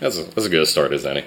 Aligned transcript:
That's 0.00 0.16
a, 0.18 0.22
that's 0.24 0.36
as 0.46 0.48
good 0.48 0.62
a 0.62 0.66
start 0.66 0.92
as 0.92 1.04
any. 1.06 1.24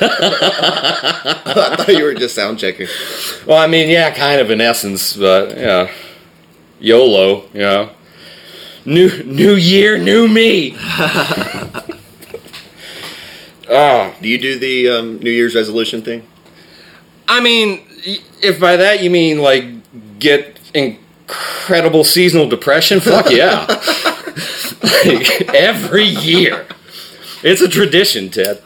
I 0.00 1.74
thought 1.76 1.88
you 1.88 2.04
were 2.04 2.14
just 2.14 2.34
sound 2.34 2.58
checking. 2.58 2.88
Well, 3.46 3.58
I 3.58 3.66
mean, 3.66 3.88
yeah, 3.90 4.10
kind 4.14 4.40
of 4.40 4.50
in 4.50 4.60
essence, 4.60 5.16
but 5.16 5.56
yeah, 5.56 5.90
YOLO, 6.80 7.44
you 7.52 7.60
know. 7.60 7.90
New 8.84 9.22
New 9.24 9.54
Year, 9.54 9.98
new 9.98 10.28
me. 10.28 10.76
Ah, 13.70 14.14
Do 14.22 14.28
you 14.30 14.38
do 14.38 14.58
the 14.58 14.88
um, 14.88 15.18
New 15.18 15.30
Year's 15.30 15.54
resolution 15.54 16.00
thing? 16.00 16.26
I 17.28 17.40
mean, 17.42 17.84
y- 18.06 18.16
if 18.42 18.58
by 18.58 18.76
that 18.76 19.02
you 19.02 19.10
mean 19.10 19.40
like 19.40 19.64
get 20.18 20.58
incredible 21.28 22.04
seasonal 22.04 22.48
depression, 22.48 23.00
fuck 23.00 23.30
yeah. 23.30 23.66
like, 25.04 25.54
every 25.54 26.04
year, 26.04 26.66
it's 27.42 27.60
a 27.60 27.68
tradition, 27.68 28.30
Ted. 28.30 28.62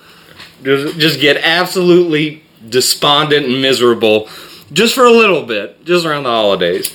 Just, 0.63 0.99
just 0.99 1.21
get 1.21 1.37
absolutely 1.39 2.45
despondent 2.69 3.47
and 3.47 3.61
miserable, 3.61 4.29
just 4.73 4.95
for 4.95 5.05
a 5.05 5.11
little 5.11 5.43
bit, 5.45 5.85
just 5.85 6.07
around 6.07 6.23
the 6.23 6.31
holidays. 6.31 6.95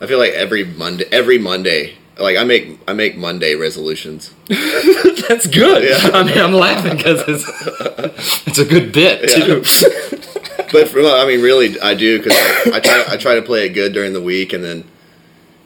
I 0.00 0.06
feel 0.06 0.18
like 0.18 0.32
every 0.32 0.64
Monday, 0.64 1.04
every 1.12 1.38
Monday, 1.38 1.96
like 2.18 2.36
I 2.36 2.44
make 2.44 2.78
I 2.88 2.92
make 2.94 3.16
Monday 3.18 3.56
resolutions. 3.56 4.32
That's 4.48 5.46
good. 5.48 5.82
Yeah. 5.84 6.10
I 6.16 6.22
mean, 6.22 6.38
I'm 6.38 6.52
laughing 6.54 6.96
because 6.96 7.22
it's 7.26 8.46
it's 8.46 8.58
a 8.58 8.64
good 8.64 8.92
bit 8.92 9.28
Yeah. 9.36 9.44
too. 9.44 10.18
But 10.72 10.88
for, 10.88 11.00
I 11.00 11.26
mean, 11.26 11.40
really, 11.40 11.80
I 11.80 11.94
do 11.94 12.18
because 12.18 12.34
I, 12.36 12.76
I 12.76 12.80
try 12.80 13.04
I 13.08 13.16
try 13.16 13.34
to 13.34 13.42
play 13.42 13.66
it 13.66 13.70
good 13.70 13.92
during 13.92 14.12
the 14.12 14.20
week, 14.20 14.52
and 14.52 14.62
then 14.62 14.84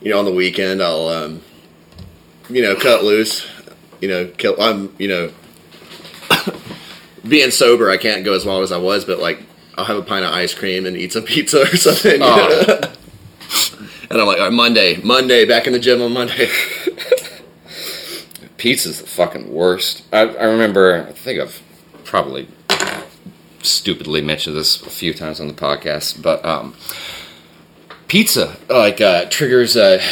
you 0.00 0.10
know 0.10 0.18
on 0.18 0.24
the 0.24 0.32
weekend 0.32 0.82
I'll 0.82 1.08
um, 1.08 1.42
you 2.48 2.62
know 2.62 2.76
cut 2.76 3.04
loose. 3.04 3.46
You 4.00 4.08
know, 4.08 4.26
kill. 4.26 4.60
I'm 4.60 4.94
you 4.98 5.08
know 5.08 5.32
being 7.28 7.50
sober. 7.50 7.90
I 7.90 7.96
can't 7.96 8.24
go 8.24 8.34
as 8.34 8.46
long 8.46 8.62
as 8.62 8.72
I 8.72 8.78
was, 8.78 9.04
but 9.04 9.18
like 9.18 9.42
I'll 9.76 9.84
have 9.84 9.96
a 9.96 10.02
pint 10.02 10.24
of 10.24 10.32
ice 10.32 10.54
cream 10.54 10.86
and 10.86 10.96
eat 10.96 11.12
some 11.12 11.24
pizza 11.26 11.62
or 11.62 11.76
something. 11.76 12.20
Oh. 12.22 12.80
and 14.10 14.20
I'm 14.20 14.26
like, 14.26 14.38
all 14.38 14.44
right, 14.44 14.52
Monday, 14.52 15.00
Monday, 15.02 15.44
back 15.44 15.66
in 15.66 15.72
the 15.72 15.78
gym 15.78 16.02
on 16.02 16.12
Monday. 16.12 16.48
Pizza's 18.58 19.00
the 19.00 19.06
fucking 19.08 19.52
worst. 19.52 20.04
I, 20.12 20.20
I 20.20 20.44
remember, 20.44 21.06
I 21.08 21.12
think 21.12 21.40
I've 21.40 21.60
probably 22.04 22.46
stupidly 23.62 24.20
mentioned 24.20 24.56
this 24.56 24.82
a 24.82 24.90
few 24.90 25.14
times 25.14 25.40
on 25.40 25.48
the 25.48 25.54
podcast, 25.54 26.20
but 26.20 26.44
um, 26.44 26.74
pizza 28.08 28.56
like 28.68 29.00
uh, 29.00 29.24
triggers 29.26 29.76
uh, 29.76 30.02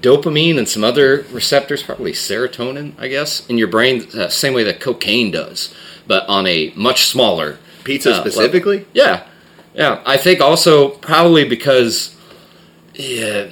dopamine 0.00 0.58
and 0.58 0.68
some 0.68 0.84
other 0.84 1.24
receptors, 1.32 1.82
probably 1.82 2.12
serotonin, 2.12 2.92
I 2.98 3.08
guess, 3.08 3.46
in 3.48 3.56
your 3.56 3.68
brain, 3.68 4.06
uh, 4.14 4.28
same 4.28 4.52
way 4.52 4.62
that 4.64 4.80
cocaine 4.80 5.30
does, 5.30 5.74
but 6.06 6.28
on 6.28 6.46
a 6.46 6.72
much 6.76 7.06
smaller 7.06 7.58
Pizza 7.84 8.10
uh, 8.10 8.12
level. 8.16 8.30
specifically. 8.30 8.86
Yeah, 8.92 9.26
yeah. 9.74 10.02
I 10.04 10.16
think 10.16 10.40
also 10.40 10.90
probably 10.90 11.48
because 11.48 12.14
yeah, 12.94 13.48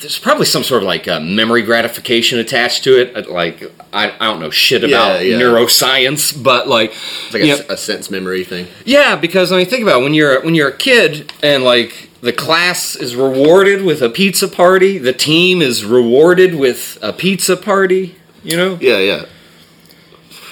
there's 0.00 0.18
probably 0.18 0.46
some 0.46 0.62
sort 0.62 0.82
of 0.82 0.86
like 0.86 1.08
uh, 1.08 1.18
memory 1.20 1.62
gratification 1.62 2.38
attached 2.38 2.84
to 2.84 3.00
it. 3.00 3.16
Uh, 3.16 3.30
Like 3.32 3.62
I, 3.92 4.10
I 4.20 4.26
don't 4.30 4.40
know 4.40 4.50
shit 4.50 4.84
about 4.84 5.24
Yeah, 5.24 5.36
yeah. 5.36 5.40
neuroscience, 5.40 6.40
but 6.42 6.68
like, 6.68 6.90
It's 6.92 7.34
like 7.34 7.42
a, 7.42 7.46
know, 7.46 7.58
a 7.70 7.76
sense 7.76 8.10
memory 8.10 8.44
thing. 8.44 8.66
yeah, 8.84 9.16
because 9.16 9.50
I 9.52 9.56
mean, 9.56 9.66
think 9.66 9.82
about 9.82 10.00
it, 10.00 10.04
when 10.04 10.14
you're 10.14 10.40
when 10.42 10.54
you're 10.54 10.68
a 10.68 10.76
kid 10.76 11.32
and 11.42 11.64
like 11.64 12.10
the 12.20 12.32
class 12.32 12.96
is 12.96 13.14
rewarded 13.16 13.82
with 13.82 14.02
a 14.02 14.10
pizza 14.10 14.48
party, 14.48 14.98
the 14.98 15.12
team 15.12 15.62
is 15.62 15.84
rewarded 15.84 16.54
with 16.54 16.98
a 17.02 17.12
pizza 17.12 17.56
party. 17.56 18.16
You 18.44 18.56
know, 18.56 18.78
Yeah, 18.80 18.98
yeah. 18.98 19.24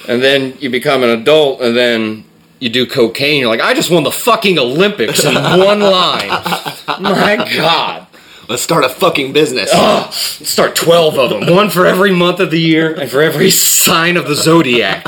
and 0.09 0.23
then 0.23 0.55
you 0.61 0.71
become 0.71 1.03
an 1.03 1.11
adult, 1.11 1.61
and 1.61 1.77
then 1.77 2.25
you 2.59 2.69
do 2.69 2.87
cocaine. 2.87 3.41
You're 3.41 3.49
like, 3.51 3.61
I 3.61 3.75
just 3.75 3.91
won 3.91 4.03
the 4.03 4.11
fucking 4.11 4.59
Olympics 4.59 5.25
in 5.25 5.35
one 5.35 5.81
line. 5.81 6.29
My 7.01 7.37
God. 7.57 8.06
Let's 8.49 8.63
start 8.63 8.85
a 8.85 8.89
fucking 8.89 9.33
business. 9.33 9.71
Ugh. 9.75 10.13
Start 10.13 10.77
12 10.77 11.19
of 11.19 11.31
them. 11.31 11.55
One 11.55 11.69
for 11.69 11.87
every 11.87 12.13
month 12.13 12.39
of 12.39 12.51
the 12.51 12.61
year 12.61 12.95
and 12.95 13.11
for 13.11 13.21
every 13.21 13.51
sign 13.51 14.17
of 14.17 14.29
the 14.29 14.35
zodiac. 14.35 15.05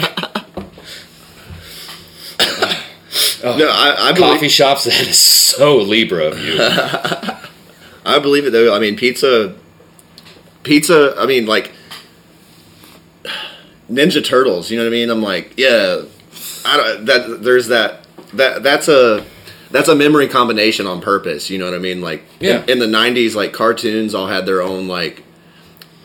No, 3.43 3.69
I, 3.71 4.09
I 4.09 4.13
believe 4.13 4.35
Coffee 4.35 4.49
shops, 4.49 4.85
that 4.85 5.01
is 5.07 5.19
so 5.19 5.77
Libra 5.77 6.27
of 6.27 6.39
you. 6.39 6.57
I 8.05 8.19
believe 8.19 8.47
it 8.47 8.51
though. 8.51 8.75
I 8.75 8.79
mean, 8.79 8.97
pizza, 8.97 9.55
pizza. 10.65 11.15
I 11.17 11.27
mean, 11.27 11.47
like 11.47 11.73
Ninja 13.91 14.25
Turtles. 14.25 14.71
You 14.71 14.79
know 14.79 14.85
what 14.85 14.89
I 14.89 14.91
mean? 14.91 15.11
I'm 15.11 15.23
like, 15.23 15.55
yeah. 15.57 16.03
I 16.65 16.77
don't, 16.77 17.07
that 17.07 17.43
there's 17.43 17.69
that 17.69 18.07
that 18.35 18.63
that's 18.63 18.89
a 18.89 19.25
that's 19.71 19.89
a 19.89 19.95
memory 19.95 20.29
combination 20.29 20.87
on 20.87 21.01
purpose. 21.01 21.51
You 21.51 21.59
know 21.59 21.65
what 21.67 21.75
I 21.75 21.79
mean? 21.79 22.01
Like 22.01 22.25
Yeah. 22.41 22.63
in, 22.65 22.71
in 22.71 22.79
the 22.81 22.87
'90s, 22.87 23.35
like 23.35 23.53
cartoons 23.53 24.15
all 24.15 24.27
had 24.29 24.47
their 24.47 24.63
own 24.63 24.89
like. 24.89 25.25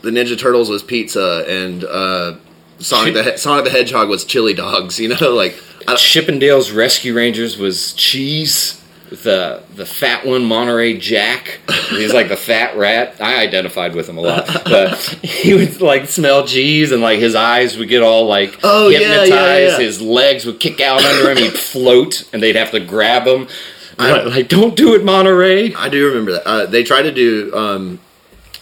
The 0.02 0.10
Ninja 0.12 0.38
Turtles 0.38 0.70
was 0.70 0.84
pizza, 0.84 1.46
and 1.48 1.86
uh, 1.86 2.36
Sonic 2.80 3.14
the 3.14 3.24
He- 3.24 3.38
Sonic 3.38 3.64
the 3.64 3.72
Hedgehog 3.72 4.10
was 4.10 4.26
chili 4.26 4.54
dogs. 4.54 5.00
You 5.00 5.08
know, 5.10 5.30
like 5.34 5.58
I, 5.88 5.96
Chippendale's 5.96 6.72
Rescue 6.72 7.14
Rangers 7.14 7.58
was 7.58 7.94
cheese. 7.94 8.83
The 9.22 9.62
the 9.76 9.86
fat 9.86 10.26
one, 10.26 10.44
Monterey 10.46 10.98
Jack. 10.98 11.60
He's 11.90 12.14
like 12.14 12.30
the 12.30 12.36
fat 12.36 12.76
rat. 12.78 13.22
I 13.22 13.42
identified 13.42 13.94
with 13.94 14.10
him 14.10 14.18
a 14.18 14.22
lot. 14.22 14.48
But 14.66 14.98
he 15.22 15.54
would 15.54 15.82
like 15.82 16.08
smell 16.08 16.48
cheese 16.48 16.92
and 16.92 17.02
like 17.02 17.20
his 17.20 17.36
eyes 17.36 17.78
would 17.78 17.90
get 17.90 18.02
all 18.02 18.26
like 18.26 18.60
Oh, 18.64 18.90
yeah, 18.90 19.00
yeah, 19.00 19.08
hypnotized. 19.22 19.80
yeah. 19.80 19.86
His 19.86 20.02
legs 20.02 20.46
would 20.46 20.60
kick 20.60 20.82
out 20.82 21.04
under 21.06 21.30
him. 21.30 21.38
He'd 21.38 21.54
float 21.54 22.28
and 22.34 22.42
they'd 22.42 22.56
have 22.56 22.72
to 22.72 22.80
grab 22.80 23.28
him. 23.28 23.48
I- 24.00 24.12
Like, 24.24 24.26
like, 24.36 24.48
don't 24.48 24.76
do 24.76 24.96
it, 24.96 25.04
Monterey. 25.06 25.74
I 25.76 25.90
do 25.90 26.08
remember 26.08 26.32
that. 26.32 26.48
Uh, 26.48 26.66
they 26.66 26.84
tried 26.84 27.04
to 27.04 27.12
do 27.12 27.56
um, 27.56 28.00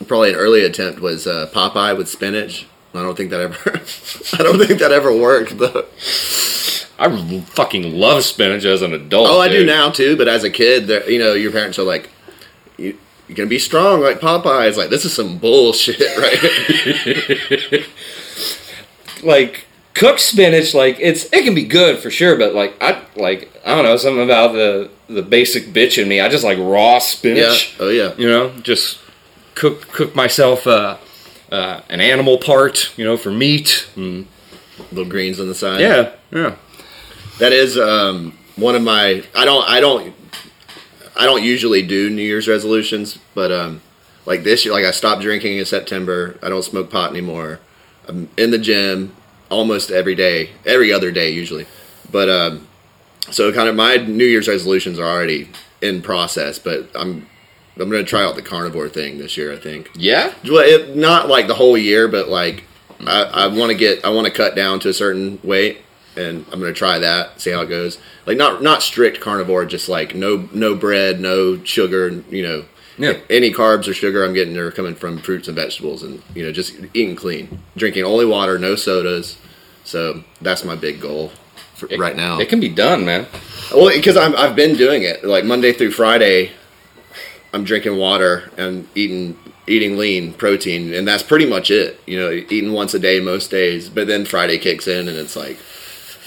probably 0.07 0.31
an 0.31 0.35
early 0.35 0.65
attempt 0.65 0.99
was 0.99 1.27
uh, 1.27 1.49
Popeye 1.53 1.97
with 1.97 2.09
spinach. 2.09 2.67
I 2.93 3.01
don't 3.03 3.15
think 3.15 3.29
that 3.29 3.39
ever. 3.39 3.69
I 4.37 4.43
don't 4.43 4.59
think 4.67 4.79
that 4.81 4.91
ever 4.91 5.15
worked. 5.15 5.57
Though. 5.57 5.85
I 7.01 7.41
fucking 7.41 7.95
love 7.95 8.23
spinach 8.23 8.63
as 8.63 8.83
an 8.83 8.93
adult. 8.93 9.27
Oh, 9.29 9.39
I 9.39 9.47
do 9.47 9.65
now 9.65 9.89
too. 9.89 10.15
But 10.15 10.27
as 10.27 10.43
a 10.43 10.51
kid, 10.51 10.87
you 11.09 11.17
know, 11.17 11.33
your 11.33 11.51
parents 11.51 11.79
are 11.79 11.83
like, 11.83 12.09
"You 12.77 12.97
you 13.27 13.33
can 13.33 13.49
be 13.49 13.57
strong 13.57 14.01
like 14.01 14.19
Popeye." 14.19 14.67
It's 14.67 14.77
like 14.77 14.91
this 14.91 15.03
is 15.03 15.13
some 15.13 15.39
bullshit, 15.39 15.99
right? 16.17 17.85
like 19.23 19.65
cooked 19.93 20.19
spinach 20.21 20.73
like 20.73 20.97
it's 20.99 21.25
it 21.33 21.43
can 21.43 21.53
be 21.53 21.65
good 21.65 21.99
for 21.99 22.09
sure 22.09 22.37
but 22.37 22.55
like 22.55 22.73
i 22.81 23.03
like 23.17 23.51
i 23.65 23.75
don't 23.75 23.83
know 23.83 23.97
something 23.97 24.23
about 24.23 24.53
the 24.53 24.89
the 25.09 25.21
basic 25.21 25.65
bitch 25.73 26.01
in 26.01 26.07
me 26.07 26.21
i 26.21 26.29
just 26.29 26.45
like 26.45 26.57
raw 26.57 26.93
yeah. 26.93 26.99
spinach 26.99 27.75
Oh 27.79 27.89
yeah. 27.89 28.15
you 28.15 28.27
know 28.27 28.49
just 28.61 28.99
cook 29.53 29.89
cook 29.89 30.15
myself 30.15 30.65
uh, 30.65 30.97
uh 31.51 31.81
an 31.89 31.99
animal 31.99 32.37
part 32.37 32.97
you 32.97 33.03
know 33.03 33.17
for 33.17 33.31
meat 33.31 33.89
and 33.95 34.27
Little 34.91 35.05
greens 35.05 35.39
on 35.39 35.47
the 35.47 35.53
side. 35.55 35.81
yeah 35.81 36.13
yeah 36.31 36.55
That 37.41 37.53
is 37.53 37.75
um, 37.75 38.37
one 38.55 38.75
of 38.75 38.83
my. 38.83 39.23
I 39.33 39.45
don't. 39.45 39.67
I 39.67 39.79
don't. 39.79 40.13
I 41.17 41.25
don't 41.25 41.41
usually 41.41 41.81
do 41.81 42.11
New 42.11 42.21
Year's 42.21 42.47
resolutions, 42.47 43.17
but 43.33 43.51
um, 43.51 43.81
like 44.27 44.43
this 44.43 44.63
year, 44.63 44.75
like 44.75 44.85
I 44.85 44.91
stopped 44.91 45.23
drinking 45.23 45.57
in 45.57 45.65
September. 45.65 46.37
I 46.43 46.49
don't 46.49 46.61
smoke 46.61 46.91
pot 46.91 47.09
anymore. 47.09 47.59
I'm 48.07 48.29
in 48.37 48.51
the 48.51 48.59
gym 48.59 49.15
almost 49.49 49.89
every 49.89 50.13
day, 50.13 50.51
every 50.67 50.93
other 50.93 51.11
day 51.11 51.31
usually. 51.31 51.65
But 52.11 52.29
um, 52.29 52.67
so 53.31 53.51
kind 53.51 53.67
of 53.67 53.75
my 53.75 53.97
New 53.97 54.25
Year's 54.25 54.47
resolutions 54.47 54.99
are 54.99 55.07
already 55.07 55.49
in 55.81 56.03
process. 56.03 56.59
But 56.59 56.91
I'm 56.93 57.27
I'm 57.75 57.89
gonna 57.89 58.03
try 58.03 58.23
out 58.23 58.35
the 58.35 58.43
carnivore 58.43 58.87
thing 58.87 59.17
this 59.17 59.35
year. 59.35 59.51
I 59.51 59.57
think. 59.57 59.89
yeah 59.95 60.31
Well, 60.43 60.59
it, 60.59 60.95
not 60.95 61.27
like 61.27 61.47
the 61.47 61.55
whole 61.55 61.75
year, 61.75 62.07
but 62.07 62.29
like 62.29 62.65
I, 63.07 63.23
I 63.23 63.47
want 63.47 63.71
to 63.71 63.75
get, 63.75 64.05
I 64.05 64.09
want 64.09 64.27
to 64.27 64.33
cut 64.33 64.55
down 64.55 64.79
to 64.81 64.89
a 64.89 64.93
certain 64.93 65.39
weight, 65.43 65.81
and 66.15 66.45
I'm 66.51 66.59
gonna 66.59 66.73
try 66.73 66.99
that, 66.99 67.39
see 67.39 67.51
how 67.51 67.61
it 67.61 67.69
goes. 67.69 67.97
Like 68.25 68.37
not 68.37 68.61
not 68.61 68.83
strict 68.83 69.21
carnivore, 69.21 69.65
just 69.65 69.89
like 69.89 70.15
no 70.15 70.49
no 70.53 70.75
bread, 70.75 71.19
no 71.19 71.63
sugar, 71.63 72.23
you 72.29 72.43
know. 72.43 72.65
Yeah. 72.97 73.13
Any 73.29 73.51
carbs 73.51 73.87
or 73.87 73.93
sugar 73.93 74.23
I'm 74.23 74.33
getting 74.33 74.55
are 74.57 74.69
coming 74.69 74.95
from 74.95 75.17
fruits 75.17 75.47
and 75.47 75.55
vegetables, 75.55 76.03
and 76.03 76.21
you 76.35 76.43
know 76.43 76.51
just 76.51 76.75
eating 76.93 77.15
clean, 77.15 77.59
drinking 77.77 78.03
only 78.03 78.25
water, 78.25 78.59
no 78.59 78.75
sodas. 78.75 79.37
So 79.83 80.23
that's 80.41 80.63
my 80.63 80.75
big 80.75 81.01
goal 81.01 81.31
for, 81.75 81.87
right 81.97 82.15
now. 82.15 82.39
it 82.39 82.49
can 82.49 82.59
be 82.59 82.69
done 82.69 83.05
man 83.05 83.25
Well, 83.73 83.89
because 83.89 84.15
I'm 84.15 84.35
I've 84.35 84.55
been 84.55 84.75
doing 84.75 85.03
it 85.03 85.23
like 85.23 85.45
Monday 85.45 85.73
through 85.73 85.91
Friday. 85.91 86.51
I'm 87.53 87.63
drinking 87.63 87.97
water 87.97 88.51
and 88.57 88.87
eating 88.95 89.37
eating 89.67 89.97
lean 89.97 90.33
protein, 90.33 90.93
and 90.93 91.07
that's 91.07 91.23
pretty 91.23 91.45
much 91.45 91.71
it. 91.71 91.99
You 92.05 92.19
know, 92.19 92.29
eating 92.29 92.73
once 92.73 92.93
a 92.93 92.99
day 92.99 93.19
most 93.19 93.49
days. 93.51 93.89
But 93.89 94.07
then 94.07 94.25
Friday 94.25 94.57
kicks 94.57 94.87
in, 94.87 95.07
and 95.07 95.17
it's 95.17 95.35
like 95.35 95.57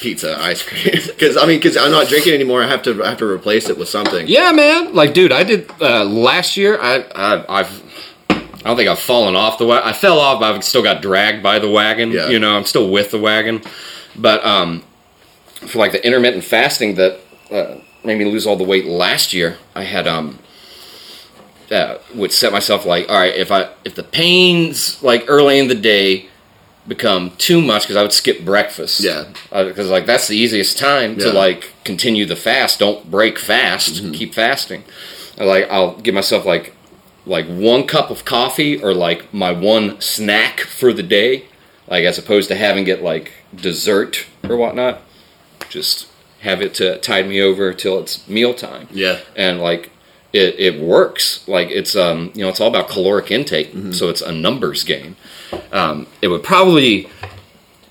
pizza, 0.00 0.38
ice 0.41 0.62
cream. 0.62 0.94
Because 1.06 1.37
I 1.37 1.46
mean, 1.46 1.58
because 1.58 1.76
I'm 1.76 1.91
not 1.91 2.08
drinking 2.08 2.35
anymore. 2.35 2.62
I 2.62 2.67
have 2.67 2.82
to 2.82 3.02
I 3.02 3.08
have 3.11 3.19
to 3.19 3.26
replace 3.26 3.69
it 3.69 3.79
with 3.79 3.88
something. 3.88 4.26
Yeah, 4.26 4.52
man. 4.52 4.94
Like, 4.94 5.14
dude, 5.14 5.32
I 5.32 5.44
did 5.44 5.70
uh, 5.81 6.05
last 6.05 6.56
year. 6.56 6.79
I, 6.81 7.05
I 7.14 7.61
I've 7.61 7.82
I 8.29 8.69
don't 8.69 8.76
think 8.76 8.88
I've 8.88 8.99
fallen 8.99 9.37
off 9.37 9.58
the 9.58 9.67
wagon. 9.67 9.88
I 9.88 9.93
fell 9.93 10.19
off, 10.19 10.41
but 10.41 10.55
I've 10.55 10.64
still 10.64 10.82
got 10.82 11.02
dragged 11.02 11.43
by 11.43 11.58
the 11.58 11.70
wagon. 11.70 12.12
Yeah. 12.12 12.29
You 12.29 12.38
know, 12.38 12.56
I'm 12.56 12.64
still 12.64 12.91
with 12.91 13.11
the 13.11 13.19
wagon. 13.19 13.62
But 14.17 14.44
um, 14.44 14.82
for 15.67 15.79
like 15.79 15.93
the 15.93 16.05
intermittent 16.05 16.44
fasting 16.44 16.94
that 16.97 17.20
uh, 17.50 17.76
made 18.05 18.19
me 18.19 18.25
lose 18.25 18.47
all 18.47 18.56
the 18.56 18.64
weight 18.64 18.87
last 18.87 19.32
year, 19.32 19.58
I 19.75 19.85
had 19.85 20.06
um. 20.06 20.38
Uh, 21.70 21.99
would 22.14 22.31
set 22.31 22.52
myself 22.52 22.85
like, 22.85 23.08
all 23.08 23.17
right, 23.17 23.35
if 23.35 23.50
I 23.50 23.70
if 23.87 23.94
the 23.94 24.02
pains 24.02 25.02
like 25.02 25.25
early 25.29 25.58
in 25.58 25.67
the 25.67 25.75
day 25.75 26.29
become 26.86 27.31
too 27.38 27.60
much 27.62 27.82
because 27.82 27.96
I 27.96 28.02
would 28.02 28.12
skip 28.12 28.44
breakfast. 28.44 29.00
Yeah. 29.00 29.25
Uh, 29.50 29.64
because 29.64 29.90
like 29.90 30.06
that's 30.06 30.28
the 30.28 30.36
easiest 30.36 30.78
time 30.78 31.16
to 31.19 31.32
like 31.32 31.72
continue 31.84 32.26
the 32.26 32.36
fast. 32.36 32.78
Don't 32.78 33.10
break 33.10 33.38
fast. 33.38 33.94
Mm-hmm. 34.02 34.12
Keep 34.12 34.34
fasting. 34.34 34.84
Like 35.38 35.69
I'll 35.70 35.96
give 36.00 36.14
myself 36.14 36.44
like 36.44 36.75
like 37.26 37.46
one 37.46 37.86
cup 37.86 38.10
of 38.10 38.25
coffee 38.25 38.82
or 38.82 38.92
like 38.92 39.32
my 39.32 39.50
one 39.50 40.00
snack 40.00 40.60
for 40.60 40.92
the 40.92 41.02
day. 41.02 41.46
Like 41.88 42.04
as 42.04 42.19
opposed 42.19 42.48
to 42.48 42.54
having 42.56 42.87
it 42.87 43.02
like 43.02 43.32
dessert 43.54 44.26
or 44.48 44.56
whatnot. 44.56 45.00
Just 45.70 46.08
have 46.40 46.60
it 46.60 46.75
to 46.75 46.98
tide 46.98 47.26
me 47.26 47.40
over 47.40 47.72
till 47.72 47.98
it's 47.98 48.28
mealtime 48.28 48.87
Yeah. 48.90 49.20
and 49.34 49.60
like 49.60 49.90
it, 50.34 50.58
it 50.58 50.81
works 50.81 51.46
like 51.48 51.70
it's 51.70 51.96
um 51.96 52.31
you 52.34 52.42
know 52.42 52.50
it's 52.50 52.60
all 52.60 52.69
about 52.69 52.88
caloric 52.88 53.31
intake 53.31 53.72
so 53.92 54.10
it's 54.10 54.20
a 54.20 54.32
numbers 54.32 54.84
game 54.84 55.16
um, 55.72 56.06
it 56.20 56.28
would 56.28 56.42
probably 56.42 57.08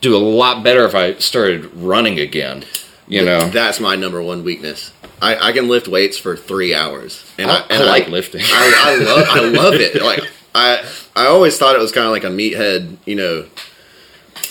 do 0.01 0.15
a 0.15 0.19
lot 0.19 0.63
better 0.63 0.85
if 0.85 0.93
i 0.93 1.15
started 1.15 1.73
running 1.73 2.19
again 2.19 2.63
you 3.07 3.23
know 3.23 3.47
That's 3.49 3.79
my 3.79 3.95
number 3.95 4.21
one 4.21 4.43
weakness. 4.43 4.91
I, 5.21 5.49
I 5.49 5.51
can 5.51 5.67
lift 5.67 5.87
weights 5.87 6.17
for 6.17 6.35
three 6.35 6.73
hours, 6.73 7.23
and 7.37 7.51
I, 7.51 7.57
I, 7.57 7.61
and 7.69 7.83
I 7.83 7.85
like 7.85 8.07
lifting 8.07 8.41
I, 8.43 8.73
I 8.85 8.95
love 9.03 9.27
I 9.29 9.39
love 9.49 9.73
it. 9.75 10.01
Like 10.01 10.21
I 10.55 10.83
I 11.15 11.25
always 11.27 11.57
thought 11.57 11.75
it 11.75 11.79
was 11.79 11.91
kind 11.91 12.05
of 12.05 12.11
like 12.11 12.23
a 12.23 12.27
meathead, 12.27 12.97
you 13.05 13.15
know, 13.15 13.45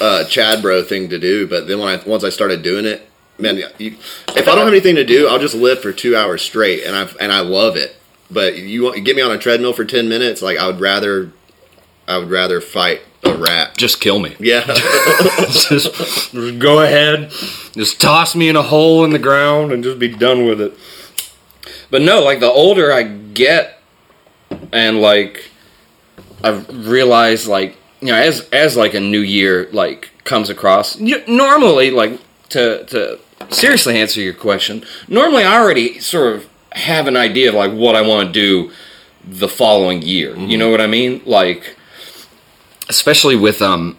uh, 0.01 0.25
Chad 0.25 0.63
bro 0.63 0.83
thing 0.83 1.09
to 1.11 1.19
do. 1.19 1.47
But 1.47 1.67
then 1.67 1.79
when 1.79 1.89
I 1.89 2.03
once 2.07 2.25
I 2.25 2.31
started 2.31 2.63
doing 2.63 2.85
it, 2.85 3.09
man, 3.39 3.63
you, 3.79 3.97
if 4.29 4.49
I 4.49 4.55
don't 4.55 4.59
have 4.59 4.69
anything 4.69 4.97
to 4.97 5.05
do, 5.05 5.29
I'll 5.29 5.39
just 5.39 5.55
lift 5.55 5.83
for 5.83 5.93
two 5.93 6.17
hours 6.17 6.43
straight, 6.43 6.85
and 6.85 6.97
I 6.97 7.09
and 7.21 7.33
I 7.33 7.41
love 7.41 7.77
it. 7.77 7.97
But 8.31 8.57
you 8.57 8.85
want 8.85 8.97
you 8.97 9.03
get 9.03 9.17
me 9.17 9.23
on 9.23 9.31
a 9.31 9.39
treadmill 9.39 9.73
for 9.73 9.85
ten 9.85 10.09
minutes, 10.09 10.43
like 10.43 10.59
I 10.59 10.67
would 10.67 10.81
rather 10.81 11.33
I 12.07 12.19
would 12.19 12.31
rather 12.31 12.61
fight 12.61 13.03
a 13.25 13.37
rat. 13.37 13.77
just 13.77 14.01
kill 14.01 14.19
me 14.19 14.35
Yeah, 14.41 14.65
just, 14.67 15.95
just 15.95 16.59
go 16.59 16.81
ahead 16.81 17.31
just 17.73 18.01
toss 18.01 18.35
me 18.35 18.49
in 18.49 18.57
a 18.57 18.63
hole 18.63 19.05
in 19.05 19.11
the 19.11 19.19
ground 19.19 19.73
and 19.73 19.83
just 19.85 19.99
be 19.99 20.09
done 20.09 20.45
with 20.47 20.61
it 20.61 20.75
but 21.91 22.03
no 22.03 22.21
like 22.23 22.41
the 22.41 22.51
older 22.51 22.93
i 22.93 23.03
get 23.03 23.81
and 24.73 25.01
like 25.01 25.51
i've 26.43 26.89
realized 26.89 27.47
like 27.47 27.77
you 28.01 28.09
know 28.09 28.17
as 28.17 28.49
as 28.51 28.77
like 28.77 28.95
a 28.95 29.01
new 29.01 29.21
year 29.21 29.69
like 29.73 30.11
comes 30.25 30.51
across 30.51 30.99
you, 31.01 31.23
normally 31.27 31.91
like 31.91 32.21
to 32.53 32.85
to 32.87 33.19
seriously 33.51 33.99
answer 33.99 34.21
your 34.21 34.35
question 34.35 34.85
normally 35.09 35.43
i 35.43 35.61
already 35.61 35.99
sort 35.99 36.35
of 36.35 36.49
have 36.73 37.07
an 37.07 37.17
idea 37.17 37.49
of 37.49 37.55
like 37.55 37.73
what 37.73 37.97
i 37.97 38.01
want 38.01 38.27
to 38.27 38.33
do 38.33 38.73
the 39.25 39.49
following 39.49 40.03
year. 40.03 40.37
You 40.37 40.57
know 40.57 40.71
what 40.71 40.81
i 40.81 40.87
mean? 40.87 41.23
Like 41.25 41.77
especially 42.89 43.37
with 43.37 43.63
um 43.63 43.97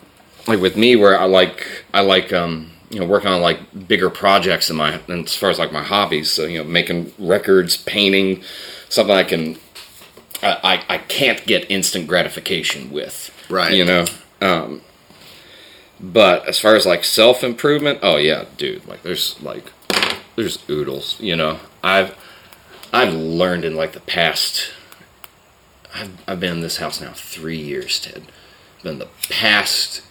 like 0.48 0.60
with 0.60 0.76
me 0.76 0.96
where 0.96 1.20
I 1.20 1.26
like 1.26 1.86
I 1.94 2.02
like 2.02 2.34
um 2.34 2.72
you 2.90 3.00
know 3.00 3.06
working 3.06 3.30
on 3.30 3.42
like 3.42 3.88
bigger 3.88 4.10
projects 4.10 4.70
in 4.70 4.76
my 4.76 5.00
and 5.08 5.26
as 5.26 5.36
far 5.36 5.50
as 5.50 5.60
like 5.60 5.72
my 5.72 5.84
hobbies. 5.84 6.32
So 6.32 6.46
you 6.46 6.60
know 6.60 6.64
making 6.66 7.14
records 7.18 7.78
painting 7.78 8.44
something 8.90 9.16
I 9.16 9.24
can 9.24 9.58
I 10.42 10.84
I, 10.90 10.96
I 10.96 10.98
can't 10.98 11.46
get 11.46 11.70
instant 11.72 12.08
gratification 12.08 12.92
with. 12.92 13.32
Right. 13.50 13.74
you 13.74 13.86
know? 13.86 14.06
Um 14.42 14.82
but 16.04 16.46
as 16.48 16.60
far 16.60 16.76
as 16.76 16.86
like 16.86 17.04
self 17.04 17.44
improvement 17.44 17.98
oh 18.04 18.18
yeah 18.18 18.46
dude 18.58 18.86
like 18.88 19.02
there's 19.04 19.42
like 19.42 19.72
there's 20.36 20.60
oodles 20.70 21.20
you 21.20 21.36
know 21.36 21.60
I've 21.84 22.16
I've 22.92 23.14
learned 23.14 23.66
in 23.66 23.76
like 23.76 23.94
the 23.94 24.02
past 24.02 24.72
I've, 25.94 26.24
I've 26.28 26.40
been 26.40 26.54
in 26.54 26.62
this 26.62 26.78
house 26.78 27.00
now 27.00 27.12
three 27.14 27.58
years, 27.58 28.00
Ted. 28.00 28.24
Been 28.82 29.00
the 29.00 29.08
past 29.30 30.02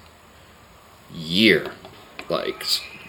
year, 1.12 1.72
like 2.30 2.64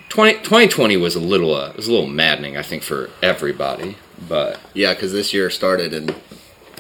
20, 0.09 0.39
2020 0.39 0.97
was 0.97 1.15
a 1.15 1.19
little 1.19 1.53
uh, 1.53 1.71
was 1.75 1.87
a 1.87 1.91
little 1.91 2.07
maddening, 2.07 2.57
I 2.57 2.63
think, 2.63 2.83
for 2.83 3.09
everybody. 3.21 3.97
But 4.27 4.59
yeah, 4.73 4.93
because 4.93 5.13
this 5.13 5.33
year 5.33 5.49
started 5.49 5.93
in 5.93 6.07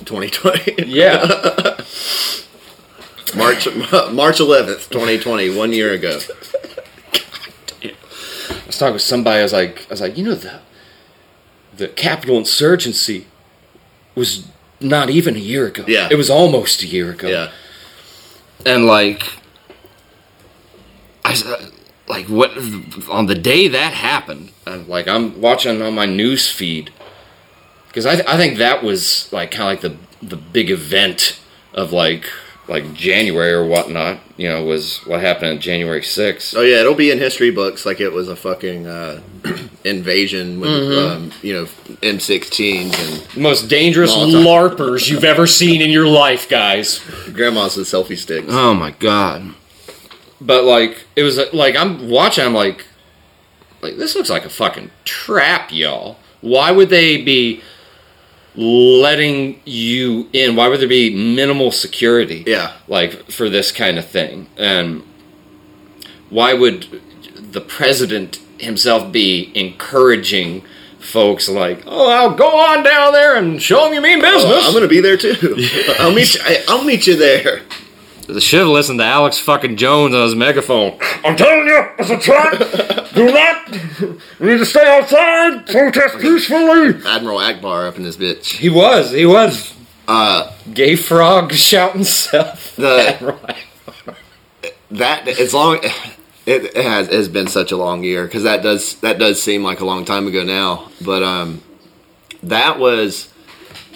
2020. 0.03 0.85
yeah, 0.87 1.25
March 3.35 3.65
March 4.11 4.37
11th, 4.39 4.89
2020, 4.89 5.55
one 5.55 5.71
year 5.73 5.91
ago. 5.91 6.19
I 7.83 8.67
was 8.67 8.77
talking 8.77 8.93
with 8.93 9.01
somebody. 9.01 9.39
I 9.39 9.43
was 9.43 9.53
like, 9.53 9.85
I 9.87 9.89
was 9.89 10.01
like, 10.01 10.17
you 10.17 10.23
know, 10.23 10.35
the 10.35 10.59
the 11.75 11.87
Capitol 11.87 12.37
insurgency 12.37 13.27
was 14.15 14.47
not 14.79 15.09
even 15.09 15.35
a 15.35 15.39
year 15.39 15.67
ago. 15.67 15.83
Yeah. 15.87 16.07
it 16.11 16.15
was 16.15 16.29
almost 16.29 16.83
a 16.83 16.87
year 16.87 17.11
ago. 17.11 17.27
Yeah. 17.27 17.51
and 18.65 18.85
like 18.85 19.33
I 21.25 21.69
like 22.07 22.27
what 22.27 22.51
on 23.09 23.25
the 23.27 23.35
day 23.35 23.67
that 23.69 23.93
happened 23.93 24.51
and 24.65 24.87
like 24.87 25.07
I'm 25.07 25.39
watching 25.41 25.81
on 25.81 25.95
my 25.95 26.05
news 26.05 26.49
feed 26.49 26.91
because 27.87 28.05
I, 28.05 28.13
I 28.27 28.37
think 28.37 28.57
that 28.57 28.83
was 28.83 29.31
like 29.31 29.51
kind 29.51 29.77
of 29.77 29.83
like 29.83 29.99
the 30.21 30.25
the 30.27 30.35
big 30.37 30.69
event 30.69 31.39
of 31.73 31.91
like 31.91 32.29
like 32.67 32.93
January 32.93 33.51
or 33.51 33.65
whatnot 33.65 34.19
you 34.37 34.47
know 34.47 34.63
was 34.63 34.99
what 35.05 35.19
happened 35.19 35.51
on 35.51 35.59
January 35.59 36.01
6th 36.01 36.55
Oh 36.55 36.61
yeah, 36.61 36.79
it'll 36.79 36.95
be 36.95 37.11
in 37.11 37.17
history 37.17 37.51
books 37.51 37.85
like 37.85 37.99
it 37.99 38.11
was 38.11 38.29
a 38.29 38.35
fucking 38.35 38.87
uh, 38.87 39.21
invasion 39.83 40.59
with 40.59 40.97
um, 40.97 41.31
you 41.41 41.53
know 41.53 41.65
M16s 42.01 42.93
and 42.97 43.41
most 43.41 43.67
dangerous 43.67 44.13
larpers 44.13 45.09
you've 45.09 45.23
ever 45.25 45.45
seen 45.45 45.81
in 45.81 45.89
your 45.89 46.07
life 46.07 46.47
guys 46.49 47.01
grandmas 47.33 47.75
with 47.75 47.87
selfie 47.87 48.17
sticks. 48.17 48.47
Oh 48.49 48.73
my 48.73 48.91
god. 48.91 49.53
But 50.39 50.63
like 50.63 51.05
it 51.15 51.23
was 51.23 51.39
like 51.53 51.75
I'm 51.75 52.09
watching 52.09 52.45
I'm 52.45 52.53
like 52.53 52.85
like 53.81 53.97
this 53.97 54.15
looks 54.15 54.29
like 54.29 54.45
a 54.45 54.49
fucking 54.49 54.89
trap, 55.03 55.71
y'all. 55.71 56.17
Why 56.41 56.71
would 56.71 56.89
they 56.89 57.21
be 57.21 57.61
letting 58.55 59.59
you 59.65 60.29
in? 60.33 60.55
Why 60.55 60.67
would 60.67 60.79
there 60.79 60.87
be 60.87 61.13
minimal 61.15 61.71
security? 61.71 62.43
Yeah. 62.45 62.73
Like 62.87 63.31
for 63.31 63.49
this 63.49 63.71
kind 63.71 63.97
of 63.97 64.07
thing. 64.07 64.47
And 64.57 65.03
why 66.29 66.53
would 66.53 67.01
the 67.35 67.61
president 67.61 68.39
himself 68.57 69.11
be 69.11 69.51
encouraging 69.55 70.63
folks 70.99 71.49
like, 71.49 71.83
"Oh, 71.85 72.09
I'll 72.09 72.33
go 72.33 72.57
on 72.57 72.83
down 72.83 73.13
there 73.13 73.35
and 73.35 73.61
show 73.61 73.83
them 73.83 73.93
you 73.93 74.01
mean 74.01 74.19
oh, 74.19 74.31
business." 74.31 74.53
Oh, 74.55 74.67
I'm 74.67 74.73
gonna 74.73 74.87
be 74.87 75.01
there 75.01 75.17
too. 75.17 75.35
I'll 75.99 76.13
meet 76.13 76.33
you. 76.33 76.41
I'll 76.67 76.83
meet 76.83 77.07
you 77.07 77.15
there. 77.15 77.61
They 78.27 78.39
should 78.39 78.59
have 78.59 78.69
listened 78.69 78.99
to 78.99 79.05
Alex 79.05 79.37
fucking 79.37 79.75
Jones 79.77 80.15
on 80.15 80.23
his 80.23 80.35
megaphone. 80.35 80.97
I'm 81.25 81.35
telling 81.35 81.67
you, 81.67 81.85
it's 81.99 82.09
a 82.09 82.17
trap. 82.17 83.09
Do 83.13 83.25
not. 83.31 83.69
You 84.39 84.45
need 84.45 84.57
to 84.57 84.65
stay 84.65 84.85
outside. 84.87 85.67
Protest 85.67 86.19
peacefully. 86.19 86.95
Admiral 87.05 87.39
Ackbar 87.39 87.87
up 87.87 87.97
in 87.97 88.03
this 88.03 88.17
bitch. 88.17 88.57
He 88.57 88.69
was. 88.69 89.11
He 89.11 89.25
was. 89.25 89.73
Uh, 90.07 90.51
Gay 90.73 90.95
frog 90.95 91.53
shouting 91.53 92.03
self. 92.03 92.75
The- 92.75 93.55
that 94.91 95.27
as 95.27 95.53
long 95.53 95.79
it, 96.45 96.65
it 96.75 96.75
has 96.83 97.07
it 97.07 97.13
has 97.13 97.29
been 97.29 97.47
such 97.47 97.71
a 97.71 97.77
long 97.77 98.03
year 98.03 98.25
because 98.25 98.43
that 98.43 98.61
does 98.61 98.95
that 98.99 99.17
does 99.17 99.41
seem 99.41 99.63
like 99.63 99.79
a 99.79 99.85
long 99.85 100.05
time 100.05 100.27
ago 100.27 100.43
now. 100.43 100.89
But 101.01 101.23
um, 101.23 101.61
that 102.41 102.79
was 102.79 103.31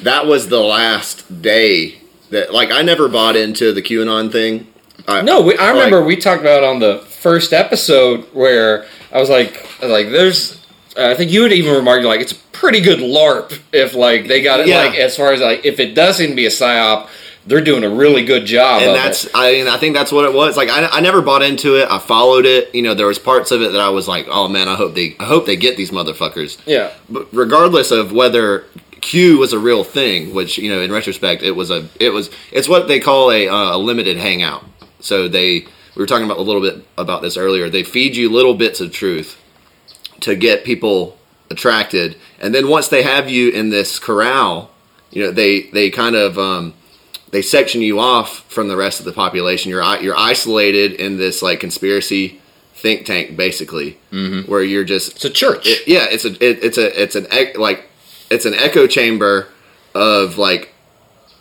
that 0.01 0.25
was 0.27 0.47
the 0.49 0.59
last 0.61 1.41
day 1.41 1.99
that 2.31 2.53
like 2.53 2.71
I 2.71 2.81
never 2.81 3.07
bought 3.07 3.35
into 3.35 3.71
the 3.73 3.81
QAnon 3.81 4.31
thing. 4.31 4.67
I, 5.07 5.21
No, 5.21 5.41
we, 5.41 5.57
I 5.57 5.69
remember 5.71 5.99
like- 5.99 6.07
we 6.07 6.15
talked 6.17 6.41
about 6.41 6.63
it 6.63 6.67
on 6.67 6.79
the 6.79 6.99
first 6.99 7.53
episode 7.53 8.21
where 8.33 8.85
I 9.11 9.19
was 9.19 9.29
like, 9.29 9.65
I 9.81 9.85
was 9.85 9.91
like, 9.91 10.09
there's. 10.11 10.55
I 10.97 11.13
think 11.13 11.31
you 11.31 11.41
would 11.43 11.53
even 11.53 11.75
remark 11.75 12.01
like 12.03 12.21
it's 12.21 12.31
a 12.31 12.35
pretty 12.53 12.81
good 12.81 12.97
LARP 12.97 13.59
if 13.71 13.93
like 13.93 14.27
they 14.27 14.41
got 14.41 14.59
it 14.61 14.67
Yeah. 14.67 14.79
like 14.85 14.95
as 14.95 15.15
far 15.15 15.31
as 15.31 15.39
like 15.41 15.63
if 15.63 15.79
it 15.79 15.93
does 15.93 16.17
seem 16.17 16.31
to 16.31 16.35
be 16.35 16.47
a 16.47 16.49
psyop, 16.49 17.07
they're 17.45 17.61
doing 17.61 17.83
a 17.83 17.89
really 17.89 18.25
good 18.25 18.45
job. 18.45 18.81
and 18.81 18.95
that's 18.95 19.25
it. 19.25 19.31
I 19.35 19.51
mean 19.51 19.67
I 19.67 19.77
think 19.77 19.95
that's 19.95 20.11
what 20.11 20.25
it 20.25 20.33
was. 20.33 20.57
Like 20.57 20.69
I, 20.69 20.87
I 20.87 20.99
never 21.01 21.21
bought 21.21 21.43
into 21.43 21.75
it. 21.79 21.87
I 21.91 21.99
followed 21.99 22.47
it. 22.47 22.73
You 22.73 22.81
know, 22.81 22.95
there 22.95 23.05
was 23.05 23.19
parts 23.19 23.51
of 23.51 23.61
it 23.61 23.73
that 23.73 23.79
I 23.79 23.89
was 23.89 24.07
like, 24.07 24.25
oh 24.27 24.47
man, 24.47 24.67
I 24.67 24.73
hope 24.73 24.95
they 24.95 25.15
I 25.19 25.25
hope 25.25 25.45
they 25.45 25.55
get 25.55 25.77
these 25.77 25.91
motherfuckers. 25.91 26.57
yeah. 26.65 26.91
But 27.07 27.27
regardless 27.31 27.91
of 27.91 28.11
whether 28.11 28.65
Q 29.01 29.37
was 29.37 29.53
a 29.53 29.59
real 29.59 29.83
thing, 29.83 30.33
which 30.33 30.57
you 30.57 30.71
know 30.71 30.81
in 30.81 30.91
retrospect 30.91 31.43
it 31.43 31.51
was 31.51 31.71
a 31.71 31.87
it 31.99 32.09
was 32.09 32.29
it's 32.51 32.67
what 32.67 32.87
they 32.87 32.99
call 32.99 33.31
a, 33.31 33.47
uh, 33.47 33.75
a 33.75 33.77
limited 33.77 34.17
hangout. 34.17 34.63
So 34.99 35.27
they 35.27 35.61
we 35.95 36.01
were 36.03 36.05
talking 36.05 36.25
about 36.25 36.37
a 36.37 36.41
little 36.41 36.61
bit 36.61 36.85
about 36.97 37.21
this 37.21 37.37
earlier. 37.37 37.69
They 37.69 37.83
feed 37.83 38.15
you 38.15 38.29
little 38.29 38.53
bits 38.53 38.81
of 38.81 38.91
truth 38.91 39.41
to 40.21 40.35
get 40.35 40.63
people 40.63 41.17
attracted. 41.49 42.17
And 42.39 42.53
then 42.53 42.67
once 42.67 42.87
they 42.87 43.03
have 43.03 43.29
you 43.29 43.49
in 43.51 43.69
this 43.69 43.99
corral, 43.99 44.71
you 45.11 45.23
know, 45.23 45.31
they 45.31 45.63
they 45.73 45.89
kind 45.89 46.15
of 46.15 46.37
um, 46.37 46.73
they 47.31 47.41
section 47.41 47.81
you 47.81 47.99
off 47.99 48.39
from 48.51 48.67
the 48.67 48.77
rest 48.77 48.99
of 48.99 49.05
the 49.05 49.13
population. 49.13 49.69
You're 49.69 49.83
you're 50.01 50.17
isolated 50.17 50.93
in 50.93 51.17
this 51.17 51.41
like 51.41 51.59
conspiracy 51.59 52.41
think 52.73 53.05
tank, 53.05 53.35
basically, 53.35 53.97
mm-hmm. 54.11 54.49
where 54.49 54.61
you're 54.61 54.83
just 54.83 55.15
It's 55.15 55.25
a 55.25 55.29
church. 55.29 55.65
it- 55.67 55.87
yeah, 55.87 56.05
it's 56.09 56.25
a 56.25 56.31
it, 56.33 56.63
it's 56.63 56.77
a 56.77 57.01
it's 57.01 57.15
an 57.15 57.27
like 57.59 57.86
it's 58.29 58.45
an 58.45 58.53
echo 58.53 58.87
chamber 58.87 59.47
of 59.93 60.37
like 60.37 60.73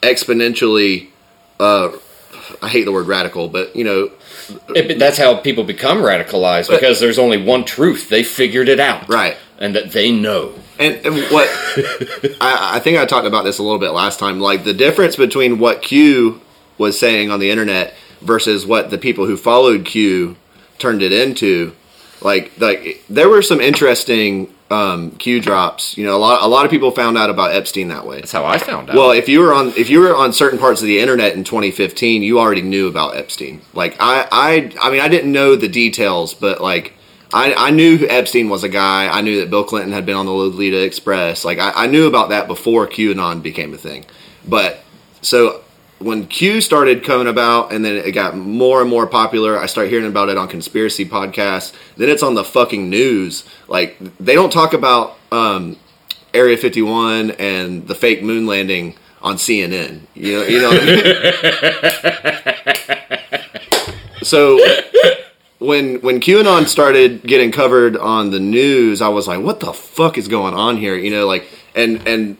exponentially. 0.03 1.09
Uh, 1.59 1.91
I 2.63 2.69
hate 2.69 2.85
the 2.85 2.93
word 2.93 3.07
radical, 3.07 3.49
but 3.49 3.75
you 3.75 3.85
know, 3.85 4.11
It- 4.75 4.99
that's 4.99 5.19
how 5.19 5.37
people 5.37 5.65
become 5.65 5.99
radicalized 5.99 6.71
because 6.71 7.01
there's 7.01 7.19
only 7.19 7.43
one 7.43 7.65
truth. 7.65 8.09
They 8.09 8.23
figured 8.23 8.69
it 8.69 8.79
out. 8.81 9.09
Right. 9.09 9.37
And 9.59 9.75
that 9.75 9.93
they 9.93 10.13
know. 10.13 10.53
and, 10.79 10.95
and 11.07 11.17
what 11.31 11.49
I, 12.41 12.77
I 12.77 12.81
think 12.81 12.99
I 12.99 13.07
talked 13.07 13.27
about 13.27 13.45
this 13.45 13.59
a 13.59 13.63
little 13.63 13.79
bit 13.79 13.91
last 13.91 14.19
time. 14.19 14.39
Like 14.39 14.65
the 14.65 14.75
difference 14.75 15.17
between 15.17 15.59
what 15.59 15.81
Q 15.83 16.41
was 16.79 16.99
saying 16.99 17.31
on 17.31 17.41
the 17.41 17.51
internet 17.51 17.95
versus 18.21 18.67
what 18.67 18.91
the 18.91 18.99
people 18.99 19.25
who 19.27 19.37
followed 19.37 19.85
Q 19.87 20.37
turned 20.79 21.01
it 21.03 21.13
into. 21.13 21.75
Like 22.21 22.53
like 22.59 23.03
there 23.09 23.29
were 23.31 23.43
some 23.43 23.61
interesting 23.61 24.53
um, 24.71 25.13
Q 25.13 25.41
drops. 25.41 25.97
You 25.97 26.05
know, 26.05 26.17
a 26.17 26.19
lot 26.19 26.43
a 26.43 26.47
lot 26.47 26.65
of 26.65 26.71
people 26.71 26.91
found 26.91 27.17
out 27.17 27.31
about 27.31 27.53
Epstein 27.53 27.89
that 27.89 28.07
way. 28.07 28.17
That's 28.17 28.33
how 28.33 28.45
I 28.45 28.59
found 28.59 28.91
out. 28.91 28.97
Well, 28.97 29.13
if 29.13 29.29
you 29.29 29.41
were 29.41 29.53
on 29.53 29.69
if 29.77 29.89
you 29.89 30.01
were 30.01 30.15
on 30.15 30.33
certain 30.33 30.59
parts 30.59 30.81
of 30.81 30.87
the 30.87 30.99
internet 30.99 31.35
in 31.35 31.45
2015, 31.45 32.23
you 32.23 32.39
already 32.39 32.63
knew 32.63 32.89
about 32.89 33.17
Epstein. 33.17 33.61
Like 33.75 33.97
I 34.01 34.27
I 34.31 34.73
I 34.81 34.91
mean 34.91 35.01
I 35.01 35.09
didn't 35.09 35.33
know 35.33 35.57
the 35.57 35.69
details, 35.69 36.35
but 36.35 36.61
like 36.61 36.95
I 37.33 37.55
I 37.55 37.71
knew 37.71 38.07
Epstein 38.09 38.49
was 38.49 38.65
a 38.65 38.69
guy. 38.69 39.09
I 39.09 39.21
knew 39.21 39.41
that 39.41 39.51
Bill 39.51 39.65
Clinton 39.65 39.93
had 39.93 40.07
been 40.07 40.17
on 40.17 40.27
the 40.27 40.33
Lolita 40.33 40.83
Express. 40.83 41.45
Like 41.45 41.59
I, 41.59 41.73
I 41.75 41.87
knew 41.87 42.07
about 42.07 42.31
that 42.31 42.49
before 42.49 42.87
QAnon 42.87 43.43
became 43.43 43.73
a 43.73 43.79
thing. 43.79 44.05
But 44.49 44.81
so 45.23 45.63
when 45.99 46.27
Q 46.27 46.61
started 46.61 47.05
coming 47.05 47.27
about 47.27 47.73
and 47.73 47.85
then 47.85 47.97
it 47.97 48.13
got 48.13 48.37
more 48.37 48.81
and 48.81 48.91
more 48.91 49.07
popular, 49.07 49.59
I 49.59 49.67
start 49.67 49.89
hearing 49.89 50.07
about 50.07 50.29
it 50.29 50.37
on 50.37 50.49
conspiracy 50.49 51.07
podcasts. 51.07 51.73
Then 51.97 52.09
it's 52.09 52.23
on 52.23 52.35
the 52.35 52.45
fucking 52.45 52.91
news. 52.91 53.45
Like 53.69 53.97
they 54.19 54.35
don't 54.35 54.53
talk 54.53 54.75
about 54.75 55.17
um, 55.33 55.77
Area 56.35 56.57
51 56.57 57.33
and 57.33 57.89
the 57.89 57.95
fake 57.95 58.23
moon 58.23 58.47
landing 58.47 58.95
on 59.23 59.37
CNN. 59.37 60.03
You 60.15 60.33
know, 60.33 60.43
you 60.45 60.61
know. 60.61 60.69
What 60.69 60.83
I 60.83 60.87
mean? 62.99 64.23
so 64.23 64.59
when 65.59 66.01
when 66.03 66.21
QAnon 66.21 66.67
started 66.69 67.23
getting 67.23 67.51
covered 67.51 67.97
on 67.97 68.31
the 68.31 68.41
news, 68.41 69.01
I 69.01 69.09
was 69.09 69.27
like, 69.27 69.41
"What 69.41 69.61
the 69.61 69.73
fuck 69.73 70.19
is 70.19 70.29
going 70.29 70.53
on 70.53 70.77
here?" 70.77 70.97
You 70.97 71.11
know, 71.11 71.27
like 71.27 71.49
and 71.75 72.07
and 72.07 72.37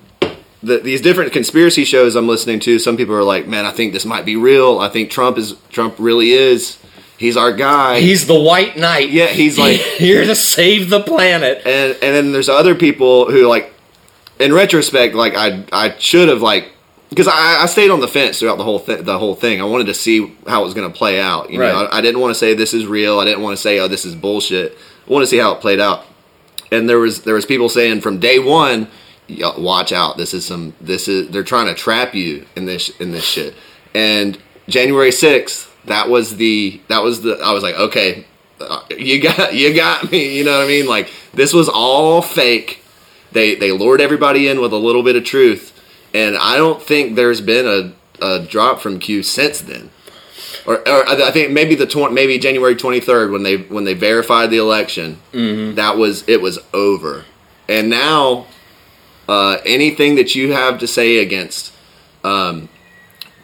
the, 0.67 0.79
these 0.79 1.01
different 1.01 1.33
conspiracy 1.33 1.85
shows 1.85 2.15
I'm 2.17 2.29
listening 2.29 2.61
to. 2.61 2.79
Some 2.79 2.97
people 2.97 3.15
are 3.15 3.23
like, 3.25 3.47
"Man, 3.47 3.65
I 3.65 3.71
think 3.73 3.93
this 3.93 4.05
might 4.05 4.25
be 4.25 4.37
real. 4.37 4.79
I 4.79 4.89
think 4.89 5.11
Trump 5.11 5.39
is 5.39 5.55
Trump 5.71 5.95
really 5.99 6.31
is. 6.33 6.79
He's 7.19 7.37
our 7.37 7.53
guy." 7.53 8.01
he's 8.01 8.27
the 8.27 8.39
white 8.39 8.77
knight. 8.77 9.11
Yeah, 9.11 9.27
he's 9.29 9.59
like- 9.65 9.81
here 9.81 10.25
to 10.25 10.35
save 10.35 10.91
the 10.91 11.01
planet. 11.01 11.63
and 11.67 11.93
and 12.03 12.15
then 12.17 12.33
there's 12.33 12.49
other 12.49 12.75
people 12.75 13.31
who 13.31 13.47
like 13.47 13.73
in 14.39 14.53
retrospect 14.53 15.15
like 15.15 15.35
i 15.35 15.65
i 15.73 15.97
should 15.99 16.29
have 16.29 16.43
like 16.43 16.71
because 17.09 17.27
I, 17.27 17.63
I 17.63 17.67
stayed 17.67 17.91
on 17.91 18.01
the 18.01 18.09
fence 18.09 18.39
throughout 18.39 18.59
the 18.59 18.65
whole 18.65 18.81
th- 18.81 19.01
the 19.07 19.19
whole 19.19 19.35
thing 19.35 19.63
i 19.63 19.65
wanted 19.65 19.87
to 19.87 19.95
see 19.95 20.37
how 20.47 20.61
it 20.61 20.65
was 20.65 20.75
going 20.75 20.93
to 20.93 20.95
play 20.95 21.19
out 21.19 21.49
you 21.51 21.59
know 21.59 21.65
Right. 21.65 21.89
I, 21.91 21.99
I 21.99 22.01
didn't 22.03 22.21
want 22.21 22.33
to 22.33 22.39
say 22.39 22.53
this 22.53 22.75
is 22.75 22.85
real 22.87 23.19
i 23.19 23.25
didn't 23.25 23.41
want 23.43 23.57
to 23.57 23.63
say 23.63 23.79
oh 23.79 23.89
this 23.89 24.05
is 24.05 24.15
bullshit 24.15 24.77
i 25.09 25.11
want 25.11 25.23
to 25.23 25.27
see 25.27 25.39
how 25.39 25.53
it 25.55 25.63
played 25.63 25.81
out 25.81 26.05
and 26.71 26.87
there 26.87 26.99
was 26.99 27.23
there 27.23 27.35
was 27.35 27.47
people 27.47 27.71
saying 27.71 28.03
from 28.03 28.21
day 28.21 28.39
one 28.39 28.81
"Yo, 28.83 28.89
watch 29.29 29.93
out. 29.93 30.17
This 30.17 30.35
is 30.35 30.45
some 30.47 30.75
this 30.81 31.09
is 31.09 31.31
they're 31.31 31.43
trying 31.45 31.67
to 31.67 31.75
trap 31.75 32.15
you 32.15 32.47
in 32.57 32.67
this 32.67 32.89
in 33.01 33.11
this 33.13 33.25
shit. 33.25 33.55
And 33.95 34.39
january 34.69 35.11
6th 35.11 35.71
that 35.85 36.09
was 36.09 36.37
the 36.37 36.81
that 36.89 37.01
was 37.03 37.23
the 37.23 37.39
i 37.39 37.53
was 37.53 37.63
like 37.63 37.77
okay 37.77 38.27
uh, 38.61 38.81
you 38.91 39.23
got 39.23 39.55
you 39.61 39.75
got 39.75 40.11
me 40.11 40.37
you 40.37 40.45
know 40.45 40.59
what 40.59 40.65
i 40.65 40.69
mean? 40.69 40.87
Like 40.87 41.11
this 41.33 41.53
was 41.53 41.69
all 41.69 42.23
fake. 42.23 42.83
They 43.33 43.55
they 43.55 43.73
lured 43.73 44.01
everybody 44.01 44.49
in 44.49 44.61
with 44.61 44.73
a 44.73 44.77
little 44.77 45.03
bit 45.03 45.17
of 45.17 45.25
truth. 45.25 45.73
And 46.15 46.37
i 46.37 46.57
don't 46.57 46.83
think 46.83 47.17
there's 47.17 47.41
been 47.41 47.67
a, 47.67 48.25
a 48.25 48.41
drop 48.45 48.81
from 48.81 48.99
q 48.99 49.23
since 49.23 49.61
then. 49.61 49.91
Or, 50.67 50.79
or 50.89 51.09
I 51.09 51.31
think 51.31 51.53
maybe 51.53 51.77
the 51.77 51.87
tw- 51.87 52.13
maybe 52.13 52.39
January 52.39 52.75
23rd 52.75 53.31
when 53.31 53.45
they 53.45 53.57
when 53.57 53.85
they 53.85 53.95
verified 53.95 54.51
the 54.51 54.57
election 54.57 55.21
that 55.77 55.97
was 55.97 56.29
it 56.29 56.41
was 56.41 56.59
over. 56.73 57.25
And 57.69 57.89
now 57.89 58.47
uh, 59.29 59.59
anything 59.65 60.15
that 60.17 60.35
you 60.35 60.53
have 60.53 60.79
to 60.79 60.87
say 60.87 61.19
against 61.19 61.73
um, 62.25 62.69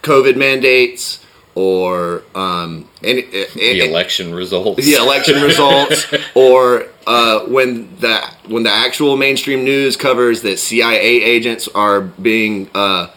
COVID 0.02 0.36
mandates 0.36 1.24
or 1.54 2.22
um, 2.34 2.88
any, 3.02 3.22
The 3.22 3.88
election 3.88 4.34
results. 4.34 4.84
the 4.84 4.94
election 4.94 5.42
results 5.42 6.06
or 6.34 6.86
uh, 7.06 7.40
when 7.40 7.94
the 7.98 8.20
when 8.48 8.62
the 8.62 8.70
actual 8.70 9.16
mainstream 9.16 9.64
news 9.64 9.96
covers 9.96 10.42
that 10.42 10.58
CIA 10.58 11.22
agents 11.22 11.68
are 11.74 12.00
being 12.00 12.70
uh, 12.74 13.08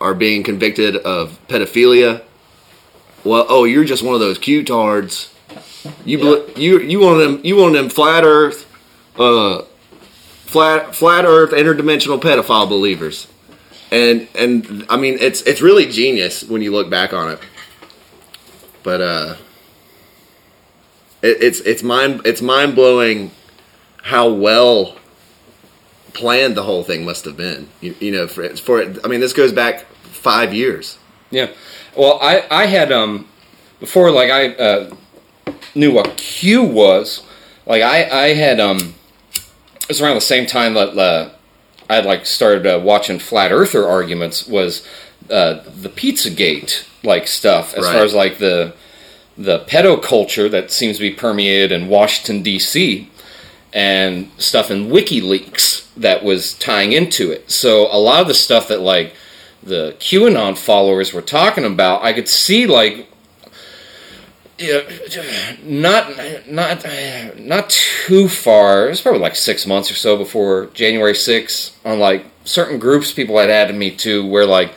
are 0.00 0.14
being 0.14 0.42
convicted 0.42 0.96
of 0.96 1.38
pedophilia. 1.48 2.22
Well, 3.24 3.44
oh, 3.48 3.64
you're 3.64 3.84
just 3.84 4.04
one 4.04 4.14
of 4.14 4.20
those 4.20 4.38
Q-tards. 4.38 5.34
You 6.04 6.18
bel 6.18 6.50
you 6.56 6.80
you 6.80 7.00
one 7.00 7.14
of 7.14 7.18
them 7.18 7.40
you 7.44 7.56
one 7.56 7.68
of 7.68 7.74
them 7.74 7.90
flat 7.90 8.24
Earth, 8.24 8.66
uh, 9.18 9.62
flat 10.46 10.94
flat 10.94 11.24
Earth 11.24 11.50
interdimensional 11.50 12.20
pedophile 12.20 12.68
believers, 12.68 13.26
and 13.90 14.28
and 14.34 14.86
I 14.88 14.96
mean 14.96 15.18
it's 15.20 15.42
it's 15.42 15.60
really 15.60 15.86
genius 15.86 16.44
when 16.44 16.62
you 16.62 16.72
look 16.72 16.88
back 16.88 17.12
on 17.12 17.32
it. 17.32 17.38
But 18.82 19.00
uh, 19.00 19.36
it, 21.22 21.42
it's 21.42 21.60
it's 21.60 21.82
mind 21.82 22.22
it's 22.24 22.40
mind 22.40 22.74
blowing 22.74 23.32
how 24.02 24.28
well 24.28 24.96
planned 26.12 26.56
the 26.56 26.62
whole 26.62 26.82
thing 26.82 27.04
must 27.04 27.24
have 27.24 27.36
been. 27.36 27.68
You, 27.80 27.94
you 28.00 28.12
know, 28.12 28.26
for 28.26 28.48
for 28.56 28.82
I 28.82 29.08
mean, 29.08 29.20
this 29.20 29.32
goes 29.32 29.52
back 29.52 29.86
five 30.02 30.54
years. 30.54 30.98
Yeah. 31.30 31.50
Well, 31.96 32.18
I 32.22 32.46
I 32.50 32.66
had 32.66 32.92
um 32.92 33.28
before 33.80 34.10
like 34.10 34.30
I 34.30 34.54
uh, 34.54 34.94
knew 35.74 35.92
what 35.92 36.16
Q 36.16 36.62
was. 36.62 37.22
Like 37.66 37.82
I 37.82 38.08
I 38.08 38.34
had 38.34 38.60
um 38.60 38.94
it 39.86 39.88
was 39.88 40.00
around 40.00 40.16
the 40.16 40.20
same 40.20 40.46
time 40.46 40.74
that 40.74 40.96
uh, 40.98 41.30
I 41.88 42.00
like 42.00 42.26
started 42.26 42.66
uh, 42.66 42.80
watching 42.80 43.18
flat 43.18 43.52
earther 43.52 43.86
arguments 43.86 44.46
was 44.46 44.86
uh, 45.30 45.60
the 45.80 45.88
Pizzagate 45.88 46.84
like 47.04 47.28
stuff 47.28 47.74
as 47.74 47.84
Right. 47.84 47.92
far 47.94 48.04
as 48.04 48.14
like 48.14 48.38
the 48.38 48.74
the 49.38 49.60
pedo 49.60 50.02
culture 50.02 50.48
that 50.48 50.70
seems 50.70 50.96
to 50.96 51.02
be 51.02 51.12
permeated 51.12 51.70
in 51.70 51.88
Washington 51.88 52.42
D.C. 52.42 53.08
and 53.72 54.30
stuff 54.38 54.70
in 54.70 54.88
WikiLeaks 54.88 55.92
that 55.94 56.24
was 56.24 56.54
tying 56.54 56.92
into 56.92 57.30
it. 57.30 57.50
So 57.50 57.86
a 57.94 57.98
lot 57.98 58.22
of 58.22 58.28
the 58.28 58.34
stuff 58.34 58.66
that 58.68 58.80
like 58.80 59.14
the 59.62 59.94
QAnon 60.00 60.56
followers 60.56 61.12
were 61.12 61.20
talking 61.22 61.64
about, 61.64 62.02
I 62.02 62.12
could 62.14 62.28
see 62.28 62.66
like 62.66 63.08
yeah, 64.58 64.82
not 65.64 66.10
not 66.48 66.84
not 67.38 67.70
too 67.70 68.28
far. 68.28 68.86
It 68.86 68.90
was 68.90 69.00
probably 69.00 69.20
like 69.20 69.36
six 69.36 69.66
months 69.66 69.90
or 69.90 69.94
so 69.94 70.16
before 70.16 70.66
January 70.74 71.12
6th 71.12 71.72
on 71.84 71.98
like 71.98 72.24
certain 72.44 72.78
groups 72.78 73.12
people 73.12 73.38
had 73.38 73.50
added 73.50 73.76
me 73.76 73.90
to 73.96 74.26
where 74.26 74.46
like 74.46 74.72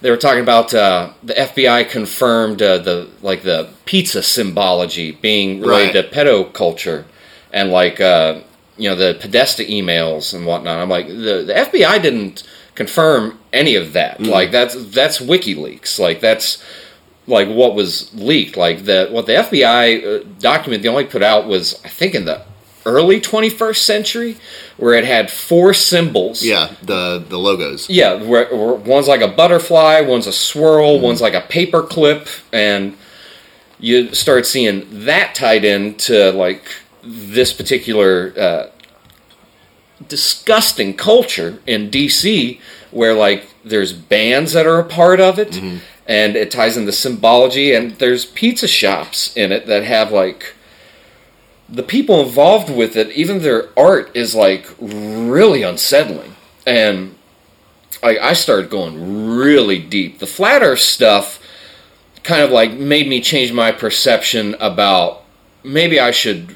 they 0.00 0.10
were 0.10 0.16
talking 0.16 0.42
about 0.42 0.74
uh, 0.74 1.12
the 1.22 1.34
FBI 1.34 1.88
confirmed 1.88 2.60
uh, 2.62 2.78
the 2.78 3.08
like 3.22 3.42
the 3.42 3.68
pizza 3.84 4.22
symbology 4.22 5.12
being 5.12 5.60
related 5.60 5.94
Right. 6.04 6.12
to 6.12 6.18
pedo 6.18 6.52
culture 6.52 7.04
and 7.52 7.70
like 7.70 8.00
uh, 8.00 8.40
you 8.76 8.88
know 8.88 8.96
the 8.96 9.16
Podesta 9.20 9.62
emails 9.62 10.34
and 10.34 10.46
whatnot. 10.46 10.78
I'm 10.80 10.88
like 10.88 11.06
the 11.06 11.44
the 11.46 11.54
FBI 11.54 12.02
didn't 12.02 12.42
confirm 12.74 13.38
any 13.52 13.76
of 13.76 13.92
that. 13.92 14.20
Like 14.20 14.50
that's 14.50 14.74
that's 14.86 15.18
WikiLeaks. 15.20 15.98
Like 16.00 16.20
that's 16.20 16.64
like 17.26 17.48
what 17.48 17.74
was 17.74 18.12
leaked. 18.14 18.56
Like 18.56 18.84
the 18.84 19.08
what 19.10 19.26
the 19.26 19.32
FBI 19.32 20.04
uh, 20.04 20.24
document 20.38 20.82
they 20.82 20.88
only 20.88 21.04
put 21.04 21.22
out 21.22 21.46
was 21.46 21.80
I 21.84 21.88
think 21.88 22.14
in 22.14 22.24
the 22.24 22.42
early 22.84 23.20
21st 23.20 23.76
century 23.76 24.36
where 24.76 24.94
it 24.94 25.04
had 25.04 25.30
four 25.30 25.74
symbols. 25.74 26.42
Yeah, 26.42 26.74
the 26.82 27.24
the 27.26 27.38
logos. 27.38 27.88
Yeah, 27.88 28.14
where, 28.22 28.54
where 28.54 28.74
one's 28.74 29.08
like 29.08 29.20
a 29.20 29.28
butterfly, 29.28 30.00
one's 30.00 30.26
a 30.26 30.32
swirl, 30.32 31.00
one's 31.00 31.20
like 31.20 31.34
a 31.34 31.42
paper 31.42 31.82
clip, 31.82 32.28
and 32.52 32.96
you 33.78 34.14
start 34.14 34.46
seeing 34.46 35.04
that 35.04 35.34
tied 35.34 35.64
into 35.64 36.32
like 36.32 36.64
this 37.04 37.52
particular 37.52 38.32
uh, 38.38 38.70
disgusting 40.08 40.94
culture 40.96 41.58
in 41.66 41.90
DC, 41.90 42.60
where 42.90 43.14
like 43.14 43.48
there's 43.64 43.92
bands 43.92 44.52
that 44.52 44.66
are 44.66 44.78
a 44.78 44.84
part 44.84 45.20
of 45.20 45.38
it, 45.38 45.60
and 46.06 46.36
it 46.36 46.50
ties 46.50 46.76
in 46.76 46.86
the 46.86 46.92
symbology, 46.92 47.72
and 47.72 47.92
there's 47.92 48.24
pizza 48.24 48.68
shops 48.68 49.36
in 49.36 49.52
it 49.52 49.66
that 49.66 49.84
have 49.84 50.12
like 50.12 50.54
the 51.68 51.82
people 51.82 52.20
involved 52.20 52.68
with 52.68 52.96
it, 52.96 53.10
even 53.12 53.40
their 53.40 53.68
art 53.78 54.10
is 54.14 54.34
like 54.34 54.66
really 54.78 55.62
unsettling. 55.62 56.36
And 56.66 57.14
I, 58.02 58.18
I 58.18 58.32
started 58.34 58.70
going 58.70 59.36
really 59.36 59.78
deep. 59.78 60.18
The 60.18 60.26
flat 60.26 60.62
Earth 60.62 60.80
stuff 60.80 61.40
kind 62.22 62.42
of 62.42 62.50
like 62.50 62.72
made 62.72 63.08
me 63.08 63.20
change 63.20 63.52
my 63.52 63.72
perception 63.72 64.54
about 64.60 65.24
maybe 65.64 65.98
I 65.98 66.10
should 66.10 66.54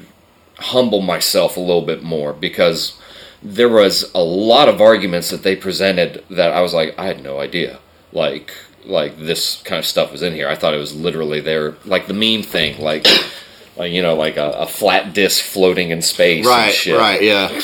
humble 0.57 1.01
myself 1.01 1.57
a 1.57 1.61
little 1.61 1.81
bit 1.81 2.03
more 2.03 2.33
because 2.33 2.99
there 3.41 3.69
was 3.69 4.11
a 4.13 4.21
lot 4.21 4.69
of 4.69 4.81
arguments 4.81 5.29
that 5.29 5.43
they 5.43 5.55
presented 5.55 6.23
that 6.29 6.51
I 6.51 6.61
was 6.61 6.73
like, 6.73 6.97
I 6.97 7.05
had 7.05 7.23
no 7.23 7.39
idea. 7.39 7.79
Like, 8.11 8.53
like 8.87 9.17
this 9.19 9.61
kind 9.63 9.79
of 9.79 9.85
stuff 9.85 10.11
was 10.11 10.21
in 10.23 10.33
here. 10.33 10.47
I 10.47 10.55
thought 10.55 10.73
it 10.73 10.77
was 10.77 10.95
literally 10.95 11.41
there, 11.41 11.75
like 11.85 12.07
the 12.07 12.13
meme 12.13 12.43
thing, 12.43 12.81
like, 12.81 13.05
like 13.77 13.91
you 13.91 14.01
know, 14.01 14.15
like 14.15 14.37
a, 14.37 14.51
a 14.51 14.67
flat 14.67 15.13
disc 15.13 15.43
floating 15.43 15.91
in 15.91 16.01
space. 16.01 16.45
and 16.45 16.55
Right, 16.55 16.73
shit. 16.73 16.97
right, 16.97 17.21
yeah. 17.21 17.59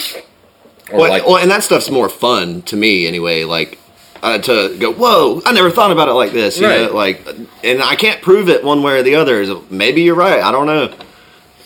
Or 0.92 1.00
Well, 1.00 1.10
like, 1.10 1.26
well, 1.26 1.38
and 1.38 1.50
that 1.50 1.64
stuff's 1.64 1.90
more 1.90 2.10
fun 2.10 2.62
to 2.64 2.76
me 2.76 3.08
anyway. 3.08 3.44
Like 3.46 3.80
uh, 4.22 4.38
to 4.40 4.78
go, 4.80 4.92
whoa! 4.92 5.42
I 5.46 5.54
never 5.54 5.72
thought 5.72 5.92
about 5.92 6.10
it 6.10 6.14
like 6.14 6.32
this. 6.34 6.60
You 6.60 6.68
Right. 6.68 6.82
know, 6.82 6.94
like, 6.96 7.26
and 7.64 7.82
I 7.82 7.96
can't 7.96 8.22
prove 8.22 8.50
it 8.50 8.64
one 8.64 8.84
way 8.84 9.00
or 9.00 9.04
the 9.04 9.16
other. 9.16 9.42
Is 9.42 9.50
maybe 9.70 10.02
you're 10.04 10.16
right. 10.16 10.42
I 10.42 10.52
don't 10.52 10.68
know. 10.68 10.94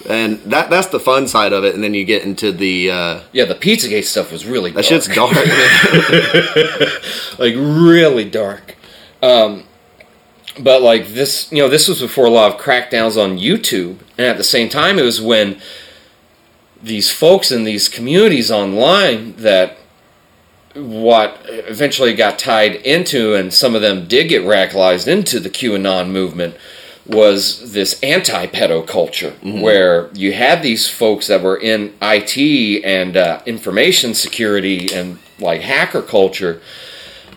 And 0.10 0.38
that 0.52 0.70
that's 0.70 0.88
the 0.88 1.00
fun 1.02 1.28
side 1.28 1.52
of 1.52 1.66
it. 1.66 1.76
And 1.76 1.84
then 1.84 1.94
you 1.94 2.06
get 2.06 2.24
into 2.24 2.54
the 2.54 2.90
uh, 2.92 3.20
yeah, 3.34 3.44
the 3.46 3.56
Pizzagate 3.56 4.06
stuff 4.06 4.32
was 4.32 4.46
really 4.46 4.72
that 4.72 4.86
dark. 4.86 5.04
shit's 5.04 5.08
dark. 5.14 5.36
like 7.40 7.54
really 7.56 8.24
dark. 8.24 8.77
Um, 9.22 9.64
but 10.60 10.82
like 10.82 11.08
this, 11.10 11.52
you 11.52 11.62
know, 11.62 11.70
this 11.70 11.88
was 11.88 12.02
before 12.02 12.26
a 12.26 12.30
lot 12.30 12.54
of 12.54 12.60
crackdowns 12.60 13.22
on 13.22 13.38
YouTube, 13.38 14.00
and 14.18 14.28
at 14.28 14.38
the 14.38 14.44
same 14.44 14.70
time, 14.70 14.98
it 15.00 15.04
was 15.04 15.22
when 15.22 15.60
these 16.82 17.12
folks 17.12 17.52
in 17.52 17.64
these 17.64 17.90
communities 17.90 18.52
online 18.52 19.36
that 19.38 19.78
what 20.76 21.40
eventually 21.48 22.14
got 22.14 22.38
tied 22.38 22.76
into, 22.76 23.34
and 23.34 23.54
some 23.54 23.76
of 23.76 23.82
them 23.82 24.08
did 24.08 24.30
get 24.30 24.44
radicalized 24.44 25.08
into 25.08 25.40
the 25.40 25.50
QAnon 25.50 26.10
movement, 26.10 26.56
was 27.06 27.72
this 27.72 28.02
anti-pedo 28.04 28.86
culture, 28.86 29.32
where 29.42 30.10
you 30.14 30.34
had 30.34 30.62
these 30.62 30.90
folks 30.90 31.28
that 31.28 31.42
were 31.42 31.58
in 31.58 31.94
IT 32.02 32.84
and 32.84 33.16
uh, 33.16 33.42
information 33.46 34.14
security 34.14 34.94
and 34.94 35.18
like 35.40 35.62
hacker 35.62 36.02
culture 36.02 36.62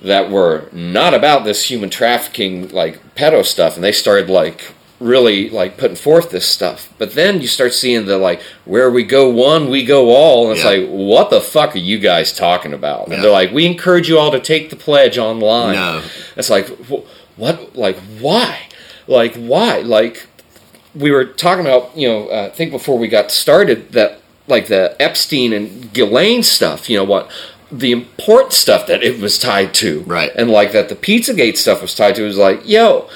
that 0.02 0.30
were 0.30 0.68
not 0.72 1.14
about 1.14 1.44
this 1.44 1.70
human 1.70 1.90
trafficking 1.90 2.68
like 2.68 3.14
pedo 3.14 3.44
stuff 3.44 3.74
and 3.74 3.84
they 3.84 3.92
started 3.92 4.30
like 4.30 4.72
really 4.98 5.48
like 5.50 5.76
putting 5.78 5.96
forth 5.96 6.30
this 6.30 6.46
stuff 6.46 6.92
but 6.98 7.14
then 7.14 7.40
you 7.40 7.46
start 7.46 7.72
seeing 7.72 8.04
the 8.06 8.18
like 8.18 8.40
where 8.64 8.90
we 8.90 9.02
go 9.02 9.28
one 9.30 9.68
we 9.70 9.84
go 9.84 10.10
all 10.14 10.44
and 10.48 10.56
it's 10.56 10.64
Yeah. 10.64 10.70
like 10.82 10.88
what 10.88 11.30
the 11.30 11.40
fuck 11.40 11.74
are 11.74 11.78
you 11.78 11.98
guys 11.98 12.32
talking 12.34 12.72
about 12.74 13.04
and 13.06 13.14
Yeah. 13.16 13.22
they're 13.22 13.30
like 13.30 13.50
we 13.52 13.64
encourage 13.66 14.08
you 14.08 14.18
all 14.18 14.30
to 14.30 14.40
take 14.40 14.68
the 14.70 14.76
pledge 14.76 15.16
online 15.18 15.74
No. 15.74 16.02
it's 16.36 16.50
like 16.50 16.68
wh- 16.88 17.04
what 17.38 17.74
like 17.76 17.96
why 18.20 18.58
like 19.06 19.34
why 19.36 19.78
like 19.80 20.26
we 20.94 21.10
were 21.10 21.24
talking 21.24 21.64
about 21.64 21.96
you 21.96 22.06
know 22.08 22.28
uh, 22.28 22.48
i 22.52 22.54
think 22.56 22.70
before 22.70 22.98
we 22.98 23.08
got 23.08 23.30
started 23.30 23.92
that 23.92 24.20
like 24.48 24.66
the 24.68 24.96
epstein 25.00 25.52
and 25.54 25.92
Ghislaine 25.94 26.42
stuff 26.42 26.90
you 26.90 26.96
know 26.98 27.04
what 27.04 27.30
the 27.70 27.92
important 27.92 28.52
stuff 28.52 28.86
that 28.86 29.02
it 29.02 29.20
was 29.20 29.38
tied 29.38 29.74
to. 29.74 30.00
Right. 30.02 30.32
and 30.34 30.50
like 30.50 30.72
that 30.72 30.88
the 30.88 30.96
pizzagate 30.96 31.56
stuff 31.56 31.82
was 31.82 31.94
tied 31.94 32.14
to. 32.16 32.22
Was 32.24 32.36
like 32.36 32.68
yo 32.68 33.08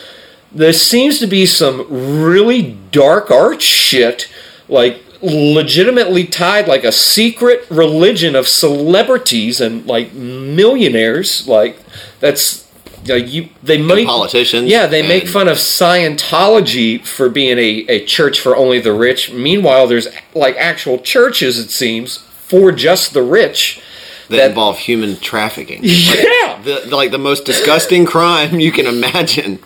there 0.54 0.73
seems 0.73 1.18
to 1.18 1.26
be 1.26 1.44
some 1.44 1.87
really 1.90 2.78
dark 2.92 3.30
art 3.30 3.61
shit 3.61 4.28
like 4.68 5.02
legitimately 5.20 6.25
tied 6.25 6.68
like 6.68 6.84
a 6.84 6.92
secret 6.92 7.66
religion 7.70 8.37
of 8.37 8.46
celebrities 8.46 9.60
and 9.60 9.86
like 9.86 10.12
millionaires 10.12 11.49
like 11.49 11.78
that's 12.21 12.64
like 13.08 13.30
you 13.32 13.49
they 13.62 13.80
make 13.80 14.06
politicians 14.06 14.69
yeah 14.69 14.86
they 14.86 15.06
make 15.06 15.26
fun 15.26 15.49
of 15.49 15.56
scientology 15.56 17.04
for 17.04 17.28
being 17.28 17.58
a, 17.58 17.86
a 17.88 18.04
church 18.06 18.40
for 18.40 18.56
only 18.56 18.80
the 18.80 18.93
rich. 18.93 19.32
Meanwhile 19.32 19.86
there's 19.86 20.08
like 20.34 20.56
actual 20.56 20.99
churches 20.99 21.58
it 21.58 21.71
seems 21.71 22.19
for 22.19 22.73
just 22.73 23.12
the 23.12 23.23
rich 23.23 23.82
that, 24.28 24.37
that- 24.37 24.49
involve 24.50 24.78
human 24.78 25.17
trafficking. 25.17 25.80
yeah 25.82 26.60
The, 26.63 26.82
the- 26.89 26.97
like 26.97 27.10
the 27.10 27.19
most 27.19 27.45
disgusting 27.45 28.06
crime 28.06 28.58
you 28.60 28.73
can 28.73 28.87
imagine. 28.87 29.58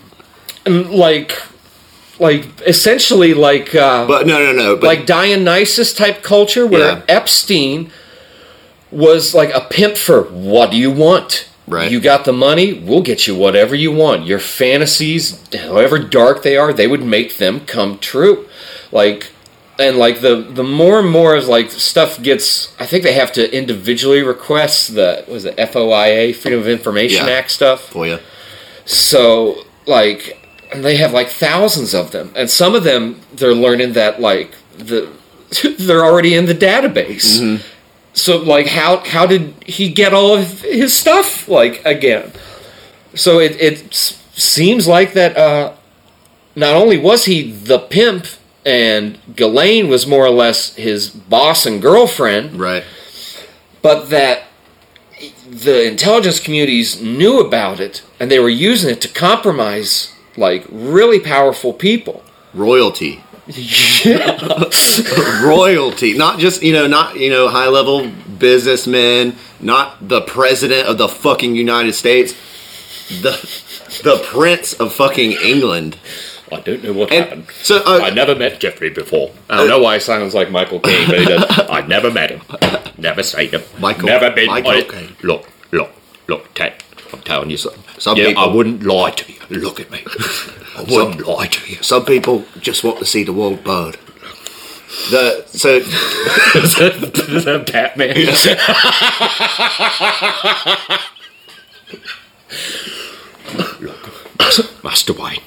like 0.66 1.32
like 2.18 2.46
essentially 2.66 3.32
like 3.34 3.74
uh 3.74 4.06
But 4.06 4.26
no, 4.26 4.38
no, 4.38 4.52
no. 4.52 4.76
But 4.76 4.86
like 4.86 5.06
Dionysus 5.06 5.92
type 5.94 6.22
culture 6.22 6.66
where 6.66 6.80
Yeah. 6.96 7.02
Epstein 7.08 7.90
was 8.90 9.34
like 9.34 9.52
a 9.54 9.60
pimp 9.60 9.96
for 9.96 10.22
what 10.22 10.70
do 10.70 10.76
you 10.76 10.90
want? 10.90 11.48
Right. 11.66 11.90
You 11.92 12.00
got 12.00 12.24
the 12.24 12.32
money, 12.32 12.72
we'll 12.72 13.02
get 13.02 13.26
you 13.26 13.34
whatever 13.36 13.74
you 13.74 13.92
want. 13.92 14.24
Your 14.26 14.38
fantasies, 14.38 15.38
however 15.54 15.98
dark 15.98 16.42
they 16.42 16.56
are, 16.56 16.72
they 16.72 16.86
would 16.86 17.02
make 17.04 17.36
them 17.36 17.60
come 17.66 17.98
true. 17.98 18.48
Like 18.90 19.30
and 19.78 19.96
like 19.96 20.20
the 20.20 20.36
the 20.36 20.64
more 20.64 20.98
and 21.00 21.10
more 21.10 21.36
as 21.36 21.48
like 21.48 21.70
stuff 21.70 22.20
gets 22.22 22.74
I 22.80 22.86
think 22.86 23.04
they 23.04 23.12
have 23.14 23.32
to 23.32 23.56
individually 23.56 24.22
request 24.22 24.94
the 24.94 25.24
was 25.28 25.44
it 25.44 25.56
FOIA 25.56 26.34
Freedom 26.34 26.60
of 26.60 26.68
Information 26.68 27.26
Yeah. 27.26 27.32
Act 27.34 27.50
stuff. 27.50 27.80
for 27.88 28.06
you. 28.06 28.18
So, 28.84 29.64
like, 29.86 30.38
and 30.72 30.84
they 30.84 30.96
have 30.96 31.12
like 31.12 31.28
thousands 31.28 31.94
of 31.94 32.10
them, 32.10 32.32
and 32.34 32.48
some 32.50 32.74
of 32.74 32.84
them 32.84 33.20
they're 33.34 33.54
learning 33.54 33.92
that 33.92 34.20
like 34.20 34.52
the 34.78 35.08
they're 35.78 36.04
already 36.04 36.34
in 36.34 36.46
the 36.46 36.54
database. 36.54 37.62
So, 38.14 38.38
like, 38.38 38.66
how 38.66 38.98
how 39.04 39.26
did 39.26 39.54
he 39.64 39.90
get 39.90 40.12
all 40.12 40.36
of 40.36 40.62
his 40.62 40.96
stuff 40.96 41.48
like 41.48 41.84
again? 41.84 42.32
So 43.14 43.38
it 43.38 43.60
it 43.60 43.94
seems 43.94 44.86
like 44.88 45.12
that. 45.12 45.36
Uh, 45.36 45.74
not 46.56 46.74
only 46.74 46.98
was 46.98 47.26
he 47.26 47.52
the 47.52 47.78
pimp, 47.78 48.26
and 48.68 49.18
Ghislaine 49.34 49.88
was 49.88 50.06
more 50.06 50.26
or 50.26 50.30
less 50.30 50.74
his 50.74 51.08
boss 51.08 51.64
and 51.64 51.80
girlfriend, 51.80 52.60
Right. 52.60 52.84
but 53.80 54.10
that 54.10 54.42
the 55.50 55.86
intelligence 55.88 56.38
communities 56.38 57.00
knew 57.00 57.40
about 57.40 57.80
it 57.80 58.02
and 58.20 58.30
they 58.30 58.38
were 58.38 58.50
using 58.50 58.90
it 58.90 59.00
to 59.00 59.08
compromise 59.08 60.12
like 60.36 60.64
really 60.70 61.18
powerful 61.18 61.72
people. 61.72 62.22
Royalty. 62.52 63.24
Yeah. 64.04 64.36
royalty 65.42 66.12
not 66.18 66.38
just 66.38 66.62
you 66.62 66.74
know 66.74 66.86
not 66.86 67.16
you 67.16 67.30
know 67.30 67.48
high 67.48 67.68
level 67.68 68.06
businessmen 68.38 69.34
not 69.58 70.06
the 70.06 70.20
president 70.20 70.86
of 70.86 70.98
the 70.98 71.08
fucking 71.08 71.54
united 71.56 71.94
states 71.94 72.34
the 73.22 73.32
the 74.04 74.22
prince 74.26 74.74
of 74.74 74.92
fucking 74.92 75.32
england 75.32 75.96
I 76.52 76.60
don't 76.60 76.82
know 76.82 76.92
what 76.92 77.12
and 77.12 77.24
happened. 77.24 77.50
so 77.62 77.82
uh, 77.84 78.00
I 78.02 78.10
never 78.10 78.34
met 78.34 78.60
Jeffrey 78.60 78.90
before. 78.90 79.30
I 79.48 79.56
don't 79.56 79.68
know 79.68 79.78
why 79.78 79.94
he 79.94 80.00
sounds 80.00 80.34
like 80.34 80.50
Michael 80.50 80.80
Caine, 80.80 81.08
but 81.08 81.18
he 81.18 81.24
does. 81.24 81.44
I 81.70 81.86
never 81.86 82.10
met 82.10 82.30
him. 82.30 82.42
Never 82.96 83.22
seen 83.22 83.50
him. 83.50 83.62
Michael- 83.78 84.08
Never 84.08 84.30
been 84.30 84.46
Michael. 84.46 84.82
Caine. 84.84 85.16
Look, 85.22 85.48
look, 85.72 85.90
look, 86.26 86.54
Ted. 86.54 86.82
I'm 87.12 87.20
telling 87.20 87.50
you 87.50 87.56
something. 87.56 87.82
Some 87.98 88.18
yeah, 88.18 88.26
people- 88.28 88.42
I 88.44 88.54
wouldn't 88.54 88.82
lie 88.82 89.10
to 89.10 89.32
you. 89.32 89.38
Look 89.50 89.80
at 89.80 89.90
me. 89.90 90.04
I 90.76 90.82
wouldn't 90.82 91.26
lie 91.26 91.46
to 91.46 91.70
you. 91.70 91.82
some 91.82 92.04
people 92.04 92.44
just 92.60 92.84
want 92.84 92.98
to 92.98 93.04
see 93.04 93.24
the 93.24 93.32
world 93.32 93.64
burn 93.64 93.94
the 95.10 95.44
so 95.46 95.80
the 96.54 97.64
Batman. 97.70 98.16
Look, 103.80 104.84
Master 104.84 105.12
Wayne. 105.12 105.40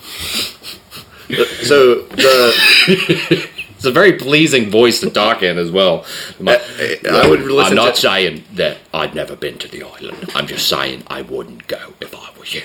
So 1.63 2.02
the 2.04 3.50
It's 3.82 3.88
a 3.88 3.91
very 3.91 4.13
pleasing 4.13 4.70
voice 4.70 5.00
to 5.00 5.10
talk 5.10 5.41
in 5.41 5.58
as 5.58 5.72
well. 5.72 6.06
I 6.39 7.26
would 7.28 7.41
listen 7.41 7.72
I'm 7.72 7.76
not 7.76 7.96
to- 7.96 8.02
saying 8.02 8.44
that 8.54 8.78
I'd 8.94 9.15
never 9.15 9.36
been 9.36 9.58
to 9.58 9.67
the 9.67 9.82
island. 9.82 10.30
I'm 10.36 10.46
just 10.46 10.70
saying 10.70 11.02
I 11.08 11.24
wouldn't 11.24 11.65
go 11.67 11.94
if 12.00 12.13
I 12.13 12.30
was 12.38 12.54
you. 12.54 12.62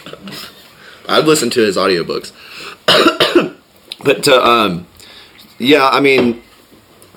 I'd 1.09 1.25
listen 1.25 1.49
to 1.49 1.61
his 1.61 1.79
audiobooks. 1.79 2.33
but 4.05 4.25
to, 4.25 4.47
um, 4.47 4.87
yeah, 5.59 5.89
I 5.89 6.01
mean, 6.01 6.43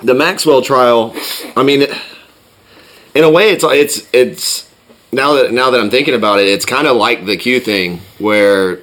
the 0.02 0.14
Maxwell 0.14 0.62
trial. 0.62 1.14
I 1.58 1.64
mean, 1.64 1.86
in 3.14 3.24
a 3.26 3.30
way, 3.30 3.50
it's 3.50 3.66
it's 3.66 4.08
it's 4.14 4.72
now 5.12 5.34
that 5.34 5.52
now 5.52 5.72
that 5.72 5.82
I'm 5.82 5.90
thinking 5.90 6.14
about 6.14 6.40
it, 6.40 6.48
it's 6.48 6.66
kind 6.66 6.88
of 6.88 6.96
like 6.96 7.26
the 7.26 7.36
Q 7.36 7.60
thing 7.60 8.00
where 8.18 8.80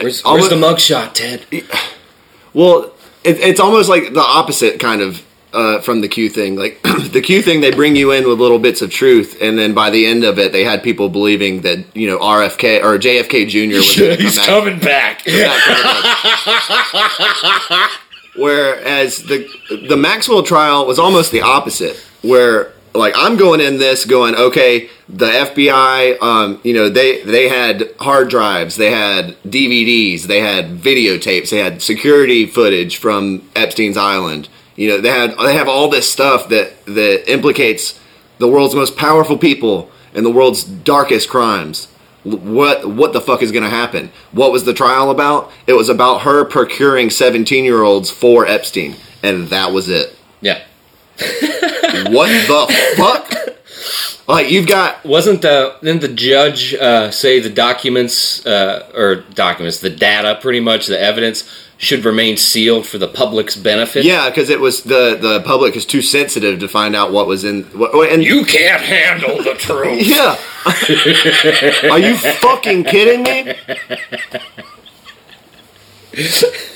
Where's, 0.00 0.22
Almost- 0.22 0.50
where's 0.50 0.60
the 0.60 0.66
mugshot, 0.94 1.12
Ted? 1.14 1.46
Well, 2.52 2.92
it, 3.22 3.38
it's 3.40 3.60
almost 3.60 3.88
like 3.88 4.12
the 4.12 4.20
opposite 4.22 4.78
kind 4.80 5.00
of 5.00 5.22
uh, 5.52 5.80
from 5.80 6.00
the 6.00 6.08
Q 6.08 6.28
thing. 6.28 6.56
Like 6.56 6.82
the 7.12 7.20
Q 7.22 7.40
thing, 7.42 7.60
they 7.60 7.70
bring 7.70 7.94
you 7.96 8.10
in 8.10 8.26
with 8.28 8.40
little 8.40 8.58
bits 8.58 8.82
of 8.82 8.90
truth, 8.90 9.38
and 9.40 9.56
then 9.58 9.72
by 9.72 9.90
the 9.90 10.04
end 10.06 10.24
of 10.24 10.38
it, 10.38 10.52
they 10.52 10.64
had 10.64 10.82
people 10.82 11.08
believing 11.08 11.60
that 11.62 11.84
you 11.96 12.08
know 12.08 12.18
RFK 12.18 12.82
or 12.82 12.98
JFK 12.98 13.48
Jr. 13.48 13.76
was 13.76 13.96
gonna 13.96 14.16
He's 14.16 14.36
back. 14.36 14.46
Coming 14.46 14.78
back. 14.80 15.22
Whereas 18.36 19.22
the 19.22 19.48
the 19.88 19.96
Maxwell 19.96 20.42
trial 20.42 20.86
was 20.86 20.98
almost 20.98 21.30
the 21.30 21.42
opposite, 21.42 21.96
where 22.22 22.72
like 22.94 23.14
I'm 23.16 23.36
going 23.36 23.60
in 23.60 23.78
this 23.78 24.04
going, 24.04 24.34
okay, 24.36 24.88
the 25.08 25.26
FBI, 25.26 26.20
um, 26.22 26.60
you 26.62 26.72
know, 26.72 26.88
they 26.88 27.22
they 27.22 27.48
had 27.48 27.90
hard 27.98 28.30
drives, 28.30 28.76
they 28.76 28.90
had 28.90 29.36
DVDs, 29.42 30.24
they 30.24 30.40
had 30.40 30.78
videotapes, 30.78 31.50
they 31.50 31.58
had 31.58 31.82
security 31.82 32.46
footage 32.46 32.96
from 32.96 33.48
Epstein's 33.56 33.96
Island. 33.96 34.48
You 34.76 34.88
know, 34.88 35.00
they 35.00 35.10
had 35.10 35.36
they 35.38 35.54
have 35.54 35.68
all 35.68 35.88
this 35.88 36.10
stuff 36.10 36.48
that 36.48 36.84
that 36.86 37.30
implicates 37.30 38.00
the 38.38 38.48
world's 38.48 38.74
most 38.74 38.96
powerful 38.96 39.38
people 39.38 39.90
and 40.14 40.24
the 40.24 40.30
world's 40.30 40.62
darkest 40.62 41.28
crimes. 41.28 41.88
What 42.22 42.88
what 42.88 43.12
the 43.12 43.20
fuck 43.20 43.42
is 43.42 43.52
going 43.52 43.64
to 43.64 43.70
happen? 43.70 44.10
What 44.32 44.52
was 44.52 44.64
the 44.64 44.72
trial 44.72 45.10
about? 45.10 45.50
It 45.66 45.74
was 45.74 45.88
about 45.88 46.22
her 46.22 46.44
procuring 46.44 47.08
17-year-olds 47.08 48.10
for 48.10 48.46
Epstein, 48.46 48.96
and 49.22 49.48
that 49.48 49.72
was 49.72 49.88
it. 49.88 50.16
Yeah. 50.40 50.62
What 51.16 52.28
the 52.46 52.94
fuck? 52.96 53.32
Like 54.26 54.50
you've 54.50 54.66
got 54.66 55.04
Wasn't 55.04 55.42
the 55.42 55.76
didn't 55.82 56.00
the 56.00 56.08
judge 56.08 56.74
uh, 56.74 57.10
say 57.10 57.40
the 57.40 57.50
documents 57.50 58.44
uh, 58.46 58.90
or 58.94 59.16
documents 59.34 59.80
the 59.80 59.90
data 59.90 60.38
pretty 60.40 60.60
much 60.60 60.86
the 60.86 60.98
evidence 61.00 61.44
should 61.76 62.04
remain 62.04 62.36
sealed 62.36 62.86
for 62.86 62.98
the 62.98 63.08
public's 63.08 63.56
benefit? 63.56 64.04
yeah, 64.04 64.30
because 64.30 64.48
it 64.48 64.60
was 64.60 64.84
the 64.84 65.18
the 65.20 65.42
public 65.44 65.76
is 65.76 65.84
too 65.84 66.00
sensitive 66.00 66.58
to 66.60 66.68
find 66.68 66.96
out 66.96 67.12
what 67.12 67.26
was 67.26 67.44
in 67.44 67.64
what, 67.64 68.10
and 68.10 68.24
You 68.24 68.44
can't 68.44 68.82
handle 68.82 69.42
the 69.42 69.54
truth. 69.54 70.02
yeah. 70.06 70.36
Are 71.90 71.98
you 71.98 72.16
fucking 72.16 72.84
kidding 72.84 73.22
me? 73.24 73.54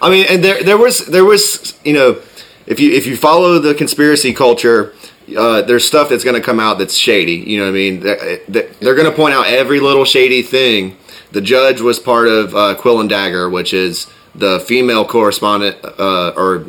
I 0.00 0.10
mean, 0.10 0.26
and 0.28 0.44
there 0.44 0.62
there 0.62 0.78
was 0.78 1.06
there 1.06 1.24
was 1.24 1.78
you 1.84 1.92
know, 1.92 2.20
if 2.66 2.80
you 2.80 2.92
if 2.92 3.06
you 3.06 3.16
follow 3.16 3.58
the 3.58 3.74
conspiracy 3.74 4.32
culture, 4.32 4.94
uh, 5.36 5.62
there's 5.62 5.86
stuff 5.86 6.08
that's 6.08 6.24
going 6.24 6.36
to 6.36 6.42
come 6.42 6.60
out 6.60 6.78
that's 6.78 6.94
shady. 6.94 7.36
You 7.36 7.58
know 7.58 7.64
what 7.64 7.70
I 7.70 7.72
mean? 7.72 8.00
They're, 8.00 8.94
going 8.94 9.10
to 9.10 9.16
point 9.16 9.34
out 9.34 9.46
every 9.46 9.80
little 9.80 10.04
shady 10.04 10.42
thing. 10.42 10.96
The 11.32 11.40
judge 11.40 11.80
was 11.80 11.98
part 11.98 12.28
of 12.28 12.54
uh, 12.54 12.74
Quill 12.76 13.00
and 13.00 13.08
Dagger, 13.08 13.50
which 13.50 13.74
is 13.74 14.06
the 14.34 14.60
female 14.60 15.04
correspondent 15.04 15.76
uh, 15.84 16.32
or 16.36 16.66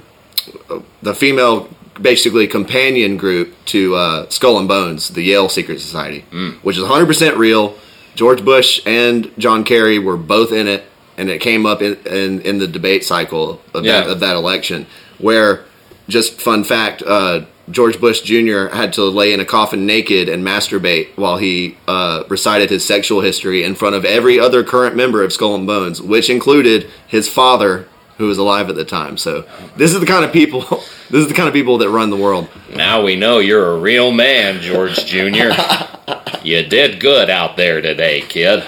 the 1.02 1.14
female 1.14 1.70
basically 2.02 2.48
companion 2.48 3.18
group 3.18 3.54
to 3.66 3.96
uh, 3.96 4.30
Skull 4.30 4.58
and 4.58 4.68
Bones, 4.68 5.10
the 5.10 5.22
Yale 5.22 5.50
Secret 5.50 5.80
Society, 5.80 6.22
which 6.62 6.78
is 6.78 6.84
100% 6.84 7.38
real. 7.38 7.76
George 8.16 8.44
Bush 8.44 8.82
and 8.86 9.32
John 9.38 9.64
Kerry 9.64 10.00
were 10.00 10.18
both 10.18 10.52
in 10.52 10.68
it, 10.68 10.84
and 11.20 11.30
it 11.30 11.40
came 11.42 11.66
up 11.66 11.82
in, 11.82 11.96
in, 12.08 12.42
in 12.42 12.58
the 12.60 12.68
debate 12.68 13.04
cycle 13.04 13.62
of, 13.74 13.86
Yeah. 13.86 14.02
that, 14.02 14.10
of 14.10 14.20
that 14.22 14.36
election. 14.36 14.88
Where, 15.20 15.66
just 16.08 16.40
fun 16.42 16.64
fact, 16.64 17.04
uh, 17.06 17.42
George 17.70 18.00
Bush 18.00 18.22
Jr. 18.22 18.68
had 18.76 18.94
to 18.94 19.04
lay 19.04 19.32
in 19.32 19.40
a 19.40 19.46
coffin 19.46 19.86
naked 19.86 20.28
and 20.28 20.44
masturbate 20.44 21.10
while 21.18 21.38
he 21.38 21.78
uh, 21.88 22.24
recited 22.30 22.70
his 22.72 22.84
sexual 22.86 23.22
history 23.22 23.64
in 23.64 23.76
front 23.76 23.96
of 23.96 24.06
every 24.06 24.40
other 24.40 24.64
current 24.64 24.96
member 24.96 25.22
of 25.22 25.32
Skull 25.32 25.54
and 25.54 25.68
Bones, 25.68 26.02
which 26.02 26.30
included 26.30 26.90
his 27.06 27.28
father, 27.30 27.86
who 28.18 28.26
was 28.28 28.38
alive 28.38 28.70
at 28.70 28.76
the 28.76 28.86
time. 28.86 29.18
So 29.18 29.46
this 29.78 29.94
is 29.94 30.00
the 30.00 30.06
kind 30.06 30.26
of 30.26 30.32
people. 30.34 30.64
This 31.12 31.22
is 31.22 31.28
the 31.28 31.34
kind 31.34 31.48
of 31.48 31.56
people 31.56 31.80
that 31.80 31.90
run 31.90 32.12
the 32.12 32.16
world. 32.18 32.48
Now 32.72 33.04
we 33.04 33.16
know 33.16 33.40
you're 33.40 33.72
a 33.72 33.80
real 33.80 34.12
man, 34.12 34.62
George 34.62 35.08
Jr. 35.08 35.50
you 36.44 36.62
did 36.62 37.00
good 37.00 37.32
out 37.32 37.58
there 37.58 37.82
today, 37.82 38.22
kid. 38.22 38.64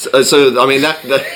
So, 0.00 0.10
uh, 0.14 0.22
so 0.22 0.58
I 0.58 0.66
mean 0.66 0.80
that. 0.80 1.02
that 1.02 1.26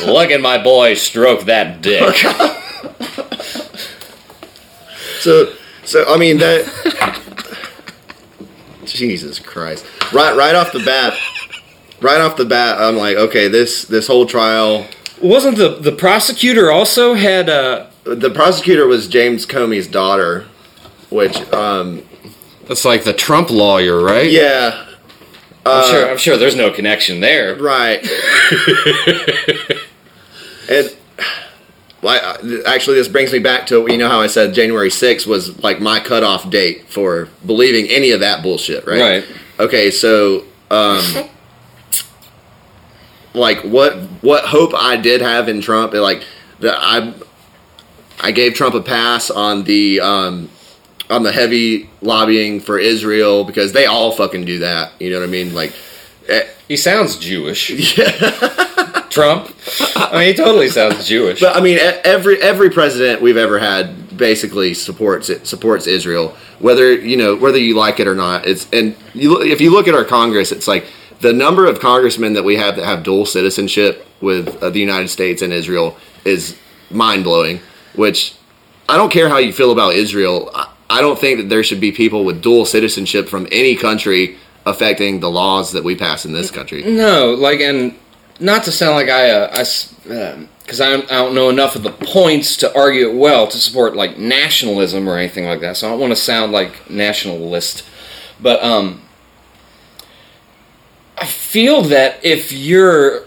Look 0.06 0.30
at 0.30 0.40
my 0.40 0.56
boy 0.56 0.94
stroke 0.94 1.44
that 1.44 1.82
dick. 1.82 2.14
so 5.20 5.52
so 5.84 6.06
I 6.08 6.16
mean 6.16 6.38
that. 6.38 6.64
Jesus 8.86 9.38
Christ! 9.38 9.84
Right 10.14 10.34
right 10.34 10.54
off 10.54 10.72
the 10.72 10.82
bat, 10.82 11.12
right 12.00 12.22
off 12.22 12.38
the 12.38 12.46
bat, 12.46 12.80
I'm 12.80 12.96
like, 12.96 13.18
okay, 13.18 13.48
this 13.48 13.84
this 13.84 14.06
whole 14.06 14.24
trial. 14.24 14.86
Wasn't 15.20 15.58
the 15.58 15.76
the 15.76 15.92
prosecutor 15.92 16.72
also 16.72 17.12
had 17.12 17.50
uh 17.50 17.88
The 18.04 18.30
prosecutor 18.30 18.86
was 18.86 19.08
James 19.08 19.44
Comey's 19.44 19.86
daughter, 19.86 20.46
which 21.10 21.36
um 21.52 22.02
That's 22.70 22.84
like 22.84 23.02
the 23.02 23.12
Trump 23.12 23.50
lawyer, 23.50 24.00
right? 24.00 24.30
yeah 24.30 24.86
I'm 25.66 25.90
sure. 25.90 26.08
I'm 26.08 26.18
sure 26.18 26.36
there's 26.36 26.54
no 26.54 26.70
connection 26.70 27.18
there. 27.18 27.56
Right. 27.56 27.98
and 30.70 30.96
like 32.00 32.22
actually 32.66 32.94
this 32.96 33.08
brings 33.08 33.32
me 33.32 33.40
back 33.40 33.66
to 33.66 33.90
you 33.90 33.98
know 33.98 34.08
how 34.08 34.20
I 34.20 34.28
said 34.28 34.54
January 34.54 34.88
6th 34.88 35.26
was 35.26 35.60
like 35.64 35.80
my 35.80 35.98
cutoff 35.98 36.48
date 36.48 36.88
for 36.88 37.28
believing 37.44 37.90
any 37.90 38.12
of 38.12 38.20
that 38.20 38.40
bullshit, 38.40 38.86
right? 38.86 39.00
Right. 39.00 39.24
Okay, 39.58 39.90
so 39.90 40.44
um 40.70 41.02
like 43.34 43.62
what 43.62 43.96
what 44.22 44.44
hope 44.44 44.74
I 44.76 44.96
did 44.96 45.22
have 45.22 45.48
in 45.48 45.60
Trump 45.60 45.92
like 45.92 46.24
that 46.60 46.78
I 46.78 47.14
I 48.20 48.30
gave 48.30 48.54
Trump 48.54 48.76
a 48.76 48.80
pass 48.80 49.28
on 49.28 49.64
the 49.64 50.00
um 50.00 50.48
on 51.10 51.22
the 51.22 51.32
heavy 51.32 51.90
lobbying 52.00 52.60
for 52.60 52.78
Israel 52.78 53.44
because 53.44 53.72
they 53.72 53.86
all 53.86 54.12
fucking 54.12 54.44
do 54.44 54.60
that. 54.60 54.92
You 55.00 55.10
know 55.10 55.18
what 55.20 55.28
I 55.28 55.30
mean? 55.30 55.54
Like 55.54 55.74
eh, 56.28 56.46
He 56.68 56.76
sounds 56.76 57.18
Jewish. 57.18 57.96
Trump. 59.10 59.52
I 59.96 60.18
mean, 60.18 60.26
he 60.28 60.34
totally 60.34 60.68
sounds 60.68 61.06
Jewish. 61.06 61.40
But 61.40 61.56
I 61.56 61.60
mean, 61.60 61.78
every 61.80 62.40
every 62.40 62.70
president 62.70 63.20
we've 63.20 63.36
ever 63.36 63.58
had 63.58 64.16
basically 64.16 64.72
supports 64.72 65.28
it 65.28 65.46
supports 65.46 65.86
Israel, 65.86 66.36
whether 66.60 66.92
you 66.92 67.16
know 67.16 67.34
whether 67.34 67.58
you 67.58 67.76
like 67.76 68.00
it 68.00 68.06
or 68.06 68.14
not. 68.14 68.46
It's 68.46 68.68
and 68.72 68.96
you 69.12 69.42
if 69.42 69.60
you 69.60 69.70
look 69.70 69.88
at 69.88 69.94
our 69.94 70.04
Congress, 70.04 70.52
it's 70.52 70.68
like 70.68 70.86
the 71.20 71.32
number 71.32 71.66
of 71.66 71.80
congressmen 71.80 72.34
that 72.34 72.44
we 72.44 72.56
have 72.56 72.76
that 72.76 72.84
have 72.84 73.02
dual 73.02 73.26
citizenship 73.26 74.06
with 74.20 74.62
uh, 74.62 74.70
the 74.70 74.80
United 74.80 75.08
States 75.08 75.42
and 75.42 75.52
Israel 75.52 75.96
is 76.24 76.56
mind 76.90 77.24
blowing. 77.24 77.60
Which 77.96 78.36
I 78.88 78.96
don't 78.96 79.10
care 79.10 79.28
how 79.28 79.38
you 79.38 79.52
feel 79.52 79.72
about 79.72 79.94
Israel. 79.94 80.50
I, 80.54 80.69
I 80.90 81.00
don't 81.00 81.18
think 81.18 81.38
that 81.38 81.48
there 81.48 81.62
should 81.62 81.80
be 81.80 81.92
people 81.92 82.24
with 82.24 82.42
dual 82.42 82.66
citizenship 82.66 83.28
from 83.28 83.46
any 83.52 83.76
country 83.76 84.36
affecting 84.66 85.20
the 85.20 85.30
laws 85.30 85.72
that 85.72 85.84
we 85.84 85.94
pass 85.94 86.26
in 86.26 86.32
this 86.32 86.50
country. 86.50 86.82
No, 86.82 87.32
like, 87.32 87.60
and 87.60 87.94
not 88.40 88.64
to 88.64 88.72
sound 88.72 88.96
like 88.96 89.08
I, 89.08 89.30
uh, 89.30 89.50
I, 89.52 90.46
because 90.58 90.80
I, 90.80 90.94
I 90.94 90.98
don't 90.98 91.34
know 91.34 91.48
enough 91.48 91.76
of 91.76 91.84
the 91.84 91.92
points 91.92 92.56
to 92.58 92.76
argue 92.76 93.08
it 93.08 93.14
well 93.14 93.46
to 93.46 93.56
support 93.56 93.94
like 93.94 94.18
nationalism 94.18 95.08
or 95.08 95.16
anything 95.16 95.44
like 95.44 95.60
that. 95.60 95.76
So 95.76 95.86
I 95.86 95.90
don't 95.90 96.00
want 96.00 96.10
to 96.12 96.16
sound 96.16 96.50
like 96.50 96.90
nationalist, 96.90 97.84
but 98.40 98.62
um, 98.62 99.02
I 101.16 101.26
feel 101.26 101.82
that 101.82 102.24
if 102.24 102.50
you're 102.50 103.24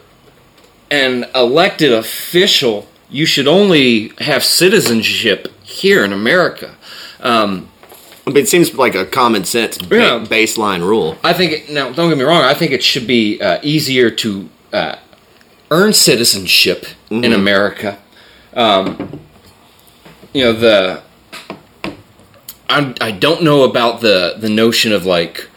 an 0.92 1.26
elected 1.34 1.94
official, 1.94 2.88
you 3.10 3.26
should 3.26 3.48
only 3.48 4.10
have 4.20 4.44
citizenship 4.44 5.48
here 5.64 6.04
in 6.04 6.12
America. 6.12 6.76
Um, 7.24 7.70
mean, 8.28 8.38
it 8.38 8.48
seems 8.48 8.74
like 8.76 8.96
a 8.96 9.06
common 9.06 9.44
sense 9.46 9.78
ba- 9.78 9.96
Yeah. 9.98 10.26
baseline 10.30 10.82
rule. 10.82 11.18
I 11.24 11.34
think 11.34 11.52
it, 11.54 11.70
now. 11.70 11.92
Don't 11.92 12.10
get 12.10 12.18
me 12.18 12.24
wrong. 12.24 12.44
I 12.44 12.54
think 12.54 12.72
it 12.72 12.84
should 12.84 13.08
be 13.08 13.42
uh, 13.42 13.60
easier 13.64 14.10
to 14.12 14.50
uh, 14.72 14.96
earn 15.72 15.94
citizenship 15.94 16.86
in 17.10 17.34
America. 17.34 17.98
Um, 18.56 19.20
you 20.34 20.44
know 20.44 20.54
the. 20.54 21.02
I 22.70 22.94
I 23.02 23.12
don't 23.12 23.44
know 23.44 23.64
about 23.64 24.02
the 24.02 24.36
the 24.38 24.50
notion 24.50 24.92
of 24.94 25.06
like 25.06 25.50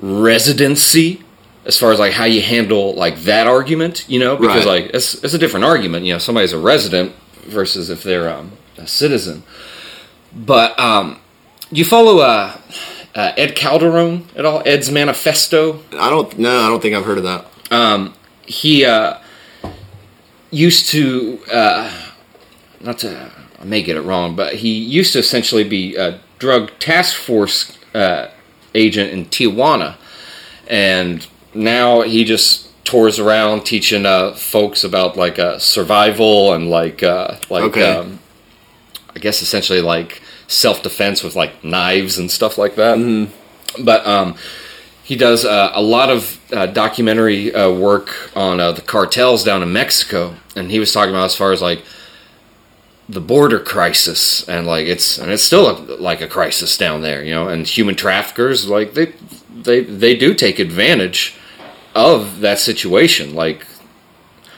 residency 0.00 1.22
as 1.64 1.78
far 1.78 1.92
as 1.92 1.98
like 1.98 2.12
how 2.12 2.24
you 2.24 2.42
handle 2.42 2.94
like 2.94 3.16
that 3.22 3.46
argument. 3.46 4.04
You 4.08 4.18
know 4.20 4.36
because 4.36 4.66
Right. 4.66 4.84
like 4.84 4.94
it's 4.94 5.14
it's 5.22 5.34
a 5.34 5.38
different 5.38 5.64
argument. 5.64 6.04
You 6.04 6.14
know 6.14 6.18
somebody's 6.18 6.52
a 6.52 6.58
resident 6.58 7.14
versus 7.46 7.90
if 7.90 8.02
they're 8.02 8.28
um, 8.30 8.52
a 8.78 8.86
citizen. 8.86 9.42
But 10.34 10.78
um, 10.78 11.18
you 11.70 11.84
follow 11.84 12.18
uh, 12.20 12.56
uh, 13.14 13.32
Ed 13.36 13.54
Calderon 13.54 14.26
at 14.36 14.44
all? 14.44 14.62
Ed's 14.64 14.90
Manifesto. 14.90 15.82
I 15.92 16.10
don't. 16.10 16.38
No, 16.38 16.60
I 16.60 16.68
don't 16.68 16.80
think 16.80 16.94
I've 16.94 17.04
heard 17.04 17.18
of 17.18 17.24
that. 17.24 17.46
Um, 17.70 18.14
he 18.46 18.84
uh, 18.84 19.18
used 20.50 20.88
to 20.90 21.38
uh, 21.52 22.12
not 22.80 22.98
to 22.98 23.30
I 23.60 23.64
may 23.64 23.82
get 23.82 23.96
it 23.96 24.02
wrong, 24.02 24.34
but 24.34 24.54
he 24.56 24.72
used 24.72 25.12
to 25.12 25.18
essentially 25.20 25.64
be 25.64 25.94
a 25.96 26.20
drug 26.38 26.70
task 26.78 27.16
force 27.16 27.78
uh, 27.94 28.30
agent 28.74 29.12
in 29.12 29.26
Tijuana, 29.26 29.96
and 30.66 31.26
now 31.54 32.00
he 32.02 32.24
just 32.24 32.68
tours 32.84 33.18
around 33.20 33.64
teaching 33.64 34.04
uh, 34.04 34.32
folks 34.32 34.82
about 34.82 35.16
like 35.16 35.38
uh, 35.38 35.58
survival 35.58 36.52
and 36.52 36.68
like 36.70 37.02
uh, 37.02 37.36
like 37.48 37.64
Okay. 37.64 37.92
um, 37.92 38.18
I 39.14 39.18
guess 39.18 39.42
essentially 39.42 39.80
like 39.80 40.22
self 40.46 40.82
defense 40.82 41.22
with 41.22 41.36
like 41.36 41.64
knives 41.64 42.18
and 42.18 42.30
stuff 42.30 42.58
like 42.58 42.76
that. 42.76 43.28
But 43.82 44.06
um, 44.06 44.36
he 45.02 45.16
does 45.16 45.44
uh, 45.44 45.72
a 45.74 45.82
lot 45.82 46.10
of 46.10 46.40
uh, 46.52 46.66
documentary 46.66 47.54
uh, 47.54 47.70
work 47.70 48.30
on 48.36 48.60
uh, 48.60 48.72
the 48.72 48.82
cartels 48.82 49.44
down 49.44 49.62
in 49.62 49.72
Mexico, 49.72 50.36
and 50.54 50.70
he 50.70 50.78
was 50.78 50.92
talking 50.92 51.10
about 51.10 51.26
as 51.26 51.36
far 51.36 51.52
as 51.52 51.60
like 51.60 51.82
the 53.08 53.20
border 53.20 53.58
crisis, 53.58 54.48
and 54.48 54.66
like 54.66 54.86
it's 54.86 55.18
and 55.18 55.30
it's 55.30 55.42
still 55.42 55.68
a, 55.70 55.76
like 55.96 56.20
a 56.20 56.28
crisis 56.28 56.78
down 56.78 57.02
there, 57.02 57.24
you 57.24 57.34
know, 57.34 57.48
and 57.48 57.66
human 57.66 57.94
traffickers 57.94 58.68
like 58.68 58.94
they 58.94 59.12
they 59.54 59.80
they 59.80 60.16
do 60.16 60.34
take 60.34 60.58
advantage 60.58 61.34
of 61.94 62.40
that 62.40 62.58
situation, 62.58 63.34
like. 63.34 63.66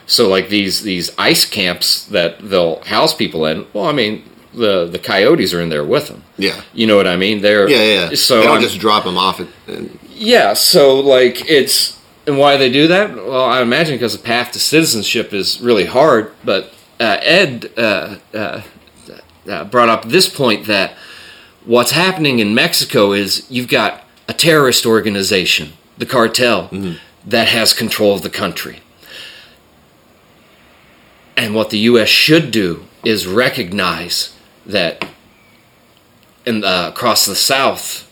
So 0.06 0.28
like 0.28 0.50
these 0.50 0.82
these 0.82 1.10
ice 1.16 1.46
camps 1.46 2.04
that 2.08 2.38
they'll 2.50 2.84
house 2.84 3.14
people 3.14 3.46
in. 3.46 3.66
Well, 3.72 3.86
I 3.86 3.92
mean, 3.92 4.22
the 4.54 4.86
the 4.86 4.98
coyotes 4.98 5.52
are 5.52 5.60
in 5.60 5.68
there 5.68 5.84
with 5.84 6.08
them. 6.08 6.22
Yeah. 6.38 6.60
You 6.72 6.86
know 6.86 6.96
what 6.96 7.06
I 7.06 7.16
mean? 7.16 7.42
They're 7.42 7.68
Yeah, 7.68 8.10
yeah. 8.10 8.14
So 8.14 8.38
they 8.38 8.44
don't 8.44 8.54
I'm- 8.54 8.62
just 8.62 8.78
drop 8.78 9.04
them 9.04 9.16
off. 9.16 9.40
At, 9.40 9.48
and, 9.66 9.98
yeah, 10.10 10.54
so 10.54 11.00
like 11.00 11.48
it's 11.48 11.98
and 12.26 12.38
why 12.38 12.56
they 12.56 12.70
do 12.70 12.86
that? 12.88 13.14
Well, 13.14 13.44
I 13.44 13.60
imagine 13.60 13.96
because 13.96 14.16
the 14.16 14.22
path 14.22 14.52
to 14.52 14.58
citizenship 14.58 15.32
is 15.32 15.60
really 15.60 15.84
hard. 15.86 16.32
But 16.44 16.72
uh, 17.00 17.18
Ed 17.20 17.70
uh, 17.76 18.16
uh, 18.32 18.62
uh, 19.48 19.64
brought 19.64 19.88
up 19.88 20.06
this 20.06 20.28
point 20.28 20.66
that 20.66 20.94
what's 21.64 21.90
happening 21.90 22.38
in 22.38 22.54
Mexico 22.54 23.12
is 23.12 23.46
you've 23.50 23.68
got 23.68 24.04
a 24.28 24.32
terrorist 24.32 24.86
organization, 24.86 25.72
the 25.98 26.06
cartel, 26.06 26.70
that 27.26 27.48
has 27.48 27.74
control 27.74 28.14
of 28.14 28.22
the 28.22 28.30
country. 28.30 28.80
And 31.36 31.54
what 31.54 31.70
the 31.70 31.78
U.S. 31.78 32.08
should 32.08 32.50
do 32.50 32.84
is 33.04 33.26
recognize 33.26 34.33
that 34.66 35.06
in 36.46 36.64
uh, 36.64 36.90
across 36.92 37.26
the 37.26 37.34
South, 37.34 38.10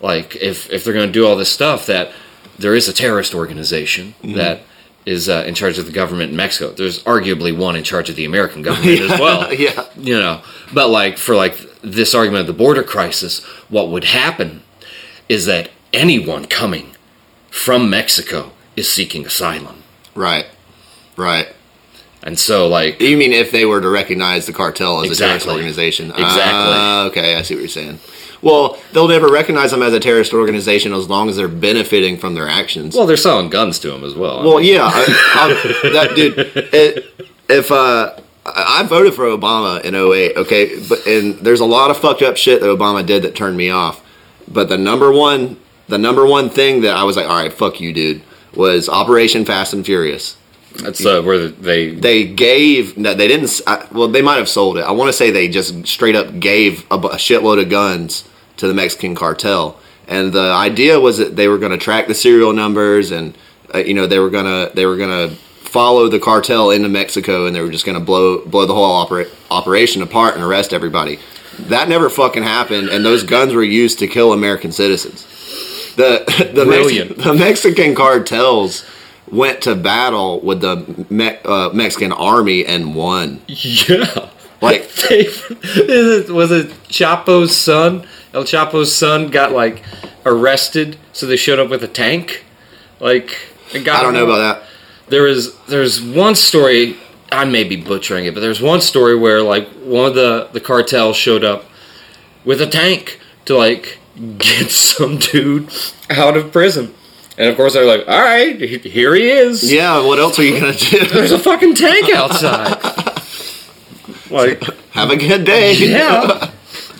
like 0.00 0.36
if 0.36 0.70
if 0.70 0.84
they're 0.84 0.94
going 0.94 1.06
to 1.08 1.12
do 1.12 1.26
all 1.26 1.36
this 1.36 1.50
stuff, 1.50 1.86
that 1.86 2.12
there 2.58 2.74
is 2.74 2.88
a 2.88 2.92
terrorist 2.92 3.34
organization 3.34 4.14
that 4.22 4.60
is 5.06 5.28
uh, 5.28 5.44
in 5.46 5.54
charge 5.54 5.78
of 5.78 5.86
the 5.86 5.92
government 5.92 6.30
in 6.30 6.36
Mexico. 6.36 6.72
There's 6.72 7.02
arguably 7.04 7.56
one 7.56 7.76
in 7.76 7.84
charge 7.84 8.10
of 8.10 8.16
the 8.16 8.24
American 8.24 8.62
government 8.62 9.00
as 9.10 9.18
well. 9.20 9.52
yeah. 9.54 9.86
You 9.96 10.18
know, 10.18 10.42
but 10.74 10.88
like 10.90 11.18
for 11.18 11.34
like 11.36 11.56
this 11.82 12.14
argument 12.14 12.42
of 12.42 12.46
the 12.46 12.52
border 12.52 12.82
crisis, 12.82 13.42
what 13.68 13.88
would 13.88 14.04
happen 14.04 14.62
is 15.28 15.46
that 15.46 15.70
anyone 15.92 16.46
coming 16.46 16.96
from 17.50 17.88
Mexico 17.88 18.52
is 18.76 18.90
seeking 18.90 19.26
asylum, 19.26 19.82
Right. 20.14 20.46
Right. 21.16 21.48
And 22.22 22.38
so 22.38 22.66
like 22.68 23.00
You 23.00 23.16
mean 23.16 23.32
if 23.32 23.50
they 23.52 23.64
were 23.64 23.80
to 23.80 23.88
recognize 23.88 24.46
the 24.46 24.52
cartel 24.52 25.02
as 25.04 25.10
a 25.10 25.14
terrorist 25.14 25.46
organization? 25.46 26.10
Exactly. 26.10 26.24
Ah, 26.44 27.04
okay, 27.06 27.36
I 27.36 27.42
see 27.42 27.54
what 27.54 27.60
you're 27.60 27.68
saying. 27.68 27.98
Well, 28.40 28.78
they'll 28.92 29.08
never 29.08 29.26
recognize 29.28 29.72
them 29.72 29.82
as 29.82 29.92
a 29.92 29.98
terrorist 30.00 30.32
organization 30.32 30.92
as 30.92 31.08
long 31.08 31.28
as 31.28 31.36
they're 31.36 31.48
benefiting 31.48 32.16
from 32.16 32.34
their 32.34 32.46
actions. 32.48 32.94
well, 32.94 33.04
they're 33.06 33.16
selling 33.16 33.50
guns 33.50 33.80
to 33.80 33.90
them 33.90 34.04
as 34.04 34.14
well. 34.14 34.40
I 34.40 34.44
Well, 34.44 34.58
mean, 34.58 34.74
yeah, 34.74 34.84
I, 34.84 35.82
I, 35.84 35.90
that 35.90 36.14
dude. 36.14 36.38
It, 36.38 37.04
if 37.48 37.72
uh, 37.72 38.14
I 38.46 38.80
I 38.80 38.82
voted 38.84 39.14
for 39.14 39.24
Obama 39.24 39.82
in 39.84 39.94
08, 39.96 40.36
okay, 40.36 40.78
but 40.88 41.04
and 41.06 41.34
there's 41.40 41.60
a 41.60 41.64
lot 41.64 41.90
of 41.90 41.96
fucked 41.98 42.22
up 42.22 42.36
shit 42.36 42.60
that 42.60 42.66
Obama 42.68 43.04
did 43.04 43.22
that 43.24 43.34
turned 43.34 43.56
me 43.56 43.70
off. 43.70 44.04
But 44.46 44.68
the 44.68 44.78
number 44.78 45.10
one, 45.12 45.56
the 45.88 45.98
number 45.98 46.24
one 46.24 46.48
thing 46.48 46.82
that 46.82 46.96
I 46.96 47.02
was 47.04 47.16
like, 47.16 47.26
all 47.26 47.42
right, 47.42 47.52
fuck 47.52 47.80
you, 47.80 47.92
dude, 47.92 48.22
was 48.54 48.88
Operation 48.88 49.44
Fast 49.44 49.72
and 49.74 49.84
Furious. 49.84 50.36
That's 50.76 51.04
uh, 51.04 51.22
where 51.22 51.48
they 51.48 51.94
They 51.94 52.26
gave, 52.26 52.96
no, 52.96 53.14
they 53.14 53.28
didn't. 53.28 53.60
I, 53.66 53.86
well, 53.92 54.08
they 54.08 54.22
might 54.22 54.36
have 54.36 54.48
sold 54.48 54.78
it. 54.78 54.82
I 54.82 54.92
want 54.92 55.08
to 55.08 55.12
say 55.12 55.30
they 55.30 55.48
just 55.48 55.86
straight 55.86 56.14
up 56.14 56.38
gave 56.38 56.86
a, 56.90 56.94
a 56.94 57.16
shitload 57.16 57.60
of 57.60 57.68
guns 57.68 58.28
to 58.58 58.68
the 58.68 58.74
Mexican 58.74 59.14
cartel, 59.14 59.78
and 60.06 60.32
the 60.32 60.52
idea 60.52 61.00
was 61.00 61.18
that 61.18 61.36
they 61.36 61.48
were 61.48 61.58
going 61.58 61.72
to 61.72 61.78
track 61.78 62.06
the 62.06 62.14
serial 62.14 62.52
numbers, 62.52 63.10
and 63.10 63.36
uh, 63.74 63.78
you 63.78 63.94
know 63.94 64.06
they 64.06 64.18
were 64.18 64.30
gonna 64.30 64.70
they 64.74 64.86
were 64.86 64.96
gonna 64.96 65.30
follow 65.30 66.08
the 66.08 66.20
cartel 66.20 66.70
into 66.70 66.88
Mexico, 66.88 67.46
and 67.46 67.56
they 67.56 67.60
were 67.60 67.70
just 67.70 67.86
gonna 67.86 68.00
blow 68.00 68.44
blow 68.44 68.66
the 68.66 68.74
whole 68.74 68.84
opera, 68.84 69.26
operation 69.50 70.02
apart 70.02 70.34
and 70.34 70.44
arrest 70.44 70.72
everybody. 70.72 71.18
That 71.58 71.88
never 71.88 72.08
fucking 72.08 72.44
happened, 72.44 72.88
and 72.88 73.04
those 73.04 73.24
guns 73.24 73.52
were 73.52 73.64
used 73.64 73.98
to 73.98 74.06
kill 74.06 74.32
American 74.32 74.70
citizens. 74.70 75.24
The 75.96 76.24
the. 76.54 76.64
Mex- 76.64 77.24
the 77.24 77.34
Mexican 77.34 77.94
cartels 77.96 78.84
went 79.32 79.62
to 79.62 79.74
battle 79.74 80.40
with 80.40 80.60
the 80.60 81.06
Me- 81.10 81.38
uh, 81.44 81.70
Mexican 81.72 82.12
army 82.12 82.64
and 82.66 82.94
won. 82.94 83.40
yeah. 83.46 84.28
Like 84.60 84.88
They- 85.08 85.24
was 86.28 86.50
it 86.50 86.70
Chapo's 86.88 87.56
son? 87.56 88.06
El 88.34 88.44
Chapo's 88.44 88.94
son 88.94 89.28
got 89.28 89.52
like 89.52 89.82
arrested, 90.26 90.96
so 91.12 91.26
they 91.26 91.36
showed 91.36 91.58
up 91.58 91.70
with 91.70 91.82
a 91.84 91.88
tank. 91.88 92.44
Like 93.00 93.36
and 93.74 93.84
got 93.84 94.00
I 94.00 94.02
don't 94.02 94.12
know 94.14 94.24
him. 94.24 94.30
about 94.30 94.38
that. 94.60 94.68
There 95.08 95.26
is 95.26 95.56
there's 95.66 96.02
one 96.02 96.34
story. 96.34 96.96
I 97.30 97.44
may 97.44 97.62
be 97.64 97.76
butchering 97.76 98.24
it, 98.26 98.34
but 98.34 98.40
there's 98.40 98.60
one 98.60 98.80
story 98.80 99.16
where 99.16 99.42
like 99.42 99.68
one 99.84 100.06
of 100.06 100.14
the 100.14 100.48
the 100.52 100.60
cartel 100.60 101.12
showed 101.12 101.44
up 101.44 101.64
with 102.44 102.60
a 102.60 102.66
tank 102.66 103.20
to 103.44 103.56
like 103.56 103.98
get 104.38 104.70
some 104.70 105.18
dude 105.18 105.70
out 106.10 106.36
of 106.36 106.50
prison, 106.52 106.94
and 107.38 107.48
of 107.48 107.56
course 107.56 107.72
they're 107.72 107.86
like, 107.86 108.06
"All 108.06 108.20
right, 108.20 108.60
here 108.60 109.14
he 109.14 109.30
is." 109.30 109.70
Yeah, 109.72 110.04
what 110.04 110.18
else 110.18 110.38
are 110.38 110.42
you 110.44 110.60
gonna 110.60 110.74
do? 110.74 111.06
There's 111.06 111.32
a 111.32 111.38
fucking 111.38 111.74
tank 111.74 112.10
outside. 112.14 112.76
like, 114.30 114.62
Have 114.90 115.10
a 115.10 115.16
good 115.16 115.44
day. 115.44 115.72
yeah, 115.74 116.50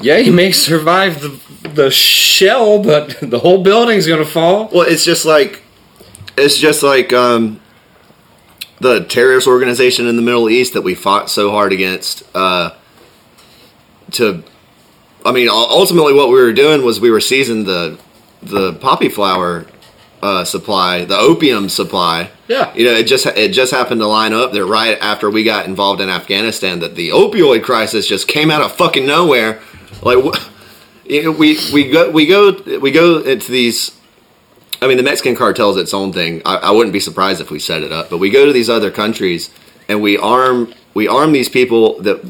yeah, 0.00 0.16
you 0.16 0.32
may 0.32 0.52
survive 0.52 1.20
the 1.20 1.38
the 1.74 1.90
shell, 1.90 2.82
but 2.82 3.18
the 3.20 3.38
whole 3.40 3.62
building's 3.62 4.06
gonna 4.06 4.24
fall. 4.24 4.70
Well, 4.72 4.86
it's 4.88 5.04
just 5.04 5.24
like 5.26 5.62
it's 6.36 6.56
just 6.58 6.82
like 6.82 7.12
um, 7.12 7.60
the 8.80 9.04
terrorist 9.04 9.46
organization 9.46 10.06
in 10.06 10.16
the 10.16 10.22
Middle 10.22 10.48
East 10.48 10.72
that 10.74 10.82
we 10.82 10.94
fought 10.94 11.28
so 11.30 11.50
hard 11.50 11.72
against. 11.72 12.22
Uh, 12.34 12.70
to, 14.12 14.42
I 15.26 15.32
mean, 15.32 15.48
ultimately, 15.50 16.14
what 16.14 16.28
we 16.28 16.34
were 16.40 16.52
doing 16.52 16.82
was 16.84 17.00
we 17.00 17.10
were 17.10 17.20
seizing 17.20 17.64
the 17.64 17.98
the 18.42 18.72
poppy 18.74 19.08
flower 19.08 19.66
uh, 20.22 20.44
supply, 20.44 21.04
the 21.04 21.16
opium 21.16 21.68
supply. 21.68 22.30
Yeah. 22.48 22.74
you 22.74 22.84
know, 22.84 22.92
it 22.92 23.06
just 23.06 23.26
it 23.26 23.52
just 23.52 23.72
happened 23.72 24.00
to 24.00 24.06
line 24.06 24.32
up 24.32 24.52
that 24.52 24.64
right 24.64 24.98
after 25.00 25.30
we 25.30 25.44
got 25.44 25.66
involved 25.66 26.00
in 26.00 26.08
Afghanistan, 26.08 26.80
that 26.80 26.94
the 26.94 27.10
opioid 27.10 27.62
crisis 27.62 28.06
just 28.06 28.28
came 28.28 28.50
out 28.50 28.62
of 28.62 28.72
fucking 28.72 29.06
nowhere. 29.06 29.60
Like, 30.02 30.18
we 31.06 31.58
we 31.72 31.90
go 31.90 32.10
we 32.10 32.26
go 32.26 32.78
we 32.80 32.90
go 32.90 33.20
into 33.20 33.50
these 33.50 33.98
I 34.80 34.86
mean, 34.86 34.96
the 34.96 35.02
Mexican 35.02 35.34
cartel 35.34 35.70
is 35.70 35.76
its 35.76 35.92
own 35.92 36.12
thing. 36.12 36.40
I, 36.44 36.56
I 36.56 36.70
wouldn't 36.70 36.92
be 36.92 37.00
surprised 37.00 37.40
if 37.40 37.50
we 37.50 37.58
set 37.58 37.82
it 37.82 37.90
up. 37.90 38.10
But 38.10 38.18
we 38.18 38.30
go 38.30 38.46
to 38.46 38.52
these 38.52 38.70
other 38.70 38.90
countries 38.90 39.50
and 39.88 40.00
we 40.00 40.16
arm 40.16 40.72
we 40.94 41.08
arm 41.08 41.32
these 41.32 41.48
people 41.48 42.00
that 42.02 42.24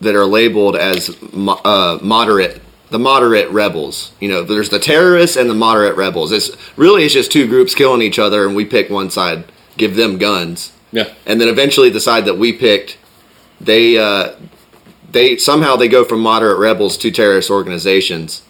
that 0.00 0.16
are 0.16 0.26
labeled 0.26 0.76
as 0.76 1.16
mo- 1.32 1.60
uh, 1.64 1.98
moderate, 2.02 2.60
the 2.92 2.98
moderate 2.98 3.50
rebels. 3.50 4.12
You 4.20 4.28
know, 4.28 4.42
there's 4.42 4.68
the 4.68 4.78
terrorists 4.78 5.36
and 5.36 5.50
the 5.50 5.54
moderate 5.54 5.96
rebels. 5.96 6.30
It's 6.30 6.50
really 6.76 7.04
it's 7.04 7.14
just 7.14 7.32
two 7.32 7.48
groups 7.48 7.74
killing 7.74 8.02
each 8.02 8.18
other, 8.18 8.46
and 8.46 8.54
we 8.54 8.64
pick 8.64 8.90
one 8.90 9.10
side, 9.10 9.44
give 9.76 9.96
them 9.96 10.18
guns, 10.18 10.72
Yeah, 10.92 11.08
and 11.26 11.40
then 11.40 11.48
eventually 11.48 11.90
the 11.90 12.00
side 12.00 12.26
that 12.26 12.36
we 12.36 12.52
picked, 12.52 12.98
they 13.60 13.98
uh, 13.98 14.34
they 15.10 15.36
somehow 15.38 15.74
they 15.76 15.88
go 15.88 16.04
from 16.04 16.20
moderate 16.20 16.58
rebels 16.58 16.96
to 16.98 17.10
terrorist 17.10 17.50
organizations. 17.50 18.42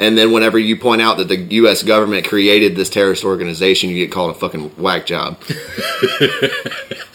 And 0.00 0.16
then 0.16 0.30
whenever 0.30 0.60
you 0.60 0.76
point 0.76 1.02
out 1.02 1.16
that 1.18 1.26
the 1.26 1.36
U.S. 1.36 1.82
government 1.82 2.24
created 2.24 2.76
this 2.76 2.88
terrorist 2.88 3.24
organization, 3.24 3.90
you 3.90 3.96
get 3.96 4.12
called 4.12 4.30
a 4.30 4.38
fucking 4.38 4.70
whack 4.76 5.06
job. 5.06 5.42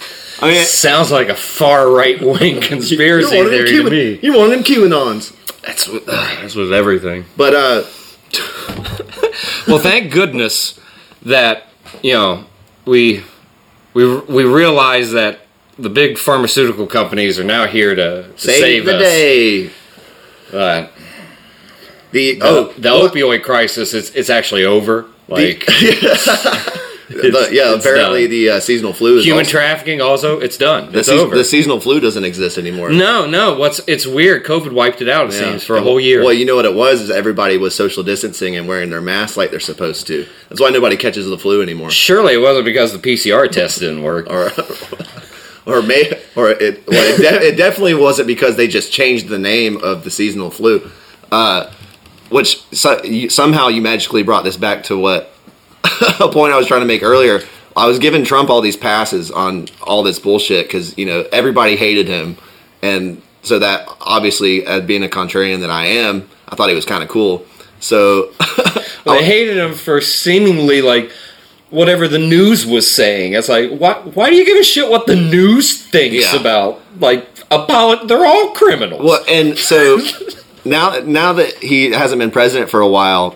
I 0.43 0.51
mean, 0.51 0.65
sounds 0.65 1.12
like 1.12 1.29
a 1.29 1.36
far 1.36 1.89
right 1.89 2.21
wing 2.21 2.62
conspiracy 2.73 3.36
you're 3.36 3.45
one 3.45 3.53
of 3.53 3.58
them 3.60 3.65
theory 3.67 3.84
to 3.84 3.89
me. 3.89 4.19
You're 4.21 4.38
one 4.38 4.45
of 4.45 4.51
them 4.51 4.63
QAnons. 4.63 5.36
That's 5.62 5.88
what 5.88 6.06
that's 6.06 6.56
with 6.56 6.73
everything. 6.73 7.25
But 7.38 7.53
uh, 7.53 7.84
Well, 9.67 9.79
thank 9.79 10.12
goodness 10.12 10.79
that 11.23 11.67
you 12.01 12.13
know 12.13 12.45
we 12.86 13.23
we 13.93 14.19
we 14.21 14.43
realize 14.43 15.12
that 15.12 15.39
the 15.79 15.89
big 15.89 16.17
pharmaceutical 16.17 16.86
companies 16.86 17.39
are 17.39 17.43
now 17.43 17.65
here 17.65 17.95
to, 17.95 18.23
to 18.32 18.38
save, 18.38 18.60
save, 18.62 18.86
the 18.86 18.95
us. 18.97 19.01
day. 19.01 19.67
Uh, 20.51 20.88
The 22.12 22.36
the, 22.36 22.39
oh, 22.45 22.73
the 22.77 22.89
opioid 22.89 23.41
crisis 23.43 23.93
is 23.93 24.13
it's 24.15 24.29
actually 24.29 24.65
over. 24.65 25.08
Like 25.27 25.65
the- 25.65 26.82
yeah, 27.52 27.73
apparently 27.73 28.23
done. 28.23 28.32
the 28.32 28.49
uh, 28.49 28.60
seasonal 28.60 28.93
flu 28.93 29.17
is 29.17 29.26
human 29.26 29.39
also- 29.39 29.52
trafficking, 29.52 30.02
also 30.02 30.39
it's 30.39 30.58
done. 30.58 30.91
the, 30.91 30.99
It's 30.99 31.08
seas- 31.10 31.21
over. 31.21 31.36
the 31.36 31.43
seasonal 31.43 31.80
flu 31.80 31.99
doesn't 31.99 32.23
exist 32.23 32.58
anymore. 32.58 32.89
no, 32.89 33.26
no. 33.26 33.56
What's 33.56 33.80
it's 33.88 34.06
weird. 34.08 34.43
COVID 34.45 34.71
wiped 34.71 35.02
it 35.02 35.10
out. 35.10 35.28
It 35.28 35.34
Yeah. 35.34 35.49
seems 35.52 35.63
for 35.63 35.76
a 35.76 35.82
whole 35.82 35.99
year. 35.99 36.23
Well, 36.23 36.34
you 36.34 36.45
know 36.45 36.56
what 36.56 36.65
it 36.65 36.73
was 36.76 37.02
is 37.02 37.10
everybody 37.12 37.58
was 37.58 37.76
social 37.76 38.04
distancing 38.04 38.56
and 38.56 38.67
wearing 38.67 38.89
their 38.89 39.02
masks 39.02 39.38
like 39.38 39.52
they're 39.52 39.60
supposed 39.60 40.08
to. 40.08 40.26
That's 40.49 40.62
why 40.62 40.69
nobody 40.69 40.97
catches 40.97 41.28
the 41.28 41.38
flu 41.38 41.62
anymore. 41.62 41.89
Surely 41.91 42.34
it 42.34 42.38
wasn't 42.41 42.65
because 42.65 42.91
the 42.93 42.99
PCR 42.99 43.49
test 43.52 43.80
didn't 43.80 44.04
work. 44.04 44.30
Or 44.30 44.52
or 45.65 45.82
may 45.82 46.21
or 46.36 46.49
it 46.49 46.86
well, 46.88 47.13
it, 47.13 47.17
de- 47.21 47.47
it 47.49 47.56
definitely 47.58 47.93
wasn't 47.93 48.28
because 48.28 48.56
they 48.58 48.67
just 48.67 48.91
changed 48.91 49.28
the 49.30 49.39
name 49.39 49.78
of 49.84 50.04
the 50.04 50.12
seasonal 50.12 50.49
flu. 50.52 50.89
Uh, 51.32 51.71
which 52.30 52.62
so, 52.73 53.02
you, 53.04 53.30
somehow 53.30 53.67
you 53.67 53.82
magically 53.82 54.23
brought 54.23 54.43
this 54.43 54.58
back 54.58 54.84
to 54.84 54.97
what 54.97 55.33
a 56.19 56.30
point 56.32 56.54
I 56.54 56.58
was 56.58 56.67
trying 56.67 56.82
to 56.82 56.88
make 56.88 57.04
earlier. 57.04 57.41
I 57.76 57.88
was 57.88 58.00
giving 58.00 58.24
Trump 58.24 58.50
all 58.50 58.62
these 58.62 58.78
passes 58.78 59.32
on 59.32 59.67
all 59.82 60.04
this 60.04 60.19
bullshit 60.19 60.67
because 60.67 60.98
you 60.98 61.06
know 61.06 61.26
everybody 61.32 61.76
hated 61.76 62.08
him, 62.08 62.38
and 62.82 63.22
so 63.41 63.60
that 63.60 63.88
obviously, 64.02 64.65
as 64.65 64.84
being 64.84 65.04
a 65.04 65.08
contrarian 65.08 65.62
that 65.62 65.72
I 65.72 65.86
am, 65.86 66.30
I 66.48 66.56
thought 66.56 66.69
he 66.69 66.76
was 66.76 66.86
kind 66.86 67.04
of 67.04 67.10
cool. 67.10 67.46
So 67.80 68.32
I 69.06 69.22
hated 69.22 69.58
him 69.58 69.74
for 69.74 70.00
seemingly 70.02 70.82
like 70.82 71.12
whatever 71.69 72.08
the 72.08 72.19
news 72.19 72.65
was 72.65 72.89
saying. 72.89 73.34
It's 73.34 73.50
like, 73.50 73.72
why? 73.72 73.96
Why 73.96 74.30
do 74.30 74.36
you 74.36 74.46
give 74.46 74.58
a 74.58 74.63
shit 74.63 74.89
what 74.89 75.08
the 75.08 75.15
news 75.15 75.82
thinks 75.88 76.32
Yeah. 76.32 76.39
about? 76.39 76.80
Like, 77.00 77.28
about 77.52 78.08
they're 78.08 78.26
all 78.26 78.52
criminals. 78.52 79.04
Well, 79.04 79.26
and 79.28 79.58
so 79.58 80.00
now 80.65 81.00
now 81.00 81.34
that 81.34 81.56
he 81.56 81.91
hasn't 81.91 82.19
been 82.19 82.32
president 82.32 82.69
for 82.69 82.80
a 82.82 82.88
while, 82.88 83.36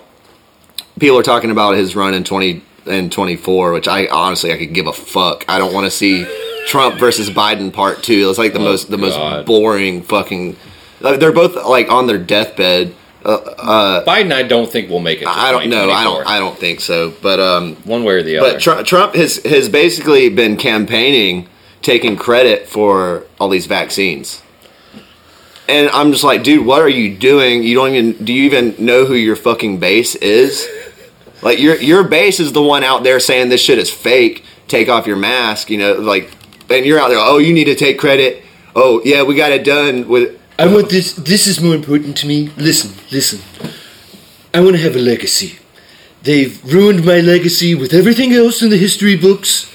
people 0.99 1.17
are 1.17 1.23
talking 1.23 1.51
about 1.51 1.75
his 1.75 1.95
run 1.95 2.13
in 2.13 2.23
twenty 2.23 2.63
and 2.85 3.11
twenty 3.11 3.35
four, 3.35 3.73
which 3.73 3.87
I 3.87 4.07
honestly 4.07 4.51
I 4.53 4.57
could 4.57 4.73
give 4.73 4.87
a 4.87 4.93
fuck. 4.93 5.45
I 5.47 5.57
don't 5.57 5.73
want 5.73 5.85
to 5.85 5.91
see 5.91 6.25
Trump 6.67 6.99
versus 6.99 7.29
Biden 7.29 7.71
part 7.73 8.03
two. 8.03 8.29
It's 8.29 8.37
like 8.39 8.53
the 8.53 8.59
most 8.59 8.89
the 8.89 8.97
most 8.97 9.17
Oh, 9.17 9.43
boring 9.43 10.01
fucking. 10.01 10.55
like, 11.01 11.19
They're 11.19 11.31
both 11.31 11.55
like 11.65 11.89
on 11.91 12.07
their 12.07 12.17
deathbed. 12.17 12.93
Biden, 13.23 14.31
I 14.31 14.43
don't 14.43 14.71
think 14.71 14.89
will 14.89 15.01
make 15.01 15.21
it. 15.21 15.27
I 15.27 15.51
don't 15.51 15.69
know. 15.69 15.89
I 15.89 16.03
don't. 16.05 16.25
I 16.27 16.39
don't 16.39 16.57
think 16.57 16.79
so. 16.79 17.13
But 17.21 17.39
um, 17.41 17.75
One 17.83 18.03
way 18.05 18.13
or 18.15 18.23
the 18.23 18.37
other. 18.37 18.53
but 18.53 18.61
Tr- 18.61 18.83
Trump 18.83 19.15
has 19.15 19.37
has 19.43 19.67
basically 19.67 20.29
been 20.29 20.55
campaigning, 20.55 21.49
taking 21.81 22.15
credit 22.15 22.69
for 22.69 23.23
all 23.39 23.49
these 23.49 23.65
vaccines. 23.65 24.41
And 25.67 25.89
I'm 25.89 26.13
just 26.13 26.23
like, 26.23 26.43
dude, 26.43 26.65
what 26.65 26.81
are 26.81 26.87
you 26.87 27.17
doing? 27.17 27.63
You 27.63 27.75
don't 27.75 27.89
even 27.93 28.23
do 28.23 28.31
you 28.33 28.43
even 28.43 28.75
know 28.79 29.03
who 29.05 29.15
your 29.15 29.35
fucking 29.35 29.79
base 29.79 30.15
is? 30.15 30.65
Like 31.41 31.59
your 31.59 31.75
your 31.75 32.03
base 32.03 32.39
is 32.39 32.53
the 32.53 32.61
one 32.61 32.83
out 32.83 33.03
there 33.03 33.19
saying 33.19 33.49
this 33.49 33.61
shit 33.61 33.77
is 33.77 33.91
fake. 33.91 34.43
Take 34.67 34.89
off 34.89 35.07
your 35.07 35.17
mask, 35.17 35.69
you 35.69 35.77
know, 35.77 35.93
like 35.93 36.31
and 36.69 36.85
you're 36.85 36.99
out 36.99 37.09
there, 37.09 37.19
oh, 37.19 37.37
you 37.37 37.53
need 37.53 37.65
to 37.65 37.75
take 37.75 37.97
credit. 37.99 38.43
Oh, 38.75 39.01
yeah, 39.03 39.23
we 39.23 39.35
got 39.35 39.51
it 39.51 39.63
done 39.63 40.07
with 40.07 40.39
I 40.59 40.67
want 40.67 40.89
this. 40.89 41.13
This 41.13 41.45
is 41.45 41.61
more 41.61 41.75
important 41.75 42.17
to 42.17 42.27
me. 42.27 42.49
Listen, 42.57 42.91
listen. 43.11 43.41
I 44.53 44.61
want 44.61 44.75
to 44.75 44.81
have 44.81 44.95
a 44.95 44.99
legacy. 44.99 45.59
They've 46.23 46.59
ruined 46.63 47.05
my 47.05 47.19
legacy 47.19 47.75
with 47.75 47.93
everything 47.93 48.33
else 48.33 48.63
in 48.63 48.71
the 48.71 48.77
history 48.77 49.15
books, 49.15 49.71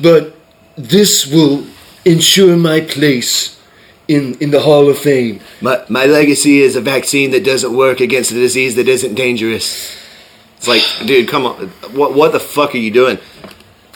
but 0.00 0.36
this 0.76 1.26
will 1.26 1.66
ensure 2.04 2.56
my 2.56 2.80
place 2.80 3.60
in 4.06 4.34
in 4.38 4.52
the 4.52 4.60
Hall 4.60 4.88
of 4.88 4.98
Fame. 4.98 5.40
My, 5.60 5.84
my 5.88 6.06
legacy 6.06 6.60
is 6.60 6.76
a 6.76 6.80
vaccine 6.80 7.32
that 7.32 7.44
doesn't 7.44 7.76
work 7.76 7.98
against 8.00 8.30
a 8.30 8.34
disease 8.34 8.76
that 8.76 8.86
isn't 8.86 9.14
dangerous. 9.14 10.03
It's 10.66 10.98
like, 11.00 11.06
dude, 11.06 11.28
come 11.28 11.44
on. 11.44 11.68
What 11.92 12.14
what 12.14 12.32
the 12.32 12.40
fuck 12.40 12.74
are 12.74 12.78
you 12.78 12.90
doing? 12.90 13.18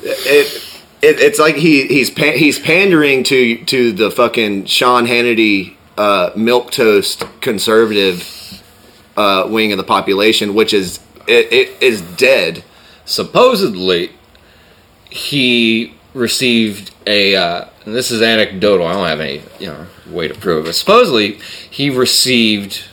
It, 0.03 0.79
it 1.01 1.21
it's 1.21 1.39
like 1.39 1.57
he 1.57 1.87
he's 1.87 2.11
pa- 2.11 2.33
he's 2.33 2.59
pandering 2.59 3.23
to 3.25 3.65
to 3.65 3.93
the 3.93 4.11
fucking 4.11 4.67
Sean 4.67 5.07
Hannity 5.07 5.77
uh, 5.97 6.31
milk 6.37 6.71
toast 6.71 7.25
conservative 7.41 8.63
uh, 9.17 9.47
wing 9.49 9.73
of 9.73 9.79
the 9.79 9.85
population, 9.85 10.55
which 10.55 10.75
is 10.75 11.01
it, 11.27 11.53
it 11.53 11.83
is 11.83 12.03
dead. 12.03 12.65
Supposedly, 13.07 14.13
he 15.09 15.95
received 16.13 16.95
a. 17.07 17.35
Uh, 17.35 17.69
and 17.87 17.95
this 17.95 18.11
is 18.11 18.21
anecdotal. 18.21 18.87
I 18.87 18.93
don't 18.93 19.07
have 19.07 19.21
any 19.21 19.43
you 19.59 19.69
know 19.69 19.87
way 20.11 20.29
to 20.29 20.35
prove 20.35 20.67
it. 20.67 20.75
Supposedly, 20.75 21.39
he 21.71 21.89
received 21.89 22.85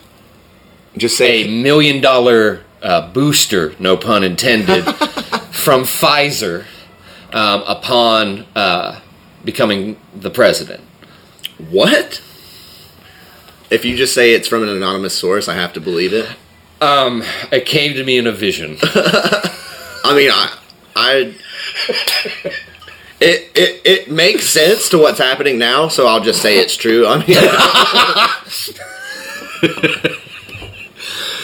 Just 0.98 1.18
say 1.18 1.44
a 1.44 1.62
million 1.62 2.00
dollar 2.00 2.65
uh, 2.86 3.12
booster, 3.12 3.76
no 3.80 3.98
pun 3.98 4.24
intended, 4.24 4.84
from 5.52 5.82
Pfizer 5.84 6.66
um, 7.34 7.64
upon 7.68 8.46
uh, 8.56 9.02
becoming 9.44 10.00
the 10.16 10.30
president. 10.30 10.82
what? 11.70 12.22
If 13.72 13.84
you 13.84 13.98
just 13.98 14.14
say 14.14 14.34
it's 14.34 14.48
from 14.48 14.62
an 14.62 14.70
anonymous 14.70 15.18
source, 15.18 15.48
I 15.48 15.56
have 15.56 15.74
to 15.74 15.82
believe 15.82 16.14
it. 16.14 16.30
Um, 16.80 17.24
it 17.52 17.66
came 17.66 17.96
to 17.96 18.04
me 18.04 18.18
in 18.20 18.28
a 18.28 18.32
vision. 18.32 18.78
I 18.84 20.14
mean, 20.16 20.30
I, 20.32 20.56
I, 20.96 21.34
it, 23.20 23.52
it, 23.56 23.82
it 23.84 24.12
makes 24.12 24.48
sense 24.48 24.88
to 24.90 25.00
what's 25.00 25.18
happening 25.18 25.58
now, 25.58 25.88
so 25.88 26.06
I'll 26.06 26.22
just 26.22 26.44
say 26.44 26.60
it's 26.60 26.78
true. 26.78 27.08
I 27.08 27.26
mean, 27.26 27.38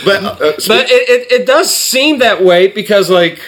but, 0.06 0.24
uh, 0.24 0.36
but 0.68 0.90
it, 0.90 1.10
it, 1.10 1.32
it 1.42 1.46
does 1.48 1.74
seem 1.74 2.20
that 2.20 2.44
way 2.44 2.68
because, 2.68 3.10
like, 3.10 3.40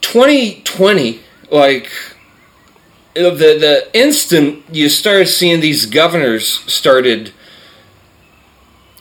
twenty 0.00 0.62
twenty, 0.62 1.20
like 1.50 1.90
the 3.14 3.30
the 3.30 3.88
instant 3.92 4.62
you 4.72 4.88
started 4.88 5.26
seeing 5.26 5.60
these 5.60 5.86
governors 5.86 6.60
started 6.72 7.32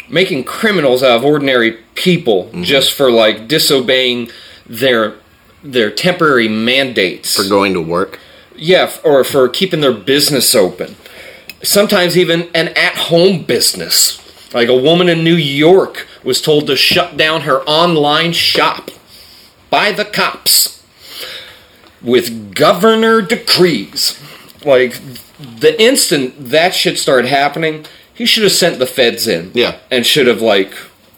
making 0.09 0.43
criminals 0.43 1.01
out 1.01 1.17
of 1.17 1.23
ordinary 1.23 1.77
people 1.95 2.49
just 2.61 2.91
for 2.91 3.09
like 3.09 3.47
disobeying 3.47 4.29
their 4.65 5.15
their 5.63 5.89
temporary 5.91 6.47
mandates. 6.47 7.35
For 7.35 7.47
going 7.47 7.73
to 7.73 7.81
work, 7.81 8.19
yeah, 8.55 8.91
or 9.03 9.23
for 9.23 9.47
keeping 9.47 9.81
their 9.81 9.93
business 9.93 10.53
open. 10.55 10.95
Sometimes 11.63 12.17
even 12.17 12.49
an 12.53 12.69
at 12.69 12.95
home 12.95 13.43
business. 13.43 14.19
Like 14.53 14.67
a 14.67 14.75
woman 14.77 15.07
in 15.07 15.23
New 15.23 15.35
York 15.35 16.07
was 16.23 16.41
told 16.41 16.67
to 16.67 16.75
shut 16.75 17.15
down 17.15 17.41
her 17.41 17.61
online 17.63 18.33
shop 18.33 18.91
by 19.69 19.91
the 19.91 20.03
cops 20.05 20.83
with 22.01 22.53
governor 22.53 23.21
decrees. 23.21 24.19
Like 24.65 24.99
the 25.39 25.81
instant 25.81 26.49
that 26.49 26.73
shit 26.75 26.99
started 26.99 27.29
happening, 27.29 27.85
he 28.13 28.25
should 28.25 28.43
have 28.43 28.51
sent 28.51 28.79
the 28.79 28.85
feds 28.85 29.27
in. 29.27 29.51
Yeah. 29.53 29.77
And 29.89 30.05
should 30.05 30.27
have 30.27 30.41
like 30.41 30.73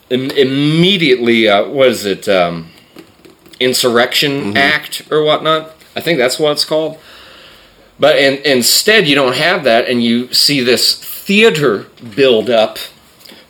Im- 0.10 0.32
immediately 0.32 1.48
uh, 1.48 1.68
what 1.68 1.88
is 1.88 2.06
it? 2.06 2.28
Um, 2.30 2.70
Insurrection 3.60 4.58
Act 4.58 5.12
or 5.12 5.24
whatnot. 5.24 5.76
I 5.96 6.02
think 6.02 6.18
that's 6.20 6.38
what 6.38 6.52
it's 6.52 6.66
called. 6.66 7.00
But 8.04 8.18
in, 8.18 8.40
instead, 8.44 9.08
you 9.08 9.16
don't 9.16 9.38
have 9.38 9.64
that, 9.64 9.88
and 9.88 10.04
you 10.04 10.34
see 10.34 10.60
this 10.60 10.94
theater 10.94 11.86
build 12.18 12.50
up 12.50 12.78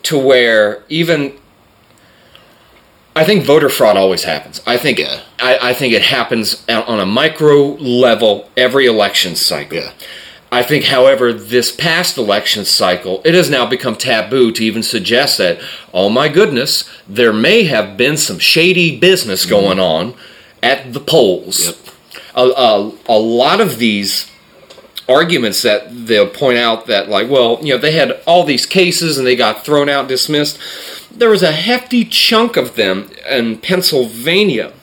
to 0.03 0.15
where 0.15 0.83
even. 0.89 1.33
I 3.15 3.23
think 3.23 3.45
voter 3.45 3.67
fraud 3.67 3.97
always 3.97 4.25
happens. 4.25 4.61
I 4.67 4.77
think 4.77 4.99
Yeah. 4.99 5.21
I, 5.39 5.69
I 5.69 5.73
think 5.73 5.91
it 5.95 6.03
happens 6.03 6.63
on 6.69 6.99
a 6.99 7.05
micro 7.05 7.69
level 7.77 8.47
every 8.55 8.85
election 8.85 9.35
cycle. 9.35 9.79
Yeah. 9.79 9.91
I 10.51 10.61
think, 10.61 10.83
however, 10.83 11.33
this 11.33 11.71
past 11.71 12.15
election 12.19 12.63
cycle, 12.63 13.23
it 13.25 13.33
has 13.33 13.49
now 13.49 13.65
become 13.65 13.95
taboo 13.95 14.51
to 14.51 14.63
even 14.63 14.83
suggest 14.83 15.39
that, 15.39 15.59
oh 15.95 16.09
my 16.09 16.27
goodness, 16.29 16.87
there 17.07 17.33
may 17.33 17.63
have 17.63 17.97
been 17.97 18.17
some 18.17 18.37
shady 18.37 18.99
business 18.99 19.47
mm-hmm. 19.47 19.49
going 19.49 19.79
on 19.79 20.13
at 20.61 20.93
the 20.93 20.99
polls. 20.99 21.65
Yep. 21.65 21.77
A, 22.35 22.41
a, 22.41 22.91
a 23.07 23.17
lot 23.17 23.59
of 23.59 23.79
these 23.79 24.29
arguments 25.07 25.61
that 25.63 26.07
they'll 26.07 26.27
point 26.27 26.57
out 26.57 26.87
that, 26.87 27.09
like, 27.09 27.29
well, 27.29 27.59
you 27.61 27.73
know, 27.73 27.77
they 27.79 27.93
had 27.93 28.21
all 28.25 28.43
these 28.43 28.65
cases 28.65 29.17
and 29.17 29.27
they 29.27 29.35
got 29.35 29.65
thrown 29.65 29.89
out, 29.89 30.07
dismissed. 30.07 30.59
There 31.11 31.29
was 31.29 31.43
a 31.43 31.51
hefty 31.51 32.05
chunk 32.05 32.57
of 32.57 32.75
them 32.75 33.09
in 33.29 33.57
Pennsylvania 33.57 34.73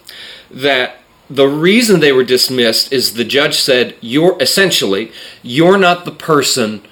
that 0.51 1.01
the 1.31 1.49
reason 1.49 2.01
they 2.01 2.13
were 2.13 2.25
dismissed 2.25 2.93
is 2.93 3.15
the 3.15 3.25
judge 3.25 3.57
said 3.57 3.95
you're 4.01 4.37
essentially 4.43 5.13
you're 5.43 5.79
not 5.79 6.05
the 6.05 6.11
person 6.11 6.83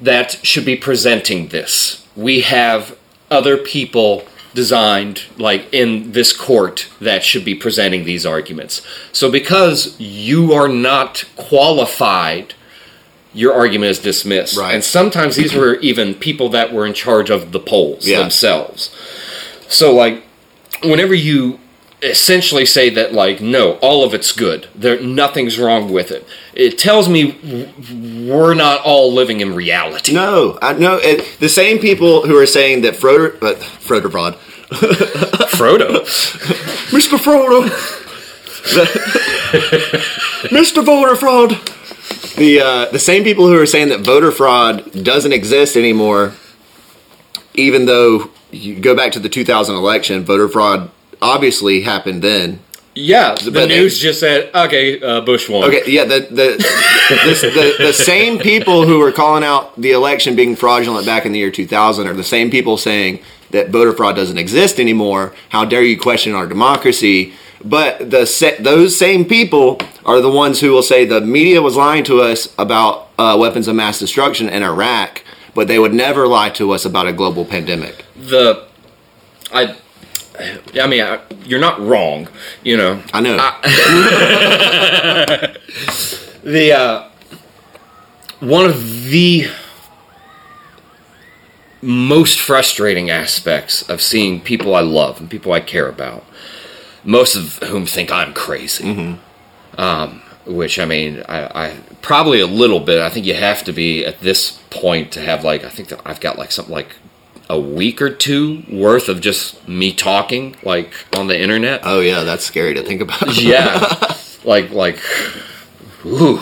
that 0.00 0.44
should 0.44 0.66
be 0.66 0.76
presenting 0.76 1.48
this 1.48 2.06
we 2.14 2.42
have 2.42 2.96
other 3.30 3.56
people 3.56 4.24
designed 4.54 5.22
like 5.38 5.72
in 5.72 6.12
this 6.12 6.36
court 6.36 6.88
that 7.00 7.24
should 7.24 7.44
be 7.44 7.54
presenting 7.54 8.04
these 8.04 8.26
arguments 8.26 8.82
so 9.12 9.30
because 9.30 9.98
you 9.98 10.52
are 10.52 10.68
not 10.68 11.24
qualified 11.36 12.54
your 13.34 13.52
argument 13.54 13.90
is 13.90 13.98
dismissed 13.98 14.56
Right. 14.56 14.74
and 14.74 14.82
sometimes 14.84 15.36
these 15.36 15.54
were 15.54 15.74
even 15.76 16.14
people 16.14 16.48
that 16.50 16.72
were 16.72 16.86
in 16.86 16.94
charge 16.94 17.30
of 17.30 17.52
the 17.52 17.60
polls 17.60 18.06
Yeah. 18.06 18.20
themselves 18.20 18.90
so 19.68 19.94
like 19.94 20.22
whenever 20.82 21.14
you 21.14 21.58
essentially 22.00 22.64
say 22.64 22.88
that 22.90 23.12
like 23.12 23.40
no 23.40 23.72
all 23.78 24.04
of 24.04 24.14
it's 24.14 24.30
good 24.32 24.68
there 24.74 25.00
nothing's 25.00 25.58
wrong 25.58 25.92
with 25.92 26.10
it 26.12 26.24
it 26.54 26.78
tells 26.78 27.08
me 27.08 27.36
we're 28.28 28.54
not 28.54 28.80
all 28.82 29.12
living 29.12 29.40
in 29.40 29.52
reality 29.54 30.12
no, 30.14 30.56
I 30.62 30.74
no. 30.74 30.96
It, 31.02 31.38
the 31.40 31.48
same 31.48 31.78
people 31.80 32.24
who 32.26 32.36
are 32.38 32.46
saying 32.46 32.82
that 32.82 32.94
Froder, 32.94 33.36
but 33.40 33.56
Froder 33.58 34.10
fraud, 34.12 34.34
frodo 35.50 36.04
Mr. 36.92 37.18
Frodo, 37.18 37.68
Mr. 40.50 40.84
Voter 40.84 41.16
Fraud. 41.16 41.58
The 42.36 42.60
uh, 42.60 42.90
the 42.90 42.98
same 42.98 43.24
people 43.24 43.46
who 43.48 43.58
are 43.60 43.66
saying 43.66 43.88
that 43.88 44.00
voter 44.00 44.30
fraud 44.32 45.04
doesn't 45.04 45.32
exist 45.32 45.76
anymore. 45.76 46.34
even 47.54 47.86
though 47.86 48.30
you 48.52 48.78
go 48.78 48.94
back 48.94 49.10
to 49.12 49.18
the 49.18 49.28
2000 49.28 49.74
election, 49.74 50.24
voter 50.24 50.48
fraud 50.48 50.90
obviously 51.20 51.80
happened 51.82 52.22
then. 52.22 52.60
Yeah, 52.94 53.34
the 53.34 53.50
But- 53.50 53.68
news 53.68 53.98
just 53.98 54.20
said, 54.20 54.50
okay, 54.54 55.00
uh, 55.00 55.20
Bush 55.20 55.48
won. 55.48 55.64
Okay, 55.64 55.82
yeah, 55.86 56.04
the 56.04 56.20
the, 56.30 56.46
this, 57.24 57.40
the 57.42 57.74
the 57.78 57.92
same 57.92 58.38
people 58.38 58.86
who 58.86 58.98
were 59.00 59.12
calling 59.12 59.44
out 59.44 59.78
the 59.80 59.90
election 59.92 60.34
being 60.36 60.56
fraudulent 60.56 61.04
back 61.06 61.26
in 61.26 61.32
the 61.32 61.38
year 61.38 61.50
2000 61.50 62.06
are 62.08 62.14
the 62.14 62.24
same 62.24 62.50
people 62.50 62.76
saying 62.76 63.20
that 63.50 63.70
voter 63.70 63.92
fraud 63.92 64.14
doesn't 64.16 64.38
exist 64.38 64.78
anymore. 64.80 65.32
How 65.50 65.64
dare 65.64 65.82
you 65.82 65.98
question 65.98 66.34
our 66.34 66.46
democracy? 66.46 67.32
But 67.64 68.10
the 68.10 68.26
sa- 68.26 68.60
those 68.60 68.98
same 68.98 69.24
people 69.24 69.80
are 70.04 70.20
the 70.20 70.30
ones 70.30 70.60
who 70.60 70.70
will 70.70 70.82
say 70.82 71.04
the 71.04 71.20
media 71.20 71.60
was 71.60 71.76
lying 71.76 72.04
to 72.04 72.20
us 72.20 72.54
about 72.58 73.08
uh, 73.18 73.36
weapons 73.38 73.68
of 73.68 73.74
mass 73.74 73.98
destruction 73.98 74.48
in 74.48 74.62
Iraq, 74.62 75.24
but 75.54 75.68
they 75.68 75.78
would 75.78 75.94
never 75.94 76.28
lie 76.28 76.50
to 76.50 76.70
us 76.70 76.84
about 76.84 77.06
a 77.06 77.12
global 77.12 77.44
pandemic. 77.44 78.04
The, 78.16 78.66
I, 79.52 79.76
I 80.80 80.86
mean, 80.86 81.02
I, 81.02 81.20
you're 81.44 81.60
not 81.60 81.80
wrong, 81.80 82.28
you 82.62 82.76
know. 82.76 83.02
I 83.12 83.20
know. 83.20 83.36
the 86.44 86.72
uh, 86.72 87.08
one 88.40 88.66
of 88.66 89.04
the 89.04 89.48
most 91.82 92.40
frustrating 92.40 93.10
aspects 93.10 93.88
of 93.88 94.00
seeing 94.00 94.40
people 94.40 94.74
I 94.74 94.80
love 94.80 95.20
and 95.20 95.30
people 95.30 95.52
I 95.52 95.60
care 95.60 95.88
about, 95.88 96.24
most 97.08 97.36
of 97.36 97.56
whom 97.70 97.86
think 97.86 98.12
I'm 98.12 98.34
crazy. 98.34 99.18
Um, 99.78 100.20
which 100.44 100.78
I 100.78 100.84
mean, 100.84 101.22
I, 101.26 101.68
I 101.68 101.76
probably 102.02 102.40
a 102.40 102.46
little 102.46 102.80
bit. 102.80 103.00
I 103.00 103.08
think 103.08 103.24
you 103.24 103.34
have 103.34 103.64
to 103.64 103.72
be 103.72 104.04
at 104.04 104.20
this 104.20 104.60
point 104.68 105.10
to 105.12 105.20
have 105.22 105.42
like 105.42 105.64
I 105.64 105.70
think 105.70 105.88
that 105.88 106.02
I've 106.04 106.20
got 106.20 106.36
like 106.36 106.52
something 106.52 106.72
like 106.72 106.96
a 107.48 107.58
week 107.58 108.02
or 108.02 108.10
two 108.10 108.62
worth 108.70 109.08
of 109.08 109.22
just 109.22 109.66
me 109.66 109.94
talking 109.94 110.56
like 110.62 110.92
on 111.16 111.28
the 111.28 111.40
internet. 111.40 111.80
oh 111.82 112.00
yeah, 112.00 112.24
that's 112.24 112.44
scary 112.44 112.74
to 112.74 112.82
think 112.82 113.00
about. 113.00 113.36
Yeah. 113.42 114.14
like 114.44 114.70
like 114.70 115.00
ooh. 116.04 116.40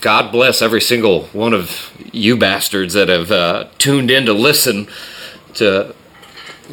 God 0.00 0.30
bless 0.30 0.62
every 0.62 0.80
single 0.80 1.24
one 1.32 1.52
of 1.52 1.92
you 2.12 2.36
bastards 2.36 2.94
that 2.94 3.08
have 3.08 3.32
uh, 3.32 3.66
tuned 3.78 4.12
in 4.12 4.26
to 4.26 4.32
listen 4.32 4.86
to 5.54 5.96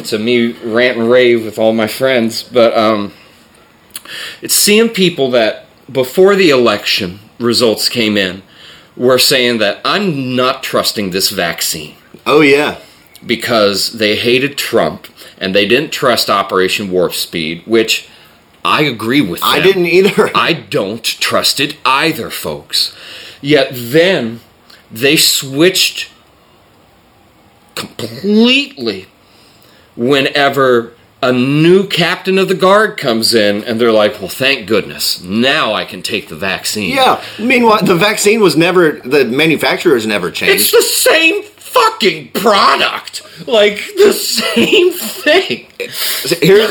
to 0.04 0.20
me 0.20 0.52
rant 0.52 0.98
and 0.98 1.10
rave 1.10 1.44
with 1.46 1.58
all 1.58 1.74
my 1.74 1.88
friends. 1.88 2.44
But 2.44 2.78
um, 2.78 3.14
it's 4.42 4.56
seeing 4.56 4.90
people 4.90 5.32
that 5.32 5.66
before 5.92 6.36
the 6.36 6.50
election 6.50 7.20
results 7.40 7.90
came 7.90 8.18
in 8.18 8.44
were 8.96 9.18
saying 9.18 9.58
that 9.60 9.82
I'm 9.84 10.36
not 10.36 10.64
trusting 10.64 11.12
this 11.12 11.30
vaccine 11.30 11.96
oh 12.26 12.42
yeah. 12.42 12.80
because 13.26 13.94
they 13.94 14.16
hated 14.16 14.58
Trump 14.58 15.08
and 15.38 15.54
they 15.54 15.68
didn't 15.68 15.92
trust 15.92 16.30
Operation 16.30 16.90
Warp 16.90 17.14
Speed, 17.14 17.64
which 17.66 18.08
I 18.64 18.84
agree 18.84 19.22
with. 19.22 19.42
I 19.44 19.60
didn't 19.62 19.86
either. 19.86 20.32
I 20.36 20.54
don't 20.54 21.04
trust 21.04 21.60
it 21.60 21.78
either, 21.86 22.30
folks. 22.30 22.96
Yet 23.42 23.70
then 23.74 24.40
they 24.90 25.18
switched 25.18 26.10
completely 27.76 29.08
whenever 29.96 30.92
a 31.22 31.32
new 31.32 31.88
captain 31.88 32.38
of 32.38 32.48
the 32.48 32.54
guard 32.56 32.98
comes 32.98 33.34
in 33.34 33.64
and 33.64 33.80
they're 33.82 33.92
like, 33.92 34.20
well, 34.20 34.28
thank 34.28 34.68
goodness. 34.68 35.22
Now 35.22 35.74
I 35.74 35.86
can 35.86 36.02
take 36.04 36.28
the 36.28 36.36
vaccine. 36.36 36.96
Yeah. 36.96 37.24
Meanwhile, 37.40 37.84
the 37.84 37.96
vaccine 37.96 38.42
was 38.42 38.56
never 38.56 38.94
the 39.00 39.26
manufacturers 39.26 40.06
never 40.06 40.30
changed. 40.30 40.62
It's 40.62 40.72
the 40.72 40.82
same 40.82 41.42
fucking 41.44 42.32
product. 42.34 43.22
Like 43.48 43.78
the 43.98 44.14
same 44.14 44.92
thing. 44.94 45.68
Here, 46.40 46.70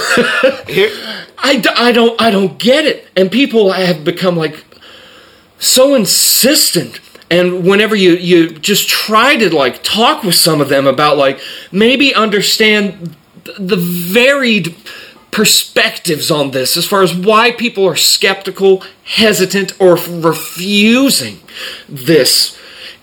here, 0.66 0.90
I, 1.38 1.56
d- 1.56 1.68
I 1.74 1.92
don't 1.92 2.20
I 2.22 2.30
don't 2.30 2.58
get 2.58 2.86
it. 2.86 3.08
And 3.16 3.30
people 3.30 3.72
have 3.72 4.04
become 4.04 4.36
like 4.36 4.64
so 5.58 5.94
insistent. 5.94 7.00
And 7.30 7.64
whenever 7.64 7.96
you 7.96 8.12
you 8.12 8.50
just 8.50 8.88
try 8.88 9.36
to 9.36 9.54
like 9.54 9.82
talk 9.82 10.22
with 10.22 10.34
some 10.34 10.60
of 10.60 10.68
them 10.68 10.86
about 10.86 11.16
like 11.16 11.40
maybe 11.72 12.14
understand 12.14 13.16
the 13.58 13.76
varied 13.76 14.74
perspectives 15.30 16.30
on 16.30 16.52
this 16.52 16.76
as 16.76 16.86
far 16.86 17.02
as 17.02 17.12
why 17.12 17.50
people 17.50 17.84
are 17.84 17.96
skeptical, 17.96 18.84
hesitant, 19.04 19.72
or 19.80 19.96
refusing 19.96 21.40
this. 21.88 22.56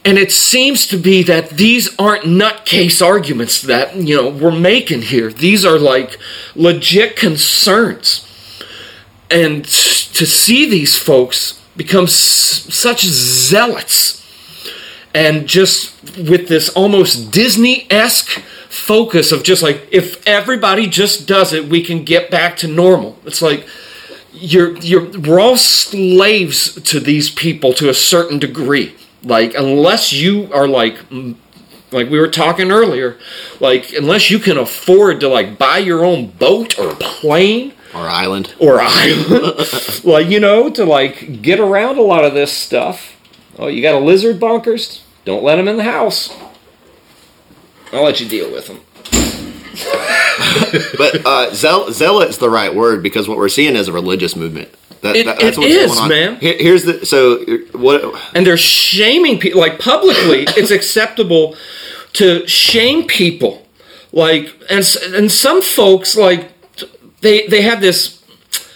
And 0.03 0.17
it 0.17 0.31
seems 0.31 0.87
to 0.87 0.97
be 0.97 1.21
that 1.23 1.51
these 1.51 1.93
aren't 1.99 2.23
nutcase 2.23 3.05
arguments 3.05 3.61
that, 3.61 3.95
you 3.95 4.15
know, 4.15 4.29
we're 4.29 4.49
making 4.49 5.03
here. 5.03 5.31
These 5.31 5.63
are 5.63 5.77
like 5.77 6.17
legit 6.55 7.15
concerns. 7.15 8.27
And 9.29 9.63
to 9.65 10.25
see 10.25 10.69
these 10.69 10.97
folks 10.97 11.60
become 11.75 12.05
s- 12.05 12.67
such 12.73 13.05
zealots 13.05 14.17
and 15.13 15.47
just 15.47 16.01
with 16.17 16.47
this 16.47 16.69
almost 16.69 17.31
Disney 17.31 17.85
esque 17.91 18.41
focus 18.69 19.31
of 19.31 19.43
just 19.43 19.61
like, 19.61 19.87
if 19.91 20.25
everybody 20.25 20.87
just 20.87 21.27
does 21.27 21.51
it, 21.53 21.65
we 21.65 21.83
can 21.83 22.05
get 22.05 22.31
back 22.31 22.55
to 22.57 22.67
normal. 22.67 23.17
It's 23.25 23.41
like, 23.41 23.67
you're 24.33 24.77
you're 24.77 25.19
we're 25.19 25.41
all 25.41 25.57
slaves 25.57 26.81
to 26.83 26.99
these 27.01 27.29
people 27.29 27.73
to 27.73 27.89
a 27.89 27.93
certain 27.93 28.39
degree. 28.39 28.95
Like 29.23 29.53
unless 29.55 30.13
you 30.13 30.51
are 30.53 30.67
like 30.69 30.97
like 31.91 32.09
we 32.09 32.17
were 32.17 32.29
talking 32.29 32.71
earlier, 32.71 33.17
like 33.59 33.91
unless 33.93 34.31
you 34.31 34.39
can 34.39 34.57
afford 34.57 35.19
to 35.19 35.27
like 35.27 35.57
buy 35.57 35.79
your 35.79 36.05
own 36.05 36.27
boat 36.27 36.79
or 36.79 36.95
plane 36.95 37.73
or 37.93 38.01
island. 38.07 38.53
or 38.59 38.79
island, 38.81 40.03
like 40.03 40.27
you 40.27 40.39
know, 40.39 40.69
to 40.69 40.85
like 40.85 41.41
get 41.41 41.59
around 41.59 41.97
a 41.97 42.01
lot 42.01 42.23
of 42.25 42.33
this 42.33 42.51
stuff. 42.51 43.15
Oh, 43.59 43.67
you 43.67 43.81
got 43.81 43.95
a 43.95 43.99
lizard 43.99 44.39
bonkers 44.39 45.01
Don't 45.25 45.43
let 45.43 45.57
them 45.57 45.67
in 45.67 45.77
the 45.77 45.83
house. 45.83 46.35
I'll 47.93 48.03
let 48.03 48.19
you 48.21 48.27
deal 48.29 48.51
with 48.51 48.67
them. 48.67 48.79
But 50.97 51.25
uh, 51.25 51.53
zeal, 51.53 51.91
zealot's 51.91 52.37
the 52.37 52.49
right 52.49 52.73
word 52.73 53.03
because 53.03 53.27
what 53.27 53.37
we're 53.37 53.49
seeing 53.49 53.75
is 53.75 53.87
a 53.87 53.91
religious 53.93 54.35
movement. 54.35 54.69
That, 55.01 55.15
It- 55.15 55.25
that- 55.25 55.39
that's 55.39 55.57
it 55.57 55.59
what's 55.59 55.73
is, 55.73 55.91
going 55.91 56.01
on. 56.03 56.09
man. 56.09 56.35
Here- 56.39 56.57
here's 56.59 56.83
the 56.83 57.05
so 57.05 57.39
what 57.73 58.03
and 58.35 58.45
they're 58.45 58.57
shaming 58.57 59.39
people 59.39 59.59
like 59.59 59.79
publicly 59.79 60.43
it's 60.57 60.71
acceptable 60.71 61.55
to 62.13 62.45
shame 62.47 63.05
people 63.07 63.65
like 64.11 64.53
and 64.69 64.85
and 65.13 65.31
some 65.31 65.61
folks 65.61 66.15
like 66.15 66.51
they 67.21 67.47
they 67.47 67.61
have 67.61 67.81
this 67.81 68.21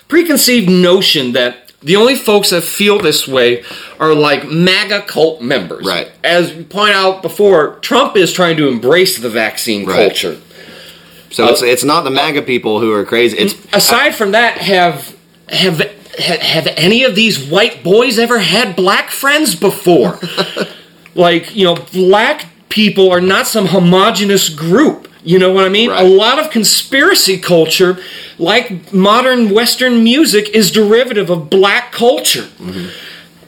preconceived 0.08 0.70
notion 0.70 1.34
that 1.34 1.72
the 1.82 1.96
only 1.96 2.16
folks 2.16 2.50
that 2.50 2.64
feel 2.64 3.00
this 3.00 3.28
way 3.28 3.64
are 4.00 4.14
like 4.16 4.48
MAGA 4.48 5.02
cult 5.04 5.42
members. 5.42 5.86
Right. 5.86 6.12
As 6.24 6.54
we 6.54 6.64
point 6.64 6.94
out 6.94 7.22
before, 7.22 7.76
Trump 7.82 8.16
is 8.18 8.34
trying 8.34 8.58
to 8.58 8.68
embrace 8.68 9.20
the 9.20 9.30
vaccine 9.30 9.86
Right. 9.86 10.10
culture. 10.10 10.40
so 11.30 11.48
it's 11.48 11.62
it's 11.62 11.84
not 11.84 12.04
the 12.04 12.12
MAGA 12.12 12.42
people 12.44 12.80
who 12.80 12.92
are 12.92 13.06
crazy. 13.06 13.38
It's 13.38 13.56
Aside 13.74 14.16
from 14.16 14.32
that, 14.32 14.58
have 14.58 15.16
have 15.50 15.80
have 16.20 16.68
any 16.78 17.04
of 17.04 17.14
these 17.14 17.44
white 17.46 17.84
boys 17.84 18.18
ever 18.18 18.40
had 18.40 18.76
black 18.76 19.10
friends 19.10 19.54
before? 19.56 20.20
like, 21.16 21.56
you 21.56 21.66
know, 21.66 21.76
black 21.94 22.46
people 22.70 23.12
are 23.12 23.22
not 23.22 23.48
some 23.48 23.68
homogenous 23.68 24.50
group. 24.50 25.05
You 25.26 25.40
know 25.40 25.52
what 25.52 25.66
I 25.66 25.70
mean? 25.70 25.90
Right. 25.90 26.06
A 26.06 26.08
lot 26.08 26.38
of 26.40 26.52
conspiracy 26.52 27.38
culture, 27.38 27.98
like 28.38 28.94
modern 28.94 29.50
Western 29.50 30.04
music, 30.04 30.50
is 30.50 30.72
derivative 30.72 31.32
of 31.32 31.50
black 31.50 31.92
culture. 31.92 32.44
Mm-hmm. 32.44 32.90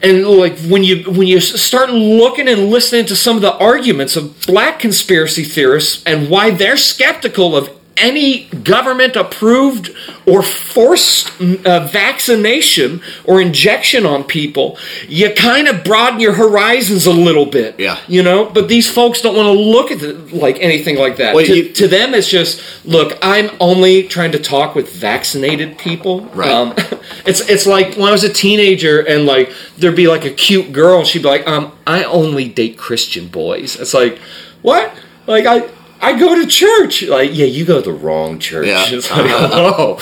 And 0.02 0.26
like 0.26 0.58
when 0.60 0.84
you 0.84 1.04
when 1.10 1.26
you 1.26 1.40
start 1.40 1.90
looking 1.90 2.48
and 2.48 2.70
listening 2.70 3.06
to 3.06 3.16
some 3.16 3.36
of 3.36 3.42
the 3.42 3.54
arguments 3.54 4.16
of 4.16 4.46
black 4.46 4.78
conspiracy 4.78 5.44
theorists 5.44 6.04
and 6.04 6.28
why 6.28 6.50
they're 6.50 6.76
skeptical 6.76 7.56
of 7.56 7.77
any 8.00 8.44
government 8.44 9.16
approved 9.16 9.90
or 10.26 10.42
forced 10.42 11.30
uh, 11.40 11.86
vaccination 11.86 13.00
or 13.24 13.40
injection 13.40 14.04
on 14.06 14.24
people, 14.24 14.78
you 15.08 15.32
kind 15.34 15.68
of 15.68 15.84
broaden 15.84 16.20
your 16.20 16.34
horizons 16.34 17.06
a 17.06 17.12
little 17.12 17.46
bit. 17.46 17.78
Yeah. 17.78 17.98
You 18.08 18.22
know, 18.22 18.46
but 18.46 18.68
these 18.68 18.90
folks 18.90 19.20
don't 19.20 19.36
want 19.36 19.46
to 19.46 19.52
look 19.52 19.90
at 19.90 20.02
it 20.02 20.32
like 20.32 20.58
anything 20.60 20.96
like 20.98 21.16
that. 21.16 21.34
Well, 21.34 21.44
to, 21.46 21.56
you- 21.56 21.72
to 21.72 21.88
them, 21.88 22.14
it's 22.14 22.28
just 22.28 22.62
look. 22.84 23.18
I'm 23.22 23.50
only 23.60 24.04
trying 24.08 24.32
to 24.32 24.38
talk 24.38 24.74
with 24.74 24.92
vaccinated 24.92 25.78
people. 25.78 26.22
Right. 26.26 26.50
Um, 26.50 26.74
it's 27.26 27.40
it's 27.48 27.66
like 27.66 27.96
when 27.96 28.08
I 28.08 28.12
was 28.12 28.24
a 28.24 28.32
teenager 28.32 29.00
and 29.00 29.24
like 29.26 29.52
there'd 29.76 29.96
be 29.96 30.08
like 30.08 30.24
a 30.24 30.30
cute 30.30 30.72
girl 30.72 30.98
and 30.98 31.06
she'd 31.06 31.22
be 31.22 31.28
like, 31.28 31.46
um, 31.48 31.72
I 31.86 32.04
only 32.04 32.48
date 32.48 32.76
Christian 32.78 33.28
boys. 33.28 33.76
It's 33.76 33.94
like, 33.94 34.18
what? 34.62 34.92
Like 35.26 35.46
I. 35.46 35.68
I 36.00 36.18
go 36.18 36.34
to 36.34 36.46
church. 36.46 37.02
Like, 37.02 37.30
yeah, 37.32 37.46
you 37.46 37.64
go 37.64 37.80
to 37.80 37.90
the 37.90 37.96
wrong 37.96 38.38
church. 38.38 38.66
Yeah. 38.66 38.84
It's 38.88 39.10
like, 39.10 39.26
oh. 39.28 39.98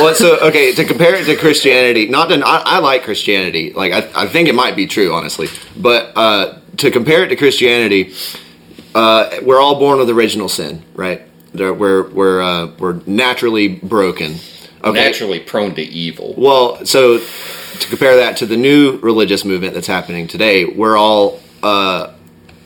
well, 0.00 0.14
so 0.14 0.38
okay 0.40 0.72
to 0.74 0.84
compare 0.84 1.14
it 1.14 1.24
to 1.26 1.36
Christianity. 1.36 2.08
Not 2.08 2.28
that 2.28 2.42
I, 2.42 2.62
I 2.64 2.78
like 2.78 3.04
Christianity. 3.04 3.72
Like 3.72 3.92
I, 3.92 4.24
I 4.24 4.26
think 4.26 4.48
it 4.48 4.54
might 4.54 4.76
be 4.76 4.86
true, 4.86 5.12
honestly. 5.12 5.48
But 5.76 6.12
uh, 6.16 6.58
to 6.78 6.90
compare 6.90 7.24
it 7.24 7.28
to 7.28 7.36
Christianity, 7.36 8.14
uh, 8.94 9.30
we're 9.42 9.60
all 9.60 9.78
born 9.78 9.98
with 9.98 10.10
original 10.10 10.48
sin, 10.48 10.82
right? 10.94 11.22
We're 11.54 12.08
we're 12.08 12.42
uh, 12.42 12.66
we're 12.78 13.00
naturally 13.06 13.68
broken. 13.68 14.36
Okay. 14.82 15.04
Naturally 15.04 15.40
prone 15.40 15.74
to 15.74 15.82
evil. 15.82 16.34
Well, 16.38 16.86
so 16.86 17.18
to 17.18 17.88
compare 17.88 18.16
that 18.16 18.38
to 18.38 18.46
the 18.46 18.56
new 18.56 18.98
religious 18.98 19.44
movement 19.44 19.74
that's 19.74 19.86
happening 19.86 20.26
today, 20.26 20.64
we're 20.64 20.96
all 20.96 21.40
uh, 21.62 22.14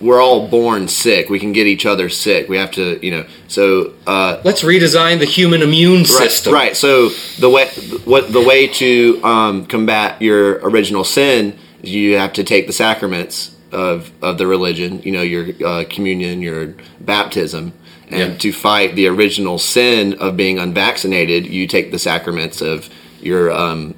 we're 0.04 0.20
all 0.20 0.48
born 0.48 0.86
sick. 0.86 1.30
We 1.30 1.38
can 1.40 1.52
get 1.52 1.66
each 1.66 1.86
other 1.86 2.08
sick. 2.10 2.46
We 2.48 2.58
have 2.58 2.70
to, 2.72 2.84
you 3.04 3.10
know. 3.10 3.24
So 3.48 3.94
uh, 4.06 4.40
Let's 4.44 4.62
redesign 4.62 5.18
the 5.18 5.24
human 5.24 5.62
immune 5.62 6.00
right, 6.00 6.06
system. 6.06 6.52
right. 6.52 6.76
So 6.76 7.08
the 7.38 7.48
way 7.48 7.68
what 8.04 8.30
the 8.32 8.42
way 8.42 8.66
to 8.66 9.20
um, 9.24 9.64
combat 9.66 10.20
your 10.20 10.56
original 10.68 11.04
sin 11.04 11.58
is 11.82 11.90
you 11.94 12.18
have 12.18 12.32
to 12.34 12.44
take 12.44 12.66
the 12.66 12.72
sacraments 12.74 13.56
of 13.72 14.10
of 14.20 14.36
the 14.36 14.46
religion. 14.46 15.00
You 15.02 15.12
know, 15.12 15.22
your 15.22 15.44
uh, 15.66 15.84
communion, 15.88 16.42
your 16.42 16.74
baptism. 17.00 17.72
And 18.10 18.32
Yeah. 18.32 18.38
to 18.38 18.52
fight 18.52 18.94
the 18.96 19.06
original 19.08 19.58
sin 19.58 20.12
of 20.20 20.36
being 20.36 20.58
unvaccinated, 20.58 21.46
you 21.46 21.66
take 21.66 21.90
the 21.90 21.98
sacraments 21.98 22.60
of 22.60 22.90
your 23.22 23.50
um, 23.50 23.94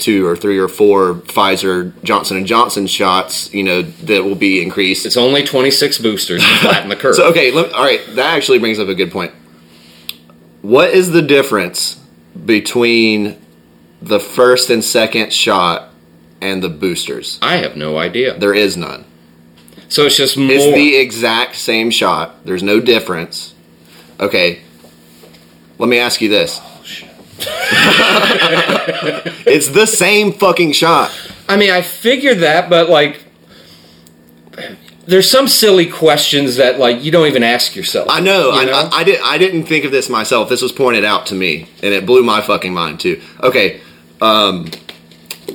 two 0.00 0.26
or 0.26 0.36
three 0.36 0.58
or 0.58 0.68
four 0.68 1.14
Pfizer 1.14 1.92
Johnson 2.02 2.36
and 2.36 2.46
Johnson 2.46 2.86
shots. 2.86 3.52
You 3.54 3.62
know 3.62 3.82
that 3.82 4.24
will 4.24 4.34
be 4.34 4.62
increased. 4.62 5.06
It's 5.06 5.16
only 5.16 5.44
26 5.44 5.98
boosters 5.98 6.42
to 6.42 6.56
flatten 6.60 6.88
the 6.88 6.96
curve. 6.96 7.14
So 7.14 7.28
okay, 7.30 7.52
let, 7.52 7.72
all 7.72 7.84
right. 7.84 8.00
That 8.16 8.34
actually 8.36 8.58
brings 8.58 8.78
up 8.78 8.88
a 8.88 8.94
good 8.94 9.12
point. 9.12 9.32
What 10.62 10.90
is 10.90 11.12
the 11.12 11.22
difference 11.22 12.00
between 12.44 13.40
the 14.02 14.20
first 14.20 14.70
and 14.70 14.84
second 14.84 15.32
shot 15.32 15.90
and 16.40 16.62
the 16.62 16.68
boosters? 16.68 17.38
I 17.42 17.56
have 17.56 17.76
no 17.76 17.98
idea. 17.98 18.38
There 18.38 18.54
is 18.54 18.76
none. 18.76 19.04
So 19.88 20.06
it's 20.06 20.16
just 20.16 20.36
more. 20.36 20.50
It's 20.50 20.64
the 20.64 20.96
exact 20.96 21.56
same 21.56 21.90
shot. 21.90 22.44
There's 22.44 22.62
no 22.62 22.80
difference. 22.80 23.54
Okay. 24.18 24.62
Let 25.78 25.88
me 25.88 25.98
ask 25.98 26.20
you 26.20 26.28
this. 26.28 26.60
It's 29.46 29.68
the 29.68 29.86
same 29.86 30.32
fucking 30.32 30.72
shot. 30.72 31.10
I 31.48 31.56
mean, 31.56 31.70
I 31.70 31.82
figured 31.82 32.38
that, 32.40 32.70
but 32.70 32.88
like, 32.88 33.24
there's 35.06 35.28
some 35.28 35.48
silly 35.48 35.86
questions 35.86 36.56
that 36.56 36.78
like 36.78 37.02
you 37.02 37.10
don't 37.10 37.26
even 37.26 37.42
ask 37.42 37.74
yourself. 37.74 38.08
I 38.08 38.20
know. 38.20 38.52
you 38.52 38.70
I, 38.70 38.82
I, 38.82 38.90
I 39.00 39.04
did. 39.04 39.20
I 39.22 39.38
didn't 39.38 39.64
think 39.64 39.84
of 39.84 39.90
this 39.90 40.08
myself. 40.08 40.48
This 40.48 40.62
was 40.62 40.72
pointed 40.72 41.04
out 41.04 41.26
to 41.26 41.34
me, 41.34 41.68
and 41.82 41.92
it 41.92 42.06
blew 42.06 42.22
my 42.22 42.40
fucking 42.40 42.72
mind 42.72 43.00
too. 43.00 43.20
Okay, 43.42 43.80
um, 44.20 44.70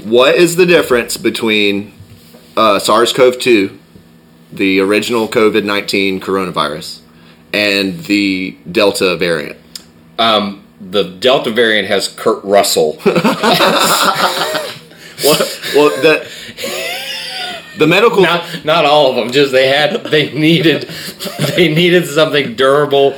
what 0.03 0.35
is 0.35 0.57
the 0.57 0.65
difference 0.65 1.15
between 1.15 1.93
uh, 2.57 2.79
SARS-CoV-2, 2.79 3.77
the 4.51 4.79
original 4.81 5.27
COVID-19 5.27 6.19
coronavirus, 6.19 7.01
and 7.53 7.99
the 8.05 8.57
Delta 8.69 9.15
variant? 9.15 9.57
um, 10.19 10.64
the 10.91 11.03
Delta 11.03 11.51
variant 11.51 11.87
has 11.87 12.07
Kurt 12.07 12.43
Russell. 12.43 12.99
What? 15.23 15.61
Well, 15.73 15.89
the 16.01 16.29
the 17.77 17.87
medical. 17.87 18.21
not 18.21 18.65
not 18.65 18.85
all 18.85 19.09
of 19.09 19.15
them. 19.15 19.31
Just 19.31 19.51
they 19.53 19.67
had 19.69 20.03
they 20.05 20.31
needed 20.33 20.83
they 21.55 21.73
needed 21.73 22.05
something 22.05 22.55
durable 22.55 23.17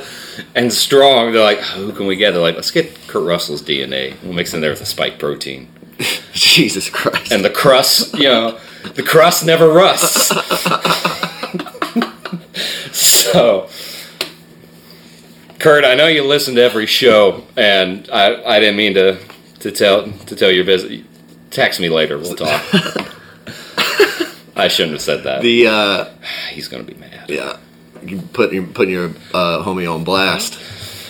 and 0.54 0.72
strong. 0.72 1.32
They're 1.32 1.42
like, 1.42 1.58
oh, 1.58 1.86
who 1.86 1.92
can 1.92 2.06
we 2.06 2.14
get? 2.16 2.30
They're 2.30 2.40
like, 2.40 2.54
let's 2.54 2.70
get 2.70 2.96
Kurt 3.08 3.24
Russell's 3.26 3.62
DNA. 3.62 4.14
We'll 4.22 4.32
mix 4.32 4.54
in 4.54 4.60
there 4.60 4.70
with 4.70 4.80
a 4.80 4.86
spike 4.86 5.18
protein 5.18 5.68
Jesus 6.32 6.88
Christ. 6.88 7.32
and 7.32 7.44
the 7.44 7.50
crust. 7.50 8.14
You 8.16 8.24
know, 8.28 8.60
the 8.94 9.02
crust 9.02 9.44
never 9.44 9.68
rusts. 9.68 10.28
so. 12.92 13.68
Kurt, 15.58 15.84
I 15.84 15.94
know 15.94 16.06
you 16.06 16.22
listen 16.24 16.54
to 16.54 16.62
every 16.62 16.86
show, 16.86 17.44
and 17.56 18.08
I, 18.12 18.42
I 18.44 18.60
didn't 18.60 18.76
mean 18.76 18.94
to, 18.94 19.18
to 19.60 19.72
tell 19.72 20.10
to 20.10 20.36
tell 20.36 20.50
your 20.50 20.64
visit. 20.64 21.04
Text 21.50 21.80
me 21.80 21.88
later. 21.88 22.18
We'll 22.18 22.36
talk. 22.36 22.62
I 24.56 24.68
shouldn't 24.68 24.94
have 24.94 25.02
said 25.02 25.24
that. 25.24 25.42
the 25.42 25.66
uh, 25.66 26.04
He's 26.50 26.68
gonna 26.68 26.84
be 26.84 26.94
mad. 26.94 27.28
yeah, 27.28 27.56
you 28.04 28.20
put 28.20 28.52
you 28.52 28.66
putting 28.66 28.94
your 28.94 29.10
uh, 29.34 29.62
homie 29.64 29.92
on 29.92 30.04
blast. 30.04 30.58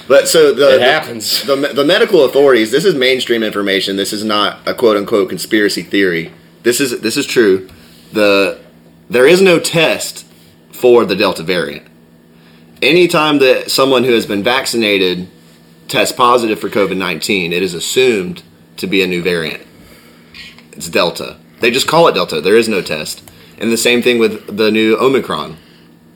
But 0.09 0.26
so 0.26 0.55
the 0.55 0.76
It 0.76 0.80
happens. 0.80 1.42
The, 1.44 1.55
the 1.55 1.84
medical 1.84 2.24
authorities. 2.24 2.70
This 2.70 2.86
is 2.86 2.94
mainstream 2.94 3.42
information. 3.42 3.96
This 3.96 4.14
is 4.14 4.24
not 4.24 4.66
a 4.66 4.72
quote 4.72 4.96
unquote 4.96 5.28
conspiracy 5.28 5.82
theory. 5.82 6.32
This 6.62 6.80
is 6.80 7.01
this 7.01 7.18
is 7.18 7.26
true. 7.26 7.68
The 8.12 8.59
there 9.11 9.26
is 9.26 9.42
no 9.42 9.59
test 9.59 10.24
for 10.72 11.05
the 11.05 11.14
Delta 11.14 11.42
variant. 11.42 11.88
Anytime 12.80 13.38
that 13.38 13.70
someone 13.70 14.04
who 14.04 14.12
has 14.12 14.26
been 14.26 14.42
vaccinated 14.42 15.28
tests 15.88 16.14
positive 16.14 16.60
for 16.60 16.68
COVID 16.68 16.96
nineteen, 16.96 17.52
it 17.52 17.62
is 17.62 17.74
assumed 17.74 18.42
to 18.76 18.86
be 18.86 19.02
a 19.02 19.06
new 19.06 19.22
variant. 19.22 19.66
It's 20.72 20.88
Delta. 20.88 21.38
They 21.60 21.72
just 21.72 21.88
call 21.88 22.06
it 22.06 22.14
Delta. 22.14 22.40
There 22.40 22.56
is 22.56 22.68
no 22.68 22.80
test. 22.80 23.28
And 23.58 23.72
the 23.72 23.76
same 23.76 24.00
thing 24.00 24.18
with 24.18 24.56
the 24.56 24.70
new 24.70 24.96
Omicron. 24.96 25.56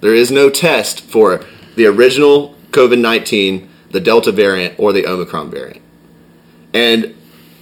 There 0.00 0.14
is 0.14 0.30
no 0.30 0.50
test 0.50 1.00
for 1.00 1.44
the 1.74 1.86
original 1.86 2.54
COVID 2.70 3.00
19, 3.00 3.68
the 3.90 4.00
Delta 4.00 4.30
variant, 4.30 4.78
or 4.78 4.92
the 4.92 5.06
Omicron 5.06 5.50
variant. 5.50 5.82
And 6.72 7.16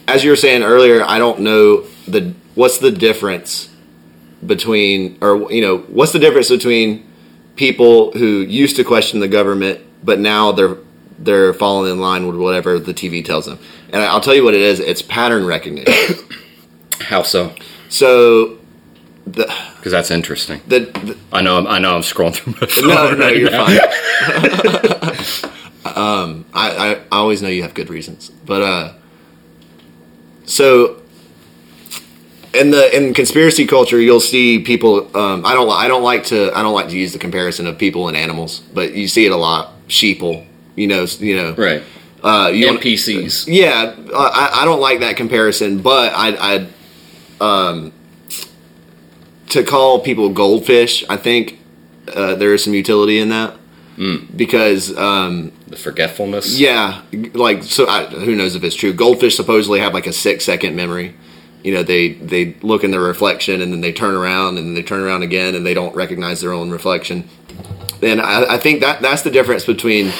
as 0.06 0.24
you 0.24 0.30
were 0.30 0.36
saying 0.36 0.62
earlier, 0.62 1.02
I 1.02 1.18
don't 1.18 1.40
know 1.40 1.84
the 2.06 2.34
what's 2.54 2.78
the 2.78 2.90
difference 2.90 3.74
between, 4.44 5.16
or, 5.22 5.50
you 5.50 5.62
know, 5.62 5.78
what's 5.78 6.12
the 6.12 6.18
difference 6.18 6.50
between 6.50 7.09
people 7.60 8.10
who 8.12 8.40
used 8.40 8.74
to 8.76 8.82
question 8.82 9.20
the 9.20 9.28
government, 9.28 9.78
but 10.02 10.18
now 10.18 10.50
they're 10.50 10.78
they're 11.18 11.52
falling 11.52 11.92
in 11.92 12.00
line 12.00 12.26
with 12.26 12.36
whatever 12.36 12.78
the 12.78 12.94
TV 12.94 13.22
tells 13.22 13.44
them. 13.44 13.58
And 13.92 14.02
I'll 14.02 14.22
tell 14.22 14.34
you 14.34 14.42
what 14.42 14.54
it 14.54 14.62
is. 14.62 14.80
It's 14.80 15.02
pattern 15.02 15.44
recognition. 15.44 16.24
How 17.02 17.20
so? 17.22 17.54
so 17.90 18.56
the 19.26 19.44
Because 19.76 19.92
that's 19.92 20.10
interesting. 20.10 20.62
the, 20.66 20.78
the 20.80 21.18
I 21.30 21.42
know. 21.42 21.58
I'm, 21.58 21.66
I 21.66 21.78
know. 21.78 21.94
I'm 21.96 22.00
scrolling 22.00 22.36
through 22.36 22.54
my 22.54 22.66
phone. 22.66 22.88
no, 22.88 23.14
no, 23.14 23.26
right 23.26 23.36
you're 23.36 23.50
now. 23.50 23.66
fine. 25.84 25.96
um, 25.96 26.46
I, 26.54 26.70
I, 26.70 26.94
I 26.94 27.00
always 27.12 27.42
know 27.42 27.48
you 27.48 27.60
have 27.62 27.74
good 27.74 27.90
reasons, 27.90 28.30
but 28.46 28.62
uh, 28.62 28.94
so 30.46 30.99
in 32.54 32.70
the 32.70 32.94
in 32.96 33.14
conspiracy 33.14 33.66
culture, 33.66 34.00
you'll 34.00 34.20
see 34.20 34.58
people. 34.60 35.16
Um, 35.16 35.44
I 35.46 35.54
don't, 35.54 35.68
I 35.70 35.86
don't 35.88 36.02
like 36.02 36.24
to, 36.26 36.50
I 36.56 36.62
don't 36.62 36.74
like 36.74 36.88
to 36.88 36.98
use 36.98 37.12
the 37.12 37.18
comparison 37.18 37.66
of 37.66 37.78
people 37.78 38.08
and 38.08 38.16
animals, 38.16 38.60
but 38.74 38.92
you 38.94 39.06
see 39.08 39.24
it 39.26 39.32
a 39.32 39.36
lot. 39.36 39.72
Sheeple, 39.88 40.46
you 40.76 40.86
know, 40.86 41.04
you 41.18 41.36
know, 41.36 41.54
Right. 41.54 41.82
uh, 42.22 42.50
you 42.52 42.66
NPCs. 42.68 43.46
yeah, 43.48 43.94
uh, 44.12 44.30
I, 44.32 44.62
I 44.62 44.64
don't 44.64 44.80
like 44.80 45.00
that 45.00 45.16
comparison, 45.16 45.80
but 45.82 46.12
I, 46.14 46.66
I, 47.40 47.44
um, 47.44 47.92
to 49.50 49.64
call 49.64 50.00
people 50.00 50.28
goldfish, 50.30 51.04
I 51.08 51.16
think 51.16 51.58
uh, 52.14 52.34
there 52.36 52.54
is 52.54 52.62
some 52.64 52.74
utility 52.74 53.18
in 53.18 53.30
that 53.30 53.56
because, 54.36 54.96
um, 54.96 55.52
The 55.68 55.76
forgetfulness. 55.76 56.58
yeah, 56.58 57.02
like 57.34 57.62
so. 57.64 57.86
I, 57.86 58.06
who 58.06 58.34
knows 58.34 58.54
if 58.56 58.64
it's 58.64 58.74
true? 58.74 58.92
Goldfish 58.94 59.36
supposedly 59.36 59.80
have 59.80 59.92
like 59.92 60.06
a 60.06 60.12
six 60.12 60.44
second 60.44 60.74
memory. 60.74 61.14
You 61.62 61.74
know, 61.74 61.82
they 61.82 62.14
they 62.14 62.54
look 62.62 62.84
in 62.84 62.90
their 62.90 63.00
reflection 63.00 63.60
and 63.60 63.72
then 63.72 63.80
they 63.80 63.92
turn 63.92 64.14
around 64.14 64.58
and 64.58 64.76
they 64.76 64.82
turn 64.82 65.00
around 65.00 65.22
again 65.22 65.54
and 65.54 65.64
they 65.64 65.74
don't 65.74 65.94
recognize 65.94 66.40
their 66.40 66.52
own 66.52 66.70
reflection. 66.70 67.28
And 68.02 68.20
I, 68.20 68.54
I 68.54 68.58
think 68.58 68.80
that 68.80 69.02
that's 69.02 69.22
the 69.22 69.30
difference 69.30 69.66
between 69.66 70.12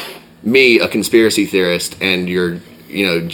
me, 0.42 0.78
a 0.78 0.88
conspiracy 0.88 1.46
theorist, 1.46 1.96
and 2.00 2.28
your 2.28 2.60
you 2.88 3.06
know 3.06 3.28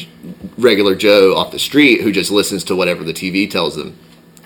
regular 0.59 0.95
Joe 0.95 1.35
off 1.37 1.51
the 1.51 1.59
street 1.59 2.03
who 2.03 2.13
just 2.13 2.31
listens 2.31 2.65
to 2.65 2.77
whatever 2.77 3.03
the 3.05 3.13
TV 3.13 3.51
tells 3.51 3.77
them. 3.77 3.97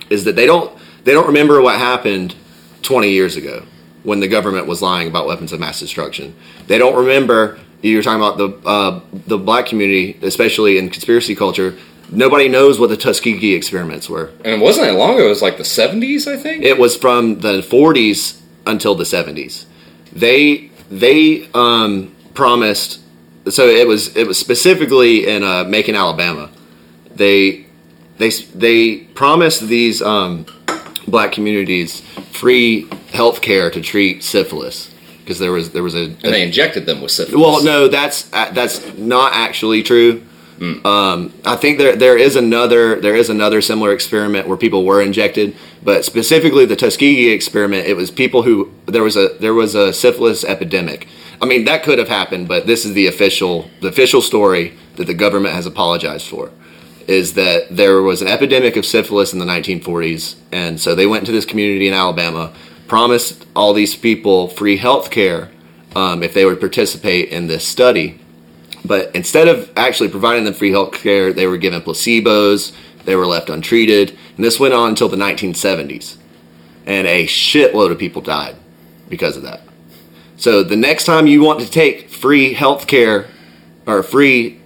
Is 0.08 0.24
that 0.24 0.36
they 0.36 0.46
don't 0.46 0.76
they 1.04 1.12
don't 1.12 1.26
remember 1.26 1.60
what 1.60 1.78
happened 1.78 2.34
20 2.82 3.10
years 3.10 3.36
ago 3.36 3.64
when 4.02 4.20
the 4.20 4.28
government 4.28 4.66
was 4.66 4.80
lying 4.80 5.08
about 5.08 5.26
weapons 5.26 5.52
of 5.52 5.60
mass 5.60 5.78
destruction. 5.78 6.34
They 6.66 6.78
don't 6.78 6.96
remember 6.96 7.58
you 7.82 7.96
were 7.96 8.02
talking 8.02 8.20
about 8.20 8.38
the 8.38 8.68
uh, 8.68 9.00
the 9.26 9.38
black 9.38 9.66
community, 9.66 10.18
especially 10.22 10.78
in 10.78 10.90
conspiracy 10.90 11.34
culture. 11.34 11.76
Nobody 12.10 12.48
knows 12.48 12.80
what 12.80 12.90
the 12.90 12.96
Tuskegee 12.96 13.54
experiments 13.54 14.08
were. 14.08 14.32
And 14.44 14.54
it 14.54 14.60
wasn't 14.60 14.88
that 14.88 14.94
long 14.94 15.14
ago. 15.14 15.26
It 15.26 15.28
was 15.28 15.42
like 15.42 15.58
the 15.58 15.62
70s, 15.62 16.26
I 16.26 16.36
think. 16.36 16.64
It 16.64 16.78
was 16.78 16.96
from 16.96 17.40
the 17.40 17.60
40s 17.60 18.40
until 18.66 18.94
the 18.94 19.04
70s. 19.04 19.66
They 20.12 20.70
they 20.90 21.48
um, 21.54 22.14
promised. 22.34 23.00
So 23.48 23.68
it 23.68 23.86
was 23.86 24.16
it 24.16 24.26
was 24.26 24.38
specifically 24.38 25.26
in 25.26 25.42
uh, 25.42 25.64
Macon, 25.64 25.94
Alabama. 25.94 26.50
They 27.14 27.66
they 28.18 28.30
they 28.30 28.98
promised 28.98 29.68
these 29.68 30.02
um, 30.02 30.46
black 31.06 31.32
communities 31.32 32.00
free 32.32 32.88
health 33.12 33.40
care 33.40 33.70
to 33.70 33.80
treat 33.80 34.22
syphilis 34.22 34.90
because 35.20 35.38
there 35.38 35.52
was 35.52 35.70
there 35.70 35.82
was 35.82 35.94
a, 35.94 36.04
and 36.04 36.20
they 36.22 36.42
injected 36.42 36.86
them 36.86 37.00
with 37.00 37.12
syphilis. 37.12 37.40
well, 37.40 37.62
no, 37.62 37.88
that's 37.88 38.32
uh, 38.32 38.50
that's 38.52 38.96
not 38.98 39.32
actually 39.32 39.82
true. 39.82 40.26
Um, 40.60 41.32
I 41.46 41.56
think 41.56 41.78
there 41.78 41.96
there 41.96 42.18
is 42.18 42.36
another 42.36 43.00
there 43.00 43.16
is 43.16 43.30
another 43.30 43.62
similar 43.62 43.92
experiment 43.92 44.46
where 44.46 44.58
people 44.58 44.84
were 44.84 45.00
injected, 45.00 45.56
but 45.82 46.04
specifically 46.04 46.66
the 46.66 46.76
Tuskegee 46.76 47.30
experiment, 47.30 47.86
it 47.86 47.96
was 47.96 48.10
people 48.10 48.42
who 48.42 48.70
there 48.84 49.02
was 49.02 49.16
a 49.16 49.28
there 49.40 49.54
was 49.54 49.74
a 49.74 49.90
syphilis 49.92 50.44
epidemic. 50.44 51.08
I 51.40 51.46
mean 51.46 51.64
that 51.64 51.82
could 51.82 51.98
have 51.98 52.08
happened, 52.08 52.46
but 52.46 52.66
this 52.66 52.84
is 52.84 52.92
the 52.92 53.06
official 53.06 53.70
the 53.80 53.88
official 53.88 54.20
story 54.20 54.74
that 54.96 55.06
the 55.06 55.14
government 55.14 55.54
has 55.54 55.64
apologized 55.64 56.28
for 56.28 56.50
is 57.06 57.32
that 57.34 57.74
there 57.74 58.02
was 58.02 58.20
an 58.20 58.28
epidemic 58.28 58.76
of 58.76 58.84
syphilis 58.84 59.32
in 59.32 59.38
the 59.38 59.46
1940s, 59.46 60.36
and 60.52 60.78
so 60.78 60.94
they 60.94 61.06
went 61.06 61.24
to 61.26 61.32
this 61.32 61.46
community 61.46 61.88
in 61.88 61.94
Alabama, 61.94 62.52
promised 62.86 63.46
all 63.56 63.72
these 63.72 63.96
people 63.96 64.46
free 64.46 64.76
health 64.76 65.10
care 65.10 65.50
um, 65.96 66.22
if 66.22 66.34
they 66.34 66.44
would 66.44 66.60
participate 66.60 67.30
in 67.30 67.46
this 67.46 67.66
study. 67.66 68.20
But 68.90 69.14
instead 69.14 69.46
of 69.46 69.70
actually 69.76 70.08
providing 70.08 70.42
them 70.42 70.52
free 70.52 70.72
health 70.72 70.90
care, 70.90 71.32
they 71.32 71.46
were 71.46 71.58
given 71.58 71.80
placebos, 71.80 72.72
they 73.04 73.14
were 73.14 73.24
left 73.24 73.48
untreated, 73.48 74.18
and 74.34 74.44
this 74.44 74.58
went 74.58 74.74
on 74.74 74.88
until 74.88 75.08
the 75.08 75.16
1970s. 75.16 76.16
And 76.86 77.06
a 77.06 77.24
shitload 77.28 77.92
of 77.92 77.98
people 78.00 78.20
died 78.20 78.56
because 79.08 79.36
of 79.36 79.44
that. 79.44 79.60
So 80.38 80.64
the 80.64 80.74
next 80.74 81.04
time 81.04 81.28
you 81.28 81.40
want 81.40 81.60
to 81.60 81.70
take 81.70 82.10
free 82.10 82.52
health 82.52 82.88
care 82.88 83.28
or 83.86 84.02
free 84.02 84.60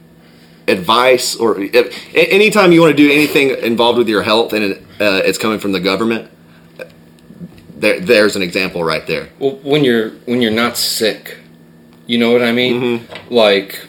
advice 0.68 1.36
or 1.36 1.60
if, 1.60 2.14
anytime 2.14 2.72
you 2.72 2.80
want 2.80 2.96
to 2.96 2.96
do 2.96 3.12
anything 3.12 3.50
involved 3.50 3.98
with 3.98 4.08
your 4.08 4.22
health 4.22 4.54
and 4.54 4.64
it, 4.64 4.82
uh, 5.02 5.20
it's 5.22 5.36
coming 5.36 5.58
from 5.58 5.72
the 5.72 5.80
government 5.80 6.30
there, 7.76 8.00
there's 8.00 8.36
an 8.36 8.40
example 8.40 8.82
right 8.82 9.06
there 9.06 9.28
Well, 9.38 9.56
when 9.56 9.84
you're 9.84 10.12
when 10.24 10.40
you're 10.40 10.50
not 10.50 10.78
sick, 10.78 11.36
you 12.06 12.16
know 12.16 12.32
what 12.32 12.42
I 12.42 12.52
mean. 12.52 13.06
Like, 13.28 13.86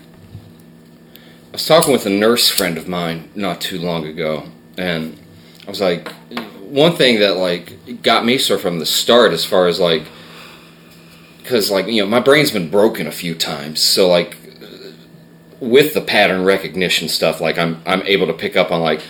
I 1.56 1.58
was 1.58 1.68
talking 1.68 1.94
with 1.94 2.06
a 2.06 2.10
nurse 2.10 2.50
friend 2.50 2.78
of 2.78 2.86
mine 2.90 3.30
not 3.34 3.62
too 3.62 3.80
long 3.80 4.06
ago, 4.06 4.44
and 4.78 5.18
I 5.66 5.70
was 5.70 5.80
like, 5.80 6.12
one 6.60 6.98
thing 6.98 7.22
that 7.22 7.38
like 7.38 8.02
got 8.04 8.26
me 8.26 8.38
sort 8.38 8.58
of 8.58 8.62
from 8.62 8.80
the 8.80 8.86
start, 8.86 9.32
as 9.32 9.46
far 9.46 9.68
as 9.68 9.80
like, 9.80 10.04
because 11.38 11.72
like 11.72 11.88
you 11.88 12.02
know 12.02 12.10
my 12.10 12.20
brain's 12.20 12.52
been 12.52 12.70
broken 12.70 13.08
a 13.08 13.12
few 13.12 13.34
times, 13.34 13.80
so 13.80 14.10
like 14.10 14.36
with 15.62 15.94
the 15.94 16.02
pattern 16.02 16.44
recognition 16.44 17.08
stuff, 17.08 17.40
like 17.40 17.58
I'm 17.58 17.82
I'm 17.86 18.02
able 18.02 18.28
to 18.28 18.34
pick 18.34 18.58
up 18.58 18.70
on 18.70 18.82
like 18.82 19.02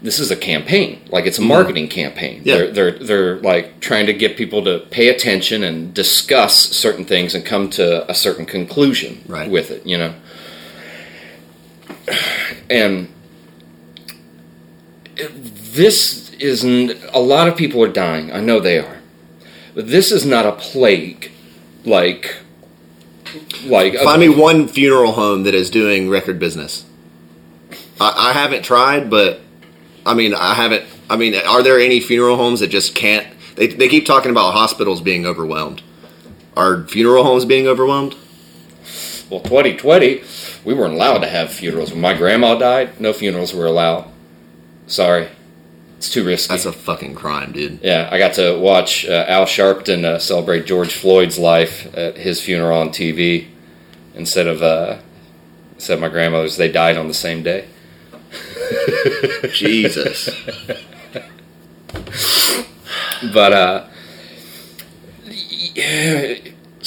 this 0.00 0.18
is 0.18 0.30
a 0.30 0.36
campaign. 0.36 1.02
Like 1.10 1.26
it's 1.26 1.36
a 1.36 1.42
mm-hmm. 1.42 1.48
marketing 1.48 1.88
campaign. 1.88 2.40
Yeah. 2.46 2.54
They're 2.54 2.72
they're 2.72 2.98
they're 2.98 3.36
like 3.40 3.80
trying 3.80 4.06
to 4.06 4.14
get 4.14 4.38
people 4.38 4.64
to 4.64 4.78
pay 4.90 5.08
attention 5.08 5.62
and 5.62 5.92
discuss 5.92 6.54
certain 6.54 7.04
things 7.04 7.34
and 7.34 7.44
come 7.44 7.68
to 7.72 8.10
a 8.10 8.14
certain 8.14 8.46
conclusion 8.46 9.22
Right. 9.28 9.50
with 9.50 9.70
it, 9.70 9.86
you 9.86 9.98
know. 9.98 10.14
And 12.70 13.08
this 15.72 16.32
isn't 16.34 16.92
a 17.12 17.18
lot 17.18 17.48
of 17.48 17.56
people 17.56 17.82
are 17.82 17.88
dying. 17.92 18.32
I 18.32 18.40
know 18.40 18.60
they 18.60 18.78
are. 18.78 18.98
But 19.74 19.88
this 19.88 20.10
is 20.12 20.24
not 20.26 20.46
a 20.46 20.52
plague 20.52 21.30
like 21.84 22.36
like 23.64 23.94
find 23.94 24.20
me 24.20 24.28
one 24.28 24.68
funeral 24.68 25.12
home 25.12 25.42
that 25.44 25.54
is 25.54 25.70
doing 25.70 26.08
record 26.08 26.38
business 26.38 26.84
I, 28.00 28.30
I 28.30 28.32
haven't 28.32 28.62
tried 28.62 29.10
but 29.10 29.40
i 30.06 30.14
mean 30.14 30.34
i 30.34 30.54
haven't 30.54 30.84
i 31.10 31.16
mean 31.16 31.34
are 31.34 31.62
there 31.62 31.78
any 31.78 32.00
funeral 32.00 32.36
homes 32.36 32.60
that 32.60 32.68
just 32.68 32.94
can't 32.94 33.26
they, 33.56 33.66
they 33.66 33.88
keep 33.88 34.06
talking 34.06 34.30
about 34.30 34.54
hospitals 34.54 35.00
being 35.02 35.26
overwhelmed 35.26 35.82
are 36.56 36.84
funeral 36.86 37.22
homes 37.22 37.44
being 37.44 37.66
overwhelmed 37.66 38.16
Well, 39.30 39.40
2020, 39.40 40.22
we 40.68 40.74
weren't 40.74 40.92
allowed 40.92 41.20
to 41.20 41.26
have 41.26 41.50
funerals. 41.50 41.92
When 41.92 42.02
my 42.02 42.12
grandma 42.12 42.54
died, 42.54 43.00
no 43.00 43.14
funerals 43.14 43.54
were 43.54 43.64
allowed. 43.64 44.04
Sorry. 44.86 45.28
It's 45.96 46.10
too 46.10 46.26
risky. 46.26 46.52
that's 46.52 46.66
a 46.66 46.72
fucking 46.72 47.14
crime 47.14 47.52
dude 47.52 47.80
yeah, 47.82 48.08
I 48.12 48.18
got 48.18 48.34
to 48.34 48.56
watch 48.56 49.04
uh, 49.06 49.24
Al 49.26 49.46
Sharpton 49.46 50.04
uh, 50.04 50.18
celebrate 50.18 50.66
George 50.66 50.94
Floyd's 50.94 51.38
life 51.38 51.92
at 51.96 52.18
his 52.18 52.40
funeral 52.42 52.78
on 52.78 52.90
TV 52.90 53.48
instead 54.14 54.46
of 54.46 54.62
uh, 54.62 54.98
instead 55.74 55.94
of 55.94 56.00
my 56.00 56.08
grandmother's. 56.10 56.58
They 56.58 56.70
died 56.70 56.98
on 56.98 57.08
the 57.08 57.14
same 57.14 57.42
day. 57.42 57.66
jesus 59.54 60.28
But 63.32 63.52
uh, 63.54 63.86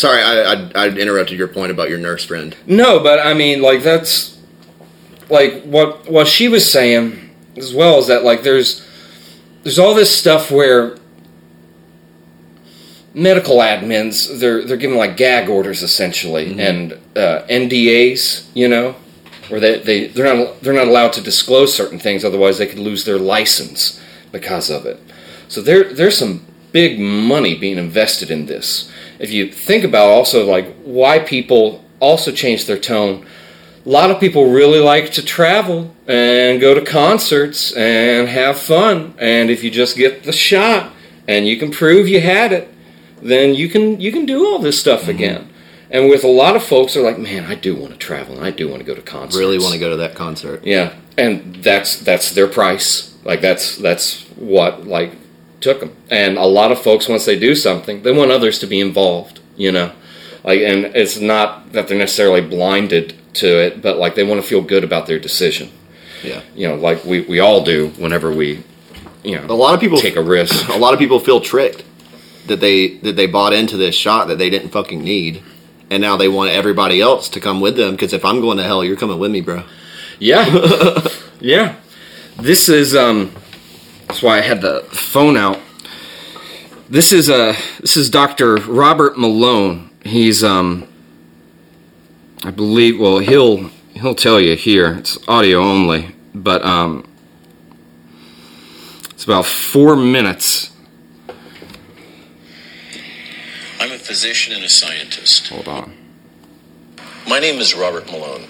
sorry 0.02 0.22
I, 0.22 0.54
I 0.54 0.72
i 0.76 0.88
interrupted 0.89 1.38
your 1.38 1.47
point 1.47 1.72
about 1.72 1.89
your 1.89 1.99
nurse 1.99 2.26
friend 2.26 2.56
No, 2.66 2.99
but 2.99 3.20
I 3.20 3.34
mean, 3.34 3.62
like 3.62 3.84
that's 3.84 4.39
like 5.30 5.64
what 5.64 6.10
what 6.10 6.28
she 6.28 6.47
was 6.47 6.70
saying 6.70 7.30
as 7.56 7.74
well 7.74 7.99
is 7.99 8.08
that 8.08 8.24
like 8.24 8.43
there's 8.43 8.86
there's 9.64 9.80
all 9.80 9.93
this 9.95 10.14
stuff 10.14 10.52
where 10.52 10.97
medical 13.14 13.58
admins 13.58 14.39
they're 14.39 14.64
they're 14.64 14.78
given 14.78 14.97
like 14.97 15.18
gag 15.18 15.49
orders 15.49 15.82
essentially 15.84 16.60
and 16.60 16.93
uh, 17.16 17.45
NDAs, 17.49 18.47
you 18.54 18.68
know, 18.68 18.95
where 19.49 19.60
they 19.60 19.80
they 19.80 20.08
they're 20.08 20.36
not 20.36 20.62
they're 20.62 20.74
not 20.74 20.88
allowed 20.88 21.14
to 21.14 21.22
disclose 21.22 21.74
certain 21.74 21.99
things 21.99 22.24
otherwise 22.26 22.58
they 22.58 22.68
could 22.68 22.80
lose 22.80 23.06
their 23.06 23.20
license 23.20 24.02
because 24.32 24.70
of 24.70 24.86
it. 24.86 24.99
So 25.47 25.62
there 25.62 25.93
there's 25.93 26.18
some 26.18 26.45
big 26.72 26.99
money 26.99 27.58
being 27.58 27.78
invested 27.78 28.32
in 28.32 28.45
this. 28.45 28.91
If 29.22 29.32
you 29.32 29.51
think 29.51 29.84
about 29.84 30.07
also 30.07 30.45
like 30.45 30.74
why 30.84 31.19
people 31.19 31.86
also 31.99 32.32
change 32.32 32.65
their 32.65 32.80
tone, 32.80 33.28
a 33.86 33.89
lot 33.89 34.09
of 34.09 34.19
people 34.19 34.49
really 34.49 34.80
like 34.80 35.11
to 35.13 35.24
travel 35.24 35.95
and 36.07 36.59
go 36.59 36.74
to 36.74 36.82
concerts 36.82 37.72
and 37.74 38.28
have 38.28 38.57
fun. 38.57 39.13
And 39.19 39.51
if 39.51 39.63
you 39.63 39.69
just 39.69 39.95
get 39.95 40.24
the 40.24 40.32
shot 40.32 40.91
and 41.28 41.47
you 41.47 41.57
can 41.57 41.69
prove 41.69 42.07
you 42.07 42.19
had 42.19 42.51
it, 42.51 42.74
then 43.22 43.53
you 43.53 43.69
can 43.69 44.01
you 44.01 44.11
can 44.11 44.26
do 44.26 44.45
all 44.45 44.57
this 44.57 44.80
stuff 44.80 45.01
mm-hmm. 45.01 45.11
again. 45.11 45.49
And 45.91 46.09
with 46.09 46.24
a 46.24 46.28
lot 46.28 46.55
of 46.55 46.63
folks, 46.63 46.93
they're 46.93 47.03
like, 47.03 47.19
"Man, 47.19 47.45
I 47.45 47.53
do 47.53 47.76
want 47.76 47.91
to 47.91 47.97
travel 47.99 48.36
and 48.38 48.45
I 48.45 48.49
do 48.49 48.67
want 48.67 48.80
to 48.80 48.86
go 48.86 48.95
to 48.95 49.01
concerts." 49.01 49.38
really 49.38 49.59
want 49.59 49.74
to 49.74 49.80
go 49.80 49.89
to 49.91 49.97
that 49.97 50.15
concert 50.15 50.63
Yeah, 50.65 50.95
and 51.15 51.57
that's 51.57 51.99
that's 51.99 52.32
their 52.32 52.47
price. 52.47 53.15
Like 53.24 53.41
that's 53.41 53.78
that's 53.78 54.24
what 54.36 54.88
like 54.88 55.11
took 55.62 55.80
them. 55.80 55.95
And 56.09 56.38
a 56.38 56.45
lot 56.45 56.72
of 56.72 56.82
folks, 56.82 57.07
once 57.07 57.26
they 57.26 57.38
do 57.38 57.55
something, 57.55 58.03
they 58.03 58.12
want 58.12 58.32
others 58.32 58.59
to 58.59 58.68
be 58.68 58.80
involved. 58.80 59.39
You 59.57 59.72
know, 59.72 59.91
like 60.43 60.62
and 60.62 60.86
it's 60.95 61.20
not 61.20 61.72
that 61.74 61.88
they're 61.88 61.97
necessarily 61.97 62.41
blinded 62.41 63.16
to 63.36 63.47
it, 63.47 63.82
but 63.82 63.97
like 63.97 64.16
they 64.16 64.24
want 64.24 64.41
to 64.41 64.47
feel 64.47 64.62
good 64.62 64.84
about 64.84 65.07
their 65.07 65.20
decision. 65.20 65.70
yeah 66.24 66.41
You 66.55 66.68
know, 66.70 66.76
like 66.76 67.05
we 67.05 67.22
we 67.22 67.39
all 67.39 67.64
do 67.64 67.89
whenever 67.97 68.32
we, 68.32 68.64
you 69.24 69.38
know, 69.38 69.45
a 69.45 69.55
lot 69.55 69.74
of 69.74 69.80
people 69.80 69.99
take 69.99 70.16
a 70.16 70.24
risk. 70.24 70.68
a 70.78 70.78
lot 70.78 70.93
of 70.93 70.99
people 70.99 71.20
feel 71.20 71.41
tricked 71.41 71.84
that 72.47 72.59
they 72.59 72.97
that 72.97 73.16
they 73.16 73.28
bought 73.28 73.53
into 73.53 73.78
this 73.78 73.95
shot 73.95 74.28
that 74.28 74.38
they 74.38 74.49
didn't 74.49 74.70
fucking 74.70 75.03
need 75.03 75.43
and 75.91 76.01
now 76.01 76.18
they 76.18 76.28
want 76.28 76.49
everybody 76.49 77.01
else 77.01 77.30
to 77.30 77.39
come 77.39 77.62
with 77.62 77.76
them 77.76 77.91
because 77.91 78.14
if 78.14 78.26
i'm 78.26 78.41
going 78.41 78.57
to 78.57 78.64
hell 78.64 78.84
you're 78.84 78.97
coming 78.97 79.20
with 79.20 79.30
me 79.32 79.41
bro 79.41 79.64
Yeah, 80.20 80.45
yeah. 81.39 81.76
This 82.38 82.70
is 82.70 82.95
um. 82.95 83.32
That's 84.12 84.22
why 84.22 84.39
I 84.39 84.41
had 84.41 84.59
the 84.59 84.82
phone 84.91 85.38
out. 85.38 85.57
This 86.89 87.14
is 87.14 87.30
uh 87.30 87.55
this 87.80 87.95
is 87.95 88.09
Dr. 88.09 88.55
Robert 88.55 89.18
Malone. 89.18 89.89
He's 90.03 90.43
um. 90.43 90.86
I 92.43 92.51
believe. 92.51 92.99
Well, 92.99 93.20
he'll 93.20 93.70
he'll 93.93 94.14
tell 94.14 94.38
you 94.38 94.57
here. 94.57 94.95
It's 94.95 95.18
audio 95.30 95.62
only, 95.62 96.14
but 96.36 96.62
um. 96.66 97.07
It's 99.12 99.24
about 99.24 99.45
four 99.45 99.95
minutes. 99.95 100.76
I'm 103.80 103.93
a 103.93 103.97
physician 103.97 104.53
and 104.53 104.66
a 104.66 104.70
scientist. 104.70 105.47
Hold 105.47 105.70
on. 105.70 105.93
My 107.30 107.39
name 107.39 107.62
is 107.62 107.74
Robert 107.74 108.07
Malone. 108.07 108.43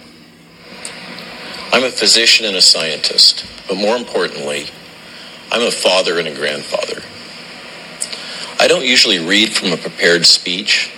I'm 1.72 1.84
a 1.84 1.92
physician 1.92 2.48
and 2.48 2.56
a 2.56 2.64
scientist, 2.64 3.46
but 3.68 3.78
more 3.78 3.96
importantly, 3.96 4.66
I'm 5.52 5.68
a 5.68 5.72
father 5.72 6.18
and 6.18 6.30
a 6.30 6.34
grandfather. 6.34 7.02
I 8.58 8.68
don't 8.68 8.86
usually 8.86 9.20
read 9.20 9.52
from 9.52 9.74
a 9.74 9.78
prepared 9.78 10.26
speech, 10.26 10.94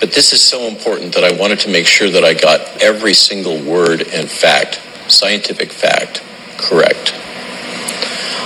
but 0.00 0.12
this 0.12 0.32
is 0.32 0.40
so 0.40 0.62
important 0.62 1.14
that 1.14 1.24
I 1.24 1.38
wanted 1.38 1.60
to 1.60 1.68
make 1.68 1.86
sure 1.86 2.08
that 2.08 2.24
I 2.24 2.32
got 2.32 2.82
every 2.82 3.12
single 3.12 3.60
word 3.62 4.02
and 4.08 4.30
fact, 4.30 4.80
scientific 5.08 5.72
fact, 5.72 6.22
correct. 6.56 7.12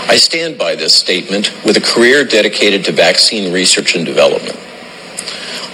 I 0.08 0.16
stand 0.16 0.58
by 0.58 0.74
this 0.74 0.94
statement 0.94 1.52
with 1.64 1.76
a 1.76 1.80
career 1.80 2.24
dedicated 2.24 2.84
to 2.86 2.92
vaccine 2.92 3.52
research 3.52 3.94
and 3.94 4.04
development. 4.04 4.58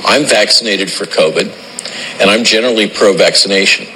I'm 0.05 0.27
vaccinated 0.27 0.93
for 0.93 1.07
COVID, 1.07 1.51
and 2.21 2.29
I'm 2.29 2.45
generally 2.45 2.91
pro 2.91 3.17
vaccination. 3.17 3.87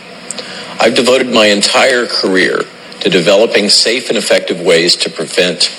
I've 0.81 0.95
devoted 0.95 1.29
my 1.29 1.47
entire 1.47 2.07
career 2.07 2.63
to 3.01 3.11
developing 3.11 3.69
safe 3.69 4.09
and 4.09 4.17
effective 4.17 4.61
ways 4.61 4.97
to 4.97 5.11
prevent 5.11 5.71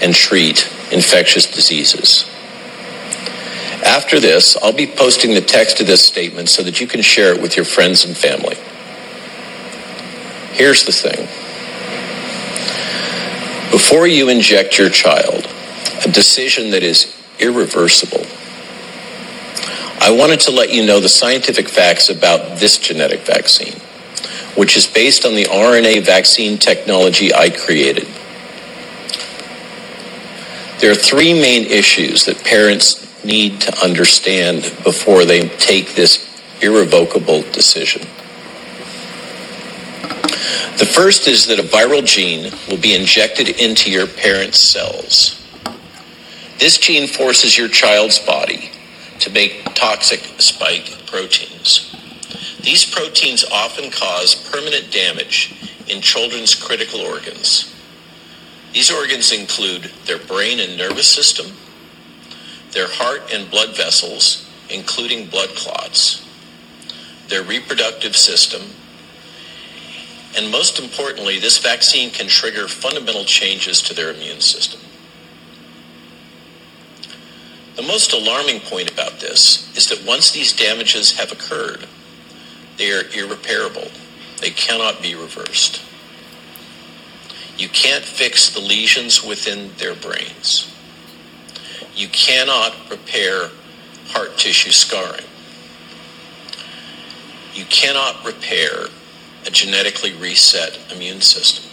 and 0.00 0.14
treat 0.14 0.70
infectious 0.90 1.46
diseases. 1.46 2.28
After 3.84 4.20
this, 4.20 4.56
I'll 4.62 4.72
be 4.72 4.86
posting 4.86 5.34
the 5.34 5.40
text 5.40 5.80
of 5.80 5.86
this 5.86 6.02
statement 6.02 6.48
so 6.48 6.62
that 6.62 6.80
you 6.80 6.86
can 6.86 7.00
share 7.00 7.34
it 7.34 7.40
with 7.40 7.56
your 7.56 7.64
friends 7.64 8.04
and 8.04 8.16
family. 8.16 8.56
Here's 10.52 10.84
the 10.84 10.92
thing. 10.92 11.26
Before 13.70 14.06
you 14.06 14.28
inject 14.28 14.78
your 14.78 14.90
child, 14.90 15.48
a 16.04 16.10
decision 16.10 16.70
that 16.70 16.82
is 16.82 17.16
irreversible, 17.38 18.26
I 20.02 20.10
wanted 20.10 20.40
to 20.40 20.50
let 20.50 20.72
you 20.72 20.84
know 20.84 21.00
the 21.00 21.08
scientific 21.08 21.68
facts 21.68 22.08
about 22.08 22.58
this 22.58 22.78
genetic 22.78 23.20
vaccine, 23.20 23.80
which 24.56 24.76
is 24.76 24.86
based 24.86 25.24
on 25.24 25.34
the 25.34 25.44
RNA 25.44 26.04
vaccine 26.04 26.58
technology 26.58 27.32
I 27.32 27.50
created. 27.50 28.08
There 30.80 30.90
are 30.90 30.94
three 30.94 31.34
main 31.34 31.64
issues 31.64 32.24
that 32.24 32.42
parents 32.42 33.06
need 33.22 33.60
to 33.60 33.84
understand 33.84 34.62
before 34.82 35.26
they 35.26 35.48
take 35.48 35.94
this 35.94 36.26
irrevocable 36.62 37.42
decision. 37.52 38.02
The 40.78 40.86
first 40.86 41.28
is 41.28 41.46
that 41.48 41.58
a 41.58 41.62
viral 41.62 42.02
gene 42.02 42.50
will 42.66 42.78
be 42.80 42.94
injected 42.94 43.60
into 43.60 43.90
your 43.90 44.06
parent's 44.06 44.58
cells. 44.58 45.36
This 46.58 46.78
gene 46.78 47.06
forces 47.06 47.58
your 47.58 47.68
child's 47.68 48.18
body 48.18 48.70
to 49.18 49.30
make 49.30 49.62
toxic 49.74 50.20
spike 50.40 50.96
proteins. 51.04 51.94
These 52.62 52.90
proteins 52.90 53.44
often 53.44 53.90
cause 53.90 54.34
permanent 54.34 54.90
damage 54.90 55.54
in 55.88 56.00
children's 56.00 56.54
critical 56.54 57.00
organs. 57.00 57.74
These 58.72 58.90
organs 58.90 59.32
include 59.32 59.90
their 60.04 60.18
brain 60.18 60.60
and 60.60 60.76
nervous 60.76 61.08
system, 61.08 61.56
their 62.72 62.88
heart 62.88 63.32
and 63.32 63.50
blood 63.50 63.76
vessels, 63.76 64.48
including 64.68 65.26
blood 65.26 65.50
clots, 65.56 66.24
their 67.28 67.42
reproductive 67.42 68.16
system, 68.16 68.62
and 70.36 70.50
most 70.50 70.78
importantly, 70.78 71.38
this 71.38 71.58
vaccine 71.58 72.10
can 72.10 72.28
trigger 72.28 72.68
fundamental 72.68 73.24
changes 73.24 73.80
to 73.82 73.94
their 73.94 74.12
immune 74.12 74.40
system. 74.40 74.80
The 77.76 77.82
most 77.82 78.12
alarming 78.12 78.60
point 78.60 78.90
about 78.92 79.20
this 79.20 79.74
is 79.76 79.88
that 79.88 80.04
once 80.06 80.30
these 80.30 80.52
damages 80.52 81.18
have 81.18 81.32
occurred, 81.32 81.86
they 82.76 82.92
are 82.92 83.08
irreparable. 83.12 83.90
They 84.40 84.50
cannot 84.50 85.02
be 85.02 85.14
reversed. 85.14 85.82
You 87.60 87.68
can't 87.68 88.02
fix 88.02 88.48
the 88.48 88.58
lesions 88.58 89.22
within 89.22 89.70
their 89.76 89.94
brains. 89.94 90.74
You 91.94 92.08
cannot 92.08 92.74
repair 92.90 93.50
heart 94.06 94.38
tissue 94.38 94.70
scarring. 94.70 95.26
You 97.52 97.66
cannot 97.66 98.24
repair 98.24 98.86
a 99.46 99.50
genetically 99.50 100.14
reset 100.14 100.78
immune 100.90 101.20
system. 101.20 101.70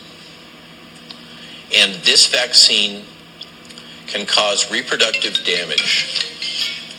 And 1.73 1.93
this 2.03 2.27
vaccine 2.27 3.05
can 4.07 4.25
cause 4.25 4.69
reproductive 4.69 5.41
damage 5.45 6.27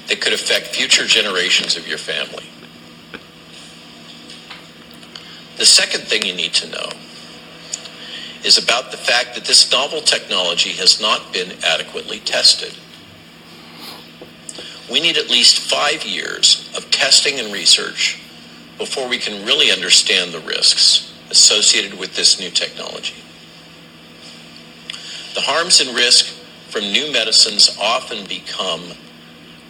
that 0.09 0.23
could 0.23 0.33
affect 0.33 0.69
future 0.69 1.05
generations 1.05 1.77
of 1.77 1.87
your 1.87 1.99
family. 1.99 2.47
The 5.59 5.67
second 5.67 6.05
thing 6.05 6.25
you 6.25 6.35
need 6.35 6.55
to 6.55 6.71
know 6.71 6.89
is 8.45 8.59
about 8.59 8.91
the 8.91 8.97
fact 8.97 9.35
that 9.35 9.45
this 9.45 9.71
novel 9.71 10.01
technology 10.01 10.71
has 10.71 11.01
not 11.01 11.33
been 11.33 11.53
adequately 11.65 12.21
tested. 12.21 12.75
We 14.91 15.01
need 15.01 15.19
at 15.19 15.29
least 15.29 15.59
five 15.71 16.05
years 16.05 16.73
of 16.77 16.91
testing 16.91 17.39
and 17.39 17.53
research 17.53 18.21
before 18.79 19.09
we 19.09 19.19
can 19.19 19.45
really 19.45 19.71
understand 19.71 20.33
the 20.33 20.41
risks 20.41 21.13
associated 21.31 21.99
with 21.99 22.15
this 22.15 22.41
new 22.41 22.51
technology. 22.51 23.17
The 25.35 25.43
harms 25.43 25.81
and 25.81 25.95
risk 25.95 26.35
from 26.69 26.83
new 26.83 27.13
medicines 27.13 27.77
often 27.81 28.27
become 28.27 28.83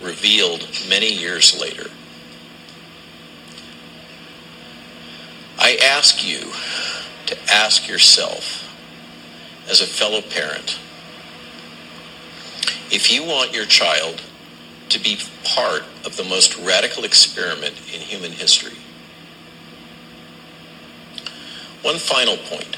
revealed 0.00 0.68
many 0.88 1.12
years 1.12 1.58
later. 1.60 1.90
I 5.58 5.76
ask 5.82 6.24
you 6.26 6.52
to 7.26 7.36
ask 7.52 7.88
yourself, 7.88 8.57
as 9.68 9.80
a 9.80 9.86
fellow 9.86 10.20
parent, 10.20 10.78
if 12.90 13.12
you 13.12 13.22
want 13.24 13.52
your 13.52 13.66
child 13.66 14.22
to 14.88 14.98
be 14.98 15.18
part 15.44 15.82
of 16.04 16.16
the 16.16 16.24
most 16.24 16.56
radical 16.58 17.04
experiment 17.04 17.74
in 17.92 18.00
human 18.00 18.32
history. 18.32 18.76
One 21.82 21.98
final 21.98 22.36
point. 22.36 22.76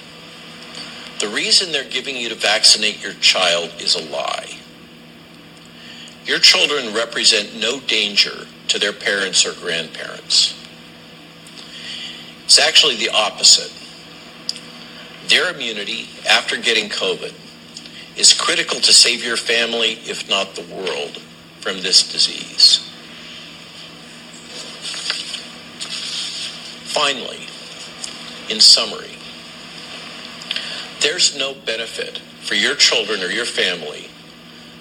The 1.21 1.29
reason 1.29 1.71
they're 1.71 1.85
giving 1.85 2.17
you 2.17 2.29
to 2.29 2.35
vaccinate 2.35 3.03
your 3.03 3.13
child 3.15 3.71
is 3.79 3.95
a 3.95 4.11
lie. 4.11 4.59
Your 6.25 6.39
children 6.39 6.95
represent 6.95 7.57
no 7.57 7.81
danger 7.81 8.47
to 8.69 8.79
their 8.79 8.93
parents 8.93 9.47
or 9.47 9.53
grandparents. 9.55 10.55
It's 12.45 12.59
actually 12.59 12.97
the 12.97 13.11
opposite. 13.11 13.73
Their 15.31 15.55
immunity 15.55 16.09
after 16.29 16.57
getting 16.57 16.89
COVID 16.89 17.33
is 18.17 18.33
critical 18.33 18.81
to 18.81 18.93
save 18.93 19.25
your 19.25 19.37
family, 19.37 19.93
if 20.05 20.29
not 20.29 20.57
the 20.57 20.75
world, 20.75 21.19
from 21.61 21.77
this 21.83 22.11
disease. 22.11 22.79
Finally, 26.93 27.47
in 28.49 28.61
summary, 28.61 29.17
there's 31.01 31.39
no 31.39 31.55
benefit 31.55 32.19
for 32.41 32.57
your 32.57 32.75
children 32.75 33.23
or 33.23 33.29
your 33.31 33.45
family 33.45 34.09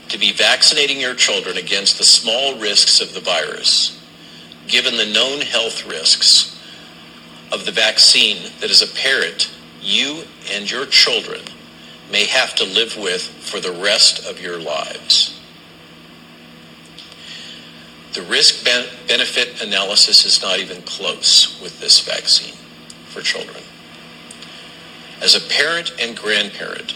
to 0.08 0.18
be 0.18 0.34
vaccinating 0.34 1.00
your 1.00 1.14
children 1.14 1.58
against 1.58 2.00
the 2.00 2.04
small 2.04 2.58
risks 2.60 3.00
of 3.00 3.14
the 3.14 3.20
virus, 3.20 4.02
given 4.68 4.98
the 4.98 5.14
known 5.14 5.42
health 5.42 5.86
risks 5.86 6.60
of 7.52 7.66
the 7.66 7.72
vaccine 7.72 8.52
that 8.60 8.72
is 8.72 8.82
as 8.82 8.92
a 8.92 8.96
parent, 8.96 9.52
you 9.82 10.24
and 10.52 10.70
your 10.70 10.86
children 10.86 11.42
may 12.12 12.26
have 12.26 12.56
to 12.56 12.64
live 12.66 12.98
with 12.98 13.22
for 13.22 13.60
the 13.60 13.72
rest 13.72 14.26
of 14.26 14.42
your 14.42 14.60
lives. 14.60 15.40
The 18.14 18.24
risk 18.24 18.66
benefit 18.66 19.62
analysis 19.62 20.26
is 20.26 20.42
not 20.42 20.60
even 20.60 20.82
close 20.82 21.60
with 21.62 21.80
this 21.80 22.00
vaccine 22.02 22.56
for 23.06 23.22
children. 23.22 23.64
As 25.22 25.36
a 25.36 25.42
parent 25.42 25.94
and 26.00 26.18
grandparent, 26.18 26.96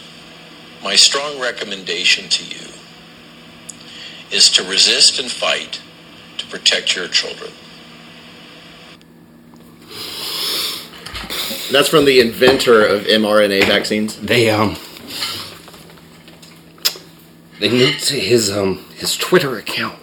my 0.84 0.96
strong 0.96 1.40
recommendation 1.40 2.30
to 2.30 2.46
you 2.46 2.68
is 4.32 4.50
to 4.50 4.64
resist 4.64 5.20
and 5.20 5.30
fight 5.30 5.82
to 6.38 6.46
protect 6.48 6.96
your 6.96 7.08
children. 7.08 7.52
That's 11.72 11.90
from 11.90 12.06
the 12.06 12.20
inventor 12.20 12.86
of 12.86 13.04
mRNA 13.04 13.66
vaccines. 13.66 14.20
They 14.20 14.50
um 14.50 14.76
they 17.60 17.70
nuked 17.70 18.10
his 18.10 18.52
um 18.52 18.86
his 18.96 19.16
Twitter 19.18 19.58
account 19.58 19.98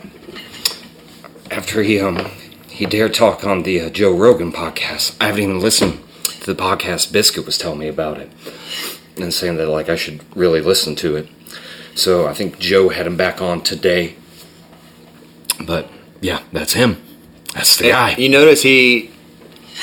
after 1.51 1.83
he 1.83 2.01
um 2.01 2.31
he 2.69 2.87
dared 2.87 3.13
talk 3.13 3.45
on 3.45 3.63
the 3.63 3.81
uh, 3.81 3.91
Joe 3.91 4.17
Rogan 4.17 4.53
podcast. 4.53 5.17
I 5.21 5.27
haven't 5.27 5.43
even 5.43 5.61
listened 5.61 6.01
to 6.25 6.55
the 6.55 6.61
podcast. 6.61 7.13
Biscuit 7.13 7.45
was 7.45 7.59
telling 7.59 7.79
me 7.79 7.89
about 7.89 8.19
it 8.19 8.31
and 9.19 9.33
saying 9.35 9.57
that 9.57 9.69
like 9.69 9.89
I 9.89 9.97
should 9.97 10.25
really 10.35 10.61
listen 10.63 10.97
to 10.97 11.17
it. 11.17 11.29
So 11.95 12.27
I 12.27 12.35
think 12.35 12.59
Joe 12.59 12.89
had 12.89 13.07
him 13.07 13.17
back 13.17 13.43
on 13.43 13.61
today. 13.61 14.17
But 15.63 15.91
yeah, 16.23 16.43
that's 16.53 16.73
him. 16.73 17.03
That's 17.55 17.77
the 17.77 17.91
guy. 17.91 18.17
You 18.17 18.31
notice 18.31 18.63
he 18.63 19.11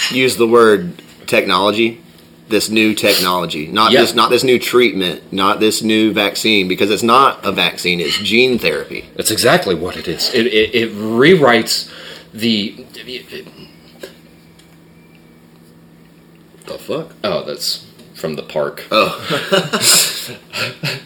used 0.10 0.40
the 0.40 0.48
word 0.48 1.04
technology, 1.28 2.02
this 2.50 2.70
new 2.70 2.94
technology, 2.94 3.68
not 3.68 3.92
Yeah. 3.92 4.02
this 4.02 4.14
not 4.16 4.30
this 4.30 4.44
new 4.44 4.58
treatment, 4.58 5.22
not 5.32 5.60
this 5.60 5.82
new 5.84 6.12
vaccine, 6.14 6.68
because 6.68 6.90
it's 6.90 7.04
not 7.04 7.44
a 7.46 7.52
vaccine; 7.52 8.00
it's 8.00 8.18
gene 8.18 8.58
therapy. 8.58 9.06
That's 9.16 9.32
exactly 9.32 9.76
what 9.76 9.98
it 9.98 10.08
is. 10.08 10.34
It, 10.34 10.48
it, 10.48 10.74
it 10.76 10.92
rewrites 10.96 11.90
the. 12.34 12.86
The 16.66 16.78
fuck? 16.78 17.14
Oh, 17.24 17.44
that's 17.46 17.86
from 18.14 18.36
the 18.36 18.44
park. 18.44 18.86
Oh, 18.92 19.08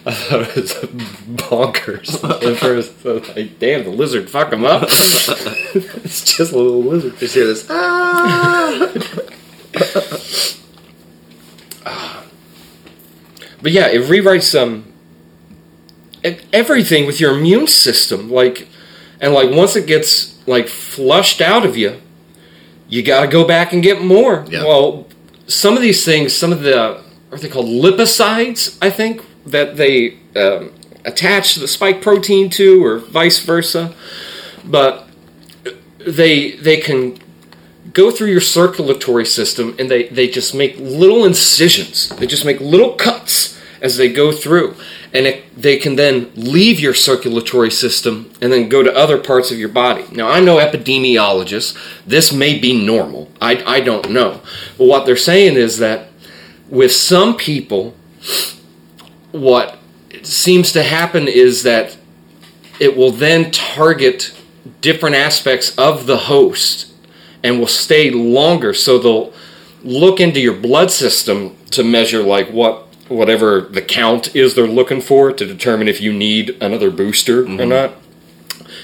I 0.06 0.12
thought 0.12 0.42
it 0.42 0.56
was 0.56 0.74
bonkers 0.74 2.58
first. 2.60 3.06
Like, 3.36 3.60
damn, 3.60 3.84
the 3.84 3.92
lizard, 3.92 4.30
fuck 4.30 4.52
him 4.52 4.64
up. 4.66 4.84
it's 4.90 6.24
just 6.36 6.52
a 6.52 6.58
little 6.58 6.82
lizard. 6.84 7.18
just 7.20 7.36
hear 7.36 7.46
this. 7.46 7.68
Ah! 7.70 8.92
But 13.62 13.72
yeah, 13.72 13.88
it 13.88 14.10
rewrites 14.10 14.60
um 14.60 14.92
everything 16.54 17.06
with 17.06 17.20
your 17.20 17.38
immune 17.38 17.68
system. 17.68 18.30
Like, 18.30 18.68
and 19.20 19.34
like 19.34 19.52
once 19.52 19.76
it 19.76 19.86
gets 19.88 20.46
like 20.48 20.68
flushed 20.68 21.42
out 21.42 21.66
of 21.66 21.78
you, 21.78 22.02
you 22.90 23.04
got 23.04 23.22
to 23.22 23.28
go 23.28 23.46
back 23.46 23.74
and 23.74 23.82
get 23.82 24.02
more. 24.02 24.46
Yeah. 24.50 24.66
Well, 24.66 25.08
some 25.48 25.76
of 25.76 25.82
these 25.82 26.04
things, 26.04 26.34
some 26.36 26.52
of 26.52 26.62
the 26.62 27.02
are 27.32 27.38
they 27.38 27.48
called 27.48 27.68
lipocides? 27.68 28.78
I 28.82 28.90
think 28.90 29.24
that 29.46 29.78
they 29.78 30.18
um, 30.36 30.74
attach 31.06 31.56
the 31.56 31.68
spike 31.68 32.02
protein 32.02 32.50
to, 32.52 32.84
or 32.84 32.98
vice 32.98 33.40
versa. 33.40 33.94
But 34.66 35.08
they 36.00 36.52
they 36.54 36.78
can 36.78 37.18
go 37.94 38.12
through 38.12 38.30
your 38.30 38.42
circulatory 38.42 39.26
system, 39.26 39.76
and 39.80 39.90
they 39.90 40.08
they 40.10 40.28
just 40.28 40.54
make 40.54 40.78
little 40.78 41.26
incisions. 41.26 42.10
They 42.10 42.28
just 42.28 42.46
make 42.46 42.60
little 42.60 42.94
cuts 42.94 43.60
as 43.82 43.98
they 43.98 44.12
go 44.12 44.32
through, 44.32 44.76
and 45.12 45.26
it, 45.26 45.60
they 45.60 45.78
can 45.78 45.96
then 45.96 46.32
leave 46.36 46.80
your 46.80 46.94
circulatory 46.94 47.72
system 47.72 48.32
and 48.40 48.52
then 48.52 48.70
go 48.70 48.84
to 48.84 48.96
other 48.96 49.18
parts 49.18 49.52
of 49.52 49.58
your 49.58 49.70
body. 49.70 50.06
Now, 50.12 50.30
I'm 50.30 50.46
no 50.46 50.58
epidemiologist. 50.58 51.76
This 52.06 52.32
may 52.32 52.60
be 52.60 52.86
normal. 52.86 53.32
I, 53.42 53.64
I 53.66 53.80
don't 53.82 54.12
know. 54.12 54.42
But 54.78 54.86
what 54.86 55.06
they're 55.06 55.18
saying 55.18 55.56
is 55.56 55.80
that 55.80 56.10
with 56.70 56.92
some 56.92 57.36
people, 57.36 57.96
what 59.32 59.80
seems 60.22 60.72
to 60.74 60.84
happen 60.84 61.28
is 61.28 61.64
that 61.64 61.98
it 62.80 62.96
will 62.96 63.12
then 63.12 63.50
target 63.50 64.34
different 64.80 65.16
aspects 65.16 65.76
of 65.76 66.06
the 66.06 66.18
host 66.18 66.91
and 67.44 67.60
will 67.60 67.68
stay 67.68 68.10
longer. 68.12 68.74
So 68.74 68.98
they'll 69.00 69.34
look 69.84 70.20
into 70.20 70.40
your 70.40 70.54
blood 70.56 70.92
system 70.92 71.56
to 71.72 71.84
measure 71.84 72.22
like 72.22 72.50
what 72.50 72.88
whatever 73.08 73.62
the 73.62 73.82
count 73.82 74.34
is 74.36 74.56
they're 74.56 74.68
looking 74.68 75.02
for 75.02 75.34
to 75.34 75.46
determine 75.46 75.88
if 75.88 76.00
you 76.00 76.14
need 76.14 76.56
another 76.62 76.90
booster 76.90 77.44
or 77.44 77.66
not. 77.66 77.94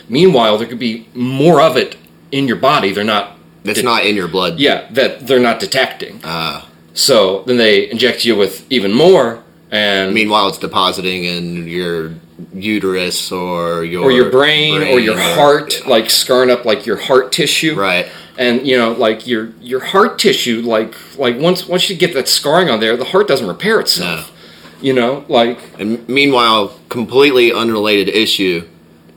Meanwhile, 0.10 0.58
there 0.58 0.68
could 0.68 0.80
be 0.80 1.08
more 1.14 1.62
of 1.62 1.78
it 1.78 1.95
in 2.32 2.47
your 2.47 2.58
body. 2.58 2.91
They're 2.91 3.03
not. 3.03 3.38
That's 3.64 3.84
not 3.84 4.05
in 4.05 4.16
your 4.16 4.28
blood. 4.30 4.60
Yeah, 4.60 4.88
that 4.91 5.28
they're 5.28 5.39
not 5.39 5.60
detecting. 5.60 6.22
Uh, 6.24 6.64
So 6.93 7.43
then 7.45 7.58
they 7.58 7.89
inject 7.91 8.26
you 8.26 8.36
with 8.36 8.66
even 8.72 8.91
more, 8.93 9.43
and 9.72 10.14
meanwhile, 10.14 10.47
it's 10.47 10.58
depositing 10.58 11.26
in 11.26 11.68
your 11.68 12.14
uterus 12.53 13.32
or 13.32 13.84
your 13.84 14.03
or 14.05 14.12
your 14.12 14.30
brain, 14.32 14.82
or 14.84 14.99
your 14.99 15.18
heart, 15.20 15.86
like 15.88 16.10
scarring 16.10 16.49
up 16.49 16.66
like 16.66 16.86
your 16.86 16.97
heart 16.97 17.32
tissue. 17.32 17.76
Right. 17.76 18.08
And 18.38 18.67
you 18.67 18.77
know, 18.77 18.91
like 18.93 19.25
your 19.25 19.49
your 19.61 19.79
heart 19.79 20.19
tissue, 20.19 20.61
like 20.61 20.93
like 21.17 21.38
once 21.39 21.67
once 21.67 21.89
you 21.89 21.95
get 21.95 22.13
that 22.13 22.27
scarring 22.27 22.69
on 22.69 22.79
there, 22.79 22.95
the 22.95 23.05
heart 23.05 23.27
doesn't 23.27 23.47
repair 23.47 23.79
itself. 23.79 24.31
You 24.79 24.93
know, 24.93 25.25
like 25.27 25.59
And 25.79 26.07
meanwhile, 26.07 26.77
completely 26.89 27.51
unrelated 27.51 28.09
issue. 28.13 28.67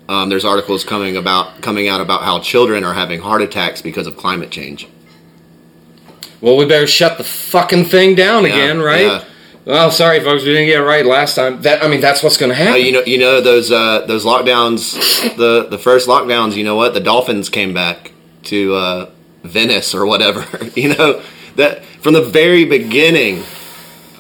Um, 0.09 0.29
there's 0.31 0.45
articles 0.45 0.83
coming 0.85 1.17
about 1.17 1.61
coming 1.61 1.87
out 1.87 2.01
about 2.01 2.23
how 2.23 2.41
children 2.41 2.83
are 2.83 2.95
having 2.95 3.21
heart 3.21 3.43
attacks 3.43 3.83
because 3.83 4.07
of 4.07 4.17
climate 4.17 4.51
change. 4.51 4.89
well, 6.41 6.57
we 6.57 6.65
better 6.65 6.87
shut 6.87 7.19
the 7.19 7.25
fucking 7.25 7.85
thing 7.85 8.15
down 8.15 8.45
Yeah, 8.45 8.51
again, 8.55 8.81
right? 8.81 9.03
yeah. 9.07 9.25
Well, 9.67 9.91
sorry, 9.91 10.21
folks, 10.21 10.43
we 10.43 10.49
didn't 10.49 10.67
get 10.67 10.81
it 10.81 10.85
right 10.85 11.05
last 11.05 11.35
time. 11.35 11.61
That 11.63 11.85
I 11.85 11.89
mean, 11.89 12.01
that's 12.01 12.23
what's 12.23 12.39
going 12.39 12.51
to 12.51 12.59
Uh, 12.61 12.65
happen. 12.65 12.83
you 12.85 12.93
know, 12.93 13.03
you 13.05 13.19
know 13.19 13.41
those 13.43 13.71
uh, 13.71 14.05
those 14.07 14.25
lockdowns. 14.25 15.37
The 15.37 15.67
the 15.69 15.79
first 15.79 16.09
lockdowns. 16.09 16.57
You 16.57 16.65
know 16.65 16.75
what? 16.77 16.95
The 16.95 17.01
dolphins 17.01 17.51
came 17.51 17.75
back 17.75 18.13
to 18.45 18.75
uh, 18.75 19.11
Venice 19.45 19.95
or 19.95 20.07
whatever. 20.07 20.47
you 20.75 20.95
know 20.95 21.23
that 21.57 21.85
from 22.01 22.15
the 22.15 22.23
very 22.23 22.65
beginning 22.65 23.45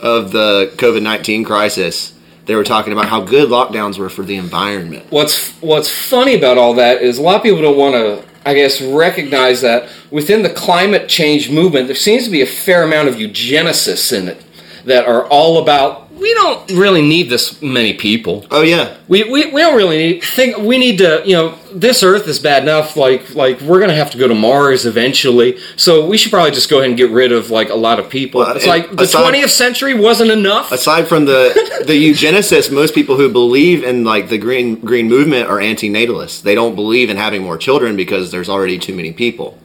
of 0.02 0.32
the 0.32 0.72
COVID 0.76 1.02
nineteen 1.02 1.44
crisis, 1.44 2.14
they 2.46 2.56
were 2.56 2.64
talking 2.64 2.92
about 2.92 3.06
how 3.08 3.20
good 3.20 3.48
lockdowns 3.48 3.96
were 3.98 4.08
for 4.08 4.22
the 4.22 4.36
environment. 4.36 5.06
what's 5.10 5.50
what's 5.60 5.88
funny 5.88 6.34
about 6.34 6.58
all 6.58 6.74
that 6.74 7.00
is 7.00 7.18
a 7.18 7.22
lot 7.22 7.36
of 7.36 7.42
people 7.42 7.62
don't 7.62 7.76
want 7.76 7.94
to 7.94 8.24
i 8.44 8.54
guess 8.54 8.80
recognize 8.82 9.60
that 9.60 9.88
within 10.10 10.42
the 10.42 10.50
climate 10.50 11.08
change 11.08 11.48
movement 11.50 11.86
there 11.86 11.94
seems 11.94 12.24
to 12.24 12.30
be 12.30 12.42
a 12.42 12.46
fair 12.46 12.82
amount 12.82 13.06
of 13.08 13.14
eugenicists 13.14 14.16
in 14.16 14.26
it 14.28 14.44
that 14.84 15.06
are 15.06 15.24
all 15.26 15.62
about 15.62 16.10
we 16.20 16.34
don't 16.34 16.70
really 16.72 17.02
need 17.02 17.30
this 17.30 17.62
many 17.62 17.94
people. 17.94 18.46
Oh 18.50 18.60
yeah, 18.62 18.96
we, 19.08 19.24
we, 19.24 19.50
we 19.50 19.60
don't 19.60 19.76
really 19.76 19.96
need 19.96 20.22
think 20.22 20.58
we 20.58 20.76
need 20.76 20.98
to 20.98 21.22
you 21.24 21.34
know 21.34 21.56
this 21.72 22.02
earth 22.02 22.28
is 22.28 22.38
bad 22.38 22.62
enough 22.62 22.96
like 22.96 23.34
like 23.34 23.60
we're 23.62 23.80
gonna 23.80 23.94
have 23.94 24.10
to 24.10 24.18
go 24.18 24.28
to 24.28 24.34
mars 24.34 24.84
eventually. 24.84 25.58
So 25.76 26.06
we 26.06 26.18
should 26.18 26.30
probably 26.30 26.50
just 26.50 26.68
go 26.68 26.78
ahead 26.78 26.90
and 26.90 26.96
get 26.96 27.10
rid 27.10 27.32
of 27.32 27.50
like 27.50 27.70
a 27.70 27.74
lot 27.74 27.98
of 27.98 28.10
people. 28.10 28.42
Well, 28.42 28.54
it's 28.54 28.66
like 28.66 28.90
the 28.90 29.04
20th 29.04 29.48
century 29.48 29.94
wasn't 29.94 30.30
enough. 30.30 30.70
Aside 30.70 31.08
from 31.08 31.24
the 31.24 31.82
the 31.86 31.94
eugenicists, 31.94 32.72
most 32.72 32.94
people 32.94 33.16
who 33.16 33.30
believe 33.30 33.82
in 33.82 34.04
like 34.04 34.28
the 34.28 34.38
green 34.38 34.76
green 34.76 35.08
movement 35.08 35.48
are 35.48 35.60
anti-natalists. 35.60 36.42
They 36.42 36.54
don't 36.54 36.74
believe 36.74 37.08
in 37.08 37.16
having 37.16 37.42
more 37.42 37.56
children 37.56 37.96
because 37.96 38.30
there's 38.30 38.48
already 38.48 38.78
too 38.78 38.94
many 38.94 39.12
people. 39.12 39.58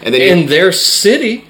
And 0.00 0.14
then 0.14 0.38
in 0.38 0.46
their 0.46 0.70
city 0.70 1.47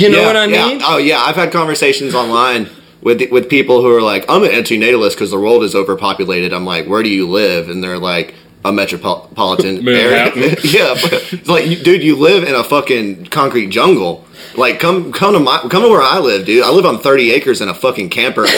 you 0.00 0.08
know 0.10 0.20
Yeah, 0.20 0.26
what 0.26 0.36
i 0.36 0.44
yeah. 0.46 0.66
mean 0.66 0.78
Oh 0.90 0.98
yeah, 0.98 1.20
I've 1.26 1.36
had 1.42 1.50
conversations 1.52 2.14
online 2.14 2.62
with 3.06 3.20
with 3.30 3.48
people 3.48 3.76
who 3.82 3.90
are 3.96 4.02
like, 4.12 4.24
"I'm 4.28 4.42
an 4.48 4.50
anti-natalist 4.50 5.16
because 5.16 5.30
the 5.30 5.38
world 5.46 5.62
is 5.68 5.74
overpopulated." 5.74 6.52
I'm 6.56 6.66
like, 6.74 6.84
"Where 6.90 7.02
do 7.02 7.08
you 7.10 7.26
live?" 7.28 7.68
And 7.70 7.82
they're 7.82 7.98
like, 8.12 8.34
"A 8.64 8.72
metropolitan 8.72 9.86
area." 10.04 10.24
Yeah, 10.78 10.94
but 11.02 11.12
it's 11.32 11.48
like, 11.54 11.64
dude, 11.86 12.02
you 12.02 12.16
live 12.16 12.42
in 12.50 12.54
a 12.54 12.64
fucking 12.64 13.26
concrete 13.26 13.68
jungle. 13.78 14.24
Like, 14.56 14.80
come 14.80 15.12
come 15.12 15.32
to 15.34 15.40
my 15.40 15.58
come 15.72 15.82
to 15.82 15.88
where 15.94 16.02
I 16.02 16.18
live, 16.18 16.46
dude. 16.46 16.62
I 16.64 16.70
live 16.70 16.86
on 16.86 16.98
30 16.98 17.30
acres 17.32 17.60
in 17.60 17.68
a 17.68 17.74
fucking 17.74 18.08
camper. 18.10 18.46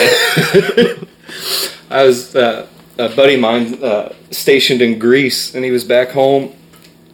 I 1.91 2.05
was 2.05 2.35
uh, 2.35 2.67
a 2.99 3.09
buddy 3.11 3.35
of 3.35 3.41
mine 3.41 3.83
uh, 3.83 4.13
stationed 4.31 4.83
in 4.83 4.99
Greece, 4.99 5.55
and 5.55 5.65
he 5.65 5.71
was 5.71 5.85
back 5.85 6.11
home, 6.11 6.53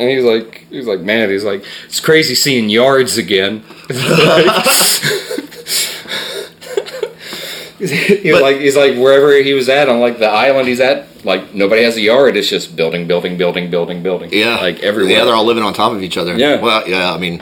and 0.03 0.11
he 0.11 0.17
was 0.17 0.25
like, 0.25 0.67
he 0.69 0.77
was 0.77 0.87
like, 0.87 1.01
man, 1.01 1.31
he's 1.31 1.45
like, 1.45 1.65
it's 1.87 2.01
crazy 2.01 2.35
seeing 2.35 2.69
yards 2.69 3.17
again. 3.19 3.63
he 7.79 7.85
was 8.31 8.33
But- 8.33 8.43
like, 8.43 8.57
he's 8.61 8.77
like, 8.77 8.95
wherever 8.95 9.33
he 9.43 9.53
was 9.55 9.69
at 9.69 9.89
on 9.89 10.01
like 10.01 10.19
the 10.19 10.29
island 10.29 10.69
he's 10.69 10.81
at, 10.81 11.07
like 11.25 11.55
nobody 11.55 11.83
has 11.83 11.97
a 11.97 12.01
yard. 12.01 12.37
It's 12.37 12.49
just 12.49 12.77
building, 12.77 13.07
building, 13.07 13.37
building, 13.37 13.71
building, 13.71 14.03
building. 14.03 14.31
yeah, 14.33 14.57
like 14.57 14.81
everywhere. 14.81 15.13
Yeah, 15.13 15.25
they're 15.25 15.35
all 15.35 15.45
living 15.45 15.63
on 15.63 15.73
top 15.75 15.93
of 15.93 16.03
each 16.03 16.17
other. 16.17 16.37
Yeah. 16.37 16.61
Well, 16.61 16.89
yeah. 16.89 17.13
I 17.13 17.19
mean, 17.19 17.41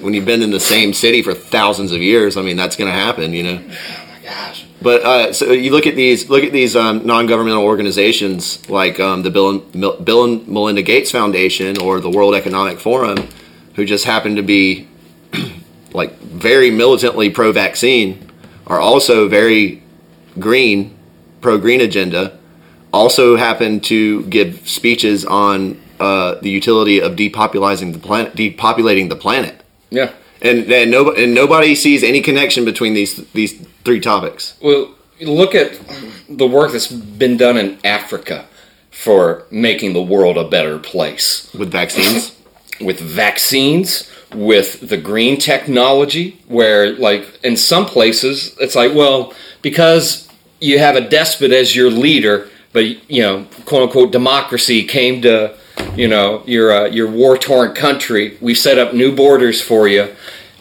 when 0.00 0.14
you've 0.14 0.24
been 0.26 0.42
in 0.42 0.50
the 0.50 0.60
same 0.60 0.92
city 0.92 1.22
for 1.22 1.34
thousands 1.34 1.92
of 1.92 2.00
years, 2.02 2.36
I 2.36 2.42
mean, 2.42 2.56
that's 2.56 2.76
going 2.76 2.90
to 2.90 2.98
happen. 2.98 3.32
You 3.32 3.42
know. 3.42 3.60
Oh 3.62 4.06
my 4.08 4.18
Gosh. 4.28 4.63
But 4.84 5.02
uh, 5.02 5.32
so 5.32 5.50
you 5.50 5.70
look 5.70 5.86
at 5.86 5.96
these 5.96 6.28
look 6.28 6.44
at 6.44 6.52
these 6.52 6.76
um, 6.76 7.06
non-governmental 7.06 7.64
organizations 7.64 8.68
like 8.68 9.00
um, 9.00 9.22
the 9.22 9.30
Bill 9.30 9.48
and, 9.48 10.04
Bill 10.04 10.24
and 10.24 10.46
Melinda 10.46 10.82
Gates 10.82 11.10
Foundation 11.10 11.78
or 11.78 12.00
the 12.00 12.10
World 12.10 12.34
Economic 12.34 12.78
Forum, 12.78 13.16
who 13.76 13.86
just 13.86 14.04
happen 14.04 14.36
to 14.36 14.42
be 14.42 14.86
like 15.94 16.12
very 16.20 16.70
militantly 16.70 17.30
pro-vaccine, 17.30 18.30
are 18.66 18.78
also 18.78 19.26
very 19.26 19.82
green, 20.38 20.94
pro-green 21.40 21.80
agenda. 21.80 22.38
Also 22.92 23.36
happen 23.36 23.80
to 23.80 24.22
give 24.26 24.68
speeches 24.68 25.24
on 25.24 25.80
uh, 25.98 26.34
the 26.42 26.50
utility 26.50 27.00
of 27.00 27.16
depopulating 27.16 27.94
the 27.94 27.98
planet, 27.98 28.34
depopulating 28.34 29.08
the 29.08 29.16
planet 29.16 29.62
Yeah. 29.88 30.12
And 30.44 30.70
and 30.70 30.90
nobody 30.90 31.24
and 31.24 31.34
nobody 31.34 31.74
sees 31.74 32.02
any 32.02 32.20
connection 32.20 32.64
between 32.64 32.94
these 32.94 33.16
these 33.32 33.60
three 33.84 34.00
topics. 34.00 34.56
Well, 34.62 34.94
look 35.20 35.54
at 35.54 35.80
the 36.28 36.46
work 36.46 36.72
that's 36.72 36.88
been 36.88 37.36
done 37.36 37.56
in 37.56 37.78
Africa 37.84 38.46
for 38.90 39.44
making 39.50 39.92
the 39.92 40.02
world 40.02 40.36
a 40.38 40.48
better 40.48 40.78
place. 40.78 41.52
with 41.52 41.72
vaccines. 41.72 42.36
with 42.80 43.00
vaccines, 43.00 44.10
with 44.34 44.88
the 44.88 44.96
green 44.96 45.38
technology, 45.38 46.40
where, 46.46 46.92
like, 46.96 47.38
in 47.44 47.56
some 47.56 47.86
places, 47.86 48.56
it's 48.60 48.74
like, 48.74 48.94
well, 48.94 49.32
because 49.62 50.28
you 50.60 50.78
have 50.78 50.96
a 50.96 51.08
despot 51.08 51.52
as 51.52 51.74
your 51.74 51.90
leader, 51.90 52.48
but, 52.72 52.84
you 53.10 53.22
know, 53.22 53.46
quote 53.64 53.82
unquote, 53.84 54.10
democracy 54.10 54.84
came 54.84 55.22
to, 55.22 55.56
you 55.96 56.08
know, 56.08 56.42
your, 56.46 56.72
uh, 56.72 56.84
your 56.86 57.10
war 57.10 57.38
torn 57.38 57.74
country, 57.74 58.36
we 58.40 58.54
set 58.54 58.78
up 58.78 58.94
new 58.94 59.14
borders 59.14 59.60
for 59.60 59.88
you. 59.88 60.14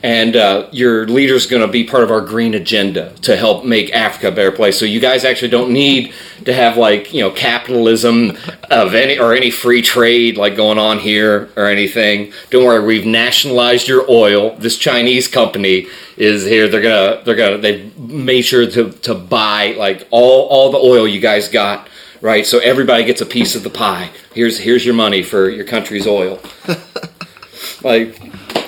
And 0.04 0.36
uh, 0.36 0.68
your 0.74 1.08
leader's 1.08 1.46
going 1.48 1.62
to 1.62 1.68
be 1.70 1.86
part 1.86 2.04
of 2.04 2.12
our 2.12 2.20
green 2.20 2.54
agenda 2.56 3.14
to 3.22 3.38
help 3.38 3.64
make 3.64 3.90
Africa 3.94 4.28
a 4.28 4.32
better 4.32 4.52
place. 4.52 4.78
So 4.78 4.84
you 4.84 5.00
guys 5.00 5.24
actually 5.24 5.48
don't 5.48 5.72
need 5.72 6.14
to 6.44 6.54
have 6.54 6.76
like 6.78 7.14
you 7.14 7.22
know 7.22 7.32
capitalism 7.32 8.38
of 8.70 8.94
any 8.94 9.18
or 9.18 9.34
any 9.34 9.50
free 9.50 9.82
trade 9.82 10.38
like 10.38 10.56
going 10.56 10.78
on 10.78 11.00
here 11.00 11.50
or 11.56 11.68
anything. 11.68 12.34
Don't 12.50 12.66
worry, 12.66 12.84
we've 12.84 13.06
nationalized 13.06 13.88
your 13.88 14.06
oil. 14.10 14.56
This 14.58 14.78
Chinese 14.78 15.30
company 15.30 15.88
is 16.18 16.44
here. 16.44 16.68
They're 16.68 16.82
gonna 16.82 17.22
they're 17.24 17.36
gonna 17.36 17.58
they 17.60 17.90
made 17.98 18.42
sure 18.42 18.70
to 18.70 18.92
to 18.92 19.16
buy 19.16 19.74
like 19.78 20.08
all 20.12 20.48
all 20.48 20.72
the 20.72 20.80
oil 20.80 21.08
you 21.08 21.22
guys 21.22 21.48
got. 21.48 21.88
Right, 22.24 22.46
so 22.46 22.60
everybody 22.60 23.04
gets 23.04 23.20
a 23.20 23.26
piece 23.26 23.54
of 23.54 23.64
the 23.64 23.70
pie. 23.70 24.10
Here's 24.34 24.60
here's 24.60 24.86
your 24.86 24.96
money 24.96 25.24
for 25.24 25.50
your 25.50 25.66
country's 25.66 26.08
oil. 26.08 26.40
like 27.84 28.18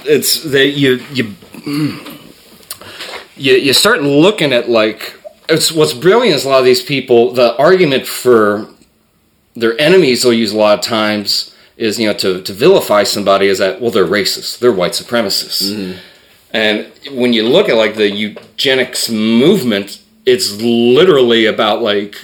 it's 0.05 0.43
they 0.43 0.65
you 0.65 1.01
you 1.13 1.33
you 3.37 3.53
you 3.53 3.71
start 3.71 4.03
looking 4.03 4.51
at 4.51 4.69
like 4.69 5.17
it's 5.47 5.71
what's 5.71 5.93
brilliant 5.93 6.35
is 6.35 6.43
a 6.43 6.49
lot 6.49 6.59
of 6.59 6.65
these 6.65 6.83
people 6.83 7.31
the 7.31 7.55
argument 7.55 8.05
for 8.05 8.67
their 9.55 9.79
enemies 9.79 10.23
they'll 10.23 10.33
use 10.33 10.51
a 10.51 10.57
lot 10.57 10.77
of 10.77 10.83
times 10.83 11.55
is 11.77 11.97
you 11.97 12.07
know 12.07 12.13
to, 12.13 12.41
to 12.41 12.51
vilify 12.51 13.03
somebody 13.03 13.47
is 13.47 13.59
that 13.59 13.79
well 13.79 13.89
they're 13.89 14.05
racist 14.05 14.59
they're 14.59 14.73
white 14.73 14.91
supremacists 14.91 15.71
mm-hmm. 15.71 15.97
And 16.55 16.89
when 17.11 17.33
you 17.33 17.43
look 17.43 17.67
at 17.67 17.75
like 17.75 17.95
the 17.95 18.09
eugenics 18.09 19.09
movement, 19.09 19.99
it's 20.25 20.59
literally 20.61 21.45
about 21.45 21.81
like 21.81 22.15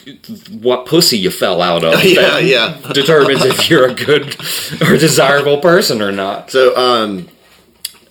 what 0.49 0.85
pussy 0.85 1.17
you 1.17 1.31
fell 1.31 1.61
out 1.61 1.83
of. 1.83 1.99
Yeah, 2.03 2.21
that 2.21 2.43
yeah. 2.43 2.93
Determines 2.93 3.45
if 3.45 3.69
you're 3.69 3.87
a 3.87 3.93
good 3.93 4.35
or 4.81 4.97
desirable 4.97 5.59
person 5.59 6.01
or 6.01 6.11
not. 6.11 6.51
So, 6.51 6.75
um, 6.75 7.29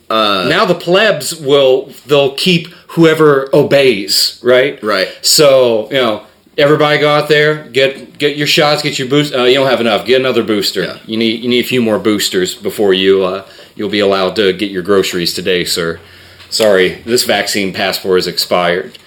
now 0.09 0.64
the 0.64 0.74
plebs 0.74 1.34
will 1.34 1.86
they'll 2.07 2.34
keep 2.34 2.68
whoever 2.88 3.49
obeys, 3.55 4.41
right? 4.43 4.82
Right. 4.82 5.09
So 5.22 5.86
you 5.91 5.97
know, 5.97 6.26
everybody 6.57 6.99
go 6.99 7.12
out 7.12 7.28
there, 7.28 7.68
get 7.68 8.18
get 8.18 8.36
your 8.36 8.47
shots, 8.47 8.82
get 8.82 8.99
your 8.99 9.09
boost. 9.09 9.34
Uh, 9.34 9.45
you 9.45 9.55
don't 9.55 9.68
have 9.68 9.80
enough. 9.80 10.07
Get 10.07 10.20
another 10.20 10.43
booster. 10.43 10.82
Yeah. 10.82 10.99
You 11.07 11.16
need 11.16 11.43
you 11.43 11.49
need 11.49 11.64
a 11.64 11.68
few 11.68 11.82
more 11.82 11.99
boosters 11.99 12.55
before 12.55 12.95
you 12.95 13.24
uh, 13.24 13.47
you'll 13.74 13.91
be 13.91 14.01
allowed 14.01 14.36
to 14.36 14.53
get 14.53 14.70
your 14.70 14.82
groceries 14.82 15.34
today, 15.34 15.64
sir. 15.64 16.01
Sorry, 16.49 16.97
this 17.03 17.24
vaccine 17.24 17.72
passport 17.72 18.18
is 18.18 18.26
expired. 18.26 18.99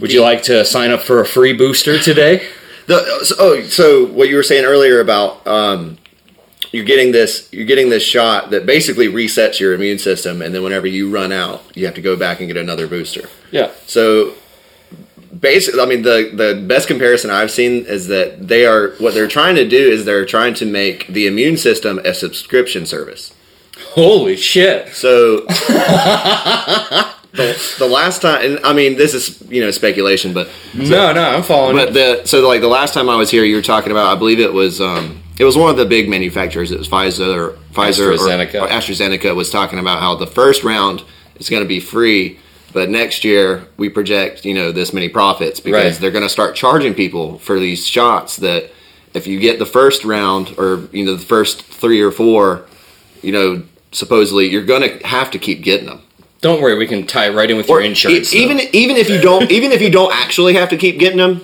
Would 0.00 0.12
you 0.12 0.22
like 0.22 0.42
to 0.44 0.64
sign 0.64 0.90
up 0.90 1.00
for 1.00 1.20
a 1.20 1.26
free 1.26 1.52
booster 1.52 1.98
today? 1.98 2.46
The, 2.86 3.24
so, 3.24 3.34
oh, 3.38 3.62
so 3.62 4.04
what 4.08 4.28
you 4.28 4.36
were 4.36 4.42
saying 4.42 4.66
earlier 4.66 5.00
about 5.00 5.46
um, 5.46 5.96
you're 6.70 6.84
getting 6.84 7.12
this 7.12 7.48
you're 7.50 7.64
getting 7.64 7.88
this 7.88 8.02
shot 8.02 8.50
that 8.50 8.66
basically 8.66 9.06
resets 9.06 9.58
your 9.58 9.72
immune 9.72 9.98
system, 9.98 10.42
and 10.42 10.54
then 10.54 10.62
whenever 10.62 10.86
you 10.86 11.10
run 11.10 11.32
out, 11.32 11.62
you 11.74 11.86
have 11.86 11.94
to 11.94 12.02
go 12.02 12.14
back 12.14 12.40
and 12.40 12.48
get 12.48 12.58
another 12.58 12.86
booster. 12.86 13.28
Yeah. 13.50 13.70
So 13.86 14.34
basically, 15.38 15.80
I 15.80 15.86
mean 15.86 16.02
the 16.02 16.30
the 16.34 16.62
best 16.66 16.88
comparison 16.88 17.30
I've 17.30 17.50
seen 17.50 17.86
is 17.86 18.08
that 18.08 18.48
they 18.48 18.66
are 18.66 18.90
what 18.98 19.14
they're 19.14 19.28
trying 19.28 19.54
to 19.54 19.66
do 19.66 19.78
is 19.78 20.04
they're 20.04 20.26
trying 20.26 20.54
to 20.54 20.66
make 20.66 21.06
the 21.06 21.26
immune 21.26 21.56
system 21.56 22.00
a 22.04 22.12
subscription 22.12 22.86
service. 22.86 23.32
Holy 23.92 24.36
shit. 24.36 24.94
So 24.94 25.46
the, 27.34 27.74
the 27.78 27.86
last 27.88 28.22
time, 28.22 28.44
and 28.44 28.60
I 28.64 28.72
mean 28.72 28.96
this 28.96 29.12
is 29.14 29.42
you 29.50 29.60
know 29.60 29.70
speculation, 29.70 30.32
but 30.32 30.48
No, 30.72 31.12
no, 31.12 31.22
I'm 31.22 31.42
following. 31.42 31.76
But 31.76 31.92
the 31.92 32.22
so 32.24 32.46
like 32.46 32.60
the 32.60 32.68
last 32.68 32.94
time 32.94 33.08
I 33.08 33.16
was 33.16 33.30
here, 33.30 33.44
you 33.44 33.56
were 33.56 33.62
talking 33.62 33.90
about. 33.90 34.06
I 34.14 34.18
believe 34.18 34.38
it 34.40 34.52
was 34.52 34.80
um, 34.80 35.22
it 35.38 35.44
was 35.44 35.56
one 35.56 35.70
of 35.70 35.76
the 35.76 35.84
big 35.86 36.08
manufacturers. 36.08 36.70
It 36.70 36.78
was 36.78 36.88
Pfizer 36.88 37.36
or 37.36 37.50
Pfizer 37.72 38.12
or- 38.12 38.16
AstraZeneca. 38.16 38.62
Or, 38.62 38.68
AstraZeneca 38.68 39.34
was 39.34 39.50
talking 39.50 39.78
about 39.78 39.98
how 40.00 40.14
the 40.14 40.26
first 40.28 40.62
round 40.62 41.02
is 41.36 41.50
going 41.50 41.62
to 41.62 41.68
be 41.68 41.80
free, 41.80 42.38
but 42.72 42.88
next 42.88 43.24
year 43.24 43.66
we 43.76 43.88
project 43.88 44.44
you 44.44 44.54
know 44.54 44.70
this 44.70 44.92
many 44.92 45.08
profits 45.08 45.58
because 45.60 45.92
Right. 45.94 46.00
they're 46.00 46.12
going 46.12 46.22
to 46.24 46.28
start 46.30 46.54
charging 46.54 46.94
people 46.94 47.38
for 47.38 47.58
these 47.58 47.84
shots. 47.86 48.36
That 48.36 48.70
if 49.12 49.26
you 49.26 49.40
get 49.40 49.58
the 49.58 49.66
first 49.66 50.04
round 50.04 50.54
or 50.56 50.88
you 50.92 51.04
know 51.04 51.16
the 51.16 51.26
first 51.26 51.62
three 51.62 52.00
or 52.00 52.12
four, 52.12 52.66
you 53.22 53.32
know 53.32 53.62
supposedly 53.90 54.48
you're 54.48 54.64
going 54.64 54.82
to 54.82 55.06
have 55.06 55.30
to 55.32 55.38
keep 55.38 55.62
getting 55.62 55.86
them. 55.86 56.00
Don't 56.44 56.60
worry, 56.60 56.76
we 56.76 56.86
can 56.86 57.06
tie 57.06 57.28
it 57.28 57.34
right 57.34 57.50
in 57.50 57.56
with 57.56 57.70
your 57.70 57.80
insurance. 57.80 58.34
E- 58.34 58.42
even 58.42 58.58
though. 58.58 58.64
even 58.74 58.96
if 58.96 59.08
you 59.08 59.18
don't 59.18 59.50
even 59.58 59.72
if 59.72 59.80
you 59.80 59.88
don't 59.88 60.14
actually 60.14 60.52
have 60.52 60.68
to 60.68 60.76
keep 60.76 60.98
getting 60.98 61.16
them, 61.16 61.40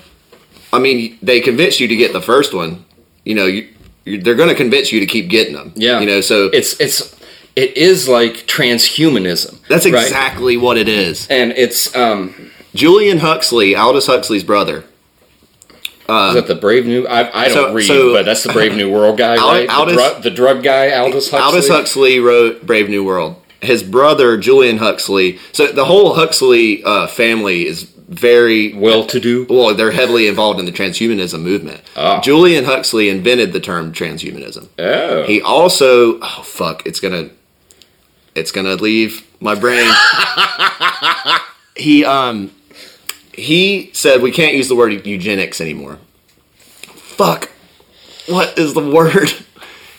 I 0.75 0.79
mean 0.79 1.17
they 1.23 1.41
convince 1.41 1.81
you 1.81 1.89
to 1.89 1.97
get 1.97 2.13
the 2.13 2.21
first 2.21 2.53
one. 2.53 2.85
You 3.25 3.35
know, 3.35 3.47
you, 3.47 3.67
you 4.05 4.21
they're 4.21 4.35
going 4.35 4.51
to 4.51 4.55
convince 4.55 4.93
you 4.93 5.01
to 5.01 5.07
keep 5.07 5.31
getting 5.31 5.55
them. 5.55 5.73
Yeah. 5.75 6.01
you 6.01 6.07
know, 6.07 6.21
so 6.21 6.51
it's 6.53 6.79
it's 6.83 7.17
it 7.57 7.79
is 7.79 8.11
like 8.11 8.47
transhumanism. 8.47 9.67
that's 9.69 9.87
right? 9.91 10.05
exactly 10.05 10.59
what 10.59 10.77
it 10.77 10.87
is. 10.87 11.27
And 11.29 11.53
it's 11.53 11.97
um 11.97 12.51
Julian 12.75 13.21
Huxley, 13.21 13.75
Aldous 13.75 14.07
Huxley's 14.07 14.45
brother. 14.45 14.85
is 15.71 16.35
that 16.35 16.45
the 16.47 16.57
Brave 16.57 16.85
New? 16.85 17.07
I, 17.07 17.45
I 17.45 17.49
don't 17.49 17.55
so- 17.55 17.73
read, 17.75 17.87
so- 17.87 18.13
but 18.13 18.27
that's 18.27 18.43
the 18.43 18.53
Brave 18.53 18.77
New 18.77 18.93
World 18.93 19.17
guy, 19.17 19.37
right? 19.51 19.67
Aldous- 19.67 19.97
the, 19.97 20.03
drug, 20.03 20.23
the 20.25 20.31
drug 20.31 20.63
guy, 20.63 20.91
Aldous 20.91 21.31
Huxley. 21.31 21.47
Aldous 21.47 21.69
Huxley 21.69 22.21
wrote 22.21 22.67
Brave 22.67 22.91
New 22.91 23.03
World. 23.03 23.37
His 23.63 23.83
brother 23.83 24.37
Julian 24.39 24.79
Huxley. 24.79 25.39
So 25.53 25.67
the 25.67 25.85
whole 25.85 26.15
Huxley 26.15 26.83
uh, 26.85 27.07
family 27.07 27.67
is 27.67 27.83
very 27.83 28.73
well-to-do. 28.75 29.47
well, 29.49 29.73
they're 29.75 29.93
heavily 29.93 30.27
involved 30.27 30.59
in 30.59 30.67
the 30.67 30.73
transhumanism 30.73 31.41
movement. 31.43 31.81
Ah. 31.95 32.21
Julian 32.21 32.65
Huxley 32.65 33.09
invented 33.09 33.53
the 33.53 33.61
term 33.61 33.93
transhumanism. 33.93 34.69
Oh, 34.79 35.23
He 35.25 35.41
also 35.41 36.19
oh 36.21 36.43
fuck, 36.43 36.85
it's 36.87 36.99
gonna 36.99 37.31
it's 38.35 38.51
gonna 38.51 38.75
leave 38.75 39.25
my 39.41 39.55
brain. 39.55 39.89
he 41.77 42.05
um 42.05 42.51
he 43.33 43.91
said 43.93 44.23
we 44.23 44.33
can't 44.33 44.55
use 44.57 44.69
the 44.69 44.75
word 44.75 45.07
eugenics 45.07 45.61
anymore. 45.61 45.99
Fuck. 46.83 47.51
What 48.27 48.59
is 48.59 48.75
the 48.75 48.81
word? 48.89 49.31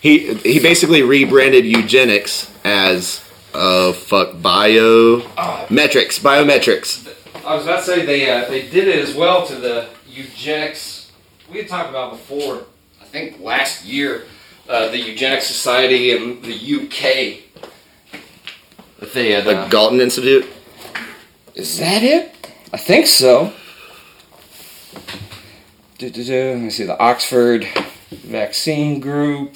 He 0.01 0.33
he 0.33 0.59
basically 0.59 1.03
rebranded 1.03 1.63
eugenics 1.63 2.49
as 2.65 3.21
uh 3.53 3.93
fuck 3.93 4.41
bio 4.41 5.21
metrics, 5.69 6.19
biometrics. 6.19 7.07
I 7.45 7.55
was 7.55 7.65
about 7.65 7.79
to 7.79 7.83
say 7.83 8.05
they 8.05 8.29
uh, 8.29 8.49
they 8.49 8.69
did 8.69 8.87
it 8.87 8.99
as 8.99 9.15
well 9.15 9.45
to 9.47 9.55
the 9.55 9.87
eugenics. 10.07 11.11
We 11.51 11.57
had 11.57 11.67
talked 11.67 11.89
about 11.89 12.11
before. 12.11 12.63
I 13.01 13.05
think 13.05 13.39
last 13.41 13.83
year, 13.83 14.23
uh, 14.69 14.89
the 14.89 14.97
Eugenics 14.97 15.47
Society 15.47 16.11
in 16.11 16.41
the 16.41 16.53
UK. 16.53 17.43
They 19.13 19.31
had. 19.31 19.45
The 19.45 19.57
uh, 19.57 19.67
Galton 19.69 19.99
Institute. 19.99 20.45
Is 21.55 21.79
that 21.79 22.03
it? 22.03 22.33
I 22.71 22.77
think 22.77 23.07
so. 23.07 23.51
Let 25.99 26.15
me 26.57 26.69
see 26.69 26.85
the 26.85 26.97
Oxford 26.97 27.67
Vaccine 28.11 28.99
Group. 28.99 29.55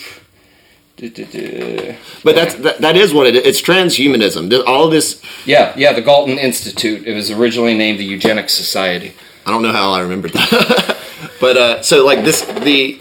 But 2.23 2.35
that's 2.35 2.55
that, 2.55 2.79
that 2.79 2.95
is 2.95 3.13
what 3.13 3.27
it 3.27 3.35
is. 3.35 3.45
It's 3.45 3.61
transhumanism. 3.61 4.63
All 4.65 4.89
this 4.89 5.21
Yeah, 5.45 5.73
yeah, 5.75 5.93
the 5.93 6.01
Galton 6.01 6.37
Institute. 6.37 7.05
It 7.05 7.13
was 7.13 7.31
originally 7.31 7.77
named 7.77 7.99
the 7.99 8.05
Eugenics 8.05 8.53
Society. 8.53 9.13
I 9.45 9.51
don't 9.51 9.61
know 9.61 9.73
how 9.73 9.91
I 9.91 10.01
remembered 10.01 10.33
that. 10.33 10.97
but 11.41 11.57
uh, 11.57 11.81
so 11.81 12.05
like 12.05 12.23
this, 12.23 12.41
the 12.41 12.99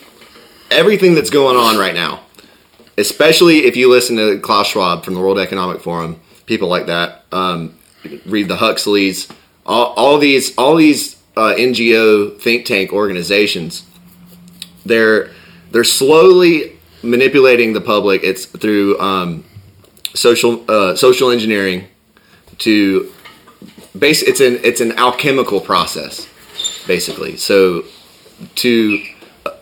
everything 0.71 1.15
that's 1.15 1.31
going 1.31 1.57
on 1.57 1.79
right 1.79 1.95
now, 1.95 2.21
especially 2.99 3.65
if 3.65 3.77
you 3.77 3.91
listen 3.91 4.17
to 4.17 4.39
Klaus 4.41 4.69
Schwab 4.69 5.05
from 5.05 5.15
the 5.15 5.21
World 5.21 5.39
Economic 5.39 5.81
Forum, 5.81 6.21
people 6.47 6.69
like 6.69 6.87
that, 6.87 7.25
um, 7.33 7.79
read 8.27 8.49
the 8.49 8.57
Huxleys, 8.57 9.29
all, 9.65 9.95
all 9.97 10.19
these, 10.19 10.57
all 10.59 10.77
these 10.77 11.17
uh, 11.37 11.55
NGO 11.57 12.39
think 12.41 12.67
tank 12.67 12.93
organizations, 12.93 13.87
they're 14.85 15.31
they're 15.71 15.83
slowly 15.83 16.79
manipulating 17.05 17.73
the 17.73 17.81
public. 17.81 18.23
It's 18.25 18.45
through 18.47 18.99
um, 19.01 19.45
social 20.15 20.65
uh, 20.69 20.97
social 20.97 21.31
engineering 21.31 21.87
to 22.59 23.13
base. 23.99 24.23
It's 24.23 24.41
an 24.41 24.61
it's 24.63 24.81
an 24.81 24.93
alchemical 24.99 25.61
process 25.61 26.29
basically. 26.87 27.37
So 27.37 27.85
to 28.57 29.05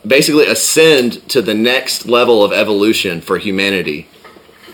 basically 0.05 0.45
ascend 0.45 1.27
to 1.29 1.41
the 1.41 1.53
next 1.53 2.05
level 2.05 2.43
of 2.43 2.51
evolution 2.51 3.21
for 3.21 3.37
humanity, 3.37 4.07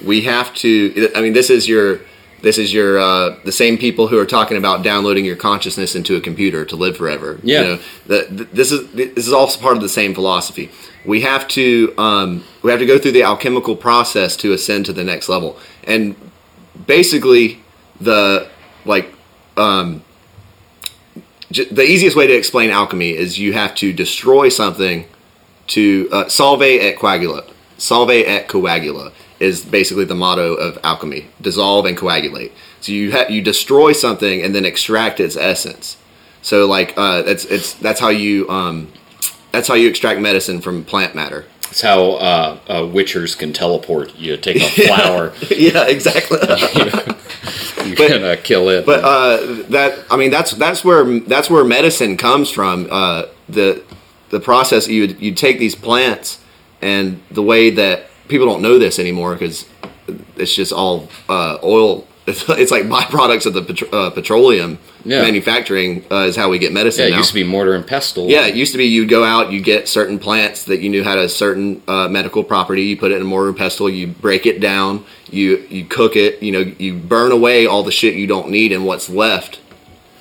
we 0.03 0.21
have 0.21 0.53
to. 0.55 1.11
I 1.15 1.21
mean, 1.21 1.33
this 1.33 1.49
is 1.49 1.67
your 1.67 2.01
this 2.41 2.57
is 2.57 2.73
your 2.73 2.99
uh, 2.99 3.37
the 3.43 3.51
same 3.51 3.77
people 3.77 4.07
who 4.07 4.17
are 4.17 4.25
talking 4.25 4.57
about 4.57 4.83
downloading 4.83 5.25
your 5.25 5.35
consciousness 5.35 5.95
into 5.95 6.15
a 6.15 6.21
computer 6.21 6.65
to 6.65 6.75
live 6.75 6.97
forever. 6.97 7.39
Yeah. 7.43 7.59
You 7.59 7.67
know, 7.67 7.79
the, 8.07 8.25
th- 8.25 8.49
this 8.51 8.71
is 8.71 8.91
this 8.91 9.27
is 9.27 9.33
also 9.33 9.59
part 9.59 9.75
of 9.75 9.83
the 9.83 9.89
same 9.89 10.13
philosophy. 10.13 10.71
We 11.05 11.21
have 11.21 11.47
to 11.49 11.93
um, 11.97 12.43
we 12.61 12.71
have 12.71 12.79
to 12.79 12.85
go 12.85 12.99
through 12.99 13.13
the 13.13 13.23
alchemical 13.23 13.75
process 13.75 14.35
to 14.37 14.51
ascend 14.53 14.85
to 14.87 14.93
the 14.93 15.03
next 15.03 15.29
level, 15.29 15.57
and 15.85 16.15
basically 16.85 17.61
the 18.01 18.49
like 18.85 19.13
um, 19.57 20.03
j- 21.51 21.65
the 21.65 21.83
easiest 21.83 22.15
way 22.15 22.27
to 22.27 22.33
explain 22.33 22.69
alchemy 22.69 23.11
is 23.11 23.39
you 23.39 23.53
have 23.53 23.75
to 23.75 23.93
destroy 23.93 24.49
something 24.49 25.05
to 25.67 26.09
uh, 26.11 26.27
solve 26.27 26.61
et 26.61 26.97
coagula. 26.97 27.49
Solve 27.77 28.09
et 28.09 28.47
coagula 28.47 29.13
is 29.39 29.63
basically 29.63 30.05
the 30.05 30.15
motto 30.15 30.53
of 30.55 30.77
alchemy: 30.83 31.27
dissolve 31.41 31.85
and 31.85 31.97
coagulate. 31.97 32.51
So 32.81 32.91
you 32.91 33.11
ha- 33.11 33.27
you 33.29 33.41
destroy 33.41 33.93
something 33.93 34.41
and 34.41 34.53
then 34.53 34.65
extract 34.65 35.19
its 35.19 35.37
essence. 35.37 35.97
So 36.41 36.67
like 36.67 36.93
uh, 36.97 37.21
that's 37.21 37.45
it's 37.45 37.73
that's 37.73 37.99
how 37.99 38.09
you 38.09 38.49
um, 38.49 38.91
that's 39.51 39.67
how 39.67 39.73
you 39.73 39.89
extract 39.89 40.19
medicine 40.19 40.61
from 40.61 40.83
plant 40.83 41.15
matter. 41.15 41.45
It's 41.69 41.81
how 41.81 42.13
uh, 42.13 42.59
uh, 42.67 42.81
witchers 42.81 43.37
can 43.37 43.53
teleport. 43.53 44.15
You 44.15 44.37
take 44.37 44.57
a 44.57 44.69
flower, 44.87 45.33
yeah, 45.55 45.87
exactly. 45.87 46.39
you 47.87 47.95
can 47.95 48.23
uh, 48.23 48.35
kill 48.43 48.69
it. 48.69 48.85
But 48.85 49.03
uh, 49.03 49.63
that 49.69 49.99
I 50.09 50.17
mean 50.17 50.31
that's 50.31 50.51
that's 50.51 50.83
where 50.83 51.19
that's 51.21 51.49
where 51.49 51.63
medicine 51.63 52.17
comes 52.17 52.49
from. 52.49 52.87
Uh, 52.89 53.25
the 53.47 53.83
the 54.29 54.39
process 54.39 54.87
you 54.87 55.05
you 55.19 55.33
take 55.33 55.59
these 55.59 55.75
plants 55.75 56.43
and 56.81 57.21
the 57.29 57.43
way 57.43 57.69
that 57.69 58.09
people 58.27 58.45
don't 58.47 58.61
know 58.61 58.79
this 58.79 58.97
anymore 58.97 59.33
because 59.33 59.65
it's 60.37 60.55
just 60.55 60.71
all 60.71 61.07
uh, 61.27 61.57
oil. 61.63 62.07
It's, 62.25 62.47
it's 62.49 62.71
like 62.71 62.83
byproducts 62.85 63.45
of 63.45 63.53
the 63.53 63.63
petro- 63.63 63.89
uh, 63.89 64.09
petroleum 64.11 64.79
Yeah. 65.05 65.21
manufacturing 65.21 66.05
uh, 66.11 66.25
is 66.25 66.35
how 66.35 66.49
we 66.49 66.59
get 66.59 66.73
medicine. 66.73 67.03
yeah, 67.03 67.07
it 67.07 67.11
now. 67.11 67.17
used 67.17 67.29
to 67.29 67.35
be 67.35 67.43
mortar 67.43 67.73
and 67.73 67.85
pestle. 67.87 68.29
Yeah, 68.29 68.47
it 68.47 68.55
used 68.55 68.73
to 68.73 68.77
be 68.77 68.85
you'd 68.85 69.09
go 69.09 69.23
out, 69.23 69.51
you 69.51 69.61
get 69.61 69.87
certain 69.87 70.19
plants 70.19 70.65
that 70.65 70.81
you 70.81 70.89
knew 70.89 71.03
had 71.03 71.17
a 71.17 71.29
certain 71.29 71.81
uh, 71.87 72.07
medical 72.09 72.43
property. 72.43 72.83
You 72.83 72.97
put 72.97 73.11
it 73.11 73.15
in 73.15 73.21
a 73.21 73.25
mortar 73.25 73.49
and 73.49 73.57
pestle, 73.57 73.89
you 73.89 74.07
break 74.07 74.45
it 74.45 74.59
down, 74.59 75.05
You 75.29 75.65
you 75.69 75.85
cook 75.85 76.15
it. 76.15 76.43
You 76.43 76.51
know, 76.51 76.59
you 76.59 76.95
burn 76.95 77.31
away 77.31 77.65
all 77.65 77.83
the 77.83 77.91
shit 77.91 78.15
you 78.15 78.27
don't 78.27 78.49
need, 78.49 78.71
and 78.71 78.85
what's 78.85 79.09
left. 79.09 79.61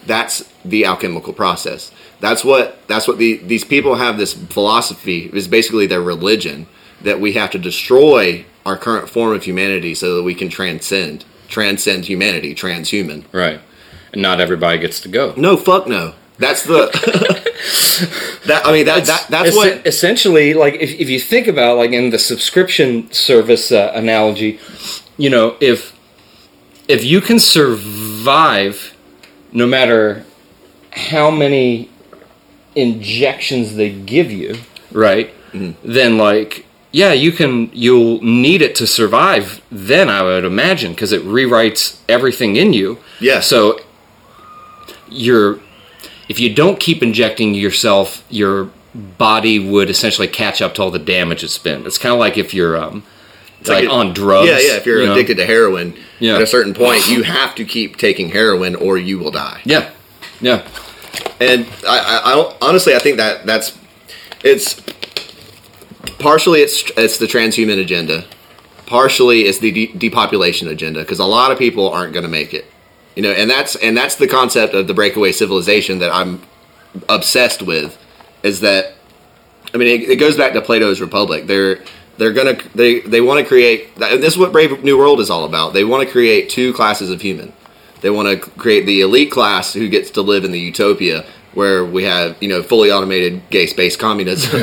That's 0.06 0.50
the 0.64 0.84
alchemical 0.86 1.32
process. 1.32 1.92
That's 2.20 2.44
what 2.44 2.86
that's 2.88 3.06
what 3.06 3.18
the, 3.18 3.36
these 3.38 3.64
people 3.64 3.96
have. 3.96 4.16
This 4.18 4.34
philosophy 4.34 5.30
is 5.32 5.48
basically 5.48 5.86
their 5.86 6.02
religion 6.02 6.66
that 7.02 7.20
we 7.20 7.32
have 7.34 7.50
to 7.50 7.58
destroy 7.58 8.44
our 8.66 8.76
current 8.76 9.08
form 9.08 9.34
of 9.34 9.44
humanity 9.44 9.94
so 9.94 10.16
that 10.16 10.22
we 10.22 10.34
can 10.34 10.48
transcend 10.48 11.24
transcend 11.48 12.04
humanity, 12.04 12.54
transhuman. 12.54 13.24
Right. 13.32 13.60
Not 14.18 14.40
everybody 14.40 14.78
gets 14.78 15.00
to 15.02 15.08
go. 15.08 15.32
No, 15.36 15.56
fuck 15.56 15.86
no. 15.86 16.14
That's 16.38 16.62
the. 16.64 16.90
that 18.46 18.62
I 18.66 18.72
mean 18.72 18.86
that, 18.86 19.04
that 19.06 19.26
that's 19.28 19.48
Es- 19.50 19.56
what 19.56 19.86
essentially 19.86 20.54
like 20.54 20.74
if, 20.74 20.90
if 21.00 21.08
you 21.08 21.18
think 21.20 21.46
about 21.46 21.76
like 21.76 21.92
in 21.92 22.10
the 22.10 22.18
subscription 22.18 23.10
service 23.12 23.72
uh, 23.72 23.90
analogy 23.94 24.60
you 25.16 25.28
know 25.30 25.56
if 25.60 25.96
if 26.86 27.04
you 27.04 27.20
can 27.20 27.38
survive 27.40 28.94
no 29.52 29.66
matter 29.66 30.24
how 30.92 31.28
many 31.30 31.90
injections 32.74 33.74
they 33.76 33.90
give 33.90 34.30
you 34.30 34.56
right 34.92 35.34
Mm-hmm. 35.52 35.92
then 35.92 36.18
like 36.18 36.66
yeah 36.92 37.12
you 37.14 37.32
can 37.32 37.70
you'll 37.72 38.20
need 38.22 38.60
it 38.60 38.74
to 38.76 38.86
survive 38.86 39.62
then 39.72 40.10
i 40.10 40.22
would 40.22 40.44
imagine 40.44 40.92
because 40.92 41.10
it 41.10 41.22
rewrites 41.24 41.98
everything 42.06 42.56
in 42.56 42.74
you 42.74 42.98
Yeah. 43.18 43.40
so 43.40 43.80
you're 45.10 45.60
if 46.28 46.38
you 46.38 46.54
don't 46.54 46.78
keep 46.78 47.02
injecting 47.02 47.54
yourself, 47.54 48.24
your 48.28 48.70
body 48.94 49.58
would 49.58 49.88
essentially 49.90 50.28
catch 50.28 50.60
up 50.60 50.74
to 50.74 50.82
all 50.82 50.90
the 50.90 50.98
damage 50.98 51.42
it's 51.44 51.58
been. 51.58 51.86
It's 51.86 51.98
kind 51.98 52.12
of 52.12 52.18
like 52.18 52.36
if 52.36 52.52
you're 52.52 52.76
um, 52.76 53.02
it's 53.60 53.68
like, 53.68 53.84
it- 53.84 53.90
on 53.90 54.12
drugs. 54.12 54.48
Yeah, 54.48 54.58
yeah. 54.58 54.76
If 54.76 54.86
you're 54.86 55.00
you 55.00 55.06
know? 55.06 55.12
addicted 55.12 55.36
to 55.38 55.46
heroin, 55.46 55.94
Yeah. 56.20 56.36
at 56.36 56.42
a 56.42 56.46
certain 56.46 56.74
point, 56.74 57.08
you 57.08 57.22
have 57.22 57.54
to 57.56 57.64
keep 57.64 57.96
taking 57.96 58.28
heroin 58.30 58.74
or 58.76 58.98
you 58.98 59.18
will 59.18 59.30
die. 59.30 59.60
Yeah, 59.64 59.90
yeah, 60.40 60.66
And 61.40 61.66
I, 61.86 61.98
I, 61.98 62.32
I 62.32 62.34
don't- 62.34 62.56
honestly, 62.60 62.94
I 62.94 62.98
think 62.98 63.16
that 63.16 63.46
that's 63.46 63.76
it's 64.44 64.80
partially 66.18 66.60
it's 66.60 66.90
it's 66.96 67.18
the 67.18 67.26
transhuman 67.26 67.80
agenda, 67.80 68.24
partially 68.86 69.42
it's 69.42 69.58
the 69.58 69.70
de- 69.72 69.92
depopulation 69.94 70.68
agenda 70.68 71.00
because 71.00 71.18
a 71.18 71.24
lot 71.24 71.50
of 71.52 71.58
people 71.58 71.90
aren't 71.90 72.12
going 72.12 72.24
to 72.24 72.28
make 72.30 72.54
it. 72.54 72.64
You 73.18 73.22
know, 73.22 73.32
and 73.32 73.50
that's 73.50 73.74
and 73.74 73.96
that's 73.96 74.14
the 74.14 74.28
concept 74.28 74.74
of 74.74 74.86
the 74.86 74.94
breakaway 74.94 75.32
civilization 75.32 75.98
that 75.98 76.14
I'm 76.14 76.40
obsessed 77.08 77.62
with. 77.62 77.98
Is 78.44 78.60
that 78.60 78.94
I 79.74 79.76
mean, 79.76 79.88
it, 79.88 80.08
it 80.08 80.16
goes 80.20 80.36
back 80.36 80.52
to 80.52 80.62
Plato's 80.62 81.00
Republic. 81.00 81.48
They're 81.48 81.82
they're 82.16 82.32
gonna 82.32 82.56
they 82.76 83.00
they 83.00 83.20
want 83.20 83.40
to 83.40 83.44
create. 83.44 83.96
This 83.96 84.34
is 84.34 84.38
what 84.38 84.52
Brave 84.52 84.84
New 84.84 84.96
World 84.96 85.18
is 85.18 85.30
all 85.30 85.44
about. 85.44 85.72
They 85.72 85.82
want 85.82 86.06
to 86.06 86.12
create 86.12 86.48
two 86.48 86.72
classes 86.74 87.10
of 87.10 87.20
human. 87.20 87.52
They 88.02 88.10
want 88.10 88.28
to 88.28 88.50
create 88.50 88.86
the 88.86 89.00
elite 89.00 89.32
class 89.32 89.72
who 89.72 89.88
gets 89.88 90.12
to 90.12 90.22
live 90.22 90.44
in 90.44 90.52
the 90.52 90.60
utopia 90.60 91.26
where 91.54 91.84
we 91.84 92.04
have 92.04 92.36
you 92.40 92.48
know 92.48 92.62
fully 92.62 92.90
automated 92.92 93.40
gay 93.50 93.66
space 93.66 93.96
communism. 93.96 94.60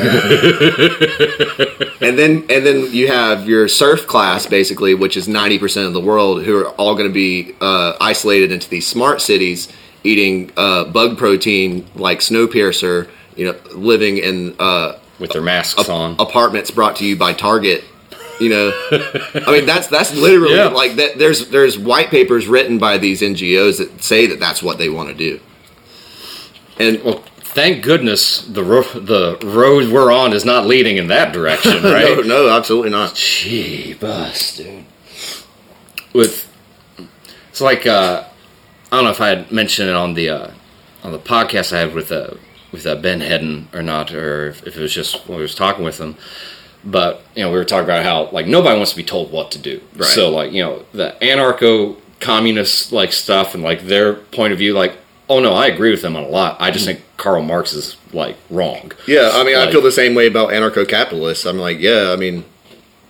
and 2.00 2.18
then 2.18 2.44
and 2.48 2.64
then 2.66 2.92
you 2.92 3.08
have 3.08 3.48
your 3.48 3.68
serf 3.68 4.06
class 4.06 4.46
basically, 4.46 4.94
which 4.94 5.16
is 5.16 5.28
ninety 5.28 5.58
percent 5.58 5.86
of 5.86 5.92
the 5.92 6.00
world, 6.00 6.44
who 6.44 6.56
are 6.56 6.68
all 6.70 6.94
going 6.94 7.08
to 7.08 7.12
be 7.14 7.54
uh, 7.60 7.94
isolated 8.00 8.52
into 8.52 8.68
these 8.68 8.86
smart 8.86 9.20
cities, 9.20 9.68
eating 10.04 10.50
uh, 10.56 10.84
bug 10.84 11.18
protein 11.18 11.86
like 11.94 12.20
Snowpiercer. 12.20 13.08
You 13.36 13.52
know, 13.52 13.58
living 13.74 14.16
in 14.16 14.56
uh, 14.58 14.98
with 15.20 15.32
their 15.32 15.42
masks 15.42 15.88
on. 15.90 16.16
apartments 16.18 16.70
brought 16.70 16.96
to 16.96 17.04
you 17.04 17.16
by 17.16 17.34
Target. 17.34 17.84
You 18.40 18.48
know, 18.50 18.70
I 19.46 19.50
mean 19.52 19.66
that's 19.66 19.88
that's 19.88 20.14
literally 20.14 20.54
Yeah. 20.56 20.68
like 20.68 20.96
that. 20.96 21.18
There's 21.18 21.48
there's 21.48 21.78
white 21.78 22.08
papers 22.10 22.46
written 22.46 22.78
by 22.78 22.96
these 22.98 23.20
NGOs 23.22 23.78
that 23.78 24.02
say 24.02 24.26
that 24.26 24.40
that's 24.40 24.62
what 24.62 24.78
they 24.78 24.88
want 24.88 25.08
to 25.10 25.14
do. 25.14 25.40
And 26.78 27.02
well, 27.02 27.24
thank 27.38 27.82
goodness 27.82 28.42
the 28.42 28.62
ro- 28.62 28.82
the 28.82 29.38
road 29.42 29.90
we're 29.90 30.12
on 30.12 30.32
is 30.32 30.44
not 30.44 30.66
leading 30.66 30.98
in 30.98 31.08
that 31.08 31.32
direction, 31.32 31.82
no, 31.82 31.92
right? 31.92 32.26
no, 32.26 32.48
absolutely 32.48 32.90
not. 32.90 33.14
Gee, 33.14 33.94
bus, 33.94 34.56
dude. 34.56 34.84
With 36.12 36.52
it's 37.48 37.60
like 37.60 37.86
uh, 37.86 38.24
I 38.92 38.96
don't 38.96 39.04
know 39.04 39.10
if 39.10 39.20
I 39.20 39.28
had 39.28 39.50
mentioned 39.50 39.88
it 39.88 39.96
on 39.96 40.14
the 40.14 40.28
uh, 40.28 40.50
on 41.02 41.12
the 41.12 41.18
podcast 41.18 41.72
I 41.72 41.80
had 41.80 41.94
with 41.94 42.12
uh, 42.12 42.34
with 42.72 42.86
uh, 42.86 42.96
Ben 42.96 43.20
Hedden 43.20 43.68
or 43.72 43.82
not, 43.82 44.12
or 44.12 44.48
if, 44.48 44.66
if 44.66 44.76
it 44.76 44.80
was 44.80 44.92
just 44.92 45.26
when 45.26 45.36
we 45.36 45.42
was 45.42 45.54
talking 45.54 45.84
with 45.84 45.98
him. 45.98 46.16
But 46.84 47.22
you 47.34 47.42
know, 47.42 47.50
we 47.50 47.56
were 47.56 47.64
talking 47.64 47.84
about 47.84 48.04
how 48.04 48.28
like 48.30 48.46
nobody 48.46 48.76
wants 48.76 48.90
to 48.90 48.96
be 48.96 49.02
told 49.02 49.32
what 49.32 49.50
to 49.52 49.58
do. 49.58 49.80
Right. 49.94 50.06
So 50.06 50.30
like 50.30 50.52
you 50.52 50.62
know 50.62 50.84
the 50.92 51.16
anarcho 51.22 51.98
communist 52.20 52.92
like 52.92 53.12
stuff 53.12 53.54
and 53.54 53.62
like 53.62 53.82
their 53.82 54.14
point 54.14 54.52
of 54.52 54.58
view, 54.58 54.74
like 54.74 54.98
oh 55.28 55.40
no, 55.40 55.52
I 55.52 55.66
agree 55.66 55.90
with 55.90 56.02
them 56.02 56.16
on 56.16 56.24
a 56.24 56.28
lot. 56.28 56.56
I 56.60 56.70
just 56.70 56.84
hmm. 56.84 56.92
think 56.92 57.04
Karl 57.16 57.42
Marx 57.42 57.72
is 57.72 57.96
like 58.12 58.36
wrong. 58.50 58.92
Yeah, 59.06 59.30
I 59.34 59.44
mean, 59.44 59.56
I 59.56 59.64
Like- 59.64 59.72
feel 59.72 59.82
the 59.82 59.92
same 59.92 60.14
way 60.14 60.26
about 60.26 60.50
anarcho-capitalists. 60.50 61.44
I'm 61.44 61.58
like, 61.58 61.78
yeah, 61.80 62.12
I 62.12 62.16
mean, 62.16 62.44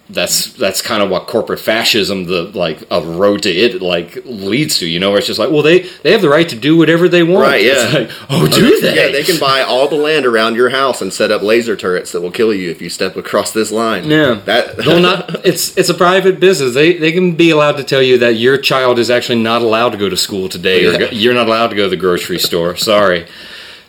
that's 0.09 0.53
that's 0.53 0.81
kind 0.83 1.03
of 1.03 1.11
what 1.11 1.27
corporate 1.27 1.59
fascism 1.59 2.25
the 2.27 2.43
like 2.55 2.85
a 2.93 3.01
road 3.01 3.43
to 3.43 3.51
it 3.51 3.83
like 3.83 4.17
leads 4.25 4.79
to 4.79 4.87
you 4.87 5.01
know 5.01 5.11
where 5.11 5.19
it's 5.19 5.27
just 5.27 5.39
like 5.41 5.51
well 5.51 5.63
they 5.63 5.81
they 6.05 6.13
have 6.13 6.23
the 6.23 6.29
right 6.29 6.49
to 6.49 6.55
do 6.55 6.77
whatever 6.77 7.09
they 7.09 7.25
want. 7.25 7.43
Right, 7.49 7.65
yeah. 7.65 7.73
It's 7.75 7.93
like, 7.95 8.11
oh 8.31 8.47
do 8.47 8.81
they 8.81 8.95
yeah, 8.95 9.11
they? 9.13 9.25
can 9.25 9.41
buy 9.41 9.63
all 9.63 9.89
the 9.89 9.97
land 9.97 10.25
around 10.25 10.55
your 10.55 10.69
house 10.69 11.03
and 11.03 11.13
set 11.13 11.33
up 11.33 11.43
laser 11.43 11.75
turrets 11.75 12.13
that 12.13 12.21
will 12.21 12.31
kill 12.31 12.55
you 12.55 12.71
if 12.71 12.81
you 12.81 12.89
step 12.89 13.17
across 13.17 13.53
this 13.53 13.73
line. 13.73 14.05
yeah. 14.09 14.35
That 14.45 14.77
they'll 14.85 15.01
not 15.01 15.45
it's 15.45 15.77
it's 15.77 15.89
a 15.89 15.95
private 15.95 16.39
business. 16.39 16.73
They 16.75 16.97
they 16.97 17.11
can 17.11 17.35
be 17.35 17.51
allowed 17.51 17.77
to 17.79 17.85
tell 17.85 18.03
you 18.03 18.17
that 18.19 18.37
your 18.37 18.59
child 18.59 19.01
is 19.01 19.11
actually 19.11 19.43
not 19.43 19.61
allowed 19.63 19.91
to 19.91 19.99
go 19.99 20.09
to 20.09 20.17
school 20.17 20.49
today 20.49 20.87
or 20.87 20.93
Yeah. 20.93 20.99
go, 20.99 21.07
you're 21.11 21.35
not 21.35 21.49
allowed 21.49 21.69
to 21.69 21.77
go 21.77 21.85
to 21.85 21.91
the 21.91 21.97
grocery 21.97 22.39
store. 22.39 22.77
Sorry. 22.77 23.27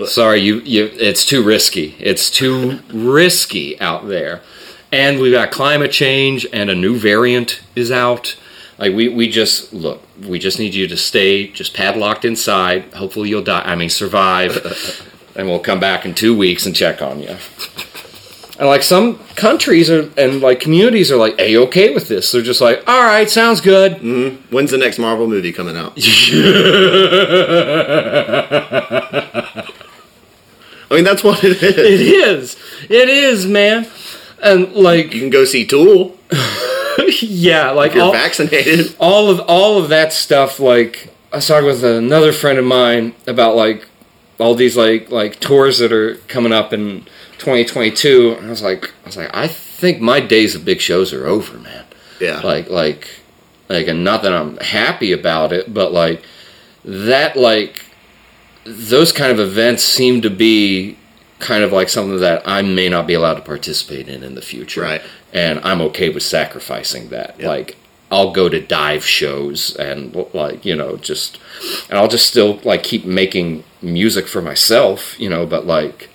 Sorry 0.06 0.40
you 0.42 0.62
you 0.62 0.90
it's 0.94 1.26
too 1.26 1.44
risky. 1.44 1.96
It's 2.00 2.32
too 2.32 2.80
risky 2.92 3.80
out 3.80 4.08
there 4.08 4.42
and 4.92 5.20
we've 5.20 5.34
got 5.34 5.52
climate 5.52 5.92
change 5.92 6.46
and 6.54 6.70
a 6.70 6.76
new 6.76 6.98
variant 6.98 7.62
is 7.76 7.92
out. 7.92 8.38
Like 8.78 8.94
we, 8.94 9.10
we 9.10 9.30
just 9.30 9.74
look 9.74 10.02
we 10.28 10.40
just 10.40 10.60
need 10.60 10.74
you 10.74 10.88
to 10.88 10.98
stay 10.98 11.48
just 11.48 11.74
padlocked 11.74 12.26
inside. 12.26 12.94
Hopefully 12.94 13.30
you'll 13.30 13.44
die 13.44 13.64
i 13.66 13.76
mean 13.76 13.90
survive. 13.90 15.04
And 15.36 15.48
we'll 15.48 15.60
come 15.60 15.80
back 15.80 16.04
in 16.04 16.16
two 16.16 16.36
weeks 16.36 16.66
and 16.66 16.76
check 16.76 17.00
on 17.00 17.20
you. 17.20 17.38
And 18.58 18.68
like 18.68 18.82
some 18.82 19.20
countries 19.36 19.88
are 19.88 20.10
and 20.18 20.42
like 20.42 20.60
communities 20.60 21.12
are 21.12 21.16
like 21.16 21.36
a 21.38 21.58
okay 21.58 21.94
with 21.94 22.08
this. 22.08 22.32
They're 22.32 22.42
just 22.42 22.60
like 22.60 22.82
all 22.88 23.04
right 23.04 23.30
sounds 23.30 23.62
good. 23.62 23.98
Mm-hmm. 23.98 24.56
When's 24.56 24.72
the 24.72 24.80
next 24.80 24.98
Marvel 24.98 25.28
movie 25.28 25.54
coming 25.54 25.78
out? 25.78 25.94
I 30.90 30.96
mean, 30.96 31.04
that's 31.04 31.24
what 31.24 31.44
it 31.44 31.62
is. 31.62 31.78
it 31.78 32.02
is. 32.02 32.58
It 32.90 33.10
is 33.10 33.46
man 33.46 33.86
and 34.44 34.74
like 34.74 35.14
You 35.14 35.22
can 35.22 35.30
go 35.30 35.46
see 35.46 35.66
Tool 35.66 36.18
yeah 37.22 37.72
like 37.72 37.92
if 37.92 37.96
you're 37.96 38.06
all, 38.06 38.12
vaccinated. 38.12 38.96
all 39.00 39.30
of 39.30 39.40
all 39.42 39.78
of 39.82 39.90
that 39.90 40.12
stuff 40.12 40.60
like 40.60 41.14
i 41.32 41.38
was 41.38 41.48
talking 41.48 41.66
with 41.66 41.84
another 41.84 42.32
friend 42.34 42.58
of 42.60 42.66
mine 42.66 43.14
about 43.28 43.56
like 43.56 43.88
all 44.40 44.56
these 44.56 44.76
like 44.76 45.10
like 45.10 45.40
tours 45.40 45.78
that 45.80 45.92
are 45.94 46.16
coming 46.28 46.52
up 46.52 46.74
in 46.74 47.06
2022 47.38 48.36
and 48.38 48.48
i 48.48 48.50
was 48.50 48.62
like 48.62 48.92
i 49.04 49.08
was 49.08 49.18
like 49.18 49.30
i 49.34 49.48
think 49.48 50.02
my 50.02 50.20
days 50.20 50.54
of 50.56 50.66
big 50.66 50.80
shows 50.82 51.14
are 51.14 51.26
over 51.28 51.58
man 51.60 51.86
Yeah. 52.20 52.42
like 52.42 52.70
like 52.70 53.08
like 53.70 53.88
and 53.88 54.04
not 54.04 54.22
that 54.24 54.34
i'm 54.34 54.58
happy 54.58 55.12
about 55.12 55.54
it 55.54 55.74
but 55.74 55.92
like 55.94 56.24
that 56.84 57.36
like 57.36 57.86
those 58.66 59.12
kind 59.12 59.32
of 59.32 59.40
events 59.40 59.84
seem 59.84 60.22
to 60.24 60.30
be 60.30 60.98
kind 61.40 61.64
of 61.64 61.72
like 61.72 61.90
something 61.90 62.20
that 62.20 62.42
i 62.48 62.62
may 62.62 62.90
not 62.90 63.06
be 63.08 63.14
allowed 63.14 63.36
to 63.36 63.42
participate 63.42 64.08
in 64.10 64.24
in 64.24 64.36
the 64.36 64.42
future 64.42 64.82
Right. 64.82 65.02
and 65.34 65.60
i'm 65.60 65.82
okay 65.82 66.10
with 66.10 66.24
sacrificing 66.24 67.10
that 67.10 67.36
Yep. 67.40 67.48
like 67.48 67.78
i'll 68.12 68.32
go 68.32 68.50
to 68.50 68.60
dive 68.62 69.06
shows 69.06 69.76
and 69.76 70.16
like 70.34 70.66
you 70.66 70.76
know 70.76 70.98
just 70.98 71.40
and 71.90 71.98
i'll 72.00 72.08
just 72.08 72.28
still 72.30 72.60
like 72.64 72.84
keep 72.84 73.06
making 73.06 73.64
music 73.82 74.28
for 74.28 74.42
myself 74.42 75.20
you 75.20 75.30
know 75.30 75.46
but 75.46 75.66
like 75.68 76.10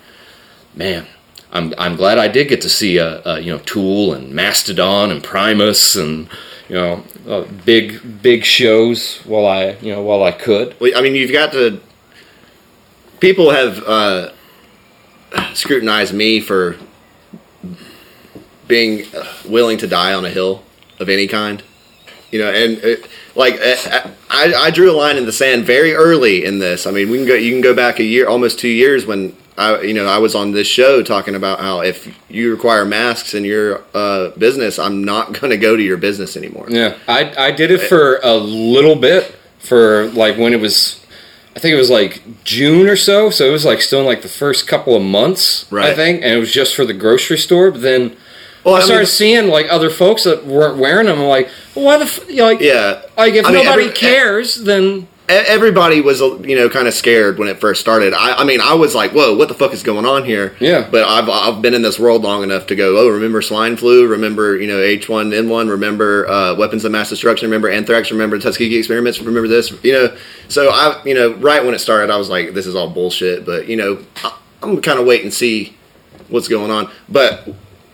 man 0.75 1.07
i'm 1.51 1.73
i'm 1.77 1.95
glad 1.95 2.17
i 2.17 2.27
did 2.27 2.47
get 2.49 2.61
to 2.61 2.69
see 2.69 2.97
a, 2.97 3.21
a 3.25 3.39
you 3.39 3.51
know 3.51 3.59
tool 3.59 4.13
and 4.13 4.33
mastodon 4.33 5.09
and 5.11 5.23
primus 5.23 5.95
and 5.95 6.27
you 6.67 6.75
know 6.75 7.03
uh, 7.29 7.45
big 7.63 8.21
big 8.21 8.43
shows 8.43 9.19
while 9.25 9.45
i 9.45 9.71
you 9.81 9.91
know 9.93 10.01
while 10.01 10.23
i 10.23 10.31
could 10.31 10.75
Well, 10.81 10.91
I 10.97 11.01
mean, 11.01 11.15
you've 11.15 11.31
got 11.31 11.51
to. 11.53 11.79
People 13.19 13.51
have 13.51 13.81
uh, 13.87 14.31
scrutinized 15.53 16.13
me 16.13 16.39
for 16.39 16.77
being 18.67 19.05
willing 19.45 19.77
to 19.77 19.87
die 19.87 20.13
on 20.13 20.25
a 20.25 20.29
hill 20.29 20.63
of 20.99 21.09
any 21.09 21.27
kind. 21.27 21.63
You 22.31 22.39
know, 22.39 22.49
and 22.49 22.77
it, 22.79 23.07
like 23.35 23.59
I, 23.61 24.11
I, 24.29 24.53
I 24.55 24.71
drew 24.71 24.89
a 24.91 24.97
line 24.97 25.17
in 25.17 25.25
the 25.25 25.31
sand 25.31 25.65
very 25.65 25.93
early 25.93 26.45
in 26.45 26.57
this. 26.57 26.87
I 26.87 26.91
mean, 26.91 27.11
we 27.11 27.19
can 27.19 27.27
go. 27.27 27.35
You 27.35 27.51
can 27.51 27.61
go 27.61 27.75
back 27.75 27.99
a 27.99 28.03
year, 28.03 28.27
almost 28.27 28.57
two 28.57 28.69
years, 28.69 29.05
when 29.05 29.37
I, 29.57 29.81
you 29.81 29.93
know, 29.93 30.07
I 30.07 30.17
was 30.17 30.33
on 30.33 30.51
this 30.51 30.67
show 30.67 31.03
talking 31.03 31.35
about 31.35 31.59
how 31.59 31.81
if 31.81 32.11
you 32.29 32.51
require 32.51 32.85
masks 32.85 33.33
in 33.33 33.45
your 33.45 33.83
uh, 33.93 34.29
business, 34.31 34.79
I'm 34.79 35.03
not 35.03 35.33
going 35.39 35.51
to 35.51 35.57
go 35.57 35.75
to 35.75 35.83
your 35.83 35.97
business 35.97 36.35
anymore. 36.35 36.67
Yeah, 36.69 36.97
I 37.07 37.33
I 37.37 37.51
did 37.51 37.71
it 37.71 37.81
for 37.81 38.19
a 38.23 38.35
little 38.35 38.95
bit 38.95 39.35
for 39.59 40.07
like 40.07 40.37
when 40.37 40.53
it 40.53 40.59
was. 40.59 41.02
I 41.55 41.59
think 41.59 41.73
it 41.73 41.77
was 41.77 41.89
like 41.89 42.21
June 42.43 42.87
or 42.89 42.95
so, 42.95 43.29
so 43.29 43.45
it 43.47 43.51
was 43.51 43.63
like 43.65 43.81
still 43.81 43.99
in 43.99 44.05
like 44.05 44.21
the 44.23 44.27
first 44.27 44.67
couple 44.67 44.95
of 44.95 45.03
months, 45.03 45.65
right. 45.71 45.91
I 45.91 45.95
think, 45.95 46.21
and 46.23 46.31
it 46.33 46.37
was 46.37 46.51
just 46.51 46.75
for 46.75 46.83
the 46.85 46.93
grocery 46.93 47.37
store. 47.37 47.69
But 47.71 47.81
then 47.81 48.15
Well, 48.63 48.73
I 48.75 48.77
I 48.77 48.79
mean- 48.81 48.87
started 48.87 49.05
seeing 49.07 49.47
like 49.49 49.67
other 49.69 49.89
folks 49.91 50.23
that 50.23 50.45
weren't 50.45 50.77
wearing 50.77 51.05
them. 51.07 51.19
I'm 51.19 51.27
like, 51.27 51.49
well, 51.75 51.85
why 51.85 51.97
the 51.97 52.05
f-? 52.05 52.27
you 52.29 52.37
know, 52.37 52.45
like, 52.47 52.59
Yeah, 52.59 53.01
like 53.17 53.33
if 53.35 53.45
I 53.45 53.51
mean, 53.51 53.65
nobody 53.65 53.83
every- 53.85 53.95
cares, 53.95 54.55
then 54.55 55.07
everybody 55.29 56.01
was 56.01 56.19
you 56.19 56.55
know 56.55 56.69
kind 56.69 56.87
of 56.87 56.93
scared 56.93 57.37
when 57.37 57.47
it 57.47 57.59
first 57.59 57.81
started. 57.81 58.13
I, 58.13 58.33
I 58.33 58.43
mean, 58.43 58.61
I 58.61 58.73
was 58.73 58.93
like, 58.93 59.11
"Whoa, 59.11 59.35
what 59.35 59.47
the 59.47 59.53
fuck 59.53 59.73
is 59.73 59.83
going 59.83 60.05
on 60.05 60.25
here?" 60.25 60.55
Yeah. 60.59 60.87
But 60.89 61.03
I've 61.03 61.29
I've 61.29 61.61
been 61.61 61.73
in 61.73 61.81
this 61.81 61.97
world 61.99 62.23
long 62.23 62.43
enough 62.43 62.67
to 62.67 62.75
go, 62.75 62.97
"Oh, 62.97 63.09
remember 63.09 63.41
swine 63.41 63.77
flu? 63.77 64.07
Remember 64.07 64.57
you 64.57 64.67
know 64.67 64.79
H 64.79 65.07
one 65.07 65.33
N 65.33 65.49
one? 65.49 65.69
Remember 65.69 66.27
uh, 66.27 66.55
weapons 66.55 66.85
of 66.85 66.91
mass 66.91 67.09
destruction? 67.09 67.47
Remember 67.47 67.69
anthrax? 67.69 68.11
Remember 68.11 68.37
Tuskegee 68.39 68.77
experiments? 68.77 69.19
Remember 69.19 69.47
this? 69.47 69.71
You 69.83 69.93
know." 69.93 70.17
So 70.49 70.69
I 70.69 71.01
you 71.05 71.13
know 71.13 71.33
right 71.35 71.63
when 71.63 71.73
it 71.73 71.79
started, 71.79 72.11
I 72.11 72.17
was 72.17 72.29
like, 72.29 72.53
"This 72.53 72.65
is 72.65 72.75
all 72.75 72.89
bullshit." 72.89 73.45
But 73.45 73.67
you 73.67 73.75
know, 73.75 74.03
I, 74.23 74.37
I'm 74.61 74.81
kind 74.81 74.99
of 74.99 75.05
wait 75.05 75.23
and 75.23 75.33
see 75.33 75.75
what's 76.29 76.47
going 76.47 76.71
on. 76.71 76.89
But 77.07 77.47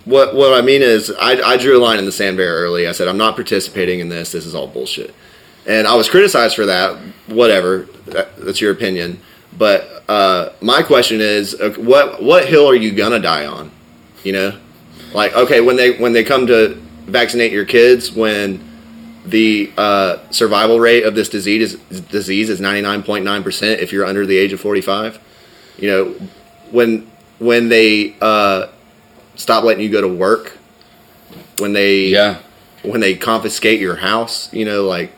what 0.06 0.34
what 0.36 0.54
I 0.54 0.62
mean 0.62 0.82
is, 0.82 1.12
I, 1.12 1.42
I 1.42 1.58
drew 1.58 1.78
a 1.78 1.82
line 1.84 2.00
in 2.00 2.06
the 2.06 2.12
sand 2.12 2.38
very 2.38 2.50
early. 2.50 2.88
I 2.88 2.92
said, 2.92 3.08
"I'm 3.08 3.18
not 3.18 3.36
participating 3.36 4.00
in 4.00 4.10
this. 4.10 4.32
This 4.32 4.46
is 4.46 4.56
all 4.56 4.68
bullshit." 4.68 5.14
And 5.70 5.88
I 5.88 5.96
was 5.96 6.10
criticized 6.10 6.56
for 6.56 6.66
that. 6.66 6.98
Whatever, 7.28 7.88
that, 8.08 8.36
that's 8.38 8.60
your 8.60 8.72
opinion. 8.72 9.22
But 9.56 10.04
uh, 10.10 10.50
my 10.62 10.82
question 10.82 11.22
is, 11.22 11.56
what 11.78 12.22
what 12.22 12.48
hill 12.48 12.68
are 12.68 12.76
you 12.76 12.92
gonna 12.92 13.20
die 13.20 13.46
on? 13.46 13.72
You 14.24 14.34
know, 14.34 14.60
like 15.14 15.34
okay, 15.36 15.62
when 15.62 15.76
they 15.76 15.98
when 15.98 16.12
they 16.12 16.24
come 16.24 16.48
to 16.48 16.76
vaccinate 17.06 17.52
your 17.52 17.66
kids, 17.66 18.12
when 18.12 18.68
the 19.26 19.72
uh, 19.78 20.18
survival 20.32 20.80
rate 20.80 21.04
of 21.04 21.14
this 21.14 21.30
disease 21.30 21.76
is 21.76 22.02
disease 22.02 22.50
is 22.50 22.60
ninety 22.60 22.82
nine 22.82 23.04
point 23.04 23.24
nine 23.24 23.44
percent 23.44 23.80
if 23.80 23.92
you're 23.92 24.06
under 24.06 24.26
the 24.26 24.38
age 24.38 24.54
of 24.54 24.60
forty 24.60 24.82
five. 24.82 25.20
You 25.78 25.88
know, 25.90 26.28
when 26.72 27.10
when 27.38 27.70
they 27.70 28.16
uh, 28.22 28.68
stop 29.36 29.64
letting 29.64 29.84
you 29.84 29.92
go 29.92 30.02
to 30.02 30.08
work, 30.08 30.58
when 31.60 31.74
they 31.74 32.06
yeah, 32.06 32.40
when 32.82 33.02
they 33.02 33.16
confiscate 33.16 33.80
your 33.80 33.98
house, 33.98 34.52
you 34.52 34.66
know, 34.66 34.86
like 34.86 35.12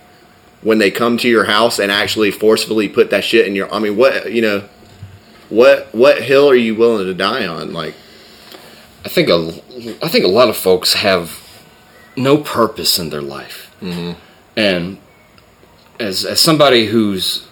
when 0.62 0.78
they 0.78 0.92
come 0.92 1.18
to 1.18 1.28
your 1.30 1.46
house 1.46 1.80
and 1.80 1.92
actually 1.92 2.32
forcefully 2.32 2.88
put 2.88 3.10
that 3.10 3.24
shit 3.24 3.48
in 3.48 3.56
your 3.56 3.74
I 3.74 3.80
mean, 3.80 3.98
what, 3.98 4.32
you 4.32 4.42
know, 4.42 4.64
what 5.50 5.94
what 5.94 6.22
hill 6.22 6.50
are 6.50 6.56
you 6.56 6.76
willing 6.76 7.06
to 7.06 7.14
die 7.14 7.46
on? 7.46 7.74
Like 7.74 7.96
I 9.06 9.10
think 9.10 9.30
a 9.30 9.62
I 10.04 10.08
think 10.08 10.24
a 10.26 10.30
lot 10.30 10.50
of 10.50 10.56
folks 10.58 10.94
have 10.94 11.40
no 12.16 12.38
purpose 12.38 13.00
in 13.00 13.10
their 13.10 13.22
life, 13.22 13.74
Mm-hmm. 13.82 14.20
and 14.56 14.98
as 16.00 16.24
as 16.26 16.40
somebody 16.40 16.86
who's 16.88 17.48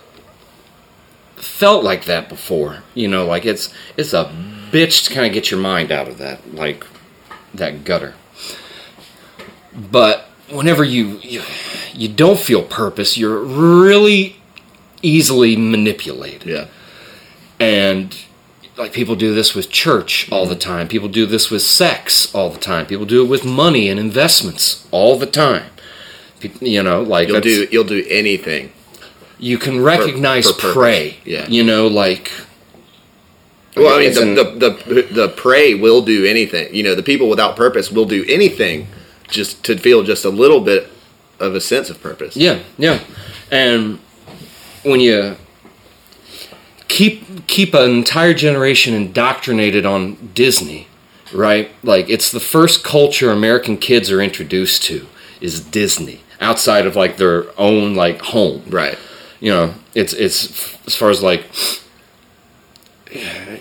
felt 1.35 1.83
like 1.83 2.05
that 2.05 2.29
before, 2.29 2.83
you 2.93 3.07
know, 3.07 3.25
like 3.25 3.45
it's 3.45 3.73
it's 3.97 4.13
a 4.13 4.25
bitch 4.71 5.07
to 5.07 5.13
kind 5.13 5.25
of 5.25 5.33
get 5.33 5.49
your 5.49 5.59
mind 5.59 5.91
out 5.91 6.07
of 6.07 6.17
that, 6.19 6.53
like 6.53 6.85
that 7.53 7.83
gutter. 7.83 8.13
But 9.73 10.28
whenever 10.51 10.83
you 10.83 11.19
you, 11.21 11.43
you 11.93 12.07
don't 12.07 12.39
feel 12.39 12.63
purpose, 12.63 13.17
you're 13.17 13.39
really 13.39 14.37
easily 15.01 15.55
manipulated 15.55 16.45
yeah. 16.45 16.65
and 17.59 18.17
like 18.77 18.91
people 18.91 19.15
do 19.15 19.33
this 19.33 19.55
with 19.55 19.69
church 19.69 20.29
all 20.31 20.45
the 20.45 20.55
time 20.55 20.87
people 20.87 21.07
do 21.07 21.25
this 21.25 21.49
with 21.49 21.61
sex 21.61 22.33
all 22.35 22.49
the 22.49 22.59
time 22.59 22.85
people 22.85 23.05
do 23.05 23.23
it 23.23 23.29
with 23.29 23.45
money 23.45 23.87
and 23.89 23.99
investments 23.99 24.87
all 24.91 25.17
the 25.17 25.25
time 25.25 25.69
you 26.59 26.83
know 26.83 27.01
like 27.01 27.27
You'll 27.29 27.41
do 27.41 27.67
you'll 27.71 27.83
do 27.85 28.05
anything. 28.09 28.71
you 29.37 29.57
can 29.57 29.81
recognize 29.81 30.47
for 30.47 30.53
purpose. 30.53 30.73
prey 30.73 31.17
Yeah. 31.23 31.47
you 31.47 31.63
know 31.63 31.87
like 31.87 32.31
Well, 33.77 33.95
I 33.95 33.99
mean, 33.99 34.35
the, 34.35 34.43
the, 34.43 34.93
the 34.93 35.01
the 35.13 35.29
prey 35.29 35.73
will 35.73 36.01
do 36.01 36.25
anything. 36.25 36.73
You 36.75 36.83
know, 36.83 36.95
the 36.95 37.03
people 37.03 37.29
without 37.29 37.55
purpose 37.55 37.89
will 37.89 38.05
do 38.05 38.25
anything 38.27 38.87
just 39.29 39.63
to 39.65 39.77
feel 39.77 40.03
just 40.03 40.25
a 40.25 40.29
little 40.29 40.61
bit 40.61 40.89
of 41.39 41.55
a 41.55 41.61
sense 41.61 41.89
of 41.89 42.01
purpose. 42.01 42.35
Yeah, 42.35 42.59
yeah. 42.77 42.99
And 43.51 43.99
when 44.83 44.99
you 44.99 45.37
keep 46.87 47.47
keep 47.47 47.73
an 47.73 47.89
entire 47.91 48.33
generation 48.33 48.93
indoctrinated 48.93 49.85
on 49.85 50.31
Disney, 50.33 50.87
right? 51.33 51.71
Like 51.83 52.09
it's 52.09 52.31
the 52.31 52.39
first 52.39 52.83
culture 52.83 53.31
American 53.31 53.77
kids 53.77 54.11
are 54.11 54.21
introduced 54.21 54.83
to 54.85 55.07
is 55.39 55.61
Disney 55.61 56.21
outside 56.41 56.85
of 56.85 56.95
like 56.95 57.17
their 57.17 57.45
own 57.57 57.95
like 57.95 58.21
home. 58.21 58.63
Right. 58.67 58.97
You 59.39 59.51
know, 59.51 59.73
it's 59.95 60.13
it's 60.13 60.77
as 60.85 60.95
far 60.95 61.09
as 61.09 61.23
like 61.23 61.45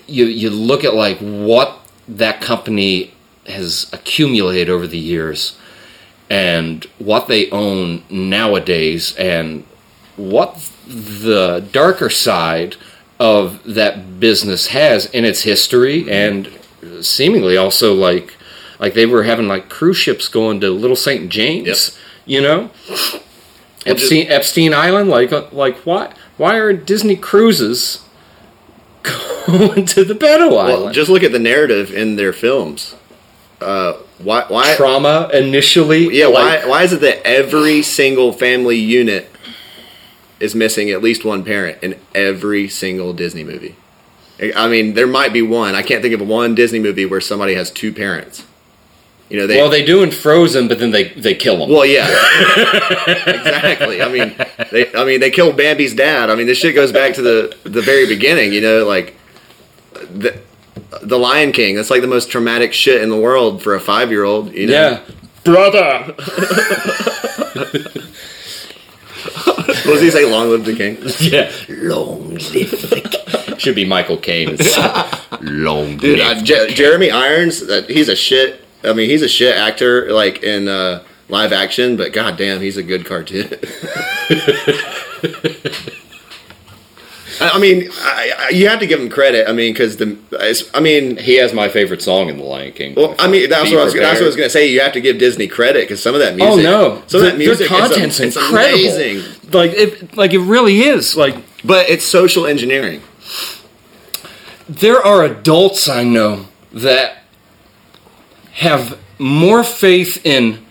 you 0.07 0.25
you 0.25 0.51
look 0.51 0.85
at 0.85 0.95
like 0.95 1.19
what 1.19 1.79
that 2.09 2.41
company 2.41 3.15
has 3.49 3.89
accumulated 3.93 4.69
over 4.71 4.87
the 4.87 4.99
years 4.99 5.57
and 6.31 6.85
what 6.99 7.27
they 7.29 7.51
own 7.51 8.03
nowadays 8.11 9.15
and 9.17 9.65
what 10.17 10.71
the 10.87 11.67
darker 11.73 12.11
side 12.11 12.77
of 13.19 13.63
that 13.65 14.21
business 14.21 14.69
has 14.69 15.07
in 15.07 15.25
its 15.25 15.43
history 15.43 16.11
and 16.11 16.51
seemingly 17.01 17.57
also 17.57 17.95
like 17.95 18.35
like 18.79 18.95
they 18.95 19.07
were 19.07 19.25
having 19.25 19.49
like 19.49 19.69
cruise 19.69 19.97
ships 19.97 20.29
going 20.29 20.61
to 20.61 20.71
Little 20.71 20.95
St. 20.97 21.29
James, 21.31 21.67
Yep. 21.67 21.79
you 22.27 22.41
know? 22.41 22.71
just- 22.87 23.21
Epstein, 23.87 24.27
Epstein 24.29 24.75
Island, 24.75 25.09
like 25.09 25.33
uh, 25.33 25.47
like 25.51 25.79
why 25.79 26.13
why 26.37 26.57
are 26.57 26.73
Disney 26.73 27.17
cruises 27.17 28.05
going 29.03 29.87
to 29.87 30.05
the 30.05 30.15
Beto 30.15 30.51
Well, 30.51 30.59
Island? 30.59 30.95
just 30.95 31.09
look 31.11 31.23
at 31.23 31.33
the 31.33 31.39
narrative 31.39 31.93
in 31.93 32.17
their 32.17 32.33
films. 32.33 32.95
Uh, 33.61 33.95
why? 34.19 34.45
Why? 34.49 34.75
trauma 34.77 35.31
initially. 35.33 36.17
Yeah, 36.17 36.27
like, 36.27 36.63
why, 36.63 36.69
why 36.69 36.83
is 36.85 36.93
it 36.93 37.01
that 37.01 37.27
every 37.27 37.83
single 37.83 38.33
family 38.33 38.77
unit 38.77 39.31
is 40.41 40.55
missing 40.55 40.91
at 40.91 41.03
least 41.03 41.25
one 41.25 41.45
parent 41.45 41.83
in 41.83 41.99
every 42.15 42.69
single 42.69 43.13
Disney 43.13 43.45
movie? 43.45 43.77
I 44.55 44.69
mean, 44.69 44.95
there 44.95 45.09
might 45.09 45.33
be 45.33 45.43
one. 45.43 45.75
I 45.75 45.83
can't 45.83 46.03
think 46.03 46.15
of 46.15 46.27
one 46.27 46.55
Disney 46.55 46.79
movie 46.79 47.07
where 47.07 47.21
somebody 47.21 47.55
has 47.55 47.71
two 47.71 47.93
parents. 47.93 48.45
You 49.29 49.39
know, 49.39 49.47
they. 49.47 49.57
Well, 49.57 49.69
they 49.69 49.85
do 49.85 50.03
in 50.03 50.11
Frozen, 50.11 50.69
but 50.69 50.79
then 50.79 50.91
they 50.91 51.09
they 51.09 51.35
kill 51.35 51.59
them. 51.59 51.69
well, 51.69 51.85
yeah, 51.85 52.07
exactly. 53.07 54.01
I 54.01 54.09
mean, 54.09 54.35
they. 54.71 54.95
I 54.95 55.05
mean, 55.05 55.21
they 55.21 55.31
killed 55.31 55.57
Bambi's 55.57 55.95
dad. 55.95 56.31
I 56.31 56.35
mean, 56.35 56.47
this 56.47 56.59
shit 56.59 56.75
goes 56.75 56.93
back 56.93 57.15
to 57.15 57.23
the 57.23 57.57
the 57.65 57.83
very 57.83 58.07
beginning. 58.07 58.53
You 58.53 58.63
know, 58.63 58.87
like 58.87 59.17
the 59.93 60.41
the 61.03 61.19
Lion 61.19 61.53
King. 61.53 61.77
That's 61.77 61.91
like 61.91 62.01
the 62.03 62.07
most 62.09 62.31
traumatic 62.31 62.73
shit 62.73 63.03
in 63.03 63.11
the 63.11 63.17
world 63.17 63.63
for 63.63 63.75
a 63.75 63.81
five 63.81 64.11
year 64.11 64.25
old. 64.25 64.53
You 64.53 64.67
know? 64.69 64.73
yeah, 64.73 65.01
brother. 65.45 66.15
What 69.85 69.95
does 69.95 70.03
he 70.03 70.11
say? 70.11 70.25
Long 70.25 70.49
live 70.51 70.65
the 70.65 70.75
king. 70.77 70.97
yeah, 71.21 71.51
long 71.69 72.31
live 72.35 72.51
the 72.51 73.01
king. 73.47 73.59
Should 73.59 73.75
be 73.75 73.85
Michael 73.85 74.17
Caine. 74.19 74.57
Long 75.41 75.97
Dude, 75.97 76.19
live. 76.21 76.39
uh, 76.39 76.43
Je- 76.43 76.75
Jeremy 76.75 77.11
Irons, 77.11 77.61
uh, 77.63 77.83
he's 77.89 78.09
a 78.09 78.15
shit. 78.17 78.65
I 78.85 78.93
mean, 78.93 79.11
he's 79.11 79.23
a 79.23 79.29
shit 79.29 79.57
actor, 79.57 80.13
like 80.13 80.43
in 80.45 80.69
uh, 80.69 81.03
live 81.29 81.53
action, 81.53 81.97
but 81.97 82.13
goddamn, 82.13 82.61
he's 82.61 82.77
a 82.77 82.83
good 82.85 83.05
cartoon. 83.05 83.49
I 87.41 87.51
I 87.55 87.59
mean, 87.59 87.89
I, 87.93 88.33
I, 88.39 88.49
you 88.51 88.69
have 88.69 88.81
to 88.81 88.87
give 88.87 89.01
him 89.01 89.09
credit. 89.09 89.49
I 89.49 89.53
mean, 89.53 89.73
because 89.73 89.97
the, 89.97 90.19
it's- 90.33 90.69
I 90.75 90.81
mean, 90.81 91.17
he 91.17 91.37
has 91.37 91.53
my 91.53 91.69
favorite 91.69 92.03
song 92.03 92.29
in 92.29 92.37
The 92.39 92.45
Lion 92.45 92.73
King. 92.73 92.95
well, 92.97 93.15
I 93.19 93.29
mean, 93.29 93.49
that's 93.51 93.71
what 93.71 93.81
I 93.81 93.85
was. 93.85 93.95
That's 93.95 94.15
what 94.21 94.23
I 94.25 94.27
was 94.27 94.37
going 94.37 94.47
to 94.47 94.51
say. 94.51 94.69
You 94.71 94.81
have 94.81 94.93
to 94.93 95.01
give 95.01 95.19
Disney 95.19 95.49
credit 95.49 95.83
because 95.85 96.03
some 96.03 96.15
of 96.15 96.21
that 96.21 96.37
music. 96.37 96.53
Oh 96.53 96.57
no! 96.97 97.03
some 97.07 97.21
of 97.21 97.27
that 97.27 97.39
music. 97.39 97.69
their 97.69 97.79
is 97.79 97.91
a- 97.91 97.95
content's 97.95 98.21
it's 98.21 98.37
incredible. 98.37 98.79
amazing, 98.79 99.51
Like 99.53 99.73
it, 99.73 100.17
like 100.17 100.33
it 100.33 100.41
really 100.41 100.81
is. 100.81 101.17
Like 101.17 101.37
but 101.65 101.89
it's 101.89 102.05
social 102.05 102.47
engineering. 102.47 103.03
there 104.69 104.99
are 105.05 105.25
adults 105.25 105.89
I 105.89 106.05
know 106.05 106.47
that 106.73 107.23
have 108.55 108.99
more 109.19 109.63
faith 109.65 110.21
in 110.25 110.65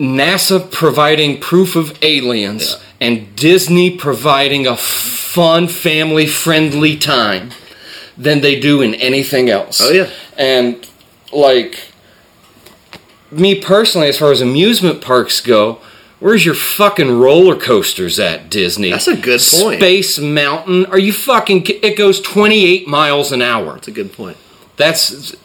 NASA 0.00 0.70
providing 0.70 1.40
proof 1.40 1.74
of 1.76 1.98
aliens 2.02 2.76
and 3.00 3.34
Disney 3.36 3.96
providing 3.96 4.66
a 4.66 4.76
fun, 4.76 5.68
family 5.68 6.26
friendly 6.26 6.96
time 6.96 7.50
than 8.16 8.40
they 8.40 8.58
do 8.58 8.82
in 8.82 8.94
anything 8.94 9.48
else. 9.48 9.80
Oh, 9.80 9.90
yeah. 9.90 10.10
And, 10.36 10.88
like, 11.32 11.92
me 13.30 13.60
personally, 13.60 14.08
as 14.08 14.18
far 14.18 14.32
as 14.32 14.40
amusement 14.40 15.00
parks 15.00 15.40
go, 15.40 15.80
Where's 16.20 16.44
your 16.44 16.54
fucking 16.54 17.20
roller 17.20 17.54
coasters 17.54 18.18
at 18.18 18.50
Disney? 18.50 18.90
That's 18.90 19.06
a 19.06 19.16
good 19.16 19.40
point. 19.40 19.78
Space 19.78 20.18
Mountain. 20.18 20.86
Are 20.86 20.98
you 20.98 21.12
fucking? 21.12 21.64
It 21.66 21.96
goes 21.96 22.20
28 22.20 22.88
miles 22.88 23.30
an 23.30 23.40
hour. 23.40 23.74
That's 23.74 23.88
a 23.88 23.92
good 23.92 24.12
point. 24.12 24.36
That's 24.76 25.36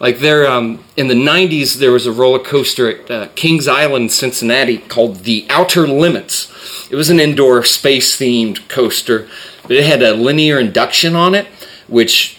like 0.00 0.18
there. 0.20 0.46
Um, 0.50 0.84
in 0.96 1.08
the 1.08 1.14
'90s, 1.14 1.76
there 1.78 1.92
was 1.92 2.06
a 2.06 2.12
roller 2.12 2.38
coaster 2.38 2.88
at 2.90 3.10
uh, 3.10 3.28
Kings 3.34 3.66
Island, 3.68 4.12
Cincinnati, 4.12 4.78
called 4.78 5.24
the 5.24 5.46
Outer 5.50 5.86
Limits. 5.86 6.50
It 6.90 6.96
was 6.96 7.10
an 7.10 7.20
indoor 7.20 7.62
space-themed 7.64 8.68
coaster, 8.68 9.28
but 9.62 9.72
it 9.72 9.84
had 9.84 10.02
a 10.02 10.14
linear 10.14 10.58
induction 10.58 11.14
on 11.14 11.34
it, 11.34 11.46
which 11.86 12.38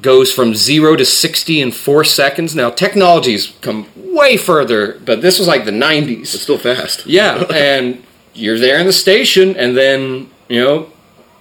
goes 0.00 0.32
from 0.32 0.54
zero 0.54 0.94
to 0.94 1.04
60 1.04 1.60
in 1.60 1.72
four 1.72 2.04
seconds. 2.04 2.54
Now, 2.54 2.70
technology's 2.70 3.54
come 3.62 3.86
way 3.96 4.36
further, 4.36 4.98
but 5.04 5.22
this 5.22 5.38
was 5.38 5.48
like 5.48 5.64
the 5.64 5.72
90s. 5.72 6.20
It's 6.34 6.40
still 6.42 6.58
fast. 6.58 7.04
Yeah, 7.06 7.42
and 7.52 8.04
you're 8.34 8.58
there 8.58 8.78
in 8.78 8.86
the 8.86 8.92
station, 8.92 9.56
and 9.56 9.76
then 9.76 10.30
you 10.48 10.62
know, 10.62 10.92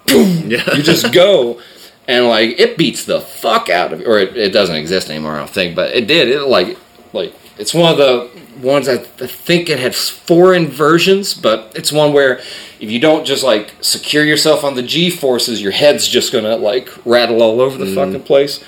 Yeah. 0.07 0.76
you 0.76 0.81
just 0.84 1.11
go, 1.14 1.61
and 2.07 2.27
like 2.27 2.59
it 2.59 2.77
beats 2.77 3.05
the 3.05 3.21
fuck 3.21 3.69
out 3.69 3.93
of 3.93 4.01
you. 4.01 4.07
Or 4.07 4.17
it, 4.17 4.35
it 4.35 4.49
doesn't 4.51 4.75
exist 4.75 5.09
anymore, 5.09 5.34
I 5.34 5.39
don't 5.39 5.49
think, 5.49 5.75
but 5.75 5.93
it 5.95 6.07
did. 6.07 6.29
It 6.29 6.41
like 6.43 6.77
like 7.13 7.34
it's 7.57 7.73
one 7.73 7.91
of 7.91 7.97
the 7.97 8.29
ones 8.61 8.88
I, 8.88 8.93
I 8.93 9.27
think 9.27 9.69
it 9.69 9.79
had 9.79 9.95
four 9.95 10.57
versions, 10.59 11.34
but 11.34 11.71
it's 11.75 11.91
one 11.91 12.13
where 12.13 12.38
if 12.79 12.89
you 12.89 12.99
don't 12.99 13.25
just 13.25 13.43
like 13.43 13.73
secure 13.81 14.23
yourself 14.23 14.63
on 14.63 14.75
the 14.75 14.84
G 14.84 15.09
forces, 15.09 15.61
your 15.61 15.71
head's 15.71 16.07
just 16.07 16.31
gonna 16.31 16.55
like 16.55 16.89
rattle 17.05 17.41
all 17.41 17.61
over 17.61 17.77
the 17.77 17.85
mm-hmm. 17.85 17.95
fucking 17.95 18.23
place. 18.23 18.63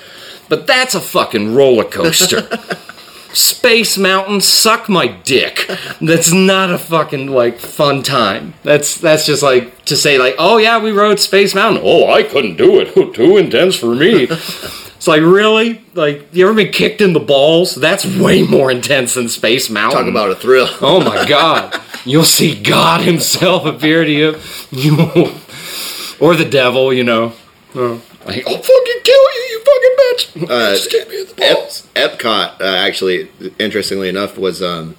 But 0.48 0.66
that's 0.66 0.94
a 0.94 1.00
fucking 1.00 1.54
roller 1.54 1.84
coaster. 1.84 2.48
Space 3.32 3.96
Mountain, 3.96 4.40
suck 4.40 4.88
my 4.88 5.06
dick. 5.06 5.66
That's 6.00 6.32
not 6.32 6.70
a 6.70 6.78
fucking 6.78 7.28
like 7.28 7.58
fun 7.58 8.02
time. 8.02 8.54
That's 8.62 8.96
that's 8.96 9.26
just 9.26 9.42
like 9.42 9.84
to 9.84 9.96
say 9.96 10.18
like, 10.18 10.34
oh 10.38 10.58
yeah, 10.58 10.82
we 10.82 10.90
rode 10.90 11.20
Space 11.20 11.54
Mountain. 11.54 11.82
Oh, 11.84 12.10
I 12.10 12.22
couldn't 12.22 12.56
do 12.56 12.80
it. 12.80 12.94
Too 13.14 13.36
intense 13.36 13.76
for 13.76 13.94
me. 13.94 14.24
it's 14.24 15.06
like 15.06 15.22
really 15.22 15.82
like 15.94 16.34
you 16.34 16.46
ever 16.46 16.54
been 16.54 16.72
kicked 16.72 17.00
in 17.00 17.12
the 17.12 17.20
balls? 17.20 17.74
That's 17.74 18.04
way 18.04 18.42
more 18.42 18.70
intense 18.70 19.14
than 19.14 19.28
Space 19.28 19.70
Mountain. 19.70 20.00
Talk 20.00 20.08
about 20.08 20.30
a 20.30 20.34
thrill. 20.34 20.68
Oh 20.80 21.00
my 21.00 21.28
god. 21.28 21.80
You'll 22.04 22.24
see 22.24 22.60
God 22.60 23.02
himself 23.02 23.66
appear 23.66 24.04
to 24.04 24.10
you. 24.10 24.38
You 24.70 25.32
or 26.18 26.36
the 26.36 26.48
devil, 26.48 26.92
you 26.92 27.04
know. 27.04 27.32
Oh. 27.74 28.02
Like, 28.30 28.46
I'll 28.46 28.54
fucking 28.56 29.00
kill 29.04 29.14
you, 29.34 29.46
you 29.50 29.64
fucking 29.64 29.96
bitch. 29.98 30.50
Uh, 30.50 30.70
Just 30.74 30.90
get 30.90 31.08
me 31.08 31.20
in 31.20 31.26
the 31.26 31.42
Ep- 31.42 32.18
Epcot, 32.18 32.60
uh, 32.60 32.64
actually, 32.64 33.30
interestingly 33.58 34.08
enough, 34.08 34.38
was 34.38 34.62
um, 34.62 34.96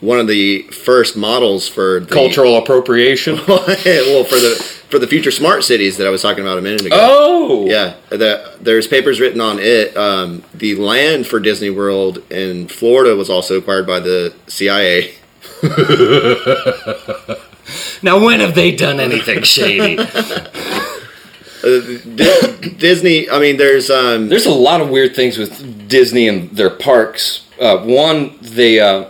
one 0.00 0.18
of 0.18 0.26
the 0.26 0.62
first 0.62 1.16
models 1.16 1.68
for 1.68 2.00
the, 2.00 2.06
Cultural 2.06 2.56
appropriation. 2.56 3.34
well, 3.48 4.24
for 4.24 4.36
the 4.36 4.76
for 4.88 4.98
the 4.98 5.06
future 5.06 5.30
smart 5.30 5.62
cities 5.62 5.96
that 5.98 6.06
I 6.06 6.10
was 6.10 6.22
talking 6.22 6.42
about 6.42 6.58
a 6.58 6.62
minute 6.62 6.84
ago. 6.84 6.96
Oh. 6.98 7.66
Yeah, 7.66 7.94
the, 8.08 8.56
there's 8.60 8.88
papers 8.88 9.20
written 9.20 9.40
on 9.40 9.58
it. 9.60 9.96
Um, 9.96 10.42
the 10.52 10.74
land 10.74 11.28
for 11.28 11.38
Disney 11.38 11.70
World 11.70 12.18
in 12.30 12.66
Florida 12.66 13.14
was 13.14 13.30
also 13.30 13.58
acquired 13.58 13.86
by 13.86 14.00
the 14.00 14.34
CIA. 14.48 15.14
Now, 18.02 18.18
when 18.24 18.40
have 18.40 18.54
they 18.54 18.74
done 18.74 18.98
anything 18.98 19.42
shady? 19.42 19.96
Di- 21.62 22.74
Disney, 22.78 23.28
I 23.30 23.38
mean, 23.38 23.56
there's 23.56 23.90
um, 23.90 24.28
There's 24.28 24.46
a 24.46 24.50
lot 24.52 24.80
of 24.80 24.88
weird 24.88 25.14
things 25.14 25.38
with 25.38 25.88
Disney 25.88 26.28
and 26.28 26.50
their 26.50 26.70
parks. 26.70 27.46
Uh, 27.60 27.78
one, 27.84 28.38
they 28.40 28.80
uh, 28.80 29.06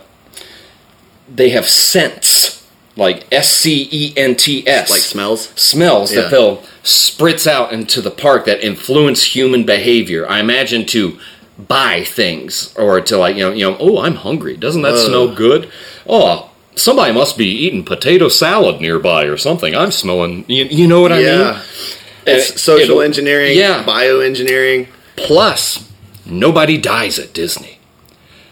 they 1.33 1.49
have 1.49 1.65
scents 1.67 2.67
like 2.97 3.25
S 3.31 3.49
C 3.49 3.87
E 3.91 4.13
N 4.17 4.35
T 4.35 4.67
S, 4.67 4.89
like 4.89 4.99
smells. 5.01 5.49
smells 5.55 6.13
Yeah. 6.13 6.21
that 6.21 6.31
they'll 6.31 6.57
spritz 6.83 7.47
out 7.47 7.71
into 7.71 8.01
the 8.01 8.11
park 8.11 8.45
that 8.45 8.61
influence 8.65 9.23
human 9.35 9.65
behavior. 9.65 10.27
I 10.29 10.39
imagine 10.39 10.85
to 10.87 11.17
buy 11.57 12.03
things 12.03 12.75
or 12.75 12.99
to 13.01 13.17
like 13.17 13.35
you 13.35 13.43
know 13.43 13.51
you 13.51 13.69
know 13.69 13.77
oh 13.79 14.01
I'm 14.01 14.15
hungry. 14.15 14.57
Doesn't 14.57 14.81
that 14.81 14.93
Ugh. 14.93 15.07
smell 15.07 15.33
good? 15.35 15.71
Oh. 16.07 16.47
Somebody 16.73 17.11
must 17.13 17.37
be 17.37 17.47
eating 17.47 17.83
potato 17.83 18.29
salad 18.29 18.79
nearby 18.79 19.25
or 19.25 19.35
something. 19.35 19.75
I'm 19.75 19.91
smelling. 19.91 20.45
You, 20.47 20.63
you 20.65 20.87
know 20.87 21.01
what 21.01 21.11
I 21.11 21.17
mean? 21.17 21.25
Yeah, 21.25 21.55
And 21.59 21.61
it's 22.25 22.61
social 22.61 22.83
it'll- 22.83 23.01
engineering, 23.01 23.57
Yeah. 23.57 23.83
bioengineering. 23.83 24.87
Plus, 25.15 25.79
nobody 26.25 26.77
dies 26.77 27.19
at 27.19 27.33
Disney. 27.33 27.79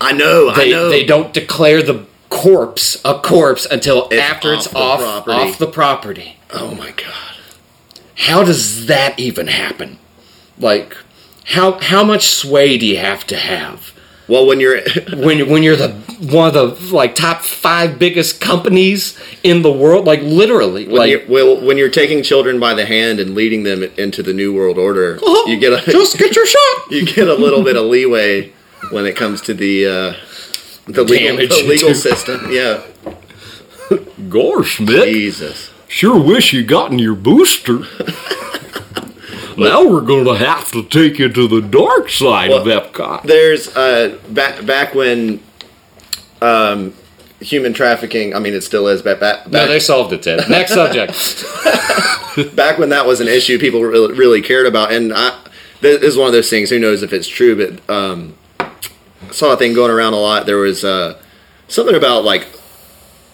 I 0.01 0.11
know, 0.13 0.53
They 0.53 0.67
I 0.73 0.77
know. 0.77 0.89
they 0.89 1.03
don't 1.03 1.33
declare 1.33 1.81
the 1.81 2.05
corpse 2.29 2.97
a 3.03 3.15
corpse 3.15 3.65
until 3.69 4.07
It's 4.11 4.21
after 4.21 4.53
it's 4.53 4.67
off 4.67 4.71
the 4.73 4.77
off 5.05 5.23
property. 5.25 5.49
off 5.51 5.57
the 5.57 5.67
property. 5.67 6.37
Oh 6.53 6.71
my 6.75 6.91
god. 6.91 7.35
How 8.15 8.43
does 8.43 8.85
that 8.87 9.19
even 9.19 9.47
happen? 9.47 9.97
Like, 10.59 10.95
how 11.45 11.79
how 11.79 12.03
much 12.03 12.27
sway 12.29 12.77
do 12.77 12.85
you 12.85 12.97
have 12.97 13.25
to 13.27 13.35
have 13.37 13.91
Well, 14.29 14.45
when 14.45 14.59
you're 14.59 14.81
when 15.13 15.49
when 15.49 15.63
you're 15.63 15.75
the 15.75 15.89
one 16.31 16.55
of 16.55 16.79
the 16.89 16.95
like 16.95 17.15
top 17.15 17.41
five 17.41 17.97
biggest 17.97 18.39
companies 18.39 19.19
in 19.43 19.63
the 19.63 19.71
world? 19.71 20.05
Like 20.05 20.21
literally, 20.21 20.85
when 20.85 20.95
like 20.95 21.09
you're, 21.09 21.27
well, 21.27 21.65
when 21.65 21.77
you're 21.77 21.89
taking 21.89 22.21
children 22.21 22.59
by 22.59 22.75
the 22.75 22.85
hand 22.85 23.19
and 23.19 23.33
leading 23.33 23.63
them 23.63 23.83
into 23.83 24.21
the 24.21 24.33
new 24.33 24.53
world 24.53 24.77
order, 24.77 25.17
"Oh, 25.21 25.47
you 25.47 25.57
get 25.57 25.73
a 25.73 25.91
just 25.91 26.17
get 26.19 26.35
your 26.35 26.45
shot. 26.45 26.77
you 26.91 27.05
get 27.05 27.27
a 27.27 27.33
little 27.33 27.63
bit 27.63 27.75
of 27.75 27.85
leeway 27.85 28.53
when 28.91 29.07
it 29.07 29.15
comes 29.15 29.41
to 29.41 29.53
the 29.55 29.87
uh, 29.87 30.13
the 30.85 31.03
legal, 31.03 31.35
Damage 31.35 31.49
the 31.49 31.67
legal 31.67 31.95
system. 31.95 32.51
Yeah, 32.51 32.83
Gosh, 34.29 34.77
Mick. 34.77 35.05
Jesus. 35.05 35.71
Sure 35.87 36.21
wish 36.21 36.53
you'd 36.53 36.67
gotten 36.67 36.99
your 36.99 37.15
booster. 37.15 37.79
Now 39.59 39.87
we're 39.87 40.01
gonna 40.01 40.37
have 40.37 40.71
to 40.71 40.83
take 40.83 41.19
you 41.19 41.29
to 41.29 41.47
the 41.47 41.61
dark 41.61 42.09
side 42.09 42.51
of 42.51 42.65
Epcot. 42.65 43.23
There's 43.23 43.75
uh, 43.75 44.17
back 44.29 44.65
back 44.65 44.93
when 44.95 45.41
um, 46.41 46.93
human 47.39 47.73
trafficking. 47.73 48.35
I 48.35 48.39
mean, 48.39 48.53
it 48.53 48.61
still 48.61 48.87
is. 48.87 49.01
Back 49.01 49.19
back, 49.19 49.45
No, 49.47 49.51
back, 49.51 49.67
they 49.67 49.79
solved 49.79 50.13
it, 50.13 50.23
Ted. 50.23 50.49
Next 50.49 50.73
subject. 50.73 51.11
back 52.55 52.77
when 52.77 52.89
that 52.89 53.05
was 53.05 53.21
an 53.21 53.27
issue, 53.27 53.59
people 53.59 53.81
really, 53.81 54.13
really 54.13 54.41
cared 54.41 54.65
about. 54.65 54.91
And 54.91 55.13
I, 55.13 55.39
this 55.81 56.01
is 56.01 56.17
one 56.17 56.27
of 56.27 56.33
those 56.33 56.49
things. 56.49 56.69
Who 56.69 56.79
knows 56.79 57.03
if 57.03 57.13
it's 57.13 57.27
true? 57.27 57.55
But 57.55 57.89
um, 57.93 58.35
I 58.59 58.71
saw 59.31 59.53
a 59.53 59.57
thing 59.57 59.73
going 59.73 59.91
around 59.91 60.13
a 60.13 60.17
lot. 60.19 60.45
There 60.45 60.57
was 60.57 60.83
uh, 60.83 61.21
something 61.67 61.95
about 61.95 62.23
like 62.23 62.47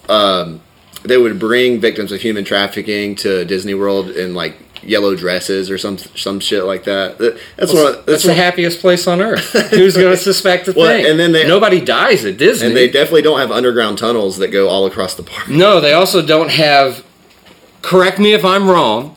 um, 0.08 0.60
they 1.04 1.16
would 1.16 1.38
bring 1.38 1.80
victims 1.80 2.12
of 2.12 2.20
human 2.20 2.44
trafficking 2.44 3.14
to 3.16 3.44
Disney 3.44 3.74
World 3.74 4.10
and 4.10 4.34
like 4.34 4.56
yellow 4.86 5.14
dresses 5.16 5.70
or 5.70 5.78
some 5.78 5.98
some 5.98 6.40
shit 6.40 6.64
like 6.64 6.84
that. 6.84 7.18
That- 7.18 7.38
That's 7.56 7.72
one. 7.72 7.86
Of, 7.86 7.92
That's 7.94 8.06
that's 8.06 8.22
the 8.24 8.34
happiest 8.34 8.80
place 8.80 9.06
on 9.06 9.20
earth. 9.20 9.50
Who's 9.70 9.96
going 9.96 10.12
to 10.12 10.16
suspect 10.16 10.68
a 10.68 10.72
Well, 10.72 10.86
thing? 10.86 11.06
and 11.06 11.18
then 11.18 11.32
they- 11.32 11.46
nobody 11.46 11.80
dies 11.80 12.24
at 12.24 12.36
Disney. 12.36 12.68
and 12.68 12.76
they 12.76 12.88
definitely 12.88 13.22
don't 13.22 13.38
have 13.40 13.50
underground 13.50 13.98
tunnels 13.98 14.38
that 14.38 14.48
go 14.48 14.68
all 14.68 14.86
across 14.86 15.14
the 15.14 15.22
park. 15.22 15.48
no, 15.48 15.80
they 15.80 15.92
also 15.92 16.24
don't 16.24 16.50
have. 16.50 17.04
Correct 17.82 18.18
me 18.18 18.32
if 18.32 18.44
I'm 18.44 18.68
wrong, 18.68 19.16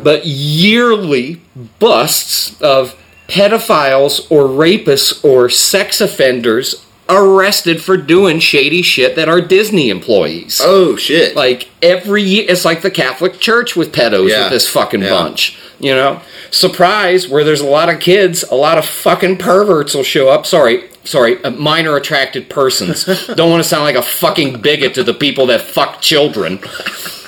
but 0.00 0.26
yearly 0.26 1.40
busts 1.78 2.60
of 2.60 2.96
pedophiles 3.28 4.26
or 4.30 4.44
rapists 4.44 5.22
or 5.24 5.48
sex 5.48 6.00
offenders 6.00 6.84
arrested 7.08 7.82
for 7.82 7.96
doing 7.96 8.38
shady 8.38 8.82
shit 8.82 9.16
that 9.16 9.28
are 9.28 9.40
Disney 9.40 9.90
employees. 9.90 10.60
Oh 10.62 10.96
shit! 10.96 11.34
Like 11.36 11.68
every 11.82 12.22
year, 12.22 12.44
it's 12.48 12.64
like 12.64 12.82
the 12.82 12.90
Catholic 12.90 13.38
Church 13.40 13.74
with 13.76 13.92
pedos 13.92 14.28
Yeah. 14.30 14.44
with 14.44 14.52
this 14.52 14.68
fucking 14.68 15.02
Yeah. 15.02 15.10
bunch. 15.10 15.56
You 15.80 15.94
know, 15.94 16.20
surprise 16.50 17.28
where 17.28 17.44
there's 17.44 17.60
a 17.60 17.66
lot 17.66 17.88
of 17.88 18.00
kids, 18.00 18.44
a 18.50 18.54
lot 18.56 18.78
of 18.78 18.84
fucking 18.84 19.36
perverts 19.36 19.94
will 19.94 20.02
show 20.02 20.28
up. 20.28 20.44
Sorry, 20.44 20.84
sorry, 21.04 21.42
uh, 21.44 21.50
minor 21.52 21.96
attracted 21.96 22.48
persons. 22.50 23.04
Don't 23.36 23.48
want 23.50 23.62
to 23.62 23.68
sound 23.68 23.84
like 23.84 23.94
a 23.94 24.02
fucking 24.02 24.60
bigot 24.60 24.94
to 24.94 25.04
the 25.04 25.14
people 25.14 25.46
that 25.46 25.60
fuck 25.60 26.00
children. 26.00 26.58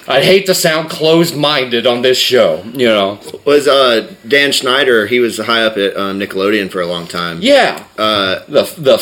I'd 0.08 0.24
hate 0.24 0.46
to 0.46 0.54
sound 0.56 0.90
closed 0.90 1.36
minded 1.36 1.86
on 1.86 2.02
this 2.02 2.18
show. 2.18 2.64
You 2.74 2.88
know, 2.88 3.20
was 3.44 3.68
uh, 3.68 4.12
Dan 4.26 4.50
Schneider? 4.50 5.06
He 5.06 5.20
was 5.20 5.38
high 5.38 5.62
up 5.62 5.76
at 5.76 5.96
um, 5.96 6.18
Nickelodeon 6.18 6.68
for 6.72 6.80
a 6.80 6.86
long 6.86 7.06
time. 7.06 7.38
yeah, 7.40 7.84
Uh, 7.96 8.40
the 8.48 8.62
the 8.76 8.98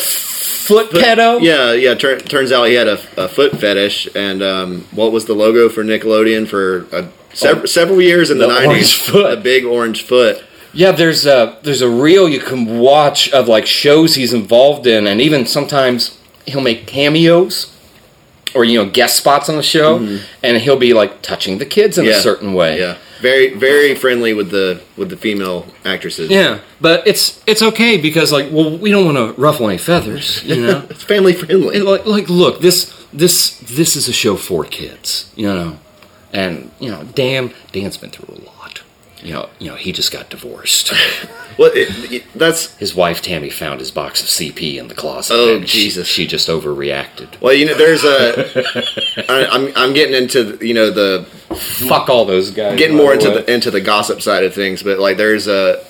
foot 0.69 0.89
pedo. 0.91 1.41
Yeah, 1.41 1.73
yeah. 1.73 1.93
Tur- 1.95 2.19
turns 2.19 2.51
out 2.53 2.63
he 2.65 2.75
had 2.75 2.87
a, 2.87 2.99
a 3.17 3.27
foot 3.27 3.57
fetish, 3.59 4.07
and 4.15 4.41
um, 4.41 4.81
what 4.91 5.11
was 5.11 5.25
the 5.25 5.33
logo 5.33 5.67
for 5.67 5.83
Nickelodeon 5.83 6.47
for 6.47 6.85
uh, 6.95 7.07
sev- 7.33 7.63
Oh. 7.63 7.65
several 7.65 8.01
years 8.01 8.29
in 8.31 8.37
the 8.37 8.47
nineties? 8.47 8.93
foot. 8.93 9.33
A 9.37 9.41
big 9.41 9.65
orange 9.65 10.03
foot. 10.03 10.43
Yeah, 10.73 10.91
there's 10.93 11.25
a 11.25 11.57
there's 11.63 11.81
a 11.81 11.89
reel 11.89 12.29
you 12.29 12.39
can 12.39 12.79
watch 12.79 13.29
of 13.31 13.47
like 13.47 13.65
shows 13.65 14.15
he's 14.15 14.33
involved 14.33 14.85
in, 14.87 15.07
and 15.07 15.19
even 15.19 15.45
sometimes 15.45 16.17
he'll 16.45 16.61
make 16.61 16.85
cameos 16.87 17.75
or 18.55 18.63
you 18.63 18.77
know 18.83 18.89
guest 18.89 19.17
spots 19.17 19.49
on 19.49 19.55
the 19.57 19.63
show, 19.63 19.97
and 20.43 20.57
he'll 20.57 20.77
be 20.77 20.93
like 20.93 21.21
touching 21.21 21.57
the 21.57 21.65
kids 21.65 21.97
in 21.97 22.05
Mm-hmm. 22.05 22.11
Yeah. 22.11 22.17
a 22.17 22.21
certain 22.21 22.53
way. 22.53 22.79
Yeah, 22.79 22.97
very 23.21 23.53
very 23.55 23.95
friendly 23.95 24.33
with 24.33 24.49
the 24.51 24.81
with 24.97 25.09
the 25.09 25.17
female 25.17 25.65
actresses. 25.85 26.29
Yeah, 26.29 26.59
but 26.81 27.05
it's 27.07 27.41
it's 27.45 27.61
okay 27.61 27.97
because 27.97 28.31
like 28.31 28.51
well 28.51 28.77
we 28.77 28.91
don't 28.91 29.05
want 29.05 29.17
to 29.17 29.39
ruffle 29.41 29.67
any 29.67 29.77
feathers, 29.77 30.43
you 30.43 30.61
know. 30.65 30.85
it's 30.89 31.03
family 31.03 31.33
friendly. 31.33 31.77
And, 31.77 31.85
like, 31.85 32.05
like 32.05 32.29
look 32.29 32.61
this 32.61 32.93
this 33.13 33.59
this 33.59 33.95
is 33.95 34.07
a 34.07 34.13
show 34.13 34.35
for 34.35 34.63
kids, 34.63 35.31
you 35.35 35.47
know, 35.47 35.79
and 36.31 36.71
you 36.79 36.89
know, 36.89 37.03
Dan 37.15 37.53
Dan's 37.71 37.97
been 37.97 38.09
through 38.09 38.35
a 38.35 38.39
lot. 38.45 38.81
You 39.21 39.33
know, 39.33 39.49
you 39.59 39.67
know, 39.69 39.75
he 39.75 39.91
just 39.91 40.11
got 40.11 40.29
divorced. 40.29 40.93
Well, 41.57 41.71
it, 41.73 41.89
it- 42.09 42.23
that's 42.33 42.77
His 42.77 42.95
wife 42.95 43.21
Tammy 43.21 43.49
found 43.49 43.81
his 43.81 43.91
box 43.91 44.21
of 44.21 44.29
CP 44.29 44.77
in 44.77 44.87
the 44.87 44.95
closet. 44.95 45.33
Oh, 45.35 45.57
and 45.57 45.67
she- 45.67 45.79
Jesus. 45.83 46.07
She, 46.07 46.25
just 46.25 46.47
overreacted. 46.47 47.27
well, 47.41 47.51
you 47.53 47.65
know, 47.65 47.73
there's 47.77 48.05
a. 48.05 48.63
I, 49.29 49.45
I'm 49.51 49.73
I'm 49.75 49.93
getting 49.93 50.15
into 50.15 50.57
you 50.65 50.73
know 50.73 50.89
the 50.89 51.25
Fuck 51.89 52.07
all 52.07 52.23
those 52.23 52.51
guys. 52.51 52.79
getting 52.79 52.95
more 52.95 53.11
into 53.13 53.29
way. 53.29 53.41
the 53.41 53.53
into 53.53 53.71
the 53.71 53.81
gossip 53.81 54.21
side 54.21 54.45
of 54.45 54.53
things, 54.53 54.83
but 54.83 54.99
like 54.99 55.17
there's 55.17 55.47
a 55.49 55.83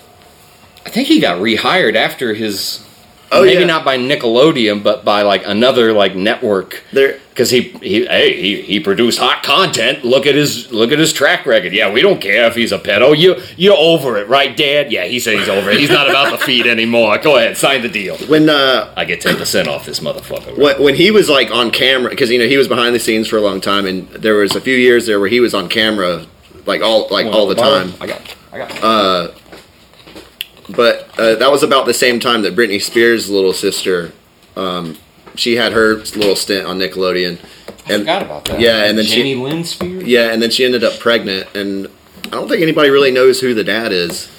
I 0.87 0.89
think 0.89 1.07
he 1.07 1.19
got 1.19 1.39
rehired 1.39 1.93
after 1.95 2.33
his. 2.33 2.83
Oh, 3.31 3.43
maybe 3.43 3.61
yeah. 3.61 3.67
not 3.67 3.85
by 3.85 3.97
Nickelodeon, 3.97 4.83
but 4.83 5.05
by 5.05 5.21
like 5.21 5.45
another 5.45 5.93
like 5.93 6.15
network. 6.15 6.83
there. 6.91 7.19
Because 7.29 7.51
he, 7.51 7.69
he, 7.79 8.05
hey, 8.05 8.33
he, 8.41 8.61
he 8.63 8.79
produced 8.81 9.17
hot 9.17 9.43
content. 9.43 10.03
Look 10.03 10.25
at 10.25 10.35
his 10.35 10.71
look 10.73 10.91
at 10.91 10.99
his 10.99 11.13
track 11.13 11.45
record. 11.45 11.71
Yeah, 11.71 11.89
we 11.89 12.01
don't 12.01 12.19
care 12.19 12.45
if 12.47 12.55
he's 12.55 12.73
a 12.73 12.79
pedo. 12.79 13.17
You 13.17 13.41
you're 13.55 13.77
over 13.77 14.17
it, 14.17 14.27
right, 14.27 14.57
Dad? 14.57 14.91
Yeah, 14.91 15.05
he 15.05 15.21
said 15.21 15.37
he's 15.37 15.47
over 15.47 15.69
it. 15.69 15.79
He's 15.79 15.89
not 15.89 16.09
about 16.09 16.31
the 16.31 16.37
feed 16.45 16.67
anymore. 16.67 17.17
Go 17.19 17.37
ahead, 17.37 17.55
sign 17.55 17.81
the 17.81 17.87
deal. 17.87 18.17
When 18.27 18.49
uh, 18.49 18.93
I 18.97 19.05
get 19.05 19.21
ten 19.21 19.37
percent 19.37 19.69
off 19.69 19.85
this 19.85 20.01
motherfucker. 20.01 20.57
when, 20.57 20.81
when 20.83 20.95
he 20.95 21.11
was 21.11 21.29
like 21.29 21.49
on 21.51 21.71
camera 21.71 22.09
because 22.09 22.29
you 22.29 22.39
know 22.39 22.47
he 22.47 22.57
was 22.57 22.67
behind 22.67 22.93
the 22.93 22.99
scenes 22.99 23.27
for 23.29 23.37
a 23.37 23.41
long 23.41 23.61
time 23.61 23.85
and 23.85 24.09
there 24.09 24.35
was 24.35 24.55
a 24.55 24.61
few 24.61 24.75
years 24.75 25.05
there 25.05 25.19
where 25.19 25.29
he 25.29 25.39
was 25.39 25.53
on 25.53 25.69
camera 25.69 26.25
like 26.65 26.81
all 26.81 27.07
like 27.09 27.25
all 27.27 27.47
the 27.47 27.55
time 27.55 27.93
I 28.01 28.07
got, 28.07 28.35
I 28.51 28.57
got. 28.57 28.83
But 30.75 31.09
uh, 31.19 31.35
that 31.35 31.51
was 31.51 31.63
about 31.63 31.85
the 31.85 31.93
same 31.93 32.19
time 32.19 32.41
that 32.43 32.55
Britney 32.55 32.81
Spears' 32.81 33.29
little 33.29 33.53
sister 33.53 34.11
um, 34.55 34.97
she 35.35 35.55
had 35.55 35.71
her 35.73 35.95
little 35.95 36.35
stint 36.35 36.65
on 36.65 36.77
Nickelodeon 36.79 37.39
I 37.87 37.97
forgot 37.99 38.21
about 38.21 38.45
that. 38.45 38.59
yeah 38.59 38.85
and 38.85 38.97
then 38.97 39.05
Jamie 39.05 39.33
she 39.33 39.39
Lynn 39.39 39.63
Spears. 39.63 40.03
yeah 40.03 40.31
and 40.31 40.41
then 40.41 40.49
she 40.51 40.65
ended 40.65 40.83
up 40.83 40.99
pregnant 40.99 41.47
and 41.55 41.87
I 42.25 42.29
don't 42.31 42.47
think 42.49 42.61
anybody 42.61 42.89
really 42.89 43.11
knows 43.11 43.39
who 43.39 43.53
the 43.53 43.63
dad 43.63 43.91
is 43.91 44.29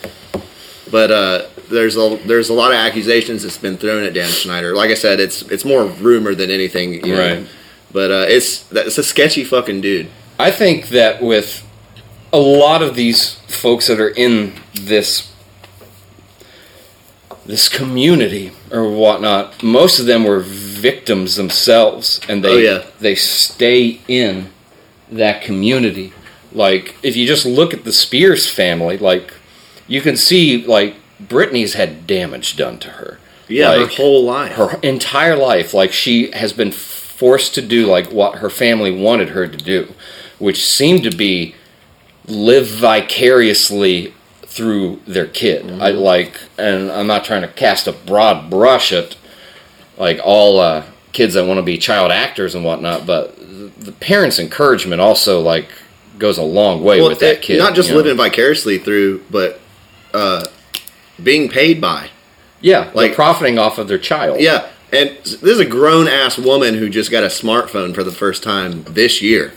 but 0.90 1.10
uh, 1.10 1.46
there's 1.70 1.96
a 1.96 2.18
there's 2.26 2.48
a 2.48 2.54
lot 2.54 2.70
of 2.72 2.76
accusations 2.76 3.42
that's 3.44 3.56
been 3.58 3.76
thrown 3.76 4.02
at 4.04 4.12
Dan 4.14 4.28
Schneider 4.30 4.74
like 4.74 4.90
I 4.90 4.94
said 4.94 5.20
it's 5.20 5.42
it's 5.42 5.64
more 5.64 5.84
rumor 5.84 6.34
than 6.34 6.50
anything 6.50 6.94
you 7.04 7.14
know. 7.14 7.36
Right. 7.36 7.46
but 7.92 8.10
uh, 8.10 8.26
it's 8.28 8.64
that's 8.64 8.98
a 8.98 9.02
sketchy 9.02 9.44
fucking 9.44 9.80
dude 9.80 10.08
I 10.38 10.50
think 10.50 10.88
that 10.88 11.22
with 11.22 11.66
a 12.32 12.38
lot 12.38 12.82
of 12.82 12.94
these 12.94 13.34
folks 13.48 13.88
that 13.88 14.00
are 14.00 14.08
in 14.08 14.54
this 14.74 15.29
this 17.50 17.68
community 17.68 18.52
or 18.70 18.88
whatnot, 18.90 19.62
most 19.62 19.98
of 20.00 20.06
them 20.06 20.24
were 20.24 20.40
victims 20.40 21.36
themselves, 21.36 22.20
and 22.28 22.44
they 22.44 22.54
Oh, 22.54 22.56
yeah. 22.78 22.82
they 23.00 23.14
stay 23.16 24.00
in 24.08 24.50
that 25.10 25.42
community. 25.42 26.12
Like 26.52 26.94
if 27.02 27.16
you 27.16 27.26
just 27.26 27.44
look 27.46 27.74
at 27.74 27.84
the 27.84 27.92
Spears 27.92 28.48
family, 28.48 28.96
like 28.98 29.34
you 29.88 30.00
can 30.00 30.16
see 30.16 30.64
like 30.64 30.94
Britney's 31.22 31.74
had 31.74 32.06
damage 32.06 32.56
done 32.56 32.78
to 32.78 32.88
her. 33.00 33.18
Yeah, 33.48 33.70
Like, 33.70 33.80
her 33.90 33.96
whole 33.96 34.24
life. 34.24 34.52
her 34.52 34.78
entire 34.82 35.36
life 35.36 35.74
like 35.74 35.92
she 35.92 36.30
has 36.30 36.52
been 36.52 36.70
forced 36.72 37.52
to 37.56 37.62
do 37.62 37.84
like 37.86 38.12
what 38.12 38.36
her 38.38 38.48
family 38.48 38.92
wanted 38.92 39.30
her 39.30 39.46
to 39.48 39.56
do 39.58 39.92
which 40.38 40.64
seemed 40.64 41.02
to 41.02 41.10
be 41.10 41.54
live 42.26 42.68
vicariously 42.68 44.14
through 44.60 45.00
their 45.06 45.26
kid 45.26 45.64
i 45.80 45.88
like 45.90 46.38
and 46.58 46.92
i'm 46.92 47.06
not 47.06 47.24
trying 47.24 47.40
to 47.40 47.48
cast 47.48 47.86
a 47.86 47.92
broad 47.92 48.50
brush 48.50 48.92
at 48.92 49.16
like 49.96 50.20
all 50.22 50.58
uh, 50.60 50.84
kids 51.12 51.32
that 51.32 51.46
want 51.46 51.56
to 51.56 51.62
be 51.62 51.78
child 51.78 52.12
actors 52.12 52.54
and 52.54 52.62
whatnot 52.62 53.06
but 53.06 53.34
the, 53.80 53.92
parents 53.92 54.38
encouragement 54.38 55.00
also 55.00 55.40
like 55.40 55.68
goes 56.18 56.36
a 56.36 56.42
long 56.42 56.84
way 56.84 57.00
with 57.00 57.18
that 57.20 57.40
kid 57.40 57.58
Not 57.58 57.74
just 57.74 57.88
you 57.88 57.94
know? 57.94 58.02
living 58.02 58.18
vicariously 58.18 58.76
through, 58.76 59.24
but 59.30 59.58
uh, 60.12 60.44
being 61.22 61.48
paid 61.48 61.80
by. 61.80 62.10
yeah 62.60 62.80
like 62.80 62.94
like- 62.94 63.14
profiting 63.14 63.58
off 63.58 63.78
of 63.78 63.88
their 63.88 63.98
child 63.98 64.38
Yeah, 64.40 64.68
and 64.92 65.08
this 65.24 65.42
is 65.42 65.58
a 65.58 65.64
grown 65.64 66.06
ass 66.08 66.36
woman 66.36 66.74
who 66.74 66.90
just 66.90 67.10
got 67.10 67.22
a 67.24 67.28
smartphone 67.28 67.94
for 67.94 68.04
the 68.04 68.12
first 68.12 68.42
time 68.42 68.82
this 68.84 69.22
year. 69.22 69.54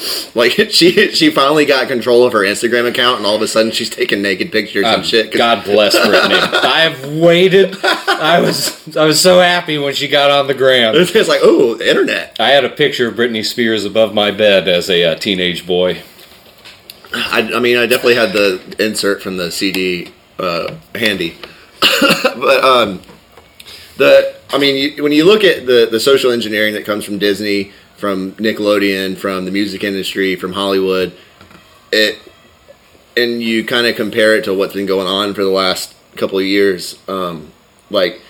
Like 0.34 0.52
she 0.70 1.10
she 1.12 1.30
finally 1.30 1.64
got 1.66 1.88
control 1.88 2.24
of 2.24 2.32
her 2.32 2.40
Instagram 2.40 2.88
account, 2.88 3.18
and 3.18 3.26
all 3.26 3.34
of 3.34 3.42
a 3.42 3.48
sudden 3.48 3.72
she's 3.72 3.90
taking 3.90 4.22
naked 4.22 4.52
pictures 4.52 4.84
Um, 4.86 4.94
and 4.96 5.06
shit. 5.06 5.32
God 5.32 5.64
bless 5.64 5.94
Britney. 6.06 6.38
I've 6.64 7.06
waited. 7.14 7.76
I 7.84 8.40
was 8.40 8.96
I 8.96 9.04
was 9.04 9.20
so 9.20 9.40
happy 9.40 9.76
when 9.78 9.92
she 9.94 10.06
got 10.08 10.30
on 10.30 10.46
the 10.46 10.54
gram. 10.54 10.94
it's 10.94 11.28
like, 11.28 11.40
oh, 11.42 11.74
the 11.74 11.88
internet. 11.88 12.36
I 12.38 12.50
had 12.50 12.64
a 12.64 12.68
picture 12.70 13.08
of 13.08 13.14
Britney 13.14 13.44
Spears 13.44 13.84
above 13.84 14.14
my 14.14 14.30
bed 14.30 14.68
as 14.68 14.88
a 14.88 15.04
uh, 15.04 15.14
teenage 15.16 15.66
boy. 15.66 16.00
I, 17.12 17.50
I 17.56 17.58
mean, 17.58 17.76
I 17.76 17.86
definitely 17.86 18.14
had 18.14 18.32
the 18.32 18.60
insert 18.78 19.20
from 19.22 19.36
the 19.36 19.50
CD 19.50 20.12
uh, 20.38 20.76
handy, 20.94 21.36
but 21.80 22.64
um, 22.64 23.02
the 23.96 24.36
I 24.50 24.58
mean, 24.58 24.76
you, 24.76 25.02
when 25.02 25.12
you 25.12 25.24
look 25.24 25.42
at 25.44 25.66
the 25.66 25.88
the 25.90 25.98
social 26.00 26.30
engineering 26.30 26.74
that 26.74 26.84
comes 26.84 27.04
from 27.04 27.18
Disney, 27.18 27.72
from 28.00 28.32
Nickelodeon, 28.32 29.16
from 29.18 29.44
the 29.44 29.50
music 29.50 29.84
industry, 29.84 30.34
from 30.34 30.52
Hollywood, 30.54 31.12
it 31.92 32.18
and 33.16 33.42
you 33.42 33.64
kind 33.64 33.86
of 33.86 33.96
compare 33.96 34.34
it 34.36 34.44
to 34.44 34.54
what's 34.54 34.72
been 34.74 34.86
going 34.86 35.06
on 35.06 35.34
for 35.34 35.44
the 35.44 35.50
last 35.50 35.94
couple 36.16 36.38
of 36.38 36.44
years, 36.44 36.98
um, 37.08 37.52
like. 37.90 38.20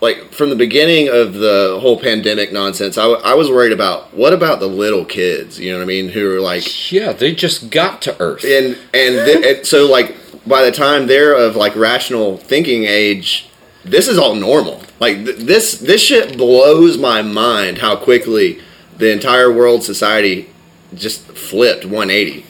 Like 0.00 0.34
from 0.34 0.50
the 0.50 0.56
beginning 0.56 1.08
of 1.08 1.32
the 1.32 1.78
whole 1.80 1.98
pandemic 1.98 2.52
nonsense, 2.52 2.98
I, 2.98 3.04
w- 3.04 3.22
I 3.24 3.32
was 3.32 3.48
worried 3.48 3.72
about 3.72 4.12
what 4.12 4.34
about 4.34 4.60
the 4.60 4.66
little 4.66 5.02
kids, 5.06 5.58
you 5.58 5.70
know 5.72 5.78
what 5.78 5.84
I 5.84 5.86
mean, 5.86 6.10
who 6.10 6.30
are 6.36 6.40
like 6.42 6.92
Yeah, 6.92 7.14
they 7.14 7.34
just 7.34 7.70
got 7.70 8.02
to 8.02 8.20
Earth. 8.20 8.44
and 8.44 8.76
and, 8.92 9.24
th- 9.24 9.56
and 9.58 9.66
so 9.66 9.90
like 9.90 10.14
by 10.46 10.62
the 10.62 10.72
time 10.72 11.06
they're 11.06 11.32
of 11.34 11.56
like 11.56 11.74
rational 11.74 12.36
thinking 12.36 12.84
age 12.84 13.48
this 13.82 14.06
is 14.06 14.18
all 14.18 14.34
normal 14.34 14.82
like 15.00 15.24
th- 15.24 15.36
this 15.38 15.78
this 15.78 16.02
shit 16.02 16.36
blows 16.36 16.98
my 16.98 17.22
mind 17.22 17.78
how 17.78 17.96
quickly 17.96 18.60
the 18.98 19.10
entire 19.12 19.52
world 19.52 19.82
society 19.82 20.50
just 20.94 21.22
flipped 21.32 21.84
180 21.84 22.44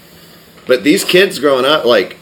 but 0.67 0.85
these 0.85 1.05
kids 1.05 1.39
growing 1.39 1.65
up 1.65 1.85
like 1.85 2.17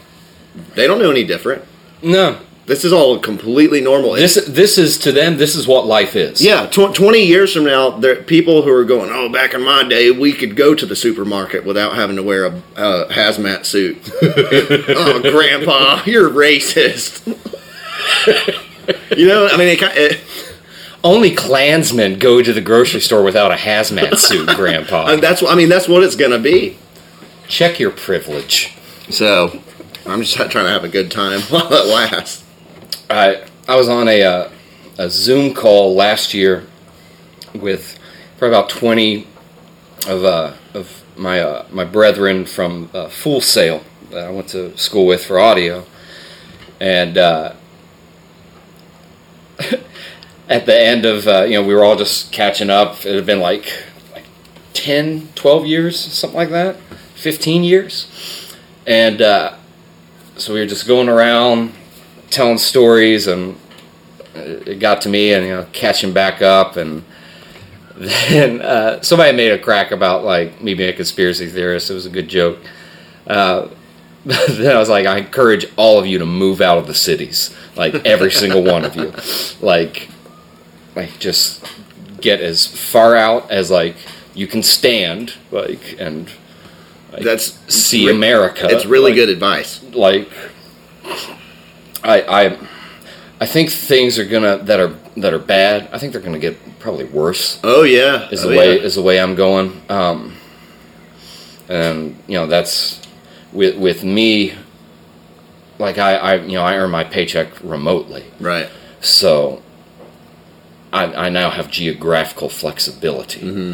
they 0.75 0.87
don't 0.87 0.99
know 0.99 1.11
any 1.11 1.23
different 1.25 1.63
No, 2.01 2.39
this 2.65 2.85
is 2.85 2.93
all 2.93 3.19
completely 3.19 3.81
normal 3.81 4.13
this 4.13 4.35
this 4.47 4.77
is 4.77 4.97
to 4.99 5.11
them. 5.11 5.37
This 5.37 5.55
is 5.55 5.67
what 5.67 5.85
life 5.85 6.15
is. 6.15 6.41
yeah, 6.41 6.67
tw- 6.67 6.93
20 6.95 7.19
years 7.25 7.53
from 7.53 7.65
now, 7.65 7.89
there 7.89 8.15
people 8.23 8.61
who 8.61 8.71
are 8.71 8.85
going, 8.85 9.09
oh, 9.11 9.27
back 9.29 9.53
in 9.53 9.61
my 9.63 9.83
day, 9.83 10.11
we 10.11 10.31
could 10.33 10.55
go 10.55 10.73
to 10.75 10.85
the 10.85 10.95
supermarket 10.95 11.65
without 11.65 11.95
having 11.95 12.15
to 12.15 12.23
wear 12.23 12.45
a 12.45 12.61
uh, 12.77 13.09
hazmat 13.09 13.65
suit. 13.65 13.97
oh, 14.21 15.19
Grandpa, 15.21 16.03
you're 16.05 16.29
racist. 16.29 17.25
you 19.17 19.27
know, 19.27 19.47
I 19.47 19.57
mean, 19.57 19.67
it, 19.69 19.81
it, 19.81 20.21
Only 21.03 21.35
Klansmen 21.35 22.17
go 22.17 22.41
to 22.41 22.53
the 22.53 22.61
grocery 22.61 23.01
store 23.01 23.23
without 23.23 23.51
a 23.51 23.55
hazmat 23.55 24.17
suit, 24.19 24.47
Grandpa. 24.55 25.07
and 25.07 25.21
that's 25.21 25.41
what 25.41 25.51
I 25.51 25.55
mean. 25.55 25.69
That's 25.69 25.87
what 25.87 26.03
it's 26.03 26.15
gonna 26.15 26.39
be. 26.39 26.77
Check 27.47 27.79
your 27.79 27.91
privilege. 27.91 28.73
So, 29.09 29.59
I'm 30.05 30.21
just 30.21 30.35
trying 30.35 30.49
to 30.65 30.69
have 30.71 30.85
a 30.85 30.89
good 30.89 31.11
time 31.11 31.41
while 31.49 31.71
it 31.73 31.85
lasts. 31.87 32.43
I 33.09 33.43
I 33.67 33.75
was 33.75 33.89
on 33.89 34.07
a 34.07 34.23
uh, 34.23 34.49
a 34.97 35.09
Zoom 35.09 35.53
call 35.53 35.93
last 35.93 36.33
year 36.33 36.65
with 37.53 37.99
probably 38.37 38.57
about 38.57 38.69
twenty 38.69 39.27
of 40.07 40.23
uh, 40.23 40.53
of 40.73 41.03
my 41.17 41.41
uh, 41.41 41.65
my 41.69 41.83
brethren 41.83 42.45
from 42.45 42.89
uh, 42.93 43.09
Full 43.09 43.41
Sail 43.41 43.83
that 44.09 44.25
I 44.27 44.31
went 44.31 44.47
to 44.49 44.75
school 44.77 45.05
with 45.05 45.25
for 45.25 45.37
audio, 45.37 45.85
and 46.79 47.17
uh, 47.17 47.53
at 50.53 50.67
the 50.67 50.79
end 50.79 51.03
of 51.03 51.27
uh, 51.27 51.43
you 51.43 51.59
know 51.59 51.65
we 51.65 51.73
were 51.73 51.83
all 51.83 51.95
just 51.95 52.31
catching 52.31 52.69
up. 52.69 53.05
It 53.05 53.15
had 53.15 53.25
been 53.25 53.39
like 53.39 53.65
like 54.13 54.25
10, 54.73 55.29
12 55.33 55.65
years, 55.65 55.99
something 55.99 56.37
like 56.37 56.49
that, 56.49 56.77
fifteen 57.15 57.63
years, 57.63 58.55
and 58.85 59.21
uh, 59.21 59.55
so 60.37 60.53
we 60.53 60.59
were 60.59 60.67
just 60.67 60.87
going 60.87 61.09
around 61.09 61.73
telling 62.29 62.57
stories 62.57 63.27
and 63.27 63.55
it 64.33 64.79
got 64.79 65.01
to 65.01 65.09
me 65.09 65.33
and 65.33 65.45
you 65.45 65.51
know 65.51 65.67
catching 65.73 66.13
back 66.13 66.41
up. 66.43 66.77
And 66.77 67.03
then 67.95 68.61
uh, 68.61 69.01
somebody 69.01 69.35
made 69.35 69.51
a 69.51 69.59
crack 69.59 69.91
about 69.91 70.23
like 70.23 70.61
me 70.61 70.75
being 70.75 70.89
a 70.89 70.93
conspiracy 70.93 71.47
theorist. 71.47 71.89
It 71.89 71.95
was 71.95 72.05
a 72.05 72.11
good 72.11 72.27
joke. 72.27 72.59
Uh, 73.25 73.69
then 74.25 74.73
i 74.73 74.79
was 74.79 74.87
like 74.87 75.05
i 75.05 75.17
encourage 75.17 75.65
all 75.75 75.99
of 75.99 76.07
you 76.07 76.17
to 76.17 76.25
move 76.25 76.61
out 76.61 76.77
of 76.77 76.87
the 76.87 76.93
cities 76.93 77.53
like 77.75 77.93
every 78.05 78.31
single 78.31 78.63
one 78.63 78.85
of 78.85 78.95
you. 78.95 79.11
Like 79.59 80.07
like 80.95 81.19
just 81.19 81.65
get 82.21 82.39
as 82.39 82.65
far 82.65 83.15
out 83.15 83.49
as 83.51 83.69
like 83.69 83.95
you 84.33 84.47
can 84.47 84.63
stand 84.63 85.33
like 85.51 85.95
and 85.99 86.29
That's 87.21 87.59
see 87.73 88.07
re- 88.07 88.15
america 88.15 88.67
It's 88.69 88.85
really 88.85 89.11
like- 89.11 89.15
good 89.15 89.29
advice. 89.29 89.83
like 89.93 90.29
I 92.03 92.21
I 92.21 92.57
I 93.41 93.45
think 93.45 93.69
things 93.71 94.17
are 94.19 94.25
gonna 94.25 94.57
that 94.63 94.79
are 94.79 94.95
that 95.17 95.33
are 95.33 95.39
bad. 95.39 95.89
I 95.91 95.97
think 95.99 96.11
they're 96.13 96.21
going 96.21 96.33
to 96.33 96.39
get 96.39 96.57
probably 96.79 97.05
worse. 97.05 97.59
Oh 97.63 97.83
yeah. 97.83 98.29
Is 98.29 98.43
oh, 98.43 98.49
the 98.49 98.57
way 98.57 98.75
yeah. 98.77 98.83
is 98.83 98.95
the 98.95 99.01
way 99.01 99.19
I'm 99.19 99.35
going. 99.35 99.81
Um, 99.89 100.35
and 101.69 102.17
you 102.27 102.35
know 102.35 102.47
that's 102.47 103.01
with 103.51 103.77
with 103.77 104.03
me. 104.03 104.53
Like 105.79 105.97
I, 105.97 106.15
I, 106.15 106.35
you 106.35 106.53
know, 106.53 106.63
I 106.63 106.77
earn 106.77 106.91
my 106.91 107.03
paycheck 107.03 107.49
remotely, 107.63 108.23
right. 108.39 108.69
so 109.01 109.61
I, 110.93 111.25
I 111.25 111.29
now 111.29 111.49
have 111.49 111.69
geographical 111.71 112.49
flexibility, 112.49 113.41
Mm-hmm. 113.41 113.73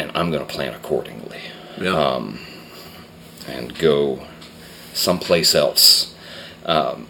and 0.00 0.10
I'm 0.14 0.30
going 0.30 0.46
to 0.46 0.52
plan 0.52 0.72
accordingly 0.74 1.40
Yeah. 1.80 1.90
um, 1.96 2.38
and 3.46 3.76
go 3.78 4.20
someplace 4.94 5.54
else. 5.54 6.14
Um, 6.64 7.06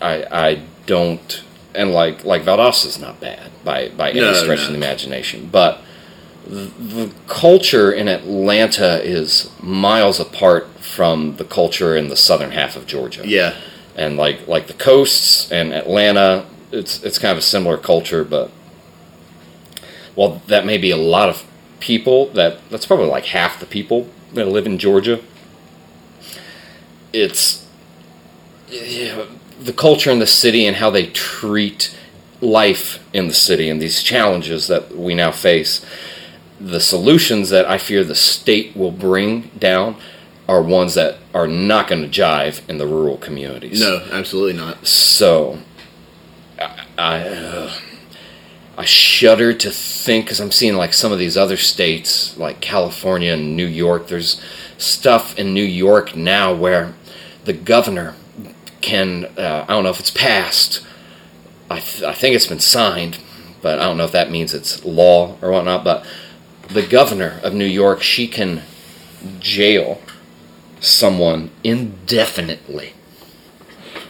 I 0.00 0.24
I 0.30 0.62
don't 0.86 1.42
and 1.74 1.92
like 1.92 2.24
like 2.24 2.42
Valdosta 2.44 2.86
is 2.86 2.98
not 2.98 3.20
bad 3.20 3.50
by 3.64 3.88
by 3.88 4.10
any 4.10 4.20
No, 4.20 4.32
stretch 4.34 4.60
no. 4.60 4.66
of 4.66 4.70
the 4.70 4.76
imagination, 4.76 5.48
but 5.50 5.80
the, 6.46 6.70
the 6.78 7.12
culture 7.26 7.92
in 7.92 8.08
Atlanta 8.08 9.02
is 9.02 9.50
miles 9.60 10.18
apart 10.20 10.66
from 10.80 11.36
the 11.36 11.44
culture 11.44 11.96
in 11.96 12.08
the 12.08 12.16
southern 12.16 12.52
half 12.52 12.74
of 12.76 12.86
Georgia 12.86 13.22
yeah. 13.26 13.54
and 13.96 14.16
like 14.16 14.46
like 14.48 14.66
the 14.66 14.74
coasts 14.74 15.50
and 15.52 15.72
Atlanta, 15.74 16.46
it's 16.70 17.02
it's 17.02 17.18
kind 17.18 17.32
of 17.32 17.38
a 17.38 17.42
similar 17.42 17.76
culture, 17.76 18.24
but 18.24 18.50
well, 20.16 20.42
that 20.46 20.66
may 20.66 20.78
be 20.78 20.90
a 20.90 20.96
lot 20.96 21.28
of 21.28 21.44
people. 21.80 22.28
That 22.30 22.68
that's 22.70 22.86
probably 22.86 23.06
like 23.06 23.26
half 23.26 23.60
the 23.60 23.66
people 23.66 24.08
that 24.32 24.46
live 24.46 24.66
in 24.66 24.78
Georgia. 24.78 25.20
It's 27.12 27.66
yeah, 28.68 29.24
the 29.60 29.72
culture 29.72 30.10
in 30.10 30.18
the 30.18 30.26
city 30.26 30.66
and 30.66 30.76
how 30.76 30.90
they 30.90 31.06
treat 31.06 31.96
life 32.40 33.04
in 33.12 33.26
the 33.26 33.34
city 33.34 33.68
and 33.68 33.80
these 33.80 34.02
challenges 34.02 34.68
that 34.68 34.94
we 34.96 35.14
now 35.14 35.32
face. 35.32 35.84
The 36.60 36.80
solutions 36.80 37.50
that 37.50 37.66
I 37.66 37.78
fear 37.78 38.04
the 38.04 38.14
state 38.14 38.76
will 38.76 38.90
bring 38.90 39.50
down 39.58 39.96
are 40.48 40.62
ones 40.62 40.94
that 40.94 41.18
are 41.34 41.46
not 41.46 41.88
going 41.88 42.02
to 42.02 42.08
jive 42.08 42.68
in 42.68 42.78
the 42.78 42.86
rural 42.86 43.16
communities. 43.16 43.80
No, 43.80 44.02
absolutely 44.10 44.54
not. 44.54 44.86
So, 44.86 45.58
I 46.98 47.20
uh, 47.28 47.72
I 48.76 48.84
shudder 48.84 49.54
to 49.54 49.70
think 49.70 50.26
because 50.26 50.40
I'm 50.40 50.50
seeing 50.50 50.74
like 50.76 50.92
some 50.92 51.12
of 51.12 51.18
these 51.18 51.36
other 51.36 51.56
states, 51.56 52.36
like 52.36 52.60
California 52.60 53.32
and 53.32 53.56
New 53.56 53.66
York. 53.66 54.08
There's 54.08 54.42
stuff 54.78 55.38
in 55.38 55.54
New 55.54 55.64
York 55.64 56.16
now 56.16 56.54
where 56.54 56.94
the 57.44 57.52
governor 57.52 58.14
can. 58.80 59.26
Uh, 59.36 59.64
I 59.68 59.72
don't 59.72 59.84
know 59.84 59.90
if 59.90 60.00
it's 60.00 60.10
passed. 60.10 60.84
I 61.70 61.80
th- 61.80 62.02
I 62.02 62.14
think 62.14 62.34
it's 62.34 62.46
been 62.46 62.60
signed, 62.60 63.18
but 63.62 63.78
I 63.78 63.84
don't 63.84 63.96
know 63.96 64.04
if 64.04 64.12
that 64.12 64.30
means 64.30 64.52
it's 64.52 64.84
law 64.84 65.36
or 65.40 65.52
whatnot. 65.52 65.84
But 65.84 66.04
the 66.68 66.86
governor 66.86 67.40
of 67.42 67.54
New 67.54 67.64
York, 67.64 68.02
she 68.02 68.26
can 68.26 68.62
jail 69.38 70.00
someone 70.80 71.50
indefinitely 71.62 72.94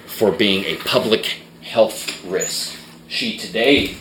for 0.06 0.30
being 0.32 0.64
a 0.64 0.76
public 0.76 1.40
health 1.62 2.24
risk. 2.24 2.77
She 3.08 3.38
today 3.38 3.96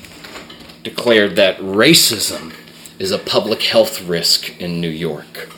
declared 0.84 1.38
that 1.38 1.57
racism 1.59 2.53
is 2.99 3.11
a 3.11 3.17
public 3.17 3.61
health 3.63 4.01
risk 4.01 4.59
in 4.59 4.81
New 4.81 4.89
York. 4.89 5.49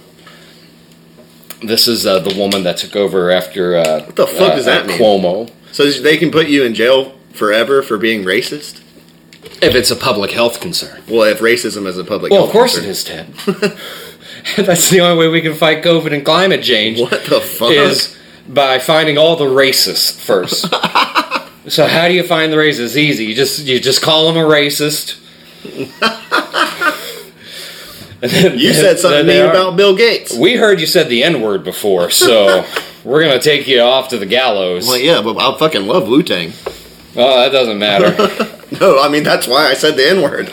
This 1.61 1.87
is 1.87 2.05
uh, 2.05 2.19
the 2.19 2.35
woman 2.37 2.63
that 2.63 2.77
took 2.77 2.95
over 2.95 3.31
after 3.31 3.75
uh, 3.75 4.05
What 4.05 4.15
the 4.15 4.27
fuck 4.27 4.51
uh, 4.51 4.55
does 4.55 4.65
that 4.65 4.85
mean? 4.85 4.99
Cuomo. 4.99 5.51
So 5.71 5.89
they 5.89 6.17
can 6.17 6.31
put 6.31 6.47
you 6.47 6.63
in 6.63 6.73
jail 6.73 7.17
forever 7.33 7.81
for 7.81 7.97
being 7.97 8.23
racist? 8.23 8.81
If 9.61 9.75
it's 9.75 9.91
a 9.91 9.95
public 9.95 10.31
health 10.31 10.59
concern. 10.59 11.01
Well, 11.09 11.23
if 11.23 11.39
racism 11.39 11.85
is 11.87 11.97
a 11.97 12.03
public 12.03 12.31
Well, 12.31 12.45
of 12.45 12.51
course 12.51 12.77
concern. 12.79 13.25
it 13.25 13.35
is, 13.35 13.47
Ted. 13.65 13.75
That's 14.65 14.89
the 14.89 15.01
only 15.01 15.17
way 15.17 15.27
we 15.27 15.41
can 15.41 15.53
fight 15.53 15.83
COVID 15.83 16.13
and 16.13 16.23
climate 16.23 16.63
change. 16.63 16.99
What 16.99 17.25
the 17.25 17.41
fuck? 17.41 17.71
is 17.71 18.15
by 18.47 18.79
finding 18.79 19.17
all 19.17 19.35
the 19.35 19.45
racists 19.45 20.17
first. 20.19 20.67
so 21.69 21.87
how 21.87 22.07
do 22.07 22.13
you 22.13 22.23
find 22.23 22.51
the 22.51 22.57
racists? 22.57 22.95
Easy. 22.97 23.25
You 23.25 23.35
just 23.35 23.65
you 23.65 23.79
just 23.79 24.01
call 24.01 24.27
them 24.31 24.37
a 24.37 24.47
racist. 24.47 25.17
Then- 28.21 28.57
You 28.59 28.73
said 28.73 28.99
something 28.99 29.25
then 29.25 29.25
to 29.27 29.31
me 29.31 29.33
they 29.33 29.41
are- 29.41 29.49
about 29.49 29.77
Bill 29.77 29.95
Gates. 29.95 30.35
We 30.37 30.55
heard 30.55 30.81
you 30.81 30.85
said 30.87 31.07
the 31.07 31.23
N 31.23 31.41
word 31.41 31.63
before, 31.63 32.09
so 32.09 32.65
we're 33.05 33.21
gonna 33.23 33.39
take 33.39 33.65
you 33.67 33.79
off 33.79 34.09
to 34.09 34.17
the 34.17 34.25
gallows. 34.25 34.87
Well, 34.87 34.97
yeah, 34.97 35.21
but 35.21 35.37
I 35.37 35.57
fucking 35.57 35.87
love 35.87 36.07
Wu 36.09 36.21
Tang. 36.21 36.51
Oh, 37.15 37.39
that 37.39 37.51
doesn't 37.51 37.79
matter. 37.79 38.15
No, 38.79 38.99
I 39.01 39.09
mean 39.09 39.23
that's 39.23 39.47
why 39.47 39.65
I 39.65 39.73
said 39.73 39.95
the 39.97 40.07
N 40.07 40.21
word. 40.21 40.51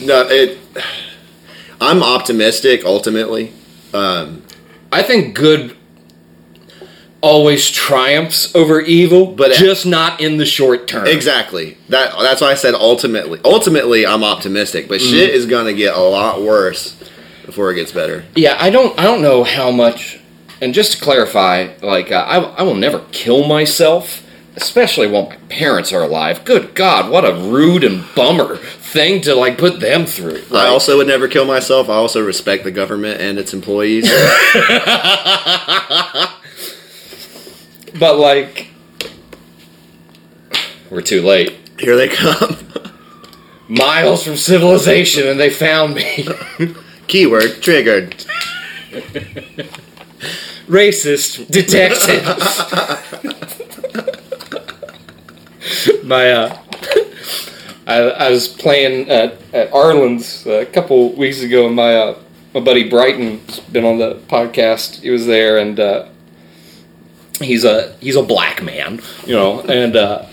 no, 0.00 0.28
it. 0.30 0.58
I'm 1.80 2.04
optimistic. 2.04 2.84
Ultimately, 2.84 3.52
um, 3.92 4.44
I 4.92 5.02
think 5.02 5.34
good 5.34 5.76
always 7.20 7.70
triumphs 7.70 8.54
over 8.54 8.80
evil, 8.80 9.26
But- 9.26 9.52
just 9.52 9.86
not 9.86 10.20
in 10.20 10.36
the 10.36 10.46
short 10.46 10.86
term. 10.86 11.06
exactly. 11.06 11.76
That 11.88 12.12
that's 12.20 12.40
why 12.40 12.50
I 12.50 12.54
said 12.54 12.74
ultimately. 12.74 13.40
Ultimately, 13.44 14.06
I'm 14.06 14.24
optimistic, 14.24 14.88
but 14.88 15.00
shit 15.00 15.30
is 15.30 15.46
gonna 15.46 15.72
get 15.72 15.94
a 15.94 16.00
lot 16.00 16.42
worse 16.42 16.94
before 17.44 17.70
it 17.70 17.76
gets 17.76 17.92
better. 17.92 18.24
Yeah, 18.34 18.56
I 18.60 18.70
don't. 18.70 18.98
I 18.98 19.04
don't 19.04 19.22
know 19.22 19.44
how 19.44 19.70
much. 19.70 20.18
And 20.60 20.72
just 20.72 20.92
to 20.92 21.00
clarify, 21.00 21.68
like 21.82 22.10
uh, 22.12 22.24
I, 22.26 22.38
I 22.38 22.62
will 22.62 22.74
never 22.74 23.02
kill 23.12 23.46
myself, 23.46 24.22
especially 24.56 25.06
while 25.06 25.28
my 25.28 25.36
parents 25.50 25.92
are 25.92 26.02
alive. 26.02 26.44
Good 26.44 26.74
God, 26.74 27.10
what 27.10 27.24
a 27.24 27.34
rude 27.34 27.84
and 27.84 28.04
bummer 28.14 28.56
thing 28.56 29.20
to 29.22 29.34
like 29.34 29.58
put 29.58 29.80
them 29.80 30.06
through. 30.06 30.42
I 30.52 30.66
also 30.66 30.96
would 30.96 31.06
never 31.08 31.28
kill 31.28 31.44
myself. 31.44 31.90
I 31.90 31.94
also 31.94 32.24
respect 32.24 32.64
the 32.64 32.70
government 32.70 33.20
and 33.20 33.38
its 33.38 33.52
employees. 33.52 34.10
but 37.98 38.18
like, 38.18 38.68
we're 40.90 41.02
too 41.02 41.22
late. 41.22 41.54
Here 41.78 41.96
they 41.96 42.08
come. 42.08 42.56
Miles 43.68 44.24
from 44.24 44.36
civilization, 44.36 45.26
and 45.26 45.40
they 45.40 45.50
found 45.50 45.94
me. 45.94 46.26
Keyword 47.08 47.62
triggered. 47.62 48.24
Racist 50.66 51.50
detected. 51.50 52.22
My 56.04 56.30
uh, 56.30 56.58
I, 57.86 57.96
I 58.02 58.30
was 58.30 58.48
playing 58.48 59.08
at, 59.08 59.40
at 59.52 59.70
Arlen's 59.72 60.46
a 60.46 60.66
couple 60.66 61.12
weeks 61.12 61.40
ago, 61.42 61.66
and 61.66 61.76
my 61.76 61.94
uh, 61.94 62.18
my 62.52 62.60
buddy 62.60 62.88
Brighton's 62.88 63.60
been 63.60 63.84
on 63.84 63.98
the 63.98 64.16
podcast. 64.28 65.02
He 65.02 65.10
was 65.10 65.26
there, 65.26 65.58
and 65.58 65.78
uh, 65.78 66.08
he's 67.38 67.64
a 67.64 67.92
he's 68.00 68.16
a 68.16 68.22
black 68.22 68.62
man, 68.62 69.00
you 69.24 69.34
know, 69.34 69.60
and 69.60 69.96
uh, 69.96 70.26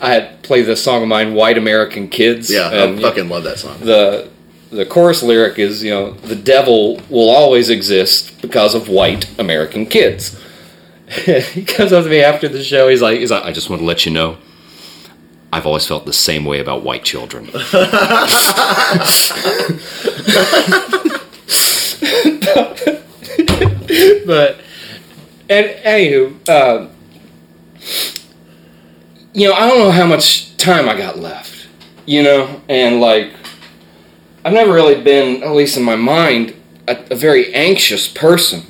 I 0.00 0.12
had 0.12 0.42
played 0.42 0.66
this 0.66 0.82
song 0.82 1.02
of 1.02 1.08
mine, 1.08 1.34
"White 1.34 1.58
American 1.58 2.08
Kids." 2.08 2.50
Yeah, 2.50 2.70
and, 2.70 2.98
I 2.98 3.02
fucking 3.02 3.28
love 3.28 3.44
that 3.44 3.58
song. 3.58 3.78
the 3.80 4.30
the 4.70 4.84
chorus 4.84 5.22
lyric 5.22 5.58
is 5.58 5.82
you 5.82 5.90
know 5.90 6.12
the 6.12 6.36
devil 6.36 7.00
will 7.08 7.30
always 7.30 7.70
exist 7.70 8.40
because 8.42 8.74
of 8.74 8.88
white 8.88 9.38
American 9.38 9.86
kids. 9.86 10.38
he 11.08 11.64
comes 11.64 11.92
up 11.92 12.04
to 12.04 12.10
me 12.10 12.20
after 12.20 12.48
the 12.48 12.62
show. 12.62 12.88
He's 12.88 13.00
like, 13.00 13.18
he's 13.18 13.30
like, 13.30 13.42
I 13.42 13.50
just 13.50 13.70
want 13.70 13.80
to 13.80 13.86
let 13.86 14.04
you 14.04 14.12
know, 14.12 14.36
I've 15.50 15.66
always 15.66 15.86
felt 15.86 16.04
the 16.04 16.12
same 16.12 16.44
way 16.44 16.60
about 16.60 16.82
white 16.82 17.02
children. 17.02 17.46
but 24.26 24.60
and 25.48 25.66
anywho, 25.84 26.48
uh, 26.48 26.88
you 29.32 29.48
know, 29.48 29.54
I 29.54 29.68
don't 29.68 29.78
know 29.78 29.90
how 29.90 30.06
much 30.06 30.56
time 30.56 30.88
I 30.88 30.96
got 30.96 31.18
left. 31.18 31.68
You 32.06 32.22
know, 32.22 32.62
and 32.70 33.00
like 33.00 33.34
I've 34.48 34.54
never 34.54 34.72
really 34.72 35.02
been, 35.02 35.42
at 35.42 35.50
least 35.50 35.76
in 35.76 35.82
my 35.82 35.94
mind, 35.94 36.54
a, 36.86 36.96
a 37.10 37.14
very 37.14 37.52
anxious 37.54 38.08
person. 38.08 38.62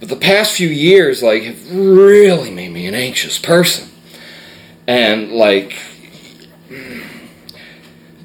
But 0.00 0.08
the 0.08 0.16
past 0.16 0.56
few 0.56 0.68
years, 0.68 1.22
like, 1.22 1.42
have 1.42 1.70
really 1.70 2.50
made 2.50 2.72
me 2.72 2.86
an 2.86 2.94
anxious 2.94 3.38
person. 3.38 3.90
And, 4.86 5.30
like, 5.32 5.78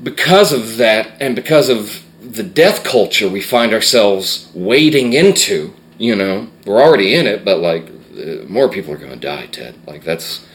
because 0.01 0.53
of 0.53 0.77
that, 0.77 1.17
and 1.19 1.35
because 1.35 1.67
of 1.67 2.03
the 2.21 2.43
death 2.43 2.83
culture 2.85 3.27
we 3.27 3.41
find 3.41 3.73
ourselves 3.73 4.49
wading 4.53 5.11
into, 5.11 5.73
you 5.97 6.15
know, 6.15 6.47
we're 6.65 6.81
already 6.81 7.15
in 7.15 7.27
it, 7.27 7.43
but, 7.45 7.59
like, 7.59 7.89
uh, 8.17 8.45
more 8.47 8.69
people 8.69 8.93
are 8.93 8.97
going 8.97 9.11
to 9.11 9.17
die, 9.19 9.47
Ted. 9.47 9.75
Like, 9.87 10.03
that's, 10.03 10.45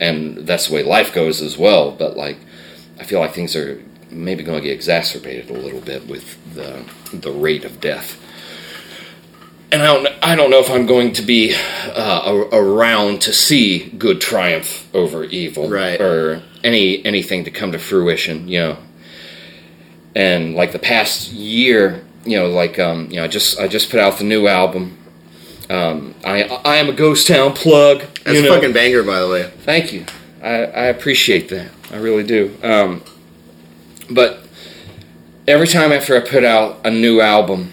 and 0.00 0.38
that's 0.46 0.68
the 0.68 0.74
way 0.74 0.82
life 0.82 1.12
goes 1.14 1.40
as 1.40 1.56
well. 1.58 1.90
But, 1.92 2.16
like, 2.16 2.38
I 2.98 3.04
feel 3.04 3.20
like 3.20 3.34
things 3.34 3.56
are 3.56 3.82
maybe 4.10 4.42
going 4.44 4.60
to 4.60 4.64
get 4.68 4.74
exacerbated 4.74 5.50
a 5.50 5.54
little 5.54 5.80
bit 5.80 6.06
with 6.06 6.38
the 6.54 6.84
the 7.12 7.30
rate 7.32 7.64
of 7.64 7.80
death. 7.80 8.20
and 9.70 9.82
I 9.82 9.86
don't 9.86 10.08
I 10.22 10.36
don't 10.36 10.50
know 10.50 10.58
if 10.58 10.70
I'm 10.70 10.86
going 10.86 11.12
to 11.14 11.22
be 11.22 11.54
uh, 11.94 12.44
around 12.52 13.22
to 13.22 13.32
see 13.32 13.88
good 13.90 14.20
triumph 14.20 14.88
over 14.94 15.24
evil, 15.24 15.68
Right. 15.68 16.00
Or 16.00 16.42
any 16.62 17.04
anything 17.04 17.44
to 17.44 17.50
come 17.50 17.72
to 17.72 17.78
fruition, 17.78 18.48
you 18.48 18.60
know. 18.60 18.76
And 20.14 20.54
like 20.54 20.72
the 20.72 20.78
past 20.78 21.32
year, 21.32 22.04
you 22.24 22.38
know, 22.38 22.48
like 22.48 22.78
um, 22.78 23.08
you 23.10 23.16
know, 23.16 23.24
I 23.24 23.28
just 23.28 23.58
I 23.58 23.68
just 23.68 23.90
put 23.90 24.00
out 24.00 24.18
the 24.18 24.24
new 24.24 24.46
album. 24.46 24.98
Um, 25.70 26.14
I 26.24 26.44
I 26.64 26.76
am 26.76 26.88
a 26.88 26.92
ghost 26.92 27.26
town 27.26 27.52
plug. 27.52 28.00
That's 28.24 28.40
you 28.40 28.46
a 28.46 28.54
fucking 28.54 28.72
banger, 28.72 29.02
by 29.02 29.20
the 29.20 29.28
way. 29.28 29.50
Thank 29.64 29.92
you. 29.92 30.04
I, 30.42 30.64
I 30.64 30.84
appreciate 30.86 31.48
that. 31.50 31.70
I 31.90 31.96
really 31.96 32.24
do. 32.24 32.56
Um, 32.62 33.02
but 34.10 34.46
every 35.46 35.66
time 35.66 35.92
after 35.92 36.16
I 36.16 36.20
put 36.20 36.44
out 36.44 36.84
a 36.84 36.90
new 36.90 37.20
album, 37.20 37.72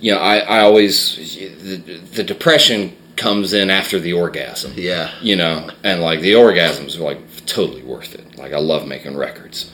you 0.00 0.12
know, 0.12 0.18
I, 0.18 0.38
I 0.38 0.60
always 0.60 1.16
the, 1.16 1.76
the 1.76 2.24
depression 2.24 2.96
comes 3.16 3.52
in 3.52 3.68
after 3.68 3.98
the 3.98 4.12
orgasm. 4.12 4.72
Yeah. 4.76 5.12
You 5.20 5.36
know, 5.36 5.70
and 5.84 6.00
like 6.00 6.20
the 6.20 6.32
orgasms 6.32 6.96
are 6.96 7.02
like 7.02 7.46
totally 7.46 7.82
worth 7.82 8.14
it. 8.14 8.38
Like 8.38 8.52
I 8.52 8.58
love 8.58 8.86
making 8.86 9.16
records, 9.16 9.70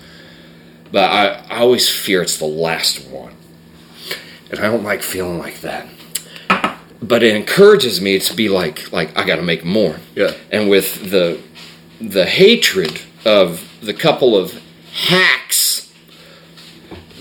but 0.94 1.10
I 1.10 1.24
I 1.50 1.58
always 1.58 1.90
fear 1.90 2.22
it's 2.22 2.38
the 2.38 2.44
last 2.68 3.08
one, 3.08 3.34
and 4.50 4.60
I 4.60 4.62
don't 4.70 4.84
like 4.84 5.02
feeling 5.02 5.38
like 5.40 5.60
that. 5.62 5.88
But 7.02 7.22
it 7.24 7.34
encourages 7.36 8.00
me 8.00 8.18
to 8.20 8.34
be 8.34 8.48
like 8.48 8.92
like 8.92 9.18
I 9.18 9.26
got 9.26 9.36
to 9.36 9.42
make 9.42 9.64
more 9.64 9.96
Yeah. 10.14 10.32
and 10.52 10.70
with 10.70 11.10
the 11.10 11.40
the 12.00 12.26
hatred 12.26 13.00
of 13.24 13.68
the 13.82 13.92
couple 13.92 14.36
of 14.36 14.60
hacks 15.08 15.92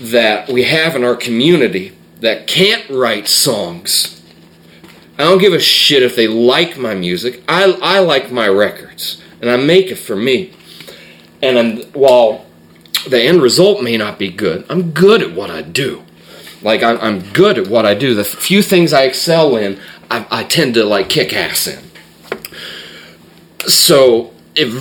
that 0.00 0.48
we 0.48 0.62
have 0.64 0.94
in 0.94 1.02
our 1.04 1.16
community 1.16 1.92
that 2.20 2.46
can't 2.46 2.88
write 2.88 3.26
songs. 3.28 4.22
I 5.18 5.24
don't 5.24 5.38
give 5.40 5.52
a 5.52 5.60
shit 5.60 6.02
if 6.02 6.14
they 6.16 6.28
like 6.28 6.76
my 6.78 6.94
music. 6.94 7.42
I, 7.48 7.76
I 7.82 7.98
like 8.00 8.30
my 8.32 8.48
records, 8.48 9.22
and 9.40 9.48
I 9.50 9.56
make 9.56 9.86
it 9.90 9.96
for 9.96 10.16
me. 10.16 10.52
And 11.42 11.58
I'm, 11.58 11.82
while 11.92 12.44
the 13.08 13.22
end 13.22 13.42
result 13.42 13.82
may 13.82 13.96
not 13.96 14.18
be 14.18 14.30
good, 14.30 14.64
I'm 14.68 14.92
good 14.92 15.22
at 15.22 15.32
what 15.32 15.50
I 15.50 15.62
do. 15.62 16.02
Like 16.62 16.82
I'm, 16.82 16.98
I'm 17.00 17.20
good 17.32 17.58
at 17.58 17.68
what 17.68 17.84
I 17.84 17.94
do. 17.94 18.14
The 18.14 18.24
few 18.24 18.62
things 18.62 18.92
I 18.92 19.02
excel 19.02 19.56
in, 19.56 19.78
I, 20.10 20.26
I 20.30 20.44
tend 20.44 20.74
to 20.74 20.84
like 20.84 21.08
kick 21.08 21.32
ass 21.32 21.66
in. 21.66 21.84
So 23.68 24.32
if 24.54 24.72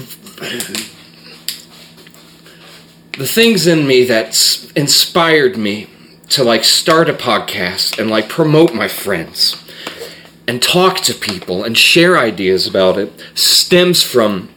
the 3.17 3.27
things 3.27 3.67
in 3.67 3.85
me 3.85 4.05
that 4.05 4.29
inspired 4.75 5.57
me 5.57 5.87
to 6.29 6.43
like 6.43 6.63
start 6.63 7.09
a 7.09 7.13
podcast 7.13 7.99
and 7.99 8.09
like 8.09 8.27
promote 8.29 8.73
my 8.73 8.87
friends 8.87 9.61
and 10.47 10.61
talk 10.61 10.97
to 11.01 11.13
people 11.13 11.63
and 11.63 11.77
share 11.77 12.17
ideas 12.17 12.65
about 12.65 12.97
it 12.97 13.13
stems 13.35 14.01
from 14.01 14.49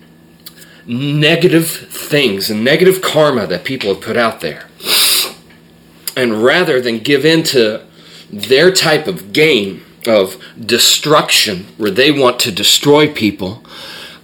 negative 0.87 1.69
things 1.69 2.51
and 2.51 2.65
negative 2.65 3.03
karma 3.03 3.47
that 3.47 3.65
people 3.65 3.93
have 3.93 4.03
put 4.03 4.17
out 4.17 4.41
there. 4.41 4.67
And 6.17 6.43
rather 6.43 6.81
than 6.81 6.99
give 7.01 7.25
in 7.25 7.43
to 7.45 7.85
their 8.31 8.73
type 8.73 9.07
of 9.07 9.33
game 9.33 9.85
of 10.07 10.43
destruction 10.59 11.67
where 11.77 11.91
they 11.91 12.11
want 12.11 12.41
to 12.41 12.53
destroy 12.53 13.13
people, 13.13 13.63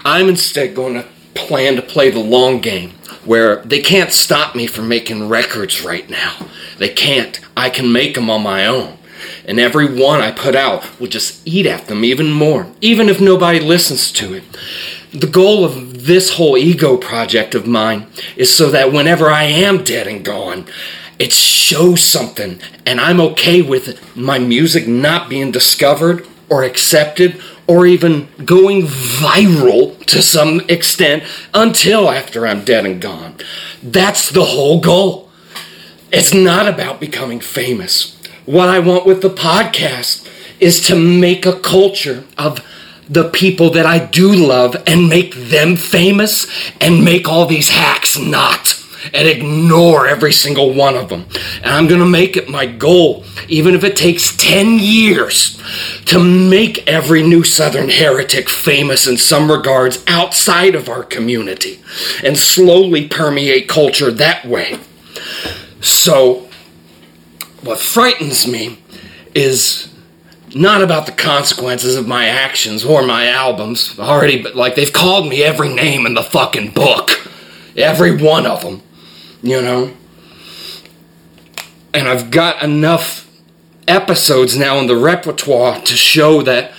I'm 0.05 0.29
instead 0.29 0.75
going 0.75 0.95
to 0.95 1.07
plan 1.35 1.77
to 1.77 1.83
play 1.83 2.11
the 2.11 2.21
long 2.21 2.61
game 2.61 2.91
where 3.25 3.57
they 3.63 3.81
can't 3.81 4.13
stop 4.13 4.55
me 4.55 4.67
from 4.67 4.89
making 4.89 5.29
records 5.29 5.85
right 5.85 6.09
now. 6.09 6.47
They 6.79 6.89
can't. 6.89 7.39
I 7.57 7.71
can 7.71 7.93
make 7.93 8.15
them 8.15 8.31
on 8.31 8.43
my 8.43 8.67
own. 8.67 8.99
And 9.47 9.61
every 9.61 9.87
one 9.87 10.21
I 10.21 10.33
put 10.33 10.55
out 10.57 11.01
will 11.01 11.09
just 11.09 11.47
eat 11.47 11.67
at 11.67 11.87
them 11.87 12.05
even 12.05 12.33
more, 12.33 12.67
even 12.81 13.09
if 13.09 13.21
nobody 13.21 13.61
listens 13.61 14.11
to 14.13 14.35
it. 14.35 14.45
The 15.13 15.27
goal 15.27 15.65
of 15.65 15.92
this 16.07 16.35
whole 16.35 16.57
ego 16.57 16.97
project 16.97 17.55
of 17.55 17.67
mine 17.67 18.07
is 18.37 18.55
so 18.55 18.71
that 18.71 18.93
whenever 18.93 19.31
I 19.31 19.45
am 19.45 19.85
dead 19.85 20.07
and 20.07 20.25
gone, 20.25 20.67
it 21.19 21.33
shows 21.33 22.03
something, 22.03 22.61
and 22.85 23.01
I'm 23.01 23.21
okay 23.21 23.63
with 23.63 24.17
my 24.17 24.39
music 24.39 24.89
not 24.89 25.29
being 25.29 25.53
discovered 25.53 26.27
or 26.49 26.65
accepted 26.65 27.41
or 27.67 27.87
even 27.87 28.29
going 28.45 28.83
viral 28.83 30.05
to 30.07 30.21
some 30.21 30.61
extent 30.69 31.23
until 31.55 32.11
after 32.11 32.47
I'm 32.47 32.65
dead 32.65 32.85
and 32.85 33.01
gone. 33.01 33.37
That's 33.83 34.31
the 34.31 34.45
whole 34.45 34.81
goal. 34.81 35.31
It's 36.11 36.35
not 36.35 36.67
about 36.67 37.01
becoming 37.01 37.41
famous. 37.41 38.21
What 38.45 38.69
I 38.69 38.81
want 38.81 39.07
with 39.07 39.23
the 39.23 39.31
podcast 39.31 40.29
is 40.61 40.85
to 40.89 40.97
make 40.97 41.47
a 41.47 41.59
culture 41.59 42.25
of 42.37 42.65
the 43.09 43.29
people 43.31 43.71
that 43.71 43.87
I 43.87 44.05
do 44.05 44.33
love 44.33 44.77
and 44.87 45.09
make 45.09 45.35
them 45.35 45.77
famous 45.77 46.47
and 46.81 47.05
make 47.05 47.29
all 47.29 47.47
these 47.47 47.69
hacks 47.69 48.19
not 48.19 48.79
and 49.13 49.27
ignore 49.27 50.07
every 50.07 50.33
single 50.33 50.73
one 50.73 50.97
of 50.97 51.09
them. 51.09 51.27
And 51.57 51.73
I'm 51.73 51.89
going 51.89 52.01
to 52.01 52.07
make 52.07 52.37
it 52.37 52.49
my 52.49 52.67
goal, 52.67 53.25
even 53.49 53.75
if 53.75 53.85
it 53.85 53.97
takes 53.97 54.37
10 54.37 54.79
years, 54.79 55.61
to 56.07 56.23
make 56.23 56.87
every 56.89 57.23
new 57.23 57.43
Southern 57.43 57.89
heretic 57.89 58.49
famous 58.49 59.07
in 59.07 59.17
some 59.17 59.51
regards 59.51 60.05
outside 60.07 60.75
of 60.75 60.89
our 60.89 61.03
community 61.03 61.81
and 62.23 62.39
slowly 62.39 63.09
permeate 63.09 63.69
culture 63.69 64.11
that 64.11 64.45
way. 64.45 64.79
So, 65.81 66.49
what 67.63 67.81
frightens 67.81 68.47
me 68.47 68.79
is 69.35 69.92
not 70.55 70.83
about 70.83 71.07
the 71.07 71.13
consequences 71.13 71.97
of 71.97 72.07
my 72.07 72.27
actions 72.27 72.85
or 72.85 73.03
my 73.03 73.29
albums. 73.29 73.99
Already, 73.99 74.43
but 74.43 74.55
like 74.55 74.75
they've 74.75 74.93
called 74.93 75.29
me 75.29 75.43
every 75.43 75.69
name 75.69 76.07
in 76.07 76.15
the 76.15 76.23
fucking 76.23 76.71
book, 76.71 77.29
every 77.77 78.17
one 78.17 78.47
of 78.47 78.63
them, 78.63 78.83
you 79.43 79.61
know. 79.63 79.95
And 81.95 82.09
I've 82.09 82.31
got 82.31 82.63
enough 82.63 83.31
episodes 83.87 84.57
now 84.57 84.79
in 84.79 84.87
the 84.87 84.97
repertoire 84.97 85.81
to 85.81 85.97
show 85.97 86.43
that, 86.43 86.73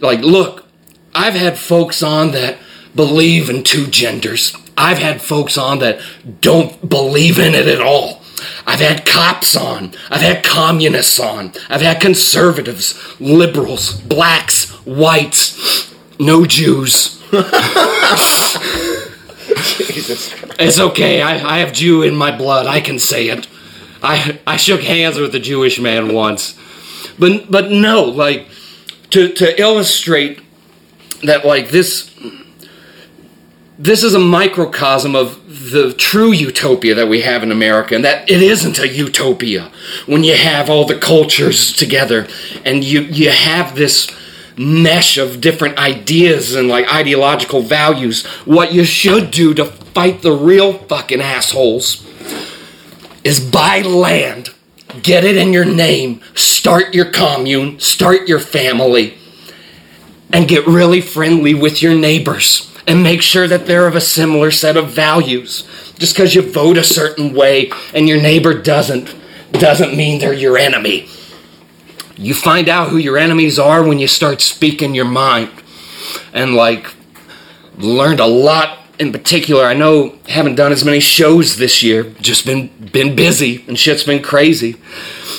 like, 0.00 0.20
look, 0.20 0.66
I've 1.14 1.34
had 1.34 1.58
folks 1.58 2.02
on 2.02 2.32
that 2.32 2.58
believe 2.94 3.50
in 3.50 3.62
two 3.62 3.86
genders. 3.86 4.56
I've 4.76 4.98
had 4.98 5.20
folks 5.22 5.56
on 5.58 5.78
that 5.80 6.00
don't 6.40 6.88
believe 6.88 7.38
in 7.38 7.54
it 7.54 7.66
at 7.66 7.80
all. 7.80 8.23
I've 8.66 8.80
had 8.80 9.04
cops 9.06 9.54
on. 9.56 9.92
I've 10.10 10.22
had 10.22 10.42
communists 10.44 11.20
on. 11.20 11.52
I've 11.68 11.82
had 11.82 12.00
conservatives, 12.00 12.98
liberals, 13.20 14.00
blacks, 14.00 14.70
whites, 14.84 15.94
no 16.18 16.46
Jews. 16.46 17.20
Jesus. 19.56 20.34
It's 20.58 20.78
okay. 20.78 21.20
I, 21.22 21.56
I 21.56 21.58
have 21.58 21.72
Jew 21.72 22.02
in 22.02 22.14
my 22.16 22.36
blood. 22.36 22.66
I 22.66 22.80
can 22.80 22.98
say 22.98 23.28
it. 23.28 23.46
I 24.02 24.38
I 24.46 24.56
shook 24.56 24.82
hands 24.82 25.18
with 25.18 25.34
a 25.34 25.40
Jewish 25.40 25.80
man 25.80 26.12
once. 26.14 26.58
But 27.18 27.50
but 27.50 27.70
no, 27.70 28.04
like 28.04 28.48
to 29.10 29.32
to 29.32 29.60
illustrate 29.60 30.40
that 31.22 31.44
like 31.44 31.70
this 31.70 32.10
this 33.78 34.04
is 34.04 34.14
a 34.14 34.20
microcosm 34.20 35.16
of 35.16 35.70
the 35.70 35.92
true 35.94 36.30
utopia 36.30 36.94
that 36.94 37.08
we 37.08 37.22
have 37.22 37.42
in 37.42 37.50
America, 37.50 37.94
and 37.94 38.04
that 38.04 38.30
it 38.30 38.40
isn't 38.40 38.78
a 38.78 38.88
utopia 38.88 39.70
when 40.06 40.22
you 40.22 40.36
have 40.36 40.70
all 40.70 40.84
the 40.86 40.98
cultures 40.98 41.72
together 41.72 42.26
and 42.64 42.84
you 42.84 43.00
you 43.00 43.30
have 43.30 43.74
this 43.74 44.08
mesh 44.56 45.18
of 45.18 45.40
different 45.40 45.76
ideas 45.78 46.54
and 46.54 46.68
like 46.68 46.92
ideological 46.92 47.62
values. 47.62 48.24
What 48.44 48.72
you 48.72 48.84
should 48.84 49.32
do 49.32 49.54
to 49.54 49.64
fight 49.64 50.22
the 50.22 50.32
real 50.32 50.74
fucking 50.74 51.20
assholes 51.20 52.06
is 53.24 53.40
buy 53.40 53.80
land, 53.80 54.50
get 55.02 55.24
it 55.24 55.36
in 55.36 55.52
your 55.52 55.64
name, 55.64 56.20
start 56.34 56.94
your 56.94 57.10
commune, 57.10 57.80
start 57.80 58.28
your 58.28 58.38
family, 58.38 59.18
and 60.32 60.46
get 60.46 60.64
really 60.66 61.00
friendly 61.00 61.54
with 61.54 61.82
your 61.82 61.96
neighbors 61.96 62.70
and 62.86 63.02
make 63.02 63.22
sure 63.22 63.48
that 63.48 63.66
they're 63.66 63.86
of 63.86 63.96
a 63.96 64.00
similar 64.00 64.50
set 64.50 64.76
of 64.76 64.90
values. 64.90 65.66
Just 65.98 66.14
because 66.14 66.34
you 66.34 66.42
vote 66.42 66.76
a 66.76 66.84
certain 66.84 67.34
way 67.34 67.70
and 67.94 68.08
your 68.08 68.20
neighbor 68.20 68.54
doesn't, 68.60 69.14
doesn't 69.52 69.96
mean 69.96 70.18
they're 70.18 70.32
your 70.32 70.58
enemy. 70.58 71.08
You 72.16 72.34
find 72.34 72.68
out 72.68 72.90
who 72.90 72.96
your 72.96 73.18
enemies 73.18 73.58
are 73.58 73.82
when 73.82 73.98
you 73.98 74.06
start 74.06 74.40
speaking 74.40 74.94
your 74.94 75.04
mind. 75.04 75.50
And 76.32 76.54
like, 76.54 76.94
learned 77.78 78.20
a 78.20 78.26
lot 78.26 78.78
in 78.98 79.12
particular. 79.12 79.64
I 79.64 79.74
know 79.74 80.18
haven't 80.28 80.54
done 80.54 80.72
as 80.72 80.84
many 80.84 81.00
shows 81.00 81.56
this 81.56 81.82
year, 81.82 82.04
just 82.20 82.46
been 82.46 82.68
been 82.92 83.16
busy 83.16 83.64
and 83.66 83.78
shit's 83.78 84.04
been 84.04 84.22
crazy. 84.22 84.76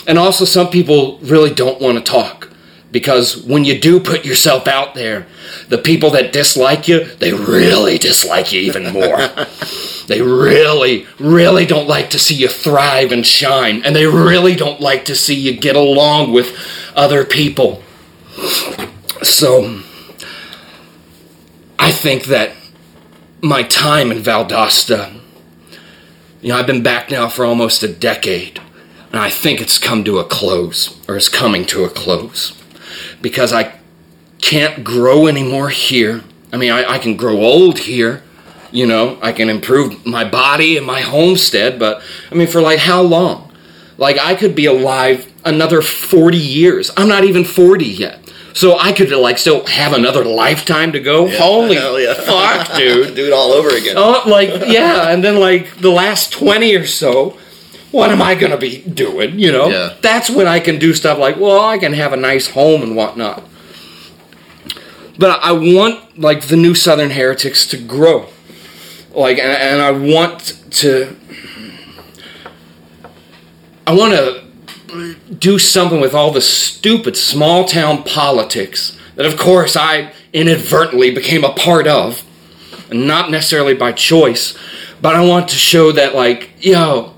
And 0.07 0.17
also 0.17 0.45
some 0.45 0.69
people 0.69 1.19
really 1.19 1.53
don't 1.53 1.81
want 1.81 1.97
to 1.97 2.03
talk. 2.03 2.49
Because 2.91 3.43
when 3.43 3.65
you 3.65 3.79
do 3.79 3.99
put 3.99 4.23
yourself 4.23 4.67
out 4.67 4.93
there, 4.95 5.27
the 5.69 5.77
people 5.77 6.11
that 6.11 6.31
dislike 6.31 6.87
you, 6.87 7.05
they 7.19 7.33
really 7.33 7.97
dislike 7.97 8.51
you 8.51 8.61
even 8.61 8.91
more. 8.93 9.17
they 10.07 10.21
really, 10.21 11.07
really 11.19 11.65
don't 11.65 11.87
like 11.87 12.09
to 12.11 12.19
see 12.19 12.35
you 12.35 12.47
thrive 12.47 13.11
and 13.11 13.25
shine. 13.25 13.83
And 13.83 13.95
they 13.95 14.05
really 14.05 14.55
don't 14.55 14.79
like 14.79 15.05
to 15.05 15.15
see 15.15 15.35
you 15.35 15.57
get 15.57 15.75
along 15.75 16.33
with 16.33 16.55
other 16.95 17.25
people. 17.25 17.81
So, 19.23 19.81
I 21.79 21.91
think 21.91 22.25
that 22.25 22.51
my 23.41 23.63
time 23.63 24.11
in 24.11 24.19
Valdosta, 24.19 25.19
you 26.41 26.49
know, 26.49 26.57
I've 26.57 26.67
been 26.67 26.83
back 26.83 27.09
now 27.09 27.27
for 27.27 27.45
almost 27.45 27.83
a 27.83 27.87
decade, 27.87 28.59
and 29.11 29.19
I 29.19 29.29
think 29.29 29.61
it's 29.61 29.77
come 29.77 30.03
to 30.03 30.19
a 30.19 30.23
close, 30.23 30.99
or 31.07 31.15
is 31.15 31.29
coming 31.29 31.65
to 31.67 31.83
a 31.83 31.89
close, 31.89 32.59
because 33.21 33.53
I 33.53 33.79
can't 34.41 34.83
grow 34.83 35.27
anymore 35.27 35.69
here. 35.69 36.23
I 36.51 36.57
mean, 36.57 36.71
I, 36.71 36.93
I 36.93 36.99
can 36.99 37.17
grow 37.17 37.37
old 37.37 37.79
here, 37.79 38.23
you 38.71 38.85
know, 38.85 39.17
I 39.21 39.31
can 39.31 39.49
improve 39.49 40.05
my 40.05 40.23
body 40.29 40.77
and 40.77 40.85
my 40.85 41.01
homestead, 41.01 41.79
but 41.79 42.01
I 42.31 42.35
mean, 42.35 42.47
for 42.47 42.61
like 42.61 42.79
how 42.79 43.01
long? 43.01 43.51
Like, 43.97 44.17
I 44.19 44.35
could 44.35 44.55
be 44.55 44.65
alive 44.65 45.31
another 45.45 45.81
40 45.81 46.37
years. 46.37 46.91
I'm 46.97 47.07
not 47.07 47.23
even 47.23 47.45
40 47.45 47.85
yet. 47.85 48.19
So 48.53 48.77
I 48.79 48.93
could 48.93 49.11
like 49.11 49.37
still 49.37 49.65
have 49.67 49.91
another 49.91 50.23
lifetime 50.23 50.93
to 50.93 50.99
go. 51.01 51.27
Holy 51.29 51.75
yeah. 51.75 52.13
fuck, 52.13 52.73
dude! 52.77 53.13
Do 53.13 53.27
it 53.27 53.33
all 53.33 53.51
over 53.51 53.67
again. 53.67 53.95
Oh, 53.97 54.23
like 54.25 54.49
yeah, 54.67 55.09
and 55.09 55.21
then 55.21 55.41
like 55.41 55.75
the 55.81 55.89
last 55.89 56.31
twenty 56.31 56.73
or 56.73 56.85
so, 56.85 57.37
what 57.91 58.11
am 58.11 58.21
I 58.21 58.33
gonna 58.33 58.55
be 58.55 58.77
doing? 58.81 59.37
You 59.39 59.51
know, 59.51 59.67
Yeah. 59.67 59.95
that's 59.99 60.29
when 60.29 60.47
I 60.47 60.61
can 60.61 60.79
do 60.79 60.93
stuff 60.93 61.17
like, 61.17 61.35
well, 61.37 61.59
I 61.65 61.77
can 61.77 61.91
have 61.91 62.13
a 62.13 62.17
nice 62.17 62.49
home 62.51 62.81
and 62.81 62.95
whatnot. 62.95 63.43
But 65.17 65.41
I 65.41 65.51
want 65.53 66.19
like 66.19 66.47
the 66.47 66.57
new 66.57 66.75
Southern 66.75 67.11
Heretics 67.11 67.65
to 67.67 67.77
grow, 67.77 68.27
like, 69.11 69.37
and, 69.37 69.47
and 69.51 69.81
I 69.81 69.91
want 69.91 70.61
to, 70.71 71.15
I 73.87 73.93
want 73.93 74.13
to 74.13 75.15
do 75.37 75.57
something 75.59 76.01
with 76.01 76.13
all 76.13 76.31
the 76.31 76.41
stupid 76.41 77.15
small 77.17 77.65
town 77.65 78.03
politics 78.03 78.97
that, 79.15 79.25
of 79.25 79.37
course, 79.37 79.75
I 79.75 80.11
inadvertently 80.33 81.11
became 81.11 81.43
a 81.43 81.53
part 81.53 81.87
of, 81.87 82.23
and 82.89 83.07
not 83.07 83.31
necessarily 83.31 83.73
by 83.73 83.93
choice. 83.93 84.57
But 85.01 85.15
I 85.15 85.25
want 85.25 85.49
to 85.49 85.55
show 85.55 85.91
that, 85.93 86.15
like, 86.15 86.51
yo, 86.59 87.13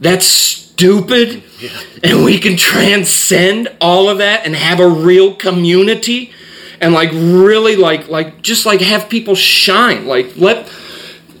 that's 0.00 0.26
stupid, 0.26 1.42
and 2.02 2.24
we 2.24 2.38
can 2.38 2.56
transcend 2.56 3.68
all 3.80 4.08
of 4.08 4.18
that 4.18 4.46
and 4.46 4.54
have 4.54 4.80
a 4.80 4.88
real 4.88 5.34
community, 5.34 6.32
and 6.82 6.92
like 6.92 7.10
really, 7.12 7.76
like, 7.76 8.08
like 8.08 8.42
just 8.42 8.66
like 8.66 8.80
have 8.80 9.08
people 9.08 9.34
shine, 9.34 10.06
like 10.06 10.36
let. 10.36 10.70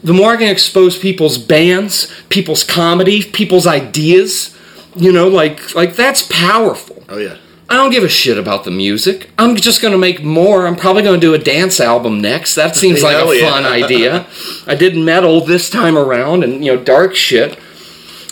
The 0.04 0.12
more 0.12 0.32
I 0.32 0.36
can 0.36 0.48
expose 0.48 0.98
people's 0.98 1.38
bands, 1.38 2.12
people's 2.28 2.64
comedy, 2.64 3.22
people's 3.22 3.68
ideas, 3.68 4.56
you 4.96 5.12
know, 5.12 5.28
like 5.28 5.74
like 5.76 5.94
that's 5.94 6.22
powerful. 6.22 7.04
Oh 7.08 7.18
yeah. 7.18 7.36
I 7.68 7.76
don't 7.76 7.90
give 7.90 8.02
a 8.02 8.08
shit 8.08 8.36
about 8.36 8.64
the 8.64 8.70
music. 8.70 9.30
I'm 9.38 9.56
just 9.56 9.80
going 9.80 9.92
to 9.92 9.98
make 9.98 10.22
more. 10.22 10.66
I'm 10.66 10.76
probably 10.76 11.02
going 11.02 11.18
to 11.18 11.26
do 11.26 11.32
a 11.32 11.38
dance 11.38 11.80
album 11.80 12.20
next. 12.20 12.54
That 12.56 12.74
seems 12.76 13.02
like 13.04 13.16
Hell 13.16 13.30
a 13.30 13.36
yeah. 13.36 13.50
fun 13.50 13.64
idea. 13.82 14.26
I 14.66 14.74
did 14.74 14.96
metal 14.96 15.40
this 15.40 15.70
time 15.70 15.96
around 15.96 16.42
and, 16.42 16.64
you 16.64 16.74
know, 16.74 16.82
dark 16.82 17.14
shit. 17.14 17.58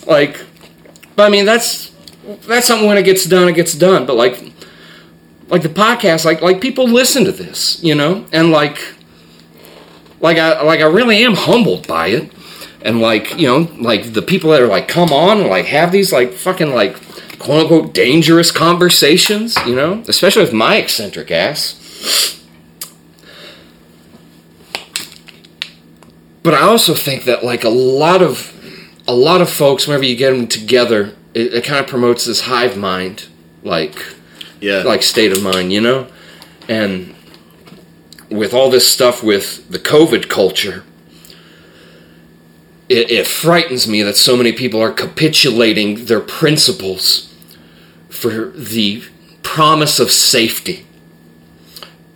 Like 0.06 0.44
but 1.20 1.26
I 1.26 1.28
mean 1.28 1.44
that's 1.44 1.92
that's 2.46 2.66
something 2.66 2.88
when 2.88 2.96
it 2.96 3.02
gets 3.02 3.26
done 3.26 3.46
it 3.46 3.54
gets 3.54 3.74
done, 3.74 4.06
but 4.06 4.16
like 4.16 4.42
like 5.50 5.62
the 5.62 5.68
podcast 5.68 6.24
like 6.24 6.40
like 6.40 6.60
people 6.60 6.88
listen 6.88 7.24
to 7.24 7.32
this, 7.32 7.82
you 7.82 7.94
know? 7.94 8.24
And 8.32 8.50
like 8.50 8.78
like 10.20 10.38
I 10.38 10.62
like 10.62 10.80
I 10.80 10.86
really 10.86 11.24
am 11.24 11.34
humbled 11.34 11.86
by 11.86 12.08
it. 12.08 12.32
And 12.82 13.00
like, 13.00 13.38
you 13.38 13.46
know, 13.46 13.70
like 13.78 14.14
the 14.14 14.22
people 14.22 14.50
that 14.50 14.62
are 14.62 14.66
like 14.66 14.88
come 14.88 15.12
on 15.12 15.48
like 15.48 15.66
have 15.66 15.92
these 15.92 16.12
like 16.12 16.32
fucking 16.32 16.70
like 16.70 16.94
quote 17.38 17.62
unquote 17.62 17.92
dangerous 17.92 18.50
conversations, 18.52 19.56
you 19.66 19.74
know? 19.74 20.02
Especially 20.08 20.42
with 20.42 20.52
my 20.52 20.76
eccentric 20.76 21.30
ass. 21.30 21.76
But 26.42 26.54
I 26.54 26.62
also 26.62 26.94
think 26.94 27.24
that 27.24 27.44
like 27.44 27.64
a 27.64 27.68
lot 27.68 28.22
of 28.22 28.56
a 29.06 29.14
lot 29.14 29.40
of 29.40 29.50
folks, 29.50 29.86
whenever 29.86 30.04
you 30.04 30.16
get 30.16 30.30
them 30.30 30.46
together, 30.46 31.16
it, 31.34 31.52
it 31.54 31.64
kind 31.64 31.80
of 31.80 31.90
promotes 31.90 32.24
this 32.24 32.42
hive 32.42 32.76
mind, 32.76 33.26
like 33.62 33.98
Yeah. 34.60 34.82
like 34.82 35.02
state 35.02 35.32
of 35.32 35.42
mind, 35.42 35.72
you 35.72 35.80
know? 35.80 36.06
And 36.68 37.14
with 38.30 38.54
all 38.54 38.70
this 38.70 38.86
stuff 38.86 39.22
with 39.22 39.68
the 39.70 39.78
COVID 39.78 40.28
culture, 40.28 40.84
it, 42.88 43.10
it 43.10 43.26
frightens 43.26 43.86
me 43.88 44.02
that 44.02 44.16
so 44.16 44.36
many 44.36 44.52
people 44.52 44.80
are 44.80 44.92
capitulating 44.92 46.06
their 46.06 46.20
principles 46.20 47.32
for 48.08 48.50
the 48.50 49.02
promise 49.42 49.98
of 49.98 50.10
safety. 50.10 50.86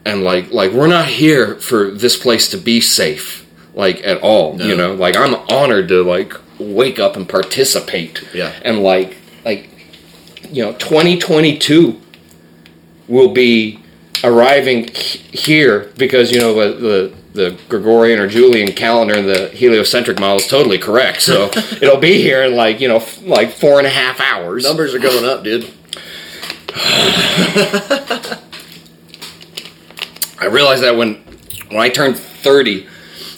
And 0.05 0.23
like 0.23 0.53
like 0.53 0.73
we're 0.73 0.87
not 0.89 1.09
here 1.09 1.55
for 1.55 1.91
this 1.91 2.17
place 2.17 2.49
to 2.51 2.59
be 2.59 2.81
safe, 2.81 3.47
like 3.75 4.03
at 4.05 4.21
all. 4.21 4.61
You 4.61 4.77
know, 4.77 4.95
like 4.95 5.17
I'm 5.17 5.35
honored 5.51 5.89
to 5.89 6.03
like 6.03 6.35
wake 6.59 6.99
up 6.99 7.17
and 7.17 7.27
participate. 7.27 8.23
Yeah. 8.35 8.53
And 8.63 8.83
like 8.83 9.17
like 9.45 9.71
you 10.51 10.63
know, 10.63 10.73
2022 10.75 12.01
will 13.09 13.33
be 13.33 13.81
arriving 14.23 14.89
here 14.95 15.91
because 15.99 16.31
you 16.33 16.41
know 16.41 16.55
the, 16.55 16.75
the 16.79 17.15
the 17.35 17.59
Gregorian 17.69 18.21
or 18.21 18.29
Julian 18.29 18.73
calendar 18.73 19.15
and 19.17 19.29
the 19.29 19.49
heliocentric 19.49 20.21
model 20.21 20.37
is 20.37 20.47
totally 20.47 20.79
correct. 20.79 21.21
So 21.23 21.51
it'll 21.83 21.99
be 21.99 22.23
here 22.23 22.45
in 22.45 22.55
like 22.55 22.81
you 22.81 22.89
know 22.89 22.97
f- 22.97 23.23
like 23.23 23.51
four 23.51 23.79
and 23.79 23.87
a 23.87 23.91
half 23.91 24.21
hours. 24.21 24.63
Numbers 24.65 24.95
are 24.95 24.99
going 25.01 25.25
up, 25.25 25.43
dude. 25.45 25.65
I 30.41 30.47
realized 30.51 30.83
that 30.83 30.97
when 30.97 31.15
when 31.71 31.81
I 31.81 31.89
turned 31.89 32.17
30, 32.19 32.87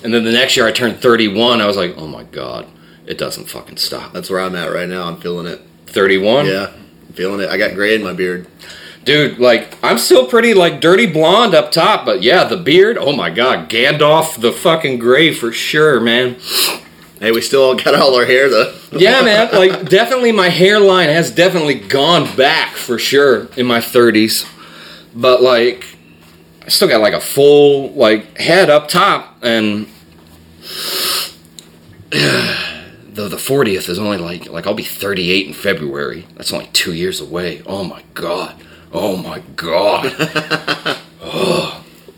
and 0.05 0.13
then 0.13 0.25
the 0.25 0.33
next 0.33 0.57
year 0.57 0.67
I 0.67 0.73
turned 0.73 0.99
31, 1.01 1.61
I 1.61 1.67
was 1.67 1.77
like, 1.77 1.95
oh 1.97 2.07
my 2.07 2.25
god, 2.25 2.67
it 3.07 3.17
doesn't 3.19 3.47
fucking 3.49 3.77
stop. 3.77 4.13
That's 4.13 4.29
where 4.29 4.41
I'm 4.41 4.55
at 4.57 4.73
right 4.73 4.89
now. 4.89 5.05
I'm 5.09 5.19
feeling 5.21 5.47
it. 5.47 5.61
31, 5.87 6.47
Yeah. 6.47 6.73
I'm 6.75 7.13
feeling 7.15 7.41
it. 7.41 7.49
I 7.49 7.57
got 7.57 7.75
gray 7.75 7.95
in 7.95 8.03
my 8.03 8.13
beard. 8.13 8.47
Dude. 9.07 9.39
Like 9.39 9.79
I'm 9.83 9.97
still 9.97 10.27
pretty 10.27 10.53
like 10.53 10.83
dirty 10.83 11.07
blonde 11.07 11.55
up 11.55 11.73
top, 11.73 12.05
but 12.05 12.23
yeah, 12.23 12.45
the 12.45 12.59
beard. 12.59 12.99
Oh 12.99 13.17
my 13.17 13.31
god, 13.31 13.71
Gandalf 13.71 14.39
the 14.39 14.53
fucking 14.53 14.99
gray 14.99 15.33
for 15.33 15.51
sure, 15.53 15.99
man. 15.99 16.37
Hey, 17.19 17.33
we 17.33 17.41
still 17.41 17.75
got 17.75 17.95
all 17.95 18.15
our 18.15 18.27
hair 18.27 18.51
though. 18.51 18.77
Yeah, 18.93 19.23
man. 19.23 19.49
Like, 19.57 19.89
definitely, 19.89 20.33
my 20.33 20.51
hairline 20.51 21.09
has 21.09 21.31
definitely 21.31 21.75
gone 21.75 22.37
back 22.37 22.75
for 22.75 22.99
sure 22.99 23.47
in 23.57 23.65
my 23.65 23.79
30s. 23.79 24.47
But 25.15 25.41
like, 25.41 25.87
I 26.63 26.69
still 26.69 26.89
got 26.89 27.01
like 27.01 27.15
a 27.15 27.21
full 27.21 27.93
like 27.93 28.37
head 28.37 28.69
up 28.69 28.89
top, 28.89 29.39
and 29.43 29.87
though 32.11 33.29
the 33.29 33.37
40th 33.37 33.89
is 33.89 33.99
only 33.99 34.19
like 34.19 34.51
like 34.51 34.67
I'll 34.67 34.75
be 34.75 34.83
38 34.83 35.47
in 35.47 35.55
February. 35.55 36.27
That's 36.35 36.53
only 36.53 36.69
two 36.75 36.93
years 36.93 37.21
away. 37.23 37.63
Oh 37.65 37.83
my 37.83 38.03
god. 38.13 38.63
Oh 38.93 39.17
my 39.17 39.41
god. 39.57 40.13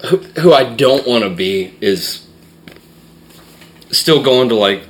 Who, 0.07 0.19
who 0.19 0.53
I 0.53 0.62
don't 0.62 1.07
want 1.09 1.24
to 1.24 1.31
be 1.31 1.74
is 1.81 2.24
still 3.90 4.23
going 4.23 4.49
to 4.51 4.55
like 4.55 4.85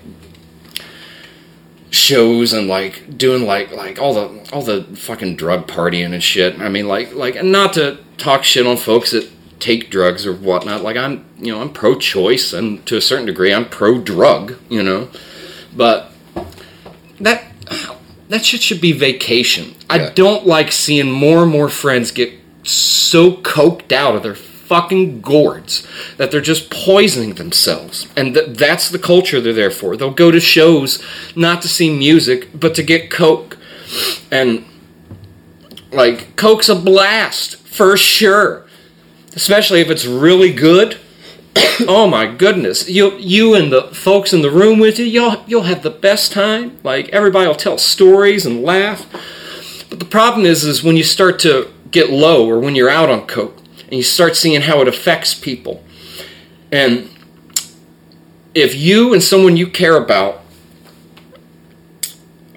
shows 1.90 2.52
and 2.52 2.68
like 2.68 3.16
doing 3.16 3.44
like 3.44 3.72
like 3.72 3.98
all 3.98 4.12
the 4.12 4.50
all 4.52 4.62
the 4.62 4.84
fucking 4.96 5.36
drug 5.36 5.66
partying 5.66 6.12
and 6.12 6.22
shit. 6.22 6.60
I 6.60 6.68
mean 6.68 6.86
like 6.86 7.14
like 7.14 7.36
and 7.36 7.50
not 7.50 7.72
to 7.74 7.98
talk 8.18 8.44
shit 8.44 8.66
on 8.66 8.76
folks 8.76 9.12
that 9.12 9.30
take 9.60 9.90
drugs 9.90 10.26
or 10.26 10.34
whatnot. 10.34 10.82
Like 10.82 10.96
I'm 10.96 11.24
you 11.38 11.52
know 11.52 11.60
I'm 11.60 11.72
pro 11.72 11.94
choice 11.94 12.52
and 12.52 12.84
to 12.86 12.96
a 12.96 13.00
certain 13.00 13.26
degree 13.26 13.52
I'm 13.52 13.68
pro 13.68 13.98
drug. 13.98 14.58
You 14.68 14.82
know, 14.82 15.08
but 15.74 16.12
that 17.20 17.47
that 18.28 18.44
shit 18.44 18.62
should 18.62 18.80
be 18.80 18.92
vacation. 18.92 19.74
I 19.88 20.10
don't 20.10 20.46
like 20.46 20.72
seeing 20.72 21.10
more 21.10 21.42
and 21.42 21.50
more 21.50 21.68
friends 21.68 22.10
get 22.10 22.32
so 22.62 23.32
coked 23.32 23.92
out 23.92 24.14
of 24.14 24.22
their 24.22 24.34
fucking 24.34 25.22
gourds 25.22 25.86
that 26.18 26.30
they're 26.30 26.42
just 26.42 26.70
poisoning 26.70 27.34
themselves. 27.34 28.06
And 28.14 28.34
th- 28.34 28.58
that's 28.58 28.90
the 28.90 28.98
culture 28.98 29.40
they're 29.40 29.54
there 29.54 29.70
for. 29.70 29.96
They'll 29.96 30.10
go 30.10 30.30
to 30.30 30.40
shows 30.40 31.02
not 31.34 31.62
to 31.62 31.68
see 31.68 31.88
music, 31.94 32.48
but 32.58 32.74
to 32.74 32.82
get 32.82 33.10
coke. 33.10 33.56
And 34.30 34.66
like 35.90 36.36
coke's 36.36 36.68
a 36.68 36.74
blast 36.74 37.56
for 37.56 37.96
sure. 37.96 38.66
Especially 39.34 39.80
if 39.80 39.88
it's 39.88 40.04
really 40.04 40.52
good. 40.52 40.98
oh 41.88 42.08
my 42.08 42.26
goodness. 42.26 42.88
You 42.88 43.16
you 43.18 43.54
and 43.54 43.72
the 43.72 43.82
folks 43.82 44.32
in 44.32 44.42
the 44.42 44.50
room 44.50 44.78
with 44.78 44.98
you, 44.98 45.04
you'll 45.04 45.44
you'll 45.46 45.62
have 45.62 45.82
the 45.82 45.90
best 45.90 46.32
time. 46.32 46.78
Like 46.82 47.08
everybody 47.10 47.46
will 47.46 47.54
tell 47.54 47.78
stories 47.78 48.46
and 48.46 48.62
laugh. 48.62 49.06
But 49.88 49.98
the 49.98 50.04
problem 50.04 50.46
is, 50.46 50.64
is 50.64 50.82
when 50.82 50.96
you 50.96 51.04
start 51.04 51.38
to 51.40 51.70
get 51.90 52.10
low 52.10 52.48
or 52.48 52.58
when 52.58 52.74
you're 52.74 52.90
out 52.90 53.08
on 53.08 53.26
coke 53.26 53.56
and 53.84 53.94
you 53.94 54.02
start 54.02 54.36
seeing 54.36 54.60
how 54.62 54.80
it 54.80 54.88
affects 54.88 55.34
people. 55.34 55.82
And 56.70 57.08
if 58.54 58.74
you 58.74 59.14
and 59.14 59.22
someone 59.22 59.56
you 59.56 59.66
care 59.66 59.96
about 59.96 60.42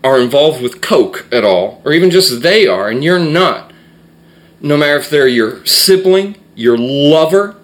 are 0.04 0.20
involved 0.20 0.62
with 0.62 0.82
coke 0.82 1.28
at 1.32 1.46
all, 1.46 1.82
or 1.86 1.94
even 1.94 2.10
just 2.10 2.42
they 2.42 2.68
are 2.68 2.90
and 2.90 3.04
you're 3.04 3.20
not, 3.20 3.72
no 4.60 4.76
matter 4.76 4.98
if 4.98 5.10
they're 5.10 5.28
your 5.28 5.66
sibling, 5.66 6.36
your 6.56 6.78
lover, 6.78 7.56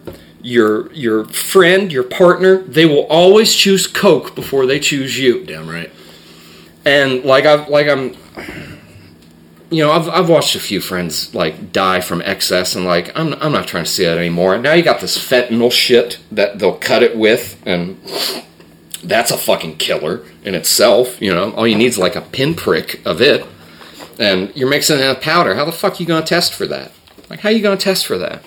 your 0.47 0.91
your 0.93 1.25
friend, 1.25 1.91
your 1.91 2.03
partner, 2.03 2.59
they 2.59 2.85
will 2.85 3.05
always 3.07 3.53
choose 3.53 3.85
coke 3.85 4.33
before 4.33 4.65
they 4.65 4.79
choose 4.79 5.19
you. 5.19 5.45
Damn 5.45 5.67
right. 5.69 5.91
And 6.85 7.23
like 7.25 7.45
I've 7.45 7.67
like 7.67 7.87
I'm 7.87 8.15
you 9.69 9.83
know, 9.83 9.91
I've, 9.91 10.07
I've 10.07 10.29
watched 10.29 10.55
a 10.55 10.61
few 10.61 10.79
friends 10.79 11.35
like 11.35 11.73
die 11.73 11.99
from 11.99 12.21
excess, 12.21 12.75
and 12.75 12.85
like 12.85 13.11
I'm 13.17 13.33
I'm 13.35 13.51
not 13.51 13.67
trying 13.67 13.83
to 13.83 13.89
see 13.89 14.05
that 14.05 14.17
anymore. 14.17 14.57
Now 14.57 14.73
you 14.73 14.83
got 14.83 15.01
this 15.01 15.17
fentanyl 15.17 15.71
shit 15.71 16.19
that 16.31 16.59
they'll 16.59 16.77
cut 16.77 17.03
it 17.03 17.17
with, 17.17 17.61
and 17.65 17.99
that's 19.03 19.31
a 19.31 19.37
fucking 19.37 19.77
killer 19.77 20.23
in 20.45 20.55
itself. 20.55 21.21
You 21.21 21.33
know, 21.33 21.51
all 21.51 21.67
you 21.67 21.77
need 21.77 21.87
is 21.87 21.97
like 21.97 22.15
a 22.15 22.21
pinprick 22.21 23.05
of 23.05 23.21
it, 23.21 23.45
and 24.17 24.55
you're 24.55 24.69
mixing 24.69 24.99
it 24.99 25.03
in 25.03 25.11
a 25.11 25.15
powder. 25.15 25.55
How 25.55 25.65
the 25.65 25.73
fuck 25.73 25.95
are 25.95 25.97
you 25.97 26.05
gonna 26.05 26.25
test 26.25 26.53
for 26.53 26.67
that? 26.67 26.93
Like, 27.29 27.41
how 27.41 27.49
are 27.49 27.51
you 27.51 27.61
gonna 27.61 27.75
test 27.75 28.05
for 28.05 28.17
that? 28.17 28.41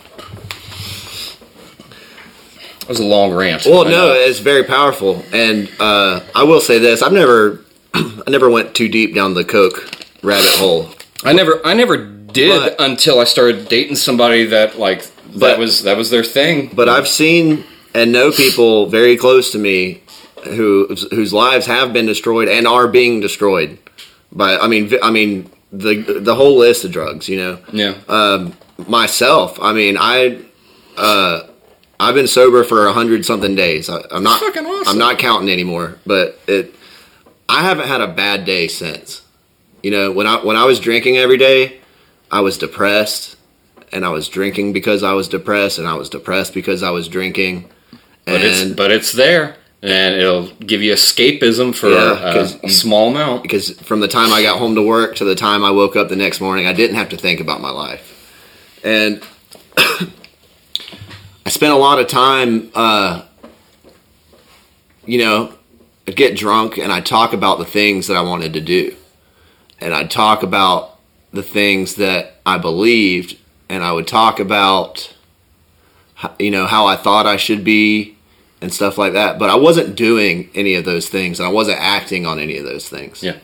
Was 2.90 2.98
a 2.98 3.04
long 3.04 3.32
rant. 3.32 3.64
Well, 3.66 3.84
no, 3.84 3.90
know. 4.08 4.12
it's 4.14 4.40
very 4.40 4.64
powerful, 4.64 5.22
and 5.32 5.70
uh, 5.78 6.22
I 6.34 6.42
will 6.42 6.60
say 6.60 6.80
this: 6.80 7.02
I've 7.02 7.12
never, 7.12 7.60
I 7.94 8.24
never 8.26 8.50
went 8.50 8.74
too 8.74 8.88
deep 8.88 9.14
down 9.14 9.34
the 9.34 9.44
coke 9.44 9.88
rabbit 10.24 10.50
hole. 10.58 10.88
I 11.22 11.32
never 11.32 11.64
I 11.64 11.74
never 11.74 11.96
did 11.96 12.50
But- 12.76 12.80
until 12.80 13.20
I 13.20 13.24
started 13.24 13.68
dating 13.68 13.94
somebody 13.94 14.44
that 14.46 14.76
like 14.76 15.02
that 15.04 15.38
But- 15.38 15.58
was 15.60 15.84
that 15.84 15.96
was 15.96 16.10
their 16.10 16.24
thing. 16.24 16.72
But 16.74 16.88
I've 16.88 17.06
seen 17.06 17.62
and 17.94 18.10
know 18.10 18.32
people 18.32 18.86
very 18.86 19.16
close 19.16 19.52
to 19.52 19.58
me 19.58 20.02
who 20.42 20.88
whose 21.12 21.32
lives 21.32 21.66
have 21.66 21.92
been 21.92 22.06
destroyed 22.06 22.48
and 22.48 22.66
are 22.66 22.88
being 22.88 23.20
destroyed 23.20 23.78
by. 24.32 24.56
I 24.56 24.66
mean, 24.66 24.92
I 25.00 25.12
mean 25.12 25.48
the 25.70 25.94
the 26.20 26.34
whole 26.34 26.58
list 26.58 26.84
of 26.84 26.90
drugs. 26.90 27.28
You 27.28 27.36
know, 27.36 27.58
Yeah. 27.72 27.94
um, 28.08 28.54
myself. 28.88 29.60
I 29.62 29.72
mean, 29.74 29.96
I. 29.96 30.38
Uh, 30.96 31.42
I've 32.00 32.14
been 32.14 32.26
sober 32.26 32.64
for 32.64 32.86
a 32.86 32.92
hundred 32.92 33.24
something 33.26 33.54
days. 33.54 33.88
I, 33.90 34.00
I'm 34.10 34.22
not. 34.22 34.40
Fucking 34.40 34.64
awesome. 34.66 34.88
I'm 34.88 34.98
not 34.98 35.18
counting 35.18 35.50
anymore. 35.50 35.98
But 36.06 36.38
it. 36.48 36.74
I 37.48 37.62
haven't 37.62 37.88
had 37.88 38.00
a 38.00 38.08
bad 38.08 38.44
day 38.44 38.68
since. 38.68 39.22
You 39.82 39.90
know, 39.90 40.10
when 40.10 40.26
I 40.26 40.36
when 40.44 40.56
I 40.56 40.64
was 40.64 40.80
drinking 40.80 41.18
every 41.18 41.36
day, 41.36 41.78
I 42.30 42.40
was 42.40 42.56
depressed, 42.58 43.36
and 43.92 44.04
I 44.04 44.08
was 44.10 44.28
drinking 44.28 44.72
because 44.72 45.02
I 45.02 45.12
was 45.12 45.28
depressed, 45.28 45.78
and 45.78 45.86
I 45.86 45.94
was 45.94 46.08
depressed 46.08 46.54
because 46.54 46.82
I 46.82 46.90
was 46.90 47.06
drinking. 47.08 47.68
But 48.24 48.40
it's 48.42 48.62
And 48.62 48.76
but 48.76 48.90
it's 48.90 49.12
there, 49.12 49.56
and 49.82 50.14
it'll 50.14 50.48
give 50.60 50.80
you 50.82 50.92
escapism 50.94 51.74
for 51.74 51.88
Yeah, 51.90 52.12
a, 52.12 52.32
'cause 52.32 52.58
a 52.62 52.68
small 52.70 53.10
amount. 53.10 53.42
because 53.42 53.72
from 53.80 54.00
the 54.00 54.08
time 54.08 54.32
I 54.32 54.42
got 54.42 54.58
home 54.58 54.74
to 54.76 54.82
work 54.82 55.16
to 55.16 55.24
the 55.24 55.34
time 55.34 55.64
I 55.64 55.70
woke 55.70 55.96
up 55.96 56.08
the 56.08 56.16
next 56.16 56.40
morning, 56.40 56.66
I 56.66 56.72
didn't 56.72 56.96
have 56.96 57.08
to 57.10 57.16
think 57.16 57.40
about 57.40 57.60
my 57.60 57.70
life. 57.70 58.06
And 58.84 59.22
I 61.50 61.52
spent 61.52 61.72
a 61.72 61.76
lot 61.76 61.98
of 61.98 62.06
time, 62.06 62.70
uh, 62.76 63.24
you 65.04 65.18
know, 65.18 65.52
I'd 66.06 66.14
get 66.14 66.36
drunk 66.36 66.78
and 66.78 66.92
I'd 66.92 67.04
talk 67.04 67.32
about 67.32 67.58
the 67.58 67.64
things 67.64 68.06
that 68.06 68.16
I 68.16 68.20
wanted 68.20 68.52
to 68.52 68.60
do. 68.60 68.94
And 69.80 69.92
I'd 69.92 70.12
talk 70.12 70.44
about 70.44 71.00
the 71.32 71.42
things 71.42 71.96
that 71.96 72.36
I 72.46 72.58
believed. 72.58 73.36
And 73.68 73.82
I 73.82 73.90
would 73.90 74.06
talk 74.06 74.38
about, 74.38 75.12
you 76.38 76.52
know, 76.52 76.66
how 76.66 76.86
I 76.86 76.94
thought 76.94 77.26
I 77.26 77.36
should 77.36 77.64
be 77.64 78.16
and 78.60 78.72
stuff 78.72 78.96
like 78.96 79.14
that. 79.14 79.40
But 79.40 79.50
I 79.50 79.56
wasn't 79.56 79.96
doing 79.96 80.50
any 80.54 80.76
of 80.76 80.84
those 80.84 81.08
things 81.08 81.40
and 81.40 81.48
I 81.48 81.50
wasn't 81.50 81.80
acting 81.80 82.26
on 82.26 82.38
any 82.38 82.58
of 82.58 82.64
those 82.64 82.88
things. 82.88 83.24
Yeah. 83.24 83.38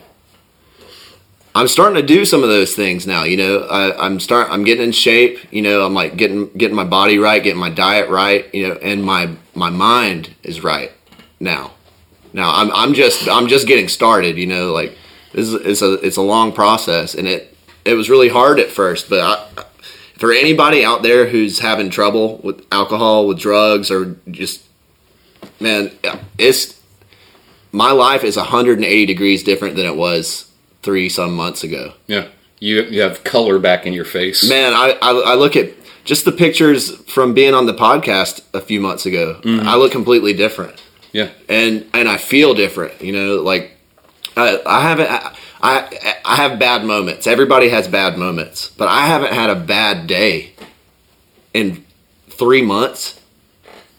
I'm 1.55 1.67
starting 1.67 1.95
to 1.95 2.05
do 2.05 2.23
some 2.23 2.43
of 2.43 2.49
those 2.49 2.75
things 2.75 3.07
now. 3.07 3.23
You 3.23 3.37
know, 3.37 3.59
I, 3.61 4.05
I'm 4.05 4.19
start. 4.19 4.49
I'm 4.51 4.63
getting 4.63 4.83
in 4.83 4.91
shape. 4.91 5.51
You 5.51 5.63
know, 5.63 5.85
I'm 5.85 5.93
like 5.93 6.15
getting 6.15 6.49
getting 6.51 6.75
my 6.75 6.83
body 6.83 7.17
right, 7.17 7.43
getting 7.43 7.59
my 7.59 7.71
diet 7.71 8.09
right. 8.09 8.53
You 8.53 8.69
know, 8.69 8.75
and 8.75 9.03
my 9.03 9.35
my 9.55 9.69
mind 9.69 10.35
is 10.43 10.63
right 10.63 10.91
now. 11.39 11.71
Now 12.33 12.51
I'm 12.53 12.71
I'm 12.71 12.93
just 12.93 13.27
I'm 13.27 13.47
just 13.47 13.65
getting 13.65 13.87
started. 13.87 14.37
You 14.37 14.45
know, 14.45 14.71
like 14.71 14.95
this 15.33 15.47
is 15.47 15.53
it's 15.53 15.81
a 15.81 15.93
it's 16.05 16.17
a 16.17 16.21
long 16.21 16.51
process, 16.51 17.15
and 17.15 17.27
it 17.27 17.55
it 17.85 17.95
was 17.95 18.09
really 18.09 18.29
hard 18.29 18.59
at 18.59 18.69
first. 18.69 19.09
But 19.09 19.21
I, 19.21 19.63
for 20.17 20.31
anybody 20.31 20.83
out 20.83 21.03
there 21.03 21.27
who's 21.27 21.59
having 21.59 21.89
trouble 21.89 22.37
with 22.43 22.65
alcohol, 22.71 23.27
with 23.27 23.39
drugs, 23.39 23.89
or 23.89 24.17
just 24.29 24.63
man, 25.59 25.91
it's 26.37 26.81
my 27.71 27.91
life 27.91 28.23
is 28.23 28.37
180 28.37 29.05
degrees 29.05 29.43
different 29.43 29.75
than 29.75 29.85
it 29.85 29.95
was 29.95 30.46
three 30.87 31.09
some 31.09 31.35
months 31.35 31.65
ago. 31.65 31.91
Yeah. 32.07 32.29
You 32.59 32.83
you 32.83 33.01
have 33.01 33.25
color 33.25 33.59
back 33.59 33.85
in 33.85 33.91
your 33.91 34.05
face. 34.05 34.47
Man, 34.49 34.71
I, 34.73 34.97
I, 35.01 35.11
I 35.11 35.35
look 35.35 35.57
at 35.57 35.73
just 36.05 36.23
the 36.23 36.31
pictures 36.31 36.95
from 37.11 37.33
being 37.33 37.53
on 37.53 37.65
the 37.65 37.73
podcast 37.73 38.41
a 38.53 38.61
few 38.61 38.79
months 38.79 39.05
ago. 39.05 39.41
Mm-hmm. 39.43 39.67
I 39.67 39.75
look 39.75 39.91
completely 39.91 40.33
different, 40.33 40.81
Yeah. 41.11 41.29
and 41.49 41.85
and 41.93 42.07
I 42.07 42.15
feel 42.15 42.53
different. 42.53 43.01
You 43.01 43.11
know, 43.11 43.35
like 43.43 43.73
I, 44.37 44.61
I 44.65 44.81
haven't. 44.81 45.09
I, 45.11 45.33
I 45.61 46.15
I 46.23 46.35
have 46.37 46.57
bad 46.57 46.85
moments. 46.85 47.27
Everybody 47.27 47.67
has 47.69 47.87
bad 47.89 48.17
moments, 48.17 48.69
but 48.77 48.87
I 48.87 49.05
haven't 49.07 49.33
had 49.33 49.49
a 49.49 49.55
bad 49.55 50.07
day 50.07 50.53
in 51.53 51.83
three 52.29 52.61
months. 52.61 53.19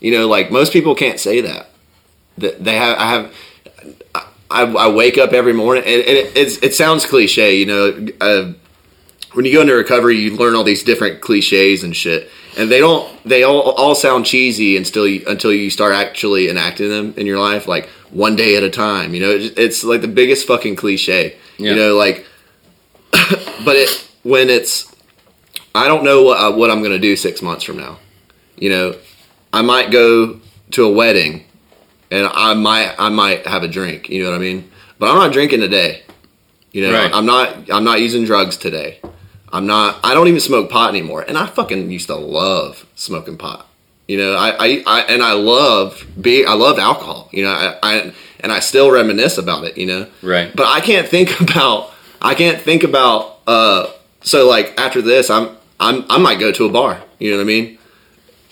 You 0.01 0.10
know, 0.12 0.27
like 0.27 0.51
most 0.51 0.73
people 0.73 0.94
can't 0.94 1.20
say 1.20 1.43
that. 1.43 1.69
That 2.39 2.65
they 2.65 2.77
have. 2.77 2.98
I 2.98 3.06
have. 3.10 3.35
I, 4.51 4.62
I 4.62 4.89
wake 4.89 5.19
up 5.19 5.33
every 5.33 5.53
morning, 5.53 5.85
and, 5.85 6.03
and 6.03 6.16
it, 6.16 6.37
it's, 6.37 6.57
it 6.59 6.75
sounds 6.75 7.05
cliche, 7.05 7.57
you 7.57 7.66
know. 7.66 8.09
Uh, 8.20 8.53
when 9.35 9.45
you 9.45 9.53
go 9.53 9.61
into 9.61 9.75
recovery, 9.75 10.16
you 10.16 10.37
learn 10.37 10.55
all 10.55 10.65
these 10.65 10.83
different 10.83 11.20
cliches 11.20 11.85
and 11.85 11.95
shit, 11.95 12.31
and 12.57 12.70
they 12.70 12.81
don't. 12.81 13.23
They 13.25 13.43
all 13.43 13.61
all 13.73 13.95
sound 13.95 14.25
cheesy 14.25 14.77
until 14.77 15.07
you 15.07 15.23
until 15.27 15.53
you 15.53 15.69
start 15.69 15.95
actually 15.95 16.49
enacting 16.49 16.89
them 16.89 17.12
in 17.16 17.27
your 17.27 17.39
life, 17.39 17.69
like 17.69 17.89
one 18.11 18.37
day 18.37 18.57
at 18.57 18.62
a 18.62 18.70
time. 18.70 19.15
You 19.15 19.20
know, 19.20 19.31
it's, 19.31 19.59
it's 19.59 19.85
like 19.85 20.01
the 20.01 20.09
biggest 20.09 20.47
fucking 20.47 20.77
cliche. 20.77 21.37
Yeah. 21.59 21.70
You 21.70 21.77
know, 21.77 21.97
like, 21.97 22.27
but 23.12 23.77
it 23.77 24.09
when 24.23 24.49
it's, 24.49 24.95
I 25.75 25.89
don't 25.89 26.05
know 26.05 26.23
what 26.23 26.41
uh, 26.41 26.57
what 26.57 26.70
I'm 26.70 26.83
gonna 26.83 26.99
do 26.99 27.15
six 27.15 27.43
months 27.43 27.65
from 27.65 27.77
now. 27.77 27.99
You 28.57 28.70
know, 28.70 28.95
I 29.53 29.61
might 29.61 29.91
go 29.91 30.41
to 30.70 30.85
a 30.85 30.91
wedding 30.91 31.45
and 32.10 32.26
I 32.32 32.55
might 32.55 32.94
I 32.98 33.09
might 33.09 33.47
have 33.47 33.62
a 33.62 33.68
drink. 33.68 34.09
You 34.09 34.22
know 34.24 34.30
what 34.30 34.36
I 34.36 34.40
mean? 34.40 34.70
But 34.98 35.10
I'm 35.10 35.16
not 35.18 35.32
drinking 35.32 35.60
today. 35.60 36.02
You 36.72 36.82
know, 36.86 36.93
Right. 36.93 37.10
I'm 37.12 37.26
not 37.26 37.70
I'm 37.70 37.85
not 37.85 38.01
using 38.01 38.24
drugs 38.24 38.56
today. 38.56 39.01
I'm 39.51 39.66
not. 39.66 39.98
I 40.05 40.12
don't 40.12 40.28
even 40.28 40.40
smoke 40.40 40.68
pot 40.70 40.90
anymore. 40.90 41.24
And 41.26 41.39
I 41.39 41.47
fucking 41.47 41.90
used 41.90 42.09
to 42.09 42.16
love 42.16 42.85
smoking 42.97 43.39
pot. 43.39 43.66
You 44.06 44.18
know, 44.18 44.35
I 44.35 44.48
I, 44.59 44.82
I 44.86 45.01
and 45.02 45.22
I 45.22 45.32
love 45.32 46.06
being 46.20 46.47
I 46.47 46.55
love 46.55 46.78
alcohol. 46.78 47.28
You 47.32 47.44
know, 47.44 47.51
I, 47.52 47.78
I 47.82 48.12
and 48.40 48.52
I 48.52 48.60
still 48.60 48.90
reminisce 48.90 49.39
about 49.39 49.64
it. 49.64 49.78
You 49.78 49.86
know, 49.86 50.06
Right. 50.22 50.55
But 50.55 50.66
I 50.66 50.80
can't 50.80 51.09
think 51.09 51.40
about 51.48 51.93
I 52.20 52.35
can't 52.35 52.60
think 52.60 52.82
about. 52.85 53.39
uh 53.47 53.86
So 54.20 54.47
like 54.48 54.78
after 54.78 55.01
this, 55.01 55.30
I'm 55.30 55.56
I'm 55.80 56.05
I 56.10 56.18
might 56.18 56.39
go 56.39 56.52
to 56.52 56.66
a 56.66 56.70
bar. 56.70 57.01
You 57.18 57.30
know 57.30 57.36
what 57.39 57.43
I 57.44 57.47
mean? 57.47 57.77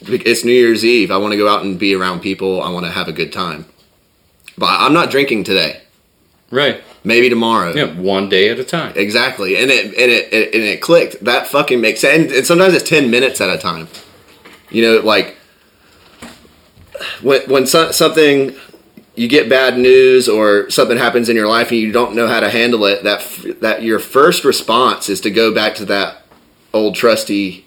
It's 0.09 0.45
New 0.45 0.53
Year's 0.53 0.85
Eve. 0.85 1.11
I 1.11 1.17
want 1.17 1.33
to 1.33 1.37
go 1.37 1.49
out 1.49 1.65
and 1.65 1.79
be 1.79 1.95
around 1.95 2.21
people. 2.21 2.63
I 2.63 2.71
want 2.71 2.87
to 2.87 2.93
have 2.93 3.09
a 3.09 3.13
good 3.13 3.33
time. 3.33 3.67
But 4.57 4.81
I'm 4.81 4.93
not 4.93 5.11
drinking 5.11 5.45
today. 5.45 5.83
Right. 6.51 6.83
Maybe 7.05 7.29
tomorrow. 7.29 7.73
Yeah. 7.75 7.93
One 7.95 8.29
day 8.29 8.49
at 8.49 8.59
a 8.59 8.65
time. 8.65 8.93
Exactly. 8.97 9.57
And 9.57 9.71
it 9.71 9.87
and 9.87 10.11
it, 10.11 10.33
it 10.33 10.55
and 10.55 10.63
it 10.63 10.81
clicked. 10.81 11.25
That 11.25 11.47
fucking 11.47 11.81
makes 11.81 12.01
sense. 12.01 12.25
And, 12.25 12.33
and 12.33 12.47
sometimes 12.47 12.75
it's 12.75 12.89
ten 12.89 13.11
minutes 13.11 13.41
at 13.41 13.51
a 13.51 13.59
time. 13.59 13.89
You 14.71 14.83
know, 14.83 15.01
like 15.01 15.37
when 17.23 17.43
when 17.49 17.67
so, 17.67 17.91
something 17.93 18.55
you 19.15 19.29
get 19.29 19.49
bad 19.49 19.79
news 19.79 20.29
or 20.29 20.71
something 20.71 20.99
happens 20.99 21.29
in 21.29 21.37
your 21.37 21.49
life 21.49 21.71
and 21.71 21.81
you 21.81 21.93
don't 21.93 22.15
know 22.15 22.27
how 22.27 22.41
to 22.41 22.51
handle 22.51 22.85
it. 22.85 23.05
That 23.05 23.61
that 23.61 23.83
your 23.83 23.99
first 23.99 24.45
response 24.45 25.09
is 25.09 25.21
to 25.23 25.31
go 25.31 25.55
back 25.55 25.75
to 25.77 25.85
that 25.87 26.23
old 26.73 26.95
trusty 26.95 27.66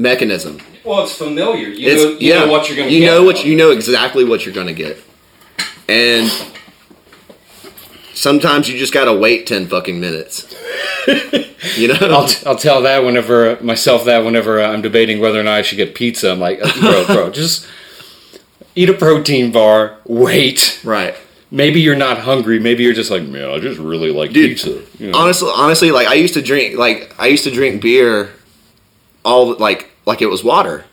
mechanism. 0.00 0.58
Well, 0.84 1.02
it's 1.04 1.14
familiar. 1.14 1.68
You 1.68 1.88
It's 1.90 2.02
know, 2.02 2.10
you 2.12 2.16
yeah. 2.32 2.38
know 2.40 2.50
what 2.52 2.68
you're 2.68 2.76
going 2.76 2.88
to 2.88 2.94
you 2.94 3.00
get. 3.00 3.06
know 3.06 3.22
what 3.24 3.44
you 3.44 3.56
know 3.56 3.70
exactly 3.70 4.24
what 4.24 4.44
you're 4.44 4.54
going 4.54 4.66
to 4.68 4.72
get, 4.72 4.96
and 5.88 6.30
sometimes 8.14 8.68
you 8.68 8.78
just 8.78 8.92
got 8.92 9.04
to 9.04 9.12
wait 9.14 9.46
ten 9.46 9.66
fucking 9.66 10.00
minutes. 10.00 10.46
you 11.76 11.88
know, 11.88 11.96
I'll, 12.00 12.26
t- 12.26 12.46
I'll 12.46 12.56
tell 12.56 12.82
that 12.82 13.04
whenever 13.04 13.58
myself 13.62 14.04
that 14.06 14.24
whenever 14.24 14.60
uh, 14.60 14.72
I'm 14.72 14.82
debating 14.82 15.20
whether 15.20 15.38
or 15.40 15.42
not 15.42 15.54
I 15.54 15.62
should 15.62 15.76
get 15.76 15.94
pizza. 15.94 16.30
I'm 16.32 16.40
like, 16.40 16.60
bro, 16.80 17.06
bro, 17.06 17.30
just 17.42 17.66
eat 18.74 18.88
a 18.88 18.94
protein 18.94 19.52
bar, 19.52 19.98
wait, 20.06 20.80
right? 20.84 21.14
maybe 21.50 21.80
you're 21.80 21.96
not 21.96 22.18
hungry. 22.18 22.60
Maybe 22.60 22.84
you're 22.84 22.94
just 22.94 23.10
like, 23.10 23.24
man, 23.24 23.50
I 23.50 23.58
just 23.58 23.78
really 23.80 24.12
like 24.12 24.32
Dude, 24.32 24.50
pizza. 24.50 24.82
You 24.98 25.10
know? 25.10 25.18
honestly, 25.18 25.50
honestly, 25.54 25.90
like 25.90 26.06
I 26.06 26.14
used 26.14 26.34
to 26.34 26.42
drink, 26.42 26.78
like 26.78 27.14
I 27.18 27.26
used 27.26 27.44
to 27.44 27.50
drink 27.50 27.82
beer, 27.82 28.30
all 29.24 29.54
like 29.56 29.89
like 30.10 30.20
it 30.22 30.26
was 30.26 30.42
water, 30.44 30.84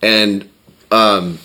and 0.00 0.48
um, 0.92 1.38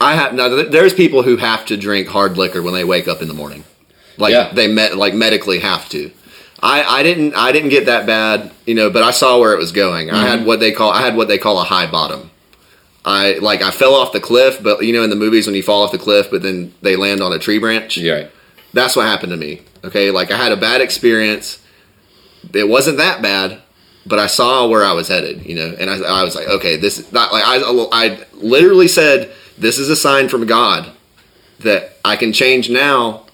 I 0.00 0.14
have 0.14 0.32
now. 0.34 0.48
There's 0.48 0.94
people 0.94 1.22
who 1.22 1.36
have 1.36 1.66
to 1.66 1.76
drink 1.76 2.08
hard 2.08 2.36
liquor 2.38 2.62
when 2.62 2.74
they 2.74 2.84
wake 2.84 3.08
up 3.08 3.20
in 3.22 3.28
the 3.28 3.34
morning, 3.34 3.64
like 4.18 4.32
Yeah. 4.32 4.52
they 4.52 4.68
met 4.68 4.96
like 4.96 5.14
medically 5.14 5.58
have 5.60 5.88
to. 5.90 6.10
I, 6.62 6.82
I 6.82 7.02
didn't 7.02 7.34
I 7.34 7.52
didn't 7.52 7.68
get 7.68 7.84
that 7.86 8.06
bad, 8.06 8.50
you 8.64 8.74
know, 8.74 8.88
but 8.90 9.02
I 9.02 9.10
saw 9.10 9.38
where 9.38 9.52
it 9.52 9.58
was 9.58 9.72
going. 9.72 10.10
I 10.10 10.26
had 10.26 10.46
what 10.46 10.58
they 10.60 10.72
call 10.72 10.90
I 10.90 11.02
had 11.02 11.14
what 11.14 11.28
they 11.28 11.36
call 11.38 11.60
a 11.60 11.64
high 11.64 11.86
bottom. 11.90 12.30
I 13.04 13.34
like 13.34 13.60
I 13.62 13.70
fell 13.70 13.94
off 13.94 14.12
the 14.12 14.20
cliff, 14.20 14.62
but 14.62 14.82
you 14.82 14.92
know 14.94 15.02
in 15.04 15.10
the 15.10 15.16
movies 15.16 15.46
when 15.46 15.54
you 15.54 15.62
fall 15.62 15.82
off 15.82 15.92
the 15.92 15.98
cliff, 15.98 16.30
but 16.30 16.40
then 16.42 16.72
they 16.80 16.96
land 16.96 17.20
on 17.20 17.32
a 17.32 17.38
tree 17.38 17.58
branch. 17.58 17.98
yeah. 17.98 18.28
That's 18.72 18.96
what 18.96 19.06
happened 19.06 19.30
to 19.32 19.36
me. 19.38 19.60
Okay, 19.84 20.10
like 20.10 20.30
I 20.30 20.36
had 20.38 20.50
a 20.52 20.56
bad 20.56 20.80
experience. 20.80 21.62
It 22.54 22.68
wasn't 22.68 22.96
that 22.98 23.20
bad, 23.22 23.60
but 24.06 24.18
I 24.18 24.26
saw 24.28 24.66
where 24.68 24.84
I 24.84 24.92
was 24.92 25.08
headed. 25.08 25.44
You 25.44 25.56
know, 25.56 25.76
and 25.78 25.90
I, 25.90 25.96
I 26.20 26.22
was 26.22 26.34
like, 26.34 26.48
okay, 26.48 26.76
this 26.76 26.98
is 26.98 27.12
not 27.12 27.32
like 27.32 27.42
I. 27.44 27.58
I 27.92 28.24
literally 28.34 28.88
said, 28.88 29.30
this 29.58 29.78
is 29.78 29.88
a 29.90 29.96
sign 29.96 30.28
from 30.28 30.46
God 30.46 30.90
that 31.60 31.96
I 32.04 32.16
can 32.16 32.32
change 32.32 32.70
now, 32.70 33.26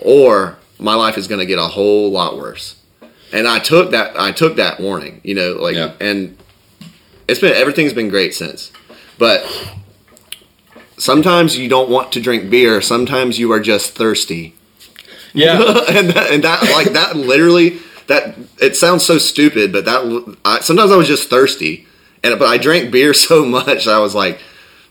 or 0.00 0.58
my 0.78 0.94
life 0.94 1.18
is 1.18 1.26
going 1.28 1.40
to 1.40 1.46
get 1.46 1.58
a 1.58 1.66
whole 1.68 2.10
lot 2.10 2.36
worse. 2.36 2.76
And 3.32 3.46
I 3.48 3.58
took 3.58 3.90
that. 3.90 4.18
I 4.18 4.32
took 4.32 4.56
that 4.56 4.80
warning. 4.80 5.20
You 5.24 5.34
know, 5.34 5.52
like, 5.54 5.74
Yeah. 5.76 5.92
and 6.00 6.36
it's 7.28 7.40
been 7.40 7.52
everything's 7.54 7.92
been 7.92 8.08
great 8.08 8.34
since, 8.34 8.72
but. 9.18 9.44
Sometimes 10.98 11.56
you 11.56 11.66
don't 11.66 11.88
want 11.88 12.12
to 12.12 12.20
drink 12.20 12.50
beer. 12.50 12.82
Sometimes 12.82 13.38
you 13.38 13.50
are 13.52 13.60
just 13.60 13.94
thirsty 13.94 14.54
Yeah. 15.32 15.56
and 15.88 16.10
that, 16.10 16.30
and 16.30 16.44
that 16.44 16.62
like 16.72 16.92
that 16.92 17.16
literally 17.16 17.78
that 18.10 18.36
it 18.60 18.76
sounds 18.76 19.04
so 19.04 19.18
stupid, 19.18 19.72
but 19.72 19.84
that 19.84 20.36
I, 20.44 20.60
sometimes 20.60 20.90
I 20.90 20.96
was 20.96 21.06
just 21.06 21.30
thirsty, 21.30 21.86
and 22.22 22.38
but 22.38 22.46
I 22.46 22.58
drank 22.58 22.90
beer 22.90 23.14
so 23.28 23.44
much 23.44 23.86
I 23.86 23.98
was 24.00 24.14
like, 24.14 24.40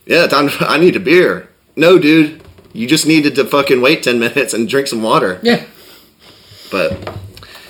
yeah, 0.05 0.25
time 0.27 0.49
I 0.61 0.77
need 0.77 0.95
a 0.95 0.99
beer. 0.99 1.49
No, 1.75 1.99
dude, 1.99 2.41
you 2.73 2.87
just 2.87 3.05
needed 3.05 3.35
to 3.35 3.45
fucking 3.45 3.81
wait 3.81 4.03
ten 4.03 4.19
minutes 4.25 4.53
and 4.53 4.67
drink 4.67 4.87
some 4.87 5.03
water. 5.03 5.39
yeah. 5.43 5.65
But 6.71 6.91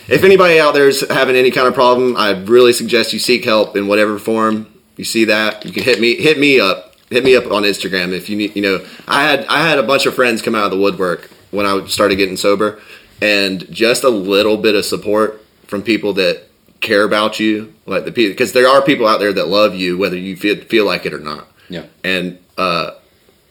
if 0.09 0.23
anybody 0.23 0.59
out 0.59 0.73
there 0.73 0.89
is 0.89 1.07
having 1.09 1.35
any 1.35 1.51
kind 1.51 1.67
of 1.67 1.73
problem, 1.73 2.17
I 2.17 2.31
really 2.31 2.73
suggest 2.73 3.13
you 3.13 3.19
seek 3.19 3.45
help 3.45 3.77
in 3.77 3.87
whatever 3.87 4.19
form 4.19 4.67
you 4.97 5.05
see 5.05 5.25
that. 5.25 5.65
You 5.65 5.71
can 5.71 5.83
hit 5.83 5.99
me 5.99 6.15
hit 6.15 6.37
me 6.37 6.59
up. 6.59 6.95
Hit 7.09 7.23
me 7.23 7.35
up 7.35 7.45
on 7.45 7.63
Instagram 7.63 8.11
if 8.11 8.29
you 8.29 8.35
need. 8.37 8.55
You 8.55 8.61
know, 8.61 8.85
I 9.07 9.23
had 9.23 9.45
I 9.47 9.67
had 9.67 9.79
a 9.79 9.83
bunch 9.83 10.05
of 10.05 10.13
friends 10.13 10.43
come 10.43 10.53
out 10.53 10.65
of 10.65 10.71
the 10.71 10.77
woodwork 10.77 11.31
when 11.49 11.65
I 11.65 11.87
started 11.87 12.17
getting 12.17 12.37
sober, 12.37 12.79
and 13.21 13.69
just 13.71 14.03
a 14.03 14.09
little 14.09 14.57
bit 14.57 14.75
of 14.75 14.85
support 14.85 15.45
from 15.67 15.81
people 15.81 16.13
that 16.13 16.43
care 16.81 17.03
about 17.03 17.39
you, 17.39 17.73
like 17.85 18.05
the 18.05 18.11
people, 18.11 18.31
because 18.31 18.53
there 18.53 18.67
are 18.67 18.81
people 18.81 19.07
out 19.07 19.19
there 19.19 19.33
that 19.33 19.47
love 19.47 19.75
you, 19.75 19.97
whether 19.97 20.17
you 20.17 20.35
feel 20.35 20.55
feel 20.65 20.85
like 20.85 21.05
it 21.05 21.13
or 21.13 21.19
not. 21.19 21.47
Yeah. 21.69 21.85
And 22.03 22.39
uh, 22.57 22.91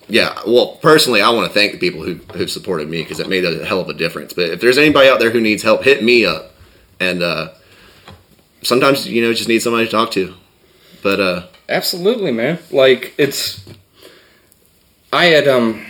yeah, 0.08 0.40
well, 0.46 0.78
personally, 0.82 1.20
I 1.20 1.30
want 1.30 1.46
to 1.46 1.52
thank 1.52 1.72
the 1.72 1.78
people 1.78 2.02
who 2.02 2.14
who've 2.34 2.50
supported 2.50 2.88
me 2.88 3.02
because 3.02 3.20
it 3.20 3.28
made 3.28 3.44
a 3.44 3.64
hell 3.64 3.80
of 3.80 3.88
a 3.88 3.94
difference. 3.94 4.32
But 4.32 4.50
if 4.50 4.60
there's 4.60 4.78
anybody 4.78 5.08
out 5.08 5.20
there 5.20 5.30
who 5.30 5.40
needs 5.40 5.62
help, 5.62 5.82
hit 5.82 6.02
me 6.02 6.24
up. 6.24 6.52
And 7.00 7.22
uh, 7.22 7.50
sometimes 8.62 9.06
you 9.06 9.22
know 9.22 9.32
just 9.32 9.48
need 9.48 9.60
somebody 9.60 9.84
to 9.84 9.90
talk 9.90 10.10
to. 10.12 10.34
But 11.02 11.20
uh, 11.20 11.46
Absolutely, 11.68 12.32
man. 12.32 12.58
Like 12.70 13.14
it's 13.18 13.64
I 15.12 15.26
had 15.26 15.46
um 15.46 15.84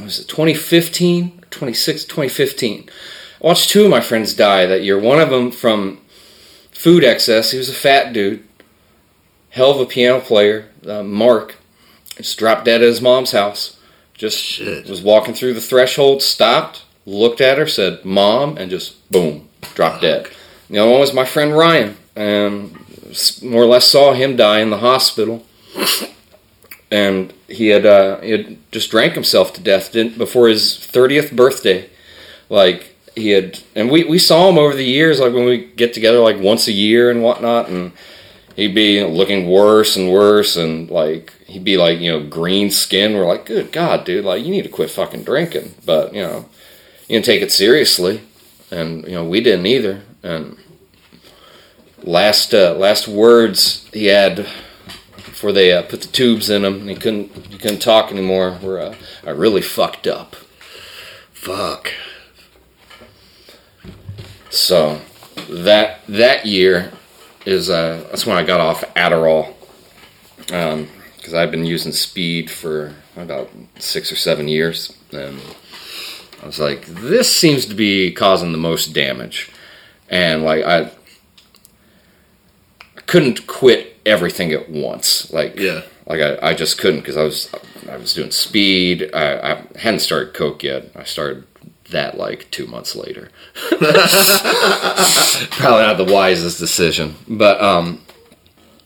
was 0.00 0.20
it 0.20 0.28
2015, 0.28 1.43
26, 1.54 2.04
2015. 2.04 2.88
I 3.42 3.46
watched 3.46 3.70
two 3.70 3.84
of 3.84 3.90
my 3.90 4.00
friends 4.00 4.34
die 4.34 4.66
that 4.66 4.82
year. 4.82 4.98
One 4.98 5.20
of 5.20 5.30
them 5.30 5.50
from 5.50 6.00
food 6.72 7.04
excess. 7.04 7.50
He 7.52 7.58
was 7.58 7.68
a 7.68 7.74
fat 7.74 8.12
dude. 8.12 8.42
Hell 9.50 9.70
of 9.72 9.80
a 9.80 9.86
piano 9.86 10.20
player, 10.20 10.68
uh, 10.86 11.02
Mark. 11.02 11.56
Just 12.16 12.38
dropped 12.38 12.64
dead 12.64 12.82
at 12.82 12.88
his 12.88 13.00
mom's 13.00 13.32
house. 13.32 13.76
Just 14.14 14.38
Shit. 14.38 14.88
was 14.88 15.02
walking 15.02 15.34
through 15.34 15.54
the 15.54 15.60
threshold, 15.60 16.22
stopped, 16.22 16.84
looked 17.04 17.40
at 17.40 17.58
her, 17.58 17.66
said, 17.66 18.04
"Mom," 18.04 18.56
and 18.56 18.70
just 18.70 19.08
boom, 19.10 19.48
dropped 19.74 20.02
dead. 20.02 20.28
The 20.70 20.78
other 20.78 20.90
one 20.90 21.00
was 21.00 21.12
my 21.12 21.24
friend 21.24 21.56
Ryan. 21.56 21.96
and 22.16 22.76
more 23.42 23.62
or 23.62 23.66
less 23.66 23.86
saw 23.86 24.12
him 24.12 24.36
die 24.36 24.60
in 24.60 24.70
the 24.70 24.78
hospital, 24.78 25.44
and 26.90 27.32
he 27.48 27.68
had 27.68 27.86
uh, 27.86 28.20
he 28.20 28.30
had 28.30 28.56
just 28.72 28.90
drank 28.90 29.14
himself 29.14 29.52
to 29.54 29.60
death 29.62 29.92
before 29.92 30.48
his 30.48 30.78
thirtieth 30.86 31.32
birthday. 31.32 31.88
Like 32.48 32.94
he 33.14 33.30
had, 33.30 33.60
and 33.74 33.90
we 33.90 34.04
we 34.04 34.18
saw 34.18 34.48
him 34.48 34.58
over 34.58 34.74
the 34.74 34.84
years, 34.84 35.20
like 35.20 35.32
when 35.32 35.44
we 35.44 35.64
get 35.64 35.92
together, 35.92 36.20
like 36.20 36.38
once 36.38 36.66
a 36.66 36.72
year 36.72 37.10
and 37.10 37.22
whatnot, 37.22 37.68
and 37.68 37.92
he'd 38.56 38.74
be 38.74 39.04
looking 39.04 39.48
worse 39.48 39.96
and 39.96 40.10
worse, 40.10 40.56
and 40.56 40.90
like 40.90 41.32
he'd 41.46 41.64
be 41.64 41.76
like 41.76 42.00
you 42.00 42.10
know 42.10 42.26
green 42.26 42.70
skin. 42.70 43.14
We're 43.14 43.26
like, 43.26 43.46
good 43.46 43.72
God, 43.72 44.04
dude, 44.04 44.24
like 44.24 44.44
you 44.44 44.50
need 44.50 44.62
to 44.62 44.68
quit 44.68 44.90
fucking 44.90 45.24
drinking, 45.24 45.74
but 45.84 46.14
you 46.14 46.22
know, 46.22 46.46
you 47.08 47.16
didn't 47.16 47.24
take 47.26 47.42
it 47.42 47.52
seriously, 47.52 48.22
and 48.70 49.04
you 49.04 49.12
know 49.12 49.24
we 49.24 49.40
didn't 49.40 49.66
either, 49.66 50.02
and 50.22 50.56
last 52.02 52.54
uh, 52.54 52.74
last 52.74 53.08
words 53.08 53.88
he 53.92 54.06
had 54.06 54.46
before 55.24 55.52
they 55.52 55.72
uh, 55.72 55.82
put 55.82 56.02
the 56.02 56.08
tubes 56.08 56.50
in 56.50 56.64
him 56.64 56.80
and 56.80 56.90
he 56.90 56.96
couldn't 56.96 57.46
he 57.46 57.58
couldn't 57.58 57.80
talk 57.80 58.10
anymore 58.10 58.58
were 58.62 58.80
uh, 58.80 58.94
I 59.26 59.30
really 59.30 59.62
fucked 59.62 60.06
up. 60.06 60.36
fuck. 61.32 61.92
So 64.50 65.00
that 65.48 66.00
that 66.08 66.46
year 66.46 66.92
is 67.44 67.68
uh, 67.70 68.06
that's 68.10 68.26
when 68.26 68.36
I 68.36 68.44
got 68.44 68.60
off 68.60 68.84
Adderall 68.94 69.54
because 70.46 71.34
I've 71.34 71.50
been 71.50 71.66
using 71.66 71.92
speed 71.92 72.50
for 72.50 72.94
about 73.16 73.50
six 73.78 74.12
or 74.12 74.16
seven 74.16 74.46
years 74.48 74.96
and 75.12 75.40
I 76.42 76.46
was 76.46 76.58
like 76.58 76.86
this 76.86 77.34
seems 77.34 77.66
to 77.66 77.74
be 77.74 78.12
causing 78.12 78.52
the 78.52 78.58
most 78.58 78.92
damage 78.92 79.50
and 80.08 80.44
like 80.44 80.64
I 80.64 80.90
I 82.96 83.00
couldn't 83.06 83.46
quit 83.46 83.93
everything 84.06 84.52
at 84.52 84.68
once. 84.70 85.32
Like 85.32 85.58
Yeah. 85.58 85.82
like 86.06 86.20
I, 86.20 86.50
I 86.50 86.54
just 86.54 86.78
couldn't 86.78 87.00
because 87.00 87.16
I 87.16 87.24
was 87.24 87.48
I 87.90 87.96
was 87.96 88.14
doing 88.14 88.30
speed. 88.30 89.10
I, 89.14 89.52
I 89.52 89.62
hadn't 89.78 90.00
started 90.00 90.34
coke 90.34 90.62
yet. 90.62 90.90
I 90.96 91.04
started 91.04 91.44
that 91.90 92.16
like 92.16 92.50
two 92.50 92.66
months 92.66 92.96
later. 92.96 93.30
Probably 93.68 93.90
not 95.82 95.96
the 95.96 96.08
wisest 96.10 96.58
decision. 96.58 97.16
But 97.28 97.60
um 97.62 98.00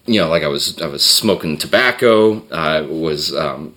you 0.07 0.21
know 0.21 0.29
like 0.29 0.43
I 0.43 0.49
was 0.49 0.81
I 0.81 0.87
was 0.87 1.03
smoking 1.05 1.59
tobacco. 1.59 2.43
I 2.51 2.81
was 2.83 3.35
um 3.35 3.75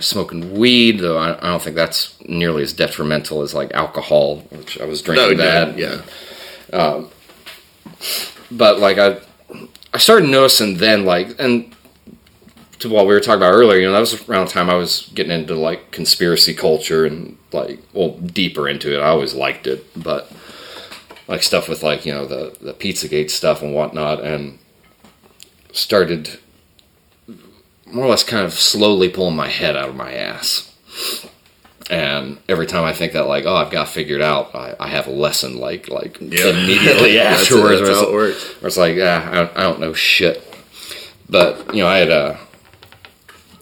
smoking 0.00 0.58
weed 0.58 0.98
though 1.00 1.16
I, 1.16 1.36
I 1.38 1.50
don't 1.50 1.62
think 1.62 1.76
that's 1.76 2.16
nearly 2.28 2.62
as 2.64 2.72
detrimental 2.72 3.42
as 3.42 3.54
like 3.54 3.72
alcohol 3.72 4.40
which 4.50 4.80
I 4.80 4.84
was 4.84 5.06
No, 5.06 5.14
drinking 5.14 5.38
yeah, 5.38 5.64
that 5.64 5.78
yeah. 6.72 7.02
but 8.50 8.80
like 8.80 8.98
I, 8.98 9.18
I 9.92 9.98
started 9.98 10.28
noticing 10.28 10.78
then 10.78 11.04
like 11.04 11.38
and 11.38 11.74
to 12.80 12.88
what 12.90 13.06
we 13.06 13.14
were 13.14 13.20
talking 13.20 13.38
about 13.38 13.54
earlier, 13.54 13.78
you 13.78 13.86
know, 13.86 13.92
that 13.92 14.00
was 14.00 14.28
around 14.28 14.48
the 14.48 14.52
time 14.52 14.68
I 14.68 14.74
was 14.74 15.10
getting 15.14 15.32
into 15.32 15.54
like 15.54 15.90
conspiracy 15.90 16.54
culture 16.54 17.06
and 17.06 17.38
like 17.52 17.80
well 17.92 18.10
deeper 18.18 18.68
into 18.68 18.94
it. 18.94 19.00
I 19.00 19.08
always 19.08 19.34
liked 19.34 19.66
it, 19.66 19.86
but 20.00 20.30
like 21.28 21.42
stuff 21.42 21.68
with 21.68 21.82
like 21.82 22.04
you 22.04 22.12
know 22.12 22.26
the 22.26 22.56
the 22.60 22.74
Pizzagate 22.74 23.30
stuff 23.30 23.62
and 23.62 23.74
whatnot, 23.74 24.22
and 24.22 24.58
started 25.72 26.38
more 27.86 28.04
or 28.04 28.08
less 28.08 28.24
kind 28.24 28.44
of 28.44 28.52
slowly 28.52 29.08
pulling 29.08 29.36
my 29.36 29.48
head 29.48 29.76
out 29.76 29.88
of 29.88 29.96
my 29.96 30.12
ass. 30.12 30.72
And 31.88 32.38
every 32.48 32.66
time 32.66 32.84
I 32.84 32.92
think 32.92 33.12
that 33.12 33.28
like 33.28 33.44
oh 33.46 33.54
I've 33.54 33.70
got 33.70 33.88
figured 33.88 34.20
out, 34.22 34.54
I, 34.54 34.74
I 34.80 34.88
have 34.88 35.06
a 35.06 35.12
lesson 35.12 35.58
like 35.58 35.88
like 35.88 36.20
Yeah. 36.20 36.46
immediately 36.50 37.14
That's 37.16 37.42
it, 37.50 37.54
afterwards. 37.54 37.80
that's 37.80 38.00
how 38.00 38.08
it 38.08 38.12
works. 38.12 38.44
where 38.60 38.66
it's 38.68 38.76
like, 38.76 38.96
ah, 39.00 39.30
I, 39.30 39.34
don't, 39.34 39.56
I 39.56 39.60
don't 39.62 39.80
know 39.80 39.92
shit. 39.92 40.42
But 41.28 41.74
you 41.74 41.82
know, 41.82 41.88
I 41.88 41.98
had 41.98 42.10
uh, 42.10 42.36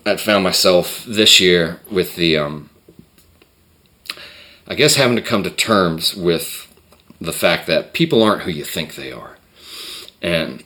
I'd 0.06 0.20
found 0.20 0.44
myself 0.44 1.04
this 1.06 1.40
year 1.40 1.80
with 1.90 2.16
the, 2.16 2.36
um, 2.36 2.70
I 4.68 4.74
guess, 4.74 4.96
having 4.96 5.16
to 5.16 5.22
come 5.22 5.42
to 5.44 5.50
terms 5.50 6.14
with 6.14 6.70
the 7.20 7.32
fact 7.32 7.66
that 7.68 7.92
people 7.94 8.22
aren't 8.22 8.42
who 8.42 8.50
you 8.50 8.64
think 8.64 8.94
they 8.96 9.12
are, 9.12 9.38
and 10.20 10.62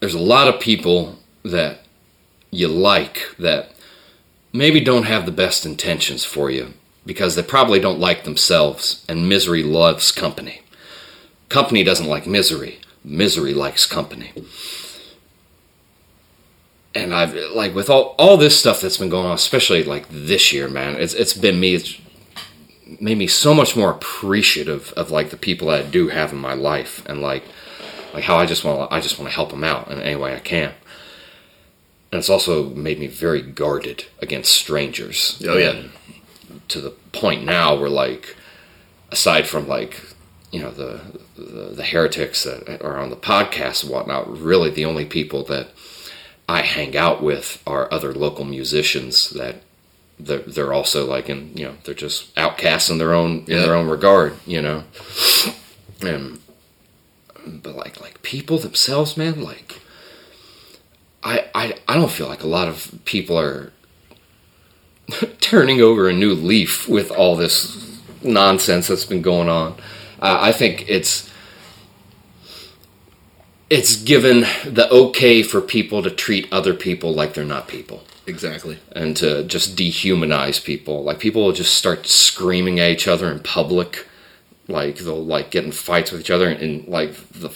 there's 0.00 0.14
a 0.14 0.20
lot 0.20 0.46
of 0.48 0.60
people 0.60 1.18
that 1.44 1.80
you 2.50 2.68
like 2.68 3.22
that 3.38 3.72
maybe 4.52 4.80
don't 4.80 5.04
have 5.04 5.26
the 5.26 5.32
best 5.32 5.64
intentions 5.66 6.24
for 6.24 6.50
you 6.50 6.74
because 7.04 7.34
they 7.34 7.42
probably 7.42 7.80
don't 7.80 7.98
like 7.98 8.24
themselves, 8.24 9.04
and 9.08 9.28
misery 9.28 9.62
loves 9.62 10.12
company. 10.12 10.62
Company 11.48 11.82
doesn't 11.82 12.06
like 12.06 12.26
misery. 12.26 12.78
Misery 13.04 13.52
likes 13.54 13.86
company. 13.86 14.32
and 16.94 17.14
I've 17.14 17.34
like 17.54 17.74
with 17.74 17.88
all 17.90 18.14
all 18.18 18.36
this 18.36 18.58
stuff 18.58 18.80
that's 18.80 18.98
been 18.98 19.08
going 19.08 19.26
on, 19.26 19.34
especially 19.34 19.82
like 19.84 20.06
this 20.10 20.52
year, 20.52 20.68
man. 20.68 20.96
It's 20.96 21.14
it's 21.14 21.32
been 21.32 21.58
me. 21.58 21.74
It's 21.74 21.98
made 23.00 23.18
me 23.18 23.26
so 23.26 23.54
much 23.54 23.76
more 23.76 23.90
appreciative 23.90 24.92
of 24.96 25.10
like 25.10 25.30
the 25.30 25.36
people 25.36 25.68
that 25.68 25.86
I 25.86 25.88
do 25.88 26.08
have 26.08 26.32
in 26.32 26.38
my 26.38 26.54
life, 26.54 27.02
and 27.06 27.20
like 27.20 27.44
like 28.14 28.24
how 28.24 28.36
I 28.36 28.46
just 28.46 28.64
want 28.64 28.92
I 28.92 29.00
just 29.00 29.18
want 29.18 29.30
to 29.30 29.34
help 29.34 29.50
them 29.50 29.64
out 29.64 29.90
in 29.90 30.00
any 30.00 30.16
way 30.16 30.34
I 30.34 30.40
can. 30.40 30.74
And 32.12 32.18
it's 32.18 32.30
also 32.30 32.68
made 32.70 33.00
me 33.00 33.06
very 33.08 33.42
guarded 33.42 34.04
against 34.20 34.52
strangers. 34.52 35.42
Oh, 35.48 35.56
yeah. 35.56 35.70
And 35.70 35.90
to 36.68 36.80
the 36.80 36.90
point 37.12 37.44
now 37.44 37.74
where 37.74 37.90
like 37.90 38.36
aside 39.10 39.46
from 39.46 39.68
like 39.68 40.00
you 40.50 40.60
know 40.60 40.70
the, 40.70 41.00
the 41.36 41.74
the 41.74 41.84
heretics 41.84 42.44
that 42.44 42.82
are 42.82 42.98
on 42.98 43.10
the 43.10 43.16
podcast 43.16 43.82
and 43.82 43.92
whatnot 43.92 44.38
really 44.38 44.70
the 44.70 44.84
only 44.84 45.04
people 45.04 45.44
that 45.44 45.68
i 46.48 46.62
hang 46.62 46.96
out 46.96 47.22
with 47.22 47.62
are 47.66 47.92
other 47.92 48.12
local 48.12 48.44
musicians 48.44 49.30
that 49.30 49.56
they're, 50.18 50.38
they're 50.40 50.72
also 50.72 51.06
like 51.06 51.28
in 51.28 51.56
you 51.56 51.64
know 51.64 51.74
they're 51.84 51.94
just 51.94 52.36
outcasts 52.38 52.88
in 52.88 52.98
their 52.98 53.12
own 53.12 53.40
in 53.40 53.60
their 53.60 53.74
own 53.74 53.88
regard 53.88 54.34
you 54.46 54.62
know 54.62 54.84
and 56.00 56.40
but 57.46 57.76
like 57.76 58.00
like 58.00 58.22
people 58.22 58.58
themselves 58.58 59.16
man 59.16 59.42
like 59.42 59.81
I, 61.24 61.46
I 61.54 61.76
I 61.88 61.94
don't 61.94 62.10
feel 62.10 62.28
like 62.28 62.42
a 62.42 62.48
lot 62.48 62.68
of 62.68 62.98
people 63.04 63.38
are 63.38 63.72
turning 65.40 65.80
over 65.80 66.08
a 66.08 66.12
new 66.12 66.34
leaf 66.34 66.88
with 66.88 67.10
all 67.10 67.36
this 67.36 68.00
nonsense 68.22 68.88
that's 68.88 69.04
been 69.04 69.22
going 69.22 69.48
on. 69.48 69.72
Uh, 70.20 70.38
I 70.40 70.52
think 70.52 70.84
it's 70.88 71.30
it's 73.70 73.96
given 73.96 74.40
the 74.66 74.88
okay 74.90 75.42
for 75.42 75.60
people 75.60 76.02
to 76.02 76.10
treat 76.10 76.46
other 76.52 76.74
people 76.74 77.14
like 77.14 77.32
they're 77.34 77.44
not 77.44 77.68
people 77.68 78.04
Exactly. 78.26 78.78
and 78.92 79.16
to 79.16 79.44
just 79.44 79.76
dehumanize 79.76 80.62
people. 80.62 81.02
Like 81.04 81.18
people 81.18 81.42
will 81.44 81.52
just 81.52 81.74
start 81.74 82.06
screaming 82.06 82.78
at 82.80 82.90
each 82.90 83.08
other 83.08 83.30
in 83.32 83.40
public, 83.40 84.06
like 84.68 84.98
they'll 84.98 85.24
like 85.24 85.50
get 85.50 85.64
in 85.64 85.72
fights 85.72 86.12
with 86.12 86.20
each 86.20 86.30
other, 86.30 86.48
and 86.48 86.86
like 86.86 87.14
the 87.30 87.50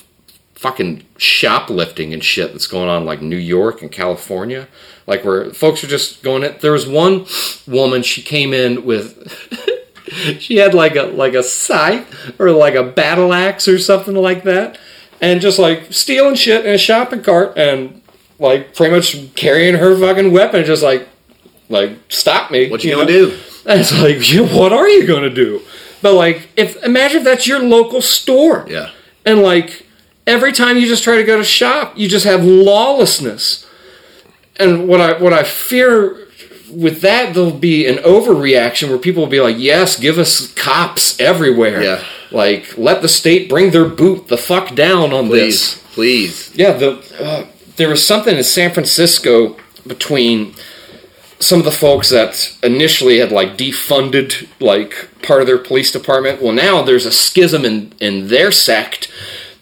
fucking 0.57 1.05
shoplifting 1.19 2.13
and 2.13 2.25
shit 2.25 2.53
that's 2.53 2.67
going 2.67 2.89
on, 2.89 3.05
like 3.05 3.23
New 3.23 3.37
York 3.37 3.83
and 3.83 3.93
California, 3.93 4.67
like 5.07 5.25
where 5.25 5.53
folks 5.53 5.85
are 5.85 5.87
just 5.87 6.23
going. 6.23 6.43
In. 6.43 6.57
There 6.61 6.73
was 6.73 6.87
one 6.87 7.27
woman, 7.67 8.03
she 8.03 8.23
came 8.23 8.53
in 8.53 8.85
with. 8.85 9.17
she 10.41 10.57
had 10.57 10.73
like 10.75 10.97
a 10.97 11.03
like 11.05 11.35
a 11.35 11.43
scythe 11.43 12.41
or 12.41 12.51
like 12.51 12.75
a 12.75 12.83
battle 12.83 13.33
axe 13.33 13.69
or 13.69 13.79
something 13.79 14.15
like 14.15 14.43
that, 14.45 14.79
and 15.21 15.41
just 15.41 15.59
like 15.59 15.93
stealing 15.93 16.35
shit 16.37 16.65
in 16.67 16.75
a 16.75 16.79
shopping 16.79 17.23
cart 17.23 17.57
and 17.57 18.01
like 18.39 18.75
pretty 18.75 18.95
much 18.95 19.35
carrying 19.35 19.75
her 19.77 19.97
fucking 19.99 20.33
weapon, 20.33 20.65
just 20.65 20.83
like 20.83 21.09
like 21.69 21.99
stop 22.09 22.51
me. 22.51 22.71
What 22.71 22.83
you, 22.85 22.93
know? 22.93 22.99
gonna 22.99 23.13
do? 23.13 23.39
And 23.69 23.81
it's 23.81 23.93
like, 23.93 24.23
what 24.57 24.73
are 24.73 24.87
you 24.89 25.09
gonna 25.09 25.29
do? 25.29 25.61
But 26.01 26.15
like, 26.15 26.51
if 26.57 26.81
imagine 26.85 27.19
if 27.19 27.25
that's 27.25 27.49
your 27.49 27.59
local 27.59 28.01
store, 28.01 28.65
Yeah. 28.69 28.91
and 29.25 29.43
like 29.43 29.86
every 30.27 30.53
time 30.53 30.77
you 30.77 30.87
just 30.87 31.05
try 31.05 31.17
to 31.17 31.25
go 31.25 31.37
to 31.39 31.45
shop, 31.45 31.97
you 31.97 32.09
just 32.09 32.25
have 32.27 32.45
lawlessness. 32.45 33.67
And 34.59 34.89
what 34.89 35.01
I 35.01 35.19
what 35.21 35.33
I 35.33 35.43
fear 35.43 36.27
with 36.71 37.01
that 37.03 37.33
there'll 37.35 37.53
be 37.53 37.87
an 37.87 37.97
overreaction 37.99 38.89
where 38.89 38.99
people 38.99 39.23
will 39.23 39.31
be 39.31 39.41
like, 39.41 39.57
"Yes, 39.59 39.99
give 39.99 40.19
us 40.19 40.53
cops 40.55 41.19
everywhere." 41.21 41.83
Yeah. 41.83 42.05
Like, 42.33 42.77
let 42.77 43.03
the 43.03 43.09
state 43.09 43.49
bring 43.49 43.71
their 43.71 43.85
boot 43.85 44.29
the 44.29 44.37
fuck 44.37 44.75
down 44.75 45.13
on 45.13 45.29
Please, 45.29 45.75
this. 45.75 45.95
please. 45.95 46.49
Please. 46.49 46.59
Yeah, 46.59 46.73
the 46.73 46.99
uh, 47.21 47.47
there 47.77 47.89
was 47.89 48.05
something 48.07 48.37
in 48.37 48.43
San 48.45 48.73
Francisco 48.73 49.57
between 49.87 50.55
some 51.39 51.59
of 51.59 51.65
the 51.65 51.71
folks 51.73 52.09
that 52.11 52.57
initially 52.63 53.19
had 53.19 53.31
like 53.31 53.57
defunded 53.57 54.49
like 54.59 55.09
part 55.23 55.41
of 55.43 55.47
their 55.47 55.59
police 55.59 55.93
department. 55.93 56.43
Well, 56.43 56.53
now 56.53 56.83
there's 56.83 57.07
a 57.07 57.13
schism 57.13 57.65
in 57.65 57.93
in 58.01 58.29
their 58.29 58.51
sect 58.51 59.11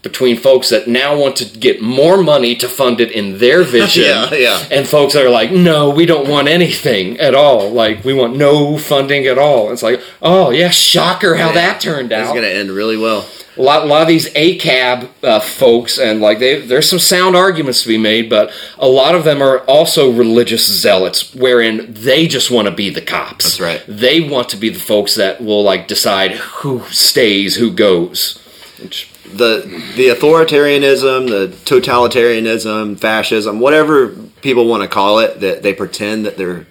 between 0.04 0.36
folks 0.36 0.68
that 0.68 0.86
now 0.86 1.16
want 1.18 1.34
to 1.36 1.44
get 1.58 1.82
more 1.82 2.22
money 2.22 2.54
to 2.54 2.68
fund 2.68 3.00
it 3.00 3.10
in 3.10 3.38
their 3.38 3.64
vision 3.78 4.04
Yeah, 4.04 4.32
yeah. 4.34 4.64
and 4.70 4.86
folks 4.86 5.14
that 5.14 5.24
are 5.26 5.30
like 5.30 5.50
no 5.50 5.90
we 5.90 6.06
don't 6.06 6.28
want 6.28 6.46
anything 6.46 7.18
at 7.18 7.34
all 7.34 7.70
like 7.70 8.04
we 8.04 8.14
want 8.14 8.36
no 8.36 8.78
funding 8.78 9.26
at 9.26 9.38
all 9.38 9.72
it's 9.72 9.82
like 9.82 10.00
oh 10.22 10.50
yeah 10.50 10.68
shocker 10.70 11.34
how 11.34 11.50
that 11.52 11.80
turned 11.80 12.12
out. 12.12 12.22
It's 12.26 12.32
gonna 12.34 12.46
end 12.46 12.70
really 12.70 12.96
well. 12.96 13.26
a 13.56 13.62
lot, 13.62 13.82
a 13.82 13.86
lot 13.86 14.02
of 14.02 14.08
these 14.08 14.28
ACAB 14.34 15.08
uh, 15.22 15.40
folks, 15.40 15.98
and 15.98 16.20
like 16.20 16.38
they, 16.40 16.60
there's 16.66 16.88
some 16.88 16.98
sound 16.98 17.36
arguments 17.36 17.82
to 17.82 17.88
be 17.88 17.96
made, 17.98 18.28
but 18.28 18.52
a 18.78 18.88
lot 18.88 19.14
of 19.14 19.22
them 19.24 19.40
are 19.40 19.60
also 19.60 20.10
religious 20.10 20.66
zealots, 20.66 21.32
wherein 21.34 21.86
they 21.92 22.26
just 22.26 22.50
want 22.50 22.66
to 22.66 22.74
be 22.74 22.90
the 22.90 23.00
cops. 23.00 23.44
That's 23.44 23.60
right. 23.60 23.84
They 23.86 24.20
want 24.20 24.48
to 24.50 24.56
be 24.56 24.70
the 24.70 24.80
folks 24.80 25.14
that 25.14 25.40
will 25.40 25.62
like 25.62 25.86
decide 25.86 26.32
who 26.32 26.82
stays, 26.90 27.54
who 27.56 27.70
goes. 27.72 28.40
Which, 28.80 29.08
the 29.24 29.62
the 29.96 30.08
authoritarianism, 30.08 31.28
the 31.28 31.48
totalitarianism, 31.64 32.98
fascism, 32.98 33.60
whatever 33.60 34.08
people 34.42 34.66
want 34.66 34.82
to 34.82 34.88
call 34.88 35.20
it, 35.20 35.40
that 35.40 35.62
they 35.62 35.72
pretend 35.72 36.26
that 36.26 36.36
they're 36.36 36.66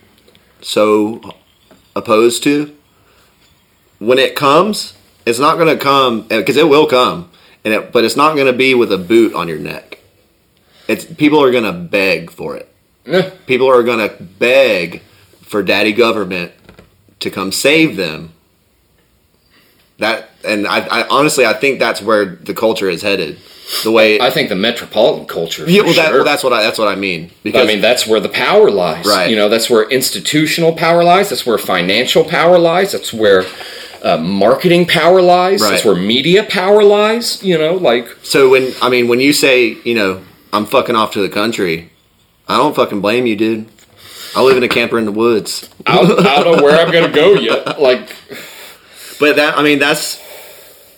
so 0.62 1.22
opposed 1.96 2.44
to. 2.44 2.76
When 4.00 4.20
it 4.20 4.36
comes, 4.36 4.98
it's 5.26 5.40
not 5.40 5.56
going 5.58 5.76
to 5.76 5.82
come 5.82 6.28
because 6.28 6.58
it 6.58 6.68
will 6.68 6.88
come, 6.88 7.32
and 7.64 7.74
it, 7.74 7.94
but 7.94 8.04
it's 8.04 8.18
not 8.18 8.36
going 8.36 8.48
to 8.48 8.54
be 8.58 8.76
with 8.76 8.92
a 8.92 8.98
boot 8.98 9.34
on 9.34 9.48
your 9.48 9.60
neck. 9.60 10.00
It's 10.90 11.06
people 11.06 11.42
are 11.42 11.52
going 11.52 11.64
to 11.64 11.72
beg 11.72 12.30
for 12.30 12.58
it. 12.58 12.68
eh, 13.06 13.30
People 13.48 13.70
are 13.70 13.82
going 13.84 14.10
to 14.10 14.22
beg 14.22 15.02
for 15.42 15.64
daddy 15.64 15.94
government 15.94 16.52
to 17.22 17.32
come 17.32 17.54
save 17.54 17.96
them. 17.96 18.34
That 20.00 20.32
and 20.46 20.68
I, 20.68 20.80
I 20.80 21.08
honestly 21.10 21.46
I 21.46 21.54
think 21.54 21.80
that's 21.80 22.02
where 22.02 22.26
the 22.26 22.54
culture 22.54 22.90
is 22.90 23.02
headed. 23.02 23.40
The 23.84 23.92
way 23.92 24.20
I 24.20 24.30
think 24.30 24.50
the 24.50 24.56
metropolitan 24.56 25.26
culture. 25.26 25.70
yeah, 25.70 25.82
well, 25.82 25.94
that, 25.94 26.08
sure. 26.08 26.16
well, 26.16 26.26
that's 26.26 26.44
what 26.44 26.54
I 26.54 26.64
that's 26.64 26.78
what 26.78 26.90
I 26.90 26.96
mean. 26.96 27.32
Because 27.44 27.64
I 27.64 27.74
mean, 27.74 27.82
that's 27.82 28.06
where 28.06 28.20
the 28.20 28.30
power 28.30 28.70
lies. 28.70 29.06
Right. 29.06 29.30
You 29.30 29.36
know, 29.36 29.50
that's 29.50 29.70
where 29.70 29.90
institutional 29.90 30.74
power 30.74 31.04
lies. 31.04 31.30
That's 31.30 31.46
where 31.46 31.58
financial 31.58 32.26
power 32.26 32.60
lies. 32.60 32.92
That's 32.92 33.14
where 33.14 33.46
uh, 34.04 34.18
marketing 34.18 34.86
power 34.86 35.22
lies. 35.22 35.62
That's 35.62 35.86
where 35.86 35.96
media 35.96 36.44
power 36.44 36.84
lies. 36.84 37.42
You 37.42 37.58
know, 37.58 37.76
like 37.76 38.08
so 38.22 38.50
when 38.50 38.74
I 38.82 38.90
mean 38.90 39.08
when 39.08 39.22
you 39.22 39.32
say 39.32 39.78
you 39.84 39.96
know 39.96 40.22
I'm 40.52 40.66
fucking 40.66 40.96
off 40.96 41.12
to 41.14 41.22
the 41.22 41.30
country, 41.30 41.90
I 42.48 42.58
don't 42.58 42.76
fucking 42.76 43.02
blame 43.02 43.26
you, 43.26 43.36
dude. 43.36 43.70
I 44.36 44.42
live 44.42 44.58
in 44.58 44.64
a 44.64 44.68
camper 44.68 44.98
in 44.98 45.06
the 45.06 45.12
woods. 45.12 45.70
I 45.86 46.00
I 46.00 46.44
don't 46.44 46.58
know 46.58 46.64
where 46.64 46.80
I'm 46.80 46.92
going 46.92 47.06
to 47.06 47.16
go 47.16 47.34
yet. 47.34 47.80
Like, 47.80 48.10
But 49.20 49.36
that 49.38 49.58
I 49.58 49.64
mean 49.64 49.80
that's 49.80 50.20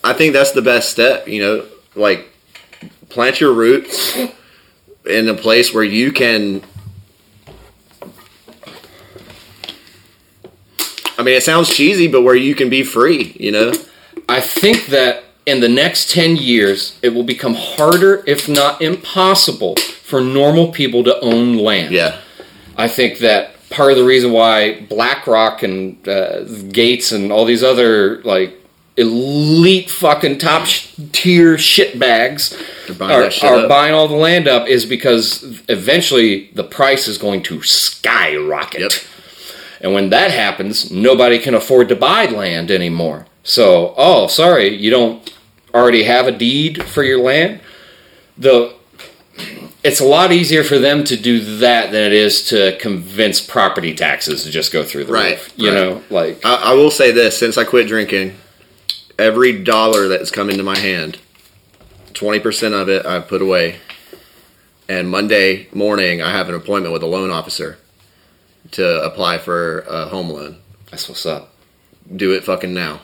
I 0.05 0.13
think 0.13 0.33
that's 0.33 0.51
the 0.51 0.61
best 0.61 0.91
step, 0.91 1.27
you 1.27 1.41
know, 1.41 1.65
like 1.95 2.27
plant 3.09 3.41
your 3.41 3.53
roots 3.53 4.15
in 5.05 5.27
a 5.27 5.33
place 5.33 5.73
where 5.73 5.83
you 5.83 6.11
can 6.11 6.61
I 11.17 11.23
mean, 11.23 11.35
it 11.35 11.43
sounds 11.43 11.73
cheesy, 11.73 12.07
but 12.07 12.21
where 12.23 12.35
you 12.35 12.53
can 12.55 12.69
be 12.69 12.83
free, 12.83 13.35
you 13.39 13.51
know? 13.51 13.73
I 14.27 14.41
think 14.41 14.87
that 14.87 15.23
in 15.45 15.61
the 15.61 15.69
next 15.69 16.11
10 16.11 16.35
years, 16.35 16.99
it 17.01 17.13
will 17.13 17.23
become 17.23 17.55
harder, 17.55 18.23
if 18.27 18.49
not 18.49 18.81
impossible, 18.81 19.75
for 19.77 20.19
normal 20.19 20.71
people 20.71 21.03
to 21.05 21.19
own 21.21 21.57
land. 21.57 21.93
Yeah. 21.93 22.19
I 22.75 22.89
think 22.89 23.19
that 23.19 23.51
part 23.69 23.91
of 23.91 23.97
the 23.97 24.03
reason 24.03 24.33
why 24.33 24.81
BlackRock 24.89 25.63
and 25.63 26.05
uh, 26.07 26.43
Gates 26.43 27.11
and 27.11 27.31
all 27.31 27.45
these 27.45 27.63
other 27.63 28.21
like 28.23 28.64
elite 28.97 29.89
fucking 29.89 30.37
top 30.37 30.65
sh- 30.65 30.87
tier 31.11 31.55
shitbags 31.55 32.57
They're 32.87 32.95
buying 32.95 33.27
are, 33.27 33.31
shit 33.31 33.43
are 33.51 33.67
buying 33.67 33.93
all 33.93 34.07
the 34.07 34.15
land 34.15 34.47
up 34.47 34.67
is 34.67 34.85
because 34.85 35.43
eventually 35.67 36.49
the 36.53 36.63
price 36.63 37.07
is 37.07 37.17
going 37.17 37.43
to 37.43 37.61
skyrocket. 37.61 38.79
Yep. 38.79 38.91
And 39.81 39.93
when 39.93 40.09
that 40.11 40.31
happens, 40.31 40.91
nobody 40.91 41.37
can 41.39 41.53
afford 41.53 41.89
to 41.89 41.95
buy 41.95 42.25
land 42.25 42.71
anymore. 42.71 43.27
So, 43.43 43.93
oh, 43.97 44.27
sorry, 44.27 44.69
you 44.75 44.89
don't 44.89 45.33
already 45.73 46.03
have 46.03 46.25
a 46.27 46.31
deed 46.31 46.83
for 46.83 47.03
your 47.03 47.19
land. 47.19 47.59
The 48.37 48.73
it's 49.83 49.99
a 49.99 50.05
lot 50.05 50.31
easier 50.31 50.63
for 50.63 50.79
them 50.79 51.03
to 51.03 51.15
do 51.15 51.57
that 51.59 51.91
than 51.91 52.03
it 52.05 52.13
is 52.13 52.47
to 52.47 52.75
convince 52.79 53.39
property 53.39 53.93
taxes 53.93 54.43
to 54.43 54.49
just 54.49 54.73
go 54.73 54.83
through 54.83 55.03
the 55.03 55.13
Right, 55.13 55.33
roof. 55.33 55.53
You 55.57 55.67
right. 55.69 55.75
know, 55.75 56.03
like 56.09 56.43
I, 56.43 56.71
I 56.71 56.73
will 56.73 56.89
say 56.89 57.11
this: 57.11 57.37
since 57.37 57.57
I 57.57 57.65
quit 57.65 57.87
drinking, 57.87 58.35
every 59.17 59.63
dollar 59.63 60.07
that's 60.07 60.31
come 60.31 60.49
into 60.49 60.63
my 60.63 60.77
hand, 60.77 61.19
twenty 62.13 62.39
percent 62.39 62.73
of 62.73 62.89
it 62.89 63.05
I 63.05 63.19
put 63.19 63.41
away. 63.41 63.79
And 64.87 65.09
Monday 65.09 65.67
morning, 65.73 66.21
I 66.21 66.31
have 66.31 66.47
an 66.49 66.55
appointment 66.55 66.93
with 66.93 67.01
a 67.01 67.07
loan 67.07 67.31
officer 67.31 67.77
to 68.71 69.03
apply 69.03 69.39
for 69.39 69.79
a 69.81 70.05
home 70.05 70.29
loan. 70.29 70.57
that's 70.91 71.09
what's 71.09 71.25
up. 71.25 71.53
Do 72.15 72.33
it 72.33 72.43
fucking 72.43 72.73
now. 72.73 73.01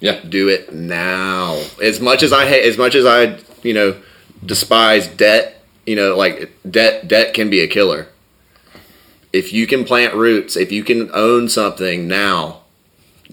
Yeah. 0.00 0.20
Do 0.28 0.48
it 0.48 0.72
now. 0.72 1.62
As 1.80 2.00
much 2.00 2.24
as 2.24 2.32
I 2.32 2.46
hate, 2.46 2.64
as 2.64 2.76
much 2.76 2.96
as 2.96 3.06
I, 3.06 3.38
you 3.62 3.72
know, 3.72 3.96
despise 4.44 5.06
debt. 5.06 5.62
You 5.86 5.94
know, 5.96 6.16
like 6.16 6.52
debt. 6.68 7.06
Debt 7.06 7.34
can 7.34 7.50
be 7.50 7.60
a 7.60 7.68
killer. 7.68 8.08
if 9.32 9.52
you 9.52 9.66
can 9.66 9.84
plant 9.84 10.14
roots, 10.14 10.56
if 10.56 10.70
you 10.70 10.84
can 10.84 11.10
own 11.14 11.48
something 11.48 12.06
now, 12.06 12.60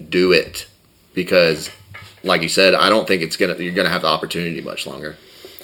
do 0.08 0.32
it 0.32 0.66
because, 1.14 1.70
like 2.22 2.42
you 2.42 2.48
said, 2.48 2.74
I 2.74 2.88
don't 2.88 3.06
think 3.06 3.22
it's 3.22 3.36
gonna 3.36 3.56
you're 3.56 3.74
gonna 3.74 3.88
have 3.88 4.02
the 4.02 4.08
opportunity 4.08 4.60
much 4.60 4.86
longer. 4.86 5.16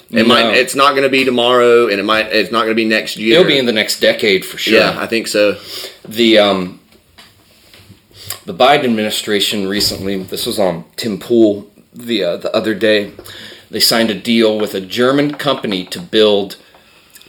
It 0.09 0.25
No. 0.25 0.25
might. 0.25 0.55
It's 0.55 0.75
not 0.75 0.95
gonna 0.95 1.09
be 1.09 1.25
tomorrow, 1.25 1.87
and 1.87 1.99
it 1.99 2.03
might. 2.03 2.27
It's 2.33 2.51
not 2.51 2.63
gonna 2.63 2.75
be 2.75 2.85
next 2.85 3.17
year. 3.17 3.35
It'll 3.39 3.47
be 3.47 3.57
in 3.57 3.65
the 3.65 3.73
next 3.73 3.99
decade 3.99 4.45
for 4.45 4.57
sure. 4.57 4.79
Yeah, 4.79 4.95
I 4.97 5.07
think 5.07 5.27
so. 5.27 5.57
the 6.07 6.39
um, 6.39 6.79
the 8.45 8.53
Biden 8.53 8.85
administration 8.85 9.67
recently. 9.67 10.21
This 10.23 10.45
was 10.45 10.59
on 10.59 10.85
Tim 10.95 11.19
Pool 11.19 11.69
the 11.93 12.23
uh, 12.23 12.37
the 12.37 12.53
other 12.55 12.73
day. 12.73 13.11
They 13.69 13.81
signed 13.81 14.09
a 14.09 14.15
deal 14.15 14.57
with 14.57 14.73
a 14.73 14.79
German 14.81 15.33
company 15.35 15.83
to 15.87 15.99
build 15.99 16.55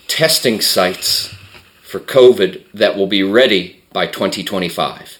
testing 0.07 0.61
sites 0.61 1.35
for 1.83 1.99
COVID 1.99 2.63
that 2.73 2.95
will 2.95 3.07
be 3.07 3.23
ready 3.23 3.81
by 3.91 4.07
2025. 4.07 5.17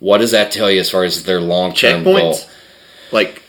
What 0.00 0.18
does 0.18 0.32
that 0.32 0.52
tell 0.52 0.70
you 0.70 0.80
as 0.80 0.90
far 0.90 1.04
as 1.04 1.24
their 1.24 1.40
long 1.40 1.72
term 1.72 2.04
goal? 2.04 2.36
Like 3.14 3.40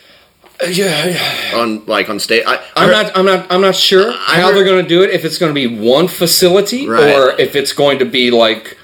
Uh, 0.63 0.67
Yeah, 0.67 1.05
yeah. 1.07 1.59
on 1.59 1.85
like 1.85 2.07
on 2.09 2.17
state. 2.19 2.43
I, 2.47 2.55
I'm 2.77 2.89
not. 2.89 3.17
I'm 3.17 3.25
not. 3.25 3.41
I'm 3.51 3.61
not 3.61 3.75
sure 3.75 4.09
I 4.11 4.15
how 4.15 4.47
heard- 4.47 4.55
they're 4.55 4.63
going 4.71 4.81
to 4.83 4.87
do 4.87 5.03
it. 5.03 5.09
If 5.09 5.25
it's 5.25 5.37
going 5.37 5.53
to 5.53 5.59
be 5.63 5.67
one 5.67 6.07
facility 6.07 6.87
Right. 6.87 7.13
or 7.13 7.23
if 7.37 7.57
it's 7.57 7.73
going 7.73 7.99
to 7.99 8.05
be 8.05 8.31
like 8.31 8.77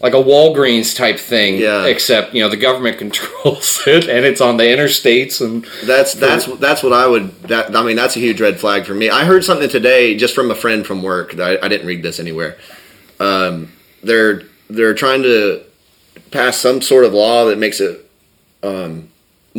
like 0.00 0.14
a 0.14 0.22
Walgreens 0.32 0.96
type 0.96 1.18
thing. 1.18 1.58
Yeah. 1.60 1.84
Except 1.84 2.32
you 2.34 2.40
know 2.42 2.48
the 2.48 2.56
government 2.68 2.96
controls 3.04 3.82
it 3.86 4.08
and 4.08 4.24
it's 4.24 4.40
on 4.40 4.56
the 4.56 4.64
interstates 4.64 5.40
and 5.44 5.66
That's 5.84 6.14
that's 6.14 6.46
that's 6.66 6.82
what 6.82 6.94
I 6.94 7.06
would. 7.06 7.24
That 7.42 7.76
I 7.76 7.82
mean, 7.82 7.96
that's 7.96 8.16
a 8.16 8.20
huge 8.20 8.40
red 8.40 8.58
flag 8.58 8.86
for 8.86 8.94
me. 8.94 9.10
I 9.10 9.24
heard 9.24 9.44
something 9.44 9.68
today 9.68 10.16
just 10.16 10.34
from 10.34 10.50
a 10.50 10.54
friend 10.54 10.86
from 10.86 11.02
work. 11.02 11.32
That 11.32 11.46
I, 11.62 11.66
I 11.66 11.68
didn't 11.68 11.86
read 11.92 12.02
this 12.02 12.18
anywhere. 12.20 12.56
Um, 13.20 13.72
they're 14.02 14.44
they're 14.70 14.94
trying 14.94 15.22
to 15.24 15.60
pass 16.30 16.56
some 16.56 16.80
sort 16.80 17.04
of 17.04 17.12
law 17.12 17.44
that 17.46 17.58
makes 17.58 17.80
it 17.80 18.08
um, 18.62 19.08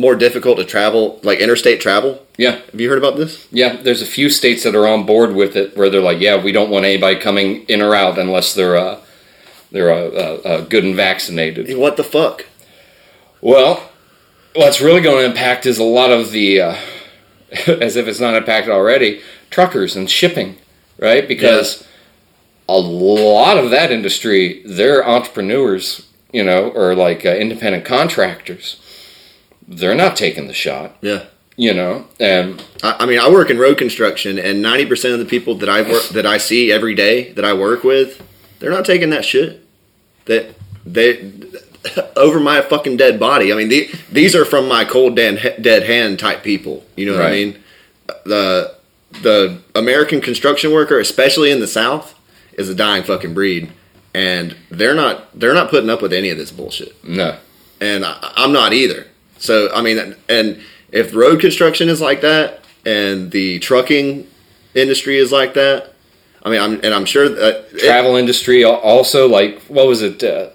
more 0.00 0.16
difficult 0.16 0.56
to 0.58 0.64
travel, 0.64 1.20
like 1.22 1.38
interstate 1.40 1.80
travel. 1.80 2.26
yeah, 2.38 2.60
Have 2.72 2.80
you 2.80 2.88
heard 2.88 2.98
about 2.98 3.16
this? 3.16 3.46
yeah. 3.52 3.76
There's 3.76 4.02
a 4.02 4.06
few 4.06 4.30
states 4.30 4.62
that 4.64 4.74
are 4.74 4.86
on 4.88 5.04
board 5.04 5.34
with 5.34 5.56
it 5.56 5.76
where 5.76 5.90
they're 5.90 6.00
like, 6.00 6.20
yeah, 6.20 6.42
we 6.42 6.52
don't 6.52 6.70
want 6.70 6.84
anybody 6.86 7.16
coming 7.20 7.64
in 7.66 7.82
or 7.82 7.94
out 7.94 8.18
unless 8.18 8.54
they're 8.54 8.76
uh, 8.76 9.00
they're 9.70 9.92
uh, 9.92 10.08
uh, 10.08 10.40
uh, 10.48 10.60
good 10.62 10.84
and 10.84 10.96
vaccinated. 10.96 11.76
What 11.78 11.96
the 11.96 12.02
fuck? 12.02 12.46
Well, 13.40 13.90
what's 14.54 14.80
really 14.80 15.00
going 15.00 15.18
to 15.18 15.24
impact 15.30 15.64
is 15.66 15.78
a 15.78 15.84
lot 15.84 16.10
of 16.10 16.32
the, 16.32 16.60
uh, 16.60 16.76
as 17.66 17.94
if 17.96 18.08
it's 18.08 18.20
not 18.20 18.34
impacted 18.34 18.72
already, 18.72 19.20
truckers 19.50 19.94
and 19.96 20.10
shipping, 20.10 20.56
right? 20.98 21.26
Because 21.28 21.86
a 22.68 22.78
lot 22.78 23.58
of 23.58 23.70
that 23.70 23.92
industry, 23.92 24.62
they're 24.64 25.06
entrepreneurs, 25.06 26.08
you 26.32 26.42
know, 26.44 26.70
or 26.70 26.94
like 26.94 27.24
uh, 27.24 27.30
independent 27.30 27.84
contractors. 27.84 28.80
They're 29.70 29.94
not 29.94 30.16
taking 30.16 30.48
the 30.48 30.52
shot, 30.54 30.96
Yeah. 31.00 31.24
you 31.56 31.72
know, 31.72 32.06
and 32.18 32.62
I, 32.82 32.96
I 33.00 33.06
mean, 33.06 33.20
I 33.20 33.30
work 33.30 33.50
in 33.50 33.58
road 33.58 33.78
construction, 33.78 34.36
and 34.38 34.60
ninety 34.60 34.84
percent 34.84 35.14
of 35.14 35.20
the 35.20 35.26
people 35.26 35.54
that 35.56 35.68
I 35.68 35.82
work 35.82 36.08
that 36.08 36.26
I 36.26 36.38
see 36.38 36.72
every 36.72 36.94
day 36.94 37.32
that 37.34 37.44
I 37.44 37.52
work 37.52 37.84
with, 37.84 38.20
they're 38.58 38.70
not 38.72 38.84
taking 38.84 39.10
that 39.10 39.24
shit. 39.24 39.64
That 40.26 40.54
they 40.84 41.32
over 42.16 42.40
my 42.40 42.60
fucking 42.62 42.96
dead 42.96 43.18
body. 43.20 43.52
I 43.52 43.56
mean, 43.56 43.68
the, 43.68 43.88
these 44.10 44.34
are 44.34 44.44
from 44.44 44.68
my 44.68 44.84
cold 44.84 45.16
dead, 45.16 45.56
dead 45.62 45.84
hand 45.84 46.18
type 46.18 46.42
people. 46.42 46.84
You 46.96 47.06
know 47.06 47.12
what 47.16 47.26
I 47.26 47.30
mean? 47.30 47.58
The 48.24 48.74
the 49.22 49.60
American 49.74 50.20
construction 50.20 50.72
worker, 50.72 50.98
especially 50.98 51.50
in 51.50 51.60
the 51.60 51.66
South, 51.66 52.14
is 52.54 52.68
a 52.68 52.74
dying 52.74 53.02
fucking 53.02 53.34
breed, 53.34 53.72
and 54.14 54.56
they're 54.70 54.94
not 54.94 55.38
they're 55.38 55.54
not 55.54 55.70
putting 55.70 55.90
up 55.90 56.02
with 56.02 56.12
any 56.12 56.30
of 56.30 56.38
this 56.38 56.50
bullshit 56.52 56.94
no. 57.04 57.36
and 57.80 58.04
I, 58.04 58.32
I'm 58.36 58.52
not 58.52 58.72
either. 58.72 59.06
So 59.40 59.72
I 59.74 59.82
mean, 59.82 60.14
and 60.28 60.60
if 60.92 61.14
road 61.14 61.40
construction 61.40 61.88
is 61.88 62.00
like 62.00 62.20
that, 62.20 62.60
and 62.86 63.30
the 63.32 63.58
trucking 63.58 64.26
industry 64.74 65.16
is 65.18 65.32
like 65.32 65.54
that, 65.54 65.92
I 66.44 66.50
mean, 66.50 66.60
I'm 66.60 66.74
and 66.84 66.94
I'm 66.94 67.04
sure 67.06 67.28
that 67.28 67.66
it- 67.72 67.78
Travel 67.80 68.16
industry 68.16 68.62
also, 68.64 69.26
like, 69.28 69.60
what 69.62 69.86
was 69.86 70.02
it? 70.02 70.22
Uh, 70.22 70.50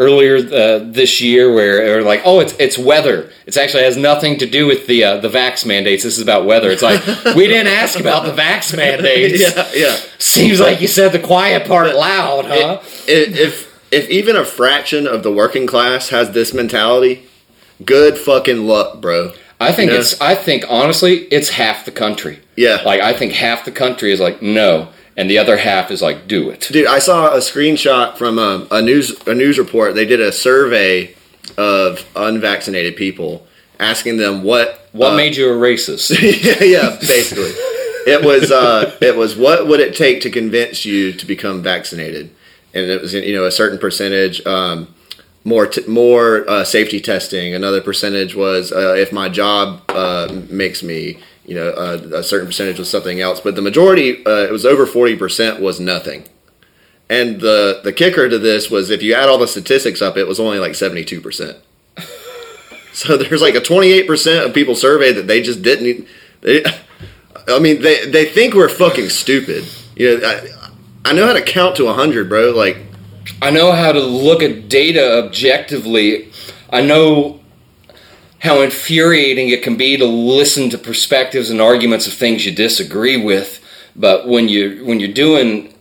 Earlier 0.00 0.36
uh, 0.36 0.78
this 0.84 1.20
year, 1.20 1.52
where 1.52 1.84
they 1.84 1.92
were 1.92 2.02
like, 2.04 2.22
"Oh, 2.24 2.38
it's 2.38 2.52
it's 2.60 2.78
weather. 2.78 3.32
It 3.46 3.56
actually 3.56 3.82
has 3.82 3.96
nothing 3.96 4.38
to 4.38 4.46
do 4.46 4.64
with 4.64 4.86
the 4.86 5.02
uh, 5.02 5.16
the 5.16 5.28
vax 5.28 5.66
mandates. 5.66 6.04
This 6.04 6.16
is 6.18 6.22
about 6.22 6.44
weather." 6.44 6.70
It's 6.70 6.82
like 6.82 7.04
we 7.34 7.48
didn't 7.48 7.66
ask 7.66 7.98
about 7.98 8.24
the 8.24 8.30
vax 8.30 8.76
mandates. 8.76 9.40
yeah, 9.56 9.68
yeah. 9.74 9.96
Seems 10.18 10.60
like 10.60 10.80
you 10.80 10.86
said 10.86 11.10
the 11.10 11.18
quiet 11.18 11.66
part 11.66 11.96
loud, 11.96 12.44
huh? 12.44 12.80
It- 13.08 13.36
if 13.36 13.76
if 13.90 14.08
even 14.08 14.36
a 14.36 14.44
fraction 14.44 15.08
of 15.08 15.24
the 15.24 15.32
working 15.32 15.66
class 15.66 16.10
has 16.10 16.30
this 16.30 16.54
mentality, 16.54 17.26
good 17.84 18.18
fucking 18.18 18.66
luck, 18.66 19.00
bro. 19.00 19.32
I 19.60 19.72
think 19.72 19.90
Yeah. 19.90 19.98
it's. 19.98 20.20
I 20.20 20.34
think 20.34 20.64
honestly, 20.68 21.24
it's 21.30 21.50
half 21.50 21.84
the 21.84 21.90
country. 21.90 22.38
Yeah. 22.56 22.80
Like 22.84 23.00
I 23.00 23.12
think 23.12 23.32
half 23.32 23.64
the 23.64 23.72
country 23.72 24.12
is 24.12 24.20
like 24.20 24.40
no, 24.40 24.88
and 25.16 25.28
the 25.28 25.38
other 25.38 25.56
half 25.56 25.90
is 25.90 26.00
like 26.00 26.28
do 26.28 26.48
it. 26.50 26.68
Dude, 26.70 26.86
I 26.86 26.98
saw 27.00 27.34
a 27.34 27.38
screenshot 27.38 28.16
from 28.16 28.38
a, 28.38 28.66
a 28.70 28.80
news 28.82 29.10
a 29.26 29.34
news 29.34 29.58
report. 29.58 29.94
They 29.94 30.04
did 30.06 30.20
a 30.20 30.30
survey 30.32 31.14
of 31.56 32.04
unvaccinated 32.14 32.94
people, 32.96 33.46
asking 33.80 34.18
them 34.18 34.42
what 34.44 34.88
What 34.92 35.14
uh, 35.14 35.16
made 35.16 35.36
you 35.36 35.48
a 35.50 35.56
racist? 35.56 36.10
yeah, 36.44 36.62
yeah, 36.64 36.96
basically. 37.00 37.50
It 38.06 38.24
was 38.24 38.52
uh, 38.52 38.96
it 39.00 39.16
was 39.16 39.36
what 39.36 39.66
would 39.66 39.80
it 39.80 39.96
take 39.96 40.20
to 40.22 40.30
convince 40.30 40.84
you 40.84 41.12
to 41.12 41.26
become 41.26 41.62
vaccinated, 41.62 42.30
and 42.74 42.84
it 42.88 43.02
was 43.02 43.12
you 43.12 43.34
know 43.34 43.44
a 43.44 43.50
certain 43.50 43.78
percentage. 43.78 44.44
Um, 44.46 44.94
more 45.44 45.66
t- 45.66 45.86
more 45.86 46.48
uh, 46.48 46.64
safety 46.64 47.00
testing. 47.00 47.54
Another 47.54 47.80
percentage 47.80 48.34
was 48.34 48.72
uh, 48.72 48.94
if 48.94 49.12
my 49.12 49.28
job 49.28 49.82
uh, 49.88 50.42
makes 50.50 50.82
me, 50.82 51.18
you 51.46 51.54
know, 51.54 51.70
uh, 51.70 52.00
a 52.14 52.22
certain 52.22 52.46
percentage 52.46 52.78
was 52.78 52.90
something 52.90 53.20
else. 53.20 53.40
But 53.40 53.54
the 53.54 53.62
majority, 53.62 54.24
uh, 54.26 54.44
it 54.44 54.52
was 54.52 54.66
over 54.66 54.86
forty 54.86 55.16
percent, 55.16 55.60
was 55.60 55.80
nothing. 55.80 56.24
And 57.10 57.40
the 57.40 57.80
the 57.82 57.92
kicker 57.92 58.28
to 58.28 58.38
this 58.38 58.70
was 58.70 58.90
if 58.90 59.02
you 59.02 59.14
add 59.14 59.28
all 59.28 59.38
the 59.38 59.48
statistics 59.48 60.02
up, 60.02 60.16
it 60.16 60.28
was 60.28 60.38
only 60.38 60.58
like 60.58 60.74
seventy 60.74 61.04
two 61.04 61.20
percent. 61.20 61.58
So 62.94 63.16
there's 63.16 63.42
like 63.42 63.54
a 63.54 63.60
twenty 63.60 63.92
eight 63.92 64.08
percent 64.08 64.44
of 64.44 64.52
people 64.52 64.74
surveyed 64.74 65.14
that 65.14 65.28
they 65.28 65.40
just 65.40 65.62
didn't. 65.62 66.08
They, 66.40 66.64
I 67.46 67.60
mean, 67.60 67.80
they 67.80 68.06
they 68.06 68.24
think 68.24 68.54
we're 68.54 68.68
fucking 68.68 69.10
stupid. 69.10 69.64
You 69.94 70.18
know, 70.18 70.26
I, 70.26 70.48
I 71.04 71.12
know 71.12 71.24
how 71.28 71.32
to 71.32 71.42
count 71.42 71.76
to 71.76 71.86
hundred, 71.92 72.28
bro. 72.28 72.50
Like 72.50 72.87
I 73.40 73.50
know 73.50 73.72
how 73.72 73.92
to 73.92 74.00
look 74.00 74.42
at 74.42 74.68
data 74.68 75.24
objectively. 75.24 76.32
I 76.70 76.82
know 76.82 77.40
how 78.40 78.60
infuriating 78.60 79.48
it 79.48 79.62
can 79.62 79.76
be 79.76 79.96
to 79.96 80.04
listen 80.04 80.70
to 80.70 80.78
perspectives 80.78 81.50
and 81.50 81.60
arguments 81.60 82.06
of 82.06 82.12
things 82.12 82.46
you 82.46 82.52
disagree 82.52 83.16
with. 83.16 83.64
But 83.96 84.28
when 84.28 84.48
you 84.48 84.84
when 84.84 85.00
you're 85.00 85.12
doing 85.12 85.74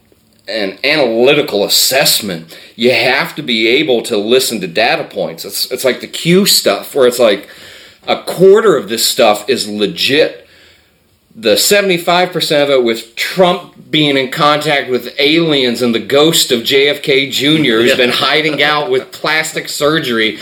an 0.47 0.79
analytical 0.83 1.63
assessment, 1.65 2.57
you 2.75 2.91
have 2.91 3.35
to 3.35 3.41
be 3.41 3.67
able 3.67 4.01
to 4.03 4.17
listen 4.17 4.59
to 4.61 4.67
data 4.67 5.03
points. 5.03 5.45
It's 5.45 5.71
it's 5.71 5.83
like 5.83 6.01
the 6.01 6.07
Q 6.07 6.45
stuff 6.45 6.95
where 6.95 7.07
it's 7.07 7.19
like 7.19 7.47
a 8.07 8.23
quarter 8.23 8.75
of 8.75 8.89
this 8.89 9.05
stuff 9.05 9.47
is 9.49 9.67
legit. 9.67 10.46
The 11.39 11.53
75% 11.53 12.63
of 12.63 12.69
it 12.71 12.83
with 12.83 13.15
Trump 13.15 13.91
being 13.91 14.17
in 14.17 14.31
contact 14.31 14.89
with 14.89 15.13
aliens 15.19 15.83
and 15.83 15.93
the 15.93 15.99
ghost 15.99 16.51
of 16.51 16.61
JFK 16.63 17.29
Jr., 17.31 17.77
who's 17.77 17.91
Yeah. 17.91 17.95
been 17.95 18.09
hiding 18.09 18.63
out 18.63 18.89
with 18.89 19.11
plastic 19.11 19.69
surgery. 19.69 20.39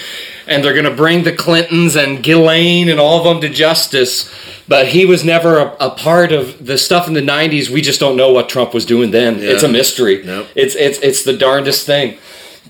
And 0.48 0.64
they're 0.64 0.74
going 0.74 0.86
to 0.86 0.92
bring 0.92 1.24
the 1.24 1.34
Clintons 1.34 1.98
and 1.98 2.24
Ghislaine 2.24 2.88
and 2.88 2.98
all 2.98 3.18
of 3.18 3.24
them 3.26 3.42
to 3.42 3.50
justice. 3.54 4.30
But 4.70 4.88
he 4.88 5.06
was 5.06 5.26
never 5.26 5.58
a, 5.58 5.76
a 5.82 5.90
part 5.90 6.32
of 6.32 6.66
the 6.66 6.78
stuff 6.78 7.10
in 7.10 7.14
the 7.14 7.22
90s. 7.22 7.70
We 7.70 7.82
just 7.82 8.00
don't 8.00 8.16
know 8.16 8.32
what 8.32 8.48
Trump 8.48 8.74
was 8.74 8.86
doing 8.86 9.12
then. 9.12 9.40
It's 9.40 9.64
a 9.64 9.68
mystery. 9.68 10.24
Nope. 10.24 10.48
It's, 10.56 10.76
it's, 10.76 11.00
it's 11.00 11.24
the 11.24 11.36
darndest 11.36 11.86
thing. 11.86 12.18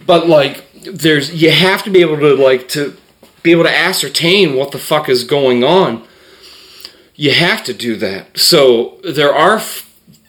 But, 0.08 0.28
like, 0.28 0.64
there's, 0.82 1.32
you 1.40 1.52
have 1.52 1.84
to 1.84 1.92
be 1.92 2.02
able 2.02 2.18
to, 2.18 2.34
like, 2.36 2.70
to 2.70 2.98
be 3.44 3.52
able 3.52 3.66
to 3.66 3.78
ascertain 3.78 4.56
what 4.56 4.72
the 4.72 4.80
fuck 4.80 5.10
is 5.10 5.24
going 5.24 5.64
on 5.64 6.04
you 7.16 7.32
have 7.32 7.64
to 7.66 7.74
do 7.74 7.96
that. 7.98 8.38
So 8.38 9.00
there 9.04 9.34
are 9.34 9.60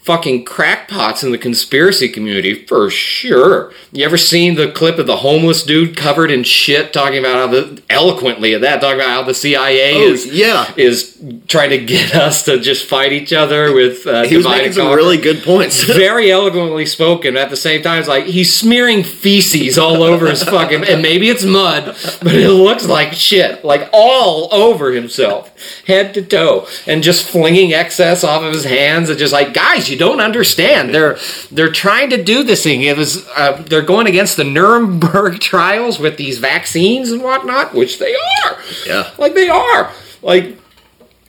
fucking 0.06 0.44
crackpots 0.44 1.22
in 1.24 1.32
the 1.32 1.38
conspiracy 1.38 2.08
community 2.08 2.64
for 2.66 2.88
sure. 2.88 3.72
You 3.92 4.04
ever 4.04 4.16
seen 4.16 4.54
the 4.54 4.70
clip 4.70 4.98
of 4.98 5.06
the 5.08 5.16
homeless 5.18 5.64
dude 5.64 5.96
covered 5.96 6.30
in 6.30 6.44
shit 6.44 6.92
talking 6.92 7.18
about 7.18 7.34
how 7.34 7.46
the 7.48 7.82
eloquently 7.90 8.54
at 8.54 8.60
that 8.60 8.80
talking 8.80 9.00
about 9.00 9.08
how 9.10 9.22
the 9.24 9.34
CIA 9.34 9.94
Oh, 9.96 10.12
is 10.12 10.26
yeah. 10.26 10.72
is 10.76 11.20
trying 11.48 11.70
to 11.70 11.78
get 11.78 12.14
us 12.14 12.44
to 12.44 12.60
just 12.60 12.86
fight 12.86 13.12
each 13.12 13.32
other 13.32 13.72
with 13.72 14.06
uh, 14.06 14.22
he 14.22 14.36
was 14.36 14.46
making 14.46 14.72
some 14.72 14.82
conquer? 14.86 14.96
really 14.96 15.16
good 15.18 15.42
points. 15.42 15.82
very 15.96 16.30
eloquently 16.30 16.86
spoken. 16.86 17.36
At 17.36 17.50
the 17.50 17.56
same 17.56 17.82
time, 17.82 17.98
it's 17.98 18.08
like 18.08 18.26
he's 18.26 18.54
smearing 18.54 19.02
feces 19.02 19.76
all 19.76 20.02
over 20.04 20.26
his 20.28 20.42
fucking, 20.44 20.84
and 20.84 21.02
maybe 21.02 21.28
it's 21.28 21.44
mud, 21.44 21.96
but 22.22 22.34
it 22.34 22.50
looks 22.50 22.86
like 22.86 23.12
shit, 23.12 23.64
like 23.64 23.88
all 23.92 24.48
over 24.54 24.92
himself, 24.92 25.52
head 25.86 26.14
to 26.14 26.22
toe, 26.22 26.66
and 26.86 27.02
just 27.02 27.28
flinging 27.28 27.72
excess 27.72 28.22
off 28.22 28.42
of 28.42 28.52
his 28.52 28.64
hands, 28.64 29.10
and 29.10 29.18
just 29.18 29.32
like, 29.32 29.52
guys, 29.52 29.90
you 29.90 29.95
You 29.96 30.00
don't 30.00 30.20
understand. 30.20 30.94
They're 30.94 31.16
they're 31.50 31.72
trying 31.72 32.10
to 32.10 32.22
do 32.22 32.42
this 32.42 32.62
thing. 32.62 32.82
It 32.82 32.98
was 32.98 33.26
uh, 33.28 33.62
they're 33.66 33.80
going 33.80 34.06
against 34.06 34.36
the 34.36 34.44
Nuremberg 34.44 35.40
trials 35.40 35.98
with 35.98 36.18
these 36.18 36.36
vaccines 36.38 37.10
and 37.10 37.22
whatnot, 37.22 37.72
which 37.72 37.98
they 37.98 38.14
are. 38.14 38.58
Yeah. 38.86 39.10
like 39.16 39.32
they 39.32 39.48
are. 39.48 39.90
Like 40.20 40.58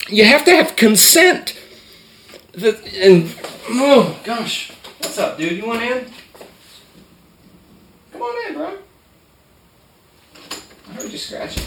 you 0.09 0.25
have 0.25 0.43
to 0.43 0.51
have 0.51 0.75
consent. 0.75 1.57
The, 2.51 2.77
and 3.01 3.33
oh 3.69 4.19
gosh, 4.25 4.73
what's 4.97 5.17
up, 5.17 5.37
dude? 5.37 5.53
You 5.53 5.65
want 5.65 5.81
in? 5.83 6.05
Come 8.11 8.21
on 8.21 8.49
in, 8.49 8.53
bro. 8.57 8.77
I 10.89 10.93
heard 10.93 11.09
you 11.09 11.17
scratching. 11.17 11.63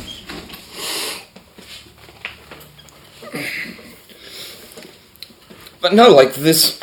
But 5.81 5.95
no, 5.95 6.11
like 6.11 6.35
this, 6.35 6.81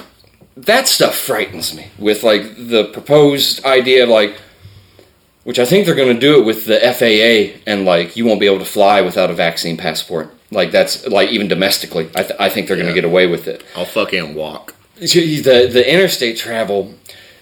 that 0.55 0.87
stuff 0.87 1.15
frightens 1.15 1.75
me. 1.75 1.91
With 1.97 2.23
like 2.23 2.55
the 2.57 2.85
proposed 2.85 3.63
idea 3.65 4.03
of 4.03 4.09
like, 4.09 4.37
which 5.43 5.59
I 5.59 5.65
think 5.65 5.85
they're 5.85 5.95
going 5.95 6.13
to 6.13 6.19
do 6.19 6.39
it 6.39 6.45
with 6.45 6.65
the 6.65 6.79
FAA, 6.79 7.61
and 7.65 7.85
like 7.85 8.17
you 8.17 8.25
won't 8.25 8.39
be 8.39 8.47
able 8.47 8.59
to 8.59 8.65
fly 8.65 9.01
without 9.01 9.29
a 9.29 9.33
vaccine 9.33 9.77
passport. 9.77 10.33
Like 10.51 10.71
that's 10.71 11.05
like 11.07 11.29
even 11.29 11.47
domestically, 11.47 12.09
I, 12.15 12.23
th- 12.23 12.39
I 12.39 12.49
think 12.49 12.67
they're 12.67 12.77
going 12.77 12.87
to 12.87 12.93
get 12.93 13.05
away 13.05 13.27
with 13.27 13.47
it. 13.47 13.63
I'll 13.75 13.85
fucking 13.85 14.35
walk. 14.35 14.75
the 14.95 15.69
the 15.71 15.93
interstate 15.93 16.37
travel 16.37 16.95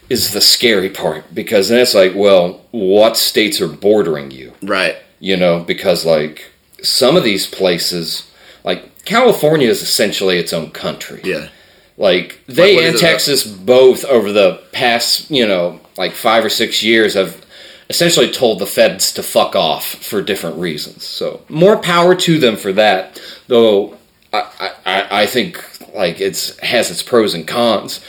is 0.10 0.32
the 0.32 0.42
scary 0.42 0.90
part 0.90 1.34
because 1.34 1.70
then 1.70 1.80
it's 1.80 1.94
like, 1.96 2.14
well, 2.16 2.62
what 2.72 3.18
states 3.18 3.60
are 3.62 3.68
bordering 3.68 4.32
you? 4.32 4.54
Right. 4.62 4.98
You 5.20 5.38
know, 5.38 5.64
because 5.64 6.06
like 6.06 6.52
some 6.82 7.16
of 7.16 7.24
these 7.24 7.48
places, 7.48 8.30
like 8.64 8.90
California 9.06 9.70
is 9.70 9.82
essentially 9.82 10.38
its 10.38 10.54
own 10.54 10.72
country. 10.72 11.22
Yeah. 11.24 11.50
Like 11.98 12.42
they 12.48 12.76
is 12.76 12.92
and 12.92 13.00
Texas 13.00 13.46
both 13.46 14.04
over 14.06 14.32
the 14.32 14.62
past, 14.74 15.32
you 15.32 15.48
know, 15.48 15.80
like 15.98 16.12
five 16.12 16.44
or 16.44 16.50
six 16.50 16.84
years 16.84 17.14
have 17.14 17.46
essentially 17.90 18.32
told 18.32 18.60
the 18.60 18.66
feds 18.66 19.14
to 19.14 19.24
fuck 19.24 19.56
off 19.56 19.86
for 19.86 20.22
different 20.22 20.58
reasons. 20.58 21.04
So 21.06 21.42
more 21.48 21.78
power 21.78 22.16
to 22.16 22.40
them 22.40 22.58
for 22.58 22.74
that. 22.74 23.22
Though 23.48 23.98
I, 24.34 24.50
I, 24.60 24.72
I 24.86 25.22
I 25.22 25.26
think 25.26 25.64
like 25.94 26.20
it's 26.20 26.60
has 26.60 26.92
its 26.92 27.02
pros 27.02 27.34
and 27.34 27.48
cons. 27.48 28.04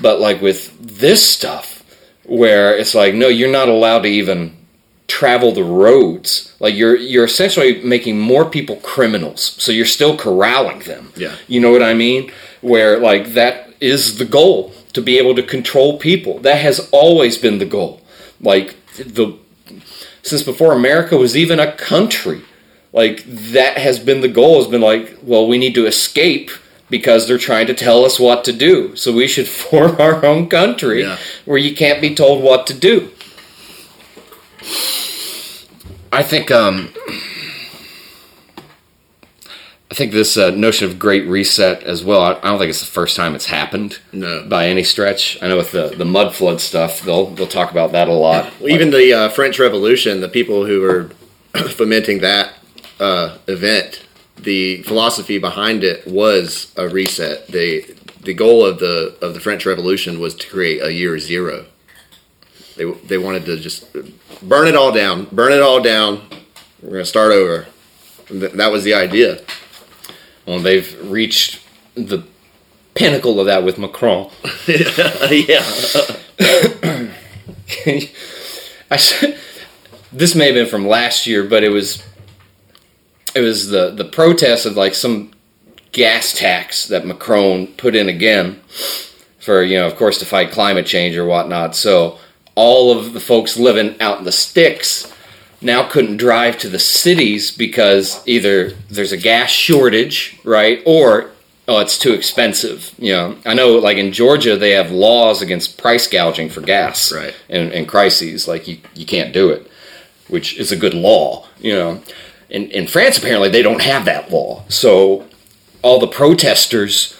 But 0.00 0.20
like 0.20 0.40
with 0.40 0.76
this 0.80 1.28
stuff, 1.28 1.84
where 2.24 2.76
it's 2.76 2.94
like, 2.94 3.14
no, 3.14 3.28
you're 3.28 3.50
not 3.50 3.68
allowed 3.68 4.00
to 4.00 4.08
even 4.08 4.56
travel 5.08 5.52
the 5.52 5.64
roads. 5.64 6.54
Like 6.60 6.74
you're 6.74 6.96
you're 6.96 7.24
essentially 7.24 7.82
making 7.82 8.18
more 8.20 8.44
people 8.44 8.76
criminals. 8.76 9.54
So 9.62 9.72
you're 9.72 9.86
still 9.86 10.16
corralling 10.16 10.80
them. 10.80 11.12
Yeah. 11.16 11.36
You 11.48 11.60
know 11.60 11.70
what 11.70 11.82
I 11.82 11.94
mean? 11.94 12.32
Where 12.60 12.98
like 12.98 13.28
that 13.34 13.70
is 13.80 14.18
the 14.18 14.24
goal 14.24 14.72
to 14.92 15.02
be 15.02 15.18
able 15.18 15.34
to 15.34 15.42
control 15.42 15.98
people. 15.98 16.38
That 16.40 16.58
has 16.62 16.88
always 16.92 17.36
been 17.38 17.58
the 17.58 17.66
goal. 17.66 18.00
Like 18.40 18.76
the 18.96 19.36
since 20.22 20.42
before 20.42 20.72
America 20.72 21.16
was 21.16 21.36
even 21.36 21.60
a 21.60 21.72
country. 21.72 22.42
Like 22.92 23.24
that 23.26 23.76
has 23.78 23.98
been 23.98 24.20
the 24.20 24.28
goal 24.28 24.56
has 24.62 24.68
been 24.70 24.80
like, 24.80 25.18
well, 25.22 25.46
we 25.48 25.58
need 25.58 25.74
to 25.74 25.86
escape 25.86 26.50
because 26.88 27.26
they're 27.26 27.38
trying 27.38 27.66
to 27.66 27.74
tell 27.74 28.04
us 28.04 28.20
what 28.20 28.44
to 28.44 28.52
do. 28.52 28.94
So 28.94 29.12
we 29.12 29.26
should 29.26 29.48
form 29.64 29.96
our 30.00 30.24
own 30.24 30.48
country 30.48 31.02
Yeah. 31.02 31.18
where 31.44 31.58
you 31.58 31.74
can't 31.74 32.00
be 32.00 32.14
told 32.14 32.42
what 32.42 32.66
to 32.68 32.74
do. 32.74 33.10
I 36.12 36.22
think 36.22 36.50
um 36.50 36.90
I 39.94 39.96
think 39.96 40.10
this 40.10 40.36
uh, 40.36 40.50
notion 40.50 40.90
of 40.90 40.98
great 40.98 41.24
reset 41.28 41.84
as 41.84 42.02
well. 42.02 42.20
I, 42.20 42.32
I 42.32 42.48
don't 42.48 42.58
think 42.58 42.70
it's 42.70 42.80
the 42.80 42.86
first 42.86 43.14
time 43.14 43.36
it's 43.36 43.46
happened. 43.46 44.00
No. 44.12 44.44
by 44.48 44.66
any 44.66 44.82
stretch. 44.82 45.40
I 45.40 45.46
know 45.46 45.56
with 45.56 45.70
the 45.70 45.88
the 45.88 46.04
mud 46.04 46.34
flood 46.34 46.60
stuff, 46.60 47.02
they'll 47.02 47.26
they'll 47.26 47.46
talk 47.46 47.70
about 47.70 47.92
that 47.92 48.08
a 48.08 48.12
lot. 48.12 48.52
Well, 48.58 48.70
even 48.70 48.90
the 48.90 49.12
uh, 49.12 49.28
French 49.28 49.60
Revolution, 49.60 50.20
the 50.20 50.28
people 50.28 50.66
who 50.66 50.80
were 50.80 51.10
fomenting 51.70 52.20
that 52.22 52.54
uh, 52.98 53.38
event, 53.46 54.04
the 54.36 54.82
philosophy 54.82 55.38
behind 55.38 55.84
it 55.84 56.06
was 56.08 56.72
a 56.76 56.88
reset. 56.88 57.46
They 57.46 57.82
the 58.20 58.34
goal 58.34 58.66
of 58.66 58.80
the 58.80 59.16
of 59.22 59.34
the 59.34 59.40
French 59.40 59.64
Revolution 59.64 60.18
was 60.18 60.34
to 60.34 60.48
create 60.48 60.82
a 60.82 60.92
year 60.92 61.18
zero. 61.20 61.66
They 62.76 62.84
they 62.90 63.18
wanted 63.18 63.44
to 63.46 63.56
just 63.58 63.86
burn 64.42 64.66
it 64.66 64.76
all 64.76 64.92
down, 64.92 65.26
burn 65.32 65.52
it 65.52 65.62
all 65.62 65.80
down. 65.80 66.22
We're 66.82 66.90
gonna 66.90 67.04
start 67.04 67.32
over. 67.32 67.66
Th- 68.28 68.52
That 68.52 68.72
was 68.72 68.84
the 68.84 68.94
idea. 68.94 69.40
Well, 70.46 70.60
they've 70.60 71.10
reached 71.10 71.60
the 71.94 72.24
pinnacle 72.94 73.40
of 73.40 73.46
that 73.46 73.64
with 73.64 73.78
Macron. 73.78 74.30
yeah, 74.66 75.64
I 78.90 78.96
said, 78.96 79.38
this 80.12 80.34
may 80.34 80.46
have 80.46 80.54
been 80.54 80.66
from 80.66 80.86
last 80.86 81.26
year, 81.26 81.44
but 81.44 81.64
it 81.64 81.70
was 81.70 82.02
it 83.34 83.40
was 83.40 83.68
the 83.68 83.90
the 83.90 84.04
protest 84.04 84.66
of 84.66 84.76
like 84.76 84.94
some 84.94 85.32
gas 85.92 86.36
tax 86.36 86.86
that 86.88 87.06
Macron 87.06 87.68
put 87.68 87.94
in 87.94 88.08
again 88.08 88.60
for 89.38 89.62
you 89.62 89.78
know 89.78 89.86
of 89.86 89.96
course 89.96 90.18
to 90.18 90.26
fight 90.26 90.50
climate 90.50 90.86
change 90.86 91.16
or 91.16 91.24
whatnot. 91.24 91.74
So 91.76 92.18
all 92.54 92.96
of 92.96 93.12
the 93.12 93.20
folks 93.20 93.56
living 93.56 94.00
out 94.00 94.18
in 94.18 94.24
the 94.24 94.32
sticks 94.32 95.12
now 95.60 95.82
couldn't 95.88 96.18
drive 96.18 96.58
to 96.58 96.68
the 96.68 96.78
cities 96.78 97.50
because 97.50 98.22
either 98.26 98.70
there's 98.90 99.12
a 99.12 99.16
gas 99.16 99.50
shortage, 99.50 100.38
right, 100.44 100.82
or 100.84 101.30
oh, 101.66 101.78
it's 101.80 101.98
too 101.98 102.12
expensive. 102.12 102.94
You 102.98 103.12
know, 103.12 103.36
I 103.46 103.54
know 103.54 103.72
like 103.78 103.96
in 103.96 104.12
Georgia 104.12 104.56
they 104.56 104.72
have 104.72 104.90
laws 104.90 105.40
against 105.42 105.78
price 105.80 106.06
gouging 106.06 106.50
for 106.50 106.60
gas, 106.60 107.10
Right. 107.12 107.34
in, 107.48 107.72
in 107.72 107.86
crises, 107.86 108.46
like 108.46 108.68
you 108.68 108.78
you 108.94 109.06
can't 109.06 109.32
do 109.32 109.48
it, 109.50 109.66
which 110.28 110.56
is 110.58 110.70
a 110.70 110.76
good 110.76 110.94
law. 110.94 111.46
You 111.58 111.72
know, 111.74 112.02
in 112.50 112.70
in 112.70 112.86
France 112.86 113.16
apparently 113.18 113.48
they 113.48 113.62
don't 113.62 113.82
have 113.82 114.04
that 114.04 114.30
law, 114.30 114.64
so 114.68 115.26
all 115.82 115.98
the 115.98 116.06
protesters 116.06 117.16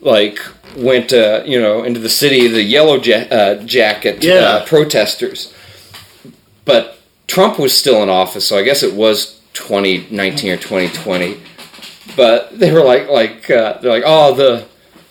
like 0.00 0.38
went 0.78 1.12
uh, 1.12 1.42
you 1.44 1.60
know 1.60 1.82
into 1.84 2.00
the 2.00 2.08
city 2.08 2.46
the 2.48 2.62
yellow 2.62 2.96
ja- 3.02 3.26
uh, 3.30 3.54
jacket 3.64 4.22
Yeah. 4.22 4.34
uh, 4.34 4.66
protesters 4.66 5.52
but 6.64 6.98
Trump 7.26 7.58
was 7.58 7.76
still 7.76 8.02
in 8.02 8.08
office 8.08 8.46
so 8.46 8.56
I 8.58 8.62
guess 8.62 8.82
it 8.82 8.94
was 8.94 9.40
2019 9.54 10.50
or 10.52 10.56
2020 10.56 11.40
but 12.16 12.58
they 12.58 12.72
were 12.72 12.82
like 12.84 13.08
like 13.08 13.50
uh, 13.50 13.78
they're 13.80 13.90
like 13.92 14.04
oh 14.06 14.34
the 14.34 14.66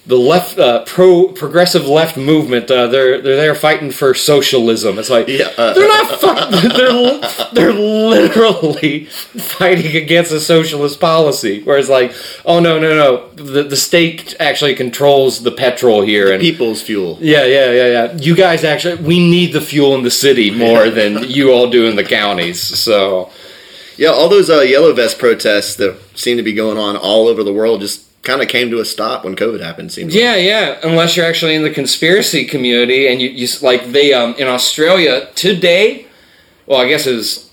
the 0.08 0.16
left 0.16 0.58
uh, 0.58 0.86
pro 0.86 1.28
progressive 1.28 1.86
left 1.86 2.16
movement 2.16 2.72
uh, 2.72 2.88
they're 2.88 3.22
they're 3.22 3.36
there 3.36 3.54
fighting 3.54 3.92
for 3.92 4.14
socialism. 4.14 4.98
It's 4.98 5.10
like 5.10 5.28
Yeah, 5.28 5.52
uh, 5.58 5.74
they're 5.74 5.88
not 5.88 6.20
fuck, 6.20 6.50
they're 6.78 7.52
they're 7.54 7.74
literally 7.74 9.06
fighting 9.06 9.96
against 9.98 10.32
a 10.32 10.40
socialist 10.40 11.02
policy. 11.02 11.62
Whereas 11.62 11.90
like 11.90 12.14
oh 12.46 12.60
no 12.60 12.80
no 12.80 12.96
no. 12.96 13.28
The, 13.36 13.64
the 13.64 13.76
state 13.76 14.36
actually 14.40 14.76
controls 14.76 15.44
the 15.44 15.52
petrol 15.52 16.02
here 16.02 16.32
and 16.32 16.42
people's 16.42 16.82
fuel. 16.82 17.18
yeah 17.20 17.44
yeah 17.46 17.72
yeah 17.72 17.88
yeah. 17.88 18.14
You 18.14 18.36
guys 18.36 18.64
actually 18.64 19.04
we 19.04 19.20
need 19.20 19.52
the 19.52 19.62
fuel 19.62 19.94
in 19.96 20.04
the 20.04 20.12
city 20.12 20.50
more 20.52 20.90
than 20.90 21.30
you 21.30 21.52
all 21.52 21.70
do 21.70 21.86
in 21.86 21.96
the 21.98 22.04
counties 22.06 22.62
so. 22.62 23.30
Yeah, 24.00 24.10
all 24.10 24.30
those 24.30 24.48
uh, 24.48 24.60
yellow 24.60 24.94
vest 24.94 25.18
protests 25.18 25.76
that 25.78 26.00
seem 26.16 26.38
to 26.38 26.44
be 26.44 26.54
going 26.54 26.78
on 26.78 26.96
all 26.96 27.28
over 27.28 27.44
the 27.44 27.52
world 27.52 27.82
just 27.82 28.07
kind 28.24 28.42
of 28.42 28.48
came 28.48 28.70
to 28.72 28.80
a 28.80 28.86
stop 28.86 29.24
when 29.24 29.36
COVID 29.36 29.62
happened. 29.62 29.92
Seems 29.92 30.14
like. 30.14 30.22
Yeah, 30.22 30.36
yeah. 30.36 30.80
Unless 30.84 31.16
you're 31.16 31.26
actually 31.26 31.56
in 31.56 31.64
the 31.64 31.70
conspiracy 31.70 32.46
community, 32.46 33.08
and 33.08 33.22
you, 33.22 33.30
you 33.30 33.48
like 33.62 33.92
they 33.92 34.14
um 34.14 34.36
in 34.36 34.48
Australia 34.48 35.30
today. 35.36 36.06
Well, 36.66 36.82
I 36.82 36.88
guess 36.90 37.08
it 37.08 37.16
was, 37.16 37.50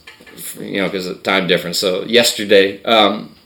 you 0.58 0.78
know, 0.78 0.88
because 0.88 1.06
of 1.06 1.22
time 1.22 1.46
difference. 1.46 1.78
So 1.78 2.02
yesterday, 2.04 2.82
um, 2.82 3.36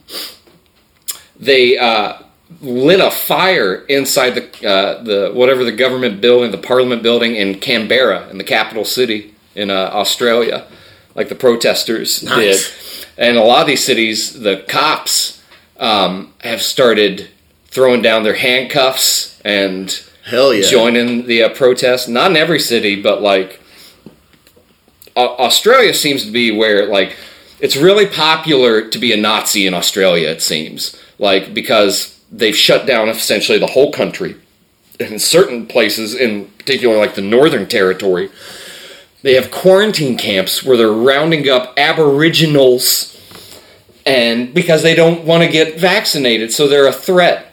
they 1.39 1.77
uh, 1.77 2.23
lit 2.61 2.99
a 2.99 3.11
fire 3.11 3.85
inside 3.85 4.31
the 4.31 4.67
uh, 4.67 5.03
the 5.03 5.31
whatever 5.33 5.63
the 5.63 5.71
government 5.71 6.21
building, 6.21 6.51
the 6.51 6.57
Parliament 6.57 7.03
building 7.03 7.35
in 7.35 7.59
Canberra, 7.59 8.27
in 8.29 8.37
the 8.39 8.43
capital 8.43 8.83
city 8.83 9.35
in 9.55 9.69
uh, 9.69 9.91
Australia, 9.93 10.65
like 11.15 11.29
the 11.29 11.35
protesters 11.35 12.23
Nice. 12.23 12.67
did. 12.67 13.05
And 13.17 13.37
a 13.37 13.43
lot 13.43 13.61
of 13.61 13.67
these 13.67 13.83
cities, 13.83 14.39
the 14.39 14.63
cops 14.67 15.38
um, 15.79 16.33
have 16.41 16.61
started 16.61 17.29
throwing 17.67 18.01
down 18.01 18.23
their 18.23 18.35
handcuffs 18.35 19.39
and 19.43 20.03
Hell 20.25 20.53
yeah. 20.53 20.69
joining 20.69 21.25
the 21.25 21.43
uh, 21.43 21.49
protest. 21.49 22.07
Not 22.07 22.31
in 22.31 22.37
every 22.37 22.59
city, 22.59 23.01
but 23.01 23.21
like 23.21 23.59
Au- 25.15 25.35
Australia 25.37 25.93
seems 25.93 26.25
to 26.25 26.31
be 26.31 26.51
where 26.51 26.85
like 26.85 27.15
it's 27.59 27.75
really 27.75 28.05
popular 28.05 28.87
to 28.87 28.99
be 28.99 29.11
a 29.11 29.17
Nazi 29.17 29.65
in 29.65 29.73
Australia. 29.73 30.29
It 30.29 30.41
seems 30.41 30.95
like 31.17 31.53
because 31.53 32.19
they've 32.31 32.55
shut 32.55 32.85
down 32.85 33.09
essentially 33.09 33.57
the 33.57 33.67
whole 33.67 33.91
country. 33.91 34.35
In 34.99 35.17
certain 35.17 35.65
places, 35.65 36.13
in 36.13 36.45
particular, 36.57 36.97
like 36.97 37.15
the 37.15 37.21
Northern 37.21 37.67
Territory, 37.67 38.29
they 39.21 39.35
have 39.35 39.49
quarantine 39.49 40.17
camps 40.17 40.63
where 40.63 40.77
they're 40.77 40.91
rounding 40.91 41.49
up 41.49 41.73
Aboriginals, 41.77 43.18
and 44.05 44.53
because 44.53 44.83
they 44.83 44.95
don't 44.95 45.25
want 45.25 45.43
to 45.43 45.49
get 45.49 45.79
vaccinated, 45.79 46.51
so 46.51 46.67
they're 46.67 46.87
a 46.87 46.93
threat 46.93 47.49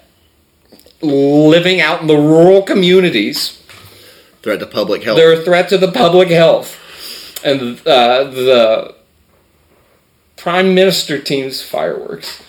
living 1.03 1.81
out 1.81 2.01
in 2.01 2.07
the 2.07 2.17
rural 2.17 2.63
communities. 2.63 3.63
Threat 4.43 4.61
to 4.61 4.67
public 4.67 5.03
health. 5.03 5.17
They're 5.17 5.33
a 5.33 5.45
threat 5.45 5.69
to 5.71 5.79
the 5.79 5.91
public 5.91 6.29
health. 6.29 6.81
And 7.45 7.79
uh, 7.87 8.25
the 8.25 8.95
Prime 10.37 10.75
Minister 10.75 11.21
team's 11.21 11.63
fireworks. 11.63 12.43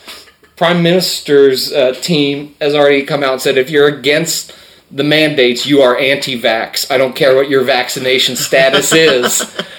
Prime 0.55 0.81
Minister's 0.81 1.71
uh, 1.71 1.93
team 1.93 2.55
has 2.59 2.73
already 2.73 3.03
come 3.03 3.23
out 3.23 3.33
and 3.33 3.41
said 3.41 3.57
if 3.57 3.69
you're 3.69 3.87
against 3.87 4.53
the 4.89 5.03
mandates, 5.03 5.65
you 5.65 5.81
are 5.81 5.97
anti 5.97 6.39
vax. 6.39 6.89
I 6.89 6.97
don't 6.97 7.15
care 7.15 7.35
what 7.35 7.49
your 7.49 7.63
vaccination 7.63 8.35
status 8.35 8.93
is. 8.93 9.43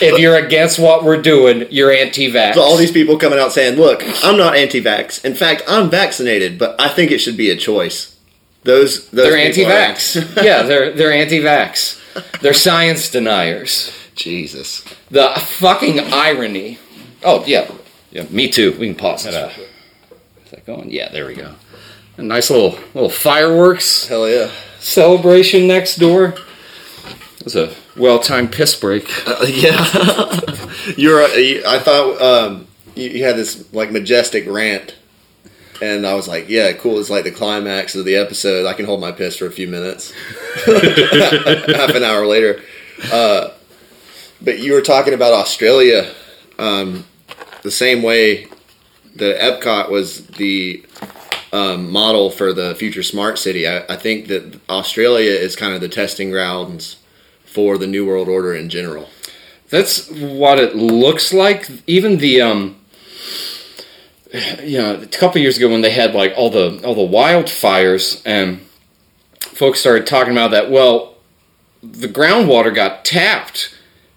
if 0.00 0.18
you're 0.18 0.36
against 0.36 0.78
what 0.78 1.04
we're 1.04 1.20
doing, 1.20 1.66
you're 1.70 1.90
anti 1.90 2.32
vax. 2.32 2.54
So 2.54 2.62
all 2.62 2.76
these 2.76 2.92
people 2.92 3.18
coming 3.18 3.38
out 3.38 3.52
saying, 3.52 3.78
"Look, 3.78 4.02
I'm 4.24 4.36
not 4.36 4.56
anti-vax. 4.56 5.24
In 5.24 5.34
fact, 5.34 5.62
I'm 5.68 5.90
vaccinated, 5.90 6.58
but 6.58 6.80
I 6.80 6.88
think 6.88 7.10
it 7.10 7.18
should 7.18 7.36
be 7.36 7.50
a 7.50 7.56
choice." 7.56 8.16
Those, 8.64 9.10
those 9.10 9.28
They're 9.28 9.38
anti-vax. 9.38 10.42
yeah, 10.42 10.62
they're 10.62 10.92
they're 10.92 11.12
anti-vax. 11.12 12.40
They're 12.40 12.54
science 12.54 13.10
deniers. 13.10 13.92
Jesus. 14.14 14.84
The 15.10 15.32
fucking 15.58 16.00
irony. 16.00 16.78
Oh 17.22 17.44
yeah, 17.46 17.70
yeah. 18.10 18.24
Me 18.30 18.48
too. 18.48 18.72
We 18.78 18.86
can 18.86 18.94
pause 18.94 19.26
it. 19.26 19.34
Is 19.34 20.50
that 20.50 20.64
going? 20.66 20.90
Yeah, 20.90 21.10
there 21.10 21.26
we 21.26 21.34
go. 21.34 21.54
A 22.16 22.22
nice 22.22 22.48
little 22.48 22.78
little 22.94 23.10
fireworks 23.10 24.06
Hell 24.06 24.28
yeah. 24.28 24.50
celebration 24.78 25.66
next 25.66 25.96
door. 25.96 26.34
It 27.38 27.44
was 27.44 27.56
a 27.56 27.74
well-timed 27.96 28.52
piss 28.52 28.74
break. 28.74 29.08
Uh, 29.26 29.46
yeah. 29.48 30.40
You're. 30.96 31.20
uh, 31.20 31.28
I 31.66 31.78
thought 31.78 32.20
um, 32.20 32.66
you, 32.94 33.10
you 33.10 33.24
had 33.24 33.36
this 33.36 33.72
like 33.72 33.90
majestic 33.90 34.46
rant, 34.48 34.96
and 35.80 36.06
I 36.06 36.14
was 36.14 36.28
like, 36.28 36.48
"Yeah, 36.48 36.72
cool." 36.72 36.98
It's 36.98 37.10
like 37.10 37.24
the 37.24 37.30
climax 37.30 37.94
of 37.94 38.04
the 38.04 38.16
episode. 38.16 38.66
I 38.66 38.74
can 38.74 38.86
hold 38.86 39.00
my 39.00 39.12
piss 39.12 39.36
for 39.36 39.46
a 39.46 39.52
few 39.52 39.68
minutes. 39.68 40.12
Half 40.66 41.94
an 41.94 42.02
hour 42.02 42.26
later, 42.26 42.62
uh, 43.12 43.50
but 44.40 44.58
you 44.58 44.72
were 44.72 44.82
talking 44.82 45.14
about 45.14 45.32
Australia, 45.32 46.12
um, 46.58 47.04
the 47.62 47.70
same 47.70 48.02
way 48.02 48.46
that 49.16 49.38
Epcot 49.38 49.90
was 49.90 50.26
the 50.26 50.84
um, 51.52 51.90
model 51.90 52.30
for 52.30 52.52
the 52.52 52.74
future 52.74 53.02
smart 53.02 53.38
city. 53.38 53.66
I, 53.66 53.84
I 53.88 53.96
think 53.96 54.26
that 54.26 54.60
Australia 54.68 55.30
is 55.30 55.54
kind 55.54 55.72
of 55.72 55.80
the 55.80 55.88
testing 55.88 56.30
grounds 56.30 56.96
for 57.54 57.78
the 57.78 57.86
New 57.86 58.06
World 58.06 58.28
Order 58.28 58.54
in 58.54 58.68
general. 58.68 59.08
That's 59.70 60.10
what 60.10 60.58
it 60.58 60.76
looks 60.76 61.32
like. 61.32 61.70
Even 61.86 62.18
the 62.18 62.42
um, 62.42 62.76
you 64.62 64.78
know, 64.78 64.96
a 64.96 65.06
couple 65.06 65.40
years 65.40 65.56
ago 65.56 65.70
when 65.70 65.80
they 65.80 65.90
had 65.90 66.14
like 66.14 66.34
all 66.36 66.50
the 66.50 66.82
all 66.84 66.94
the 66.94 67.16
wildfires, 67.16 68.20
and 68.26 68.60
folks 69.40 69.80
started 69.80 70.06
talking 70.06 70.32
about 70.32 70.50
that. 70.50 70.70
Well, 70.70 71.14
the 71.82 72.08
groundwater 72.08 72.74
got 72.74 73.04
tapped 73.04 73.74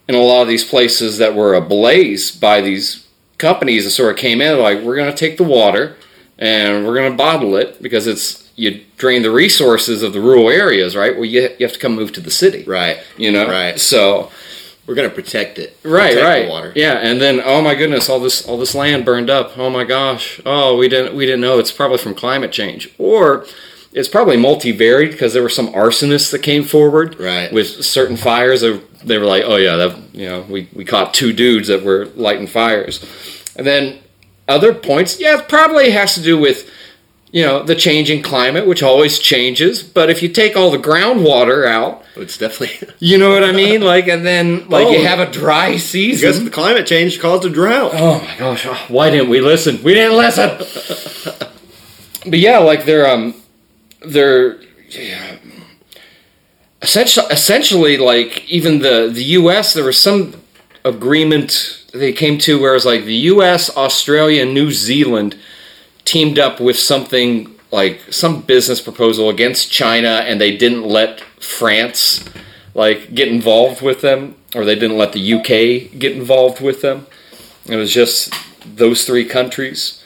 in 0.08 0.16
a 0.16 0.20
lot 0.20 0.42
of 0.42 0.48
these 0.48 0.64
places 0.64 1.18
that 1.18 1.36
were 1.36 1.54
ablaze 1.54 2.32
by 2.32 2.62
these 2.62 3.08
companies 3.38 3.84
that 3.84 3.92
sort 3.92 4.12
of 4.12 4.18
came 4.18 4.42
in 4.42 4.60
like, 4.60 4.82
we're 4.82 4.96
going 4.96 5.12
to 5.12 5.18
take 5.18 5.38
the 5.38 5.44
water 5.44 5.96
and 6.40 6.86
we're 6.86 6.96
going 6.96 7.12
to 7.12 7.18
bottle 7.18 7.56
it 7.56 7.82
because 7.82 8.08
it's 8.08 8.47
you 8.58 8.82
drain 8.98 9.22
the 9.22 9.32
resources 9.32 10.04
of 10.04 10.12
the 10.14 10.20
rural 10.20 10.50
areas, 10.50 10.96
right? 10.96 11.16
Well, 11.16 11.26
you, 11.26 11.44
you 11.60 11.66
have 11.66 11.74
to 11.74 11.80
come 11.80 11.96
move 11.96 12.12
to 12.14 12.20
the 12.22 12.32
city, 12.32 12.64
Right. 12.66 12.98
you 13.16 13.32
know, 13.32 13.48
Right. 13.48 13.80
So 13.80 14.32
We're 14.88 14.96
gonna 14.96 15.10
protect 15.10 15.60
it. 15.60 15.78
right 15.84 16.14
Protect 16.14 16.26
right 16.26 16.46
The 16.46 16.50
water. 16.50 16.72
yeah 16.76 16.94
and 17.08 17.20
then 17.22 17.42
oh 17.44 17.62
my 17.62 17.76
goodness 17.76 18.10
all 18.10 18.20
this 18.22 18.48
all 18.48 18.58
this 18.58 18.74
land 18.74 19.04
burned 19.06 19.30
up 19.30 19.58
oh 19.58 19.70
my 19.70 19.84
gosh 19.84 20.40
oh 20.46 20.78
we 20.78 20.88
didn't 20.88 21.14
we 21.14 21.26
didn't 21.26 21.42
know 21.42 21.60
it's 21.60 21.74
probably 21.74 21.98
from 21.98 22.16
climate 22.16 22.52
change 22.54 22.90
or 22.98 23.46
it's 23.92 24.08
probably 24.08 24.38
multivariate 24.38 25.12
because 25.12 25.34
there 25.34 25.44
were 25.44 25.50
some 25.60 25.68
arsonists 25.74 26.32
that 26.32 26.40
came 26.40 26.64
forward 26.64 27.20
Right. 27.20 27.52
with 27.52 27.84
certain 27.84 28.16
fires 28.16 28.64
of 28.64 28.82
they 29.06 29.18
were 29.18 29.26
like 29.26 29.44
oh 29.46 29.58
yeah 29.58 29.76
that 29.76 29.98
you 30.14 30.26
know 30.30 30.46
we, 30.50 30.70
we 30.74 30.86
caught 30.86 31.14
two 31.14 31.34
dudes 31.34 31.68
that 31.68 31.84
were 31.84 32.06
lighting 32.16 32.48
fires 32.48 33.04
and 33.58 33.68
then 33.68 34.00
other 34.48 34.74
points 34.74 35.20
yeah 35.20 35.40
it 35.40 35.50
probably 35.50 35.92
has 35.92 36.16
to 36.16 36.22
do 36.22 36.38
with 36.40 36.70
you 37.32 37.44
know 37.46 37.62
the 37.62 37.76
changing 37.76 38.22
climate 38.24 38.66
which 38.66 38.82
always 38.82 39.20
changes 39.20 39.84
but 39.84 40.10
if 40.10 40.22
you 40.24 40.30
take 40.30 40.56
all 40.56 40.72
the 40.72 40.78
groundwater 40.78 41.68
out 41.68 42.02
It's 42.16 42.38
definitely. 42.38 42.88
you 43.00 43.18
know 43.18 43.32
what 43.34 43.44
i 43.44 43.52
mean 43.52 43.82
like 43.82 44.08
and 44.08 44.26
then 44.26 44.68
like 44.70 44.88
Oh. 44.88 44.92
you 44.92 45.06
have 45.06 45.20
a 45.20 45.30
dry 45.30 45.76
season 45.78 46.30
Because 46.30 46.44
the 46.44 46.50
climate 46.50 46.88
change 46.88 47.20
caused 47.20 47.44
a 47.46 47.50
drought. 47.50 47.92
Oh 47.94 48.20
my 48.22 48.36
gosh! 48.38 48.66
oh, 48.66 48.86
Why 48.88 49.10
didn't 49.10 49.30
we 49.30 49.42
listen? 49.42 49.84
We 49.84 49.94
didn't 49.94 50.16
listen. 50.18 50.50
but 52.32 52.40
yeah, 52.40 52.60
like 52.60 52.86
they're 52.86 53.08
um, 53.10 53.34
they're 54.06 54.62
yeah, 54.90 55.38
essentially 56.82 57.28
essentially 57.30 57.98
like 57.98 58.48
even 58.50 58.80
the 58.80 59.10
the 59.14 59.24
U.S. 59.42 59.74
There 59.74 59.84
was 59.84 60.00
some 60.00 60.34
agreement 60.86 61.84
they 61.94 62.14
came 62.14 62.38
to 62.40 62.60
where 62.60 62.72
it 62.72 62.76
was 62.76 62.86
like 62.86 63.04
the 63.06 63.22
U.S., 63.36 63.76
Australia, 63.76 64.44
and 64.44 64.54
New 64.54 64.72
Zealand 64.72 65.36
teamed 66.08 66.40
up 66.40 66.62
with 66.62 66.80
something 66.80 67.54
like 67.70 68.02
some 68.14 68.42
business 68.42 68.80
proposal 68.80 69.30
against 69.30 69.70
China, 69.70 70.24
and 70.26 70.40
they 70.40 70.56
didn't 70.56 70.84
let 70.84 71.20
France 71.20 72.24
like 72.74 73.14
get 73.14 73.28
involved 73.28 73.82
with 73.82 74.00
them, 74.00 74.36
or 74.56 74.64
they 74.64 74.76
didn't 74.76 74.98
let 74.98 75.12
the 75.12 75.34
UK 75.34 76.00
get 76.00 76.14
involved 76.14 76.62
with 76.62 76.82
them. 76.82 77.08
It 77.66 77.76
was 77.76 77.94
just 77.94 78.34
those 78.66 79.06
three 79.06 79.26
countries, 79.26 80.02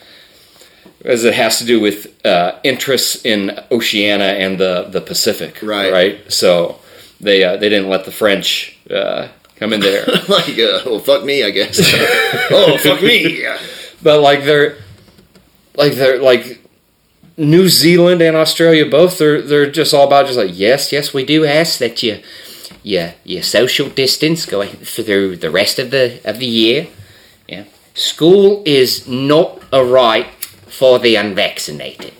as 1.06 1.24
it 1.24 1.36
has 1.36 1.60
to 1.60 1.66
do 1.66 1.80
with 1.80 2.26
uh, 2.26 2.58
interests 2.64 3.24
in 3.24 3.60
Oceania 3.72 4.34
and 4.34 4.60
the, 4.60 4.88
the 4.90 5.02
Pacific. 5.02 5.62
Right. 5.62 5.92
Right. 5.92 6.34
So 6.34 6.80
they 7.20 7.44
uh, 7.44 7.58
they 7.58 7.70
didn't 7.70 7.90
let 7.90 8.06
the 8.06 8.12
French 8.12 8.76
uh, 8.90 9.28
come 9.58 9.72
in 9.72 9.82
there. 9.82 10.06
like, 10.28 10.58
uh, 10.58 10.82
well, 10.88 11.00
fuck 11.00 11.24
me, 11.24 11.44
I 11.44 11.52
guess. 11.52 11.80
oh, 12.50 12.80
fuck 12.80 13.04
me. 13.04 13.46
but 14.02 14.20
like 14.20 14.46
they're 14.46 14.78
like 15.76 15.94
they're 15.94 16.20
like 16.20 16.62
New 17.38 17.70
Zealand 17.70 18.22
and 18.22 18.36
Australia 18.38 18.86
both 18.90 19.18
they're 19.18 19.42
they're 19.42 19.70
just 19.70 19.94
all 19.94 20.08
about 20.08 20.28
just 20.28 20.38
like 20.38 20.52
yes 20.54 20.92
yes 20.92 21.14
we 21.14 21.26
do 21.26 21.46
ask 21.46 21.80
that 21.80 22.04
you 22.04 22.22
you 22.84 23.12
you 23.24 23.42
social 23.42 23.90
distance 23.90 24.46
going 24.46 24.70
through 24.70 25.38
the 25.38 25.52
rest 25.52 25.80
of 25.80 25.92
the 25.92 26.20
of 26.26 26.40
the 26.40 26.46
year. 26.46 26.88
Yeah, 27.48 27.66
school 27.94 28.64
is 28.66 29.08
not 29.08 29.62
a 29.72 29.84
right 29.84 30.28
for 30.68 31.00
the 31.00 31.16
unvaccinated. 31.16 32.14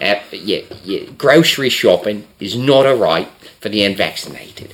Uh, 0.00 0.20
yeah, 0.32 0.62
yeah, 0.84 1.04
grocery 1.16 1.68
shopping 1.68 2.26
is 2.40 2.56
not 2.56 2.86
a 2.86 2.94
right 2.94 3.28
for 3.60 3.68
the 3.68 3.84
unvaccinated. 3.84 4.72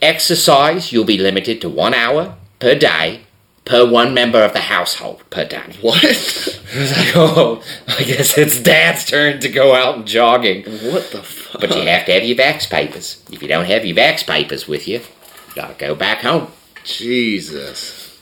Exercise, 0.00 0.92
you'll 0.92 1.04
be 1.04 1.18
limited 1.18 1.60
to 1.60 1.68
one 1.68 1.94
hour 1.94 2.36
per 2.60 2.74
day 2.74 3.22
per 3.68 3.88
one 3.88 4.14
member 4.14 4.42
of 4.42 4.54
the 4.54 4.60
household 4.60 5.22
per 5.30 5.44
day. 5.44 5.62
What? 5.82 6.02
It's 6.02 6.96
like, 6.96 7.16
oh, 7.16 7.62
I 7.86 8.02
guess 8.02 8.36
it's 8.36 8.60
dad's 8.60 9.04
turn 9.04 9.40
to 9.40 9.48
go 9.48 9.74
out 9.74 9.96
and 9.96 10.06
jogging. 10.06 10.64
what 10.64 11.10
the 11.12 11.22
fuck? 11.22 11.60
But 11.60 11.76
you 11.76 11.82
have 11.82 12.06
to 12.06 12.12
have 12.12 12.24
your 12.24 12.36
vax 12.36 12.68
papers. 12.68 13.22
If 13.30 13.42
you 13.42 13.48
don't 13.48 13.66
have 13.66 13.84
your 13.84 13.96
vax 13.96 14.26
papers 14.26 14.66
with 14.66 14.88
you, 14.88 14.98
you 14.98 15.54
gotta 15.54 15.74
go 15.74 15.94
back 15.94 16.22
home. 16.22 16.48
Jesus. 16.84 18.18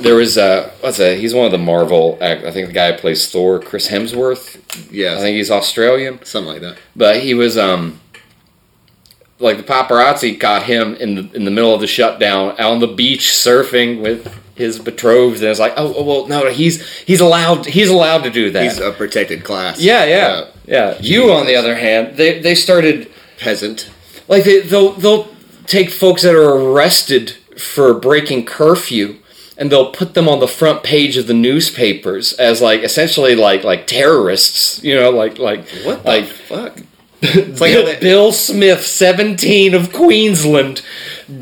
There 0.00 0.14
was 0.14 0.38
uh 0.38 0.70
what's 0.80 0.98
that? 0.98 1.18
He's 1.18 1.34
one 1.34 1.46
of 1.46 1.52
the 1.52 1.58
Marvel 1.58 2.18
I 2.20 2.50
think 2.50 2.68
the 2.68 2.72
guy 2.72 2.92
who 2.92 2.98
plays 2.98 3.30
Thor, 3.30 3.60
Chris 3.60 3.88
Hemsworth. 3.88 4.60
Yeah. 4.90 5.14
I 5.14 5.18
think 5.18 5.36
he's 5.36 5.50
Australian. 5.50 6.24
something 6.24 6.52
like 6.52 6.62
that. 6.62 6.78
But 6.94 7.20
he 7.22 7.34
was 7.34 7.58
um 7.58 8.00
like 9.38 9.56
the 9.58 9.62
paparazzi 9.62 10.38
caught 10.38 10.64
him 10.64 10.94
in 10.94 11.14
the 11.14 11.32
in 11.32 11.44
the 11.44 11.50
middle 11.50 11.74
of 11.74 11.80
the 11.80 11.86
shutdown 11.86 12.52
out 12.52 12.72
on 12.72 12.80
the 12.80 12.86
beach 12.86 13.28
surfing 13.28 14.00
with 14.00 14.34
his 14.56 14.78
betrothed 14.78 15.36
and 15.42 15.50
it's 15.50 15.60
like, 15.60 15.74
oh, 15.76 15.94
oh 15.96 16.02
well 16.04 16.26
no, 16.26 16.50
he's 16.50 16.86
he's 17.00 17.20
allowed 17.20 17.66
he's 17.66 17.88
allowed 17.90 18.24
to 18.24 18.30
do 18.30 18.50
that. 18.50 18.62
He's 18.64 18.78
a 18.80 18.90
protected 18.92 19.44
class. 19.44 19.80
yeah, 19.80 20.04
yeah. 20.04 20.46
Yeah. 20.66 20.96
You 21.00 21.30
on 21.32 21.46
the 21.46 21.54
other 21.54 21.76
hand, 21.76 22.16
they 22.16 22.40
they 22.40 22.54
started 22.54 23.10
Peasant. 23.38 23.90
like 24.28 24.44
they, 24.44 24.60
they'll 24.60 24.92
they'll 24.92 25.28
take 25.66 25.90
folks 25.90 26.22
that 26.22 26.34
are 26.34 26.54
arrested 26.54 27.32
for 27.58 27.94
breaking 27.94 28.44
curfew 28.46 29.16
and 29.58 29.70
they'll 29.72 29.90
put 29.92 30.14
them 30.14 30.28
on 30.28 30.40
the 30.40 30.48
front 30.48 30.82
page 30.82 31.16
of 31.16 31.26
the 31.26 31.34
newspapers 31.34 32.32
as 32.34 32.60
like 32.60 32.82
essentially 32.82 33.34
like 33.34 33.64
like 33.64 33.86
terrorists 33.86 34.82
you 34.82 34.94
know 34.94 35.10
like 35.10 35.38
like 35.38 35.68
What 35.84 36.02
the 36.02 36.08
like 36.08 36.24
fuck? 36.26 36.78
It's 37.22 37.60
like 37.60 37.72
Bill, 37.72 38.00
Bill 38.00 38.32
Smith 38.32 38.84
17 38.86 39.74
of 39.74 39.92
Queensland 39.92 40.82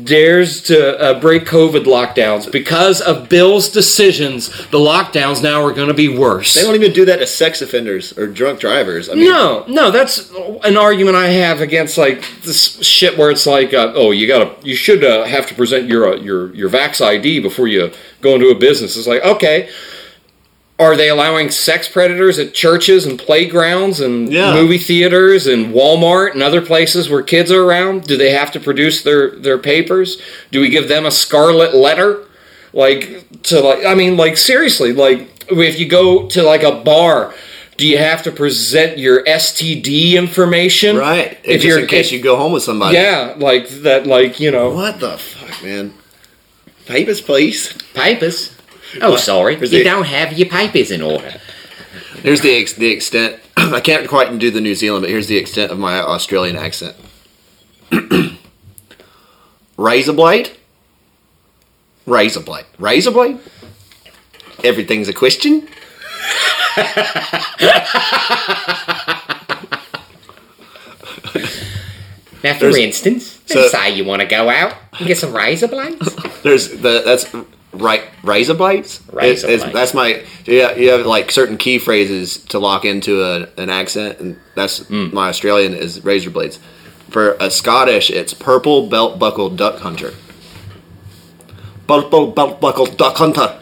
dares 0.03 0.61
to 0.63 0.99
uh, 0.99 1.19
break 1.19 1.45
COVID 1.45 1.83
lockdowns 1.83 2.51
because 2.51 3.01
of 3.01 3.29
Bill's 3.29 3.69
decisions 3.69 4.47
the 4.69 4.79
lockdowns 4.79 5.43
now 5.43 5.63
are 5.63 5.73
going 5.73 5.89
to 5.89 5.93
be 5.93 6.07
worse 6.07 6.55
They 6.55 6.61
don't 6.63 6.75
even 6.75 6.91
do 6.91 7.05
that 7.05 7.17
to 7.17 7.27
sex 7.27 7.61
offenders 7.61 8.17
or 8.17 8.25
drunk 8.27 8.59
drivers. 8.59 9.09
I 9.09 9.13
mean, 9.13 9.25
no, 9.25 9.63
no, 9.67 9.91
that's 9.91 10.31
an 10.63 10.75
argument 10.75 11.15
I 11.15 11.27
have 11.27 11.61
against 11.61 11.97
like 11.97 12.23
this 12.41 12.83
shit 12.83 13.17
where 13.17 13.29
it's 13.29 13.45
like, 13.45 13.73
uh, 13.73 13.93
oh, 13.95 14.11
you 14.11 14.27
gotta, 14.27 14.55
you 14.63 14.75
should 14.75 15.03
uh, 15.03 15.25
have 15.25 15.45
to 15.47 15.55
present 15.55 15.87
your 15.87 16.13
uh, 16.13 16.15
your 16.15 16.53
your 16.55 16.69
Vax 16.69 17.05
ID 17.05 17.39
before 17.39 17.67
you 17.67 17.91
go 18.21 18.35
into 18.35 18.49
a 18.49 18.55
business. 18.55 18.97
It's 18.97 19.07
like, 19.07 19.23
okay, 19.23 19.69
are 20.77 20.97
they 20.97 21.07
allowing 21.07 21.49
sex 21.51 21.87
predators 21.87 22.37
at 22.37 22.53
churches 22.53 23.05
and 23.05 23.17
playgrounds 23.17 23.99
and 24.01 24.31
Yeah. 24.31 24.53
movie 24.53 24.77
theaters 24.77 25.47
and 25.47 25.73
Walmart 25.73 26.33
and 26.33 26.43
other 26.43 26.61
places 26.61 27.09
where 27.09 27.21
kids 27.21 27.49
are 27.51 27.63
around? 27.63 28.05
Do 28.07 28.17
they 28.17 28.31
have 28.31 28.51
to 28.53 28.59
produce 28.59 29.01
their 29.01 29.29
their 29.29 29.57
papers? 29.57 30.17
Do 30.51 30.59
we 30.59 30.69
give 30.69 30.87
them 30.89 31.05
a 31.05 31.11
scarlet 31.11 31.73
letter? 31.75 32.19
Like 32.73 33.23
to 33.43 33.61
like 33.61 33.85
I 33.85 33.95
mean 33.95 34.17
like 34.17 34.35
seriously, 34.37 34.91
like 34.91 35.29
if 35.49 35.79
you 35.79 35.87
go 35.87 36.27
to 36.27 36.43
like 36.43 36.63
a 36.63 36.73
bar, 36.73 37.33
do 37.77 37.87
you 37.87 37.97
have 37.97 38.21
to 38.23 38.31
present 38.31 38.97
your 38.97 39.23
STD 39.23 40.15
information? 40.15 40.97
Right. 40.97 41.37
If 41.45 41.57
If 41.57 41.63
you're 41.63 41.79
in 41.79 41.87
case 41.87 42.11
you 42.11 42.19
go 42.19 42.35
home 42.35 42.51
with 42.51 42.63
somebody. 42.63 42.95
Yeah, 42.97 43.33
like 43.37 43.69
that 43.83 44.07
like, 44.07 44.41
you 44.41 44.51
know, 44.51 44.71
What 44.71 44.99
the 44.99 45.17
fuck, 45.17 45.63
man? 45.63 45.93
Papers, 46.85 47.21
please. 47.21 47.73
papers. 47.93 48.51
Oh, 49.01 49.15
sorry. 49.17 49.55
You 49.55 49.67
the- 49.67 49.83
don't 49.83 50.05
have 50.05 50.33
your 50.37 50.47
papers 50.49 50.91
in 50.91 51.01
order. 51.01 51.39
Here's 52.21 52.41
the 52.41 52.55
ex- 52.55 52.73
the 52.73 52.89
extent. 52.91 53.39
I 53.57 53.79
can't 53.81 54.07
quite 54.07 54.37
do 54.39 54.49
the 54.51 54.61
New 54.61 54.75
Zealand, 54.75 55.03
but 55.03 55.09
here's 55.09 55.27
the 55.27 55.37
extent 55.37 55.71
of 55.71 55.77
my 55.79 55.99
Australian 55.99 56.55
accent. 56.55 56.95
Razor 59.77 60.13
blade. 60.13 60.51
Razor 62.05 62.39
blade. 62.41 62.65
Razor 62.79 63.11
blade. 63.11 63.39
Everything's 64.63 65.07
a 65.09 65.13
question. 65.13 65.67
Now, 72.43 72.53
for 72.53 72.59
There's- 72.59 72.77
instance, 72.77 73.39
so- 73.47 73.67
say 73.69 73.95
you 73.95 74.05
want 74.05 74.21
to 74.21 74.27
go 74.27 74.49
out 74.49 74.75
and 74.99 75.07
get 75.07 75.17
some 75.17 75.33
razor 75.35 75.67
blades. 75.67 76.15
There's 76.43 76.69
the 76.69 77.01
that's 77.03 77.25
right 77.77 78.03
razor 78.23 78.53
blades. 78.53 79.01
Razor 79.11 79.47
blades. 79.47 79.73
That's 79.73 79.93
my 79.93 80.23
yeah. 80.45 80.75
You 80.75 80.89
have 80.91 81.05
like 81.05 81.31
certain 81.31 81.57
key 81.57 81.77
phrases 81.79 82.37
to 82.45 82.59
lock 82.59 82.85
into 82.85 83.21
a, 83.23 83.47
an 83.57 83.69
accent, 83.69 84.19
and 84.19 84.37
that's 84.55 84.79
Hmm. 84.87 85.13
my 85.13 85.29
Australian 85.29 85.73
is 85.73 86.03
razor 86.03 86.29
blades. 86.29 86.59
For 87.09 87.33
a 87.39 87.49
Scottish, 87.51 88.09
it's 88.09 88.33
purple 88.33 88.87
belt 88.87 89.19
buckle 89.19 89.49
duck 89.49 89.79
hunter. 89.79 90.13
Purple 91.87 92.31
belt 92.31 92.59
buckle 92.59 92.87
duck 92.87 93.17
hunter. 93.17 93.59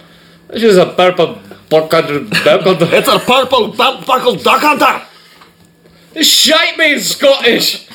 This 0.49 0.63
is 0.63 0.77
a 0.77 0.85
purple 0.85 1.39
bucket. 1.69 2.05
It's 2.09 3.07
a 3.07 3.19
purple 3.19 3.69
belt 3.73 4.05
buckle 4.05 4.35
duck 4.35 4.61
hunter. 4.61 5.05
This 6.13 6.27
shite 6.31 6.77
me 6.77 6.93
in 6.93 6.99
Scottish. 7.01 7.87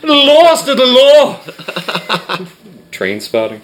The 0.00 0.06
law's 0.06 0.62
to 0.62 0.74
the 0.74 0.86
law. 0.86 2.46
Train 2.90 3.20
spotting. 3.20 3.60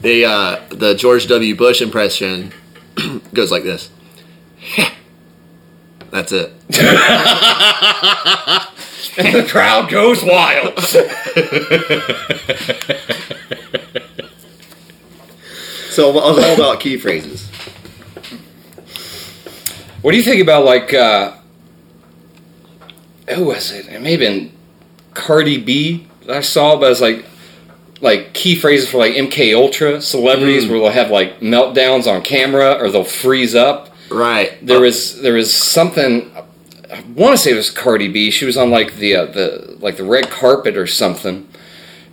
The 0.00 0.24
uh, 0.24 0.60
the 0.70 0.94
George 0.94 1.26
W. 1.26 1.54
Bush 1.56 1.82
impression 1.82 2.52
goes 3.34 3.50
like 3.50 3.64
this. 3.64 3.90
That's 6.10 6.32
it. 6.32 6.52
And 9.18 9.34
the 9.34 9.46
crowd 9.48 9.90
goes 9.90 10.22
wild. 10.22 10.78
So 15.98 16.10
I 16.10 16.30
was 16.30 16.38
all 16.44 16.54
about 16.54 16.78
key 16.78 16.96
phrases. 16.96 17.48
What 20.00 20.12
do 20.12 20.16
you 20.16 20.22
think 20.22 20.40
about 20.40 20.64
like 20.64 20.94
uh 20.94 21.36
who 23.34 23.46
was 23.46 23.72
it? 23.72 23.88
It 23.88 24.00
may 24.00 24.12
have 24.12 24.20
been 24.20 24.52
Cardi 25.14 25.58
B 25.58 26.06
that 26.26 26.36
I 26.36 26.40
saw, 26.40 26.78
but 26.78 26.92
it's 26.92 27.00
like 27.00 27.24
like 28.00 28.32
key 28.34 28.54
phrases 28.54 28.88
for 28.88 28.98
like 28.98 29.14
MK 29.14 29.54
Ultra 29.56 30.00
celebrities 30.00 30.68
where 30.68 30.78
they'll 30.78 30.90
have 30.90 31.10
like 31.10 31.40
meltdowns 31.40 32.06
on 32.06 32.22
camera 32.22 32.74
or 32.74 32.90
they'll 32.90 33.04
freeze 33.04 33.54
up. 33.54 33.94
Right. 34.10 34.64
There 34.64 34.80
was 34.80 35.20
there 35.20 35.34
was 35.34 35.52
something 35.52 36.30
I 36.90 37.02
want 37.14 37.32
to 37.32 37.38
say 37.38 37.52
it 37.52 37.56
was 37.56 37.70
Cardi 37.70 38.08
B. 38.08 38.30
She 38.30 38.46
was 38.46 38.56
on 38.56 38.70
like 38.70 38.96
the 38.96 39.16
uh, 39.16 39.26
the 39.26 39.76
like 39.80 39.96
the 39.96 40.04
red 40.04 40.30
carpet 40.30 40.76
or 40.76 40.86
something, 40.86 41.48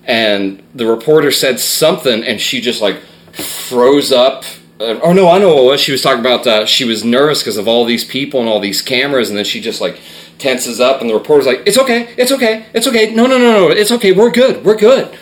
and 0.03 0.61
the 0.73 0.85
reporter 0.85 1.31
said 1.31 1.59
something, 1.59 2.23
and 2.23 2.41
she 2.41 2.59
just 2.59 2.81
like 2.81 2.99
froze 3.33 4.11
up. 4.11 4.43
Uh, 4.79 4.99
oh 5.01 5.13
no, 5.13 5.29
I 5.29 5.37
know 5.39 5.55
what 5.55 5.63
it 5.63 5.65
was. 5.65 5.81
She 5.81 5.93
was 5.93 6.01
talking 6.01 6.19
about 6.19 6.45
uh, 6.45 6.65
she 6.65 6.83
was 6.83 7.05
nervous 7.05 7.41
because 7.41 7.57
of 7.57 7.67
all 7.67 7.85
these 7.85 8.03
people 8.03 8.41
and 8.41 8.49
all 8.49 8.59
these 8.59 8.81
cameras, 8.81 9.29
and 9.29 9.37
then 9.37 9.45
she 9.45 9.61
just 9.61 9.79
like 9.79 9.99
tenses 10.39 10.81
up, 10.81 10.99
and 10.99 11.09
the 11.09 11.13
reporter's 11.13 11.45
like, 11.45 11.63
"It's 11.65 11.77
okay, 11.77 12.13
it's 12.17 12.31
okay, 12.33 12.65
it's 12.73 12.87
okay. 12.87 13.13
No, 13.15 13.27
no, 13.27 13.37
no, 13.37 13.51
no, 13.51 13.67
it's 13.69 13.91
okay. 13.91 14.11
We're 14.11 14.31
good, 14.31 14.65
we're 14.65 14.75
good." 14.75 15.17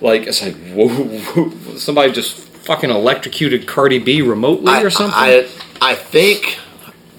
Like 0.00 0.26
it's 0.26 0.42
like 0.42 0.54
whoa, 0.72 0.88
whoa 0.88 1.76
somebody 1.76 2.12
just 2.12 2.36
fucking 2.66 2.90
electrocuted 2.90 3.66
Cardi 3.66 3.98
B 3.98 4.22
remotely 4.22 4.72
I, 4.72 4.82
or 4.82 4.90
something. 4.90 5.14
I, 5.14 5.48
I 5.80 5.94
think 5.94 6.58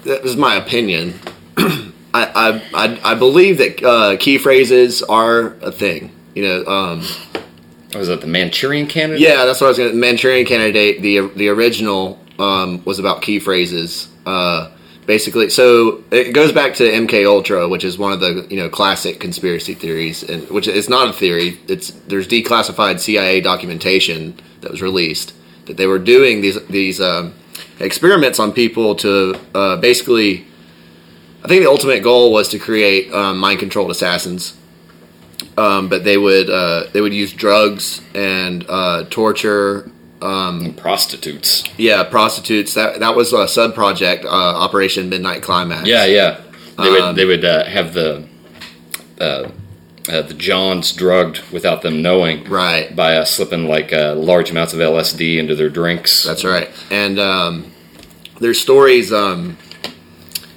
that 0.04 0.24
is 0.24 0.36
my 0.36 0.56
opinion. 0.56 1.18
I, 1.56 1.92
I, 2.14 2.62
I, 2.74 3.12
I 3.12 3.14
believe 3.14 3.58
that 3.58 3.82
uh, 3.82 4.16
key 4.18 4.38
phrases 4.38 5.02
are 5.02 5.54
a 5.60 5.72
thing. 5.72 6.12
You 6.34 6.44
know, 6.44 6.66
um, 6.66 7.02
was 7.94 8.08
it 8.08 8.20
the 8.20 8.26
Manchurian 8.26 8.86
Candidate? 8.86 9.20
yeah, 9.20 9.44
that's 9.44 9.60
what 9.60 9.66
I 9.66 9.70
was 9.70 9.78
going 9.78 9.90
to. 9.90 9.96
Manchurian 9.96 10.46
Candidate, 10.46 11.02
the 11.02 11.28
the 11.34 11.48
original 11.48 12.18
um, 12.38 12.84
was 12.84 12.98
about 12.98 13.22
key 13.22 13.38
phrases. 13.38 14.08
Uh, 14.24 14.70
basically, 15.08 15.48
so 15.48 16.04
it 16.10 16.34
goes 16.34 16.52
back 16.52 16.74
to 16.74 16.84
MK 16.84 17.26
Ultra, 17.26 17.66
which 17.66 17.82
is 17.82 17.96
one 17.96 18.12
of 18.12 18.20
the 18.20 18.46
you 18.50 18.58
know 18.58 18.68
classic 18.68 19.18
conspiracy 19.18 19.74
theories, 19.74 20.22
and 20.22 20.48
which 20.50 20.68
is 20.68 20.88
not 20.88 21.08
a 21.08 21.12
theory. 21.12 21.58
It's 21.66 21.90
there's 22.06 22.28
declassified 22.28 23.00
CIA 23.00 23.40
documentation 23.40 24.38
that 24.60 24.70
was 24.70 24.82
released 24.82 25.32
that 25.64 25.78
they 25.78 25.86
were 25.86 25.98
doing 25.98 26.42
these 26.42 26.64
these 26.66 27.00
um, 27.00 27.34
experiments 27.80 28.38
on 28.38 28.52
people 28.52 28.94
to 28.96 29.40
uh, 29.54 29.76
basically. 29.78 30.44
I 31.42 31.46
think 31.46 31.62
the 31.62 31.70
ultimate 31.70 32.02
goal 32.02 32.32
was 32.32 32.48
to 32.48 32.58
create 32.58 33.12
um, 33.12 33.38
mind 33.38 33.60
controlled 33.60 33.90
assassins. 33.90 34.56
Um, 35.56 35.88
but 35.88 36.04
they 36.04 36.18
would 36.18 36.50
uh, 36.50 36.84
they 36.92 37.00
would 37.00 37.14
use 37.14 37.32
drugs 37.32 38.02
and 38.14 38.64
uh, 38.68 39.04
torture 39.08 39.90
prostitutes. 40.20 41.64
yeah, 41.76 42.02
prostitutes. 42.04 42.74
That 42.74 43.00
that 43.00 43.14
was 43.16 43.32
a 43.32 43.46
sub 43.48 43.74
project, 43.74 44.24
uh, 44.24 44.28
Operation 44.28 45.08
Midnight 45.08 45.42
Climax. 45.42 45.86
Yeah, 45.86 46.04
yeah. 46.06 46.40
They 46.76 46.90
would 46.90 47.00
Um, 47.00 47.16
they 47.16 47.24
would 47.24 47.44
uh, 47.44 47.64
have 47.64 47.94
the 47.94 48.24
uh, 49.20 49.50
uh, 50.08 50.22
the 50.22 50.34
Johns 50.34 50.92
drugged 50.92 51.40
without 51.52 51.82
them 51.82 52.00
knowing, 52.02 52.44
Right. 52.44 52.94
By 52.94 53.16
uh, 53.16 53.24
slipping 53.24 53.66
like 53.68 53.92
uh, 53.92 54.14
large 54.14 54.50
amounts 54.50 54.72
of 54.72 54.78
LSD 54.80 55.38
into 55.38 55.54
their 55.54 55.68
drinks. 55.68 56.22
That's 56.24 56.44
right. 56.44 56.70
And 56.90 57.18
um, 57.18 57.72
there's 58.40 58.60
stories. 58.60 59.12
Um, 59.12 59.58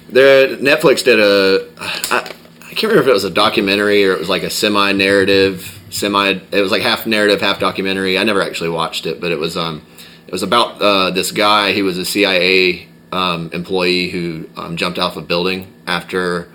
there, 0.08 0.56
Netflix 0.56 1.04
did 1.04 1.20
a. 1.20 1.68
I, 1.78 2.32
I 2.60 2.74
can't 2.74 2.84
remember 2.84 3.02
if 3.02 3.08
it 3.08 3.12
was 3.12 3.24
a 3.24 3.30
documentary 3.30 4.06
or 4.06 4.12
it 4.12 4.18
was 4.18 4.28
like 4.30 4.42
a 4.44 4.50
semi-narrative, 4.50 5.81
semi. 5.92 6.40
It 6.50 6.60
was 6.60 6.70
like 6.70 6.82
half 6.82 7.06
narrative, 7.06 7.40
half 7.40 7.60
documentary. 7.60 8.18
I 8.18 8.24
never 8.24 8.42
actually 8.42 8.70
watched 8.70 9.06
it, 9.06 9.20
but 9.20 9.30
it 9.32 9.38
was. 9.38 9.56
Um, 9.56 9.86
it 10.26 10.32
was 10.32 10.42
about 10.42 10.80
uh, 10.80 11.10
this 11.10 11.30
guy. 11.30 11.72
He 11.72 11.82
was 11.82 11.98
a 11.98 12.04
CIA 12.04 12.88
um, 13.12 13.50
employee 13.52 14.08
who 14.08 14.48
um, 14.56 14.76
jumped 14.76 14.98
off 14.98 15.16
a 15.16 15.20
building 15.20 15.72
after 15.86 16.48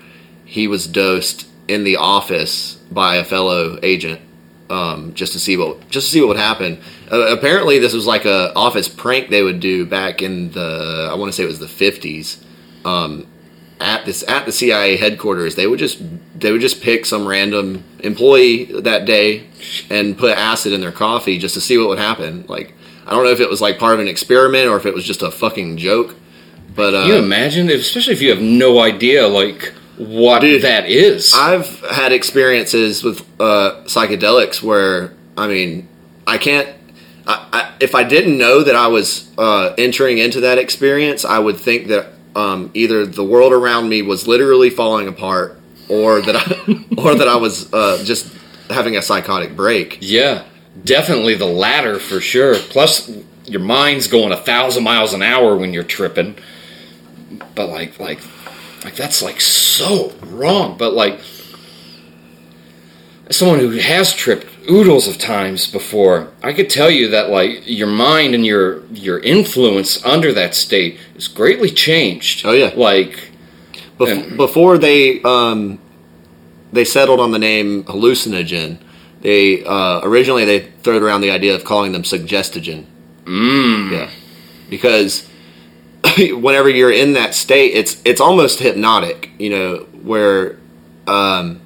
he 0.44 0.66
was 0.66 0.86
dosed 0.86 1.46
in 1.68 1.84
the 1.84 1.96
office 1.96 2.74
by 2.90 3.16
a 3.16 3.24
fellow 3.24 3.78
agent 3.82 4.20
um, 4.70 5.14
just 5.14 5.32
to 5.32 5.38
see 5.38 5.56
what 5.56 5.88
just 5.90 6.08
to 6.08 6.12
see 6.12 6.20
what 6.20 6.28
would 6.28 6.36
happen. 6.36 6.80
Uh, 7.10 7.28
apparently, 7.28 7.78
this 7.78 7.92
was 7.92 8.06
like 8.06 8.24
a 8.24 8.52
office 8.54 8.88
prank 8.88 9.30
they 9.30 9.42
would 9.42 9.60
do 9.60 9.86
back 9.86 10.22
in 10.22 10.50
the 10.52 11.08
I 11.10 11.14
want 11.14 11.30
to 11.30 11.36
say 11.36 11.44
it 11.44 11.46
was 11.46 11.58
the 11.58 11.68
fifties. 11.68 12.44
Um, 12.84 13.26
at 13.80 14.04
this 14.04 14.24
at 14.28 14.46
the 14.46 14.52
CIA 14.52 14.96
headquarters, 14.96 15.54
they 15.54 15.66
would 15.66 15.78
just 15.78 16.00
they 16.38 16.52
would 16.52 16.60
just 16.60 16.82
pick 16.82 17.06
some 17.06 17.26
random 17.26 17.84
employee 18.00 18.64
that 18.80 19.04
day 19.04 19.46
and 19.90 20.16
put 20.16 20.36
acid 20.36 20.72
in 20.72 20.80
their 20.80 20.92
coffee 20.92 21.38
just 21.38 21.54
to 21.54 21.60
see 21.60 21.78
what 21.78 21.88
would 21.88 21.98
happen. 21.98 22.44
Like 22.48 22.74
I 23.06 23.12
don't 23.12 23.24
know 23.24 23.30
if 23.30 23.40
it 23.40 23.48
was 23.48 23.60
like 23.60 23.78
part 23.78 23.94
of 23.94 24.00
an 24.00 24.08
experiment 24.08 24.68
or 24.68 24.76
if 24.76 24.86
it 24.86 24.94
was 24.94 25.04
just 25.04 25.22
a 25.22 25.30
fucking 25.30 25.78
joke. 25.78 26.16
But 26.74 26.94
uh, 26.94 27.02
Can 27.02 27.08
you 27.08 27.16
imagine, 27.16 27.70
if, 27.70 27.80
especially 27.80 28.12
if 28.12 28.22
you 28.22 28.30
have 28.30 28.42
no 28.42 28.80
idea 28.80 29.26
like 29.26 29.74
what 29.96 30.40
Dude, 30.40 30.62
that 30.62 30.86
is? 30.86 31.32
I've 31.34 31.80
had 31.90 32.12
experiences 32.12 33.02
with 33.02 33.20
uh, 33.40 33.82
psychedelics 33.84 34.62
where 34.62 35.14
I 35.36 35.48
mean 35.48 35.88
I 36.26 36.38
can't. 36.38 36.68
I, 37.26 37.48
I, 37.52 37.72
if 37.80 37.94
I 37.94 38.04
didn't 38.04 38.38
know 38.38 38.62
that 38.62 38.74
I 38.76 38.86
was 38.86 39.30
uh, 39.36 39.74
entering 39.76 40.18
into 40.18 40.40
that 40.40 40.58
experience, 40.58 41.24
I 41.24 41.38
would 41.38 41.56
think 41.56 41.88
that 41.88 42.12
um, 42.38 42.70
either 42.72 43.04
the 43.04 43.24
world 43.24 43.52
around 43.52 43.88
me 43.88 44.00
was 44.02 44.28
literally 44.28 44.70
falling 44.70 45.08
apart, 45.08 45.60
or 45.88 46.20
that 46.20 46.36
I, 46.36 46.84
or 46.96 47.16
that 47.16 47.26
I 47.26 47.36
was 47.36 47.72
uh, 47.72 48.02
just 48.04 48.32
having 48.70 48.96
a 48.96 49.02
psychotic 49.02 49.56
break. 49.56 49.98
yeah, 50.00 50.44
definitely 50.84 51.34
the 51.34 51.46
latter 51.46 51.98
for 51.98 52.20
sure. 52.20 52.54
Plus, 52.54 53.10
your 53.44 53.60
mind's 53.60 54.06
going 54.06 54.30
a 54.30 54.36
thousand 54.36 54.84
miles 54.84 55.14
an 55.14 55.22
hour 55.22 55.56
when 55.56 55.74
you're 55.74 55.82
tripping. 55.82 56.36
But 57.56 57.70
like, 57.70 57.98
like, 57.98 58.20
like 58.84 58.94
that's 58.94 59.20
like 59.20 59.40
so 59.40 60.12
wrong. 60.22 60.78
But 60.78 60.94
like, 60.94 61.20
as 63.26 63.36
someone 63.36 63.58
who 63.58 63.70
has 63.70 64.14
tripped 64.14 64.57
oodles 64.70 65.08
of 65.08 65.18
times 65.18 65.66
before, 65.70 66.28
I 66.42 66.52
could 66.52 66.68
tell 66.70 66.90
you 66.90 67.08
that 67.08 67.30
like 67.30 67.62
your 67.66 67.86
mind 67.88 68.34
and 68.34 68.44
your 68.44 68.84
your 68.86 69.18
influence 69.20 70.04
under 70.04 70.32
that 70.34 70.54
state 70.54 70.98
is 71.16 71.28
greatly 71.28 71.70
changed. 71.70 72.44
Oh, 72.46 72.52
yeah. 72.52 72.72
like 72.76 73.30
Bef- 73.98 74.10
And- 74.28 74.36
before 74.36 74.78
they 74.78 75.20
um, 75.22 75.78
they 76.72 76.84
settled 76.84 77.18
on 77.20 77.32
the 77.32 77.38
name 77.38 77.82
hallucinogen, 77.84 78.78
they 79.22 79.64
uh, 79.64 80.00
originally 80.04 80.44
they 80.44 80.60
threw 80.82 81.04
around 81.04 81.20
the 81.22 81.30
idea 81.32 81.54
of 81.54 81.64
calling 81.64 81.92
them 81.92 82.02
suggestogen. 82.02 82.84
Mm. 83.24 83.90
Yeah, 83.90 84.10
because 84.70 85.28
whenever 86.18 86.68
you're 86.68 86.92
in 86.92 87.14
that 87.14 87.34
state, 87.34 87.72
it's 87.74 88.00
it's 88.04 88.20
almost 88.20 88.60
hypnotic. 88.60 89.30
You 89.38 89.50
know, 89.50 89.76
where 90.02 90.56
um, 91.08 91.60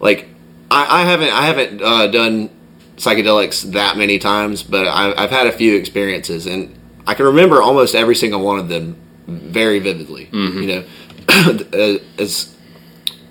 like 0.00 0.28
I, 0.72 1.02
I 1.02 1.04
haven't 1.04 1.30
I 1.30 1.42
haven't 1.42 1.82
uh, 1.82 2.06
done 2.08 2.50
psychedelics 2.96 3.72
that 3.72 3.96
many 3.96 4.18
times, 4.18 4.62
but 4.62 4.86
I, 4.86 5.12
I've 5.16 5.30
had 5.30 5.46
a 5.46 5.52
few 5.52 5.76
experiences, 5.76 6.46
and 6.46 6.74
I 7.06 7.14
can 7.14 7.26
remember 7.26 7.60
almost 7.62 7.94
every 7.94 8.14
single 8.14 8.40
one 8.40 8.58
of 8.58 8.68
them 8.68 8.96
very 9.26 9.78
vividly. 9.78 10.28
You 10.62 10.66
know, 10.66 10.84
as 12.18 12.56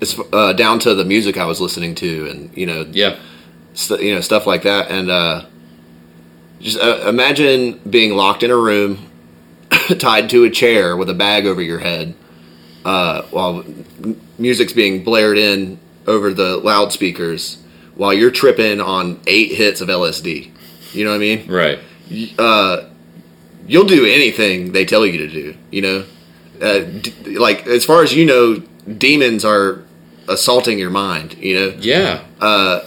as 0.00 0.20
uh, 0.32 0.52
down 0.52 0.78
to 0.80 0.94
the 0.94 1.04
music 1.04 1.36
I 1.36 1.44
was 1.46 1.60
listening 1.60 1.94
to, 1.96 2.28
and 2.28 2.56
you 2.56 2.66
know, 2.66 2.86
yeah, 2.90 3.18
st- 3.74 4.02
you 4.02 4.14
know 4.14 4.20
stuff 4.20 4.46
like 4.46 4.62
that 4.62 4.90
and 4.90 5.10
uh, 5.10 5.46
just 6.60 6.78
uh, 6.78 7.08
imagine 7.08 7.80
being 7.88 8.14
locked 8.14 8.42
in 8.42 8.50
a 8.50 8.56
room 8.56 9.10
tied 9.98 10.30
to 10.30 10.44
a 10.44 10.50
chair 10.50 10.96
with 10.96 11.08
a 11.10 11.14
bag 11.14 11.46
over 11.46 11.60
your 11.62 11.78
head 11.78 12.14
uh, 12.84 13.22
while 13.30 13.60
m- 13.60 14.20
music's 14.38 14.72
being 14.72 15.02
blared 15.04 15.38
in 15.38 15.78
over 16.06 16.32
the 16.32 16.56
loudspeakers 16.56 17.62
while 17.94 18.12
you're 18.12 18.30
tripping 18.30 18.80
on 18.80 19.20
eight 19.26 19.52
hits 19.52 19.80
of 19.80 19.88
lsd 19.88 20.50
you 20.92 21.04
know 21.04 21.10
what 21.10 21.16
i 21.16 21.18
mean? 21.18 21.46
Right. 21.50 21.78
Uh, 22.38 22.88
you'll 23.66 23.84
do 23.86 24.04
anything 24.04 24.72
they 24.72 24.84
tell 24.84 25.06
you 25.06 25.18
to 25.18 25.28
do 25.28 25.54
you 25.70 25.82
know? 25.82 26.04
Uh, 26.60 26.80
d- 26.80 27.38
like 27.38 27.66
as 27.66 27.84
far 27.84 28.02
as 28.02 28.14
you 28.14 28.24
know 28.26 28.56
demons 28.98 29.44
are 29.44 29.82
assaulting 30.28 30.78
your 30.78 30.90
mind 30.90 31.34
you 31.38 31.54
know? 31.54 31.74
Yeah, 31.78 32.22
Uh, 32.40 32.80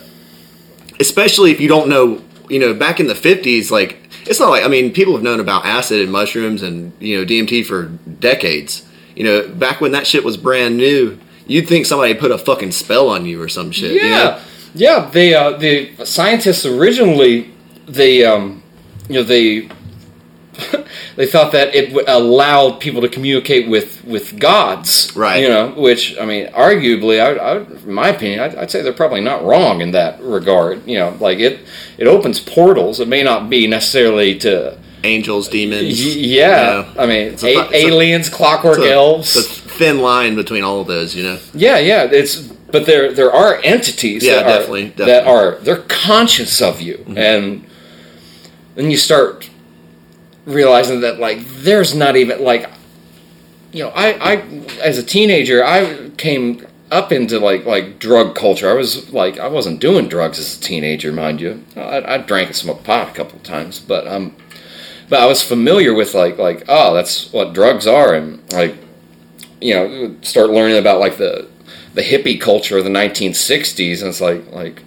especially 1.00 1.52
if 1.52 1.60
you 1.60 1.68
don't 1.68 1.90
know, 1.90 2.22
you 2.50 2.60
know, 2.60 2.74
back 2.74 3.00
in 3.00 3.08
the 3.08 3.14
50s, 3.14 3.70
like, 3.72 3.98
it's 4.26 4.40
not 4.40 4.50
like, 4.50 4.64
I 4.64 4.68
mean, 4.68 4.92
people 4.94 5.14
have 5.14 5.24
known 5.24 5.40
about 5.40 5.66
acid 5.66 6.02
and 6.02 6.12
mushrooms 6.12 6.62
and, 6.64 6.94
you 7.00 7.18
know, 7.18 7.26
DMT 7.26 7.66
for 7.66 7.84
decades. 8.20 8.84
You 9.16 9.24
know, 9.26 9.48
back 9.50 9.82
when 9.82 9.92
that 9.92 10.08
shit 10.08 10.24
was 10.24 10.38
brand 10.38 10.78
new, 10.78 11.20
you'd 11.48 11.68
think 11.68 11.86
somebody 11.86 12.14
put 12.14 12.32
a 12.32 12.38
fucking 12.38 12.72
spell 12.72 13.10
on 13.10 13.26
you 13.26 13.42
or 13.42 13.48
some 13.50 13.72
shit. 13.72 13.94
yeah, 13.94 14.02
You 14.04 14.10
know? 14.10 14.40
yeah. 14.76 15.10
They 15.12 15.34
uh, 15.34 15.52
the 15.58 16.06
scientists 16.06 16.66
originally 16.66 17.52
they 17.88 18.24
um, 18.26 18.64
you 19.08 19.16
know 19.16 19.24
they 19.24 19.70
they 21.18 21.26
thought 21.26 21.52
that 21.52 21.76
it 21.76 21.92
allowed 22.08 22.80
people 22.80 23.02
to 23.02 23.10
communicate 23.10 23.68
with 23.70 24.04
with 24.06 24.40
gods, 24.40 25.12
Right. 25.16 25.42
You 25.44 25.50
know, 25.50 25.72
which 25.72 26.18
I 26.18 26.26
mean, 26.26 26.48
arguably, 26.48 27.20
I, 27.22 27.34
I 27.36 27.58
in 27.58 27.94
my 27.94 28.10
opinion, 28.10 28.40
I'd, 28.40 28.56
I'd 28.56 28.72
say 28.72 28.82
they're 28.82 28.94
probably 28.94 29.20
not 29.22 29.44
wrong 29.44 29.82
in 29.82 29.92
that 29.92 30.22
regard. 30.22 30.88
You 30.88 30.98
know, 31.00 31.18
like 31.20 31.40
it 31.40 31.60
it 31.98 32.08
opens 32.08 32.40
portals. 32.40 33.00
It 33.02 33.08
may 33.10 33.22
not 33.24 33.50
be 33.50 33.68
necessarily 33.68 34.38
to. 34.40 34.78
Angels, 35.04 35.50
Y- 35.50 35.52
demons. 35.52 36.16
Yeah. 36.18 36.92
I 36.98 37.06
mean, 37.06 37.28
a 37.28 37.34
a- 37.34 37.38
fu- 37.38 37.48
it's 37.48 37.72
a- 37.74 37.76
aliens, 37.76 38.28
clockwork 38.30 38.80
a- 38.80 38.92
elves. 38.92 39.62
Thin 39.78 40.00
line 40.00 40.36
between 40.36 40.64
all 40.64 40.82
of 40.82 40.88
those, 40.88 41.16
you 41.16 41.24
know? 41.24 41.40
Yeah, 41.54 41.78
yeah. 41.80 42.04
It's 42.12 42.36
but 42.38 42.86
there 42.86 43.12
there 43.14 43.32
are 43.32 43.60
entities 43.64 44.24
Yeah, 44.24 44.36
that 44.36 44.44
definitely, 44.48 44.86
are 44.86 44.90
definitely. 44.90 45.06
that 45.14 45.28
are 45.28 45.56
they're 45.62 45.84
conscious 45.88 46.62
of 46.62 46.82
you, 46.82 47.04
and 47.16 47.66
then 48.76 48.92
you 48.92 48.98
start 48.98 49.50
realizing 50.46 51.02
that 51.02 51.20
like 51.20 51.40
there's 51.48 51.94
not 51.96 52.16
even 52.16 52.44
like 52.44 52.70
you 53.72 53.84
know 53.84 53.90
I 53.90 54.34
I 54.34 54.36
as 54.82 54.98
a 54.98 55.04
teenager 55.04 55.64
I 55.64 56.10
came 56.18 56.66
up 56.92 57.12
into 57.12 57.40
like 57.40 57.66
like 57.66 58.00
drug 58.00 58.36
culture. 58.36 58.70
I 58.70 58.74
was 58.74 59.12
like 59.14 59.40
I 59.40 59.48
wasn't 59.48 59.80
doing 59.80 60.08
drugs 60.08 60.38
as 60.40 60.58
a 60.58 60.62
teenager, 60.62 61.12
mind 61.12 61.42
you. 61.42 61.64
I, 61.76 62.16
I 62.16 62.18
drank 62.18 62.48
and 62.48 62.56
smoked 62.56 62.84
pot 62.84 63.10
a 63.10 63.14
couple 63.14 63.38
of 63.38 63.44
times, 63.44 63.80
but 63.80 64.08
um, 64.08 64.36
but 65.10 65.20
I 65.22 65.26
was 65.28 65.42
familiar 65.44 65.94
with 65.94 66.14
like 66.14 66.38
like 66.38 66.64
oh 66.68 66.94
that's 66.94 67.32
what 67.32 67.54
drugs 67.54 67.88
are, 67.88 68.14
and 68.14 68.42
like 68.54 68.76
you 69.62 69.74
know 69.74 70.16
start 70.22 70.50
learning 70.50 70.78
about 70.78 71.00
like 71.00 71.18
the 71.18 71.48
the 71.94 72.02
hippie 72.02 72.40
culture 72.40 72.78
of 72.78 72.84
the 72.84 72.90
1960s 72.90 74.00
and 74.02 74.10
it's 74.10 74.22
like 74.22 74.52
like 74.52 74.82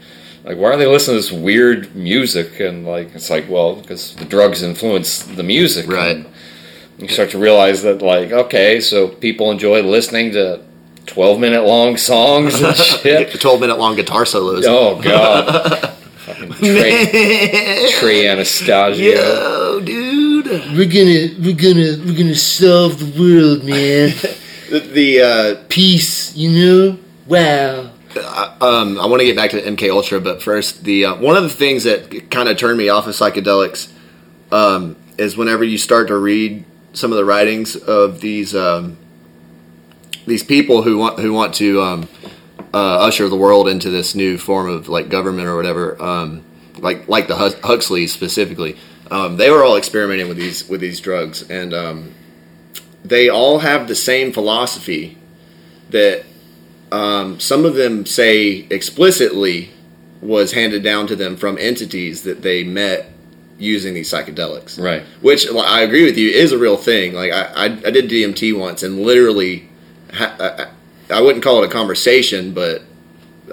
like 0.44 0.56
why 0.58 0.70
are 0.72 0.76
they 0.76 0.86
listening 0.86 1.16
to 1.16 1.22
this 1.22 1.32
weird 1.32 1.94
music 1.94 2.60
and 2.60 2.86
like 2.86 3.14
it's 3.14 3.30
like 3.30 3.48
well 3.48 3.76
because 3.76 4.14
the 4.16 4.24
drugs 4.24 4.62
influence 4.62 5.22
the 5.22 5.42
music 5.42 5.86
Right. 5.88 6.16
and 6.16 6.26
you 6.98 7.08
start 7.08 7.30
to 7.30 7.38
realize 7.38 7.82
that 7.82 8.02
like 8.02 8.30
okay 8.32 8.80
so 8.80 9.08
people 9.08 9.50
enjoy 9.50 9.82
listening 9.82 10.32
to 10.32 10.62
12 11.06 11.40
minute 11.40 11.64
long 11.64 11.96
songs 11.96 12.60
and 12.60 12.76
shit 13.02 13.40
12 13.40 13.60
minute 13.60 13.78
long 13.78 13.96
guitar 13.96 14.26
solos. 14.26 14.64
oh 14.68 15.00
god 15.00 15.94
fucking 16.28 16.52
Trey, 16.52 17.88
Trey 17.92 18.28
Anastasio 18.28 19.14
Yo, 19.14 19.80
dude. 19.80 20.46
We're 20.76 20.86
gonna, 20.86 21.28
we're 21.40 21.54
gonna, 21.54 22.04
we're 22.04 22.16
gonna 22.16 22.34
solve 22.34 22.98
the 22.98 23.10
world, 23.18 23.64
man. 23.64 24.12
The, 24.68 25.20
uh, 25.22 25.64
Peace, 25.68 26.36
you 26.36 26.50
know. 26.50 26.98
Wow. 27.26 27.92
um, 28.60 28.98
I 28.98 29.06
want 29.06 29.20
to 29.20 29.26
get 29.26 29.36
back 29.36 29.50
to 29.50 29.62
MK 29.62 29.90
Ultra, 29.90 30.20
but 30.20 30.42
first, 30.42 30.84
the 30.84 31.06
uh, 31.06 31.14
one 31.16 31.36
of 31.36 31.42
the 31.42 31.48
things 31.48 31.84
that 31.84 32.30
kind 32.30 32.48
of 32.48 32.56
turned 32.56 32.78
me 32.78 32.88
off 32.88 33.06
of 33.06 33.14
psychedelics 33.14 33.92
um, 34.50 34.96
is 35.16 35.36
whenever 35.36 35.64
you 35.64 35.78
start 35.78 36.08
to 36.08 36.18
read 36.18 36.64
some 36.92 37.12
of 37.12 37.18
the 37.18 37.24
writings 37.24 37.76
of 37.76 38.20
these 38.20 38.54
um, 38.54 38.96
these 40.26 40.42
people 40.42 40.82
who 40.82 40.98
want 40.98 41.18
who 41.18 41.32
want 41.32 41.54
to 41.54 41.80
um, 41.82 42.08
uh, 42.74 42.98
usher 43.00 43.28
the 43.28 43.36
world 43.36 43.68
into 43.68 43.90
this 43.90 44.14
new 44.14 44.38
form 44.38 44.68
of 44.68 44.88
like 44.88 45.08
government 45.08 45.48
or 45.48 45.56
whatever, 45.56 46.00
um, 46.02 46.44
like 46.78 47.08
like 47.08 47.28
the 47.28 47.36
Huxleys 47.36 48.12
specifically. 48.12 48.76
Um, 49.10 49.36
they 49.38 49.50
were 49.50 49.64
all 49.64 49.76
experimenting 49.76 50.28
with 50.28 50.36
these 50.36 50.68
with 50.68 50.80
these 50.80 51.00
drugs, 51.00 51.48
and 51.50 51.72
they 53.04 53.28
all 53.28 53.60
have 53.60 53.88
the 53.88 53.94
same 53.94 54.32
philosophy 54.32 55.16
that 55.90 56.24
um, 56.92 57.38
some 57.40 57.64
of 57.64 57.74
them 57.74 58.06
say 58.06 58.66
explicitly 58.70 59.70
was 60.20 60.52
handed 60.52 60.82
down 60.82 61.06
to 61.06 61.16
them 61.16 61.36
from 61.36 61.56
entities 61.58 62.22
that 62.22 62.42
they 62.42 62.64
met 62.64 63.10
using 63.58 63.94
these 63.94 64.10
psychedelics. 64.10 64.80
Right. 64.80 65.02
Which 65.20 65.46
I 65.50 65.82
agree 65.82 66.04
with 66.04 66.16
you 66.16 66.30
is 66.30 66.52
a 66.52 66.58
real 66.58 66.76
thing. 66.76 67.14
Like 67.14 67.32
I, 67.32 67.44
I, 67.44 67.64
I 67.64 67.90
did 67.90 68.08
DMT 68.08 68.58
once 68.58 68.82
and 68.82 69.00
literally, 69.00 69.68
ha- 70.12 70.36
I, 70.38 71.14
I 71.14 71.20
wouldn't 71.20 71.42
call 71.42 71.62
it 71.62 71.66
a 71.66 71.72
conversation, 71.72 72.52
but 72.52 72.82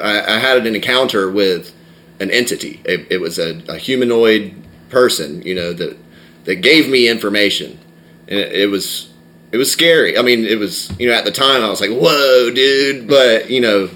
I, 0.01 0.21
I 0.21 0.39
had 0.39 0.65
an 0.65 0.75
encounter 0.75 1.29
with 1.31 1.73
an 2.19 2.31
entity. 2.31 2.81
It, 2.85 3.07
it 3.11 3.17
was 3.19 3.39
a, 3.39 3.61
a 3.67 3.77
humanoid 3.77 4.53
person, 4.89 5.41
you 5.41 5.55
know, 5.55 5.73
that 5.73 5.97
that 6.45 6.55
gave 6.55 6.89
me 6.89 7.07
information, 7.09 7.79
and 8.27 8.39
it, 8.39 8.51
it 8.53 8.67
was 8.67 9.11
it 9.55 9.57
was 9.57 9.71
scary. 9.71 10.17
I 10.17 10.21
mean, 10.21 10.43
it 10.43 10.59
was 10.59 10.91
you 10.99 11.07
know 11.07 11.15
at 11.15 11.23
the 11.23 11.31
time 11.31 11.63
I 11.63 11.69
was 11.69 11.79
like, 11.79 11.89
"Whoa, 11.89 12.51
dude!" 12.51 13.07
But 13.07 13.49
you 13.49 13.61
know, 13.61 13.89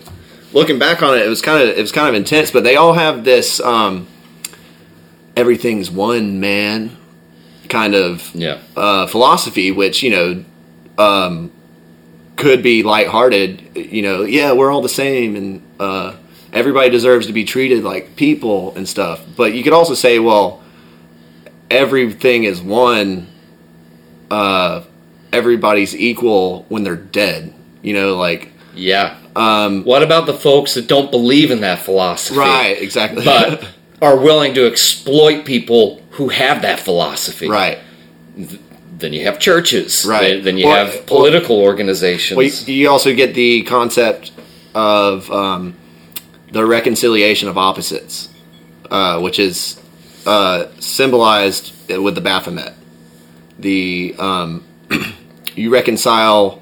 looking 0.53 0.79
back 0.79 1.03
on 1.03 1.17
it, 1.17 1.25
it 1.25 1.27
was 1.27 1.41
kind 1.41 1.61
of 1.61 1.77
it 1.77 1.81
was 1.81 1.91
kind 1.91 2.07
of 2.07 2.15
intense. 2.15 2.49
But 2.49 2.63
they 2.63 2.77
all 2.77 2.93
have 2.93 3.25
this 3.25 3.59
um, 3.59 4.07
everything's 5.35 5.91
one 5.91 6.39
man 6.39 6.95
kind 7.67 7.93
of 7.93 8.33
yeah 8.33 8.59
uh, 8.77 9.05
philosophy, 9.07 9.69
which 9.69 10.01
you 10.01 10.11
know 10.11 10.45
um, 10.97 11.51
could 12.37 12.63
be 12.63 12.81
lighthearted. 12.81 13.75
You 13.75 14.01
know, 14.01 14.23
yeah, 14.23 14.53
we're 14.53 14.71
all 14.71 14.81
the 14.81 14.87
same, 14.87 15.35
and 15.35 15.61
uh, 15.77 16.15
everybody 16.53 16.89
deserves 16.89 17.27
to 17.27 17.33
be 17.33 17.43
treated 17.43 17.83
like 17.83 18.15
people 18.15 18.73
and 18.77 18.87
stuff. 18.87 19.25
But 19.35 19.53
you 19.53 19.63
could 19.63 19.73
also 19.73 19.93
say, 19.93 20.19
well, 20.19 20.63
everything 21.69 22.45
is 22.45 22.61
one. 22.61 23.27
Uh, 24.31 24.83
everybody's 25.31 25.95
equal 25.95 26.65
when 26.69 26.83
they're 26.83 26.95
dead. 26.95 27.53
You 27.81 27.93
know, 27.93 28.15
like 28.17 28.51
yeah 28.75 29.17
um, 29.35 29.83
what 29.83 30.03
about 30.03 30.25
the 30.25 30.33
folks 30.33 30.73
that 30.73 30.87
don't 30.87 31.11
believe 31.11 31.49
in 31.51 31.61
that 31.61 31.79
philosophy 31.79 32.37
right, 32.37 32.81
exactly. 32.81 33.23
but 33.23 33.67
are 34.01 34.17
willing 34.17 34.53
to 34.55 34.67
exploit 34.67 35.45
people 35.45 36.01
who 36.11 36.29
have 36.29 36.61
that 36.63 36.79
philosophy. 36.79 37.47
right. 37.47 37.79
Then 38.35 39.13
you 39.13 39.23
have 39.23 39.39
churches. 39.39 40.05
Right. 40.05 40.35
Then, 40.35 40.43
then 40.43 40.57
you 40.57 40.67
Or- 40.67 40.75
have 40.75 41.05
political 41.05 41.61
organizations. 41.61 42.35
Well, 42.37 42.45
you, 42.45 42.73
you 42.73 42.89
also 42.89 43.13
get 43.15 43.33
the 43.33 43.63
concept 43.63 44.31
of 44.75 45.31
um, 45.31 45.75
the 46.51 46.65
reconciliation 46.65 47.47
of 47.47 47.57
opposites, 47.57 48.27
uh, 48.91 49.21
which 49.21 49.39
is 49.39 49.81
uh, 50.25 50.65
symbolized 50.79 51.73
with 51.89 52.15
the 52.15 52.21
Baphomet. 52.21 52.73
The 53.57 54.15
um, 54.19 54.65
you 55.59 55.69
reconcile 55.69 56.61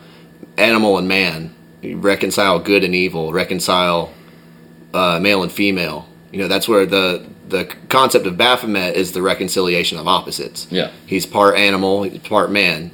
animal 0.57 0.97
and 0.97 1.07
man, 1.07 1.53
you 1.81 1.97
reconcile 1.97 2.59
good 2.59 2.83
and 2.83 2.95
evil, 2.95 3.31
reconcile 3.31 4.11
uh, 4.93 5.19
male 5.19 5.43
and 5.43 5.51
female, 5.51 6.07
You 6.31 6.39
know, 6.39 6.47
that's 6.47 6.67
where 6.67 6.85
the 6.85 7.25
the 7.47 7.65
concept 7.87 8.25
of 8.27 8.35
Baphomet 8.37 8.95
is 8.95 9.13
the 9.13 9.21
reconciliation 9.21 9.97
of 9.97 10.07
opposites. 10.07 10.67
Yeah. 10.69 10.91
He's 11.05 11.25
part 11.25 11.55
animal, 11.57 12.03
he's 12.03 12.19
part 12.19 12.51
man, 12.51 12.91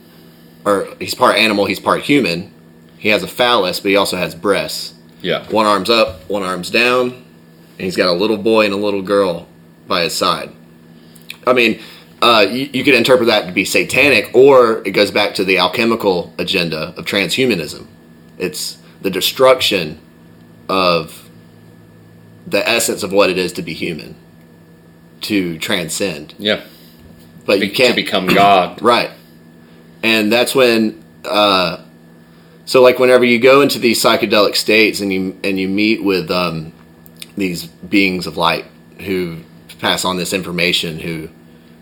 or 0.63 0.87
he's 0.99 1.15
part 1.15 1.37
animal, 1.37 1.65
he's 1.65 1.79
part 1.79 2.01
human. 2.01 2.53
He 2.99 3.09
has 3.09 3.23
a 3.23 3.27
phallus, 3.27 3.79
but 3.79 3.89
he 3.89 3.95
also 3.95 4.15
has 4.15 4.35
breasts. 4.35 4.93
Yeah. 5.21 5.49
One 5.49 5.65
arm's 5.65 5.89
up, 5.89 6.29
one 6.29 6.43
arm's 6.43 6.69
down, 6.69 7.11
and 7.11 7.79
he's 7.79 7.95
got 7.95 8.07
a 8.07 8.13
little 8.13 8.37
boy 8.37 8.65
and 8.65 8.73
a 8.73 8.77
little 8.77 9.01
girl 9.01 9.47
by 9.87 10.03
his 10.03 10.13
side. 10.13 10.51
I 11.47 11.53
mean, 11.53 11.81
uh, 12.23 12.39
you, 12.49 12.69
you 12.71 12.83
could 12.85 12.95
interpret 12.95 13.27
that 13.27 13.47
to 13.47 13.51
be 13.51 13.65
satanic, 13.65 14.33
or 14.33 14.81
it 14.87 14.91
goes 14.91 15.11
back 15.11 15.35
to 15.35 15.43
the 15.43 15.57
alchemical 15.57 16.33
agenda 16.39 16.93
of 16.95 17.05
transhumanism. 17.05 17.85
It's 18.37 18.77
the 19.01 19.09
destruction 19.09 19.99
of 20.69 21.29
the 22.47 22.67
essence 22.67 23.03
of 23.03 23.11
what 23.11 23.29
it 23.29 23.37
is 23.37 23.51
to 23.53 23.61
be 23.61 23.73
human, 23.73 24.15
to 25.21 25.59
transcend. 25.59 26.33
Yeah. 26.37 26.63
But 27.45 27.59
Be- 27.59 27.67
you 27.67 27.73
can't 27.73 27.95
to 27.95 28.01
become 28.01 28.27
God. 28.27 28.81
Right. 28.93 29.11
And 30.01 30.31
that's 30.31 30.55
when 30.55 31.03
uh 31.25 31.83
so 32.65 32.81
like 32.81 32.99
whenever 32.99 33.25
you 33.25 33.39
go 33.39 33.61
into 33.61 33.79
these 33.79 34.01
psychedelic 34.01 34.55
states 34.55 35.01
and 35.01 35.11
you 35.11 35.37
and 35.43 35.59
you 35.59 35.67
meet 35.67 36.03
with 36.03 36.29
um 36.31 36.73
these 37.37 37.65
beings 37.65 38.27
of 38.27 38.35
light 38.37 38.65
who 38.99 39.39
pass 39.79 40.03
on 40.05 40.17
this 40.17 40.33
information 40.33 40.99
who 40.99 41.29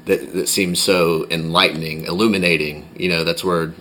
that, 0.05 0.33
that 0.33 0.49
seems 0.49 0.79
so 0.81 1.27
enlightening, 1.29 2.05
illuminating, 2.05 2.89
you 2.95 3.09
know, 3.09 3.23
that's 3.23 3.43
where 3.43 3.73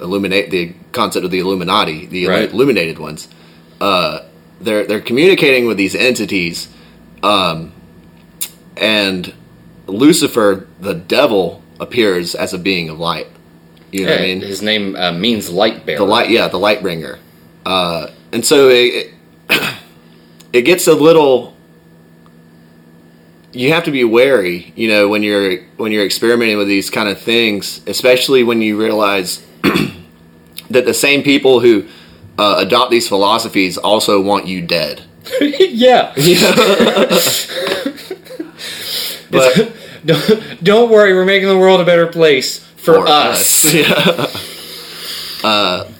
illuminate 0.00 0.50
the 0.50 0.74
concept 0.92 1.24
of 1.24 1.30
the 1.30 1.38
Illuminati, 1.40 2.06
the 2.06 2.26
Right. 2.26 2.50
illuminated 2.52 2.98
ones. 2.98 3.28
Uh 3.80 4.20
they're 4.60 4.86
they're 4.86 5.00
communicating 5.00 5.66
with 5.66 5.76
these 5.78 5.94
entities 5.94 6.68
um 7.22 7.72
and 8.76 9.32
Lucifer, 9.86 10.66
the 10.80 10.94
devil, 10.94 11.62
appears 11.80 12.34
as 12.34 12.52
a 12.54 12.58
being 12.58 12.88
of 12.88 12.98
light. 12.98 13.26
You 13.90 14.04
know 14.06 14.12
what 14.12 14.20
I 14.20 14.22
mean? 14.24 14.40
his 14.40 14.62
name 14.62 14.94
uh, 14.96 15.12
means 15.12 15.50
light 15.50 15.84
bearer. 15.84 15.98
The 15.98 16.04
light, 16.04 16.30
yeah, 16.30 16.46
the 16.48 16.58
light 16.58 16.80
bringer. 16.80 17.18
Uh, 17.66 18.08
and 18.32 18.44
so 18.46 18.68
it, 18.68 19.12
it, 19.50 19.74
it 20.52 20.62
gets 20.62 20.86
a 20.86 20.94
little. 20.94 21.56
You 23.52 23.72
have 23.72 23.84
to 23.84 23.90
be 23.90 24.04
wary, 24.04 24.72
you 24.76 24.88
know, 24.88 25.08
when 25.08 25.22
you're 25.22 25.58
when 25.76 25.92
you're 25.92 26.04
experimenting 26.04 26.56
with 26.56 26.68
these 26.68 26.90
kind 26.90 27.08
of 27.08 27.20
things, 27.20 27.80
especially 27.86 28.44
when 28.44 28.62
you 28.62 28.80
realize 28.80 29.44
that 30.70 30.84
the 30.84 30.94
same 30.94 31.22
people 31.22 31.60
who 31.60 31.86
uh, 32.38 32.56
adopt 32.58 32.90
these 32.90 33.08
philosophies 33.08 33.76
also 33.76 34.20
want 34.20 34.46
you 34.46 34.62
dead. 34.62 35.02
yeah. 35.40 36.14
But 39.30 39.72
don't, 40.04 40.64
don't 40.64 40.90
worry, 40.90 41.14
we're 41.14 41.24
making 41.24 41.48
the 41.48 41.58
world 41.58 41.80
a 41.80 41.84
better 41.84 42.06
place 42.06 42.58
for, 42.58 43.06
us. 43.06 43.72
Yeah. 43.72 44.26
uh, 45.44 45.90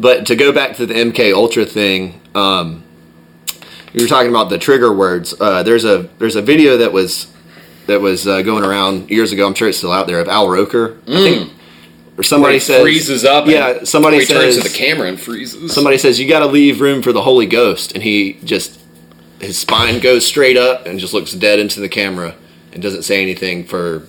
but 0.00 0.26
to 0.26 0.36
go 0.36 0.52
back 0.52 0.76
to 0.76 0.86
the 0.86 0.94
MK 0.94 1.32
Ultra 1.32 1.64
thing, 1.64 2.20
um, 2.34 2.84
you 3.92 4.02
were 4.02 4.08
talking 4.08 4.30
about 4.30 4.50
the 4.50 4.58
trigger 4.58 4.92
words. 4.92 5.34
Uh, 5.40 5.62
there's 5.62 5.84
a 5.84 6.08
there's 6.18 6.36
a 6.36 6.42
video 6.42 6.76
that 6.78 6.92
was 6.92 7.32
that 7.86 8.00
was 8.00 8.26
uh, 8.26 8.42
going 8.42 8.64
around 8.64 9.10
years 9.10 9.32
ago. 9.32 9.46
I'm 9.46 9.54
sure 9.54 9.68
it's 9.68 9.78
still 9.78 9.92
out 9.92 10.06
there 10.06 10.20
of 10.20 10.28
Al 10.28 10.48
Roker. 10.48 10.98
I 11.08 11.16
think, 11.16 11.52
or 12.16 12.22
somebody 12.22 12.54
He 12.54 12.60
says 12.60 12.82
freezes 12.82 13.24
up. 13.24 13.46
Yeah, 13.46 13.78
and 13.78 13.88
somebody 13.88 14.20
he 14.20 14.26
turns 14.26 14.56
to 14.56 14.62
the 14.62 14.68
camera 14.68 15.08
and 15.08 15.18
freezes. 15.18 15.72
somebody 15.72 15.98
says 15.98 16.20
you 16.20 16.28
got 16.28 16.40
to 16.40 16.46
leave 16.46 16.80
room 16.80 17.02
for 17.02 17.12
the 17.12 17.22
Holy 17.22 17.46
Ghost, 17.46 17.92
and 17.92 18.02
he 18.02 18.34
just 18.44 18.78
his 19.40 19.58
spine 19.58 20.00
goes 20.00 20.26
straight 20.26 20.56
up 20.56 20.86
and 20.86 20.98
just 20.98 21.14
looks 21.14 21.32
dead 21.32 21.58
into 21.58 21.80
the 21.80 21.88
camera 21.88 22.34
and 22.72 22.82
doesn't 22.82 23.02
say 23.02 23.22
anything 23.22 23.64
for 23.64 24.06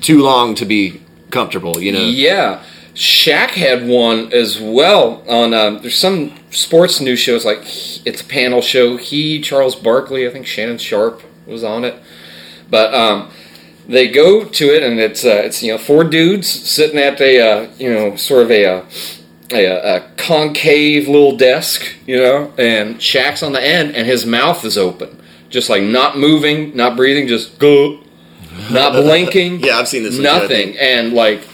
too 0.00 0.22
long 0.22 0.54
to 0.56 0.64
be 0.64 1.00
comfortable. 1.30 1.80
You 1.80 1.92
know. 1.92 2.04
Yeah. 2.04 2.62
Shaq 2.94 3.50
had 3.50 3.86
one 3.86 4.32
as 4.32 4.60
well 4.60 5.22
on. 5.28 5.54
Um, 5.54 5.80
there's 5.80 5.96
some 5.96 6.34
sports 6.50 7.00
news 7.00 7.18
shows 7.18 7.44
like 7.44 7.58
it's 8.04 8.20
a 8.20 8.24
panel 8.24 8.60
show. 8.60 8.96
He, 8.96 9.40
Charles 9.40 9.76
Barkley, 9.76 10.26
I 10.26 10.30
think 10.30 10.46
Shannon 10.46 10.78
Sharpe 10.78 11.22
was 11.46 11.62
on 11.62 11.84
it, 11.84 11.94
but 12.68 12.92
um, 12.92 13.30
they 13.86 14.08
go 14.08 14.44
to 14.44 14.64
it 14.74 14.82
and 14.82 14.98
it's 14.98 15.24
uh, 15.24 15.42
it's 15.44 15.62
you 15.62 15.72
know 15.72 15.78
four 15.78 16.04
dudes 16.04 16.48
sitting 16.48 16.98
at 16.98 17.20
a 17.20 17.40
uh, 17.40 17.70
you 17.78 17.92
know 17.92 18.16
sort 18.16 18.42
of 18.42 18.50
a, 18.50 18.64
uh, 18.64 18.84
a 19.52 19.96
a 19.96 20.00
concave 20.16 21.08
little 21.08 21.36
desk, 21.36 21.94
you 22.06 22.16
know, 22.16 22.52
and 22.58 22.96
Shaq's 22.96 23.42
on 23.42 23.52
the 23.52 23.64
end 23.64 23.94
and 23.94 24.06
his 24.06 24.26
mouth 24.26 24.64
is 24.64 24.76
open, 24.76 25.20
just 25.48 25.68
like 25.70 25.82
not 25.82 26.18
moving, 26.18 26.76
not 26.76 26.96
breathing, 26.96 27.28
just 27.28 27.58
go, 27.58 28.00
not 28.70 28.92
blinking. 29.00 29.60
Yeah, 29.60 29.78
I've 29.78 29.88
seen 29.88 30.02
this 30.02 30.18
Nothing, 30.18 30.76
and 30.76 31.12
like 31.12 31.46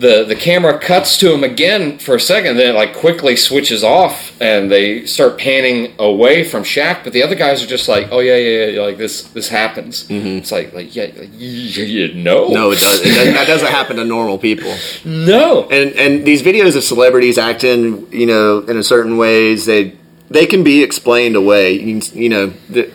the 0.00 0.24
the 0.24 0.34
camera 0.34 0.78
cuts 0.78 1.18
to 1.18 1.32
him 1.32 1.44
again 1.44 1.98
for 1.98 2.14
a 2.14 2.20
second, 2.20 2.56
then 2.56 2.74
it 2.74 2.78
like 2.78 2.96
quickly 2.96 3.36
switches 3.36 3.84
off, 3.84 4.32
and 4.40 4.70
they 4.70 5.04
start 5.04 5.38
panning 5.38 5.92
away 5.98 6.42
from 6.42 6.62
Shaq. 6.62 7.04
But 7.04 7.12
the 7.12 7.22
other 7.22 7.34
guys 7.34 7.62
are 7.62 7.66
just 7.66 7.86
like, 7.86 8.08
"Oh 8.10 8.20
yeah, 8.20 8.36
yeah, 8.36 8.66
yeah 8.66 8.80
like 8.80 8.96
this 8.96 9.24
this 9.24 9.48
happens." 9.48 10.06
It's 10.08 10.50
like, 10.50 10.72
like 10.72 10.96
yeah, 10.96 11.10
like, 11.16 11.28
you, 11.34 12.14
know, 12.14 12.46
Mm-hmm. 12.46 12.54
No, 12.54 12.70
it 12.70 12.80
doesn't. 12.80 13.06
It 13.06 13.14
doesn't. 13.14 13.34
That 13.40 13.46
doesn't 13.46 13.68
happen 13.68 13.96
to 13.96 14.04
normal 14.04 14.38
people. 14.38 14.74
no. 15.04 15.68
And 15.70 15.92
and 15.92 16.24
these 16.24 16.42
videos 16.42 16.76
of 16.76 16.82
celebrities 16.82 17.36
acting, 17.38 18.10
you 18.12 18.26
know, 18.26 18.60
in 18.60 18.76
a 18.78 18.82
certain 18.82 19.18
ways, 19.18 19.66
they 19.66 19.96
they 20.30 20.46
can 20.46 20.64
be 20.64 20.82
explained 20.82 21.36
away. 21.36 21.72
You, 21.74 22.00
you 22.14 22.28
know, 22.28 22.52
th- 22.72 22.90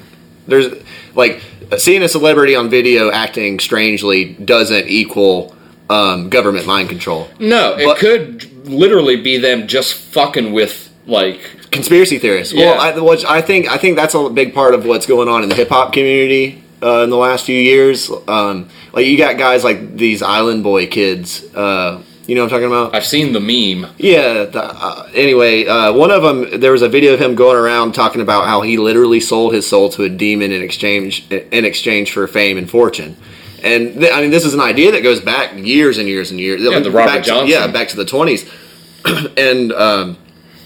there's 0.47 0.73
like 1.13 1.41
seeing 1.77 2.01
a 2.03 2.07
celebrity 2.07 2.55
on 2.55 2.69
video 2.69 3.11
acting 3.11 3.59
strangely 3.59 4.33
doesn't 4.33 4.87
equal 4.87 5.54
um, 5.89 6.29
government 6.29 6.65
mind 6.65 6.89
control. 6.89 7.27
No, 7.39 7.75
it 7.77 7.85
But- 7.85 7.97
could 7.97 8.67
literally 8.67 9.15
be 9.15 9.37
them 9.37 9.67
just 9.67 9.93
fucking 9.93 10.51
with 10.53 10.89
like 11.07 11.39
Conspiracy 11.71 12.17
theorists. 12.19 12.53
Yeah. 12.53 12.71
Well, 12.71 12.79
I, 12.79 12.99
which 12.99 13.25
I 13.25 13.41
think 13.41 13.67
I 13.69 13.77
think 13.77 13.97
that's 13.97 14.15
a 14.15 14.29
big 14.29 14.53
part 14.53 14.73
of 14.73 14.85
what's 14.85 15.05
going 15.05 15.27
on 15.27 15.43
in 15.43 15.49
the 15.49 15.55
hip 15.55 15.69
hop 15.69 15.91
community 15.93 16.63
uh, 16.81 17.03
in 17.03 17.09
the 17.09 17.17
last 17.17 17.45
few 17.45 17.59
years. 17.59 18.09
Um, 18.27 18.69
like 18.93 19.05
you 19.05 19.17
got 19.17 19.37
guys 19.37 19.63
like 19.63 19.97
these 19.97 20.21
Island 20.21 20.63
Boy 20.63 20.87
kids. 20.87 21.43
Uh, 21.53 22.01
you 22.27 22.33
know 22.33 22.43
what 22.43 22.53
I'm 22.53 22.61
talking 22.61 22.67
about? 22.67 22.95
I've 22.95 23.05
seen 23.05 23.33
the 23.33 23.39
meme. 23.39 23.91
Yeah. 23.97 24.45
The, 24.45 24.63
uh, 24.63 25.09
anyway, 25.13 25.65
uh, 25.65 25.93
one 25.93 26.09
of 26.11 26.23
them, 26.23 26.59
there 26.59 26.71
was 26.71 26.81
a 26.81 26.89
video 26.89 27.13
of 27.13 27.19
him 27.21 27.35
going 27.35 27.55
around 27.57 27.93
talking 27.93 28.21
about 28.21 28.45
how 28.47 28.61
he 28.61 28.77
literally 28.77 29.19
sold 29.19 29.53
his 29.53 29.67
soul 29.67 29.89
to 29.89 30.03
a 30.03 30.09
demon 30.09 30.51
in 30.51 30.63
exchange 30.63 31.29
in 31.29 31.65
exchange 31.65 32.11
for 32.11 32.25
fame 32.25 32.57
and 32.57 32.69
fortune. 32.69 33.15
And 33.65 33.95
th- 33.99 34.13
I 34.13 34.21
mean, 34.21 34.29
this 34.29 34.45
is 34.45 34.53
an 34.53 34.61
idea 34.61 34.91
that 34.91 35.01
goes 35.01 35.19
back 35.19 35.53
years 35.57 35.97
and 35.97 36.07
years 36.07 36.29
and 36.31 36.39
years. 36.39 36.61
Yeah, 36.61 36.79
the 36.79 36.91
Robert 36.91 37.11
back 37.11 37.23
to- 37.23 37.27
Johnson. 37.29 37.47
yeah, 37.49 37.67
back 37.67 37.87
to 37.89 37.97
the 37.97 38.05
twenties. 38.05 38.49
and 39.37 39.71
um, 39.73 40.17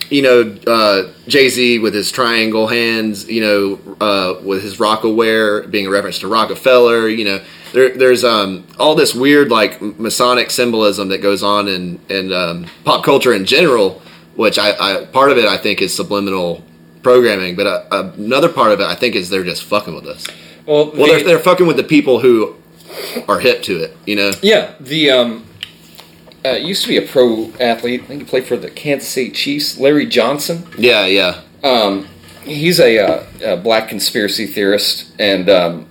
you 0.09 0.21
know, 0.21 0.55
uh, 0.67 1.11
Jay 1.27 1.49
Z 1.49 1.79
with 1.79 1.93
his 1.93 2.11
triangle 2.11 2.67
hands. 2.67 3.27
You 3.29 3.41
know, 3.41 3.95
uh, 4.01 4.39
with 4.43 4.61
his 4.63 4.77
Rocawear 4.77 5.69
being 5.71 5.87
a 5.87 5.89
reference 5.89 6.19
to 6.19 6.27
Rockefeller. 6.27 7.07
You 7.07 7.25
know, 7.25 7.41
there, 7.73 7.89
there's 7.95 8.23
um, 8.23 8.67
all 8.77 8.95
this 8.95 9.15
weird 9.15 9.49
like 9.49 9.81
Masonic 9.81 10.51
symbolism 10.51 11.07
that 11.09 11.19
goes 11.19 11.41
on 11.41 11.67
in 11.67 11.99
in 12.09 12.33
um, 12.33 12.67
pop 12.83 13.03
culture 13.05 13.33
in 13.33 13.45
general. 13.45 14.01
Which 14.35 14.57
I, 14.57 14.71
I 15.01 15.05
part 15.05 15.31
of 15.31 15.37
it 15.37 15.45
I 15.45 15.57
think 15.57 15.81
is 15.81 15.93
subliminal 15.95 16.63
programming, 17.03 17.55
but 17.55 17.67
uh, 17.67 18.11
another 18.17 18.47
part 18.49 18.71
of 18.71 18.79
it 18.81 18.85
I 18.87 18.95
think 18.95 19.15
is 19.15 19.29
they're 19.29 19.43
just 19.43 19.63
fucking 19.63 19.93
with 19.95 20.05
us. 20.05 20.25
Well, 20.65 20.91
Well, 20.91 20.93
the- 20.93 21.05
they're, 21.07 21.23
they're 21.23 21.39
fucking 21.39 21.65
with 21.67 21.77
the 21.77 21.83
people 21.83 22.19
who 22.19 22.55
are 23.27 23.39
hip 23.39 23.63
to 23.63 23.83
it. 23.83 23.97
You 24.05 24.15
know. 24.15 24.31
Yeah, 24.41 24.73
the 24.79 25.11
um, 25.11 25.45
uh, 26.45 26.51
used 26.51 26.83
to 26.83 26.87
be 26.87 26.97
a 26.97 27.01
pro 27.01 27.51
athlete. 27.59 28.03
I 28.03 28.05
think 28.05 28.21
he 28.23 28.27
played 28.27 28.45
for 28.45 28.57
the 28.57 28.69
Kansas 28.69 29.09
City 29.09 29.31
Chiefs. 29.31 29.77
Larry 29.77 30.05
Johnson. 30.05 30.67
Yeah, 30.77 31.05
yeah. 31.05 31.41
Um, 31.63 32.07
he's 32.43 32.79
a, 32.79 32.99
uh, 32.99 33.25
a 33.43 33.57
black 33.57 33.89
conspiracy 33.89 34.45
theorist, 34.45 35.13
and 35.19 35.49
um, 35.49 35.87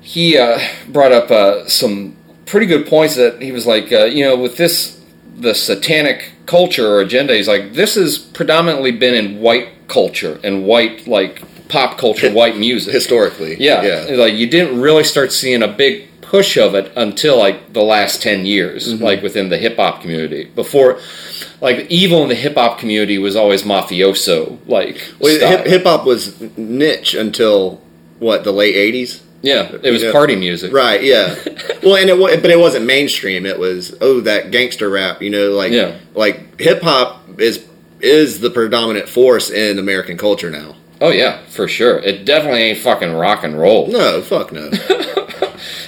he 0.00 0.36
uh, 0.36 0.58
brought 0.88 1.12
up 1.12 1.30
uh, 1.30 1.68
some 1.68 2.16
pretty 2.44 2.66
good 2.66 2.86
points. 2.86 3.16
That 3.16 3.40
he 3.40 3.52
was 3.52 3.66
like, 3.66 3.92
uh, 3.92 4.04
you 4.04 4.24
know, 4.24 4.36
with 4.36 4.56
this 4.56 5.00
the 5.36 5.54
satanic 5.54 6.32
culture 6.46 6.88
or 6.88 7.00
agenda, 7.00 7.34
he's 7.34 7.48
like, 7.48 7.74
this 7.74 7.94
has 7.94 8.18
predominantly 8.18 8.90
been 8.90 9.14
in 9.14 9.40
white 9.40 9.88
culture 9.88 10.40
and 10.42 10.64
white 10.64 11.06
like 11.06 11.42
pop 11.68 11.98
culture, 11.98 12.30
white 12.32 12.56
music 12.56 12.92
Historically. 12.92 13.56
yeah, 13.58 13.82
Yeah. 14.08 14.16
like 14.16 14.34
you 14.34 14.46
didn't 14.46 14.80
really 14.80 15.04
start 15.04 15.32
seeing 15.32 15.62
a 15.62 15.68
big 15.68 16.04
push 16.20 16.56
of 16.56 16.74
it 16.74 16.92
until 16.96 17.38
like 17.38 17.72
the 17.72 17.82
last 17.82 18.20
10 18.22 18.46
years 18.46 18.92
Mm-hmm. 18.92 19.04
like 19.04 19.22
within 19.22 19.48
the 19.48 19.58
hip 19.58 19.76
hop 19.76 20.00
community 20.02 20.44
before 20.56 20.98
like 21.60 21.86
evil 21.88 22.22
in 22.24 22.28
the 22.28 22.34
hip 22.34 22.54
hop 22.56 22.78
community 22.78 23.16
was 23.18 23.36
always 23.36 23.62
mafioso 23.62 24.58
like 24.66 25.00
Well, 25.20 25.62
hip 25.64 25.84
hop 25.84 26.04
was 26.04 26.40
niche 26.56 27.14
until 27.14 27.80
what 28.18 28.42
the 28.44 28.52
late 28.52 28.74
'80s. 28.74 29.20
yeah 29.42 29.70
it 29.82 29.90
was 29.90 30.02
party 30.10 30.34
music 30.36 30.72
Right. 30.72 31.02
Yeah. 31.02 31.34
well, 31.84 31.96
and 31.96 32.10
it 32.10 32.42
but 32.42 32.50
it 32.50 32.58
wasn't 32.58 32.86
mainstream. 32.86 33.46
It 33.46 33.58
was 33.58 33.94
oh 34.00 34.20
that 34.22 34.50
gangster 34.50 34.88
rap. 34.90 35.22
You 35.22 35.30
know, 35.30 35.50
like 35.52 35.70
Yeah. 35.72 35.96
like 36.14 36.58
hip 36.60 36.82
hop 36.82 37.38
is 37.38 37.64
is 38.00 38.40
the 38.40 38.50
predominant 38.50 39.08
force 39.08 39.50
in 39.50 39.78
American 39.78 40.16
culture 40.16 40.50
now. 40.50 40.74
Oh 41.00 41.10
yeah, 41.10 41.38
for 41.46 41.68
sure. 41.68 41.98
It 41.98 42.24
definitely 42.24 42.62
ain't 42.62 42.78
fucking 42.78 43.12
rock 43.12 43.44
and 43.44 43.58
roll. 43.58 43.86
No, 43.88 44.22
fuck 44.22 44.52
no. 44.52 44.70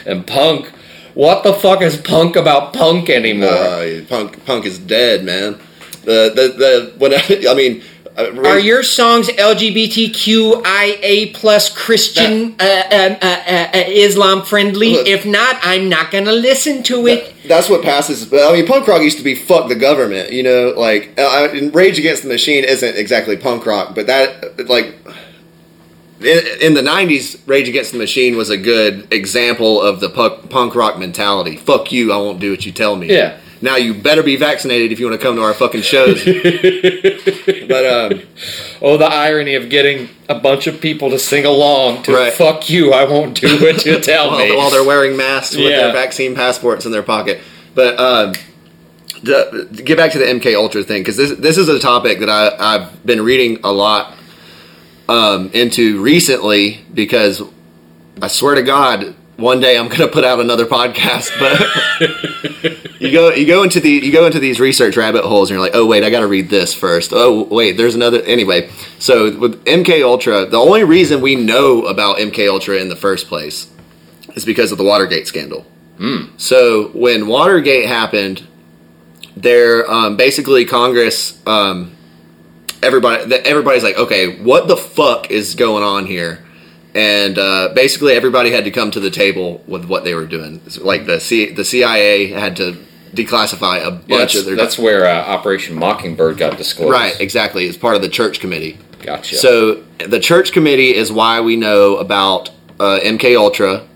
And 0.06 0.26
punk. 0.26 0.68
What 1.14 1.42
the 1.44 1.52
fuck 1.52 1.82
is 1.82 1.96
punk 1.96 2.36
about 2.36 2.72
punk 2.72 3.10
anymore? 3.10 3.50
uh, 3.50 4.00
punk 4.08 4.44
punk 4.46 4.64
is 4.64 4.78
dead, 4.78 5.24
man. 5.24 5.58
The 6.04 6.32
the 6.34 6.54
the 6.56 6.94
when 6.98 7.12
I, 7.14 7.46
I 7.50 7.54
mean. 7.54 7.82
Uh, 8.18 8.48
Are 8.48 8.58
your 8.58 8.82
songs 8.82 9.28
LGBTQIA 9.28 11.32
plus 11.34 11.68
Christian 11.68 12.54
uh, 12.58 12.64
uh, 12.64 12.66
uh, 12.90 13.16
uh, 13.22 13.68
uh, 13.74 13.84
Islam 13.86 14.42
friendly? 14.42 14.94
Look. 14.94 15.06
if 15.06 15.24
not, 15.24 15.56
I'm 15.62 15.88
not 15.88 16.10
gonna 16.10 16.32
listen 16.32 16.82
to 16.84 17.06
it. 17.06 17.34
That's 17.46 17.68
what 17.70 17.82
passes. 17.82 18.26
But 18.26 18.50
I 18.50 18.56
mean, 18.56 18.66
punk 18.66 18.86
rock 18.88 19.02
used 19.02 19.18
to 19.18 19.24
be 19.24 19.34
"fuck 19.34 19.68
the 19.68 19.76
government." 19.76 20.32
You 20.32 20.42
know, 20.42 20.74
like 20.76 21.14
uh, 21.18 21.22
I- 21.22 21.70
Rage 21.72 21.98
Against 21.98 22.22
the 22.22 22.28
Machine 22.28 22.64
isn't 22.64 22.96
exactly 22.96 23.36
punk 23.36 23.64
rock, 23.66 23.94
but 23.94 24.06
that 24.08 24.68
like 24.68 24.94
in, 26.20 26.40
in 26.60 26.74
the 26.74 26.82
'90s, 26.82 27.40
Rage 27.46 27.68
Against 27.68 27.92
the 27.92 27.98
Machine 27.98 28.36
was 28.36 28.50
a 28.50 28.56
good 28.56 29.12
example 29.12 29.80
of 29.80 30.00
the 30.00 30.08
punk, 30.08 30.50
punk 30.50 30.74
rock 30.74 30.98
mentality. 30.98 31.56
Fuck 31.56 31.92
you, 31.92 32.12
I 32.12 32.16
won't 32.16 32.40
do 32.40 32.50
what 32.50 32.66
you 32.66 32.72
tell 32.72 32.96
me. 32.96 33.14
Yeah. 33.14 33.38
Now 33.60 33.76
you 33.76 33.92
better 33.94 34.22
be 34.22 34.36
vaccinated 34.36 34.92
if 34.92 35.00
you 35.00 35.06
want 35.08 35.20
to 35.20 35.26
come 35.26 35.34
to 35.36 35.42
our 35.42 35.54
fucking 35.54 35.82
shows. 35.82 36.24
but 37.68 37.86
um, 37.86 38.22
Oh, 38.80 38.96
the 38.96 39.06
irony 39.10 39.54
of 39.56 39.68
getting 39.68 40.08
a 40.28 40.34
bunch 40.38 40.66
of 40.66 40.80
people 40.80 41.10
to 41.10 41.18
sing 41.18 41.44
along 41.44 42.02
to 42.04 42.12
Right. 42.14 42.32
"fuck 42.32 42.70
you," 42.70 42.92
I 42.92 43.04
won't 43.04 43.40
do 43.40 43.58
what 43.60 43.84
you 43.84 43.98
tell 44.00 44.30
me. 44.38 44.50
while, 44.50 44.58
while 44.58 44.70
they're 44.70 44.84
wearing 44.84 45.16
masks 45.16 45.56
with 45.56 45.66
Yeah. 45.70 45.82
their 45.84 45.92
vaccine 45.92 46.34
passports 46.34 46.86
in 46.86 46.92
their 46.92 47.02
pocket. 47.02 47.40
But 47.74 47.98
um, 47.98 48.34
the, 49.22 49.68
to 49.74 49.82
get 49.82 49.96
back 49.96 50.12
to 50.12 50.18
the 50.18 50.24
MK 50.26 50.54
Ultra 50.54 50.82
thing, 50.84 51.00
because 51.02 51.16
this 51.16 51.36
this 51.38 51.58
is 51.58 51.68
a 51.68 51.78
topic 51.80 52.20
that 52.20 52.30
I, 52.30 52.54
I've 52.58 53.04
been 53.04 53.22
reading 53.22 53.58
a 53.64 53.72
lot 53.72 54.14
um, 55.08 55.50
into 55.52 56.00
recently. 56.00 56.84
Because 56.94 57.42
I 58.22 58.28
swear 58.28 58.54
to 58.54 58.62
God, 58.62 59.14
one 59.38 59.60
day 59.60 59.78
I'm 59.78 59.86
going 59.86 60.00
to 60.00 60.08
put 60.08 60.24
out 60.24 60.40
another 60.40 60.66
podcast. 60.66 61.30
But 61.38 63.00
you 63.00 63.12
go 63.12 63.30
you 63.30 63.46
go 63.46 63.62
into 63.62 63.80
the 63.80 63.90
you 63.90 64.12
go 64.12 64.26
into 64.26 64.40
these 64.40 64.60
research 64.60 64.96
rabbit 64.96 65.24
holes, 65.24 65.48
and 65.48 65.56
you're 65.56 65.64
like, 65.64 65.74
oh 65.74 65.86
wait, 65.86 66.04
I 66.04 66.10
got 66.10 66.20
to 66.20 66.26
read 66.26 66.50
this 66.50 66.74
first. 66.74 67.12
Oh 67.14 67.44
wait, 67.44 67.76
there's 67.76 67.94
another. 67.94 68.20
Anyway, 68.22 68.70
so 68.98 69.38
with 69.38 69.64
MK 69.64 70.02
Ultra, 70.04 70.46
the 70.46 70.58
only 70.58 70.84
reason 70.84 71.20
we 71.20 71.36
know 71.36 71.86
about 71.86 72.18
MK 72.18 72.48
Ultra 72.48 72.76
in 72.76 72.88
the 72.88 72.96
first 72.96 73.28
place 73.28 73.70
is 74.34 74.44
because 74.44 74.72
of 74.72 74.78
the 74.78 74.84
Watergate 74.84 75.26
scandal. 75.26 75.64
So 76.36 76.88
when 76.88 77.26
Watergate 77.26 77.88
happened, 77.88 78.46
there 79.36 79.88
um, 79.90 80.16
basically 80.16 80.64
Congress, 80.64 81.40
um, 81.46 81.96
everybody, 82.82 83.34
everybody's 83.34 83.82
like, 83.82 83.96
okay, 83.96 84.40
what 84.42 84.68
the 84.68 84.76
fuck 84.76 85.30
is 85.30 85.54
going 85.54 85.82
on 85.82 86.06
here? 86.06 86.44
And 86.98 87.38
uh, 87.38 87.68
basically, 87.76 88.14
everybody 88.14 88.50
had 88.50 88.64
to 88.64 88.72
come 88.72 88.90
to 88.90 88.98
the 88.98 89.10
table 89.10 89.62
with 89.68 89.84
what 89.84 90.02
they 90.02 90.14
were 90.14 90.26
doing. 90.26 90.60
Like 90.80 91.06
the 91.06 91.20
C- 91.20 91.52
the 91.52 91.64
CIA 91.64 92.26
had 92.26 92.56
to 92.56 92.76
declassify 93.14 93.76
a 93.78 93.84
Yeah, 93.84 93.90
bunch 93.90 94.08
that's, 94.08 94.34
of 94.34 94.44
their 94.46 94.56
that's 94.56 94.76
where 94.78 95.06
uh, 95.06 95.24
Operation 95.26 95.76
Mockingbird 95.76 96.38
got 96.38 96.58
disclosed. 96.58 96.90
right, 96.90 97.18
exactly. 97.20 97.66
It's 97.66 97.78
part 97.78 97.94
of 97.94 98.02
the 98.02 98.08
church 98.08 98.40
committee. 98.40 98.78
Gotcha. 99.00 99.36
So 99.36 99.74
the 100.04 100.18
church 100.18 100.50
committee 100.50 100.92
is 100.92 101.12
why 101.12 101.40
we 101.40 101.54
know 101.54 101.98
about 101.98 102.50
uh, 102.80 102.98
MK 103.00 103.36
Ultra, 103.38 103.86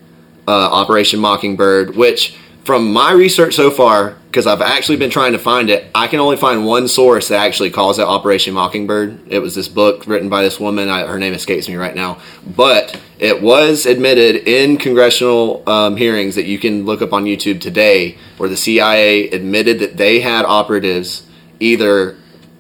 uh, 0.47 0.51
Operation 0.51 1.19
Mockingbird, 1.19 1.97
which 1.97 2.37
from 2.65 2.93
my 2.93 3.11
research 3.11 3.55
so 3.57 3.73
far, 3.73 4.17
because 4.33 4.47
I've 4.47 4.63
actually 4.63 4.97
been 4.97 5.11
trying 5.11 5.33
to 5.33 5.39
find 5.39 5.69
it, 5.69 5.91
I 5.95 6.07
can 6.07 6.19
only 6.19 6.39
find 6.39 6.65
one 6.65 6.89
source 6.89 7.29
that 7.29 7.41
actually 7.41 7.69
calls 7.71 7.99
it 7.99 8.05
Operation 8.05 8.55
Mockingbird. 8.55 9.31
It 9.31 9.41
was 9.41 9.55
this 9.55 9.69
book 9.69 10.07
written 10.07 10.31
by 10.31 10.41
this 10.41 10.59
woman. 10.59 10.89
I, 10.89 11.07
her 11.07 11.19
name 11.19 11.35
escapes 11.35 11.69
me 11.69 11.75
right 11.77 11.95
now, 11.95 12.17
but 12.47 12.99
it 13.19 13.43
was 13.43 13.85
admitted 13.85 14.49
in 14.49 14.79
congressional 14.79 15.63
um, 15.69 15.99
hearings 15.99 16.35
that 16.37 16.47
you 16.47 16.59
can 16.59 16.87
look 16.87 17.03
up 17.03 17.13
on 17.13 17.25
YouTube 17.25 17.61
today, 17.61 18.17
where 18.39 18.49
the 18.49 18.57
CIA 18.57 19.29
admitted 19.29 19.81
that 19.81 19.99
they 19.99 20.21
had 20.21 20.47
operatives 20.47 21.29
either 21.61 22.17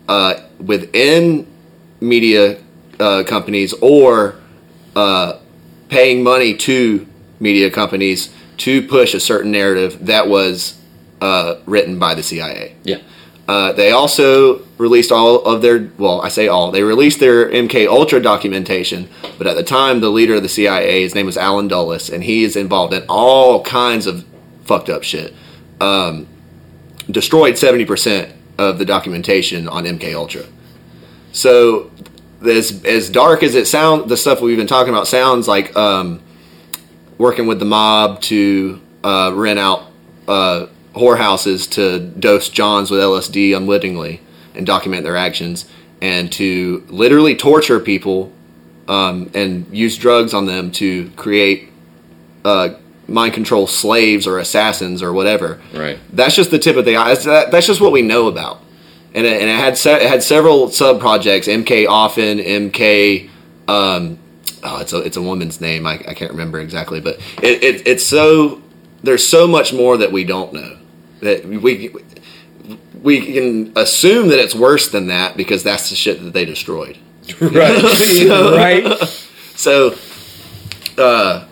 uh, 0.08 0.34
within 0.58 1.50
media 2.02 2.60
uh, 3.00 3.24
companies 3.26 3.72
or 3.80 4.36
uh, 4.94 5.38
paying 5.88 6.22
money 6.22 6.54
to 6.54 7.06
media 7.40 7.70
companies 7.70 8.30
to 8.58 8.86
push 8.86 9.14
a 9.14 9.20
certain 9.20 9.50
narrative 9.50 10.04
that 10.04 10.28
was 10.28 10.81
uh, 11.22 11.60
written 11.66 11.98
by 11.98 12.14
the 12.14 12.22
CIA. 12.22 12.74
yeah. 12.82 12.98
Uh, 13.48 13.72
they 13.72 13.90
also 13.90 14.62
released 14.78 15.10
all 15.10 15.44
of 15.44 15.62
their 15.62 15.90
well, 15.98 16.22
I 16.22 16.28
say 16.28 16.46
all. 16.46 16.70
They 16.70 16.84
released 16.84 17.18
their 17.18 17.50
MK 17.50 17.88
Ultra 17.88 18.22
documentation, 18.22 19.08
but 19.36 19.48
at 19.48 19.56
the 19.56 19.64
time, 19.64 20.00
the 20.00 20.10
leader 20.10 20.36
of 20.36 20.42
the 20.42 20.48
CIA, 20.48 21.02
his 21.02 21.14
name 21.14 21.26
was 21.26 21.36
Allen 21.36 21.66
Dulles, 21.66 22.08
and 22.08 22.22
he 22.22 22.44
is 22.44 22.54
involved 22.54 22.94
in 22.94 23.04
all 23.08 23.62
kinds 23.64 24.06
of 24.06 24.24
fucked 24.64 24.88
up 24.88 25.02
shit. 25.02 25.34
Um, 25.80 26.28
destroyed 27.10 27.58
seventy 27.58 27.84
percent 27.84 28.32
of 28.58 28.78
the 28.78 28.84
documentation 28.84 29.68
on 29.68 29.84
MK 29.84 30.14
Ultra. 30.14 30.44
So, 31.32 31.90
as 32.46 32.84
as 32.84 33.10
dark 33.10 33.42
as 33.42 33.56
it 33.56 33.66
sounds, 33.66 34.08
the 34.08 34.16
stuff 34.16 34.40
we've 34.40 34.56
been 34.56 34.68
talking 34.68 34.94
about 34.94 35.08
sounds 35.08 35.48
like 35.48 35.76
um, 35.76 36.22
working 37.18 37.48
with 37.48 37.58
the 37.58 37.64
mob 37.66 38.22
to 38.22 38.80
uh, 39.02 39.32
rent 39.34 39.58
out 39.58 39.82
uh, 40.28 40.66
whorehouses 40.94 41.70
to 41.72 41.98
dose 41.98 42.48
Johns 42.48 42.90
with 42.90 43.00
LSD 43.00 43.56
unwittingly 43.56 44.20
and 44.54 44.66
document 44.66 45.04
their 45.04 45.16
actions, 45.16 45.68
and 46.00 46.30
to 46.32 46.84
literally 46.88 47.34
torture 47.34 47.80
people 47.80 48.32
um, 48.88 49.30
and 49.34 49.66
use 49.74 49.96
drugs 49.96 50.34
on 50.34 50.46
them 50.46 50.70
to 50.72 51.10
create 51.10 51.70
uh, 52.44 52.70
mind 53.08 53.34
control 53.34 53.66
slaves 53.66 54.26
or 54.26 54.38
assassins 54.38 55.02
or 55.02 55.12
whatever. 55.12 55.60
Right. 55.72 55.98
That's 56.12 56.34
just 56.34 56.50
the 56.50 56.58
tip 56.58 56.76
of 56.76 56.84
the 56.84 56.96
eye. 56.96 57.14
That's, 57.14 57.66
just 57.66 57.80
what 57.80 57.92
we 57.92 58.02
know 58.02 58.26
about. 58.26 58.60
And 59.14 59.26
it, 59.26 59.40
and 59.40 59.50
it 59.50 59.56
had 59.56 59.76
se- 59.76 60.04
it 60.04 60.08
had 60.08 60.22
several 60.22 60.70
sub 60.70 61.00
projects. 61.00 61.46
MK 61.46 61.86
Often, 61.86 62.38
MK. 62.38 63.28
Um, 63.68 64.18
oh, 64.62 64.80
it's 64.80 64.92
a 64.92 64.98
it's 64.98 65.18
a 65.18 65.22
woman's 65.22 65.60
name. 65.60 65.86
I, 65.86 65.94
I 66.08 66.14
can't 66.14 66.30
remember 66.30 66.60
exactly, 66.60 67.00
but 67.00 67.16
it, 67.42 67.62
it 67.62 67.86
it's 67.86 68.04
so 68.06 68.62
there's 69.02 69.26
so 69.26 69.46
much 69.46 69.74
more 69.74 69.98
that 69.98 70.12
we 70.12 70.24
don't 70.24 70.54
know 70.54 70.78
that 71.22 71.46
we 71.46 71.90
we 73.02 73.32
can 73.32 73.72
assume 73.76 74.28
that 74.28 74.38
it's 74.38 74.54
worse 74.54 74.90
than 74.90 75.08
that 75.08 75.36
because 75.36 75.62
that's 75.62 75.88
the 75.88 75.96
shit 75.96 76.22
that 76.22 76.32
they 76.32 76.44
destroyed. 76.44 76.98
Right. 77.40 77.82
You 78.12 78.28
know? 78.28 78.56
right. 78.56 78.98
So, 79.54 79.96
uh, 80.98 81.46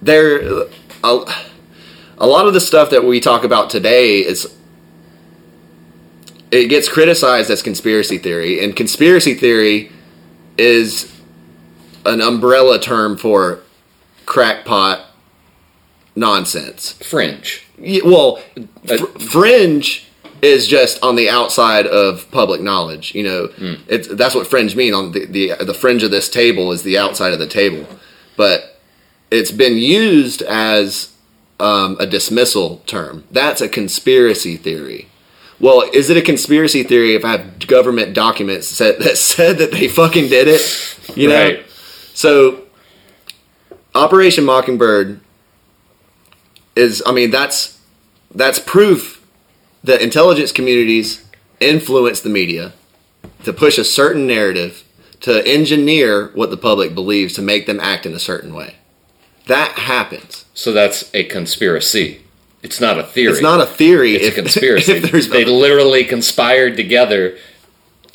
there, 0.00 0.66
a, 1.02 1.24
a 2.18 2.26
lot 2.26 2.46
of 2.46 2.54
the 2.54 2.60
stuff 2.60 2.90
that 2.90 3.04
we 3.04 3.20
talk 3.20 3.42
about 3.44 3.68
today 3.68 4.20
is 4.20 4.56
it 6.50 6.68
gets 6.68 6.88
criticized 6.88 7.50
as 7.50 7.62
conspiracy 7.62 8.18
theory, 8.18 8.62
and 8.62 8.76
conspiracy 8.76 9.34
theory 9.34 9.90
is 10.56 11.12
an 12.04 12.20
umbrella 12.20 12.80
term 12.80 13.16
for 13.16 13.60
crackpot 14.24 15.05
nonsense. 16.16 16.92
Fringe. 16.92 17.64
Yeah, 17.78 18.00
well, 18.04 18.36
fr- 18.86 19.06
fringe 19.30 20.08
is 20.42 20.66
just 20.66 21.02
on 21.02 21.16
the 21.16 21.28
outside 21.30 21.86
of 21.86 22.30
public 22.30 22.60
knowledge. 22.60 23.14
You 23.14 23.22
know, 23.22 23.48
it's 23.88 24.08
that's 24.08 24.34
what 24.34 24.46
fringe 24.46 24.74
mean. 24.76 24.94
On 24.94 25.12
the, 25.12 25.26
the 25.26 25.52
the 25.64 25.74
fringe 25.74 26.02
of 26.02 26.10
this 26.10 26.28
table 26.28 26.72
is 26.72 26.82
the 26.82 26.98
outside 26.98 27.32
of 27.32 27.38
the 27.38 27.46
table, 27.46 27.86
but 28.36 28.80
it's 29.30 29.50
been 29.50 29.76
used 29.76 30.42
as 30.42 31.12
um, 31.60 31.96
a 32.00 32.06
dismissal 32.06 32.82
term. 32.86 33.24
That's 33.30 33.60
a 33.60 33.68
conspiracy 33.68 34.56
theory. 34.56 35.08
Well, 35.58 35.88
is 35.94 36.10
it 36.10 36.16
a 36.18 36.22
conspiracy 36.22 36.82
theory 36.82 37.14
if 37.14 37.24
I 37.24 37.38
have 37.38 37.66
government 37.66 38.12
documents 38.14 38.76
that, 38.78 38.98
that 39.04 39.16
said 39.18 39.56
that 39.58 39.72
they 39.72 39.88
fucking 39.88 40.28
did 40.28 40.48
it? 40.48 40.98
You 41.16 41.28
know, 41.28 41.34
Right. 41.44 41.66
so 42.14 42.62
Operation 43.94 44.44
Mockingbird 44.44 45.20
is 46.76 47.02
I 47.06 47.12
mean 47.12 47.30
that's 47.30 47.80
that's 48.34 48.58
proof 48.58 49.26
that 49.82 50.02
intelligence 50.02 50.52
communities 50.52 51.24
influence 51.60 52.20
the 52.20 52.28
media 52.28 52.72
to 53.44 53.52
push 53.52 53.78
a 53.78 53.84
certain 53.84 54.26
narrative 54.26 54.84
to 55.20 55.46
engineer 55.46 56.28
what 56.34 56.50
the 56.50 56.56
public 56.56 56.94
believes 56.94 57.34
to 57.34 57.42
make 57.42 57.66
them 57.66 57.80
act 57.80 58.04
in 58.04 58.12
a 58.12 58.18
certain 58.18 58.54
way. 58.54 58.76
That 59.46 59.72
happens. 59.72 60.44
So 60.54 60.72
that's 60.72 61.12
a 61.14 61.24
conspiracy. 61.24 62.22
It's 62.62 62.80
not 62.80 62.98
a 62.98 63.04
theory. 63.04 63.32
It's 63.32 63.42
not 63.42 63.60
a 63.60 63.66
theory. 63.66 64.16
It's 64.16 64.26
if, 64.26 64.32
a 64.32 64.34
conspiracy. 64.42 65.28
They 65.28 65.44
literally 65.44 66.04
conspired 66.04 66.76
together 66.76 67.38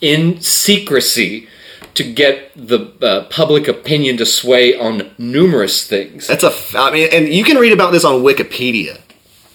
in 0.02 0.42
secrecy 0.42 1.48
to 1.95 2.03
get 2.14 2.52
the 2.56 2.92
uh, 3.02 3.26
public 3.30 3.68
opinion 3.68 4.18
to 4.18 4.26
sway 4.26 4.78
on 4.78 5.11
numerous 5.18 5.88
things. 5.88 6.28
That's 6.28 6.44
a. 6.44 6.48
f- 6.48 6.76
I 6.76 6.92
mean, 6.92 7.10
and 7.11 7.28
you 7.30 7.44
can 7.44 7.58
read 7.58 7.74
about 7.74 7.92
this 7.92 8.06
on 8.06 8.22
Wikipedia. 8.22 9.00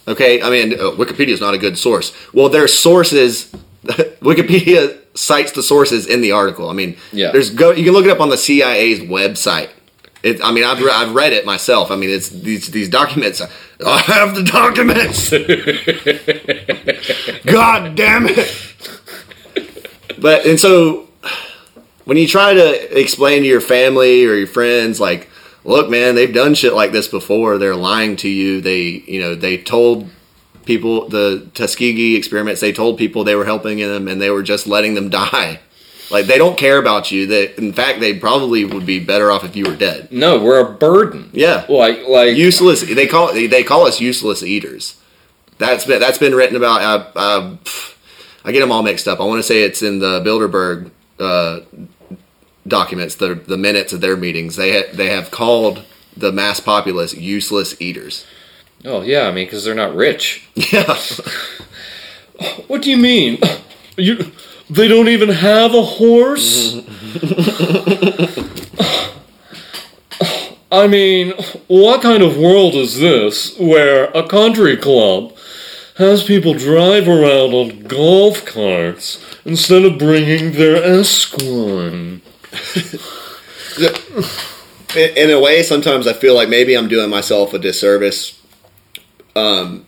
Okay, 0.08 0.40
I 0.42 0.50
mean, 0.50 0.74
uh, 0.74 0.90
Wikipedia 0.92 1.28
is 1.30 1.40
not 1.40 1.54
a 1.54 1.58
good 1.58 1.78
source. 1.78 2.12
Well, 2.32 2.48
there's 2.48 2.76
sources 2.76 3.50
Wikipedia 4.20 4.98
cites 5.14 5.52
the 5.52 5.62
sources 5.62 6.06
in 6.06 6.20
the 6.20 6.32
article. 6.32 6.68
I 6.68 6.74
mean, 6.74 6.96
Yeah. 7.12 7.32
there's 7.32 7.50
go. 7.50 7.70
You 7.72 7.84
can 7.84 7.92
look 7.92 8.04
it 8.04 8.10
up 8.10 8.20
on 8.20 8.28
the 8.28 8.36
CIA's 8.36 9.00
website. 9.00 9.70
It, 10.22 10.40
I 10.42 10.50
mean, 10.50 10.64
I've 10.64 10.80
re- 10.80 10.90
I've 10.92 11.14
read 11.14 11.32
it 11.32 11.44
myself. 11.46 11.90
I 11.90 11.96
mean, 11.96 12.10
it's 12.10 12.28
these 12.30 12.68
these 12.70 12.88
documents. 12.88 13.40
I 13.86 13.98
have 14.00 14.34
the 14.34 14.42
documents. 14.42 15.30
God 17.46 17.94
damn 17.94 18.26
it! 18.28 18.74
But 20.18 20.46
and 20.46 20.58
so 20.58 21.05
when 22.06 22.16
you 22.16 22.26
try 22.28 22.54
to 22.54 22.98
explain 22.98 23.42
to 23.42 23.48
your 23.48 23.60
family 23.60 24.24
or 24.24 24.34
your 24.34 24.46
friends, 24.46 25.00
like, 25.00 25.28
look, 25.64 25.90
man, 25.90 26.14
they've 26.14 26.32
done 26.32 26.54
shit 26.54 26.72
like 26.72 26.92
this 26.92 27.08
before. 27.08 27.58
They're 27.58 27.74
lying 27.74 28.14
to 28.16 28.28
you. 28.28 28.60
They, 28.60 29.02
you 29.06 29.20
know, 29.20 29.34
they 29.34 29.58
told 29.58 30.08
people 30.64 31.08
the 31.08 31.50
Tuskegee 31.52 32.14
experiments. 32.14 32.60
They 32.60 32.72
told 32.72 32.96
people 32.96 33.24
they 33.24 33.34
were 33.34 33.44
helping 33.44 33.78
them, 33.78 34.06
and 34.06 34.22
they 34.22 34.30
were 34.30 34.44
just 34.44 34.68
letting 34.68 34.94
them 34.94 35.10
die. 35.10 35.58
Like 36.08 36.26
they 36.26 36.38
don't 36.38 36.56
care 36.56 36.78
about 36.78 37.10
you. 37.10 37.26
They, 37.26 37.52
in 37.56 37.72
fact, 37.72 37.98
they 37.98 38.16
probably 38.16 38.64
would 38.64 38.86
be 38.86 39.00
better 39.00 39.32
off 39.32 39.42
if 39.42 39.56
you 39.56 39.64
were 39.64 39.74
dead. 39.74 40.12
No, 40.12 40.40
we're 40.40 40.60
a 40.60 40.72
burden. 40.72 41.30
Yeah. 41.32 41.66
Like 41.68 42.06
like 42.06 42.36
Useless. 42.36 42.82
They 42.82 43.08
call 43.08 43.32
they 43.32 43.64
call 43.64 43.88
us 43.88 44.00
useless 44.00 44.44
eaters. 44.44 45.02
That's 45.58 45.84
been 45.84 45.98
that's 45.98 46.18
been 46.18 46.36
written 46.36 46.54
about. 46.54 46.82
Uh, 46.82 47.18
uh, 47.18 47.56
I 48.44 48.52
get 48.52 48.60
them 48.60 48.70
all 48.70 48.84
mixed 48.84 49.08
up. 49.08 49.18
I 49.18 49.24
want 49.24 49.40
to 49.40 49.42
say 49.42 49.62
it's 49.64 49.82
in 49.82 49.98
the 49.98 50.20
Bilderberg 50.20 50.92
uh, 51.18 51.60
documents, 52.66 53.14
the 53.14 53.34
the 53.34 53.56
minutes 53.56 53.92
of 53.92 54.00
their 54.00 54.16
meetings. 54.16 54.56
They 54.56 54.72
ha- 54.72 54.90
they 54.92 55.08
have 55.08 55.30
called 55.30 55.84
the 56.16 56.32
mass 56.32 56.60
populace 56.60 57.14
useless 57.14 57.80
eaters. 57.80 58.26
Oh 58.84 59.02
yeah, 59.02 59.28
I 59.28 59.32
mean 59.32 59.46
because 59.46 59.64
they're 59.64 59.74
not 59.74 59.94
rich. 59.94 60.48
Yeah. 60.72 60.96
What 62.66 62.82
do 62.82 62.90
you 62.90 62.98
mean? 62.98 63.38
You 63.96 64.30
they 64.68 64.88
don't 64.88 65.08
even 65.08 65.30
have 65.30 65.74
a 65.74 65.82
horse? 65.82 66.76
I 70.70 70.88
mean, 70.88 71.32
what 71.68 72.02
kind 72.02 72.22
of 72.22 72.36
world 72.36 72.74
is 72.74 72.98
this 72.98 73.56
where 73.58 74.06
a 74.10 74.26
country 74.26 74.76
club 74.76 75.32
has 75.96 76.24
people 76.24 76.52
drive 76.54 77.08
around 77.08 77.54
on 77.54 77.84
golf 77.84 78.44
carts 78.44 79.24
instead 79.44 79.84
of 79.84 79.98
bringing 79.98 80.52
their 80.52 80.76
escort? 80.82 82.20
in, 84.96 85.30
a 85.30 85.40
way, 85.40 85.62
sometimes 85.62 86.06
I 86.06 86.12
feel 86.12 86.34
like 86.34 86.48
maybe 86.48 86.74
I'm 86.74 86.88
doing 86.88 87.10
myself 87.10 87.52
a 87.54 87.58
disservice, 87.58 88.40
um, 89.34 89.86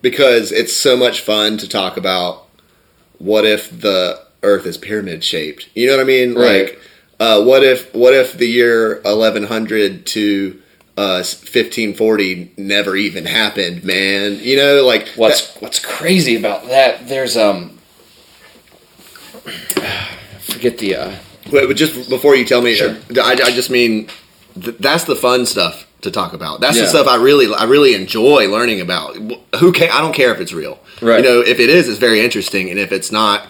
because 0.00 0.52
it's 0.52 0.72
so 0.72 0.96
much 0.96 1.20
fun 1.20 1.58
to 1.58 1.68
talk 1.68 1.96
about 1.96 2.48
what 3.18 3.44
if 3.44 3.80
the 3.80 4.20
Earth 4.42 4.66
is 4.66 4.76
pyramid 4.76 5.22
shaped. 5.22 5.68
You 5.74 5.86
know 5.86 5.96
what 5.96 6.02
I 6.02 6.06
mean? 6.06 6.34
Right. 6.34 6.70
Like, 6.70 6.78
uh, 7.20 7.42
what 7.44 7.62
if 7.62 7.94
what 7.94 8.14
if 8.14 8.36
the 8.36 8.48
year 8.48 9.00
1100 9.02 10.06
to 10.06 10.60
uh, 10.96 11.22
1540 11.22 12.52
never 12.56 12.96
even 12.96 13.26
happened, 13.26 13.84
man? 13.84 14.40
You 14.40 14.56
know, 14.56 14.84
like 14.84 15.08
What's 15.10 15.54
what's 15.56 15.78
crazy 15.78 16.34
about 16.34 16.66
that? 16.66 17.06
There's 17.06 17.36
um, 17.36 17.78
forget 20.40 20.78
the 20.78 20.96
uh, 20.96 21.16
Wait, 21.50 21.66
but 21.66 21.76
just 21.76 22.08
before 22.08 22.36
you 22.36 22.44
tell 22.44 22.62
me, 22.62 22.74
Sure. 22.74 22.96
I, 23.22 23.32
I 23.32 23.50
just 23.50 23.70
mean 23.70 24.08
th- 24.60 24.76
that's 24.78 25.04
the 25.04 25.16
fun 25.16 25.46
stuff 25.46 25.86
to 26.02 26.10
talk 26.10 26.32
about. 26.32 26.60
That's 26.60 26.76
Yeah. 26.76 26.82
the 26.84 26.88
stuff 26.88 27.06
I 27.08 27.16
really, 27.16 27.52
I 27.52 27.64
really 27.64 27.94
enjoy 27.94 28.48
learning 28.48 28.80
about. 28.80 29.16
Who 29.58 29.72
can 29.72 29.90
I 29.90 30.00
don't 30.00 30.14
care 30.14 30.32
if 30.34 30.40
it's 30.40 30.52
real. 30.52 30.78
Right. 31.00 31.18
You 31.18 31.24
know, 31.24 31.40
if 31.40 31.58
it 31.58 31.68
is, 31.70 31.88
it's 31.88 31.98
very 31.98 32.20
interesting, 32.24 32.70
and 32.70 32.78
if 32.78 32.92
it's 32.92 33.10
not, 33.12 33.46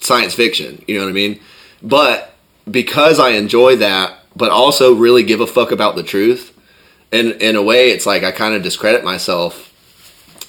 science 0.00 0.34
fiction. 0.34 0.82
You 0.86 0.96
know 0.98 1.04
what 1.04 1.10
I 1.10 1.14
mean? 1.14 1.40
But 1.82 2.34
because 2.70 3.18
I 3.18 3.30
enjoy 3.30 3.76
that, 3.76 4.18
but 4.36 4.50
also 4.50 4.94
really 4.94 5.22
give 5.22 5.40
a 5.40 5.46
fuck 5.46 5.72
about 5.72 5.96
the 5.96 6.02
truth, 6.02 6.52
and 7.12 7.32
in 7.32 7.56
a 7.56 7.62
way, 7.62 7.90
it's 7.90 8.06
like 8.06 8.22
I 8.22 8.30
kind 8.32 8.54
of 8.54 8.62
discredit 8.62 9.02
myself. 9.04 9.66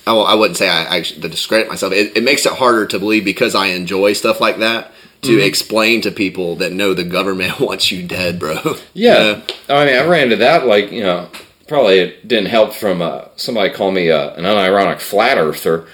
i 0.05 0.35
wouldn't 0.35 0.57
say 0.57 0.69
I, 0.69 0.97
I 0.97 1.01
discredit 1.01 1.67
myself. 1.69 1.93
It, 1.93 2.17
it 2.17 2.23
makes 2.23 2.45
it 2.45 2.53
harder 2.53 2.85
to 2.87 2.99
believe 2.99 3.23
because 3.25 3.55
I 3.55 3.67
enjoy 3.67 4.13
stuff 4.13 4.39
like 4.41 4.59
that 4.59 4.91
to 5.21 5.31
Mm-hmm. 5.37 5.39
explain 5.47 6.01
to 6.01 6.11
people 6.11 6.55
that 6.57 6.71
no, 6.71 6.93
the 6.93 7.03
government 7.03 7.59
wants 7.59 7.91
you 7.91 8.05
dead, 8.07 8.39
bro. 8.39 8.75
Yeah. 8.93 9.41
I 9.69 9.85
mean, 9.85 9.95
I 9.95 10.05
ran 10.07 10.23
into 10.23 10.37
that, 10.37 10.65
like, 10.65 10.91
you 10.91 11.03
know, 11.03 11.29
probably 11.67 11.99
it 11.99 12.27
didn't 12.27 12.47
help 12.49 12.73
from 12.73 13.01
uh, 13.01 13.25
somebody 13.35 13.69
called 13.73 13.93
me 13.93 14.09
uh, 14.11 14.31
an 14.33 14.43
unironic 14.45 14.99
flat 14.99 15.37
earther, 15.37 15.85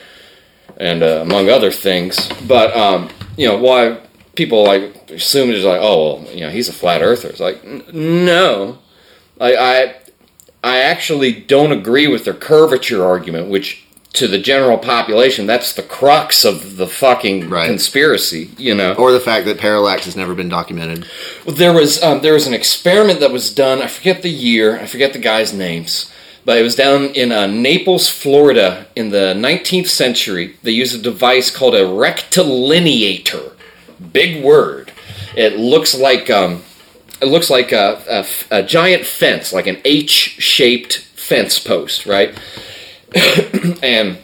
and 0.78 1.04
uh, 1.04 1.20
among 1.22 1.50
other 1.50 1.72
things. 1.72 2.30
But, 2.48 2.76
um, 2.76 3.10
you 3.36 3.48
know, 3.48 3.58
why 3.58 4.00
people, 4.36 4.64
like, 4.64 5.10
assume 5.12 5.50
it's 5.50 5.66
like, 5.66 5.80
oh, 5.82 6.22
well, 6.22 6.34
you 6.34 6.42
know, 6.42 6.50
he's 6.50 6.70
a 6.70 6.74
flat 6.74 7.02
earther. 7.02 7.30
It's 7.30 7.40
like, 7.40 7.64
n- 7.66 7.84
no. 7.94 8.78
I, 9.42 9.56
I, 9.56 9.96
I 10.64 10.78
actually 10.80 11.34
don't 11.34 11.72
agree 11.72 12.08
with 12.08 12.26
their 12.26 12.34
curvature 12.34 13.06
argument, 13.06 13.50
which 13.50 13.86
to 14.18 14.28
the 14.28 14.38
general 14.38 14.78
population, 14.78 15.46
that's 15.46 15.74
the 15.74 15.82
crux 15.84 16.44
of 16.46 16.78
the 16.78 16.88
fucking 16.88 17.50
Right. 17.50 17.68
conspiracy, 17.68 18.50
you 18.58 18.74
know. 18.76 18.94
Or 18.94 19.12
the 19.12 19.20
fact 19.20 19.46
that 19.46 19.58
parallax 19.58 20.06
has 20.06 20.16
never 20.16 20.34
been 20.36 20.50
documented. 20.50 21.06
Well, 21.46 21.56
there 21.56 21.74
was 21.74 22.02
um, 22.04 22.22
there 22.22 22.34
was 22.34 22.48
an 22.48 22.54
experiment 22.54 23.20
that 23.20 23.32
was 23.32 23.50
done. 23.54 23.82
I 23.82 23.88
forget 23.88 24.22
the 24.22 24.30
year. 24.30 24.80
I 24.80 24.86
forget 24.86 25.14
the 25.14 25.20
guys' 25.20 25.54
names, 25.54 26.12
but 26.46 26.58
it 26.58 26.64
was 26.64 26.76
down 26.76 27.06
in 27.16 27.32
uh, 27.32 27.48
Naples, 27.48 28.10
Florida, 28.10 28.88
in 28.96 29.10
the 29.10 29.34
19th 29.36 29.88
century. 29.88 30.56
They 30.64 30.72
used 30.72 30.96
a 30.96 31.02
device 31.02 31.50
called 31.52 31.76
a 31.76 31.84
rectilineator. 31.84 33.54
Big 34.14 34.44
word. 34.44 34.92
It 35.36 35.58
looks 35.58 35.96
like 35.96 36.30
um, 36.30 36.64
it 37.22 37.26
looks 37.28 37.50
like 37.50 37.72
a, 37.72 38.02
a 38.10 38.60
a 38.60 38.64
giant 38.64 39.06
fence, 39.06 39.54
like 39.54 39.68
an 39.68 39.78
H-shaped 39.86 40.98
fence 41.16 41.60
post, 41.60 42.06
right? 42.06 42.38
and 43.84 44.18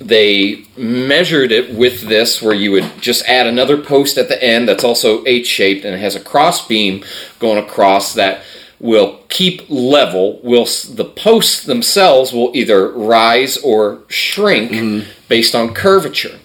they 0.00 0.64
measured 0.76 1.50
it 1.50 1.74
with 1.74 2.02
this 2.02 2.42
where 2.42 2.54
you 2.54 2.70
would 2.72 2.90
just 3.00 3.24
add 3.26 3.46
another 3.46 3.80
post 3.80 4.18
at 4.18 4.28
the 4.28 4.42
end 4.42 4.68
that's 4.68 4.84
also 4.84 5.24
H 5.26 5.46
shaped 5.46 5.84
and 5.84 5.94
it 5.94 5.98
has 5.98 6.14
a 6.14 6.20
cross 6.20 6.66
beam 6.66 7.04
going 7.38 7.62
across 7.62 8.14
that 8.14 8.42
will 8.78 9.20
keep 9.28 9.64
level. 9.70 10.40
Will 10.42 10.66
the 10.66 11.10
posts 11.16 11.64
themselves 11.64 12.32
will 12.32 12.50
either 12.54 12.90
rise 12.90 13.56
or 13.56 14.00
shrink 14.08 15.06
based 15.28 15.54
on 15.54 15.72
curvature. 15.72 16.38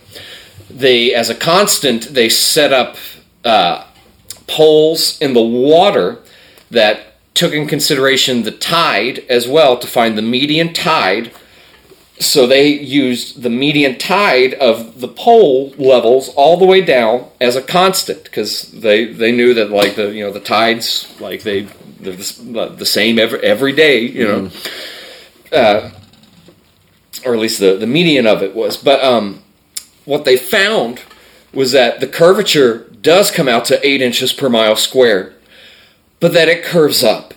They 0.70 1.14
as 1.14 1.30
a 1.30 1.36
constant 1.36 2.14
they 2.14 2.30
set 2.30 2.72
up 2.72 2.96
uh, 3.44 3.86
poles 4.48 5.20
in 5.20 5.34
the 5.34 5.42
water 5.42 6.20
that 6.72 7.16
took 7.34 7.54
in 7.54 7.68
consideration 7.68 8.44
the 8.44 8.52
tide 8.52 9.20
as 9.30 9.48
well 9.48 9.78
to 9.78 9.88
find 9.88 10.18
the 10.18 10.22
median 10.22 10.74
tide 10.74 11.32
so 12.20 12.46
they 12.46 12.68
used 12.68 13.42
the 13.42 13.50
median 13.50 13.98
tide 13.98 14.54
of 14.56 15.00
the 15.00 15.08
pole 15.08 15.74
levels 15.78 16.30
all 16.36 16.58
the 16.58 16.66
way 16.66 16.82
down 16.82 17.26
as 17.40 17.56
a 17.56 17.62
constant 17.62 18.26
because 18.26 18.72
they 18.72 19.06
they 19.06 19.32
knew 19.32 19.54
that 19.54 19.70
like 19.70 19.96
the 19.96 20.12
you 20.12 20.24
know 20.24 20.32
the 20.32 20.40
tides 20.40 21.14
like 21.20 21.44
they 21.44 21.62
they're 22.02 22.16
the, 22.16 22.76
the 22.78 22.86
same 22.86 23.18
every 23.18 23.40
every 23.40 23.74
day 23.74 24.00
you 24.02 24.28
know? 24.28 24.52
Uh, 25.52 25.92
or 27.26 27.34
at 27.34 27.40
least 27.40 27.60
the 27.60 27.76
the 27.76 27.88
median 27.88 28.28
of 28.28 28.44
it 28.44 28.54
was. 28.54 28.78
But 28.78 29.04
um 29.04 29.42
what 30.06 30.26
they 30.26 30.38
found 30.38 31.02
was 31.54 31.72
that 31.72 32.00
the 32.00 32.08
curvature 32.08 32.90
does 33.02 33.32
come 33.32 33.48
out 33.48 33.66
to 33.66 33.88
eight 33.88 34.02
inches 34.02 34.34
per 34.34 34.50
mile 34.50 34.76
squared 34.76 35.34
but 36.20 36.34
that 36.34 36.50
it 36.50 36.64
curves 36.64 37.04
up 37.04 37.34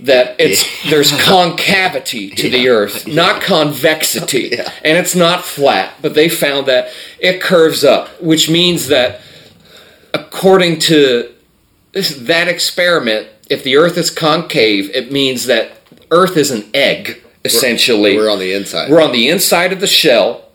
that 0.00 0.36
it's 0.38 0.64
there's 0.90 1.12
concavity 1.24 2.30
to 2.30 2.50
the 2.50 2.68
earth 2.68 3.06
not 3.06 3.40
convexity 3.40 4.58
and 4.58 4.98
it's 4.98 5.14
not 5.14 5.44
flat 5.44 5.94
but 6.02 6.14
they 6.14 6.28
found 6.28 6.66
that 6.66 6.90
it 7.18 7.40
curves 7.40 7.84
up 7.84 8.08
which 8.20 8.50
means 8.50 8.88
that 8.88 9.20
according 10.12 10.78
to 10.78 11.32
this, 11.92 12.16
that 12.16 12.48
experiment 12.48 13.28
if 13.48 13.62
the 13.62 13.76
earth 13.76 13.96
is 13.96 14.10
concave 14.10 14.90
it 14.90 15.12
means 15.12 15.46
that 15.46 15.78
earth 16.10 16.36
is 16.36 16.50
an 16.50 16.64
egg 16.74 17.24
essentially 17.44 18.16
We're 18.16 18.30
on 18.30 18.38
the 18.38 18.52
inside. 18.52 18.90
we're 18.90 19.02
on 19.02 19.12
the 19.12 19.28
inside 19.28 19.72
of 19.72 19.80
the 19.80 19.86
shell. 19.86 20.48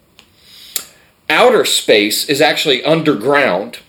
Outer 1.29 1.63
space 1.63 2.27
is 2.27 2.41
actually 2.41 2.83
underground, 2.83 3.79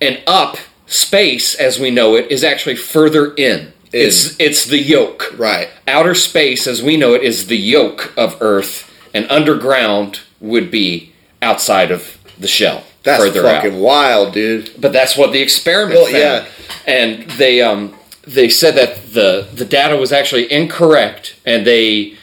and 0.00 0.22
up 0.26 0.56
space, 0.86 1.54
as 1.56 1.80
we 1.80 1.90
know 1.90 2.14
it, 2.14 2.30
is 2.30 2.44
actually 2.44 2.76
further 2.76 3.34
in. 3.34 3.72
It's 3.96 4.38
it's 4.38 4.64
the 4.66 4.78
yolk. 4.78 5.32
right. 5.38 5.68
Outer 5.88 6.14
space, 6.14 6.66
as 6.66 6.82
we 6.82 6.96
know 6.96 7.14
it, 7.14 7.22
is 7.22 7.46
the 7.46 7.56
yolk 7.56 8.12
of 8.16 8.36
Earth, 8.40 8.90
and 9.14 9.26
underground 9.30 10.20
would 10.40 10.70
be 10.70 11.12
outside 11.42 11.90
of 11.90 12.18
the 12.38 12.48
shell. 12.48 12.84
That's 13.02 13.22
further 13.22 13.46
out 13.46 13.62
fucking 13.62 13.78
wild, 13.80 14.34
dude. 14.34 14.70
but 14.80 14.92
that's 14.92 15.16
what 15.16 15.32
the 15.32 15.40
experiment 15.40 15.94
Well, 16.00 16.06
found. 16.06 16.16
yeah. 16.16 16.46
And 16.86 17.30
they 17.32 17.60
um 17.62 17.94
they 18.26 18.48
said 18.48 18.74
that 18.74 19.12
the 19.12 19.46
the 19.54 19.64
data 19.64 19.96
was 19.96 20.12
actually 20.12 20.50
incorrect, 20.52 21.36
and 21.46 21.66
they 21.66 22.14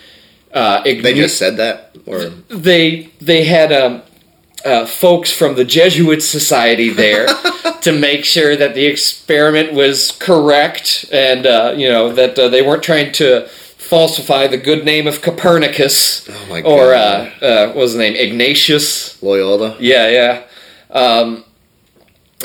uh, 0.53 0.83
They 0.83 1.13
just 1.15 1.37
said 1.37 1.57
that, 1.57 1.95
or 2.05 2.25
they 2.49 3.09
they 3.19 3.45
had 3.45 3.71
um 3.71 4.01
uh, 4.65 4.85
folks 4.85 5.31
from 5.31 5.55
the 5.55 5.65
Jesuit 5.65 6.21
Society 6.21 6.89
there 6.89 7.27
to 7.81 7.91
make 7.91 8.25
sure 8.25 8.55
that 8.55 8.75
the 8.75 8.85
experiment 8.85 9.73
was 9.73 10.11
correct 10.11 11.05
and 11.11 11.45
uh, 11.45 11.73
you 11.75 11.89
know 11.89 12.13
that 12.13 12.37
uh, 12.37 12.47
they 12.47 12.61
weren't 12.61 12.83
trying 12.83 13.11
to 13.13 13.47
falsify 13.47 14.47
the 14.47 14.57
good 14.57 14.85
name 14.85 15.07
of 15.07 15.21
Copernicus 15.21 16.27
Oh 16.29 16.45
my 16.49 16.61
or 16.61 16.93
uh, 16.93 17.29
uh, 17.41 17.67
what 17.67 17.75
was 17.75 17.91
his 17.91 17.99
name 17.99 18.15
Ignatius. 18.15 19.21
Loyola. 19.21 19.77
Yeah, 19.79 20.07
yeah. 20.09 20.43
Um, 20.89 21.43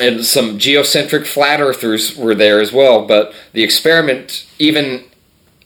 and 0.00 0.24
some 0.24 0.58
geocentric 0.58 1.26
flat 1.26 1.60
earthers 1.60 2.16
were 2.16 2.34
there 2.34 2.60
as 2.60 2.72
well. 2.72 3.06
But 3.06 3.32
the 3.52 3.62
experiment, 3.62 4.46
even 4.58 5.04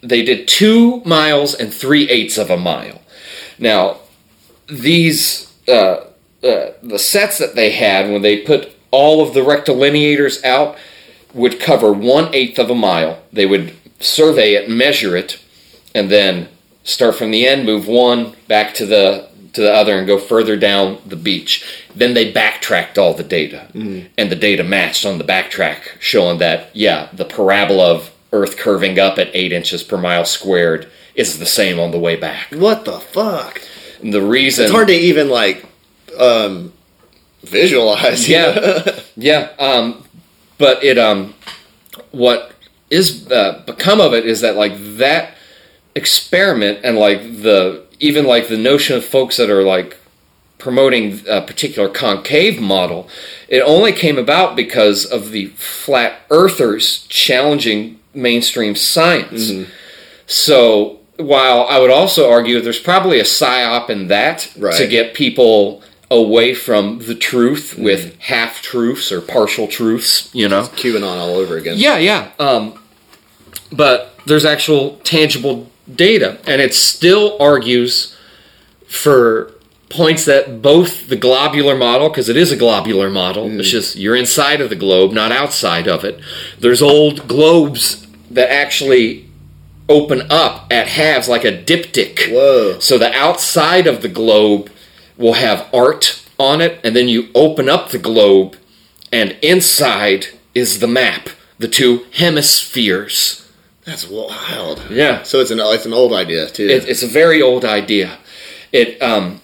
they 0.03 0.23
did 0.23 0.49
two 0.49 1.01
miles 1.05 1.55
and 1.55 1.73
three 1.73 2.09
eighths 2.09 2.39
of 2.39 2.51
a 2.51 2.57
mile. 2.57 3.01
Now, 3.59 3.99
these 4.69 5.53
uh, 5.69 6.05
uh, 6.43 6.73
the 6.83 6.99
sets 6.99 7.39
that 7.39 7.55
they 7.55 7.73
had 7.73 8.11
when 8.11 8.23
they 8.23 8.39
put 8.39 8.75
all 8.91 9.27
of 9.27 9.35
the 9.35 9.41
rectilineators 9.41 10.43
out 10.45 10.77
would 11.35 11.61
cover 11.61 11.93
one 11.93 12.35
eighth 12.35 12.59
of 12.59 12.71
a 12.71 12.75
mile. 12.75 13.23
They 13.33 13.47
would 13.47 13.75
survey 14.01 14.55
it, 14.55 14.69
measure 14.69 15.17
it, 15.17 15.41
and 15.95 16.11
then 16.11 16.49
start 16.85 17.15
from 17.17 17.31
the 17.31 17.47
end, 17.47 17.65
move 17.65 17.87
one 17.87 18.35
back 18.49 18.75
to 18.75 18.87
the 18.87 19.31
to 19.55 19.61
the 19.61 19.73
other, 19.73 19.99
and 19.99 20.07
go 20.07 20.19
further 20.19 20.57
down 20.57 20.99
the 21.07 21.17
beach. 21.17 21.65
Then 21.95 22.15
they 22.15 22.33
backtracked 22.33 22.97
all 22.99 23.13
the 23.15 23.23
data, 23.23 23.69
and 23.75 24.31
the 24.31 24.37
data 24.37 24.65
matched 24.65 25.05
on 25.05 25.19
the 25.19 25.25
backtrack, 25.25 26.01
showing 26.01 26.39
that 26.39 26.75
yeah, 26.75 27.09
the 27.13 27.25
parabola 27.27 27.93
of 27.95 28.11
Earth 28.33 28.57
curving 28.57 28.99
up 28.99 29.19
at 29.19 29.31
eight 29.35 29.53
inches 29.53 29.83
per 29.83 29.99
mile 29.99 30.25
squared 30.25 30.89
is 31.15 31.39
the 31.39 31.47
same 31.47 31.79
on 31.79 31.91
the 31.91 31.99
way 31.99 32.17
back. 32.17 32.51
What 32.53 32.85
the 32.87 32.99
fuck? 32.99 33.61
And 34.03 34.13
the 34.13 34.23
reason 34.23 34.65
It's 34.65 34.73
hard 34.73 34.89
to 34.89 34.95
even 34.95 35.29
like 35.29 35.67
um 36.19 36.73
visualize. 37.43 38.29
Yeah, 38.29 39.01
yeah. 39.17 39.51
Um, 39.59 40.05
but 40.59 40.83
it 40.85 40.99
um, 40.99 41.35
what 42.11 42.53
is 42.91 43.31
uh, 43.31 43.63
become 43.67 44.01
of 44.01 44.15
it 44.15 44.27
is 44.27 44.41
that 44.41 44.57
like 44.57 44.73
that 44.97 45.35
experiment 45.95 46.81
and 46.85 46.97
like 46.97 47.21
the 47.43 47.85
even 48.01 48.25
like 48.27 48.49
the 48.49 48.59
notion 48.59 48.97
of 48.97 49.05
folks 49.05 49.37
that 49.37 49.51
are 49.51 49.63
like 49.63 49.97
promoting 50.59 51.21
a 51.29 51.41
particular 51.41 51.89
concave 51.89 52.61
model, 52.61 53.09
it 53.49 53.61
only 53.61 53.93
came 53.93 54.17
about 54.17 54.55
because 54.55 55.05
of 55.05 55.33
the 55.33 55.47
flat 55.49 56.21
earthers 56.31 57.05
challenging 57.09 57.99
mainstream 58.15 58.77
science. 58.77 59.51
So 60.27 61.01
while 61.17 61.67
I 61.69 61.79
would 61.81 61.91
also 61.91 62.31
argue 62.31 62.61
there's 62.61 62.79
probably 62.79 63.19
a 63.19 63.25
psyop 63.25 63.91
in 63.91 64.07
that 64.09 64.41
to 64.77 64.87
get 64.87 65.15
people 65.15 65.83
away 66.13 66.53
from 66.53 66.99
the 66.99 67.15
truth 67.15 67.75
with 67.79 68.19
half 68.21 68.61
truths 68.61 69.11
or 69.11 69.23
partial 69.23 69.67
truths, 69.67 70.33
you 70.35 70.47
know. 70.47 70.65
QAnon 70.65 71.19
all 71.19 71.35
over 71.35 71.57
again. 71.57 71.77
Yeah, 71.79 71.97
yeah. 71.97 72.31
Um, 72.39 72.79
but 73.73 74.15
there's 74.27 74.45
actual 74.45 74.99
tangible 74.99 75.71
data, 75.93 76.39
and 76.47 76.61
it 76.61 76.75
still 76.75 77.37
argues 77.41 78.15
for 78.87 79.55
points 79.89 80.27
that 80.27 80.61
both 80.61 81.09
the 81.09 81.17
globular 81.17 81.77
model, 81.77 82.11
because 82.11 82.29
it 82.29 82.37
is 82.37 82.53
a 82.53 82.57
globular 82.57 83.09
model, 83.09 83.51
it's 83.59 83.71
just 83.71 83.97
you're 83.97 84.17
inside 84.17 84.61
of 84.61 84.69
the 84.69 84.77
globe, 84.77 85.13
not 85.13 85.33
outside 85.33 85.89
of 85.89 86.05
it. 86.05 86.21
There's 86.59 86.83
old 86.83 87.27
globes 87.27 88.07
that 88.31 88.51
actually 88.51 89.31
open 89.89 90.31
up 90.31 90.67
at 90.71 90.89
halves 90.89 91.29
like 91.29 91.45
a 91.45 91.53
diptych. 91.53 92.31
Whoa. 92.31 92.79
So 92.81 92.99
the 92.99 93.13
outside 93.13 93.87
of 93.87 94.03
the 94.03 94.09
globe 94.09 94.71
will 95.23 95.35
have 95.35 95.69
art 95.73 96.23
on 96.39 96.61
it, 96.61 96.81
and 96.85 96.95
then 96.97 97.09
you 97.09 97.29
open 97.35 97.69
up 97.69 97.91
the 97.91 97.99
globe, 97.99 98.57
and 99.13 99.37
inside 99.43 100.27
is 100.55 100.81
the 100.81 100.87
map, 100.89 101.29
the 101.59 101.69
two 101.69 102.05
hemispheres. 102.15 103.39
That's 103.85 104.09
wild. 104.09 104.83
Yeah. 104.91 105.23
So 105.25 105.41
it's 105.41 105.51
an 105.51 105.59
it's 105.61 105.87
an 105.87 105.93
old 105.93 106.13
idea 106.13 106.49
too. 106.49 106.67
It, 106.69 106.89
it's 106.89 107.03
a 107.03 107.07
very 107.09 107.43
old 107.43 107.65
idea. 107.65 108.19
It 108.73 109.01
um, 109.03 109.41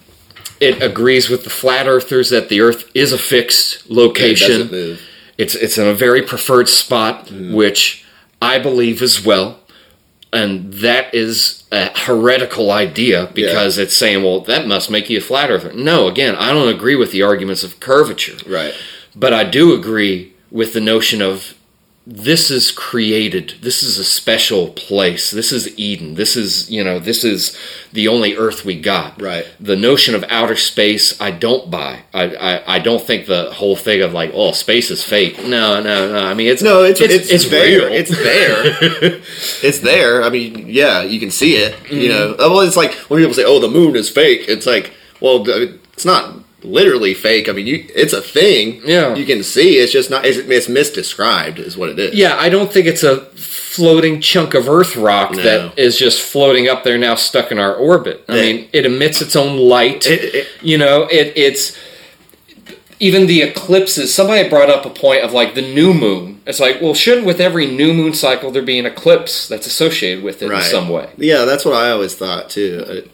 it 0.59 0.81
agrees 0.81 1.29
with 1.29 1.43
the 1.43 1.49
flat 1.49 1.87
earthers 1.87 2.29
that 2.29 2.49
the 2.49 2.61
Earth 2.61 2.89
is 2.93 3.11
a 3.11 3.17
fixed 3.17 3.85
It 3.85 3.91
location. 3.91 4.49
doesn't 4.49 4.71
move. 4.71 5.01
It's 5.37 5.55
it's 5.55 5.77
in 5.77 5.87
a 5.87 5.93
very 5.93 6.21
preferred 6.21 6.69
spot, 6.69 7.27
Mm. 7.27 7.53
which 7.53 8.05
I 8.41 8.59
believe 8.59 9.01
as 9.01 9.23
well, 9.25 9.58
and 10.31 10.71
that 10.73 11.13
is 11.13 11.63
a 11.71 11.89
heretical 11.97 12.71
idea 12.71 13.29
because 13.33 13.77
it's 13.77 13.95
saying, 13.95 14.23
well, 14.23 14.41
that 14.41 14.67
must 14.67 14.89
make 14.91 15.09
you 15.09 15.17
a 15.17 15.21
flat 15.21 15.49
earther. 15.49 15.73
No, 15.73 16.07
again, 16.07 16.35
I 16.35 16.51
don't 16.51 16.73
agree 16.73 16.95
with 16.95 17.11
the 17.11 17.23
arguments 17.23 17.63
of 17.63 17.79
curvature, 17.79 18.37
Right. 18.47 18.73
but 19.15 19.33
I 19.33 19.43
do 19.43 19.73
agree 19.73 20.33
with 20.51 20.73
the 20.73 20.81
notion 20.81 21.21
of 21.21 21.55
this 22.11 22.49
is 22.49 22.71
created. 22.71 23.53
This 23.61 23.83
is 23.83 23.99
a 23.99 24.03
special 24.03 24.69
place. 24.69 25.29
This 25.29 25.51
is 25.51 25.77
Eden. 25.77 26.15
This 26.15 26.35
is, 26.35 26.67
you 26.69 26.83
know, 26.83 26.97
this 26.97 27.23
is 27.23 27.55
the 27.93 28.07
only 28.07 28.35
earth 28.35 28.65
we 28.65 28.81
got. 28.81 29.21
Right. 29.21 29.45
The 29.59 29.75
notion 29.75 30.15
of 30.15 30.25
outer 30.27 30.55
space, 30.55 31.21
I 31.21 31.29
don't 31.29 31.69
buy. 31.69 32.01
I, 32.11 32.35
I, 32.35 32.75
I 32.75 32.79
don't 32.79 33.03
think 33.03 33.27
the 33.27 33.51
whole 33.53 33.75
thing 33.75 34.01
of 34.01 34.11
like, 34.11 34.31
oh, 34.33 34.53
space 34.53 34.89
is 34.89 35.03
fake. 35.03 35.37
No, 35.43 35.83
no, 35.83 36.11
no. 36.11 36.25
I 36.25 36.33
mean, 36.33 36.47
it's 36.47 36.63
No, 36.63 36.83
it's 36.83 36.99
it's, 36.99 37.29
it's, 37.29 37.47
there. 37.47 37.89
real. 37.89 37.93
It's 37.93 38.09
there. 38.09 38.63
it's 39.61 39.79
there. 39.79 40.23
I 40.23 40.29
mean, 40.29 40.67
yeah, 40.67 41.03
you 41.03 41.19
can 41.19 41.29
see 41.29 41.57
it. 41.57 41.73
Mm-hmm. 41.73 41.95
You 41.95 42.09
know, 42.09 42.35
well, 42.39 42.61
it's 42.61 42.77
like 42.77 42.93
when 43.09 43.19
people 43.19 43.35
say, 43.35 43.45
"Oh, 43.45 43.59
the 43.59 43.67
moon 43.67 43.95
is 43.95 44.09
fake." 44.09 44.45
It's 44.47 44.65
like, 44.65 44.93
well, 45.21 45.43
it's 45.47 46.05
not 46.05 46.39
literally 46.63 47.13
fake. 47.13 47.47
I 47.49 47.53
mean, 47.53 47.67
you, 47.67 47.85
it's 47.95 48.13
a 48.13 48.21
thing. 48.21 48.81
Yeah. 48.85 49.15
you 49.15 49.25
can 49.25 49.43
see. 49.43 49.77
It's 49.77 49.91
just 49.91 50.09
not. 50.09 50.25
It's, 50.25 50.37
it's 50.37 50.67
misdescribed, 50.67 51.57
is 51.59 51.77
what 51.77 51.89
it 51.89 51.99
is. 51.99 52.13
yeah, 52.15 52.35
I 52.37 52.49
don't 52.49 52.71
think 52.71 52.85
it's 52.87 53.03
a 53.03 53.21
floating 53.35 54.19
chunk 54.19 54.53
of 54.55 54.67
Earth 54.67 54.95
rock 54.95 55.31
No. 55.31 55.43
that 55.43 55.79
is 55.79 55.97
just 55.97 56.21
floating 56.21 56.67
up 56.67 56.83
there 56.83 56.97
now, 56.97 57.15
stuck 57.15 57.51
in 57.51 57.59
our 57.59 57.73
orbit. 57.73 58.25
I 58.27 58.35
Yeah. 58.35 58.41
mean, 58.41 58.69
it 58.73 58.85
emits 58.85 59.21
its 59.21 59.35
own 59.35 59.57
light. 59.57 60.05
It- 60.07 60.35
it- 60.35 60.47
you 60.61 60.77
know, 60.77 61.03
it, 61.09 61.33
it's 61.35 61.77
even 62.99 63.27
the 63.27 63.41
eclipses. 63.41 64.13
Somebody 64.13 64.49
brought 64.49 64.69
up 64.69 64.85
a 64.85 64.89
point 64.89 65.23
of 65.23 65.31
like 65.31 65.55
the 65.55 65.61
new 65.61 65.93
moon. 65.93 66.41
It's 66.45 66.59
like, 66.59 66.81
well, 66.81 66.93
shouldn't 66.93 67.25
with 67.27 67.39
every 67.39 67.67
new 67.67 67.93
moon 67.93 68.13
cycle 68.13 68.51
there 68.51 68.61
be 68.63 68.79
an 68.79 68.85
eclipse 68.85 69.47
that's 69.47 69.67
associated 69.67 70.23
with 70.23 70.41
it 70.41 70.49
right. 70.49 70.63
in 70.63 70.69
some 70.69 70.89
way? 70.89 71.09
Yeah, 71.17 71.45
that's 71.45 71.63
what 71.63 71.75
I 71.75 71.91
always 71.91 72.15
thought 72.15 72.49
too. 72.49 72.83
Uh, 73.07 73.09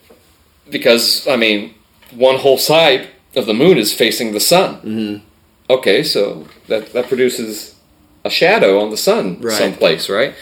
because 0.72 1.28
I 1.28 1.36
mean, 1.36 1.76
one 2.12 2.38
whole 2.38 2.58
side 2.58 3.10
of 3.36 3.46
the 3.46 3.54
moon 3.54 3.78
is 3.78 3.94
facing 3.94 4.32
the 4.34 4.40
sun. 4.40 4.76
Mm-hmm. 4.82 5.26
Okay, 5.70 6.04
so 6.04 6.48
that 6.68 6.94
that 6.94 7.08
produces 7.08 7.76
a 8.24 8.30
shadow 8.30 8.80
on 8.80 8.90
the 8.92 8.98
sun 8.98 9.40
Right. 9.42 9.54
someplace, 9.58 10.10
right? 10.10 10.34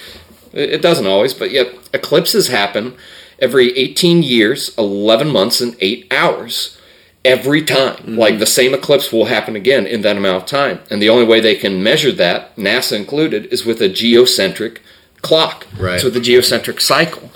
It, 0.54 0.70
it 0.76 0.82
doesn't 0.82 1.08
always, 1.08 1.34
but 1.34 1.52
yet 1.52 1.74
eclipses 1.94 2.48
happen 2.48 2.96
every 3.40 3.78
18 3.78 4.24
years, 4.24 4.74
11 4.78 5.28
months, 5.30 5.60
and 5.62 5.76
eight 5.82 6.08
hours. 6.12 6.78
Every 7.26 7.62
time, 7.64 7.96
Mm-hmm. 7.96 8.18
like 8.18 8.40
the 8.40 8.46
same 8.46 8.74
eclipse 8.74 9.12
will 9.14 9.26
happen 9.26 9.56
again 9.56 9.86
in 9.88 10.02
that 10.02 10.18
amount 10.18 10.44
of 10.44 10.46
time, 10.50 10.80
and 10.90 11.02
the 11.02 11.10
only 11.10 11.26
way 11.26 11.40
they 11.40 11.56
can 11.56 11.82
measure 11.82 12.12
that, 12.12 12.54
NASA 12.58 12.98
included, 12.98 13.46
is 13.46 13.66
with 13.66 13.82
a 13.82 13.88
geocentric 13.90 14.80
clock. 15.22 15.66
Right. 15.80 16.02
So 16.02 16.10
the 16.10 16.20
geocentric 16.20 16.82
cycle. 16.82 17.32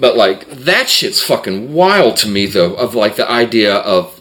But 0.00 0.16
like 0.16 0.48
that 0.50 0.88
shit's 0.88 1.22
fucking 1.22 1.72
wild 1.72 2.16
to 2.18 2.28
me 2.28 2.46
though, 2.46 2.74
of 2.74 2.94
like 2.94 3.16
the 3.16 3.30
idea 3.30 3.74
of 3.74 4.20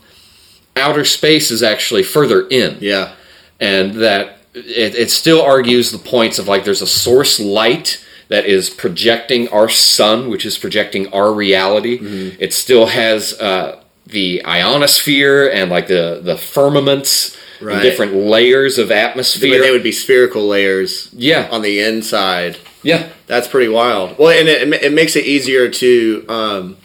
outer 0.75 1.05
space 1.05 1.51
is 1.51 1.63
actually 1.63 2.03
further 2.03 2.47
in. 2.49 2.77
yeah, 2.81 3.13
And 3.59 3.93
that 3.95 4.37
it, 4.53 4.95
it 4.95 5.09
still 5.11 5.41
argues 5.41 5.91
the 5.91 5.97
points 5.97 6.37
of 6.39 6.47
like 6.47 6.63
there's 6.65 6.81
a 6.81 6.87
source 6.87 7.39
light 7.39 8.03
that 8.27 8.45
is 8.45 8.69
projecting 8.69 9.47
our 9.49 9.69
sun, 9.69 10.29
which 10.29 10.45
is 10.45 10.57
projecting 10.57 11.11
our 11.13 11.33
reality. 11.33 11.97
It 12.39 12.53
still 12.53 12.85
has 12.87 13.33
uh, 13.39 13.81
the 14.05 14.45
ionosphere 14.45 15.49
and 15.49 15.71
like 15.71 15.87
the, 15.87 16.19
the 16.23 16.37
firmaments 16.37 17.37
Right. 17.61 17.73
and 17.73 17.81
different 17.83 18.13
layers 18.13 18.77
of 18.77 18.87
but 18.87 18.95
atmosphere. 18.97 19.59
they 19.59 19.71
would 19.71 19.83
be 19.83 19.91
spherical 19.91 20.47
layers 20.47 21.09
yeah. 21.11 21.49
on 21.51 21.61
the 21.61 21.81
inside. 21.81 22.57
Yeah. 22.83 23.09
That's 23.27 23.47
pretty 23.47 23.69
wild. 23.69 24.17
Well, 24.17 24.29
and 24.37 24.47
it, 24.47 24.83
it 24.83 24.93
makes 24.93 25.15
it 25.15 25.25
easier 25.25 25.69
to 25.69 26.25
um, 26.29 26.77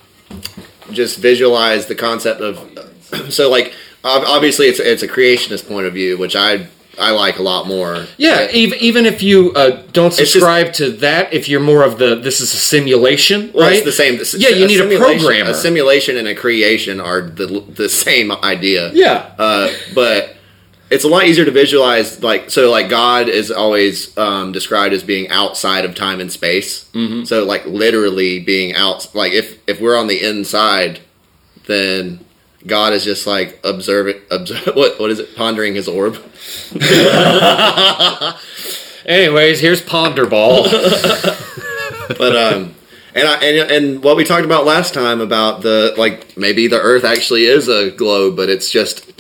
just 0.90 1.18
visualize 1.18 1.86
the 1.86 1.94
concept 1.94 2.40
of. 2.40 2.58
So, 3.30 3.48
like, 3.48 3.72
obviously, 4.02 4.66
it's 4.66 4.80
it's 4.80 5.02
a 5.04 5.08
creationist 5.08 5.68
point 5.68 5.86
of 5.86 5.92
view, 5.94 6.18
which 6.18 6.34
I 6.34 6.66
I 6.98 7.12
like 7.12 7.38
a 7.38 7.42
lot 7.42 7.68
more. 7.68 8.06
Yeah, 8.16 8.50
even, 8.50 8.78
even 8.80 9.06
if 9.06 9.22
you 9.22 9.52
uh, 9.54 9.82
don't 9.92 10.12
just- 10.12 10.32
subscribe 10.32 10.72
to 10.74 10.90
that, 10.98 11.32
if 11.32 11.48
you're 11.48 11.60
more 11.60 11.84
of 11.84 11.98
the 11.98 12.16
this 12.16 12.40
is 12.40 12.52
a 12.52 12.56
simulation, 12.56 13.52
Well, 13.54 13.68
right? 13.68 13.76
it's 13.76 13.84
the 13.84 13.92
same. 13.92 14.18
the- 14.18 14.36
Yeah, 14.38 14.48
you 14.48 14.66
need 14.66 14.80
a 14.80 14.98
programmer. 14.98 15.50
A 15.50 15.54
simulation 15.54 16.16
and 16.16 16.26
a 16.26 16.34
creation 16.34 17.00
are 17.00 17.20
the 17.20 17.46
the 17.68 17.88
same 17.88 18.32
idea. 18.32 18.90
Yeah. 18.92 19.30
Uh, 19.38 19.70
but 19.94 20.34
it's 20.90 21.04
a 21.04 21.08
lot 21.08 21.24
easier 21.24 21.44
to 21.44 21.50
visualize. 21.50 22.22
Like 22.22 22.50
so, 22.50 22.70
like 22.70 22.88
God 22.88 23.28
is 23.28 23.50
always 23.50 24.16
um, 24.16 24.52
described 24.52 24.94
as 24.94 25.02
being 25.02 25.28
outside 25.30 25.84
of 25.84 25.94
time 25.94 26.20
and 26.20 26.30
space. 26.30 26.84
Mm-hmm. 26.92 27.24
So, 27.24 27.44
like 27.44 27.66
literally 27.66 28.40
being 28.40 28.74
out. 28.74 29.14
Like 29.14 29.32
if 29.32 29.58
if 29.68 29.80
we're 29.80 29.98
on 29.98 30.06
the 30.06 30.22
inside, 30.22 31.00
then 31.66 32.24
God 32.66 32.92
is 32.92 33.04
just 33.04 33.26
like 33.26 33.60
observing, 33.64 34.20
observe, 34.30 34.66
what 34.76 34.98
what 35.00 35.10
is 35.10 35.18
it? 35.18 35.34
Pondering 35.36 35.74
his 35.74 35.88
orb. 35.88 36.14
Anyways, 39.06 39.60
here's 39.60 39.82
Ponderball. 39.82 41.40
But 42.06 42.36
um, 42.36 42.74
and 43.14 43.26
I, 43.26 43.36
and 43.42 43.70
and 43.70 44.04
what 44.04 44.16
we 44.16 44.24
talked 44.24 44.44
about 44.44 44.66
last 44.66 44.92
time 44.92 45.20
about 45.20 45.62
the 45.62 45.94
like 45.96 46.36
maybe 46.36 46.66
the 46.66 46.78
Earth 46.78 47.04
actually 47.04 47.44
is 47.44 47.68
a 47.68 47.90
globe, 47.90 48.36
but 48.36 48.50
it's 48.50 48.70
just 48.70 49.10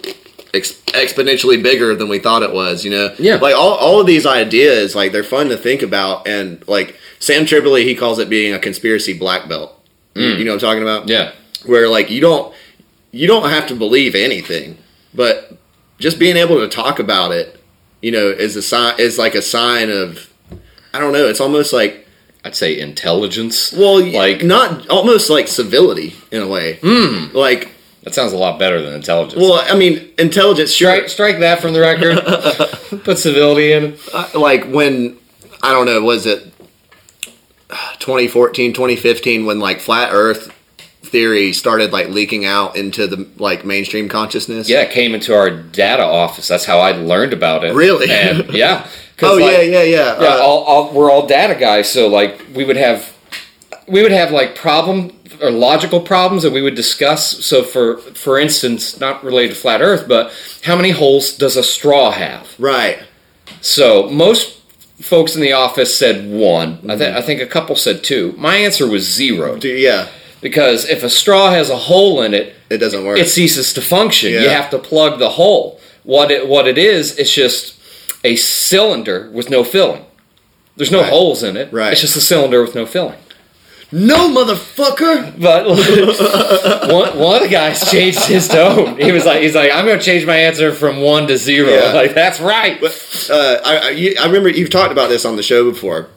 ex- 0.54 0.80
exponentially 0.86 1.62
bigger 1.62 1.94
than 1.94 2.08
we 2.08 2.18
thought 2.18 2.42
it 2.42 2.52
was. 2.52 2.84
You 2.84 2.90
know, 2.92 3.14
Yeah. 3.18 3.36
Like 3.36 3.54
all 3.54 3.74
all 3.74 4.00
of 4.00 4.06
these 4.06 4.24
ideas, 4.26 4.94
like 4.94 5.12
they're 5.12 5.24
fun 5.24 5.48
to 5.50 5.56
think 5.56 5.82
about, 5.82 6.26
and 6.28 6.62
like 6.68 6.96
Sam 7.18 7.44
Tripoli, 7.46 7.84
he 7.84 7.94
calls 7.94 8.18
it 8.18 8.28
being 8.28 8.52
a 8.54 8.58
conspiracy 8.58 9.12
black 9.12 9.48
belt. 9.48 9.78
You- 10.14 10.28
You 10.36 10.44
know 10.44 10.52
what 10.54 10.62
I'm 10.62 10.68
talking 10.68 10.82
about? 10.82 11.08
yeah. 11.08 11.32
where 11.66 11.88
like 11.88 12.10
you 12.10 12.20
don't 12.20 12.54
you 13.10 13.26
don't 13.26 13.48
have 13.50 13.66
to 13.68 13.74
believe 13.74 14.14
anything, 14.14 14.76
but 15.14 15.56
just 15.98 16.18
being 16.18 16.36
able 16.36 16.56
to 16.60 16.68
talk 16.68 16.98
about 16.98 17.30
it, 17.32 17.58
you 18.02 18.10
know, 18.10 18.28
is 18.28 18.54
a 18.56 18.62
sign 18.62 18.94
is 18.98 19.18
like 19.18 19.34
a 19.34 19.42
sign 19.42 19.90
of 19.90 20.30
I 20.92 20.98
don't 21.00 21.12
know. 21.12 21.26
It's 21.26 21.40
almost 21.40 21.72
like 21.72 22.06
I'd 22.44 22.54
say 22.54 22.78
intelligence. 22.78 23.72
well, 23.72 24.04
like 24.04 24.42
not 24.44 24.88
almost 24.90 25.30
like 25.30 25.48
civility 25.48 26.14
in 26.30 26.42
a 26.42 26.46
way. 26.46 26.78
Hmm. 26.82 27.34
Like, 27.34 27.70
that 28.04 28.14
sounds 28.14 28.32
a 28.32 28.36
lot 28.36 28.58
better 28.58 28.80
than 28.80 28.94
intelligence. 28.94 29.40
well, 29.40 29.64
I 29.66 29.76
mean, 29.76 30.10
intelligence. 30.18 30.72
Sure, 30.72 30.90
strike 30.90 31.08
strike 31.08 31.38
that 31.40 31.60
from 31.60 31.72
the 31.72 31.80
record. 31.80 32.18
Put 33.04 33.18
civility 33.18 33.72
in. 33.72 33.96
Uh, 34.12 34.28
like 34.34 34.66
when 34.66 35.16
I 35.62 35.72
don't 35.72 35.86
know, 35.86 36.02
was 36.02 36.26
it 36.26 36.52
2014, 37.98 38.72
2015 38.74 39.46
when 39.46 39.58
like 39.58 39.80
flat 39.80 40.10
Earth 40.12 40.52
theory 41.02 41.52
started 41.52 41.92
like 41.92 42.08
leaking 42.08 42.44
out 42.44 42.76
into 42.76 43.06
the 43.06 43.26
like 43.38 43.64
mainstream 43.64 44.08
consciousness? 44.08 44.68
Yeah, 44.68 44.82
it 44.82 44.90
came 44.90 45.14
into 45.14 45.34
our 45.34 45.50
data 45.50 46.04
office. 46.04 46.48
That's 46.48 46.66
how 46.66 46.80
I 46.80 46.92
learned 46.92 47.32
about 47.32 47.64
it. 47.64 47.74
Really? 47.74 48.10
And, 48.10 48.48
yeah. 48.52 48.86
Oh 49.22 49.36
like, 49.36 49.44
yeah, 49.44 49.60
yeah, 49.62 49.82
yeah. 49.82 50.20
Yeah, 50.20 50.28
Uh, 50.28 50.40
all, 50.42 50.64
all, 50.64 50.92
we're 50.92 51.10
all 51.10 51.26
data 51.26 51.54
guys, 51.58 51.90
so 51.90 52.08
like 52.08 52.38
we 52.54 52.64
would 52.64 52.76
have 52.76 53.16
we 53.86 54.02
would 54.02 54.12
have 54.12 54.30
like 54.30 54.56
problem 54.56 55.10
or 55.40 55.50
logical 55.50 56.00
problems 56.00 56.42
that 56.42 56.52
we 56.52 56.60
would 56.62 56.74
discuss. 56.74 57.44
So 57.46 57.62
for 57.62 57.96
for 57.98 58.38
instance, 58.38 59.00
not 59.00 59.24
related 59.24 59.54
to 59.54 59.60
flat 59.60 59.80
Earth, 59.80 60.06
but 60.08 60.32
how 60.64 60.76
many 60.76 60.90
holes 60.90 61.32
does 61.36 61.56
a 61.56 61.62
straw 61.62 62.10
have? 62.10 62.54
right. 62.58 63.02
So 63.60 64.08
most 64.10 64.60
folks 65.00 65.34
in 65.34 65.40
the 65.42 65.52
office 65.52 65.96
said 65.98 66.30
one. 66.30 66.68
I, 66.68 66.76
Mm-hmm. 66.76 66.98
th- 66.98 67.14
I 67.16 67.20
think 67.22 67.40
a 67.40 67.46
couple 67.46 67.76
said 67.76 68.04
two. 68.04 68.34
My 68.38 68.56
answer 68.56 68.86
was 68.86 69.10
zero 69.10 69.56
yeah, 69.62 70.08
because 70.40 70.88
if 70.88 71.02
a 71.02 71.10
straw 71.10 71.50
has 71.50 71.68
a 71.70 71.76
hole 71.76 72.22
in 72.22 72.32
it, 72.34 72.54
it 72.70 72.78
doesn't 72.78 73.04
work. 73.04 73.18
it 73.18 73.28
ceases 73.28 73.72
to 73.74 73.80
function. 73.82 74.32
You 74.32 74.48
have 74.48 74.70
to 74.70 74.78
plug 74.78 75.18
the 75.18 75.30
hole. 75.30 75.80
What 76.04 76.30
it 76.30 76.48
what 76.48 76.66
it 76.68 76.76
is, 76.78 77.18
it's 77.18 77.32
just 77.32 77.74
a 78.24 78.36
cylinder 78.36 79.30
with 79.32 79.48
no 79.50 79.64
filling. 79.64 80.04
There's 80.76 80.90
no 80.90 81.00
Right. 81.02 81.10
holes 81.10 81.42
in 81.42 81.56
it. 81.56 81.72
Right. 81.72 81.92
It's 81.92 82.00
just 82.00 82.16
a 82.16 82.20
cylinder 82.20 82.60
with 82.62 82.74
no 82.74 82.84
filling. 82.86 83.18
No, 83.94 84.28
motherfucker. 84.28 85.40
But 85.40 85.66
one, 86.92 87.16
one 87.16 87.36
of 87.36 87.42
the 87.42 87.48
guys 87.48 87.88
changed 87.88 88.24
his 88.24 88.48
tone. 88.48 88.98
He 88.98 89.12
was 89.12 89.24
like, 89.24 89.40
he's 89.42 89.54
like, 89.54 89.70
I'm 89.72 89.86
going 89.86 90.00
to 90.00 90.04
change 90.04 90.26
my 90.26 90.36
answer 90.36 90.74
from 90.74 91.00
one 91.00 91.28
to 91.28 91.38
zero. 91.38 91.70
Yeah. 91.70 91.92
Like 92.04 92.12
that's 92.12 92.40
right. 92.40 92.82
uh, 92.82 93.60
I, 93.64 93.78
I, 93.84 94.14
I 94.20 94.26
remember 94.26 94.48
you've 94.48 94.70
talked 94.70 94.90
about 94.90 95.10
this 95.10 95.24
on 95.24 95.36
the 95.36 95.44
show 95.44 95.70
before, 95.70 96.08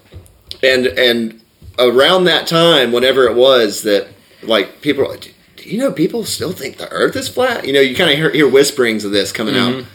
and 0.63 0.87
and 0.87 1.39
around 1.77 2.23
that 2.23 2.47
time, 2.47 2.91
whenever 2.91 3.25
it 3.25 3.35
was 3.35 3.83
that 3.83 4.07
like 4.41 4.81
people, 4.81 5.15
do 5.15 5.29
you 5.69 5.77
know 5.77 5.91
people 5.91 6.25
still 6.25 6.51
think 6.51 6.77
the 6.77 6.89
Earth 6.89 7.15
is 7.15 7.29
flat? 7.29 7.67
You 7.67 7.73
know, 7.73 7.79
you 7.79 7.95
kind 7.95 8.09
of 8.09 8.17
hear, 8.17 8.31
hear 8.31 8.49
whisperings 8.49 9.05
of 9.05 9.11
this 9.11 9.31
coming 9.31 9.55
out. 9.55 9.85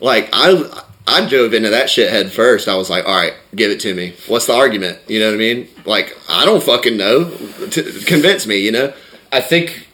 Like 0.00 0.30
I. 0.32 0.84
I 1.06 1.24
dove 1.28 1.54
into 1.54 1.70
that 1.70 1.88
shit 1.88 2.10
head 2.10 2.32
first. 2.32 2.68
I 2.68 2.74
was 2.74 2.90
like, 2.90 3.06
"All 3.06 3.14
right, 3.14 3.34
give 3.54 3.70
it 3.70 3.80
to 3.80 3.94
me. 3.94 4.14
What's 4.26 4.46
the 4.46 4.54
argument? 4.54 4.98
You 5.06 5.20
know 5.20 5.26
what 5.26 5.34
I 5.34 5.38
mean? 5.38 5.68
Like, 5.84 6.16
I 6.28 6.44
don't 6.44 6.62
fucking 6.62 6.96
know. 6.96 7.30
T- 7.70 8.00
convince 8.04 8.46
me. 8.46 8.58
You 8.58 8.72
know? 8.72 8.92
I 9.32 9.40
think 9.40 9.86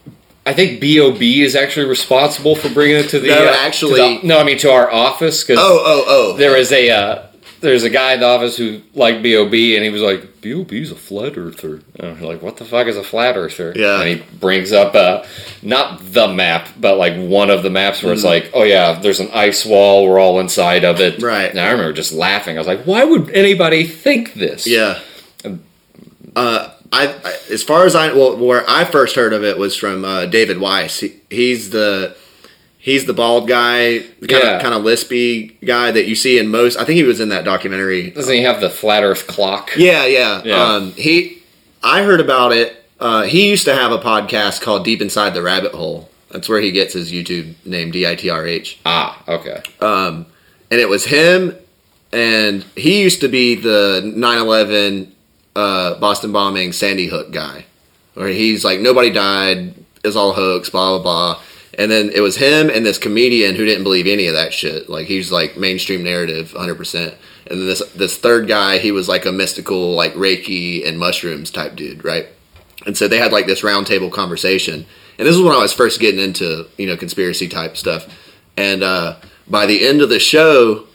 I 0.44 0.52
think 0.52 0.81
Bob 0.81 1.23
is 1.23 1.55
actually 1.55 1.86
responsible 1.86 2.57
for 2.57 2.68
bringing 2.70 2.97
it 2.97 3.08
to 3.10 3.20
the. 3.20 3.28
No, 3.28 3.44
uh, 3.47 3.57
actually- 3.60 4.18
the- 4.18 4.26
no, 4.26 4.39
I 4.39 4.44
mean 4.44 4.58
to 4.58 4.70
our 4.70 4.91
office 4.91 5.44
because 5.44 5.58
Oh, 5.60 5.82
oh, 5.84 6.05
oh. 6.07 6.36
There 6.36 6.57
is 6.57 6.73
a 6.73 6.91
uh, 6.91 7.23
there's 7.62 7.82
a 7.84 7.91
guy 7.91 8.12
in 8.12 8.20
the 8.20 8.26
office 8.26 8.57
who 8.58 8.82
liked 8.94 9.23
Bob 9.23 9.55
and 9.55 9.84
he 9.84 9.89
was 9.91 10.02
like 10.02 10.42
Bob's 10.42 10.91
a 10.91 10.94
flat 10.97 11.39
earther. 11.39 11.81
And 11.99 12.08
I'm 12.08 12.20
like, 12.20 12.42
what 12.42 12.58
the 12.58 12.65
fuck 12.65 12.86
is 12.89 12.97
a 12.97 13.02
flat 13.05 13.36
earther? 13.36 13.73
Yeah. 13.74 14.00
and 14.02 14.08
he 14.20 14.36
brings 14.39 14.73
up 14.73 14.94
uh, 14.94 15.24
not 15.62 16.00
the 16.12 16.28
map, 16.28 16.68
but 16.78 16.99
like 16.99 17.15
one 17.16 17.49
of 17.49 17.62
the 17.62 17.70
maps 17.70 18.02
where 18.02 18.12
it's 18.12 18.23
Mm-hmm. 18.24 18.44
like, 18.47 18.50
oh 18.52 18.65
yeah, 18.65 18.99
there's 19.00 19.20
an 19.20 19.31
ice 19.32 19.65
wall. 19.65 20.07
We're 20.07 20.18
all 20.20 20.39
inside 20.41 20.84
of 20.84 21.00
it. 21.00 21.23
Right. 21.23 21.49
And 21.50 21.58
I 21.58 21.70
remember 21.70 21.92
just 21.94 22.12
laughing. 22.12 22.57
I 22.57 22.60
was 22.60 22.66
like, 22.66 22.82
why 22.84 23.05
would 23.05 23.31
anybody 23.31 23.84
think 23.84 24.34
this? 24.34 24.66
Yeah. 24.66 25.00
Uh, 26.34 26.70
I, 26.92 27.08
I 27.24 27.36
as 27.50 27.62
far 27.62 27.86
as 27.86 27.94
I 27.94 28.12
well, 28.12 28.36
where 28.36 28.65
I 28.68 28.84
first 28.84 29.16
heard 29.16 29.32
of 29.32 29.44
it 29.44 29.57
was 29.58 29.76
from 29.76 30.05
uh, 30.05 30.26
David 30.26 30.58
Weiss. 30.58 31.00
He, 31.00 31.15
he's 31.31 31.70
the 31.70 32.16
he's 32.83 33.07
the 33.07 33.12
bald 33.15 33.47
guy, 33.49 34.01
kind 34.01 34.31
Yeah. 34.31 34.57
of 34.57 34.62
kind 34.62 34.75
of 34.75 34.83
lispy 34.83 35.52
guy 35.65 35.91
that 35.93 36.07
you 36.07 36.15
see 36.17 36.36
in 36.39 36.49
most. 36.49 36.77
I 36.77 36.85
think 36.85 36.97
he 36.97 37.05
was 37.05 37.20
in 37.20 37.28
that 37.31 37.44
documentary. 37.44 38.11
Doesn't 38.11 38.35
he 38.35 38.43
have 38.43 38.61
the 38.61 38.69
flat 38.69 39.05
Earth 39.05 39.27
clock? 39.28 39.70
Yeah, 39.77 40.05
yeah. 40.05 40.43
Yeah. 40.44 40.62
Um, 40.75 40.93
he, 40.93 41.39
I 41.83 42.02
heard 42.02 42.20
about 42.20 42.52
it. 42.52 42.85
Uh, 43.01 43.23
he 43.23 43.49
used 43.49 43.65
to 43.67 43.75
have 43.75 43.93
a 43.93 43.99
podcast 43.99 44.61
called 44.61 44.85
Deep 44.85 45.01
Inside 45.01 45.33
the 45.35 45.43
Rabbit 45.43 45.73
Hole. 45.73 46.09
That's 46.31 46.49
where 46.49 46.61
he 46.61 46.70
gets 46.73 46.93
his 46.94 47.12
YouTube 47.12 47.55
name, 47.65 47.91
D 47.93 48.07
I 48.07 48.15
T 48.17 48.31
R 48.31 48.47
H. 48.47 48.78
Ah, 48.86 49.23
okay. 49.28 49.62
Um, 49.81 50.27
and 50.70 50.81
it 50.81 50.89
was 50.89 51.05
him, 51.05 51.55
and 52.12 52.65
he 52.77 53.02
used 53.02 53.20
to 53.20 53.28
be 53.28 53.55
the 53.55 54.01
9/11 54.17 55.09
uh, 55.55 55.94
Boston 55.97 56.33
bombing 56.33 56.73
Sandy 56.73 57.07
Hook 57.09 57.31
guy, 57.33 57.67
where 58.15 58.28
he's 58.28 58.65
like 58.65 58.81
nobody 58.81 59.11
died, 59.11 59.75
it's 60.05 60.17
all 60.17 60.33
hoax, 60.33 60.70
blah 60.70 60.99
blah 60.99 61.02
blah. 61.02 61.43
And 61.78 61.91
then 61.91 62.10
it 62.15 62.20
was 62.20 62.36
him 62.36 62.68
and 62.68 62.84
this 62.84 62.99
comedian 62.99 63.55
who 63.55 63.65
didn't 63.65 63.84
believe 63.84 64.07
any 64.07 64.26
of 64.26 64.34
that 64.34 64.52
shit. 64.52 64.89
Like 64.89 65.07
he's 65.07 65.33
like 65.33 65.57
mainstream 65.57 66.02
narrative, 66.02 66.52
100. 66.52 66.75
percent 66.75 67.15
And 67.47 67.60
then 67.60 67.67
this 67.67 67.83
this 67.92 68.17
third 68.17 68.47
guy, 68.47 68.78
he 68.78 68.92
was 68.92 69.09
like 69.09 69.25
a 69.25 69.33
mystical, 69.33 69.92
like 69.92 70.12
Reiki 70.15 70.86
and 70.86 70.99
mushrooms 70.99 71.51
type 71.51 71.75
dude, 71.75 72.05
right? 72.05 72.26
And 72.84 72.97
so 72.97 73.09
they 73.09 73.18
had 73.18 73.33
like 73.33 73.47
this 73.47 73.62
roundtable 73.62 74.12
conversation. 74.12 74.86
And 75.18 75.28
this 75.28 75.36
is 75.36 75.42
when 75.42 75.55
I 75.55 75.59
was 75.59 75.73
first 75.73 76.01
getting 76.01 76.20
into, 76.20 76.67
you 76.76 76.86
know, 76.86 76.97
conspiracy 76.97 77.49
type 77.49 77.76
stuff. 77.76 78.09
And 78.57 78.83
uh, 78.83 79.17
by 79.49 79.67
the 79.67 79.86
end 79.86 80.02
of 80.02 80.09
the 80.09 80.18
show, 80.18 80.86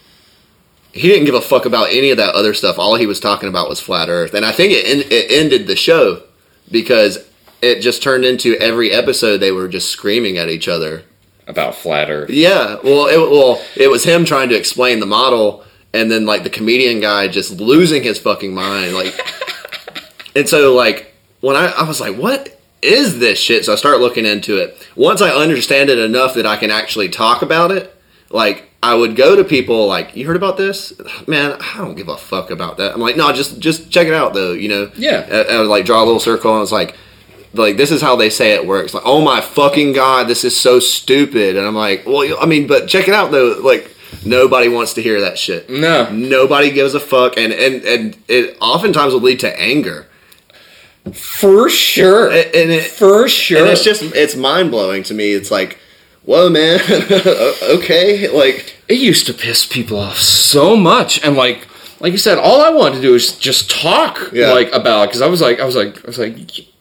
he 0.92 1.08
didn't 1.08 1.26
give 1.26 1.36
a 1.36 1.42
fuck 1.42 1.66
about 1.66 1.90
any 1.90 2.12
of 2.12 2.18
that 2.18 2.36
other 2.36 2.54
stuff. 2.54 2.80
All 2.80 2.96
he 2.96 3.06
was 3.06 3.20
talking 3.20 3.50
about 3.50 3.70
was 3.70 3.80
flat 3.80 4.10
Earth. 4.10 4.34
And 4.34 4.46
I 4.46 4.52
think 4.52 4.74
it, 4.74 5.12
it 5.12 5.32
ended 5.32 5.68
the 5.68 5.76
show 5.76 6.24
because 6.70 7.27
it 7.62 7.82
just 7.82 8.04
turned 8.04 8.26
into 8.26 8.56
every 8.56 8.92
episode 8.92 9.38
they 9.38 9.52
were 9.52 9.68
just 9.68 9.90
screaming 9.90 10.38
at 10.38 10.50
each 10.50 10.68
other. 10.68 11.04
About 11.48 11.76
flat 11.76 12.10
Earth. 12.10 12.30
Yeah, 12.30 12.78
well, 12.84 13.08
it, 13.08 13.18
well, 13.18 13.62
it 13.76 13.90
was 13.90 14.04
him 14.04 14.26
trying 14.26 14.50
to 14.50 14.56
explain 14.56 15.00
the 15.00 15.06
model, 15.06 15.64
and 15.94 16.12
then 16.12 16.26
like 16.26 16.44
the 16.44 16.50
comedian 16.50 17.00
guy 17.00 17.28
just 17.30 17.60
losing 17.60 18.04
his 18.04 18.20
fucking 18.20 18.54
mind, 18.54 18.94
like. 18.94 19.18
and 20.36 20.48
so, 20.48 20.76
like, 20.76 21.14
when 21.40 21.56
I 21.56 21.68
I 21.68 21.84
was 21.84 22.02
like, 22.02 22.18
"What 22.18 22.60
is 22.82 23.20
this 23.20 23.40
shit?" 23.40 23.64
So 23.64 23.74
I 23.74 23.76
start 23.78 24.02
looking 24.02 24.26
into 24.26 24.58
it. 24.58 24.86
Once 24.96 25.22
I 25.22 25.30
understand 25.30 25.90
it 25.90 25.98
enough 26.00 26.36
that 26.36 26.46
I 26.46 26.58
can 26.58 26.70
actually 26.70 27.08
talk 27.08 27.42
about 27.42 27.72
it, 27.72 27.96
like 28.30 28.70
I 28.84 28.94
would 28.94 29.16
go 29.16 29.38
to 29.38 29.46
people 29.46 29.88
like, 29.88 30.18
"You 30.18 30.28
heard 30.28 30.36
about 30.36 30.58
this? 30.58 30.92
Man, 31.28 31.58
I 31.62 31.78
don't 31.78 31.96
give 31.96 32.10
a 32.10 32.18
fuck 32.18 32.52
about 32.52 32.76
that." 32.78 32.94
I'm 32.94 33.00
like, 33.00 33.16
"No, 33.16 33.32
just 33.32 33.60
just 33.60 33.90
check 33.90 34.08
it 34.08 34.14
out, 34.14 34.34
though." 34.34 34.52
You 34.52 34.68
know? 34.68 34.92
Yeah. 34.98 35.22
And 35.22 35.50
I 35.50 35.60
would 35.60 35.70
like 35.70 35.86
draw 35.86 36.04
a 36.04 36.06
little 36.06 36.20
circle, 36.20 36.52
and 36.52 36.58
I 36.58 36.62
was 36.62 36.74
like 36.74 36.98
like 37.58 37.78
this 37.78 37.92
is 37.92 38.02
how 38.02 38.16
they 38.16 38.30
say 38.30 38.54
it 38.54 38.66
works. 38.66 38.94
Like, 38.94 39.04
oh 39.06 39.22
my 39.22 39.42
fucking 39.42 39.94
god, 39.94 40.28
this 40.28 40.44
is 40.44 40.58
so 40.60 40.80
stupid. 40.80 41.56
And 41.58 41.66
I'm 41.68 41.76
like, 41.76 42.06
well, 42.06 42.38
I 42.40 42.46
mean, 42.46 42.68
but 42.68 42.88
check 42.88 43.08
it 43.08 43.14
out 43.14 43.32
though. 43.32 43.60
Like, 43.64 43.94
nobody 44.26 44.70
wants 44.70 44.94
to 44.96 45.02
hear 45.02 45.22
that 45.22 45.38
shit. 45.38 45.70
No. 45.70 46.10
Nobody 46.12 46.72
gives 46.72 46.94
a 46.94 47.00
fuck, 47.00 47.38
and 47.38 47.52
and 47.54 47.84
and 47.84 48.18
it 48.28 48.58
oftentimes 48.62 49.14
will 49.14 49.22
lead 49.22 49.40
to 49.42 49.60
anger. 49.60 50.08
For 51.14 51.70
sure. 51.70 52.28
And 52.30 52.54
and 52.56 52.72
it 52.72 52.84
For 52.86 53.28
sure. 53.30 53.60
and 53.62 53.68
it's 53.70 53.84
just 53.84 54.02
it's 54.04 54.36
mind 54.36 54.72
blowing 54.72 55.04
to 55.04 55.14
me. 55.14 55.32
It's 55.34 55.50
like, 55.52 55.78
whoa, 56.26 56.50
man. 56.50 56.80
okay, 57.64 58.28
like 58.30 58.76
it 58.88 58.98
used 59.00 59.26
to 59.28 59.34
piss 59.34 59.66
people 59.66 60.00
off 60.00 60.18
so 60.18 60.76
much 60.76 61.24
and 61.24 61.36
like 61.36 61.68
like 62.00 62.12
you 62.14 62.18
said 62.18 62.38
all 62.38 62.62
i 62.62 62.70
wanted 62.70 62.96
to 62.96 63.02
do 63.02 63.14
is 63.16 63.38
just 63.38 63.70
talk 63.70 64.30
Yeah. 64.32 64.52
like 64.54 64.72
about 64.72 65.04
it. 65.04 65.08
because 65.10 65.22
i 65.22 65.28
was 65.28 65.42
like 65.42 65.60
i 65.60 65.66
was 65.66 65.76
like 65.76 65.98
i 66.06 66.08
was 66.08 66.18
like 66.20 66.38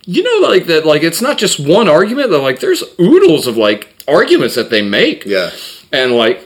you 0.07 0.23
know 0.23 0.49
like 0.49 0.67
that 0.67 0.87
like 0.87 1.03
it's 1.03 1.21
not 1.21 1.37
just 1.37 1.61
one 1.61 1.89
argument 1.89 2.31
that 2.31 2.39
like 2.39 2.61
there's 2.61 2.83
oodles 2.99 3.47
of 3.47 3.57
like 3.57 3.95
arguments 4.09 4.55
that 4.55 4.71
they 4.71 4.83
make. 4.83 5.25
Yeah, 5.25 5.51
and 5.93 6.13
like 6.13 6.43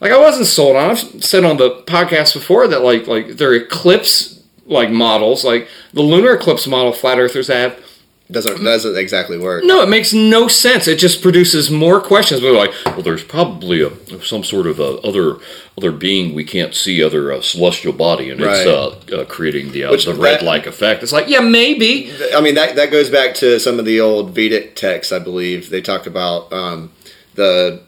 like 0.00 0.10
i 0.10 0.18
wasn't 0.18 0.46
sold 0.46 0.74
on 0.74 0.90
i've 0.90 1.24
said 1.24 1.44
on 1.44 1.58
the 1.58 1.82
podcast 1.86 2.34
before 2.34 2.66
that 2.66 2.82
like 2.82 3.06
like 3.06 3.36
their 3.36 3.54
eclipse 3.54 4.42
like 4.66 4.90
models. 4.90 5.44
Like 5.44 5.68
the 5.92 6.02
lunar 6.02 6.34
eclipse 6.34 6.66
model 6.66 6.92
flat 6.92 7.18
earthers 7.18 7.48
have 7.48 7.78
doesn't 8.32 8.64
doesn't 8.64 8.96
exactly 8.96 9.38
work. 9.38 9.62
No, 9.64 9.82
it 9.82 9.88
makes 9.88 10.12
no 10.12 10.48
sense. 10.48 10.88
It 10.88 10.98
just 10.98 11.22
produces 11.22 11.70
more 11.70 12.00
questions. 12.00 12.42
We're 12.42 12.56
like, 12.56 12.72
well, 12.86 13.02
there's 13.02 13.22
probably 13.22 13.82
a, 13.82 13.90
some 14.22 14.42
sort 14.42 14.66
of 14.66 14.80
a 14.80 14.98
other 15.02 15.36
other 15.78 15.92
being 15.92 16.34
we 16.34 16.44
can't 16.44 16.74
see, 16.74 17.02
other 17.02 17.32
uh, 17.32 17.40
celestial 17.40 17.92
body, 17.92 18.30
and 18.30 18.40
Right. 18.40 18.66
it's 18.66 19.12
uh, 19.12 19.16
uh, 19.20 19.24
creating 19.26 19.72
the 19.72 19.84
uh, 19.84 19.90
Which 19.90 20.06
the 20.06 20.14
red 20.14 20.42
like 20.42 20.66
effect. 20.66 21.02
It's 21.02 21.12
like, 21.12 21.28
yeah, 21.28 21.40
maybe. 21.40 22.12
I 22.34 22.40
mean 22.40 22.54
that 22.56 22.74
that 22.76 22.90
goes 22.90 23.08
back 23.10 23.34
to 23.36 23.60
some 23.60 23.78
of 23.78 23.84
the 23.84 24.00
old 24.00 24.34
Vedic 24.34 24.74
texts, 24.76 25.12
I 25.12 25.18
believe. 25.18 25.70
They 25.70 25.80
talk 25.82 26.06
about 26.06 26.52
um, 26.52 26.90
the 27.34 27.80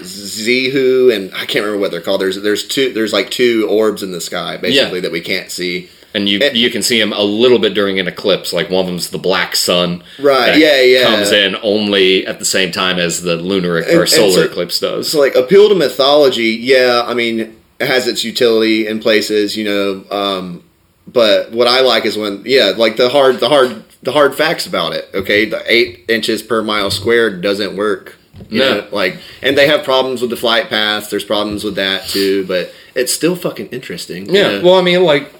Zihu 0.00 1.14
and 1.14 1.32
I 1.34 1.44
can't 1.44 1.64
remember 1.64 1.78
what 1.78 1.90
they're 1.90 2.00
called. 2.00 2.20
There's 2.20 2.40
there's 2.40 2.66
two 2.66 2.92
there's 2.92 3.12
like 3.12 3.30
two 3.30 3.68
orbs 3.70 4.02
in 4.02 4.12
the 4.12 4.20
sky 4.20 4.56
basically 4.56 4.98
Yeah. 4.98 5.02
that 5.02 5.12
we 5.12 5.20
can't 5.20 5.50
see. 5.50 5.90
And 6.16 6.28
you 6.30 6.38
It- 6.40 6.54
you 6.54 6.70
can 6.70 6.82
see 6.82 6.98
them 6.98 7.12
a 7.12 7.22
little 7.22 7.58
bit 7.58 7.74
during 7.74 7.98
an 8.00 8.08
eclipse. 8.08 8.52
Like 8.52 8.70
one 8.70 8.80
of 8.80 8.86
them's 8.86 9.10
the 9.10 9.18
black 9.18 9.54
sun, 9.54 10.02
Right, 10.18 10.56
yeah, 10.58 10.80
yeah. 10.80 11.02
comes 11.04 11.30
in 11.30 11.56
only 11.62 12.26
at 12.26 12.38
the 12.38 12.44
same 12.46 12.70
time 12.72 12.98
as 12.98 13.20
the 13.22 13.36
lunar 13.36 13.76
And- 13.76 13.98
or 14.00 14.06
solar 14.06 14.32
so- 14.32 14.42
eclipse 14.50 14.80
does. 14.80 15.08
So 15.10 15.18
like 15.20 15.34
appeal 15.34 15.68
to 15.68 15.74
mythology, 15.74 16.58
yeah, 16.60 17.02
I 17.06 17.12
mean 17.12 17.34
it 17.78 17.86
has 17.86 18.06
its 18.06 18.24
utility 18.24 18.86
in 18.86 18.98
places, 19.00 19.56
you 19.58 19.64
know. 19.64 20.04
Um, 20.10 20.62
but 21.06 21.52
what 21.52 21.68
I 21.68 21.80
like 21.82 22.06
is 22.06 22.16
when 22.16 22.42
yeah, 22.46 22.72
like 22.76 22.96
the 22.96 23.10
hard 23.10 23.38
the 23.40 23.48
hard 23.50 23.82
the 24.02 24.12
hard 24.12 24.34
facts 24.34 24.64
about 24.66 24.94
it. 24.94 25.08
Okay, 25.12 25.44
the 25.44 25.62
eight 25.66 26.04
inches 26.08 26.40
per 26.42 26.62
mile 26.62 26.90
squared 26.90 27.42
doesn't 27.42 27.76
work. 27.76 28.16
You 28.50 28.60
No. 28.60 28.74
know, 28.74 28.84
like 28.92 29.16
and 29.42 29.56
they 29.58 29.66
have 29.66 29.82
problems 29.84 30.20
with 30.22 30.30
the 30.30 30.36
flight 30.36 30.68
paths. 30.70 31.08
There's 31.08 31.24
problems 31.24 31.62
with 31.64 31.74
that 31.76 32.08
too, 32.08 32.44
but 32.46 32.72
it's 32.94 33.12
still 33.12 33.36
fucking 33.36 33.68
interesting. 33.72 34.26
you 34.26 34.32
Yeah. 34.40 34.48
know? 34.52 34.60
Well, 34.64 34.74
I 34.74 34.82
mean, 34.82 35.02
like, 35.04 35.30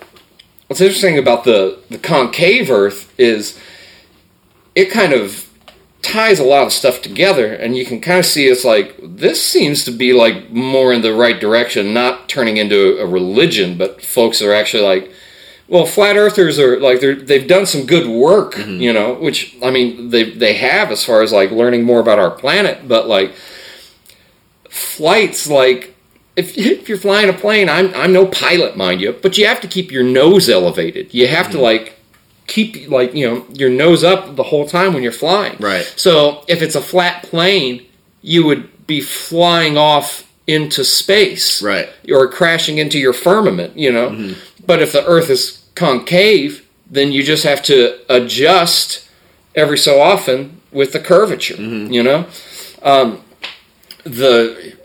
what's 0.66 0.80
interesting 0.80 1.18
about 1.18 1.44
the 1.44 1.78
the 1.90 1.98
concave 1.98 2.70
Earth 2.70 3.12
is 3.18 3.58
it 4.74 4.90
kind 4.90 5.12
of 5.12 5.46
ties 6.02 6.38
a 6.38 6.44
lot 6.44 6.66
of 6.66 6.72
stuff 6.72 7.02
together, 7.02 7.52
and 7.52 7.76
you 7.76 7.84
can 7.84 8.00
kind 8.00 8.18
of 8.18 8.26
see 8.26 8.46
it's 8.46 8.64
like 8.64 8.96
this 9.02 9.44
seems 9.44 9.84
to 9.84 9.90
be 9.90 10.12
like 10.12 10.50
more 10.50 10.92
in 10.92 11.02
the 11.02 11.14
right 11.14 11.40
direction, 11.40 11.92
not 11.92 12.28
turning 12.28 12.56
into 12.56 12.98
a 12.98 13.06
religion, 13.06 13.76
but 13.76 14.02
folks 14.02 14.40
are 14.42 14.52
actually 14.52 14.84
like. 14.84 15.12
Well, 15.68 15.84
flat 15.84 16.16
earthers 16.16 16.60
are 16.60 16.78
like 16.78 17.00
they're, 17.00 17.16
they've 17.16 17.48
done 17.48 17.66
some 17.66 17.86
good 17.86 18.06
work, 18.06 18.54
mm-hmm. 18.54 18.80
you 18.80 18.92
know, 18.92 19.14
which 19.14 19.56
I 19.64 19.72
mean 19.72 20.10
they 20.10 20.30
they 20.30 20.54
have 20.54 20.92
as 20.92 21.04
far 21.04 21.22
as 21.22 21.32
like 21.32 21.50
learning 21.50 21.82
more 21.82 21.98
about 21.98 22.20
our 22.20 22.30
planet, 22.30 22.86
but 22.86 23.08
like 23.08 23.34
flights 24.70 25.48
like 25.48 25.95
if, 26.36 26.56
if 26.58 26.88
you're 26.88 26.98
flying 26.98 27.28
a 27.28 27.32
plane 27.32 27.68
I'm, 27.68 27.92
I'm 27.94 28.12
no 28.12 28.26
pilot 28.26 28.76
mind 28.76 29.00
you 29.00 29.12
but 29.12 29.36
you 29.38 29.46
have 29.46 29.60
to 29.62 29.68
keep 29.68 29.90
your 29.90 30.04
nose 30.04 30.48
elevated. 30.48 31.12
You 31.12 31.26
have 31.28 31.50
to 31.50 31.58
hmm. 31.58 31.64
like 31.64 31.98
keep 32.46 32.88
like 32.88 33.14
you 33.14 33.28
know 33.28 33.46
your 33.52 33.70
nose 33.70 34.04
up 34.04 34.36
the 34.36 34.44
whole 34.44 34.66
time 34.66 34.94
when 34.94 35.02
you're 35.02 35.12
flying. 35.12 35.56
Right. 35.58 35.84
so 35.96 36.44
if 36.48 36.62
it's 36.62 36.74
a 36.74 36.80
flat 36.80 37.24
plane 37.24 37.86
you 38.22 38.44
would 38.46 38.86
be 38.86 39.00
flying 39.00 39.76
off 39.76 40.30
into 40.46 40.84
space 40.84 41.60
Right. 41.60 41.88
or 42.08 42.28
crashing 42.28 42.78
into 42.78 42.98
your 42.98 43.12
firmament 43.12 43.76
you 43.76 43.90
know? 43.92 44.10
Mm-hmm. 44.10 44.40
But 44.64 44.80
if 44.80 44.92
the 44.92 45.04
earth 45.06 45.30
is 45.30 45.64
concave 45.74 46.66
then 46.88 47.10
you 47.10 47.24
just 47.24 47.42
have 47.42 47.62
to 47.64 47.98
adjust 48.08 49.08
every 49.56 49.78
so 49.78 50.00
often 50.00 50.60
with 50.70 50.92
the 50.92 51.00
curvature 51.00 51.56
mm-hmm. 51.56 51.92
you 51.92 52.02
know? 52.02 52.26
Um, 52.82 53.22
the 54.04 54.76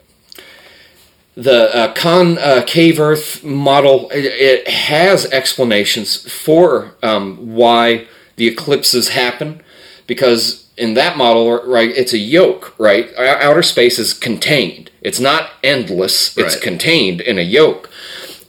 the 1.35 1.74
uh, 1.76 1.93
concave 1.93 3.00
Earth 3.00 3.43
model 3.43 4.10
it, 4.11 4.26
it 4.26 4.68
has 4.68 5.26
explanations 5.27 6.30
for 6.32 6.95
um, 7.01 7.53
why 7.53 8.08
the 8.35 8.48
eclipses 8.48 9.10
happen 9.10 9.61
because 10.08 10.69
in 10.77 10.93
that 10.95 11.16
model 11.16 11.61
right 11.66 11.90
it's 11.95 12.14
a 12.14 12.18
yolk 12.18 12.76
right? 12.77 13.14
Outer 13.18 13.64
space 13.64 13.98
is 13.98 14.14
contained. 14.14 14.90
It's 15.01 15.19
not 15.19 15.51
endless. 15.64 16.38
It's 16.38 16.56
Right. 16.56 16.64
contained 16.64 17.22
in 17.22 17.38
a 17.40 17.43
yolk. 17.43 17.90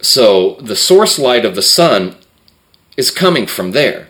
So 0.00 0.56
the 0.60 0.76
source 0.76 1.18
light 1.18 1.44
of 1.44 1.54
the 1.54 1.62
sun 1.62 2.16
is 2.96 3.10
coming 3.10 3.46
from 3.46 3.70
there. 3.70 4.08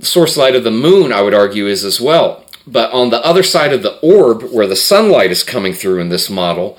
The 0.00 0.06
source 0.06 0.36
light 0.36 0.56
of 0.56 0.64
the 0.64 0.70
moon 0.70 1.12
i 1.12 1.20
would 1.22 1.34
argue 1.34 1.66
is 1.66 1.84
as 1.84 2.00
well. 2.00 2.44
But 2.66 2.90
on 2.92 3.10
the 3.10 3.24
other 3.24 3.42
side 3.42 3.72
of 3.72 3.82
the 3.82 3.98
orb 4.00 4.42
where 4.44 4.66
the 4.66 4.76
sunlight 4.76 5.30
is 5.30 5.42
coming 5.44 5.74
through 5.74 6.00
in 6.00 6.08
this 6.08 6.30
model 6.30 6.78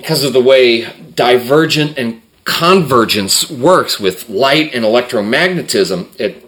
because 0.00 0.24
of 0.24 0.32
the 0.32 0.42
way 0.42 0.90
divergent 1.14 1.98
and 1.98 2.22
convergence 2.44 3.50
works 3.50 4.00
with 4.00 4.28
light 4.28 4.74
and 4.74 4.84
electromagnetism 4.84 6.08
it 6.18 6.44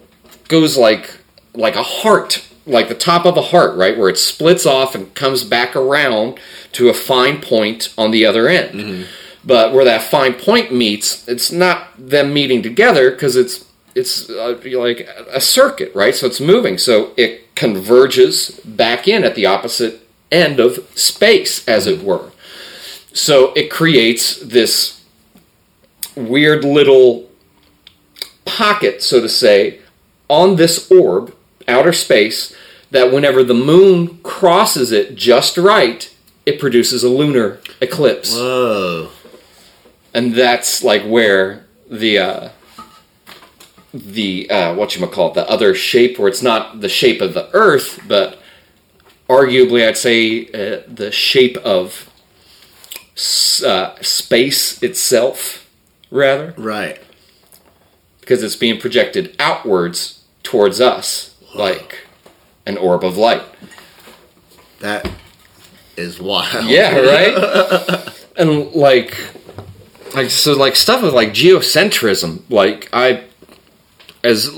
goes 0.47 0.77
like 0.77 1.17
like 1.53 1.75
a 1.75 1.83
heart 1.83 2.45
like 2.65 2.87
the 2.87 2.95
top 2.95 3.25
of 3.25 3.37
a 3.37 3.41
heart 3.41 3.75
right 3.77 3.97
where 3.97 4.09
it 4.09 4.17
splits 4.17 4.65
off 4.65 4.95
and 4.95 5.13
comes 5.15 5.43
back 5.43 5.75
around 5.75 6.39
to 6.71 6.89
a 6.89 6.93
fine 6.93 7.41
point 7.41 7.93
on 7.97 8.11
the 8.11 8.25
other 8.25 8.47
end. 8.47 8.79
But 9.45 9.73
where 9.73 9.85
that 9.85 10.03
fine 10.03 10.33
point 10.33 10.73
meets 10.73 11.27
it's 11.27 11.51
not 11.51 11.89
them 11.97 12.33
meeting 12.33 12.61
together 12.61 13.11
because 13.11 13.35
it's 13.35 13.65
it's 13.95 14.29
uh, 14.29 14.59
like 14.65 15.07
a 15.29 15.41
circuit 15.41 15.93
right? 15.93 16.15
So 16.15 16.27
it's 16.27 16.39
moving. 16.39 16.77
So 16.77 17.11
it 17.17 17.53
converges 17.55 18.59
back 18.65 19.07
in 19.07 19.23
at 19.23 19.35
the 19.35 19.45
opposite 19.45 20.07
end 20.31 20.59
of 20.59 20.87
space 20.97 21.67
as 21.67 21.85
it 21.85 22.03
were 22.03 22.32
so 23.13 23.53
it 23.53 23.69
creates 23.69 24.39
this 24.39 25.03
weird 26.15 26.65
little 26.65 27.29
pocket, 28.43 29.01
so 29.01 29.21
to 29.21 29.29
say, 29.29 29.79
on 30.27 30.55
this 30.55 30.91
orb, 30.91 31.35
outer 31.67 31.93
space, 31.93 32.55
that 32.91 33.11
whenever 33.11 33.43
the 33.43 33.53
moon 33.53 34.19
crosses 34.23 34.91
it 34.91 35.15
just 35.15 35.57
right, 35.57 36.13
it 36.45 36.59
produces 36.59 37.03
a 37.03 37.09
lunar 37.09 37.59
eclipse. 37.81 38.33
Whoa. 38.33 39.09
And 40.13 40.33
that's 40.33 40.83
like 40.83 41.03
where 41.03 41.65
the 41.89 42.17
uh, 42.19 42.49
the 43.93 44.49
uh, 44.49 44.75
what 44.75 44.95
you 44.95 45.05
call 45.07 45.29
it, 45.29 45.33
the 45.35 45.49
other 45.49 45.73
shape, 45.73 46.19
where 46.19 46.27
it's 46.27 46.41
not 46.41 46.81
the 46.81 46.89
shape 46.89 47.21
of 47.21 47.33
the 47.33 47.49
Earth, 47.53 47.99
but 48.07 48.39
arguably 49.27 49.87
I'd 49.87 49.97
say 49.97 50.45
uh, 50.47 50.83
the 50.87 51.11
shape 51.11 51.57
of 51.57 52.09
uh, 53.15 53.95
space 54.01 54.81
itself, 54.81 55.69
rather, 56.09 56.53
Right. 56.57 56.99
because 58.19 58.41
it's 58.43 58.55
being 58.55 58.79
projected 58.79 59.35
outwards 59.39 60.23
towards 60.43 60.79
us, 60.81 61.35
like 61.55 62.07
an 62.65 62.77
orb 62.77 63.03
of 63.03 63.17
light. 63.17 63.43
That 64.79 65.09
is 65.95 66.19
wild. 66.19 66.65
Yeah, 66.65 66.97
right. 66.99 68.13
and 68.37 68.71
like, 68.73 69.17
like 70.15 70.29
so, 70.29 70.53
like 70.53 70.75
stuff 70.75 71.01
with 71.03 71.13
like 71.13 71.29
geocentrism. 71.29 72.41
Like 72.49 72.89
I, 72.91 73.23
as 74.23 74.49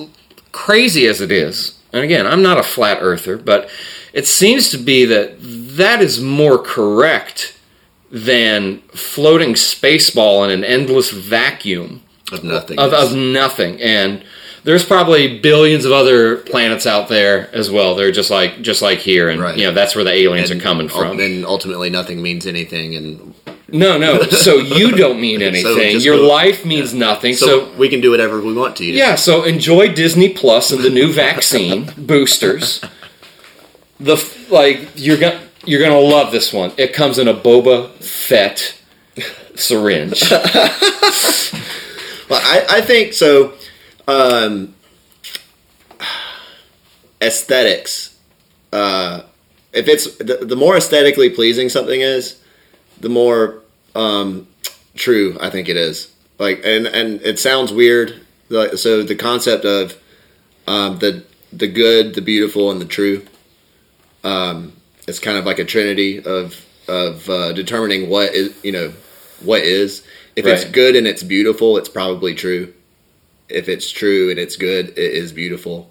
crazy 0.51 1.05
as 1.07 1.21
it 1.21 1.31
is, 1.31 1.77
and 1.93 2.03
again, 2.03 2.25
I'm 2.25 2.41
not 2.41 2.57
a 2.57 2.63
flat 2.63 2.97
earther, 3.01 3.37
but 3.37 3.69
it 4.13 4.25
seems 4.25 4.69
to 4.69 4.77
be 4.77 5.05
that 5.05 5.35
that 5.41 6.01
is 6.01 6.19
more 6.21 6.57
correct 6.57 7.51
than 8.15 8.79
floating 8.93 9.55
space 9.57 10.09
ball 10.09 10.45
in 10.45 10.49
an 10.49 10.63
endless 10.63 11.11
vacuum 11.11 12.01
Of 12.31 12.45
nothing. 12.45 12.79
of, 12.79 12.93
of 12.93 13.13
nothing 13.13 13.81
and 13.81 14.23
there's 14.63 14.85
probably 14.85 15.37
billions 15.39 15.83
of 15.85 15.91
other 15.91 16.37
planets 16.37 16.87
out 16.87 17.09
there 17.09 17.49
as 17.53 17.69
well 17.69 17.93
they're 17.93 18.13
just 18.13 18.31
like 18.31 18.61
just 18.61 18.81
like 18.81 18.99
here 18.99 19.27
and 19.29 19.41
Right. 19.41 19.57
you 19.57 19.65
know 19.67 19.73
that's 19.73 19.95
where 19.95 20.05
the 20.05 20.13
aliens 20.13 20.49
And 20.49 20.61
are 20.61 20.63
coming 20.63 20.87
from 20.87 21.19
And 21.19 21.45
ultimately, 21.45 21.89
nothing 21.89 22.21
means 22.21 22.47
anything. 22.47 22.95
And 22.95 23.33
no 23.67 23.97
no 23.97 24.21
so 24.29 24.55
you 24.59 24.91
don't 24.93 25.19
mean 25.19 25.41
anything 25.41 25.91
just 25.95 26.05
your 26.05 26.15
go- 26.17 26.27
life 26.27 26.65
means 26.65 26.93
nothing 26.93 27.33
so, 27.33 27.45
so, 27.47 27.73
we 27.77 27.89
can 27.89 27.99
do 27.99 28.11
whatever 28.11 28.39
we 28.39 28.53
want 28.53 28.77
to. 28.77 28.85
You. 28.85 28.93
yeah 28.93 29.15
so 29.15 29.43
enjoy 29.43 29.89
disney 29.93 30.29
plus 30.29 30.71
and 30.71 30.81
the 30.83 30.89
new 30.89 31.11
vaccine 31.11 31.91
boosters 31.97 32.79
the 33.99 34.15
like 34.49 34.79
you're 34.95 35.17
gonna 35.17 35.41
you're 35.65 35.81
gonna 35.81 35.99
love 35.99 36.31
this 36.31 36.53
one 36.53 36.71
it 36.77 36.93
comes 36.93 37.19
in 37.19 37.27
a 37.27 37.33
boba 37.33 37.89
fett 38.01 38.79
syringe 39.55 40.23
Well, 42.29 42.41
I, 42.43 42.77
I 42.77 42.81
think 42.81 43.13
so. 43.13 43.53
Um, 44.07 44.73
aesthetics. 47.21 48.17
Uh, 48.71 49.21
if 49.73 49.87
it's 49.87 50.17
the, 50.17 50.37
the 50.41 50.55
more 50.55 50.77
aesthetically 50.77 51.29
pleasing 51.29 51.69
something 51.69 52.01
is, 52.01 52.41
the 52.99 53.09
more 53.09 53.61
um, 53.93 54.47
true 54.95 55.37
I 55.39 55.49
think 55.49 55.69
it 55.69 55.77
is. 55.77 56.13
Like, 56.39 56.61
and 56.65 56.87
and 56.87 57.21
it 57.21 57.39
sounds 57.39 57.71
weird. 57.71 58.21
Like, 58.49 58.73
so 58.73 59.03
the 59.03 59.15
concept 59.15 59.65
of 59.65 59.97
um, 60.67 60.99
the 60.99 61.23
the 61.53 61.67
good, 61.67 62.15
the 62.15 62.21
beautiful, 62.21 62.71
and 62.71 62.81
the 62.81 62.85
true. 62.85 63.25
Um, 64.23 64.73
it's 65.07 65.19
kind 65.19 65.37
of 65.37 65.45
like 65.45 65.59
a 65.59 65.65
trinity 65.65 66.23
of 66.23 66.65
of 66.87 67.29
uh, 67.29 67.51
determining 67.53 68.09
what 68.09 68.33
is 68.33 68.55
you 68.63 68.71
know 68.71 68.93
what 69.41 69.61
is. 69.61 70.03
If 70.35 70.45
it's 70.45 70.65
good 70.65 70.95
and 70.97 71.07
it's 71.07 71.23
beautiful, 71.23 71.77
it's 71.77 71.87
probably 71.89 72.35
true. 72.35 72.73
If 73.47 73.69
it's 73.69 73.89
true 73.89 74.29
and 74.29 74.37
it's 74.37 74.57
good, 74.57 74.89
it 74.89 74.97
is 75.13 75.31
beautiful. 75.31 75.89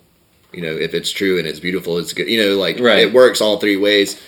You 0.52 0.60
know, 0.62 0.72
if 0.76 0.92
it's 0.92 1.10
true 1.10 1.38
and 1.38 1.46
it's 1.48 1.60
beautiful, 1.60 1.96
it's 1.98 2.12
good. 2.12 2.28
You 2.28 2.44
know, 2.44 2.56
like 2.58 2.78
Right. 2.78 2.98
it 2.98 3.12
works 3.14 3.40
all 3.40 3.58
three 3.58 3.76
ways. 3.76 4.20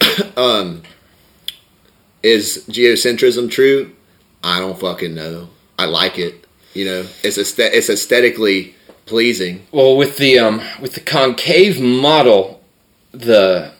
um, 0.36 0.82
is 2.22 2.64
geocentrism 2.68 3.50
true? 3.50 3.92
I 4.44 4.58
don't 4.60 4.78
fucking 4.78 5.14
know. 5.14 5.48
I 5.78 5.86
like 5.86 6.18
it. 6.18 6.46
You 6.74 6.84
know, 6.84 7.06
it's 7.22 7.38
aesthet- 7.38 7.72
it's 7.72 7.88
aesthetically 7.88 8.74
pleasing. 9.06 9.66
Well, 9.72 9.96
with 9.96 10.18
the 10.18 10.38
um, 10.38 10.60
with 10.80 10.94
the 10.94 11.00
concave 11.00 11.80
model, 11.80 12.60
the 13.12 13.72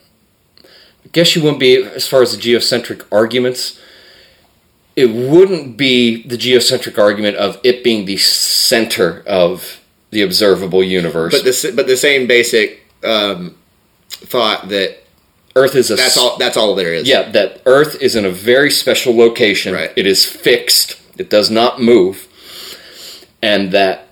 guess 1.17 1.35
you 1.35 1.41
wouldn't 1.41 1.59
be 1.59 1.83
as 1.83 2.07
far 2.07 2.21
as 2.21 2.31
the 2.31 2.37
geocentric 2.37 3.03
arguments. 3.11 3.81
It 4.95 5.07
wouldn't 5.07 5.75
be 5.75 6.21
the 6.27 6.37
geocentric 6.37 6.99
argument 6.99 7.37
of 7.37 7.59
it 7.63 7.83
being 7.83 8.05
the 8.05 8.17
center 8.17 9.23
of 9.25 9.81
the 10.11 10.21
observable 10.21 10.83
universe. 10.83 11.33
But 11.33 11.43
the 11.43 11.73
but 11.75 11.87
the 11.87 11.97
same 11.97 12.27
basic 12.27 12.85
um, 13.03 13.57
thought 14.09 14.69
that 14.69 14.99
Earth 15.55 15.73
is 15.73 15.89
a 15.89 15.95
that's 15.95 16.17
all 16.17 16.37
that's 16.37 16.55
all 16.55 16.75
there 16.75 16.93
is. 16.93 17.07
Yeah, 17.07 17.31
that 17.31 17.63
Earth 17.65 17.99
is 17.99 18.15
in 18.15 18.23
a 18.23 18.31
very 18.31 18.69
special 18.69 19.17
location. 19.17 19.73
Right. 19.73 19.91
It 19.95 20.05
is 20.05 20.23
fixed. 20.23 21.01
It 21.17 21.31
does 21.31 21.49
not 21.49 21.81
move, 21.81 22.27
and 23.41 23.71
that 23.71 24.07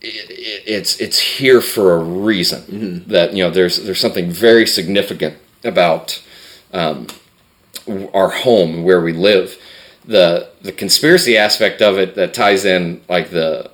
it, 0.00 0.30
it, 0.30 0.62
it's 0.64 1.00
it's 1.00 1.18
here 1.18 1.60
for 1.60 1.94
a 1.94 1.98
reason. 1.98 2.62
Mm-hmm. 2.62 3.10
That 3.10 3.34
you 3.34 3.42
know, 3.42 3.50
there's 3.50 3.82
there's 3.82 4.00
something 4.00 4.30
very 4.30 4.64
significant 4.64 5.38
about 5.64 6.22
um, 6.76 7.06
our 8.14 8.30
home 8.30 8.84
where 8.84 9.00
we 9.00 9.12
live. 9.12 9.56
The 10.04 10.50
the 10.62 10.72
conspiracy 10.72 11.36
aspect 11.36 11.82
of 11.82 11.98
it 11.98 12.14
that 12.14 12.34
ties 12.34 12.64
in 12.64 13.02
like 13.08 13.30
the 13.30 13.70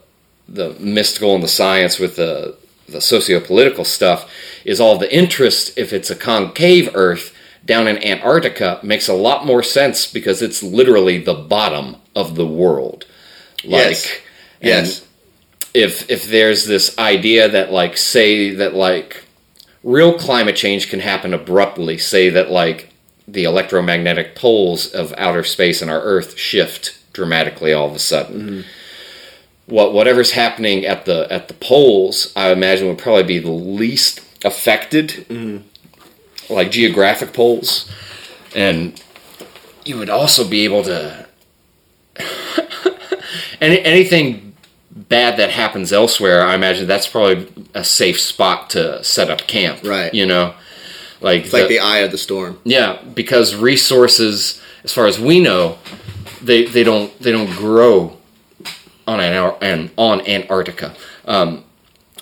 the 0.48 0.74
mystical 0.80 1.34
and 1.34 1.42
the 1.42 1.48
science 1.48 1.98
with 1.98 2.16
the 2.16 2.56
the 2.88 3.00
socio-political 3.00 3.84
stuff 3.84 4.30
is 4.64 4.80
all 4.80 4.98
the 4.98 5.14
interest 5.14 5.76
if 5.78 5.92
it's 5.92 6.10
a 6.10 6.16
concave 6.16 6.90
earth 6.94 7.34
down 7.64 7.86
in 7.86 8.02
Antarctica 8.02 8.80
makes 8.82 9.08
a 9.08 9.14
lot 9.14 9.46
more 9.46 9.62
sense 9.62 10.10
because 10.10 10.42
it's 10.42 10.62
literally 10.62 11.18
the 11.18 11.34
bottom 11.34 11.96
of 12.14 12.34
the 12.34 12.46
world. 12.46 13.06
Like 13.64 13.82
Yes. 13.82 14.22
Yes. 14.60 15.06
if 15.74 16.10
if 16.10 16.28
there's 16.28 16.66
this 16.66 16.96
idea 16.98 17.48
that 17.48 17.72
like 17.72 17.96
say 17.96 18.50
that 18.50 18.74
like 18.74 19.24
real 19.82 20.18
climate 20.18 20.56
change 20.56 20.88
can 20.88 21.00
happen 21.00 21.34
abruptly, 21.34 21.98
say 21.98 22.30
that 22.30 22.50
like 22.50 22.91
the 23.32 23.44
electromagnetic 23.44 24.34
poles 24.34 24.86
of 24.86 25.14
outer 25.16 25.42
space 25.42 25.80
and 25.82 25.90
our 25.90 26.02
earth 26.02 26.38
shift 26.38 26.98
dramatically 27.12 27.72
all 27.72 27.88
of 27.88 27.94
a 27.94 27.98
sudden 27.98 28.40
mm-hmm. 28.40 28.60
what 29.66 29.92
whatever's 29.92 30.32
happening 30.32 30.84
at 30.84 31.04
the 31.06 31.26
at 31.32 31.48
the 31.48 31.54
poles, 31.54 32.32
I 32.36 32.52
imagine 32.52 32.88
would 32.88 32.98
probably 32.98 33.24
be 33.24 33.38
the 33.38 33.50
least 33.50 34.20
affected, 34.44 35.08
mm-hmm. 35.28 36.52
like 36.52 36.70
geographic 36.70 37.32
poles, 37.32 37.90
and 38.54 39.00
you 39.84 39.96
would 39.98 40.10
also 40.10 40.48
be 40.48 40.64
able 40.64 40.82
to 40.84 41.26
any 43.60 43.80
anything 43.82 44.54
bad 44.90 45.38
that 45.38 45.50
happens 45.50 45.92
elsewhere. 45.92 46.44
I 46.44 46.54
imagine 46.54 46.86
that's 46.86 47.08
probably 47.08 47.48
a 47.74 47.84
safe 47.84 48.20
spot 48.20 48.70
to 48.70 49.02
set 49.02 49.30
up 49.30 49.46
camp. 49.46 49.82
Right. 49.84 50.12
You 50.12 50.26
know, 50.26 50.54
like 51.22 51.44
It's 51.44 51.52
like 51.52 51.68
the 51.68 51.78
eye 51.80 51.98
of 51.98 52.10
the 52.10 52.18
storm. 52.18 52.58
yeah, 52.64 53.00
because 53.14 53.54
resources, 53.54 54.60
as 54.84 54.92
far 54.92 55.06
as 55.06 55.18
we 55.18 55.40
know, 55.40 55.78
they 56.42 56.64
they 56.66 56.82
don't 56.84 57.16
they 57.20 57.32
don't 57.32 57.50
grow 57.56 58.16
on 59.06 59.20
an 59.20 59.54
and 59.60 59.90
on 59.96 60.20
Antarctica. 60.26 60.94
Um, 61.26 61.64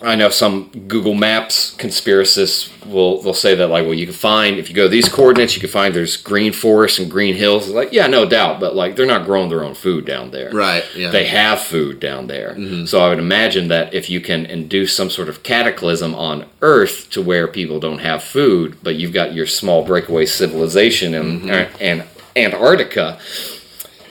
I 0.02 0.14
know 0.14 0.30
some 0.30 0.70
Google 0.88 1.14
Maps 1.14 1.76
conspiracists 1.76 2.70
will 2.86 3.20
they'll 3.20 3.34
say 3.34 3.54
that 3.54 3.68
like, 3.68 3.84
well, 3.84 3.94
you 3.94 4.06
can 4.06 4.14
find 4.14 4.58
if 4.58 4.70
you 4.70 4.74
go 4.74 4.88
these 4.88 5.08
coordinates, 5.08 5.54
you 5.54 5.60
can 5.60 5.68
find 5.68 5.94
there's 5.94 6.16
green 6.16 6.52
forests 6.52 6.98
and 6.98 7.10
green 7.10 7.34
hills. 7.34 7.66
It's 7.66 7.74
like, 7.74 7.92
yeah, 7.92 8.06
no 8.06 8.26
doubt, 8.26 8.60
but 8.60 8.74
like 8.74 8.96
they're 8.96 9.04
not 9.04 9.26
growing 9.26 9.50
their 9.50 9.62
own 9.62 9.74
food 9.74 10.06
down 10.06 10.30
there. 10.30 10.50
Right. 10.50 10.84
Yeah. 10.96 11.10
They 11.10 11.26
have 11.26 11.60
food 11.60 12.00
down 12.00 12.28
there. 12.28 12.54
Mm-hmm. 12.54 12.86
So 12.86 13.00
I 13.00 13.10
would 13.10 13.18
imagine 13.18 13.68
that 13.68 13.92
if 13.92 14.08
you 14.08 14.20
can 14.20 14.46
induce 14.46 14.96
some 14.96 15.10
sort 15.10 15.28
of 15.28 15.42
cataclysm 15.42 16.14
on 16.14 16.46
Earth 16.62 17.10
to 17.10 17.20
where 17.20 17.46
people 17.46 17.78
don't 17.78 17.98
have 17.98 18.22
food, 18.22 18.78
but 18.82 18.96
you've 18.96 19.12
got 19.12 19.34
your 19.34 19.46
small 19.46 19.84
breakaway 19.84 20.24
civilization 20.24 21.14
in 21.14 21.40
mm-hmm. 21.40 21.50
uh, 21.50 21.78
and 21.78 22.04
Antarctica 22.36 23.18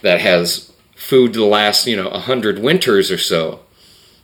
that 0.01 0.22
has 0.22 0.72
food 0.95 1.34
to 1.34 1.43
last, 1.45 1.88
you 1.88 1.95
know, 1.95 2.09
a 2.09 2.19
hundred 2.19 2.59
winters 2.59 3.09
or 3.09 3.18
so. 3.18 3.61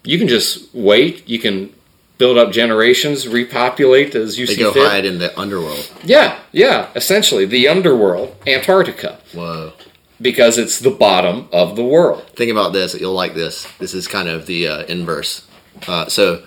You 0.06 0.18
can 0.18 0.28
just 0.28 0.74
wait. 0.74 1.28
You 1.28 1.40
can 1.40 1.74
build 2.18 2.38
up 2.38 2.52
generations, 2.52 3.28
repopulate 3.28 4.16
as 4.16 4.40
you 4.40 4.48
they 4.48 4.56
see 4.56 4.62
go 4.62 4.72
fit. 4.74 4.88
hide 4.88 5.06
in 5.06 5.20
the 5.20 5.38
underworld. 5.40 5.92
Yeah, 6.04 6.40
yeah. 6.52 6.90
Essentially, 6.96 7.46
the 7.46 7.68
underworld, 7.68 8.36
Antarctica, 8.48 9.20
Whoa. 9.34 9.74
because 10.22 10.58
it's 10.58 10.80
the 10.80 10.92
bottom 10.92 11.50
of 11.52 11.76
the 11.76 11.84
world. 11.84 12.24
Think 12.36 12.52
about 12.52 12.74
this. 12.74 12.94
You'll 13.00 13.14
like 13.14 13.34
this. 13.34 13.68
This 13.80 13.94
is 13.94 14.08
kind 14.08 14.30
of 14.30 14.46
the 14.46 14.68
uh, 14.68 14.84
inverse. 14.84 15.46
Uh, 15.88 16.08
so, 16.08 16.44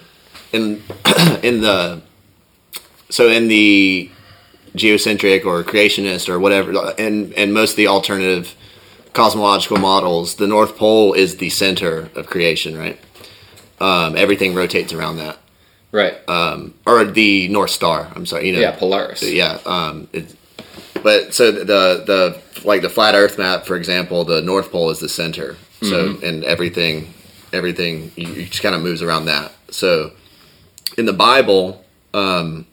in 0.52 0.82
in 1.42 1.60
the 1.60 2.00
so 3.10 3.28
in 3.28 3.48
the 3.48 4.10
geocentric 4.74 5.44
or 5.44 5.62
creationist 5.64 6.28
or 6.28 6.38
whatever, 6.38 6.72
and 6.98 7.32
and 7.34 7.52
most 7.52 7.72
of 7.72 7.76
the 7.76 7.88
alternative 7.88 8.54
cosmological 9.12 9.78
models, 9.78 10.36
the 10.36 10.46
North 10.46 10.76
Pole 10.76 11.12
is 11.12 11.36
the 11.38 11.50
center 11.50 12.08
of 12.14 12.26
creation, 12.26 12.76
right? 12.78 12.98
Um, 13.80 14.16
everything 14.16 14.54
rotates 14.54 14.92
around 14.92 15.18
that, 15.18 15.38
Right. 15.92 16.16
um, 16.28 16.74
or 16.86 17.04
the 17.04 17.48
North 17.48 17.70
Star. 17.70 18.10
I'm 18.14 18.26
sorry, 18.26 18.46
you 18.48 18.52
know, 18.54 18.60
yeah, 18.60 18.72
Polaris. 18.76 19.22
yeah 19.22 19.58
um 19.66 20.08
it, 20.12 20.34
but 21.02 21.32
so 21.32 21.52
the 21.52 21.64
the 21.64 22.42
like 22.64 22.82
the 22.82 22.88
flat 22.90 23.14
earth 23.14 23.38
map 23.38 23.64
for 23.66 23.76
example 23.76 24.24
the 24.24 24.42
north 24.42 24.72
pole 24.72 24.90
is 24.90 24.98
the 24.98 25.08
center 25.08 25.56
so 25.80 26.18
and 26.24 26.42
everything 26.42 27.14
everything 27.52 28.10
you, 28.16 28.26
you 28.26 28.44
just 28.46 28.62
kind 28.62 28.74
of 28.74 28.82
moves 28.82 29.00
around 29.00 29.26
that 29.26 29.52
so 29.70 30.10
in 30.96 31.06
the 31.06 31.12
bible 31.12 31.84
um 32.14 32.66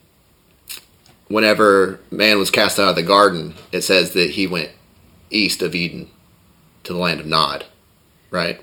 whenever 1.28 2.00
man 2.10 2.36
was 2.38 2.50
cast 2.50 2.80
out 2.80 2.88
of 2.88 2.96
the 2.96 3.02
garden 3.02 3.54
it 3.70 3.82
says 3.82 4.12
that 4.12 4.30
he 4.30 4.46
went 4.48 4.70
east 5.30 5.62
of 5.62 5.72
eden 5.74 6.10
to 6.82 6.92
the 6.92 6.98
land 6.98 7.20
of 7.20 7.26
nod 7.26 7.64
right 8.30 8.60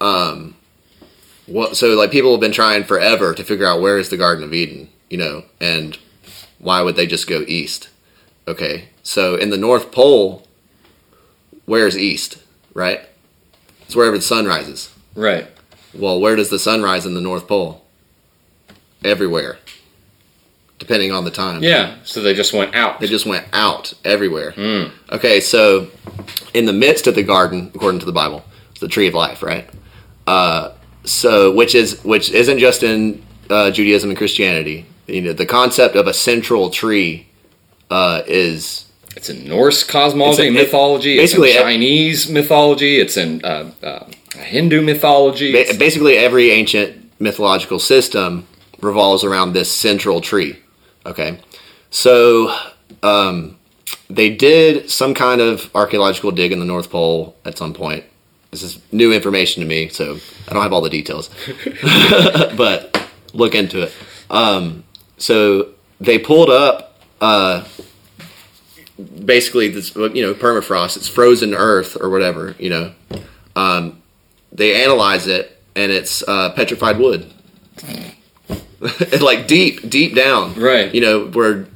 um 0.00 0.56
what 1.50 1.76
so 1.76 1.88
like 1.94 2.10
people 2.10 2.30
have 2.30 2.40
been 2.40 2.52
trying 2.52 2.84
forever 2.84 3.34
to 3.34 3.44
figure 3.44 3.66
out 3.66 3.80
where 3.80 3.98
is 3.98 4.08
the 4.08 4.16
garden 4.16 4.44
of 4.44 4.54
eden 4.54 4.88
you 5.08 5.18
know 5.18 5.44
and 5.60 5.98
why 6.60 6.82
would 6.82 6.94
they 6.94 7.06
just 7.06 7.26
go 7.26 7.42
east? 7.48 7.88
Okay, 8.46 8.88
so 9.02 9.34
in 9.34 9.50
the 9.50 9.56
North 9.56 9.90
Pole, 9.90 10.46
where's 11.64 11.96
east, 11.96 12.38
right? 12.74 13.00
It's 13.82 13.96
wherever 13.96 14.16
the 14.16 14.22
sun 14.22 14.46
rises. 14.46 14.94
Right. 15.14 15.48
Well, 15.94 16.20
where 16.20 16.36
does 16.36 16.50
the 16.50 16.58
sun 16.58 16.82
rise 16.82 17.06
in 17.06 17.14
the 17.14 17.20
North 17.20 17.48
Pole? 17.48 17.84
Everywhere, 19.02 19.58
depending 20.78 21.10
on 21.10 21.24
the 21.24 21.30
time. 21.30 21.62
Yeah. 21.62 21.96
So 22.04 22.20
they 22.20 22.34
just 22.34 22.52
went 22.52 22.74
out. 22.74 23.00
They 23.00 23.06
just 23.06 23.26
went 23.26 23.46
out 23.52 23.94
everywhere. 24.04 24.52
Okay, 25.10 25.40
so 25.40 25.88
in 26.52 26.66
the 26.66 26.72
midst 26.72 27.06
of 27.06 27.14
the 27.14 27.22
garden, 27.22 27.72
according 27.74 28.00
to 28.00 28.06
the 28.06 28.12
Bible, 28.12 28.44
it's 28.70 28.80
the 28.80 28.88
tree 28.88 29.08
of 29.08 29.14
life, 29.14 29.42
right? 29.42 29.68
Uh, 30.26 30.72
so 31.04 31.52
which 31.52 31.74
is 31.74 32.02
which 32.04 32.30
isn't 32.30 32.58
just 32.58 32.82
in 32.82 33.22
uh, 33.48 33.70
Judaism 33.70 34.10
and 34.10 34.16
Christianity. 34.16 34.86
You 35.06 35.22
know, 35.22 35.32
the 35.32 35.46
concept 35.46 35.96
of 35.96 36.06
a 36.06 36.14
central 36.14 36.70
tree 36.70 37.26
uh, 37.90 38.22
is 38.26 38.86
It's 39.16 39.28
in 39.28 39.48
Norse 39.48 39.82
cosmology, 39.82 40.42
It's 40.42 40.50
a- 40.50 40.62
mythology. 40.64 41.16
basically, 41.16 41.48
it's 41.50 41.56
in 41.56 41.62
it- 41.62 41.64
Chinese 41.64 42.28
mythology. 42.28 43.00
It's 43.00 43.16
in 43.16 43.44
uh, 43.44 43.70
uh, 43.82 44.04
Hindu 44.38 44.82
mythology. 44.82 45.52
ba- 45.52 45.74
basically 45.78 46.16
every 46.16 46.50
ancient 46.50 47.10
mythological 47.20 47.78
system 47.80 48.46
revolves 48.80 49.24
around 49.24 49.52
this 49.52 49.70
central 49.70 50.20
tree. 50.20 50.56
Okay, 51.04 51.40
so 51.90 52.54
um, 53.02 53.56
they 54.08 54.30
did 54.30 54.88
some 54.90 55.12
kind 55.14 55.40
of 55.40 55.70
archaeological 55.74 56.30
dig 56.30 56.52
in 56.52 56.60
the 56.60 56.64
North 56.66 56.88
Pole 56.90 57.34
at 57.44 57.58
some 57.58 57.74
point. 57.74 58.04
This 58.50 58.62
is 58.62 58.80
new 58.90 59.12
information 59.12 59.62
to 59.62 59.68
me, 59.68 59.88
so 59.88 60.18
I 60.48 60.52
don't 60.52 60.62
have 60.62 60.72
all 60.72 60.80
the 60.80 60.90
details, 60.90 61.30
but 62.56 63.06
look 63.32 63.54
into 63.54 63.82
it. 63.82 63.92
Um, 64.28 64.82
so 65.18 65.68
they 66.00 66.18
pulled 66.18 66.50
up 66.50 66.98
uh, 67.20 67.64
basically 69.24 69.68
this, 69.68 69.94
you 69.94 70.22
know, 70.22 70.34
permafrost. 70.34 70.96
It's 70.96 71.08
frozen 71.08 71.54
earth 71.54 71.96
or 72.00 72.10
whatever, 72.10 72.56
you 72.58 72.70
know. 72.70 72.92
Um, 73.54 74.02
they 74.52 74.82
analyze 74.82 75.26
it, 75.28 75.62
and 75.76 75.92
it's 75.92 76.22
uh, 76.26 76.50
petrified 76.52 76.98
wood. 76.98 77.30
Like 79.20 79.46
deep, 79.46 79.90
deep 79.90 80.14
down, 80.14 80.54
Right. 80.54 80.92
You 80.94 81.02
know 81.02 81.26
where 81.26 81.66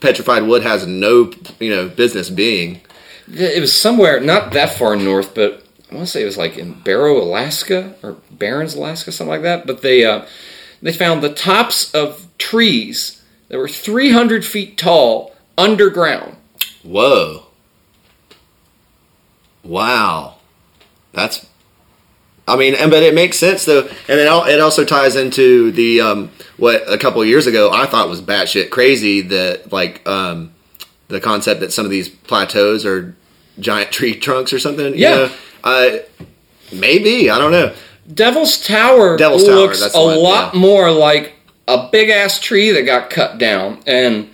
petrified 0.00 0.44
wood 0.44 0.62
has 0.62 0.86
no, 0.86 1.30
you 1.60 1.68
know, 1.68 1.90
business 1.90 2.30
being. 2.30 2.80
it 3.30 3.60
was 3.60 3.78
somewhere 3.78 4.18
not 4.18 4.52
that 4.54 4.70
far 4.78 4.96
north, 4.96 5.34
but 5.34 5.62
I 5.92 5.96
want 5.96 6.06
to 6.06 6.12
say 6.12 6.22
it 6.22 6.26
was 6.26 6.38
like 6.38 6.56
in 6.56 6.80
Barrow, 6.80 7.18
Alaska, 7.18 7.94
or 8.02 8.16
Barron's, 8.30 8.74
Alaska, 8.74 9.12
something 9.12 9.30
like 9.30 9.42
that. 9.42 9.66
But 9.66 9.82
they 9.82 10.04
uh, 10.04 10.24
they 10.80 10.92
found 10.92 11.22
the 11.22 11.32
tops 11.32 11.94
of 11.94 12.28
trees 12.38 13.22
that 13.48 13.58
were 13.58 13.68
300 13.68 14.44
feet 14.44 14.78
tall 14.78 15.34
underground. 15.58 16.36
Whoa. 16.82 17.46
Wow. 19.62 20.36
That's. 21.12 21.46
I 22.48 22.56
mean, 22.56 22.74
and 22.74 22.90
but 22.90 23.02
it 23.02 23.14
makes 23.14 23.38
sense 23.38 23.66
though, 23.66 23.82
and 23.82 24.18
it 24.18 24.26
al- 24.26 24.46
it 24.46 24.60
also 24.60 24.84
ties 24.84 25.14
into 25.14 25.70
the 25.70 26.00
um, 26.00 26.30
what 26.56 26.82
a 26.90 26.98
couple 26.98 27.22
of 27.22 27.28
years 27.28 27.46
ago 27.46 27.70
I 27.70 27.86
thought 27.86 28.08
was 28.08 28.20
batshit 28.20 28.70
crazy 28.70 29.20
that 29.20 29.70
like 29.72 30.06
um, 30.08 30.52
the 31.06 31.20
concept 31.20 31.60
that 31.60 31.72
some 31.72 31.84
of 31.84 31.90
these 31.90 32.08
plateaus 32.08 32.84
are 32.84 33.14
giant 33.60 33.92
tree 33.92 34.14
trunks 34.14 34.52
or 34.52 34.58
something. 34.58 34.94
Yeah. 34.96 35.10
know? 35.10 35.32
Uh, 35.64 35.98
maybe 36.72 37.30
I 37.30 37.38
don't 37.38 37.52
know. 37.52 37.74
Devil's 38.12 38.64
Tower 38.64 39.16
Devil's 39.16 39.44
looks 39.44 39.80
that's 39.80 39.94
a 39.94 40.00
lot 40.00 40.54
yeah. 40.54 40.60
more 40.60 40.90
like 40.90 41.34
a 41.68 41.88
big 41.90 42.10
ass 42.10 42.38
tree 42.38 42.70
that 42.70 42.82
got 42.82 43.10
cut 43.10 43.38
down. 43.38 43.80
And, 43.86 44.30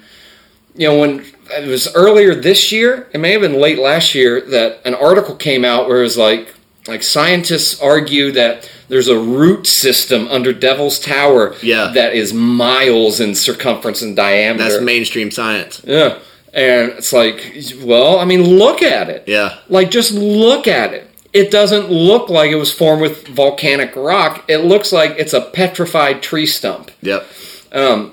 you 0.74 0.88
know, 0.88 0.98
when 0.98 1.24
it 1.50 1.68
was 1.68 1.94
earlier 1.94 2.34
this 2.34 2.72
year, 2.72 3.08
it 3.12 3.18
may 3.18 3.32
have 3.32 3.42
been 3.42 3.60
late 3.60 3.78
last 3.78 4.14
year, 4.14 4.40
that 4.40 4.80
an 4.84 4.94
article 4.94 5.34
came 5.36 5.64
out 5.64 5.88
where 5.88 6.00
it 6.00 6.02
was 6.02 6.18
like, 6.18 6.54
like 6.86 7.02
scientists 7.02 7.80
argue 7.80 8.32
that 8.32 8.70
there's 8.88 9.08
a 9.08 9.18
root 9.18 9.66
system 9.66 10.26
under 10.28 10.52
Devil's 10.52 10.98
Tower 10.98 11.54
Yeah. 11.62 11.92
that 11.94 12.14
is 12.14 12.32
miles 12.32 13.20
in 13.20 13.34
circumference 13.34 14.00
and 14.00 14.16
diameter. 14.16 14.64
That's 14.64 14.82
mainstream 14.82 15.30
science. 15.30 15.82
Yeah. 15.84 16.18
And 16.54 16.92
it's 16.92 17.12
like, 17.12 17.54
well, 17.82 18.18
I 18.18 18.24
mean, 18.24 18.42
look 18.42 18.82
at 18.82 19.10
it. 19.10 19.24
Yeah. 19.26 19.58
Like, 19.68 19.90
just 19.90 20.12
look 20.12 20.66
at 20.66 20.94
it. 20.94 21.07
It 21.38 21.52
doesn't 21.52 21.88
look 21.88 22.28
like 22.28 22.50
it 22.50 22.56
was 22.56 22.72
formed 22.72 23.00
with 23.00 23.28
volcanic 23.28 23.94
rock. 23.94 24.44
It 24.48 24.64
looks 24.64 24.92
like 24.92 25.12
it's 25.18 25.32
a 25.32 25.40
petrified 25.40 26.20
tree 26.20 26.46
stump. 26.46 26.90
Yep. 27.00 27.24
Um, 27.70 28.12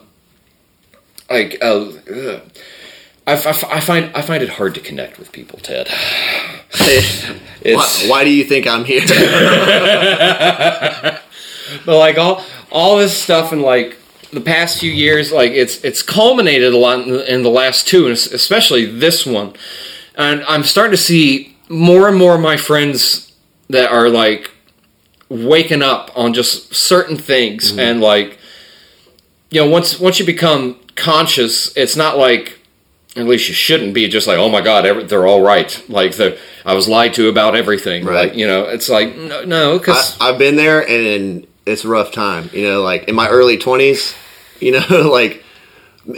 like, 1.27 1.57
uh. 1.59 1.93
I, 3.25 3.33
I, 3.33 3.77
I 3.77 3.79
find 3.79 4.15
I 4.15 4.21
find 4.21 4.43
it 4.43 4.49
hard 4.49 4.75
to 4.75 4.79
connect 4.79 5.17
with 5.17 5.31
people, 5.31 5.57
Ted. 5.57 5.87
why, 5.89 7.39
It's 7.61 8.07
why 8.07 8.23
do 8.23 8.29
you 8.29 8.43
think 8.43 8.67
I'm 8.67 8.85
here? 8.85 9.01
but 11.85 11.97
like 11.97 12.19
all 12.19 12.43
all 12.71 12.97
this 12.97 13.17
stuff 13.17 13.51
in 13.51 13.63
like 13.63 13.97
the 14.31 14.41
past 14.41 14.79
few 14.79 14.91
years, 14.91 15.31
like 15.31 15.53
it's 15.53 15.83
it's 15.83 16.03
culminated 16.03 16.73
a 16.73 16.77
lot 16.77 16.99
in 16.99 17.09
the, 17.09 17.33
in 17.33 17.41
the 17.41 17.49
last 17.49 17.87
two, 17.87 18.05
and 18.05 18.13
especially 18.13 18.85
this 18.85 19.25
one. 19.25 19.53
And 20.15 20.43
I'm 20.43 20.63
starting 20.63 20.91
to 20.91 21.01
see 21.01 21.54
more 21.69 22.07
and 22.07 22.17
more 22.17 22.35
of 22.35 22.41
my 22.41 22.57
friends 22.57 23.33
that 23.69 23.91
are 23.91 24.09
like 24.09 24.51
waking 25.29 25.81
up 25.81 26.11
on 26.15 26.33
just 26.33 26.73
certain 26.73 27.17
things, 27.17 27.71
mm-hmm. 27.71 27.79
and 27.79 28.01
like 28.01 28.39
you 29.49 29.61
know, 29.61 29.69
once 29.69 29.99
once 29.99 30.19
you 30.19 30.25
become 30.25 30.79
conscious, 30.95 31.75
it's 31.77 31.95
not 31.95 32.17
like 32.17 32.59
at 33.15 33.25
least 33.25 33.47
you 33.47 33.53
shouldn't 33.53 33.93
be 33.93 34.07
just 34.07 34.27
like, 34.27 34.37
oh 34.37 34.49
my 34.49 34.61
god, 34.61 34.85
every, 34.85 35.03
they're 35.03 35.25
all 35.25 35.41
right. 35.41 35.83
Like 35.87 36.15
the 36.15 36.37
I 36.65 36.73
was 36.73 36.87
lied 36.87 37.13
to 37.15 37.29
about 37.29 37.55
everything. 37.55 38.05
Right. 38.05 38.27
Like 38.29 38.37
you 38.37 38.47
know, 38.47 38.63
it's 38.63 38.89
like 38.89 39.15
no, 39.15 39.43
no, 39.43 39.79
because 39.79 40.19
I, 40.19 40.29
I've 40.29 40.37
been 40.37 40.55
there, 40.55 40.87
and 40.87 41.47
it's 41.65 41.85
a 41.85 41.87
rough 41.87 42.11
time. 42.11 42.49
You 42.53 42.67
know, 42.67 42.81
like 42.81 43.05
in 43.05 43.15
my 43.15 43.29
early 43.29 43.57
twenties, 43.57 44.13
you 44.59 44.71
know, 44.73 44.85
like 45.11 45.43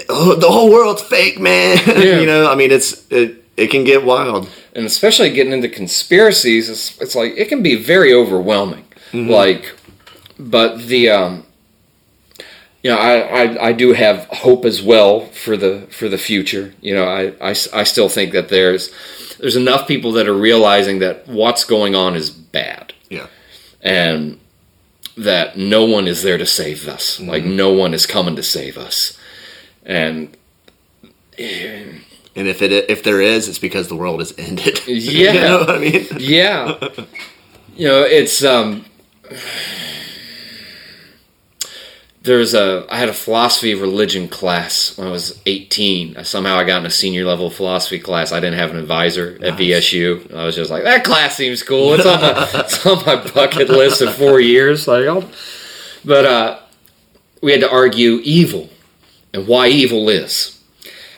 oh, 0.10 0.36
the 0.36 0.50
whole 0.50 0.72
world's 0.72 1.04
fake, 1.04 1.40
man. 1.40 1.78
Yeah. 1.88 2.20
you 2.20 2.26
know, 2.26 2.52
I 2.52 2.56
mean, 2.56 2.72
it's 2.72 3.06
it, 3.12 3.44
it 3.58 3.72
can 3.72 3.84
get 3.84 4.06
wild. 4.06 4.50
and 4.74 4.86
especially 4.86 5.32
getting 5.32 5.52
into 5.52 5.68
conspiracies, 5.68 6.70
it's, 6.70 7.02
it's 7.02 7.16
like 7.16 7.34
it 7.36 7.50
can 7.50 7.64
be 7.64 7.76
very 7.76 8.14
overwhelming. 8.14 8.86
Mm-hmm. 9.12 9.32
Like, 9.32 9.76
but 10.40 10.88
the 10.88 11.10
um, 11.10 11.46
you 12.84 12.92
know, 12.92 12.98
I, 12.98 13.20
I 13.20 13.68
I 13.68 13.72
do 13.74 13.94
have 13.94 14.26
hope 14.28 14.64
as 14.64 14.82
well 14.82 15.26
for 15.28 15.58
the 15.58 15.88
for 15.90 16.08
the 16.08 16.18
future. 16.18 16.74
You 16.82 16.96
know, 16.96 17.06
I, 17.06 17.34
I, 17.42 17.50
I 17.50 17.84
still 17.84 18.10
think 18.10 18.32
that 18.34 18.50
there's 18.50 18.94
there's 19.40 19.56
enough 19.56 19.88
people 19.88 20.12
that 20.14 20.28
are 20.28 20.38
realizing 20.38 21.00
that 21.00 21.28
what's 21.28 21.64
going 21.64 21.96
on 21.96 22.16
is 22.16 22.30
bad 22.30 22.94
Yeah, 23.10 23.28
and 23.82 24.40
that 25.18 25.58
no 25.58 25.84
one 25.84 26.08
is 26.08 26.22
there 26.22 26.38
to 26.38 26.46
save 26.46 26.88
us. 26.88 27.20
Like 27.20 27.44
mm-hmm. 27.44 27.56
no 27.56 27.74
one 27.74 27.94
is 27.94 28.06
coming 28.06 28.36
to 28.36 28.44
save 28.44 28.78
us. 28.78 29.18
And 29.84 30.38
and 31.40 32.04
if 32.46 32.62
it 32.62 32.72
if 32.90 33.02
there 33.04 33.22
is, 33.22 33.48
it's 33.48 33.58
because 33.60 33.88
the 33.88 33.96
world 33.96 34.20
has 34.20 34.34
ended. 34.38 34.82
Yeah. 34.88 35.32
you 35.34 35.40
know 35.40 35.58
what 35.60 35.70
I 35.72 35.80
mean? 35.80 36.08
yeah. 36.20 36.78
You 37.76 37.88
know 37.88 38.02
it's 38.04 38.44
um 38.44 38.86
there's 42.24 42.54
a 42.54 42.86
i 42.90 42.98
had 42.98 43.08
a 43.08 43.14
philosophy 43.14 43.72
of 43.72 43.80
religion 43.82 44.28
class 44.28 44.98
when 44.98 45.08
i 45.08 45.12
was 45.12 45.40
18 45.46 46.24
somehow 46.26 46.58
i 46.58 46.64
got 46.66 46.80
in 46.80 46.86
a 46.86 46.90
senior 46.90 47.24
level 47.24 47.50
philosophy 47.50 48.00
class. 48.00 48.32
I 48.34 48.40
didn't 48.42 48.60
have 48.60 48.72
an 48.72 48.78
advisor 48.78 49.38
at 49.42 49.54
vsu 49.58 50.34
i 50.36 50.44
was 50.44 50.56
just 50.56 50.70
like 50.70 50.84
that 50.84 51.04
class 51.06 51.36
seems 51.38 51.64
cool. 51.64 51.94
It's 51.94 52.06
on 52.06 52.20
my, 52.22 52.50
it's 52.56 52.86
on 52.86 53.06
my 53.06 53.16
bucket 53.32 53.70
list 53.70 54.02
of 54.02 54.14
four 54.16 54.40
years. 54.42 54.88
Like 54.88 55.06
I'll, 55.08 55.30
but 56.04 56.26
uh 56.26 56.60
we 57.42 57.52
had 57.52 57.62
to 57.62 57.72
argue 57.72 58.20
evil 58.24 58.70
and 59.34 59.48
why 59.48 59.68
evil 59.68 60.10
is. 60.10 60.60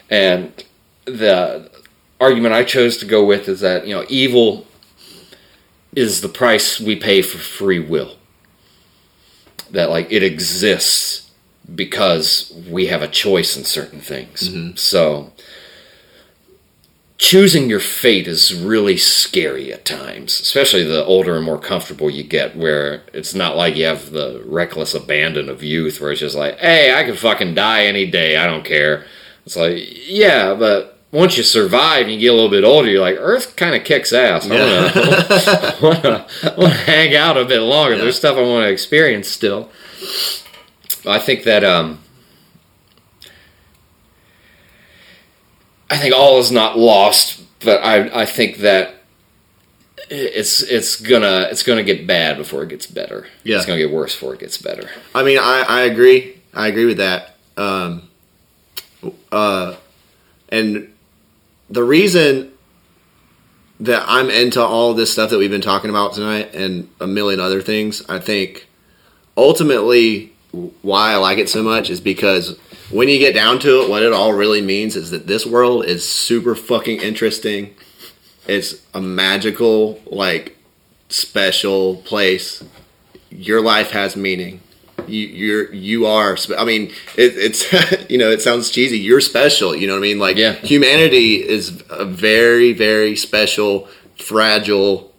And 0.09 0.51
the 1.17 1.71
argument 2.19 2.53
i 2.53 2.63
chose 2.63 2.97
to 2.97 3.05
go 3.05 3.23
with 3.23 3.47
is 3.47 3.61
that 3.61 3.87
you 3.87 3.95
know 3.95 4.05
evil 4.09 4.65
is 5.95 6.21
the 6.21 6.29
price 6.29 6.79
we 6.79 6.95
pay 6.95 7.21
for 7.21 7.37
free 7.37 7.79
will. 7.79 8.15
That 9.71 9.89
like 9.89 10.11
it 10.11 10.23
exists 10.23 11.31
because 11.73 12.51
we 12.69 12.87
have 12.87 13.01
a 13.01 13.07
choice 13.07 13.55
in 13.55 13.63
certain 13.63 13.99
things. 13.99 14.49
Mm-hmm. 14.49 14.75
So 14.75 15.31
choosing 17.17 17.69
your 17.69 17.79
fate 17.79 18.27
is 18.27 18.53
really 18.55 18.97
scary 18.97 19.71
at 19.71 19.85
times, 19.85 20.39
especially 20.39 20.83
the 20.83 21.05
older 21.05 21.35
and 21.35 21.45
more 21.45 21.59
comfortable 21.59 22.09
you 22.09 22.23
get 22.23 22.55
where 22.55 23.03
it's 23.13 23.35
not 23.35 23.55
like 23.55 23.75
you 23.75 23.85
have 23.85 24.11
the 24.11 24.41
reckless 24.45 24.95
abandon 24.95 25.49
of 25.49 25.61
youth 25.61 26.01
where 26.01 26.11
it's 26.11 26.21
just 26.21 26.35
like, 26.35 26.57
"Hey, 26.59 26.93
I 26.93 27.03
could 27.03 27.19
fucking 27.19 27.53
die 27.53 27.85
any 27.85 28.05
day, 28.05 28.37
I 28.37 28.47
don't 28.47 28.65
care." 28.65 29.05
It's 29.45 29.55
like, 29.55 29.77
"Yeah, 30.07 30.55
but 30.55 30.98
once 31.11 31.37
you 31.37 31.43
survive 31.43 32.03
and 32.03 32.11
you 32.11 32.19
get 32.19 32.27
a 32.27 32.33
little 32.33 32.49
bit 32.49 32.63
older, 32.63 32.89
you're 32.89 33.01
like, 33.01 33.17
Earth 33.19 33.55
kind 33.55 33.75
of 33.75 33.83
kicks 33.83 34.13
ass. 34.13 34.45
I 34.49 35.75
want 35.81 36.03
to 36.03 36.27
I 36.43 36.55
want 36.55 36.73
to 36.73 36.79
hang 36.85 37.15
out 37.15 37.37
a 37.37 37.45
bit 37.45 37.61
longer. 37.61 37.97
There's 37.97 38.17
stuff 38.17 38.37
I 38.37 38.41
want 38.41 38.65
to 38.65 38.69
experience 38.69 39.27
still. 39.27 39.69
I 41.07 41.19
think 41.19 41.43
that 41.43 41.63
um, 41.63 41.99
I 45.89 45.97
think 45.97 46.13
all 46.13 46.39
is 46.39 46.51
not 46.51 46.77
lost, 46.77 47.41
but 47.61 47.83
I 47.83 48.21
I 48.21 48.25
think 48.25 48.57
that 48.57 48.95
it's 50.09 50.61
it's 50.61 50.95
gonna 50.95 51.47
it's 51.49 51.63
gonna 51.63 51.83
get 51.83 52.05
bad 52.05 52.37
before 52.37 52.63
it 52.63 52.69
gets 52.69 52.85
better. 52.85 53.27
Yeah. 53.43 53.57
It's 53.57 53.65
gonna 53.65 53.79
get 53.79 53.91
worse 53.91 54.13
before 54.13 54.35
it 54.35 54.39
gets 54.39 54.57
better. 54.57 54.89
I 55.15 55.23
mean, 55.23 55.39
I, 55.39 55.65
I 55.67 55.81
agree. 55.81 56.39
I 56.53 56.67
agree 56.67 56.85
with 56.85 56.97
that. 56.97 57.35
Um, 57.57 58.09
uh, 59.31 59.75
and 60.49 60.91
the 61.69 61.83
reason 61.83 62.51
that 63.79 64.03
I'm 64.07 64.29
into 64.29 64.61
all 64.61 64.93
this 64.93 65.11
stuff 65.11 65.29
that 65.29 65.37
we've 65.37 65.49
been 65.49 65.61
talking 65.61 65.89
about 65.89 66.13
tonight 66.13 66.53
and 66.53 66.89
a 66.99 67.07
million 67.07 67.39
other 67.39 67.61
things, 67.61 68.03
I 68.09 68.19
think 68.19 68.67
ultimately 69.37 70.33
why 70.81 71.11
I 71.11 71.15
like 71.17 71.37
it 71.37 71.49
so 71.49 71.63
much 71.63 71.89
is 71.89 72.01
because 72.01 72.57
when 72.89 73.07
you 73.07 73.19
get 73.19 73.33
down 73.33 73.59
to 73.59 73.83
it, 73.83 73.89
what 73.89 74.03
it 74.03 74.11
all 74.11 74.33
really 74.33 74.61
means 74.61 74.95
is 74.95 75.11
that 75.11 75.27
this 75.27 75.45
world 75.45 75.85
is 75.85 76.09
super 76.09 76.55
fucking 76.55 76.99
interesting. 77.01 77.73
It's 78.47 78.81
a 78.93 78.99
magical, 78.99 80.01
like, 80.07 80.57
special 81.07 81.97
place. 81.97 82.63
Your 83.29 83.61
life 83.61 83.91
has 83.91 84.15
meaning 84.15 84.61
you 85.09 85.27
you're 85.27 85.73
you 85.73 86.05
are 86.05 86.37
spe- 86.37 86.53
i 86.57 86.63
mean 86.65 86.83
it, 87.17 87.33
it's 87.37 88.09
you 88.09 88.17
know 88.17 88.29
it 88.29 88.41
sounds 88.41 88.69
cheesy. 88.69 88.97
You're 88.99 89.21
special 89.21 89.75
you 89.75 89.87
know 89.87 89.93
what 89.93 89.99
i 89.99 90.09
mean? 90.09 90.19
Like 90.19 90.37
Yeah. 90.37 90.53
humanity 90.53 91.35
is 91.47 91.83
a 91.89 92.05
very 92.05 92.73
very 92.73 93.15
special 93.15 93.87
fragile 94.17 95.11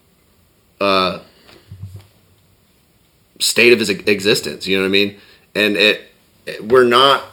uh 0.80 1.20
state 3.38 3.72
of 3.72 3.78
his 3.78 3.88
existence 3.88 4.66
you 4.66 4.76
know 4.76 4.82
what 4.82 4.88
i 4.88 4.90
mean? 4.90 5.16
And 5.54 5.76
it, 5.76 6.02
it- 6.46 6.64
we're 6.64 6.84
not 6.84 7.24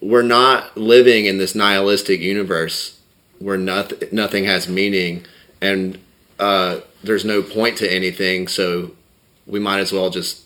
we're 0.00 0.22
not 0.22 0.76
living 0.76 1.24
in 1.26 1.38
this 1.38 1.54
nihilistic 1.54 2.20
universe 2.20 3.00
where 3.38 3.56
nothing 3.56 4.08
nothing 4.12 4.44
has 4.44 4.68
meaning 4.68 5.24
and 5.60 5.98
uh 6.38 6.80
there's 7.02 7.24
no 7.24 7.42
point 7.42 7.76
to 7.78 7.90
anything 7.92 8.48
so 8.48 8.92
we 9.46 9.58
might 9.60 9.78
as 9.80 9.92
well 9.92 10.10
just 10.10 10.42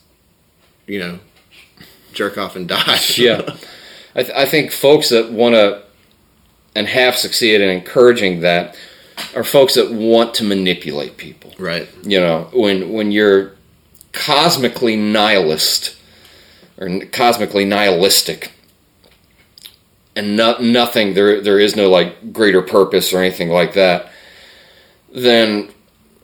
you 0.87 0.99
know 0.99 1.19
jerk 2.13 2.39
off 2.39 2.57
and 2.57 2.69
die 2.69 2.99
yeah, 3.17 3.57
I, 4.15 4.23
th- 4.23 4.37
I 4.37 4.45
think 4.47 4.73
folks 4.73 5.09
that 5.11 5.31
want 5.31 5.55
to 5.55 5.83
and 6.75 6.87
have 6.87 7.17
succeeded 7.17 7.61
in 7.61 7.71
encouraging 7.71 8.41
that 8.41 8.77
are 9.35 9.45
folks 9.45 9.75
that 9.75 9.91
want 9.91 10.35
to 10.35 10.45
manipulate 10.45 11.17
people. 11.17 11.53
right. 11.59 11.89
You 12.05 12.21
know, 12.21 12.49
when 12.53 12.93
when 12.93 13.11
you're 13.11 13.53
cosmically 14.13 14.97
nihilist, 14.97 15.97
or 16.79 17.01
cosmically 17.07 17.65
nihilistic, 17.65 18.53
and 20.15 20.37
no, 20.37 20.57
nothing 20.59 21.15
there 21.15 21.41
there 21.41 21.59
is 21.59 21.75
no 21.75 21.91
like 21.91 22.33
greater 22.33 22.63
purpose 22.63 23.13
or 23.13 23.19
anything 23.19 23.49
like 23.49 23.75
that, 23.75 24.11
then 25.13 25.71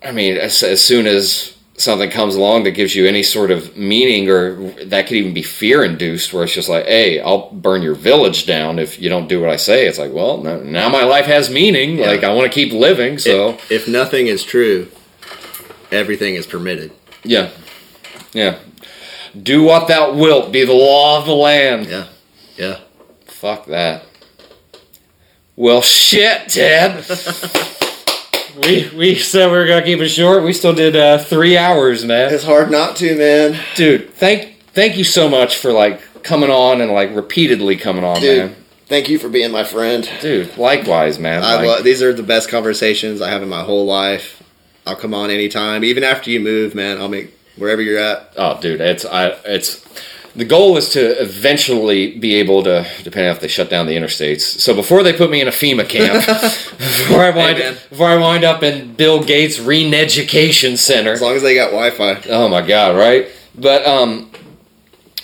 I 0.05 0.13
mean, 0.13 0.37
as, 0.37 0.63
as 0.63 0.83
soon 0.83 1.07
as 1.07 1.54
something 1.77 2.11
comes 2.11 2.35
along 2.37 2.65
that 2.65 2.73
gives 2.73 2.95
you 2.95 3.07
any 3.07 3.23
sort 3.23 3.51
of 3.51 3.77
meaning, 3.77 4.29
or 4.31 4.55
that 4.85 5.07
could 5.07 5.17
even 5.17 5.35
be 5.35 5.43
fear 5.43 5.85
induced, 5.85 6.33
where 6.33 6.45
it's 6.45 6.55
just 6.55 6.69
like, 6.69 6.87
hey, 6.87 7.21
I'll 7.21 7.51
burn 7.51 7.83
your 7.83 7.95
village 7.95 8.47
down 8.47 8.79
if 8.79 9.01
you 9.01 9.09
don't 9.09 9.29
do 9.29 9.41
what 9.41 9.51
I 9.51 9.57
say. 9.57 9.87
It's 9.87 9.99
like, 9.99 10.13
well, 10.13 10.39
no, 10.39 10.63
now 10.63 10.89
my 10.89 11.05
life 11.05 11.27
has 11.27 11.51
meaning. 11.51 11.99
Yeah. 11.99 12.07
Like, 12.07 12.25
I 12.25 12.33
want 12.33 12.51
to 12.51 12.55
keep 12.55 12.73
living. 12.73 13.19
So, 13.19 13.51
if, 13.51 13.71
if 13.71 13.89
nothing 13.89 14.27
is 14.29 14.43
true, 14.45 14.89
everything 15.91 16.35
is 16.35 16.47
permitted. 16.47 16.93
yeah. 17.23 17.51
Yeah. 18.33 18.59
Do 19.41 19.63
what 19.65 19.89
thou 19.89 20.13
wilt, 20.13 20.53
be 20.53 20.65
the 20.65 20.73
law 20.73 21.19
of 21.19 21.27
the 21.27 21.35
land. 21.35 21.87
Yeah, 21.87 22.07
yeah. 22.57 22.81
Fuck 23.27 23.67
that. 23.67 24.05
Well, 25.57 25.83
shit, 25.83 26.49
Ted. 26.49 27.05
we 28.63 28.91
we 28.97 29.15
said 29.17 29.51
we 29.51 29.59
were 29.59 29.67
gonna 29.67 29.85
keep 29.85 30.01
it 30.01 30.09
short. 30.09 30.43
We 30.45 30.53
still 30.53 30.75
did 30.75 30.97
uh, 30.97 31.19
three 31.19 31.57
hours, 31.57 32.05
man. 32.05 32.33
It's 32.33 32.45
hard 32.45 32.71
not 32.71 32.97
to, 32.97 33.17
man. 33.17 33.59
Dude, 33.75 34.11
thank 34.15 34.61
thank 34.73 34.97
you 34.97 35.05
so 35.05 35.29
much 35.29 35.57
for 35.57 35.73
like 35.73 36.01
coming 36.23 36.51
on 36.51 36.81
and 36.81 36.91
like 36.93 37.15
repeatedly 37.15 37.77
coming 37.77 38.05
on, 38.05 38.21
Dude, 38.21 38.51
man. 38.51 38.57
thank 38.87 39.09
you 39.09 39.19
for 39.19 39.29
being 39.29 39.51
my 39.51 39.65
friend. 39.65 40.09
Dude, 40.21 40.57
likewise, 40.57 41.19
man. 41.19 41.43
I 41.43 41.57
Like, 41.57 41.67
lo- 41.67 41.83
these 41.83 42.03
are 42.03 42.13
the 42.13 42.23
best 42.23 42.49
conversations 42.49 43.21
I 43.21 43.31
have 43.31 43.43
in 43.43 43.49
my 43.49 43.63
whole 43.63 43.85
life. 43.87 44.43
I'll 44.87 44.97
come 44.97 45.15
on 45.15 45.31
anytime, 45.31 45.83
even 45.85 46.05
after 46.05 46.31
you 46.31 46.41
move, 46.41 46.75
man. 46.75 46.99
I'll 46.99 47.09
make 47.09 47.37
wherever 47.57 47.81
you're 47.83 47.99
at. 47.99 48.33
oh, 48.37 48.61
dude, 48.61 48.81
it's 48.81 49.05
I 49.05 49.29
it's 49.45 49.85
the 50.37 50.45
goal 50.45 50.77
is 50.77 50.89
to 50.91 51.21
eventually 51.23 52.19
be 52.19 52.35
able 52.37 52.63
to, 52.65 52.87
depending 53.05 53.31
on 53.31 53.37
if 53.37 53.41
they 53.41 53.49
shut 53.49 53.71
down 53.71 53.87
the 53.87 53.97
interstates. 53.97 54.41
So 54.41 54.75
before 54.75 55.03
they 55.05 55.13
put 55.13 55.31
me 55.31 55.41
in 55.41 55.47
a 55.49 55.53
FEMA 55.53 55.89
camp, 55.89 56.27
before 56.79 57.21
I 57.23 57.31
wind 57.31 57.59
man. 57.59 57.75
before 57.89 58.09
I 58.09 58.17
wind 58.17 58.43
up 58.45 58.63
in 58.63 58.95
Bill 58.95 59.23
Gates 59.23 59.61
Re-Education 59.61 60.77
Center, 60.77 61.13
As 61.13 61.23
long 61.23 61.37
as 61.37 61.43
they 61.43 61.55
got 61.55 61.67
Wi-Fi. 61.71 62.29
Oh 62.31 62.49
my 62.49 62.63
god, 62.67 62.97
right? 62.97 63.29
But 63.55 63.87
um 63.87 64.31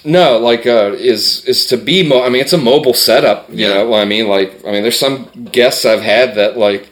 no, 0.04 0.38
like 0.38 0.66
uh 0.66 0.92
is 0.96 1.44
is 1.46 1.66
to 1.66 1.76
be 1.76 2.02
mo- 2.06 2.22
I 2.24 2.28
mean 2.28 2.40
it's 2.40 2.52
a 2.52 2.58
mobile 2.58 2.94
setup, 2.94 3.48
you 3.50 3.66
Yeah. 3.66 3.74
know 3.74 3.88
what 3.88 4.00
I 4.00 4.04
mean? 4.04 4.28
Like 4.28 4.64
I 4.66 4.70
mean 4.72 4.82
there's 4.82 4.98
some 4.98 5.28
guests 5.52 5.84
I've 5.84 6.02
had 6.02 6.36
that 6.36 6.56
like 6.56 6.88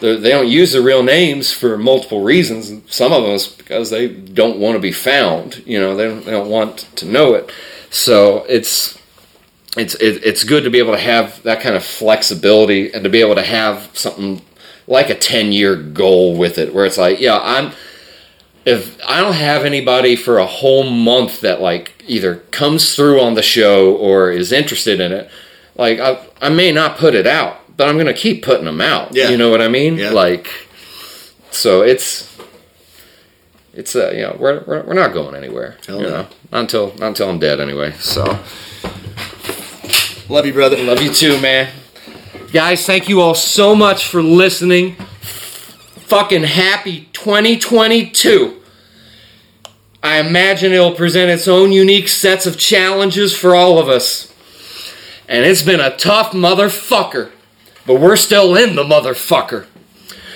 they 0.00 0.30
don't 0.30 0.48
use 0.48 0.72
the 0.72 0.82
real 0.82 1.02
names 1.02 1.52
for 1.52 1.78
multiple 1.78 2.22
reasons. 2.22 2.82
Some 2.92 3.12
of 3.12 3.22
them 3.22 3.32
is 3.32 3.48
because 3.48 3.90
they 3.90 4.08
don't 4.08 4.58
want 4.58 4.74
to 4.74 4.80
be 4.80 4.92
found. 4.92 5.62
You 5.66 5.80
know, 5.80 5.96
they 5.96 6.04
don't, 6.04 6.24
they 6.24 6.32
don't 6.32 6.50
want 6.50 6.78
to 6.96 7.06
know 7.06 7.34
it. 7.34 7.50
So 7.90 8.44
it's 8.48 8.98
it's 9.76 9.94
it, 9.96 10.24
it's 10.24 10.44
good 10.44 10.64
to 10.64 10.70
be 10.70 10.78
able 10.78 10.92
to 10.92 11.00
have 11.00 11.42
that 11.42 11.60
kind 11.60 11.74
of 11.74 11.84
flexibility 11.84 12.92
and 12.92 13.04
to 13.04 13.10
be 13.10 13.20
able 13.20 13.34
to 13.34 13.42
have 13.42 13.90
something 13.92 14.42
like 14.86 15.10
a 15.10 15.14
10 15.14 15.52
year 15.52 15.76
goal 15.76 16.36
with 16.36 16.58
it 16.58 16.74
where 16.74 16.84
it's 16.84 16.98
like 16.98 17.20
yeah 17.20 17.38
i'm 17.42 17.72
if 18.64 18.98
i 19.08 19.20
don't 19.20 19.34
have 19.34 19.64
anybody 19.64 20.14
for 20.14 20.38
a 20.38 20.46
whole 20.46 20.84
month 20.84 21.40
that 21.40 21.60
like 21.60 22.02
either 22.06 22.36
comes 22.50 22.94
through 22.94 23.20
on 23.20 23.34
the 23.34 23.42
show 23.42 23.96
or 23.96 24.30
is 24.30 24.52
interested 24.52 25.00
in 25.00 25.10
it 25.12 25.30
like 25.76 25.98
i, 25.98 26.24
I 26.40 26.48
may 26.50 26.70
not 26.70 26.98
put 26.98 27.14
it 27.14 27.26
out 27.26 27.60
but 27.76 27.88
i'm 27.88 27.96
gonna 27.98 28.12
keep 28.14 28.42
putting 28.44 28.64
them 28.64 28.80
out 28.80 29.14
Yeah. 29.14 29.28
you 29.30 29.36
know 29.36 29.50
what 29.50 29.60
i 29.60 29.68
mean 29.68 29.96
Yeah. 29.96 30.10
like 30.10 30.48
so 31.50 31.82
it's 31.82 32.30
it's 33.72 33.94
uh 33.96 34.10
you 34.14 34.22
know 34.22 34.36
we're, 34.38 34.62
we're, 34.66 34.82
we're 34.84 34.94
not 34.94 35.12
going 35.12 35.34
anywhere 35.34 35.76
Hell 35.86 35.98
you 35.98 36.02
no. 36.04 36.10
know 36.10 36.26
not 36.52 36.60
until 36.60 36.86
not 36.98 37.08
until 37.08 37.28
i'm 37.30 37.38
dead 37.38 37.60
anyway 37.60 37.92
so 37.98 38.38
Love 40.26 40.46
you, 40.46 40.54
brother. 40.54 40.78
Love 40.78 41.02
you 41.02 41.12
too, 41.12 41.38
man. 41.42 41.70
Guys, 42.50 42.86
thank 42.86 43.10
you 43.10 43.20
all 43.20 43.34
so 43.34 43.74
much 43.76 44.06
for 44.06 44.22
listening. 44.22 44.94
Fucking 46.06 46.44
happy 46.44 47.10
2022. 47.12 48.58
I 50.02 50.18
imagine 50.20 50.72
it'll 50.72 50.92
present 50.92 51.30
its 51.30 51.46
own 51.46 51.72
unique 51.72 52.08
sets 52.08 52.46
of 52.46 52.56
challenges 52.58 53.36
for 53.36 53.54
all 53.54 53.78
of 53.78 53.90
us. 53.90 54.32
And 55.28 55.44
it's 55.44 55.62
been 55.62 55.80
a 55.80 55.94
tough 55.94 56.32
motherfucker, 56.32 57.30
but 57.86 58.00
we're 58.00 58.16
still 58.16 58.56
in 58.56 58.76
the 58.76 58.82
motherfucker. 58.82 59.66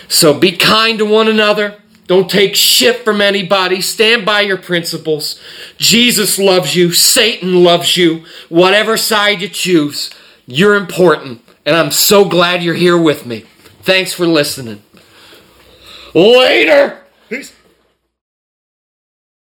So 0.09 0.39
be 0.39 0.53
kind 0.53 0.99
to 0.99 1.05
one 1.05 1.29
another. 1.29 1.77
Don't 2.07 2.31
take 2.31 2.55
shit 2.55 3.05
from 3.05 3.21
anybody. 3.21 3.83
Stand 3.83 4.25
by 4.25 4.41
your 4.41 4.57
principles. 4.57 5.39
Jesus 5.77 6.39
loves 6.39 6.75
you. 6.75 6.93
Satan 6.93 7.63
loves 7.63 7.99
you. 7.99 8.25
Whatever 8.49 8.97
side 8.97 9.43
you 9.43 9.49
choose, 9.49 10.11
you're 10.47 10.75
important. 10.75 11.43
And 11.67 11.77
I'm 11.77 11.91
so 11.91 12.25
glad 12.25 12.63
you're 12.63 12.75
here 12.75 12.97
with 12.97 13.27
me. 13.27 13.45
Thanks 13.83 14.15
for 14.15 14.27
listening. 14.27 14.83
Later. 16.15 16.98